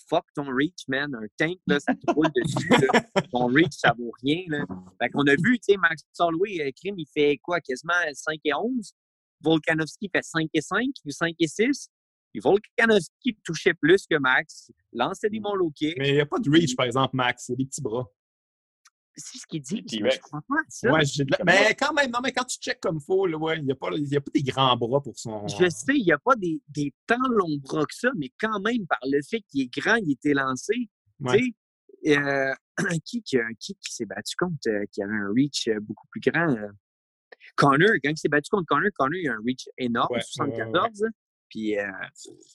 Fuck 0.09 0.25
ton 0.33 0.45
reach, 0.45 0.87
man. 0.87 1.13
Un 1.15 1.27
tank, 1.37 1.59
là, 1.67 1.79
ça 1.79 1.93
te 1.93 2.11
roule 2.11 2.29
dessus. 2.35 2.67
Là. 2.69 3.01
Ton 3.31 3.45
reach, 3.45 3.73
ça 3.73 3.93
vaut 3.95 4.11
rien. 4.23 4.43
Là. 4.47 4.65
Fait 4.99 5.09
qu'on 5.09 5.25
a 5.27 5.35
vu, 5.35 5.59
tu 5.59 5.73
sais, 5.73 5.77
Max 5.77 6.01
Solway, 6.13 6.61
euh, 6.61 6.71
Krim, 6.75 6.95
il 6.97 7.05
fait 7.13 7.37
quoi, 7.43 7.61
quasiment 7.61 7.93
5 8.11 8.39
et 8.43 8.55
11. 8.55 8.91
Volkanovski 9.41 10.09
fait 10.09 10.23
5 10.23 10.49
et 10.51 10.61
5, 10.61 10.87
5 11.07 11.35
et 11.39 11.47
6. 11.47 11.89
Puis 12.31 12.39
Volkanovski 12.39 13.37
touchait 13.43 13.75
plus 13.75 14.07
que 14.07 14.17
Max, 14.17 14.71
lançait 14.93 15.29
des 15.29 15.39
bons 15.39 15.53
low 15.53 15.69
kicks. 15.69 15.95
Mais 15.99 16.09
il 16.09 16.15
n'y 16.15 16.21
a 16.21 16.25
pas 16.25 16.39
de 16.39 16.49
reach, 16.49 16.75
par 16.75 16.87
exemple, 16.87 17.15
Max. 17.15 17.43
C'est 17.45 17.55
des 17.55 17.65
petits 17.65 17.81
bras 17.81 18.09
c'est 19.15 19.37
ce 19.37 19.45
qu'il 19.47 19.61
dit. 19.61 19.83
Je 19.87 19.99
pas 19.99 20.41
ça. 20.69 20.91
Ouais, 20.91 21.01
Mais 21.45 21.75
quand 21.75 21.93
même, 21.93 22.11
non, 22.11 22.19
mais 22.23 22.31
quand 22.31 22.45
tu 22.45 22.57
checkes 22.57 22.79
comme 22.79 22.97
il 22.97 23.05
faut, 23.05 23.27
ouais, 23.27 23.57
il 23.57 23.65
n'y 23.65 23.71
a, 23.71 23.75
pas, 23.75 23.87
a 23.87 24.21
pas 24.21 24.31
des 24.33 24.43
grands 24.43 24.77
bras 24.77 25.01
pour 25.01 25.17
son. 25.17 25.47
Je 25.47 25.69
sais, 25.69 25.95
il 25.95 26.05
n'y 26.05 26.11
a 26.11 26.17
pas 26.17 26.35
des, 26.35 26.61
des 26.69 26.93
tant 27.05 27.27
longs 27.29 27.57
bras 27.57 27.85
que 27.85 27.95
ça, 27.95 28.09
mais 28.17 28.31
quand 28.39 28.59
même, 28.59 28.85
par 28.87 28.99
le 29.03 29.21
fait 29.21 29.41
qu'il 29.49 29.61
est 29.61 29.73
grand, 29.73 29.95
il 29.95 30.11
était 30.11 30.33
lancé. 30.33 30.89
Tu 31.25 31.53
sais, 32.03 32.17
euh, 32.17 32.53
qui, 33.05 33.21
qui, 33.21 33.37
qui, 33.59 33.75
s'est 33.81 34.05
battu 34.05 34.35
contre, 34.35 34.57
euh, 34.67 34.83
qui 34.91 35.01
avait 35.01 35.13
un 35.13 35.31
reach 35.33 35.67
euh, 35.67 35.79
beaucoup 35.79 36.07
plus 36.09 36.21
grand? 36.21 36.55
Connor, 37.55 37.91
quand 38.03 38.09
il 38.09 38.17
s'est 38.17 38.29
battu 38.29 38.49
contre 38.49 38.65
Connor, 38.67 38.89
Connor, 38.95 39.19
il 39.21 39.29
a 39.29 39.33
un 39.33 39.41
reach 39.45 39.69
énorme, 39.77 40.19
74. 40.19 41.05
Puis 41.53 41.77
euh, 41.77 41.85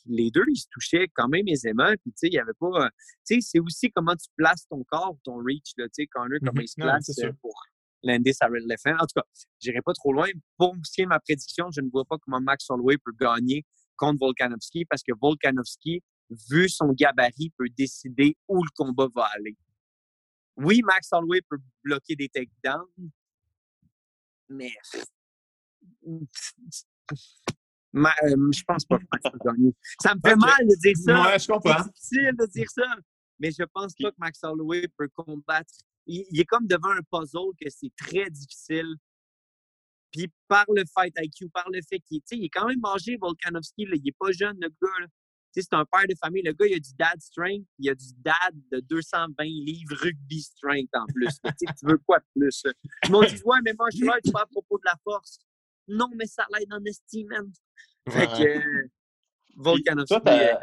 les 0.06 0.32
deux, 0.32 0.42
ils 0.48 0.56
se 0.58 0.66
touchaient 0.72 1.06
quand 1.14 1.28
même 1.28 1.46
aisément. 1.46 1.92
Puis 2.02 2.10
tu 2.10 2.16
sais, 2.16 2.26
il 2.26 2.32
y 2.34 2.38
avait 2.40 2.52
pas. 2.58 2.90
Tu 3.24 3.36
sais, 3.36 3.40
c'est 3.40 3.60
aussi 3.60 3.92
comment 3.92 4.16
tu 4.16 4.26
places 4.36 4.66
ton 4.68 4.82
corps, 4.82 5.16
ton 5.22 5.36
reach, 5.36 5.70
là, 5.76 5.86
tu 5.86 6.02
sais, 6.02 6.06
Connor, 6.08 6.40
comment 6.40 6.52
mmh 6.52 6.62
il 6.62 6.68
se 6.68 6.74
place 6.74 7.18
euh, 7.20 7.32
pour 7.40 7.54
lander 8.02 8.32
sa 8.32 8.46
red 8.46 8.64
left 8.66 8.84
En 8.88 9.06
tout 9.06 9.14
cas, 9.14 9.22
j'irai 9.60 9.82
pas 9.82 9.92
trop 9.92 10.12
loin. 10.12 10.26
Pour 10.56 10.74
ce 10.82 10.92
qui 10.92 11.02
est 11.02 11.04
de 11.04 11.10
ma 11.10 11.20
prédiction, 11.20 11.70
je 11.70 11.80
ne 11.80 11.88
vois 11.90 12.04
pas 12.06 12.16
comment 12.18 12.40
Max 12.40 12.68
Holloway 12.70 12.96
peut 12.98 13.12
gagner 13.20 13.64
contre 13.96 14.18
Volkanovski 14.18 14.84
parce 14.84 15.04
que 15.04 15.12
Volkanovski, 15.20 16.02
vu 16.50 16.68
son 16.68 16.92
gabarit, 16.92 17.52
peut 17.56 17.68
décider 17.76 18.36
où 18.48 18.64
le 18.64 18.70
combat 18.74 19.06
va 19.14 19.28
aller. 19.36 19.56
Oui, 20.56 20.80
Max 20.84 21.08
Holloway 21.12 21.40
peut 21.48 21.58
bloquer 21.84 22.16
des 22.16 22.28
takedowns, 22.28 23.10
mais 24.48 24.72
euh, 27.96 28.50
je 28.52 28.62
pense 28.64 28.84
pas 28.84 28.98
que 28.98 29.04
Max 29.10 29.24
va 29.24 29.30
gagner. 29.52 29.74
Ça 30.00 30.14
me 30.14 30.20
fait 30.20 30.36
mal 30.36 30.66
de 30.66 30.80
dire 30.80 30.96
ça. 30.96 31.22
Ouais, 31.22 31.38
je 31.38 31.46
comprends. 31.46 31.82
C'est 31.82 31.92
difficile 31.92 32.36
de 32.38 32.46
dire 32.46 32.70
ça. 32.70 32.96
Mais 33.40 33.50
je 33.50 33.62
pense 33.72 33.94
pas 34.00 34.10
que 34.10 34.16
Max 34.18 34.42
Holloway 34.42 34.88
peut 34.96 35.08
combattre. 35.14 35.72
Il, 36.06 36.40
est 36.40 36.44
comme 36.44 36.66
devant 36.66 36.90
un 36.90 37.02
puzzle 37.10 37.52
que 37.60 37.68
c'est 37.70 37.92
très 37.96 38.30
difficile. 38.30 38.96
Puis 40.10 40.32
par 40.48 40.64
le 40.74 40.84
fight 40.92 41.14
IQ, 41.20 41.50
par 41.50 41.68
le 41.70 41.80
fait 41.88 42.00
qu'il 42.00 42.20
il 42.30 42.44
est 42.44 42.48
quand 42.48 42.66
même 42.66 42.84
âgé, 42.86 43.16
Volkanovski. 43.20 43.84
Là, 43.84 43.96
il 43.96 44.08
est 44.08 44.16
pas 44.18 44.32
jeune, 44.32 44.56
le 44.60 44.68
gars. 44.68 45.06
C'est 45.52 45.74
un 45.74 45.84
père 45.84 46.06
de 46.08 46.14
famille. 46.14 46.42
Le 46.42 46.52
gars, 46.52 46.66
il 46.66 46.74
a 46.74 46.78
du 46.78 46.94
dad 46.98 47.20
strength. 47.20 47.66
Il 47.78 47.90
a 47.90 47.94
du 47.94 48.06
dad 48.18 48.54
de 48.72 48.80
220 48.80 49.44
livres 49.44 49.96
rugby 49.96 50.40
strength 50.40 50.90
en 50.94 51.06
plus. 51.06 51.38
tu 51.58 51.86
veux 51.86 51.98
quoi 51.98 52.18
de 52.18 52.24
plus? 52.34 52.62
Ils 53.04 53.10
m'ont 53.10 53.22
dit, 53.22 53.40
ouais, 53.44 53.58
mais 53.64 53.74
moi, 53.78 53.88
je 53.90 53.96
suis 53.98 54.32
pas 54.32 54.42
à 54.42 54.46
propos 54.46 54.78
de 54.78 54.84
la 54.84 54.94
force. 55.04 55.38
Non, 55.88 56.08
mais 56.14 56.26
ça 56.26 56.46
l'aide 56.52 56.72
en 56.72 56.84
estime, 56.84 57.28
man. 57.28 57.52
Fait 58.10 58.26
que 58.26 58.88
Volkanovski. 59.56 60.16
Euh, 60.26 60.54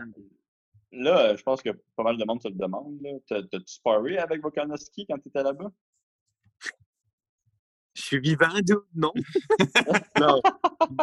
là, 0.92 1.36
je 1.36 1.44
pense 1.44 1.62
que 1.62 1.70
pas 1.96 2.04
mal 2.04 2.18
de 2.18 2.26
monde 2.26 2.42
se 2.42 2.48
le 2.48 2.56
demande. 2.56 3.00
T'as-tu 3.28 3.60
sparé 3.66 4.18
avec 4.18 4.42
Volkanovski 4.42 5.06
quand 5.06 5.18
tu 5.20 5.30
étais 5.30 5.44
là-bas? 5.44 5.72
Je 7.94 8.02
suis 8.02 8.20
vivant, 8.20 8.54
dude? 8.62 8.78
Non. 8.94 9.14
non. 10.20 10.42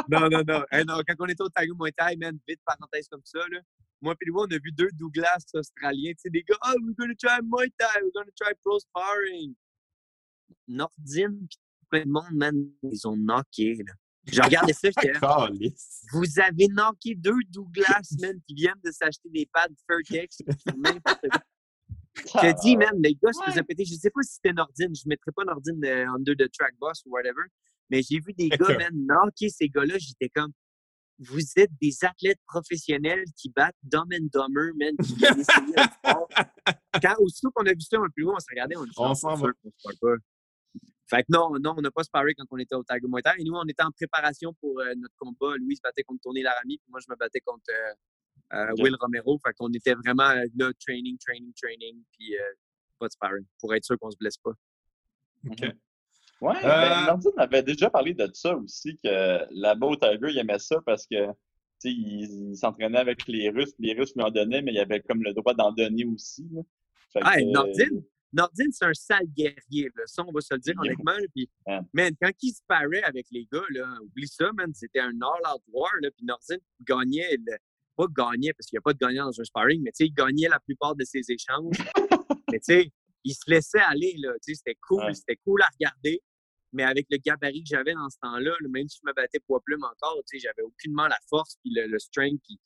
Non, 0.08 0.28
non, 0.28 0.42
non. 0.46 0.64
non. 0.86 1.00
Quand 1.06 1.14
on 1.20 1.26
était 1.26 1.42
au 1.42 1.48
Tiger 1.48 1.72
Muay 1.78 1.92
Thai, 1.92 2.16
man, 2.16 2.38
vite 2.46 2.60
parenthèse 2.64 3.08
comme 3.08 3.22
ça, 3.24 3.40
là. 3.50 3.60
Moi 4.02 4.14
et 4.20 4.24
lui, 4.24 4.32
on 4.34 4.44
a 4.44 4.58
vu 4.58 4.72
deux 4.72 4.90
Douglas 4.94 5.44
australiens. 5.54 6.12
Tu 6.12 6.22
sais, 6.22 6.30
des 6.30 6.42
gars, 6.42 6.56
oh, 6.66 6.74
we're 6.82 6.94
gonna 6.98 7.14
try 7.14 7.38
Muay 7.42 7.70
Thai, 7.78 8.02
we're 8.02 8.10
gonna 8.12 8.32
try 8.36 8.52
pro 8.62 8.78
sparring. 8.78 9.54
Nordine, 10.68 11.46
plein 11.88 12.04
de 12.04 12.10
monde, 12.10 12.32
man, 12.32 12.54
ils 12.82 13.06
ont 13.06 13.16
knocké, 13.16 13.74
là. 13.86 13.94
Je 14.26 14.40
regardais 14.40 14.72
ça, 14.72 14.88
j'étais 14.88 15.12
Vous 16.12 16.40
avez 16.40 16.68
knocké 16.68 17.14
deux 17.14 17.38
Douglas, 17.50 18.14
man, 18.20 18.38
qui 18.46 18.54
viennent 18.54 18.80
de 18.84 18.90
s'acheter 18.90 19.28
des 19.30 19.46
pads 19.52 19.66
Fairtex. 19.86 20.38
Je 22.14 22.60
dis, 22.62 22.76
man, 22.76 22.92
les 23.02 23.14
gars 23.14 23.32
se 23.32 23.42
faisaient 23.44 23.62
péter. 23.62 23.84
Je 23.84 23.94
sais 23.94 24.10
pas 24.10 24.22
si 24.22 24.34
c'était 24.34 24.52
Nordine. 24.52 24.94
Je 24.94 25.02
ne 25.06 25.08
mettrais 25.08 25.32
pas 25.34 25.44
Nordine 25.44 25.84
euh, 25.84 26.14
under 26.14 26.34
the 26.36 26.50
track 26.52 26.74
boss 26.78 27.02
ou 27.06 27.10
whatever. 27.10 27.42
Mais 27.90 28.02
j'ai 28.02 28.20
vu 28.20 28.32
des 28.34 28.48
gars, 28.48 28.78
man, 28.78 28.92
knocker 28.92 29.48
ces 29.48 29.68
gars-là. 29.68 29.98
J'étais 29.98 30.28
comme, 30.28 30.52
vous 31.18 31.40
êtes 31.56 31.70
des 31.80 32.04
athlètes 32.04 32.40
professionnels 32.46 33.24
qui 33.36 33.50
battent 33.50 33.76
Dumb 33.82 34.08
and 34.12 34.28
Dumber, 34.32 34.72
man. 34.78 34.96
Qui 35.02 35.14
Quand, 37.02 37.16
aussitôt 37.20 37.50
qu'on 37.50 37.66
a 37.66 37.72
vu 37.72 37.80
ça 37.80 37.96
un 37.98 38.02
peu 38.02 38.10
plus 38.10 38.24
haut, 38.24 38.34
on 38.34 38.38
s'est 38.38 38.52
regardé, 38.52 38.76
on 38.76 38.84
dit, 38.84 38.92
on 38.96 39.14
s'en 39.14 39.34
va. 39.34 39.48
pas. 40.00 40.14
Fait 41.12 41.24
que 41.24 41.26
non, 41.28 41.50
non, 41.60 41.74
on 41.76 41.82
n'a 41.82 41.90
pas 41.90 42.04
sparé 42.04 42.32
quand 42.34 42.46
on 42.50 42.56
était 42.56 42.74
au 42.74 42.82
Tiger 42.82 43.06
Muay 43.06 43.20
Thai. 43.20 43.32
Et 43.38 43.44
nous, 43.44 43.54
on 43.54 43.64
était 43.64 43.82
en 43.82 43.90
préparation 43.90 44.54
pour 44.54 44.80
euh, 44.80 44.94
notre 44.96 45.14
combat. 45.18 45.54
Louis 45.58 45.76
se 45.76 45.82
battait 45.82 46.04
contre 46.04 46.22
Tony 46.22 46.42
Laramie, 46.42 46.78
puis 46.78 46.90
moi, 46.90 47.00
je 47.06 47.12
me 47.12 47.16
battais 47.16 47.40
contre 47.40 47.64
euh, 47.70 48.56
euh, 48.56 48.72
Will 48.78 48.96
Romero. 48.98 49.38
Fait 49.44 49.52
qu'on 49.52 49.70
était 49.72 49.92
vraiment 49.92 50.32
là, 50.56 50.72
training, 50.80 51.18
training, 51.18 51.52
training, 51.52 52.02
puis 52.12 52.34
pas 52.98 53.08
de 53.08 53.12
sparring, 53.12 53.44
pour 53.60 53.74
être 53.74 53.84
sûr 53.84 53.98
qu'on 53.98 54.10
se 54.10 54.16
blesse 54.16 54.38
pas. 54.38 54.52
OK. 55.50 55.60
Mhm. 55.60 55.72
Ouais, 56.40 56.60
ben, 56.60 57.06
Nordine 57.06 57.30
avait 57.36 57.62
déjà 57.62 57.88
parlé 57.88 58.14
de 58.14 58.28
ça 58.32 58.56
aussi, 58.56 58.96
que 58.96 59.46
là-bas 59.50 59.86
au 59.86 59.96
Tiger, 59.96 60.28
il 60.30 60.38
aimait 60.38 60.58
ça 60.58 60.80
parce 60.84 61.06
que 61.06 61.28
il, 61.84 62.50
il 62.50 62.56
s'entraînait 62.56 62.98
avec 62.98 63.28
les 63.28 63.50
Russes, 63.50 63.74
les 63.78 63.94
Russes 63.94 64.14
lui 64.16 64.24
en 64.24 64.30
donnaient, 64.30 64.62
mais 64.62 64.72
il 64.72 64.78
avait 64.78 65.00
comme 65.00 65.22
le 65.22 65.34
droit 65.34 65.54
d'en 65.54 65.72
donner 65.72 66.04
aussi. 66.04 66.44
ah, 67.20 67.40
Nordine? 67.42 68.02
Nordine, 68.32 68.72
c'est 68.72 68.86
un 68.86 68.94
sale 68.94 69.26
guerrier, 69.26 69.90
là. 69.94 70.02
ça, 70.06 70.24
on 70.26 70.32
va 70.32 70.40
se 70.40 70.54
le 70.54 70.60
dire 70.60 70.74
honnêtement. 70.78 71.16
Puis, 71.34 71.50
man, 71.92 72.14
quand 72.20 72.32
il 72.40 72.52
se 72.52 72.62
parait 72.66 73.02
avec 73.02 73.26
les 73.30 73.46
gars, 73.52 73.64
là, 73.70 73.98
oublie 74.02 74.28
ça, 74.28 74.50
man, 74.52 74.72
c'était 74.74 75.00
un 75.00 75.14
all-out 75.20 75.62
war. 75.68 75.90
Là, 76.00 76.10
puis 76.16 76.24
Nordine 76.24 76.60
gagnait, 76.80 77.36
pas 77.96 78.06
gagnait, 78.08 78.52
parce 78.54 78.66
qu'il 78.66 78.76
n'y 78.76 78.78
a 78.78 78.82
pas 78.82 78.94
de 78.94 78.98
gagnant 78.98 79.26
dans 79.26 79.40
un 79.40 79.44
sparring, 79.44 79.82
mais 79.82 79.92
il 79.98 80.14
gagnait 80.14 80.48
la 80.48 80.60
plupart 80.60 80.96
de 80.96 81.04
ses 81.04 81.30
échanges. 81.30 81.76
mais 82.50 82.58
tu 82.58 82.72
sais, 82.74 82.92
il 83.24 83.34
se 83.34 83.48
laissait 83.48 83.80
aller, 83.80 84.14
là. 84.18 84.32
C'était 84.40 84.76
cool, 84.88 85.14
c'était 85.14 85.36
cool 85.44 85.60
à 85.62 85.68
regarder. 85.78 86.22
Mais 86.72 86.84
avec 86.84 87.06
le 87.10 87.18
gabarit 87.18 87.62
que 87.62 87.68
j'avais 87.68 87.92
dans 87.92 88.08
ce 88.08 88.16
temps-là, 88.22 88.52
même 88.70 88.88
si 88.88 88.98
je 89.02 89.06
me 89.06 89.12
battais 89.12 89.40
poids 89.40 89.60
plume 89.62 89.84
encore, 89.84 90.18
j'avais 90.32 90.62
aucunement 90.62 91.06
la 91.06 91.18
force, 91.28 91.56
puis 91.62 91.70
le, 91.74 91.98
strength, 91.98 92.40
puis 92.42 92.58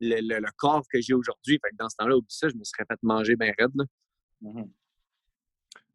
le, 0.00 0.50
corps 0.58 0.84
que 0.92 1.00
j'ai 1.00 1.14
aujourd'hui. 1.14 1.58
Fait 1.64 1.70
que 1.70 1.76
dans 1.76 1.88
ce 1.88 1.96
temps-là, 1.96 2.16
oublie 2.16 2.26
ça, 2.28 2.50
je 2.50 2.56
me 2.56 2.64
serais 2.64 2.84
fait 2.86 2.98
manger 3.02 3.36
bien 3.36 3.52
raide. 3.58 3.70
Là. 3.74 3.84
Mm-hmm. 4.42 4.70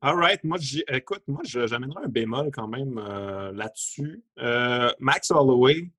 All 0.01 0.15
right. 0.15 0.41
Moi, 0.45 0.57
écoute, 0.87 1.23
moi, 1.27 1.41
j'amènerai 1.43 2.05
un 2.05 2.07
bémol 2.07 2.51
quand 2.51 2.69
même 2.69 2.97
euh, 2.97 3.51
là-dessus. 3.51 4.23
Euh, 4.39 4.89
Max 4.99 5.29
Holloway, 5.29 5.91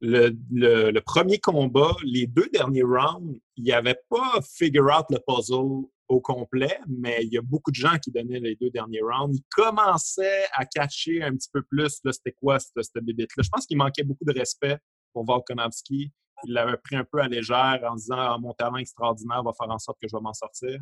le, 0.00 1.00
premier 1.00 1.38
combat, 1.38 1.94
les 2.02 2.26
deux 2.26 2.48
derniers 2.48 2.82
rounds, 2.82 3.38
il 3.56 3.64
n'y 3.64 3.72
avait 3.72 4.00
pas 4.08 4.40
figure 4.56 4.86
out 4.86 5.04
le 5.10 5.18
puzzle 5.18 5.86
au 6.08 6.20
complet, 6.20 6.80
mais 6.88 7.18
il 7.22 7.32
y 7.32 7.36
a 7.36 7.42
beaucoup 7.42 7.70
de 7.70 7.76
gens 7.76 7.98
qui 7.98 8.10
donnaient 8.10 8.40
les 8.40 8.56
deux 8.56 8.70
derniers 8.70 9.02
rounds. 9.02 9.36
Il 9.36 9.42
commençait 9.50 10.46
à 10.54 10.64
cacher 10.64 11.22
un 11.22 11.36
petit 11.36 11.50
peu 11.52 11.62
plus 11.62 12.00
c'était 12.02 12.32
quoi 12.32 12.58
cette, 12.58 12.72
cette 12.82 12.94
là 12.96 13.42
Je 13.42 13.48
pense 13.50 13.66
qu'il 13.66 13.76
manquait 13.76 14.02
beaucoup 14.02 14.24
de 14.24 14.32
respect 14.32 14.78
pour 15.12 15.26
Volkanovski. 15.26 16.10
il 16.44 16.52
l'avait 16.54 16.78
pris 16.78 16.96
un 16.96 17.04
peu 17.04 17.20
à 17.20 17.28
légère 17.28 17.80
en 17.86 17.96
disant 17.96 18.16
ah, 18.16 18.38
Mon 18.40 18.54
talent 18.54 18.78
extraordinaire 18.78 19.42
va 19.42 19.52
faire 19.52 19.70
en 19.70 19.78
sorte 19.78 19.98
que 20.00 20.08
je 20.08 20.16
vais 20.16 20.22
m'en 20.22 20.32
sortir. 20.32 20.80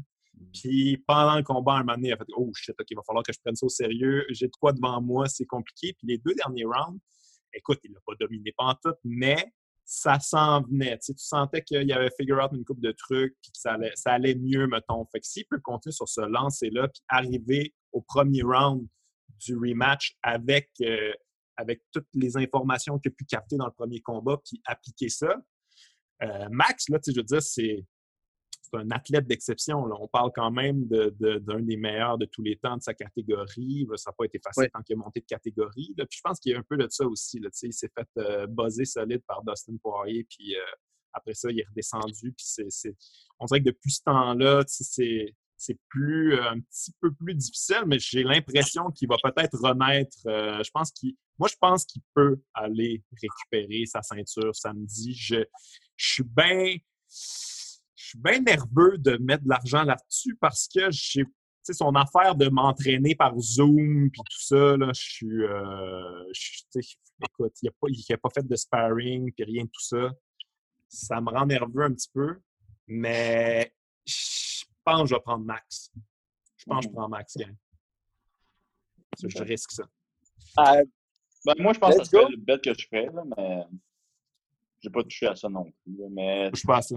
Puis 0.52 1.02
pendant 1.06 1.36
le 1.36 1.43
combat, 1.43 1.74
un 1.74 1.78
moment 1.81 1.94
donné, 1.94 2.09
il 2.09 2.12
a 2.12 2.16
fait 2.16 2.24
Oh 2.36 2.51
shit, 2.55 2.74
OK, 2.78 2.86
il 2.90 2.97
va 2.97 3.02
falloir 3.06 3.24
que 3.24 3.32
je 3.32 3.39
prenne 3.40 3.56
ça 3.56 3.66
au 3.66 3.69
sérieux. 3.69 4.24
J'ai 4.31 4.47
de 4.47 4.52
quoi 4.60 4.73
devant 4.73 5.01
moi, 5.01 5.27
c'est 5.28 5.47
compliqué. 5.47 5.94
Puis 5.94 6.06
les 6.06 6.19
deux 6.19 6.35
derniers 6.35 6.65
rounds, 6.65 7.01
écoute, 7.52 7.81
il 7.85 7.93
l'a 7.93 8.01
pas 8.06 8.15
dominé 8.19 8.52
pas 8.56 8.65
en 8.65 8.74
tout, 8.74 8.94
mais 9.05 9.52
ça 9.85 10.20
s'en 10.20 10.62
venait. 10.62 10.98
Tu, 10.98 11.15
sentais 11.16 11.62
qu'il 11.62 11.90
avait 11.93 12.10
figure 12.19 12.39
out 12.44 12.51
une 12.52 12.65
coupe 12.65 12.81
de 12.81 12.93
trucs, 12.93 13.36
puis 13.40 13.52
que 13.52 13.59
ça 13.59 13.77
allait, 14.12 14.35
mieux, 14.35 14.66
mettons. 14.66 15.05
Fait 15.06 15.20
que 15.20 15.27
s'il 15.27 15.47
peut 15.47 15.60
continuer 15.60 15.94
sur 15.94 16.09
ce 16.09 16.20
lancer-là, 16.20 16.89
puis 16.89 17.02
arriver 17.09 17.74
au 17.93 18.02
premier 18.02 18.43
round 18.43 18.86
du 19.40 19.56
rematch 19.56 20.16
avec, 20.23 20.70
euh, 20.82 21.12
avec 21.56 21.81
toutes 21.90 22.09
les 22.12 22.36
informations 22.36 22.98
qu'il 22.98 23.12
a 23.12 23.15
pu 23.15 23.24
capter 23.24 23.56
dans 23.56 23.66
le 23.66 23.73
premier 23.73 24.01
combat, 24.01 24.36
puis 24.44 24.60
appliquer 24.66 25.09
ça, 25.09 25.35
euh, 26.23 26.48
Max, 26.51 26.89
là, 26.90 26.98
je 27.06 27.15
veux 27.15 27.23
dire, 27.23 27.43
c'est 27.43 27.85
un 28.74 28.90
athlète 28.90 29.27
d'exception. 29.27 29.85
On 29.85 30.09
parle 30.09 30.31
quand 30.35 30.51
même 30.51 30.86
d'un 30.86 31.61
des 31.61 31.77
meilleurs 31.77 32.19
de 32.19 32.27
tous 32.27 32.43
les 32.43 32.57
temps 32.57 32.77
de 32.77 32.82
sa 32.82 32.95
catégorie. 32.95 33.86
Ça 33.97 34.11
n'a 34.11 34.15
pas 34.16 34.24
été 34.24 34.40
facile 34.43 34.69
tant 34.73 34.82
qu'il 34.82 34.95
est 34.95 34.97
monté 34.97 35.20
de 35.20 35.27
catégorie. 35.27 35.95
Puis 35.97 36.19
je 36.19 36.20
pense 36.23 36.40
qu'il 36.40 36.53
y 36.53 36.55
a 36.55 36.59
un 36.59 36.65
peu 36.69 36.77
de 36.77 36.86
ça 36.90 37.07
aussi. 37.07 37.39
Là, 37.40 37.49
il 37.62 37.73
s'est 37.73 37.90
fait 37.97 38.09
euh, 38.19 38.47
buzzer 38.47 38.85
solide 38.85 39.23
par 39.27 39.43
Dustin 39.43 39.77
Poirier. 39.82 40.24
Puis 40.24 40.57
euh, 40.57 40.61
après 41.12 41.35
ça, 41.35 41.51
il 41.51 41.61
est 41.61 41.69
redescendu. 41.69 42.32
Puis 42.32 42.47
c'est, 42.69 42.97
on 43.39 43.47
dirait 43.47 43.61
que 43.61 43.66
depuis 43.66 43.90
ce 43.90 44.03
temps-là, 44.05 44.62
c'est, 44.66 45.35
plus 45.89 46.35
euh, 46.35 46.51
un 46.51 46.61
petit 46.61 46.93
peu 47.01 47.12
plus 47.12 47.35
difficile, 47.35 47.82
mais 47.86 47.99
j'ai 47.99 48.23
l'impression 48.23 48.90
qu'il 48.90 49.09
va 49.09 49.16
peut-être 49.23 49.59
renaître. 49.61 50.16
je 50.24 50.70
pense 50.70 50.93
qu'il, 50.93 51.15
moi, 51.39 51.49
je 51.51 51.57
pense 51.61 51.85
qu'il 51.85 52.03
peut 52.15 52.40
aller 52.55 53.03
récupérer 53.20 53.86
sa 53.86 54.03
ceinture 54.03 54.55
samedi. 54.55 55.15
Je, 55.15 55.45
je 55.97 56.12
suis 56.12 56.24
bien 56.24 56.77
suis 58.09 58.19
bien 58.19 58.41
nerveux 58.41 58.99
de 58.99 59.17
mettre 59.19 59.45
de 59.45 59.49
l'argent 59.49 59.83
là-dessus 59.83 60.37
parce 60.41 60.69
que 60.69 60.91
j'ai 60.91 61.25
son 61.73 61.95
affaire 61.95 62.35
de 62.35 62.49
m'entraîner 62.49 63.15
par 63.15 63.39
Zoom 63.39 64.11
puis 64.11 64.23
tout 64.25 64.41
ça, 64.41 64.77
là, 64.77 64.91
je 64.95 65.01
suis. 65.01 65.43
Euh, 65.43 66.25
écoute, 67.23 67.55
il 67.63 67.67
n'a 67.67 68.17
pas, 68.17 68.17
pas, 68.23 68.31
fait 68.35 68.47
de 68.47 68.57
sparring 68.57 69.33
puis 69.33 69.45
rien 69.45 69.65
de 69.65 69.69
tout 69.69 69.85
ça. 69.85 70.13
Ça 70.89 71.21
me 71.21 71.31
rend 71.31 71.47
nerveux 71.47 71.83
un 71.83 71.93
petit 71.93 72.11
peu, 72.13 72.41
mais 72.87 73.73
je 74.07 74.65
pense 74.85 75.03
que 75.03 75.09
je 75.09 75.15
vais 75.15 75.21
prendre 75.21 75.45
Max. 75.45 75.93
Je 76.57 76.65
pense 76.65 76.85
que 76.85 76.91
je 76.91 76.95
prends 76.95 77.09
Max, 77.09 77.37
gang. 77.37 77.55
Je 79.23 79.43
risque 79.43 79.73
ça. 79.73 79.85
Euh, 80.61 80.85
ben, 81.45 81.55
moi, 81.59 81.73
je 81.73 81.79
pense 81.79 81.97
que 81.99 82.05
c'est 82.05 82.17
le 82.17 82.37
bet 82.37 82.59
que 82.59 82.73
je 82.73 82.87
ferais, 82.87 83.07
là, 83.07 83.23
mais 83.37 83.65
j'ai 84.81 84.91
pas 84.91 85.03
touché 85.03 85.27
à 85.27 85.37
ça 85.37 85.49
non 85.49 85.65
plus. 85.65 85.99
Mais... 86.11 86.51
Je 86.55 86.67
pense 86.67 86.89
ça. 86.89 86.97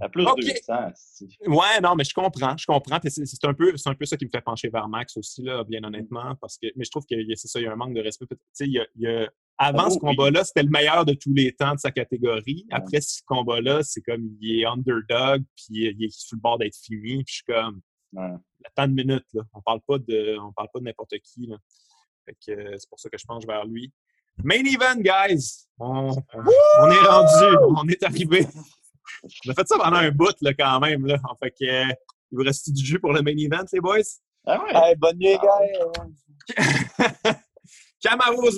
À 0.00 0.08
plus 0.08 0.24
de 0.24 1.48
Ouais, 1.48 1.80
non, 1.82 1.94
mais 1.94 2.04
je 2.04 2.12
comprends, 2.12 2.56
je 2.56 2.66
comprends. 2.66 2.98
C'est 3.04 3.44
un, 3.44 3.54
peu, 3.54 3.74
un 3.84 3.94
peu 3.94 4.04
ça 4.04 4.16
qui 4.16 4.26
me 4.26 4.30
fait 4.30 4.40
pencher 4.40 4.68
vers 4.68 4.88
Max 4.88 5.16
aussi, 5.16 5.42
là, 5.42 5.64
bien 5.64 5.80
mm. 5.80 5.84
honnêtement. 5.84 6.34
Parce 6.40 6.58
que, 6.58 6.66
mais 6.76 6.84
je 6.84 6.90
trouve 6.90 7.04
que 7.10 7.16
c'est 7.34 7.48
ça, 7.48 7.60
il 7.60 7.64
y 7.64 7.66
a 7.66 7.72
un 7.72 7.76
manque 7.76 7.94
de 7.94 8.00
respect. 8.00 8.26
Il 8.60 8.84
y 8.96 9.06
a, 9.06 9.30
avant 9.58 9.86
oh, 9.86 9.90
ce 9.90 9.98
combat-là, 9.98 10.44
c'était 10.44 10.62
le 10.62 10.70
meilleur 10.70 11.04
de 11.04 11.14
tous 11.14 11.32
les 11.32 11.52
temps 11.52 11.74
de 11.74 11.78
sa 11.78 11.90
catégorie. 11.90 12.66
Après 12.70 13.00
ce 13.00 13.22
combat-là, 13.26 13.82
c'est 13.82 14.02
comme 14.02 14.28
il 14.40 14.60
est 14.60 14.66
underdog, 14.66 15.42
puis 15.56 15.94
il 15.96 16.04
est 16.04 16.10
sur 16.10 16.36
le 16.36 16.40
bord 16.40 16.58
d'être 16.58 16.76
fini. 16.76 17.24
Puis 17.24 17.24
je 17.26 17.34
suis 17.34 17.44
comme, 17.44 17.80
la 18.12 18.70
temps 18.74 18.88
de 18.88 18.92
minutes, 18.92 19.26
là. 19.32 19.42
On 19.54 19.62
parle 19.62 19.80
pas 19.86 19.98
de, 19.98 20.36
on 20.38 20.52
parle 20.52 20.68
pas 20.72 20.80
de 20.80 20.84
n'importe 20.84 21.14
qui. 21.24 21.46
Là. 21.46 21.56
c'est 22.40 22.88
pour 22.88 23.00
ça 23.00 23.08
que 23.08 23.18
je 23.18 23.24
penche 23.24 23.46
vers 23.46 23.64
lui. 23.64 23.92
Main 24.44 24.64
event, 24.66 25.00
guys! 25.00 25.66
On, 25.78 26.10
on 26.10 26.90
est 26.90 27.06
rendu, 27.08 27.56
on 27.74 27.88
est 27.88 28.02
arrivé. 28.02 28.46
On 29.24 29.50
a 29.50 29.54
fait 29.54 29.66
ça 29.66 29.78
pendant 29.78 29.96
un 29.96 30.10
bout, 30.10 30.34
là, 30.40 30.54
quand 30.54 30.80
même. 30.80 31.06
Là. 31.06 31.18
En 31.24 31.36
fait 31.36 31.50
que, 31.50 31.64
euh, 31.64 31.92
il 32.32 32.38
vous 32.38 32.44
reste 32.44 32.72
du 32.72 32.84
jus 32.84 32.98
pour 32.98 33.12
le 33.12 33.22
main 33.22 33.36
event, 33.36 33.64
les 33.72 33.80
boys? 33.80 34.00
Ah 34.46 34.62
ouais. 34.62 34.96
bonne 34.96 35.18
nuit, 35.18 35.36
gars. 35.36 36.48
Kamaru 38.00 38.50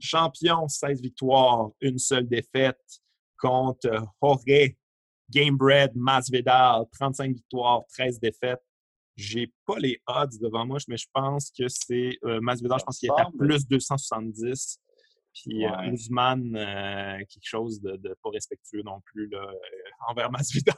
champion, 0.00 0.68
16 0.68 1.00
victoires, 1.00 1.70
une 1.80 1.98
seule 1.98 2.26
défaite 2.26 2.80
contre 3.38 3.90
Jorge 4.22 4.74
Gamebred 5.30 5.92
Masvidal, 5.94 6.84
35 6.92 7.34
victoires, 7.34 7.82
13 7.94 8.20
défaites. 8.20 8.62
J'ai 9.16 9.52
pas 9.66 9.78
les 9.78 10.00
odds 10.06 10.38
devant 10.40 10.66
moi, 10.66 10.78
mais 10.88 10.96
je 10.96 11.06
pense 11.12 11.50
que 11.56 11.68
c'est 11.68 12.18
euh, 12.24 12.40
Masvidal, 12.40 12.78
je 12.80 12.84
pense 12.84 12.98
qu'il 12.98 13.08
est 13.08 13.20
à 13.20 13.28
plus 13.36 13.66
270. 13.66 14.78
Puis 15.34 15.66
euh, 15.66 15.92
Ousmane, 15.92 16.54
euh, 16.56 17.18
quelque 17.18 17.42
chose 17.42 17.80
de, 17.80 18.16
pas 18.22 18.30
respectueux 18.30 18.82
non 18.82 19.00
plus 19.00 19.28
là, 19.28 19.42
euh, 19.42 19.54
envers 20.08 20.30
Masvidal. 20.30 20.76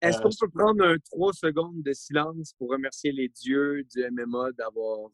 Est-ce 0.00 0.20
qu'on 0.20 0.30
peut 0.38 0.50
prendre 0.50 0.84
un 0.84 0.96
trois 1.10 1.32
secondes 1.32 1.82
de 1.82 1.92
silence 1.92 2.54
pour 2.54 2.70
remercier 2.70 3.12
les 3.12 3.28
dieux 3.28 3.84
du 3.84 4.08
MMA 4.10 4.52
d'avoir 4.52 5.10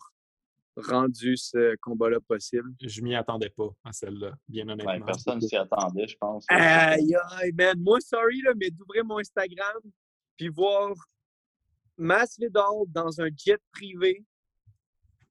rendu 0.76 1.36
ce 1.38 1.74
combat-là 1.76 2.20
possible? 2.20 2.70
Je 2.82 3.00
m'y 3.00 3.14
attendais 3.14 3.48
pas 3.48 3.70
à 3.82 3.92
celle-là, 3.92 4.32
bien 4.46 4.68
honnêtement. 4.68 5.06
personne 5.06 5.40
s'y 5.40 5.56
attendait, 5.56 6.06
je 6.06 6.16
pense. 6.18 6.44
Aïe, 6.48 7.16
aïe, 7.30 7.52
man. 7.52 7.80
Moi, 7.80 7.98
sorry, 8.00 8.42
là, 8.42 8.52
mais 8.56 8.70
d'ouvrir 8.70 9.04
mon 9.04 9.18
Instagram 9.18 9.80
puis 10.36 10.48
voir 10.48 10.94
Masvidal 11.96 12.84
dans 12.88 13.22
un 13.22 13.28
jet 13.34 13.60
privé 13.72 14.22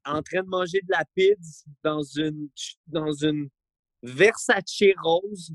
en 0.06 0.22
train 0.22 0.44
de 0.44 0.48
manger 0.48 0.82
de 0.82 0.91
la 0.91 1.03
pizza 1.15 1.65
dans 1.84 2.03
une, 2.03 2.49
dans 2.88 3.11
une 3.11 3.49
Versace 4.03 4.84
rose, 5.03 5.52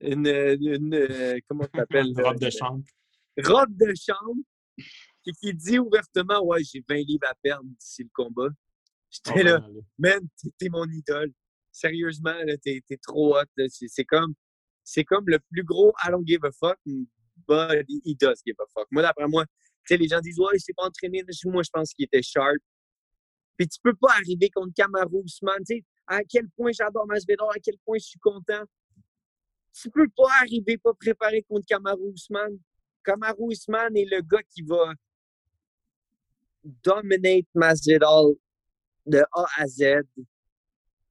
une, 0.00 0.26
une 0.26 0.94
euh, 0.94 1.38
comment 1.48 1.66
tu 1.72 1.80
appelles? 1.80 2.12
robe 2.16 2.40
de 2.40 2.50
chambre. 2.50 2.84
Robe 3.42 3.76
de 3.76 3.92
chambre, 3.94 4.42
qui, 5.22 5.32
qui 5.40 5.54
dit 5.54 5.78
ouvertement, 5.78 6.44
ouais, 6.44 6.62
j'ai 6.64 6.84
20 6.88 6.96
livres 7.06 7.28
à 7.28 7.34
perdre 7.40 7.68
d'ici 7.78 8.02
le 8.02 8.10
combat. 8.12 8.48
J'étais 9.10 9.40
oh, 9.40 9.44
là, 9.44 9.66
man, 9.98 10.20
t'es 10.58 10.68
mon 10.68 10.86
idole. 10.90 11.32
Sérieusement, 11.70 12.34
t'es 12.62 12.82
trop 13.02 13.36
hot. 13.36 13.44
C'est 13.68 14.04
comme, 14.04 14.34
c'est 14.82 15.04
comme 15.04 15.24
le 15.26 15.38
plus 15.50 15.62
gros 15.62 15.92
I 16.04 16.10
don't 16.10 16.26
give 16.26 16.44
a 16.44 16.52
fuck, 16.52 16.78
but 17.46 17.84
he 18.04 18.16
does 18.16 18.42
give 18.44 18.56
a 18.60 18.66
fuck. 18.74 18.86
Moi, 18.90 19.02
d'après 19.02 19.28
moi, 19.28 19.44
les 19.90 20.08
gens 20.08 20.20
disent, 20.20 20.38
ouais, 20.38 20.52
il 20.54 20.60
s'est 20.60 20.72
pas 20.72 20.84
entraîné. 20.84 21.22
Moi, 21.46 21.62
je 21.62 21.70
pense 21.72 21.92
qu'il 21.92 22.04
était 22.04 22.22
sharp. 22.22 22.58
Puis 23.56 23.68
tu 23.68 23.78
peux 23.82 23.94
pas 23.94 24.12
arriver 24.12 24.50
contre 24.50 24.74
Kamaru 24.74 25.22
Usman. 25.24 25.58
Tu 25.66 25.76
sais, 25.76 25.84
à 26.06 26.22
quel 26.24 26.48
point 26.50 26.72
j'adore 26.72 27.06
Masvidal, 27.06 27.46
à 27.54 27.60
quel 27.62 27.76
point 27.84 27.98
je 27.98 28.06
suis 28.06 28.18
content. 28.18 28.64
Tu 29.72 29.90
peux 29.90 30.08
pas 30.16 30.28
arriver 30.40 30.78
pas 30.78 30.94
préparé 30.94 31.42
contre 31.42 31.66
Kamaru 31.66 32.12
Usman. 32.14 32.58
Kamaru 33.04 33.52
Usman 33.52 33.96
est 33.96 34.06
le 34.10 34.20
gars 34.22 34.42
qui 34.54 34.62
va 34.62 34.92
dominate 36.64 37.46
Masvidal 37.54 38.34
de 39.06 39.22
A 39.32 39.46
à 39.56 39.66
Z 39.66 40.02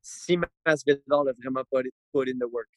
si 0.01 0.37
Masvidal 0.65 1.29
a 1.29 1.33
vraiment 1.33 1.63
pas 1.71 1.81
put 2.11 2.29
in 2.29 2.37
the 2.37 2.51
work, 2.51 2.69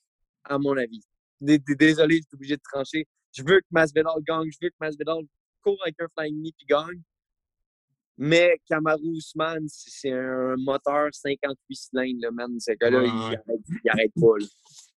à 0.44 0.58
mon 0.58 0.76
avis. 0.76 1.02
Désolé, 1.40 2.16
je 2.16 2.22
suis 2.22 2.34
obligé 2.34 2.56
de 2.56 2.62
trancher. 2.62 3.06
Je 3.32 3.42
veux 3.42 3.60
que 3.60 3.66
Masvidal 3.70 4.22
gagne, 4.26 4.50
je 4.50 4.58
veux 4.62 4.70
que 4.70 4.76
Masvidal 4.80 5.22
court 5.62 5.78
avec 5.82 5.96
un 6.00 6.06
flying 6.16 6.40
knee 6.40 6.52
puis 6.56 6.66
gagne. 6.66 7.02
Mais 8.18 8.60
Kamaru 8.66 9.16
Usman, 9.16 9.64
c'est 9.68 10.12
un 10.12 10.56
moteur 10.56 11.08
58 11.12 11.76
cylindres, 11.76 12.20
là, 12.22 12.30
man. 12.30 12.58
Ce 12.58 12.72
gars-là, 12.72 13.04
il, 13.04 13.80
n'arrête 13.84 14.12
pas. 14.18 14.46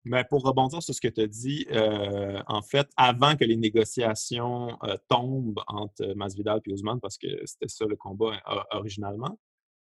Mais 0.06 0.24
pour 0.24 0.42
rebondir 0.44 0.82
sur 0.82 0.94
ce 0.94 1.02
que 1.02 1.10
tu 1.10 1.22
as 1.22 1.28
dit, 1.28 1.66
euh, 1.72 2.42
en 2.48 2.62
fait, 2.62 2.88
avant 2.96 3.36
que 3.36 3.44
les 3.44 3.58
négociations 3.58 4.78
euh, 4.84 4.96
tombent 5.10 5.60
entre 5.68 6.14
Masvidal 6.16 6.62
et 6.66 6.72
Usman, 6.72 7.00
parce 7.02 7.18
que 7.18 7.28
c'était 7.46 7.68
ça 7.68 7.86
le 7.86 7.98
combat 7.98 8.40
euh, 8.50 8.78
originalement, 8.78 9.38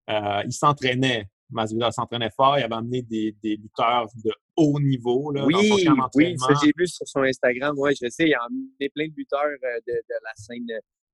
il 0.07 0.52
s'entraînait. 0.52 1.30
Masvidal 1.52 1.94
s'entraînait 1.94 2.32
fort. 2.32 2.60
Il 2.60 2.64
avait 2.64 2.76
amené 2.76 3.02
des, 3.03 3.36
des 3.41 3.56
lutteurs 3.56 4.07
de 4.24 4.32
haut 4.56 4.80
niveau 4.80 5.32
là, 5.32 5.45
oui, 5.45 5.53
dans 5.53 5.78
son 5.78 5.95
camp 5.95 6.10
Oui, 6.16 6.38
ça 6.38 6.53
j'ai 6.61 6.72
vu 6.76 6.88
sur 6.88 7.07
son 7.07 7.22
Instagram. 7.22 7.74
Oui, 7.78 7.91
je 7.99 8.10
sais, 8.10 8.28
il 8.28 8.34
a 8.34 8.44
amené 8.44 8.90
plein 8.94 9.07
de 9.07 9.14
lutteurs 9.16 9.45
de, 9.88 9.94
de 9.94 10.16
la 10.24 10.32
scène 10.36 10.66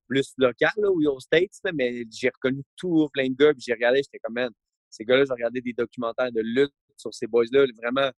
plus 0.08 0.34
local, 0.38 0.72
là, 0.78 0.90
ou 0.90 1.06
aux 1.08 1.20
States, 1.20 1.60
mais 1.74 2.04
j'ai 2.12 2.30
reconnu 2.30 2.62
tout 2.76 3.10
plein 3.14 3.28
de 3.30 3.36
gars, 3.36 3.54
puis 3.54 3.64
j'ai 3.66 3.74
regardé, 3.74 4.02
j'étais 4.04 4.20
comme, 4.20 4.36
man, 4.36 4.52
ces 4.90 5.04
gars-là, 5.06 5.26
j'ai 5.26 5.34
regardé 5.34 5.62
des 5.62 5.74
documentaires 5.74 6.32
de 6.32 6.42
lutte 6.42 6.74
sur 6.98 7.14
ces 7.14 7.28
boys-là, 7.28 7.66
vraiment, 7.82 8.10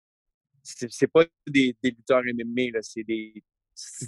c'est 0.63 1.07
pas 1.07 1.25
des, 1.47 1.77
des, 1.83 1.91
lutteurs 1.91 2.23
MMA, 2.25 2.81
c'est 2.83 3.05
des, 3.05 3.33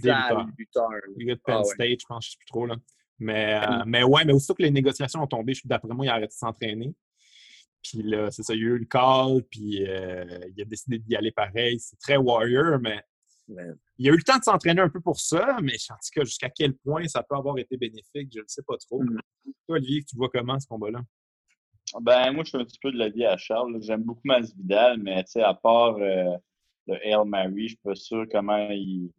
des 0.03 0.13
lutteurs. 0.59 0.91
Les 1.17 1.25
gars 1.25 1.35
de 1.35 1.41
Penn 1.41 1.57
ah 1.61 1.65
State, 1.65 2.01
je 2.01 2.07
pense, 2.07 2.27
je 2.27 2.31
sais 2.33 2.37
plus 2.39 2.47
trop, 2.47 2.67
là. 2.67 2.77
Mais, 3.21 3.55
euh, 3.55 3.83
mais 3.87 4.05
ouais, 4.05 4.25
mais 4.25 4.33
aussitôt 4.33 4.55
que 4.55 4.63
les 4.63 4.71
négociations 4.71 5.21
ont 5.21 5.27
tombé, 5.27 5.53
d'après 5.65 5.89
moi, 5.89 6.07
il 6.07 6.09
a 6.09 6.15
arrêté 6.15 6.29
de 6.29 6.33
s'entraîner. 6.33 6.95
Puis 7.83 8.03
là, 8.03 8.31
c'est 8.31 8.43
ça, 8.43 8.55
il 8.55 8.61
y 8.61 8.65
a 8.65 8.67
eu 8.67 8.79
le 8.79 8.85
call, 8.85 9.43
puis 9.51 9.85
euh, 9.87 10.39
il 10.55 10.63
a 10.63 10.65
décidé 10.65 10.99
d'y 10.99 11.17
aller 11.17 11.33
pareil. 11.33 11.81
C'est 11.81 11.99
très 11.99 12.17
warrior, 12.17 12.79
mais 12.81 13.03
il 13.99 14.09
a 14.09 14.13
eu 14.13 14.17
le 14.17 14.23
temps 14.23 14.39
de 14.39 14.45
s'entraîner 14.45 14.81
un 14.81 14.89
peu 14.89 15.01
pour 15.01 15.19
ça, 15.19 15.59
mais 15.61 15.75
en 15.91 15.95
tout 15.95 16.11
cas, 16.15 16.25
jusqu'à 16.25 16.51
quel 16.51 16.75
point 16.75 17.07
ça 17.09 17.23
peut 17.23 17.35
avoir 17.35 17.59
été 17.59 17.77
bénéfique, 17.77 18.33
je 18.33 18.41
ne 18.41 18.47
sais 18.47 18.63
pas 18.63 18.77
trop. 18.77 19.03
Mm. 19.03 19.21
Toi, 19.67 19.77
Olivier, 19.77 20.05
tu 20.05 20.17
vois 20.17 20.29
comment 20.33 20.59
ce 20.59 20.67
combat-là? 20.69 21.01
Ben, 22.01 22.33
moi, 22.33 22.45
je 22.45 22.51
suis 22.51 22.59
un 22.59 22.65
petit 22.65 22.79
peu 22.81 22.93
de 22.93 22.99
la 22.99 23.09
vie 23.09 23.25
à 23.25 23.37
Charles. 23.37 23.79
J'aime 23.83 24.03
beaucoup 24.03 24.21
Masvidal, 24.25 24.99
mais 24.99 25.25
tu 25.25 25.33
sais, 25.33 25.43
à 25.43 25.55
part 25.55 25.97
euh, 25.97 26.37
le 26.87 27.07
Hail 27.07 27.27
Mary. 27.27 27.63
Je 27.63 27.69
suis 27.69 27.77
pas 27.83 27.95
sûr 27.95 28.27
comment 28.31 28.69
il, 28.71 29.11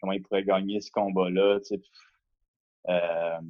comment 0.00 0.12
il 0.12 0.22
pourrait 0.22 0.44
gagner 0.44 0.80
ce 0.80 0.90
combat-là. 0.90 1.58
Euh, 2.88 3.40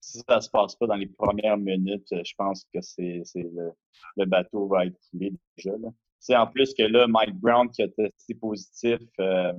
si 0.00 0.20
ça 0.28 0.40
se 0.40 0.50
passe 0.50 0.76
pas 0.76 0.86
dans 0.86 0.96
les 0.96 1.06
premières 1.06 1.56
minutes, 1.56 2.08
je 2.10 2.32
pense 2.36 2.64
que 2.72 2.80
c'est 2.80 3.22
le, 3.34 3.72
le, 4.16 4.24
bateau 4.24 4.66
va 4.66 4.86
être 4.86 4.98
coulé 5.10 5.32
déjà. 5.56 5.72
C'est 6.18 6.36
en 6.36 6.46
plus 6.46 6.72
que 6.74 6.84
là, 6.84 7.06
Mike 7.08 7.34
Brown 7.34 7.68
qui 7.70 7.82
a 7.82 7.88
testé 7.88 8.34
positif 8.34 9.00
euh, 9.20 9.52
euh, 9.52 9.54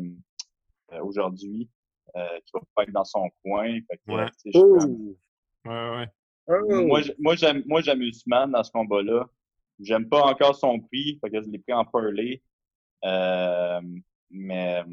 aujourd'hui, 1.02 1.70
euh, 2.16 2.40
qui 2.46 2.52
va 2.54 2.62
pas 2.76 2.84
être 2.84 2.92
dans 2.92 3.06
son 3.06 3.30
coin. 3.44 3.80
Fait 3.90 3.98
que, 4.06 4.12
ouais. 4.12 4.26
Oh! 4.54 5.16
ouais, 5.66 5.90
ouais. 5.98 6.08
Oh! 6.48 6.86
Moi, 6.86 7.02
moi, 7.20 7.36
j'aime, 7.36 7.64
moi, 7.66 7.82
j'aime 7.82 8.02
Usman 8.02 8.52
dans 8.52 8.64
ce 8.64 8.72
combat-là. 8.72 9.28
J'aime 9.80 10.08
pas 10.08 10.24
encore 10.24 10.56
son 10.56 10.80
prix, 10.80 11.20
fait 11.22 11.30
que 11.30 11.42
je 11.42 11.50
l'ai 11.50 11.60
pris 11.60 11.74
en 11.74 11.86
parlay. 11.86 12.42
Euh, 13.06 13.82
mais 14.30 14.84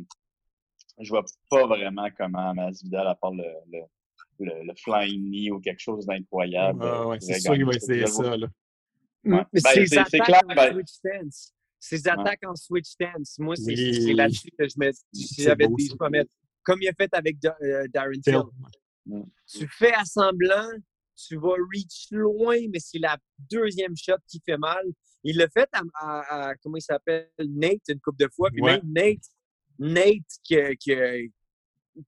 je 0.98 1.10
vois 1.10 1.24
pas 1.48 1.66
vraiment 1.66 2.08
comment 2.16 2.54
Masvidal, 2.54 3.06
à 3.06 3.14
part 3.14 3.32
le, 3.32 3.44
le, 3.70 4.64
le, 4.64 4.74
flying 4.82 5.30
knee 5.30 5.50
ou 5.50 5.60
quelque 5.60 5.80
chose 5.80 6.06
d'incroyable. 6.06 6.82
Ouais, 6.82 7.20
c'est 7.20 7.40
sûr 7.40 7.54
qu'il 7.54 7.66
va 7.66 7.72
essayer 7.72 8.06
ça, 8.06 8.36
là. 8.36 8.46
Ouais. 9.24 9.44
Ben, 9.52 9.86
c'est 9.86 10.18
clair. 10.20 10.40
Ben... 10.56 10.82
Ses 11.80 12.06
attaques 12.06 12.44
en 12.46 12.54
switch 12.54 12.90
stance. 12.90 13.38
Moi, 13.38 13.56
c'est 13.56 13.72
oui. 13.72 14.14
là-dessus 14.14 14.50
que 14.56 14.68
je 14.68 14.74
mets. 14.76 14.92
Si 15.14 15.42
j'avais 15.42 15.66
des. 15.66 15.88
Comme 16.62 16.82
il 16.82 16.88
a 16.88 16.92
fait 16.92 17.12
avec 17.12 17.36
euh, 17.44 17.88
Darren 17.92 18.20
Till. 18.20 18.42
Tu 19.46 19.66
fais 19.66 19.94
assemblant, 19.94 20.68
tu 21.16 21.36
vas 21.36 21.54
reach 21.72 22.08
loin, 22.10 22.58
mais 22.70 22.78
c'est 22.78 22.98
la 22.98 23.16
deuxième 23.50 23.96
shot 23.96 24.18
qui 24.28 24.40
fait 24.44 24.58
mal. 24.58 24.84
Il 25.24 25.38
l'a 25.38 25.48
fait 25.48 25.68
à, 25.72 25.80
à, 26.48 26.54
comment 26.56 26.76
il 26.76 26.82
s'appelle, 26.82 27.30
Nate, 27.38 27.88
une 27.88 28.00
couple 28.00 28.24
de 28.24 28.28
fois. 28.30 28.50
Puis 28.50 28.62
même 28.62 28.82
Nate, 28.84 29.24
Nate, 29.78 30.22
que, 30.48 30.74
que, 30.74 31.30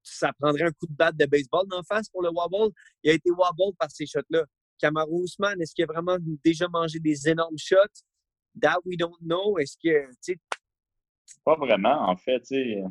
ça 0.02 0.32
prendrait 0.38 0.64
un 0.64 0.72
coup 0.72 0.86
de 0.86 0.94
batte 0.94 1.16
de 1.16 1.26
baseball 1.26 1.66
d'en 1.66 1.82
face 1.82 2.08
pour 2.10 2.22
le 2.22 2.30
wobble. 2.30 2.72
Il 3.02 3.10
a 3.10 3.14
été 3.14 3.30
wobble 3.30 3.76
par 3.78 3.90
ces 3.90 4.06
shots-là. 4.06 4.44
Kamaru 4.78 5.24
Usman, 5.24 5.60
est-ce 5.60 5.74
qu'il 5.74 5.84
a 5.84 5.86
vraiment 5.86 6.18
déjà 6.44 6.68
mangé 6.68 6.98
des 6.98 7.28
énormes 7.28 7.58
shots? 7.58 7.76
That 8.60 8.78
we 8.84 8.96
don't 8.96 9.16
know. 9.20 9.58
Est-ce 9.58 9.76
que, 9.76 10.08
tu 10.10 10.16
sais... 10.20 10.38
Pas 11.44 11.56
vraiment, 11.56 12.08
en 12.08 12.16
fait, 12.16 12.40
tu 12.40 12.46
sais. 12.48 12.82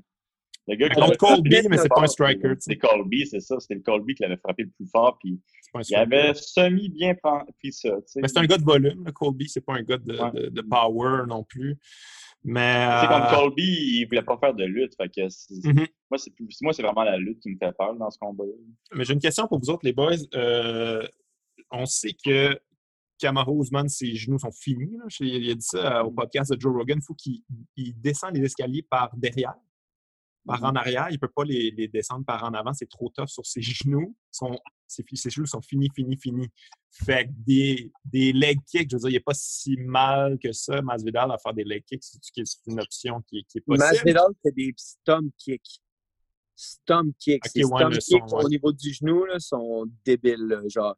Le 0.68 0.76
gars 0.76 0.90
qui 0.90 1.18
Colby, 1.18 1.58
mais 1.70 1.78
c'est 1.78 1.90
pas 1.90 2.04
un 2.04 2.08
striker. 2.08 2.54
C'est 2.60 2.78
Colby, 2.78 3.26
c'est 3.26 3.40
ça. 3.40 3.60
C'était 3.60 3.76
le 3.76 3.82
Colby 3.82 4.14
qui 4.16 4.24
l'avait 4.24 4.38
frappé 4.38 4.64
le 4.64 4.70
plus 4.70 4.88
fort. 4.88 5.18
Puis 5.20 5.40
il 5.90 5.96
avait 5.96 6.34
semi 6.34 6.90
bien 6.90 7.16
pris 7.16 7.72
ça. 7.72 7.90
Mais 8.18 8.28
c'est 8.28 8.38
un 8.38 8.46
gars 8.46 8.58
de 8.58 8.64
volume, 8.64 9.04
le 9.06 9.12
Colby. 9.12 9.50
C'est 9.50 9.66
pas 9.66 9.74
un 9.74 9.82
gars 9.82 9.98
de, 9.98 10.50
de, 10.50 10.62
power 10.62 11.24
non 11.28 11.44
plus. 11.44 11.78
Mais. 12.44 12.88
C'est 13.02 13.08
comme 13.08 13.22
euh, 13.24 13.36
Colby, 13.36 13.64
il 13.64 14.06
voulait 14.06 14.22
pas 14.22 14.38
faire 14.38 14.54
de 14.54 14.66
lutte. 14.66 14.94
Fait 14.96 15.10
que 15.10 15.22
mm-hmm. 15.22 15.88
Moi, 16.62 16.74
c'est 16.74 16.84
vraiment 16.84 17.04
la 17.04 17.18
lutte 17.18 17.40
qui 17.40 17.50
me 17.50 17.58
fait 17.58 17.76
peur 17.76 17.96
dans 17.96 18.12
ce 18.12 18.20
combat-là. 18.20 18.54
Mais 18.94 19.04
j'ai 19.04 19.14
une 19.14 19.20
question 19.20 19.48
pour 19.48 19.60
vous 19.60 19.70
autres, 19.70 19.84
les 19.84 19.94
boys. 19.94 20.14
Euh, 20.36 21.06
on 21.72 21.86
sait 21.86 22.14
que 22.14 22.60
Kamaru 23.22 23.62
Usman, 23.62 23.88
ses 23.88 24.16
genoux 24.16 24.40
sont 24.40 24.52
finis. 24.52 24.98
Là. 24.98 25.06
Il 25.20 25.52
a 25.52 25.56
dit 25.56 25.66
ça 25.66 26.04
au 26.04 26.12
podcast 26.12 26.52
de 26.52 26.60
Joe 26.60 26.74
Rogan. 26.74 26.98
Il 27.00 27.06
faut 27.06 27.14
qu'il 27.14 27.44
descende 28.02 28.36
les 28.36 28.44
escaliers 28.44 28.82
par 28.82 29.16
derrière 29.16 29.56
par 30.46 30.64
en 30.64 30.76
arrière. 30.76 31.08
Il 31.10 31.14
ne 31.14 31.20
peut 31.20 31.32
pas 31.34 31.44
les, 31.44 31.88
descendre 31.88 32.26
par 32.26 32.44
en 32.44 32.54
avant. 32.54 32.74
C'est 32.74 32.90
trop 32.90 33.10
tough 33.10 33.28
sur 33.28 33.46
ses 33.46 33.62
genoux. 33.62 34.16
Son, 34.32 34.58
ses, 34.88 35.04
genoux 35.30 35.46
sont 35.46 35.62
finis, 35.62 35.90
finis, 35.96 36.18
finis. 36.18 36.48
Fait 36.92 37.28
que 37.28 37.32
des, 37.34 37.92
des 38.06 38.34
leg 38.34 38.60
kicks, 38.66 38.90
je 38.90 38.96
veux 38.96 39.02
dire, 39.02 39.10
il 39.10 39.14
n'est 39.14 39.20
pas 39.20 39.34
si 39.34 39.78
mal 39.78 40.38
que 40.40 40.52
ça, 40.52 40.82
Masvidal, 40.82 41.32
à 41.32 41.38
faire 41.38 41.54
des 41.54 41.64
leg 41.64 41.84
kicks. 41.86 42.04
C'est 42.04 42.44
une 42.68 42.82
option 42.82 43.22
qui, 43.22 43.46
qui 43.46 43.60
est 43.60 43.62
possible? 43.62 43.86
Masvidal 43.86 44.32
fait 44.44 44.52
des 44.52 44.74
stomp 44.76 45.32
kicks. 45.38 45.80
Stomp 46.56 47.16
kicks. 47.18 47.46
Okay, 47.46 47.64
stomp 47.64 47.94
kicks 47.94 48.34
au 48.34 48.50
niveau 48.50 48.72
du 48.72 48.94
genou 48.94 49.26
là, 49.26 49.40
sont 49.40 49.86
débiles. 50.04 50.64
Genre, 50.68 50.96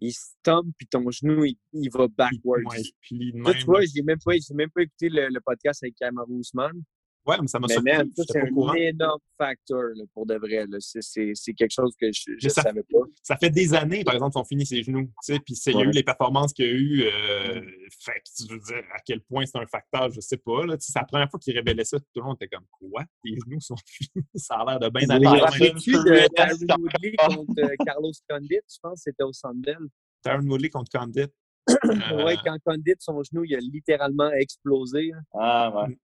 il 0.00 0.12
stomp, 0.12 0.66
puis 0.76 0.86
ton 0.86 1.10
genou, 1.10 1.44
il, 1.44 1.90
va 1.90 2.06
backwards. 2.08 2.60
tu 3.02 3.64
vois, 3.66 3.80
j'ai 3.82 4.02
même, 4.02 4.18
pas, 4.24 4.32
même 4.54 4.70
pas 4.70 4.82
écouté 4.82 5.08
le, 5.08 5.28
le 5.28 5.40
podcast 5.40 5.82
avec 5.82 5.96
Kamaru 5.96 6.40
Usman. 6.40 6.82
Ouais, 7.28 7.36
mais 7.42 7.46
ça 7.46 7.58
m'a 7.58 7.68
surpris. 7.68 7.92
c'est 8.26 8.40
un 8.40 8.74
énorme 8.74 9.20
facteur 9.36 9.90
pour 10.14 10.24
de 10.24 10.36
vrai. 10.36 10.64
C'est 10.80 11.52
quelque 11.52 11.70
chose 11.70 11.94
que 12.00 12.10
je 12.10 12.32
ne 12.42 12.48
savais 12.48 12.82
pas. 12.82 13.00
Ça 13.22 13.36
fait 13.36 13.50
des 13.50 13.74
années, 13.74 14.02
par 14.02 14.14
exemple, 14.14 14.32
qu'ils 14.32 14.40
ont 14.40 14.44
fini 14.44 14.64
ses 14.64 14.82
genoux. 14.82 15.10
Puis 15.26 15.54
il 15.66 15.72
y 15.74 15.76
a 15.76 15.82
eu 15.82 15.90
les 15.90 16.02
performances 16.02 16.54
qu'il 16.54 16.64
y 16.64 16.68
a 16.68 16.72
eu. 16.72 17.02
Euh, 17.02 17.60
fait 18.00 18.22
je 18.40 18.50
veux 18.50 18.60
dire, 18.60 18.82
à 18.94 19.00
quel 19.04 19.20
point 19.20 19.44
c'est 19.44 19.58
un 19.58 19.66
facteur, 19.66 20.10
je 20.10 20.16
ne 20.16 20.20
sais 20.22 20.38
pas. 20.38 20.62
C'est 20.78 20.98
la 20.98 21.04
première 21.04 21.30
fois 21.30 21.38
qu'il 21.38 21.54
révélait 21.54 21.84
ça. 21.84 21.98
Tout 21.98 22.06
le 22.16 22.22
monde 22.22 22.36
était 22.40 22.48
comme 22.48 22.64
Quoi? 22.70 23.04
Tes 23.22 23.30
genoux 23.30 23.60
sont 23.60 23.76
finis? 23.86 24.24
ça 24.34 24.54
a 24.54 24.64
l'air 24.64 24.80
de 24.80 24.88
bien 24.88 25.10
aller. 25.10 25.26
de 25.26 26.34
Darren 26.34 26.78
Woodley 26.80 27.12
contre 27.18 27.52
euh, 27.58 27.74
Carlos 27.84 28.12
Condit, 28.28 28.60
je 28.66 28.78
pense 28.82 28.94
que 28.94 29.10
c'était 29.10 29.24
au 29.24 29.34
Sandel. 29.34 29.76
Darren 30.24 30.46
Woodley 30.46 30.70
contre 30.70 30.90
Condit. 30.98 31.26
oui, 31.68 32.36
quand 32.42 32.56
Condit, 32.64 32.94
son 32.98 33.22
genou, 33.22 33.44
il 33.44 33.54
a 33.54 33.58
littéralement 33.58 34.30
explosé. 34.32 35.12
Ah, 35.34 35.84
ouais. 35.86 35.98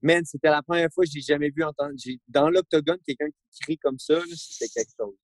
Man, 0.00 0.24
c'était 0.24 0.50
la 0.50 0.62
première 0.62 0.88
fois 0.92 1.04
que 1.04 1.10
j'ai 1.12 1.20
jamais 1.20 1.50
vu 1.50 1.64
entendre. 1.64 1.94
Dans 2.28 2.50
l'octogone, 2.50 2.98
quelqu'un 3.04 3.28
qui 3.50 3.60
crie 3.60 3.78
comme 3.78 3.98
ça, 3.98 4.20
c'était 4.28 4.68
quelque 4.68 4.92
chose. 4.96 5.14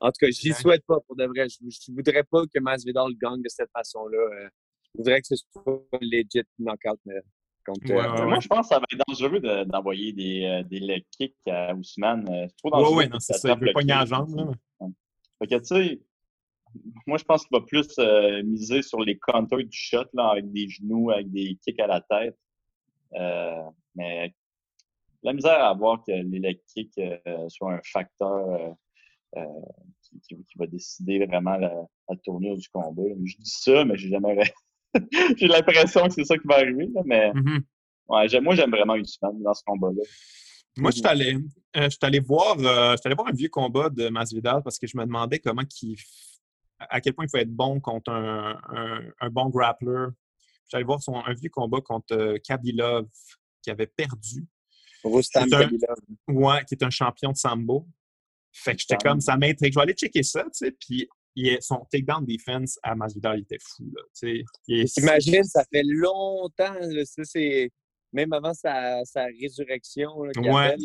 En 0.00 0.08
tout 0.08 0.18
cas, 0.20 0.30
je 0.30 0.48
n'y 0.48 0.54
souhaite 0.54 0.84
pas 0.86 0.98
pour 1.00 1.14
de 1.14 1.24
vrai. 1.26 1.46
Je 1.48 1.90
ne 1.90 1.96
voudrais 1.96 2.24
pas 2.24 2.42
que 2.46 2.58
Masvidal 2.58 3.12
gagne 3.20 3.42
de 3.42 3.48
cette 3.48 3.70
façon-là. 3.70 4.18
Euh, 4.18 4.48
je 4.94 4.98
voudrais 4.98 5.20
que 5.20 5.26
ce 5.26 5.36
soit 5.36 5.86
legit 6.00 6.42
knockout. 6.58 6.98
Mais 7.04 7.20
contre, 7.66 7.90
euh, 7.90 8.26
Moi, 8.26 8.40
je 8.40 8.48
pense 8.48 8.68
que 8.68 8.74
ça 8.74 8.78
va 8.78 8.86
être 8.90 9.02
dangereux 9.06 9.40
d'envoyer 9.66 10.12
des, 10.12 10.44
euh, 10.44 10.62
des 10.62 10.80
leg 10.80 11.04
kicks 11.10 11.36
à 11.46 11.74
Ousmane. 11.74 12.24
C'est 12.26 12.56
trop 12.56 12.70
dangereux. 12.70 12.96
Oui, 12.96 13.04
oui, 13.04 13.10
non, 13.10 13.20
c'est 13.20 13.34
ça. 13.34 13.52
Il 13.60 13.66
veut 13.66 13.72
pogner 13.74 13.92
la 13.92 14.06
jambe. 14.06 14.54
Fait 15.38 15.46
que, 15.46 15.56
tu 15.56 15.64
sais, 15.64 16.00
moi, 17.06 17.18
je 17.18 17.24
pense 17.24 17.44
qu'il 17.44 17.58
va 17.58 17.64
plus 17.66 17.98
miser 18.44 18.80
sur 18.82 19.00
les 19.00 19.18
counters 19.18 19.58
du 19.58 19.68
shot, 19.70 20.04
là, 20.14 20.30
avec 20.30 20.50
des 20.50 20.68
genoux, 20.68 21.10
avec 21.10 21.30
des 21.30 21.58
kicks 21.62 21.80
à 21.80 21.86
la 21.86 22.00
tête. 22.00 22.38
Euh, 23.14 23.70
mais 23.94 24.32
la 25.22 25.32
misère 25.32 25.64
à 25.64 25.74
voir 25.74 26.02
que 26.06 26.12
l'électrique 26.12 26.98
euh, 26.98 27.48
soit 27.48 27.74
un 27.74 27.80
facteur 27.84 28.74
euh, 29.36 29.44
qui, 30.26 30.36
va 30.56 30.66
décider 30.66 31.24
vraiment 31.26 31.56
la, 31.56 31.72
tournure 32.24 32.56
du 32.56 32.68
combat. 32.68 33.02
Je 33.24 33.36
dis 33.36 33.50
ça, 33.50 33.84
mais 33.84 33.96
j'ai 33.96 34.08
jamais 34.08 34.38
j'ai 35.36 35.46
l'impression 35.46 36.06
que 36.06 36.14
c'est 36.14 36.24
ça 36.24 36.36
qui 36.36 36.46
va 36.46 36.56
arriver. 36.56 36.88
mais 37.04 37.30
mm-hmm. 37.32 37.62
ouais, 38.08 38.40
moi, 38.40 38.54
j'aime 38.54 38.70
vraiment 38.70 38.96
Usman 38.96 39.40
dans 39.42 39.54
ce 39.54 39.62
combat-là. 39.64 40.02
Moi, 40.76 40.90
je 40.90 40.96
suis 40.96 41.06
allé, 41.06 41.36
allé, 41.74 42.20
voir, 42.20 42.56
allé 42.58 43.14
voir 43.14 43.28
un 43.28 43.32
vieux 43.32 43.48
combat 43.48 43.90
de 43.90 44.08
Masvidal 44.08 44.62
parce 44.62 44.78
que 44.78 44.86
je 44.86 44.96
me 44.96 45.04
demandais 45.04 45.38
comment 45.38 45.64
qui, 45.64 45.96
à 46.78 47.00
quel 47.00 47.12
point 47.12 47.26
il 47.26 47.28
faut 47.28 47.36
être 47.36 47.50
bon 47.50 47.80
contre 47.80 48.10
un, 48.10 48.58
un 49.20 49.30
bon 49.30 49.48
grappler 49.48 50.06
J'allais 50.70 50.84
voir 50.84 51.02
son, 51.02 51.16
un 51.16 51.34
vieux 51.34 51.50
combat 51.50 51.80
contre 51.80 52.14
euh, 52.14 52.38
Kabilov 52.42 53.06
qui 53.62 53.70
avait 53.70 53.86
perdu. 53.86 54.46
Rustam 55.04 55.48
Kabilov. 55.48 55.96
Ouais, 56.28 56.64
qui 56.66 56.74
est 56.74 56.84
un 56.84 56.90
champion 56.90 57.32
de 57.32 57.36
sambo. 57.36 57.86
Fait 58.52 58.74
que 58.74 58.80
j'étais 58.80 58.96
comme, 58.96 59.20
ça 59.20 59.36
m'intrigue. 59.36 59.72
Je 59.72 59.78
vais 59.78 59.82
aller 59.82 59.94
checker 59.94 60.22
ça, 60.22 60.42
tu 60.44 60.50
sais. 60.52 60.72
Puis 60.72 61.08
son 61.60 61.86
takedown 61.90 62.24
defense 62.24 62.78
à 62.82 62.94
Masvidal, 62.94 63.38
il 63.38 63.42
était 63.42 63.58
fou, 63.62 63.90
là. 63.94 64.02
Tu 64.18 64.44
sais. 64.66 65.00
Imagine, 65.00 65.44
ça 65.44 65.64
fait 65.72 65.84
longtemps, 65.84 66.74
ça, 67.04 67.24
c'est 67.24 67.70
même 68.12 68.32
avant 68.32 68.54
sa, 68.54 69.04
sa 69.04 69.26
résurrection. 69.26 70.24
Là, 70.24 70.32
ouais. 70.36 70.76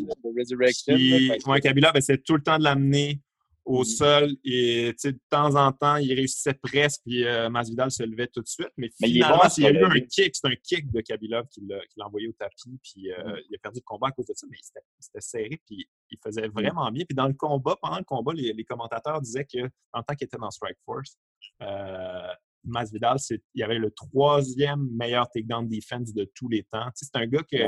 Puis, 0.86 1.30
ouais, 1.46 1.60
Kabila, 1.60 1.92
ben, 1.92 2.00
c'est 2.00 2.22
tout 2.22 2.36
le 2.36 2.42
temps 2.42 2.58
de 2.58 2.64
l'amener 2.64 3.20
au 3.66 3.80
mmh. 3.80 3.84
sol. 3.84 4.30
Et 4.44 4.94
de 5.04 5.18
temps 5.28 5.54
en 5.56 5.72
temps, 5.72 5.96
il 5.96 6.14
réussissait 6.14 6.54
presque, 6.54 7.02
puis 7.04 7.26
euh, 7.26 7.50
Masvidal 7.50 7.90
se 7.90 8.04
levait 8.04 8.28
tout 8.28 8.40
de 8.40 8.46
suite. 8.46 8.70
Mais, 8.78 8.88
finalement, 8.96 9.42
il, 9.56 9.62
y 9.64 9.66
a 9.66 9.72
eu 9.72 9.84
un 9.84 10.00
kick. 10.00 10.34
C'est 10.34 10.46
un 10.46 10.54
kick 10.62 10.90
de 10.90 11.00
Kabilov 11.00 11.46
qui 11.48 11.60
l'a 11.66 12.06
envoyé 12.06 12.28
au 12.28 12.32
tapis, 12.32 12.78
puis 12.82 13.12
euh, 13.12 13.22
mmh. 13.22 13.40
il 13.50 13.56
a 13.56 13.58
perdu 13.58 13.80
le 13.80 13.84
combat 13.84 14.08
à 14.08 14.10
cause 14.12 14.26
de 14.26 14.34
ça. 14.34 14.46
Mais 14.48 14.56
c'était 15.00 15.20
serré, 15.20 15.60
puis 15.66 15.86
il 16.10 16.18
faisait 16.24 16.48
mmh. 16.48 16.52
vraiment 16.52 16.90
bien. 16.90 17.04
Puis 17.04 17.16
dans 17.16 17.26
le 17.26 17.34
combat, 17.34 17.76
pendant 17.82 17.98
le 17.98 18.04
combat, 18.04 18.32
les, 18.32 18.64
commentateurs 18.64 19.20
disaient 19.20 19.44
que 19.44 19.68
en 19.92 20.02
tant 20.02 20.14
qu'il 20.14 20.26
était 20.26 20.38
dans 20.38 20.50
Strike 20.50 20.78
Force, 20.84 21.18
euh, 21.62 22.32
Masvidal, 22.64 23.16
il 23.54 23.62
avait 23.62 23.78
le 23.78 23.90
troisième 23.90 24.88
meilleur 24.92 25.28
takedown 25.30 25.68
defense 25.68 26.12
de 26.12 26.30
tous 26.34 26.48
les 26.48 26.64
temps. 26.64 26.88
C'est 26.94 27.14
un 27.14 27.26
gars 27.26 27.42
que 27.42 27.58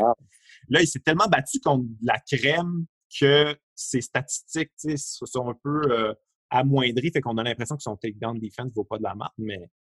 là, 0.69 0.81
il 0.81 0.87
s'est 0.89 0.99
tellement 1.01 1.29
battu 1.29 1.61
contre 1.61 1.87
la 2.03 2.19
crème 2.19 2.87
que 3.09 3.57
ses 3.75 4.01
statistiques 4.01 4.73
sont 4.97 5.49
un 5.49 5.55
peu 5.63 5.83
euh, 5.91 6.15
amoindries, 6.51 7.11
fait 7.11 7.21
qu'on 7.21 7.39
a 7.39 7.43
l'impression 7.43 7.77
que 7.77 7.83
son 7.83 7.97
takedown 7.97 8.39
defense 8.39 8.69
ne 8.69 8.75
vaut 8.75 8.85
pas 8.85 8.99
de 8.99 9.03
la 9.03 9.15
marque, 9.15 9.35
mais 9.39 9.71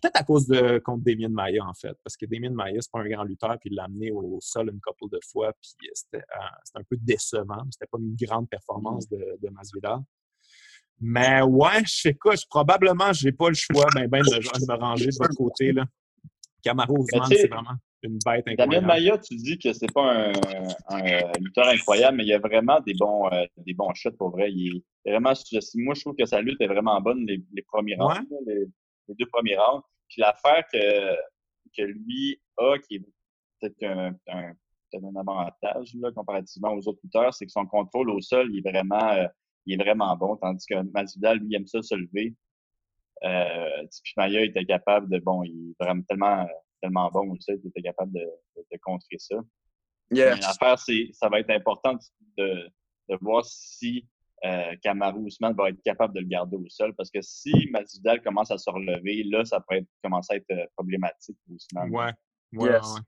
peut-être 0.00 0.16
à 0.16 0.22
cause 0.22 0.46
de 0.46 0.78
contre 0.78 1.04
Damien 1.04 1.28
Maya, 1.28 1.64
en 1.64 1.74
fait, 1.74 1.96
parce 2.02 2.16
que 2.16 2.26
Damien 2.26 2.50
Maya, 2.50 2.80
c'est 2.80 2.90
pas 2.90 3.00
un 3.00 3.08
grand 3.08 3.24
lutteur, 3.24 3.56
puis 3.60 3.70
il 3.70 3.76
l'a 3.76 3.84
amené 3.84 4.10
au 4.12 4.38
sol 4.40 4.70
une 4.72 4.80
couple 4.80 5.12
de 5.12 5.20
fois, 5.30 5.52
puis 5.52 5.88
euh, 5.88 5.92
c'était 5.94 6.24
un 6.74 6.82
peu 6.88 6.96
décevant. 6.96 7.64
C'était 7.70 7.88
pas 7.90 7.98
une 7.98 8.16
grande 8.16 8.48
performance 8.48 9.08
de, 9.08 9.38
de 9.42 9.48
Masvidal. 9.50 10.00
Mais 11.00 11.40
ouais, 11.42 11.82
je 11.84 12.00
sais 12.00 12.14
quoi, 12.14 12.34
probablement, 12.48 13.12
j'ai 13.12 13.32
pas 13.32 13.48
le 13.48 13.54
choix 13.54 13.86
ben, 13.94 14.06
ben 14.06 14.22
de, 14.22 14.72
me 14.72 14.78
ranger 14.78 15.06
de 15.06 15.16
votre 15.18 15.34
côté. 15.34 15.72
Là. 15.72 15.86
Camaro 16.62 16.98
Ousmane, 16.98 17.28
c'est 17.28 17.48
vraiment. 17.48 17.76
Une 18.02 18.18
bête 18.24 18.46
incroyable. 18.48 18.56
Damien 18.56 18.86
Maya, 18.86 19.18
tu 19.18 19.36
dis 19.36 19.58
que 19.58 19.72
c'est 19.72 19.92
pas 19.92 20.02
un, 20.02 20.32
un, 20.88 21.32
lutteur 21.38 21.68
incroyable, 21.68 22.16
mais 22.18 22.24
il 22.24 22.28
y 22.28 22.34
a 22.34 22.38
vraiment 22.38 22.80
des 22.80 22.94
bons, 22.94 23.30
euh, 23.32 23.44
des 23.58 23.74
bons 23.74 23.92
shots 23.94 24.12
pour 24.12 24.30
vrai. 24.30 24.50
Il 24.52 24.82
est 25.04 25.10
vraiment 25.10 25.32
Moi, 25.74 25.94
je 25.94 26.00
trouve 26.00 26.14
que 26.16 26.26
sa 26.26 26.40
lutte 26.40 26.60
est 26.60 26.66
vraiment 26.66 27.00
bonne 27.00 27.26
les, 27.26 27.42
les 27.52 27.62
premiers 27.62 27.96
rounds, 27.96 28.26
les, 28.46 28.66
deux 29.08 29.26
premiers 29.26 29.56
rounds. 29.56 29.82
Puis 30.08 30.20
l'affaire 30.20 30.64
que, 30.72 31.14
que 31.76 31.82
lui 31.82 32.40
a, 32.58 32.78
qui 32.78 32.96
est 32.96 33.04
peut-être 33.60 33.82
un, 33.84 34.14
un, 34.28 34.52
un, 34.94 35.16
avantage 35.16 35.94
là, 36.00 36.10
comparativement 36.12 36.72
aux 36.72 36.88
autres 36.88 37.00
lutteurs, 37.04 37.34
c'est 37.34 37.46
que 37.46 37.52
son 37.52 37.66
contrôle 37.66 38.10
au 38.10 38.20
sol, 38.20 38.50
il 38.52 38.58
est 38.58 38.70
vraiment, 38.70 39.10
euh, 39.10 39.26
il 39.66 39.80
est 39.80 39.84
vraiment 39.84 40.16
bon, 40.16 40.36
tandis 40.36 40.66
que 40.66 40.82
Masvidal, 40.92 41.38
lui, 41.38 41.54
aime 41.54 41.66
ça 41.66 41.82
se 41.82 41.94
lever. 41.94 42.34
Euh, 43.22 43.86
Maya 44.16 44.42
était 44.42 44.64
capable 44.64 45.10
de, 45.10 45.18
bon, 45.18 45.42
il 45.44 45.70
est 45.70 45.84
vraiment 45.84 46.02
tellement 46.08 46.46
tellement 46.80 47.10
bon 47.10 47.30
aussi 47.30 47.58
qu'il 47.60 47.68
était 47.68 47.82
capable 47.82 48.12
de, 48.12 48.26
de, 48.56 48.78
contrer 48.82 49.16
ça. 49.18 49.36
L'affaire, 50.10 50.78
c'est 50.78 51.10
ça 51.12 51.28
va 51.28 51.40
être 51.40 51.50
important 51.50 51.96
de, 52.36 52.68
de 53.08 53.18
voir 53.20 53.44
si 53.44 54.06
euh, 54.44 54.74
Kamaru 54.82 55.20
Ousmane 55.20 55.54
va 55.54 55.68
être 55.68 55.82
capable 55.82 56.14
de 56.14 56.20
le 56.20 56.26
garder 56.26 56.56
au 56.56 56.68
sol. 56.68 56.94
Parce 56.96 57.10
que 57.10 57.20
si 57.20 57.52
Masvidal 57.70 58.22
commence 58.22 58.50
à 58.50 58.58
se 58.58 58.70
relever, 58.70 59.22
là, 59.24 59.44
ça 59.44 59.60
pourrait 59.60 59.84
commencer 60.02 60.34
à 60.34 60.36
être 60.36 60.50
euh, 60.50 60.64
problématique 60.76 61.36
pour 61.44 61.56
Ousmane. 61.56 61.90
Ouais. 61.90 62.12
Ouais, 62.52 62.70
ouais. 62.70 63.00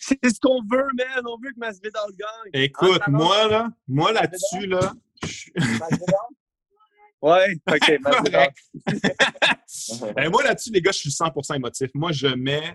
C'est 0.00 0.18
ce 0.22 0.40
qu'on 0.40 0.60
veut, 0.70 0.88
man. 0.94 1.24
On 1.26 1.38
veut 1.42 1.52
que 1.52 1.58
Masvidal 1.58 2.10
gagne. 2.18 2.62
Écoute, 2.62 3.00
ah, 3.02 3.10
moi, 3.10 3.48
là, 3.48 3.68
moi 3.86 4.12
là-dessus, 4.12 4.66
là. 4.66 4.92
Ouais, 7.22 7.54
ok, 7.70 8.00
Masvidal. 8.00 8.52
Ben, 10.16 10.28
moi 10.28 10.42
là-dessus, 10.42 10.70
les 10.72 10.82
gars, 10.82 10.90
je 10.90 10.98
suis 10.98 11.10
100% 11.10 11.54
émotif. 11.54 11.88
Moi, 11.94 12.10
je 12.10 12.26
mets 12.26 12.74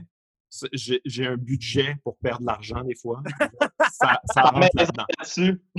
j'ai 0.73 1.25
un 1.25 1.37
budget 1.37 1.95
pour 2.03 2.17
perdre 2.17 2.41
de 2.41 2.45
l'argent 2.45 2.83
des 2.83 2.95
fois. 2.95 3.21
ça, 3.91 4.19
ça 4.33 4.41
rentre 4.43 4.69
là-dedans. 4.75 5.05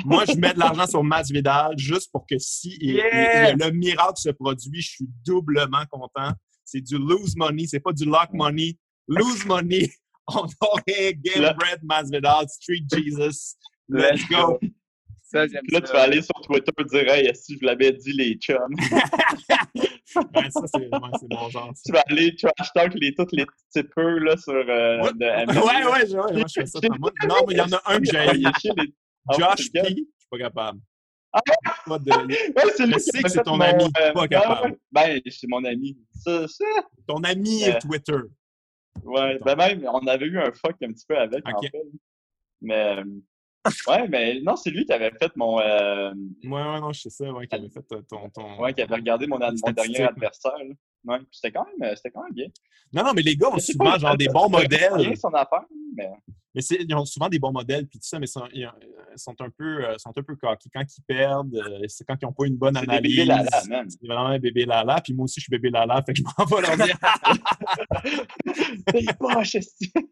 Moi, 0.04 0.24
je 0.26 0.36
mets 0.36 0.52
de 0.52 0.58
l'argent 0.58 0.86
sur 0.86 1.02
Masvidal 1.02 1.76
juste 1.76 2.10
pour 2.12 2.26
que 2.26 2.38
si 2.38 2.78
le 2.80 3.70
miracle 3.70 4.16
se 4.16 4.30
produit, 4.30 4.80
je 4.80 4.90
suis 4.90 5.08
doublement 5.24 5.84
content. 5.90 6.32
C'est 6.64 6.82
du 6.82 6.98
lose 6.98 7.34
money, 7.36 7.66
c'est 7.66 7.80
pas 7.80 7.92
du 7.92 8.04
lock 8.04 8.28
money. 8.32 8.76
Lose 9.06 9.44
money. 9.46 9.90
On 10.28 10.46
aurait 10.60 11.14
Game 11.14 11.54
Bread 11.56 11.80
Masvidal, 11.82 12.46
Street 12.48 12.84
Jesus. 12.92 13.56
Let's 13.88 14.28
go. 14.28 14.58
Ça, 15.22 15.46
là, 15.46 15.80
tu 15.80 15.92
vas 15.92 16.02
aller 16.02 16.20
sur 16.20 16.34
Twitter 16.42 16.72
et 16.78 16.84
dire 16.84 17.12
Hey, 17.12 17.34
si 17.34 17.58
je 17.58 17.64
l'avais 17.64 17.92
dit, 17.92 18.12
les 18.12 18.34
chums? 18.34 18.74
ben, 20.14 20.50
ça, 20.50 20.60
c'est 20.66 20.88
bon 20.90 21.48
genre. 21.50 21.72
Tu 21.84 21.92
vas 21.92 22.02
aller 22.08 22.34
trash 22.36 22.72
talk 22.74 22.94
les, 22.94 23.14
tous 23.14 23.26
les 23.32 23.46
petits 23.46 23.88
peu 23.94 24.18
là, 24.18 24.36
sur. 24.36 24.54
Euh, 24.54 25.02
ouais, 25.02 25.10
ouais, 25.12 25.46
ouais, 25.46 25.84
ouais, 25.84 26.14
moi, 26.14 26.30
je 26.46 26.60
fais 26.60 26.66
ça. 26.66 26.78
Moi. 26.98 27.10
Non, 27.28 27.36
mais 27.46 27.54
il 27.54 27.58
y 27.58 27.60
en 27.60 27.72
a 27.72 27.82
un 27.86 27.98
que 27.98 28.04
j'ai. 28.04 28.18
Ah, 29.28 29.34
Josh 29.38 29.70
P, 29.72 29.80
je 29.84 29.94
suis 29.94 30.06
pas 30.30 30.38
capable. 30.38 30.80
Ah, 31.32 31.40
de... 31.98 32.10
ouais, 32.26 32.72
c'est 32.76 32.90
je 32.90 32.98
sais 32.98 33.22
que 33.22 33.28
c'est 33.28 33.42
ton 33.42 33.60
ami, 33.60 33.84
euh, 34.00 34.12
pas 34.12 34.28
capable. 34.28 34.78
Ben, 34.90 35.20
c'est 35.28 35.48
mon 35.48 35.64
ami. 35.64 35.98
Ça, 36.12 36.48
ça. 36.48 36.64
Ton 37.06 37.22
ami 37.24 37.64
euh, 37.68 37.78
Twitter. 37.80 38.18
Ouais, 39.04 39.38
ben 39.44 39.56
même, 39.56 39.88
on 39.92 40.06
avait 40.06 40.26
eu 40.26 40.38
un 40.38 40.50
fuck 40.52 40.76
un 40.82 40.88
petit 40.88 41.04
peu 41.06 41.16
avec, 41.16 41.46
en 41.46 41.60
fait. 41.60 41.72
Mais, 42.60 42.98
euh, 42.98 43.04
ouais, 43.88 44.08
mais 44.08 44.40
non, 44.40 44.56
c'est 44.56 44.70
lui 44.70 44.84
qui 44.84 44.92
avait 44.92 45.10
fait 45.10 45.32
mon. 45.36 45.60
Euh... 45.60 46.12
Ouais, 46.44 46.50
ouais, 46.50 46.80
non, 46.80 46.92
je 46.92 47.02
sais 47.02 47.10
ça, 47.10 47.32
ouais, 47.32 47.46
qui 47.46 47.54
avait 47.54 47.68
fait 47.68 47.84
euh, 47.92 48.02
ton. 48.02 48.28
ton... 48.30 48.60
Ouais, 48.60 48.72
qui 48.72 48.82
avait 48.82 48.94
regardé 48.94 49.26
mon, 49.26 49.38
mon 49.38 49.72
dernier 49.72 50.02
adversaire. 50.02 50.58
Là. 50.58 50.74
Ouais, 51.04 51.18
c'était 51.30 51.52
quand, 51.52 51.66
même, 51.78 51.94
c'était 51.96 52.10
quand 52.10 52.22
même 52.24 52.32
bien. 52.32 52.46
Non, 52.92 53.04
non, 53.04 53.12
mais 53.14 53.22
les 53.22 53.36
gars 53.36 53.48
ont 53.50 53.58
souvent 53.58 53.98
genre 53.98 54.16
des 54.16 54.28
bons 54.28 54.48
modèles. 54.48 54.94
Rien 54.94 55.14
son 55.14 55.28
affaire, 55.28 55.64
mais. 55.94 56.10
Mais 56.54 56.62
ils 56.62 56.94
ont 56.94 57.04
souvent 57.04 57.28
des 57.28 57.38
bons 57.38 57.52
modèles 57.52 57.86
puis 57.86 57.98
tout 57.98 58.08
ça, 58.08 58.18
mais 58.18 58.26
sont, 58.26 58.48
ils 58.52 58.68
sont 59.16 59.34
un 59.40 59.50
peu, 59.50 59.84
euh, 59.84 59.98
sont 59.98 60.10
un 60.16 60.22
peu 60.22 60.34
coqués. 60.34 60.70
Quand 60.72 60.82
ils 60.82 61.02
perdent, 61.02 61.54
euh, 61.54 61.84
c'est 61.88 62.04
quand 62.04 62.16
ils 62.20 62.24
n'ont 62.24 62.32
pas 62.32 62.46
une 62.46 62.56
bonne 62.56 62.76
analyse. 62.76 63.16
C'est 63.16 63.24
bébé 63.24 63.24
lala, 63.26 63.62
même. 63.68 63.90
C'est 63.90 64.06
vraiment 64.06 64.26
un 64.26 64.38
bébé 64.38 64.64
lala. 64.64 65.00
Puis 65.02 65.12
moi 65.12 65.24
aussi, 65.24 65.40
je 65.40 65.44
suis 65.44 65.50
bébé 65.50 65.70
lala, 65.70 66.02
fait 66.04 66.14
que 66.14 66.18
je 66.18 66.24
m'en 66.24 66.44
vais 66.44 66.62
leur 66.62 66.76
dire. 66.76 66.98
T'es 68.86 69.04
poche, 69.18 69.54
esti. 69.56 69.92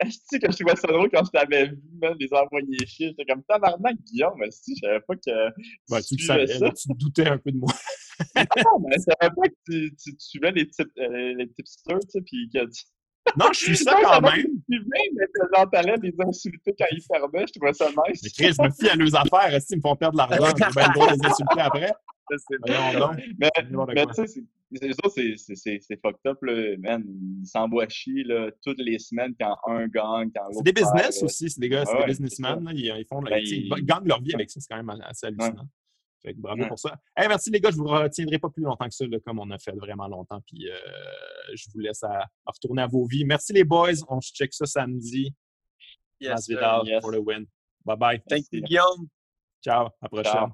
Esti 0.00 0.40
que 0.40 0.50
je 0.50 0.56
trouvais 0.56 0.76
ça 0.76 0.88
drôle 0.88 1.08
quand 1.10 1.24
je 1.24 1.30
t'avais 1.30 1.68
vu, 1.68 1.78
même, 2.00 2.16
les 2.18 2.28
envoyer 2.32 2.86
chier? 2.86 3.08
J'étais 3.10 3.24
comme 3.24 3.42
tabarnak, 3.44 3.96
Guillaume, 4.02 4.42
esti, 4.42 4.74
je 4.76 4.86
savais 4.86 5.00
pas 5.00 5.14
que. 5.14 5.50
Ben, 5.88 6.00
tu, 6.02 6.18
savais, 6.18 6.46
ça. 6.46 6.70
tu 6.70 6.88
doutais 6.94 7.28
un 7.28 7.38
peu 7.38 7.52
de 7.52 7.58
moi. 7.58 7.72
Non, 8.36 8.78
mais 8.88 8.96
je 8.96 9.02
savais 9.02 9.34
pas 9.34 9.48
que 9.48 9.54
tu, 9.70 9.96
tu, 9.96 10.16
tu 10.16 10.16
suivais 10.18 10.52
les, 10.52 10.68
types, 10.68 10.90
euh, 10.98 11.34
les 11.34 11.48
tipsters, 11.52 12.00
tu 12.00 12.10
sais, 12.10 12.20
puis 12.22 12.48
que 12.52 12.64
tu 12.66 12.84
non, 13.38 13.46
je 13.52 13.58
suis 13.58 13.76
ça 13.76 13.96
quand 14.00 14.20
même. 14.20 14.46
Je 14.68 14.78
mais 14.88 15.26
j'entendais 15.54 15.96
les 16.02 16.14
insulter 16.20 16.74
quand 16.78 16.86
ils 16.92 17.02
fermaient, 17.02 17.46
je 17.46 17.58
trouvais 17.58 17.72
ça 17.72 17.88
nice. 17.88 18.20
Mais 18.22 18.30
Chris, 18.30 18.54
je 18.56 18.62
me 18.62 18.70
fie 18.70 18.88
à 18.88 18.96
leurs 18.96 19.16
affaires, 19.16 19.60
ils 19.70 19.76
me 19.76 19.80
font 19.80 19.96
perdre 19.96 20.12
de 20.12 20.18
l'argent, 20.18 20.54
je 20.56 20.64
vais 20.64 20.70
bien 20.74 20.88
le 20.88 20.94
droit 20.94 21.06
de 21.08 21.18
les 21.20 21.26
insulter 21.26 21.60
après. 21.60 21.92
Mais, 23.38 23.48
mais 23.94 24.06
tu 24.06 24.26
sais, 24.26 24.42
c'est 24.74 24.92
ça, 24.92 25.78
c'est 25.80 26.00
fucked 26.02 26.26
up, 26.26 26.38
là, 26.42 26.76
man. 26.80 27.04
Ils 27.40 27.46
s'envoient 27.46 27.88
chier, 27.88 28.24
là, 28.24 28.50
toutes 28.64 28.80
les 28.80 28.98
semaines 28.98 29.32
quand 29.40 29.56
un 29.68 29.86
gagne, 29.86 30.32
quand 30.34 30.42
l'autre 30.46 30.56
C'est 30.56 30.64
des 30.64 30.72
business 30.72 31.22
aussi, 31.22 31.48
c'est 31.48 31.60
des 31.60 31.68
gars, 31.68 31.84
c'est 31.86 31.96
des 31.96 32.06
businessmen, 32.06 32.68
ils, 32.74 33.06
font, 33.08 33.22
ben, 33.22 33.38
ils, 33.44 33.68
gagnent 33.84 34.08
leur 34.08 34.20
vie 34.20 34.34
avec 34.34 34.50
ça, 34.50 34.58
c'est 34.58 34.66
quand 34.68 34.82
même 34.82 35.00
assez 35.04 35.26
hallucinant 35.26 35.68
bravo 36.36 36.66
pour 36.66 36.78
ça. 36.78 36.96
merci 37.16 37.50
les 37.50 37.60
gars, 37.60 37.70
je 37.70 37.76
vous 37.76 37.86
retiendrai 37.86 38.38
pas 38.38 38.50
plus 38.50 38.62
longtemps 38.62 38.88
que 38.88 38.94
ça, 38.94 39.04
comme 39.24 39.38
on 39.38 39.50
a 39.50 39.58
fait 39.58 39.72
vraiment 39.72 40.08
longtemps. 40.08 40.40
Puis 40.46 40.68
euh, 40.70 40.76
je 41.54 41.66
vous 41.72 41.80
laisse 41.80 42.02
à, 42.02 42.26
retourner 42.46 42.82
à 42.82 42.86
vos 42.86 43.06
vies. 43.06 43.24
Merci 43.24 43.52
les 43.52 43.64
boys. 43.64 43.92
On 44.08 44.20
se 44.20 44.32
check 44.32 44.52
ça 44.52 44.66
samedi. 44.66 45.34
Yes, 46.20 46.48
pour 47.00 47.10
le 47.10 47.18
win. 47.18 47.46
Bye 47.84 47.96
bye. 47.96 48.22
Thank 48.28 48.46
you, 48.52 48.62
Guillaume. 48.62 49.08
Ciao. 49.62 49.86
À 49.86 49.92
la 50.02 50.08
prochaine. 50.08 50.52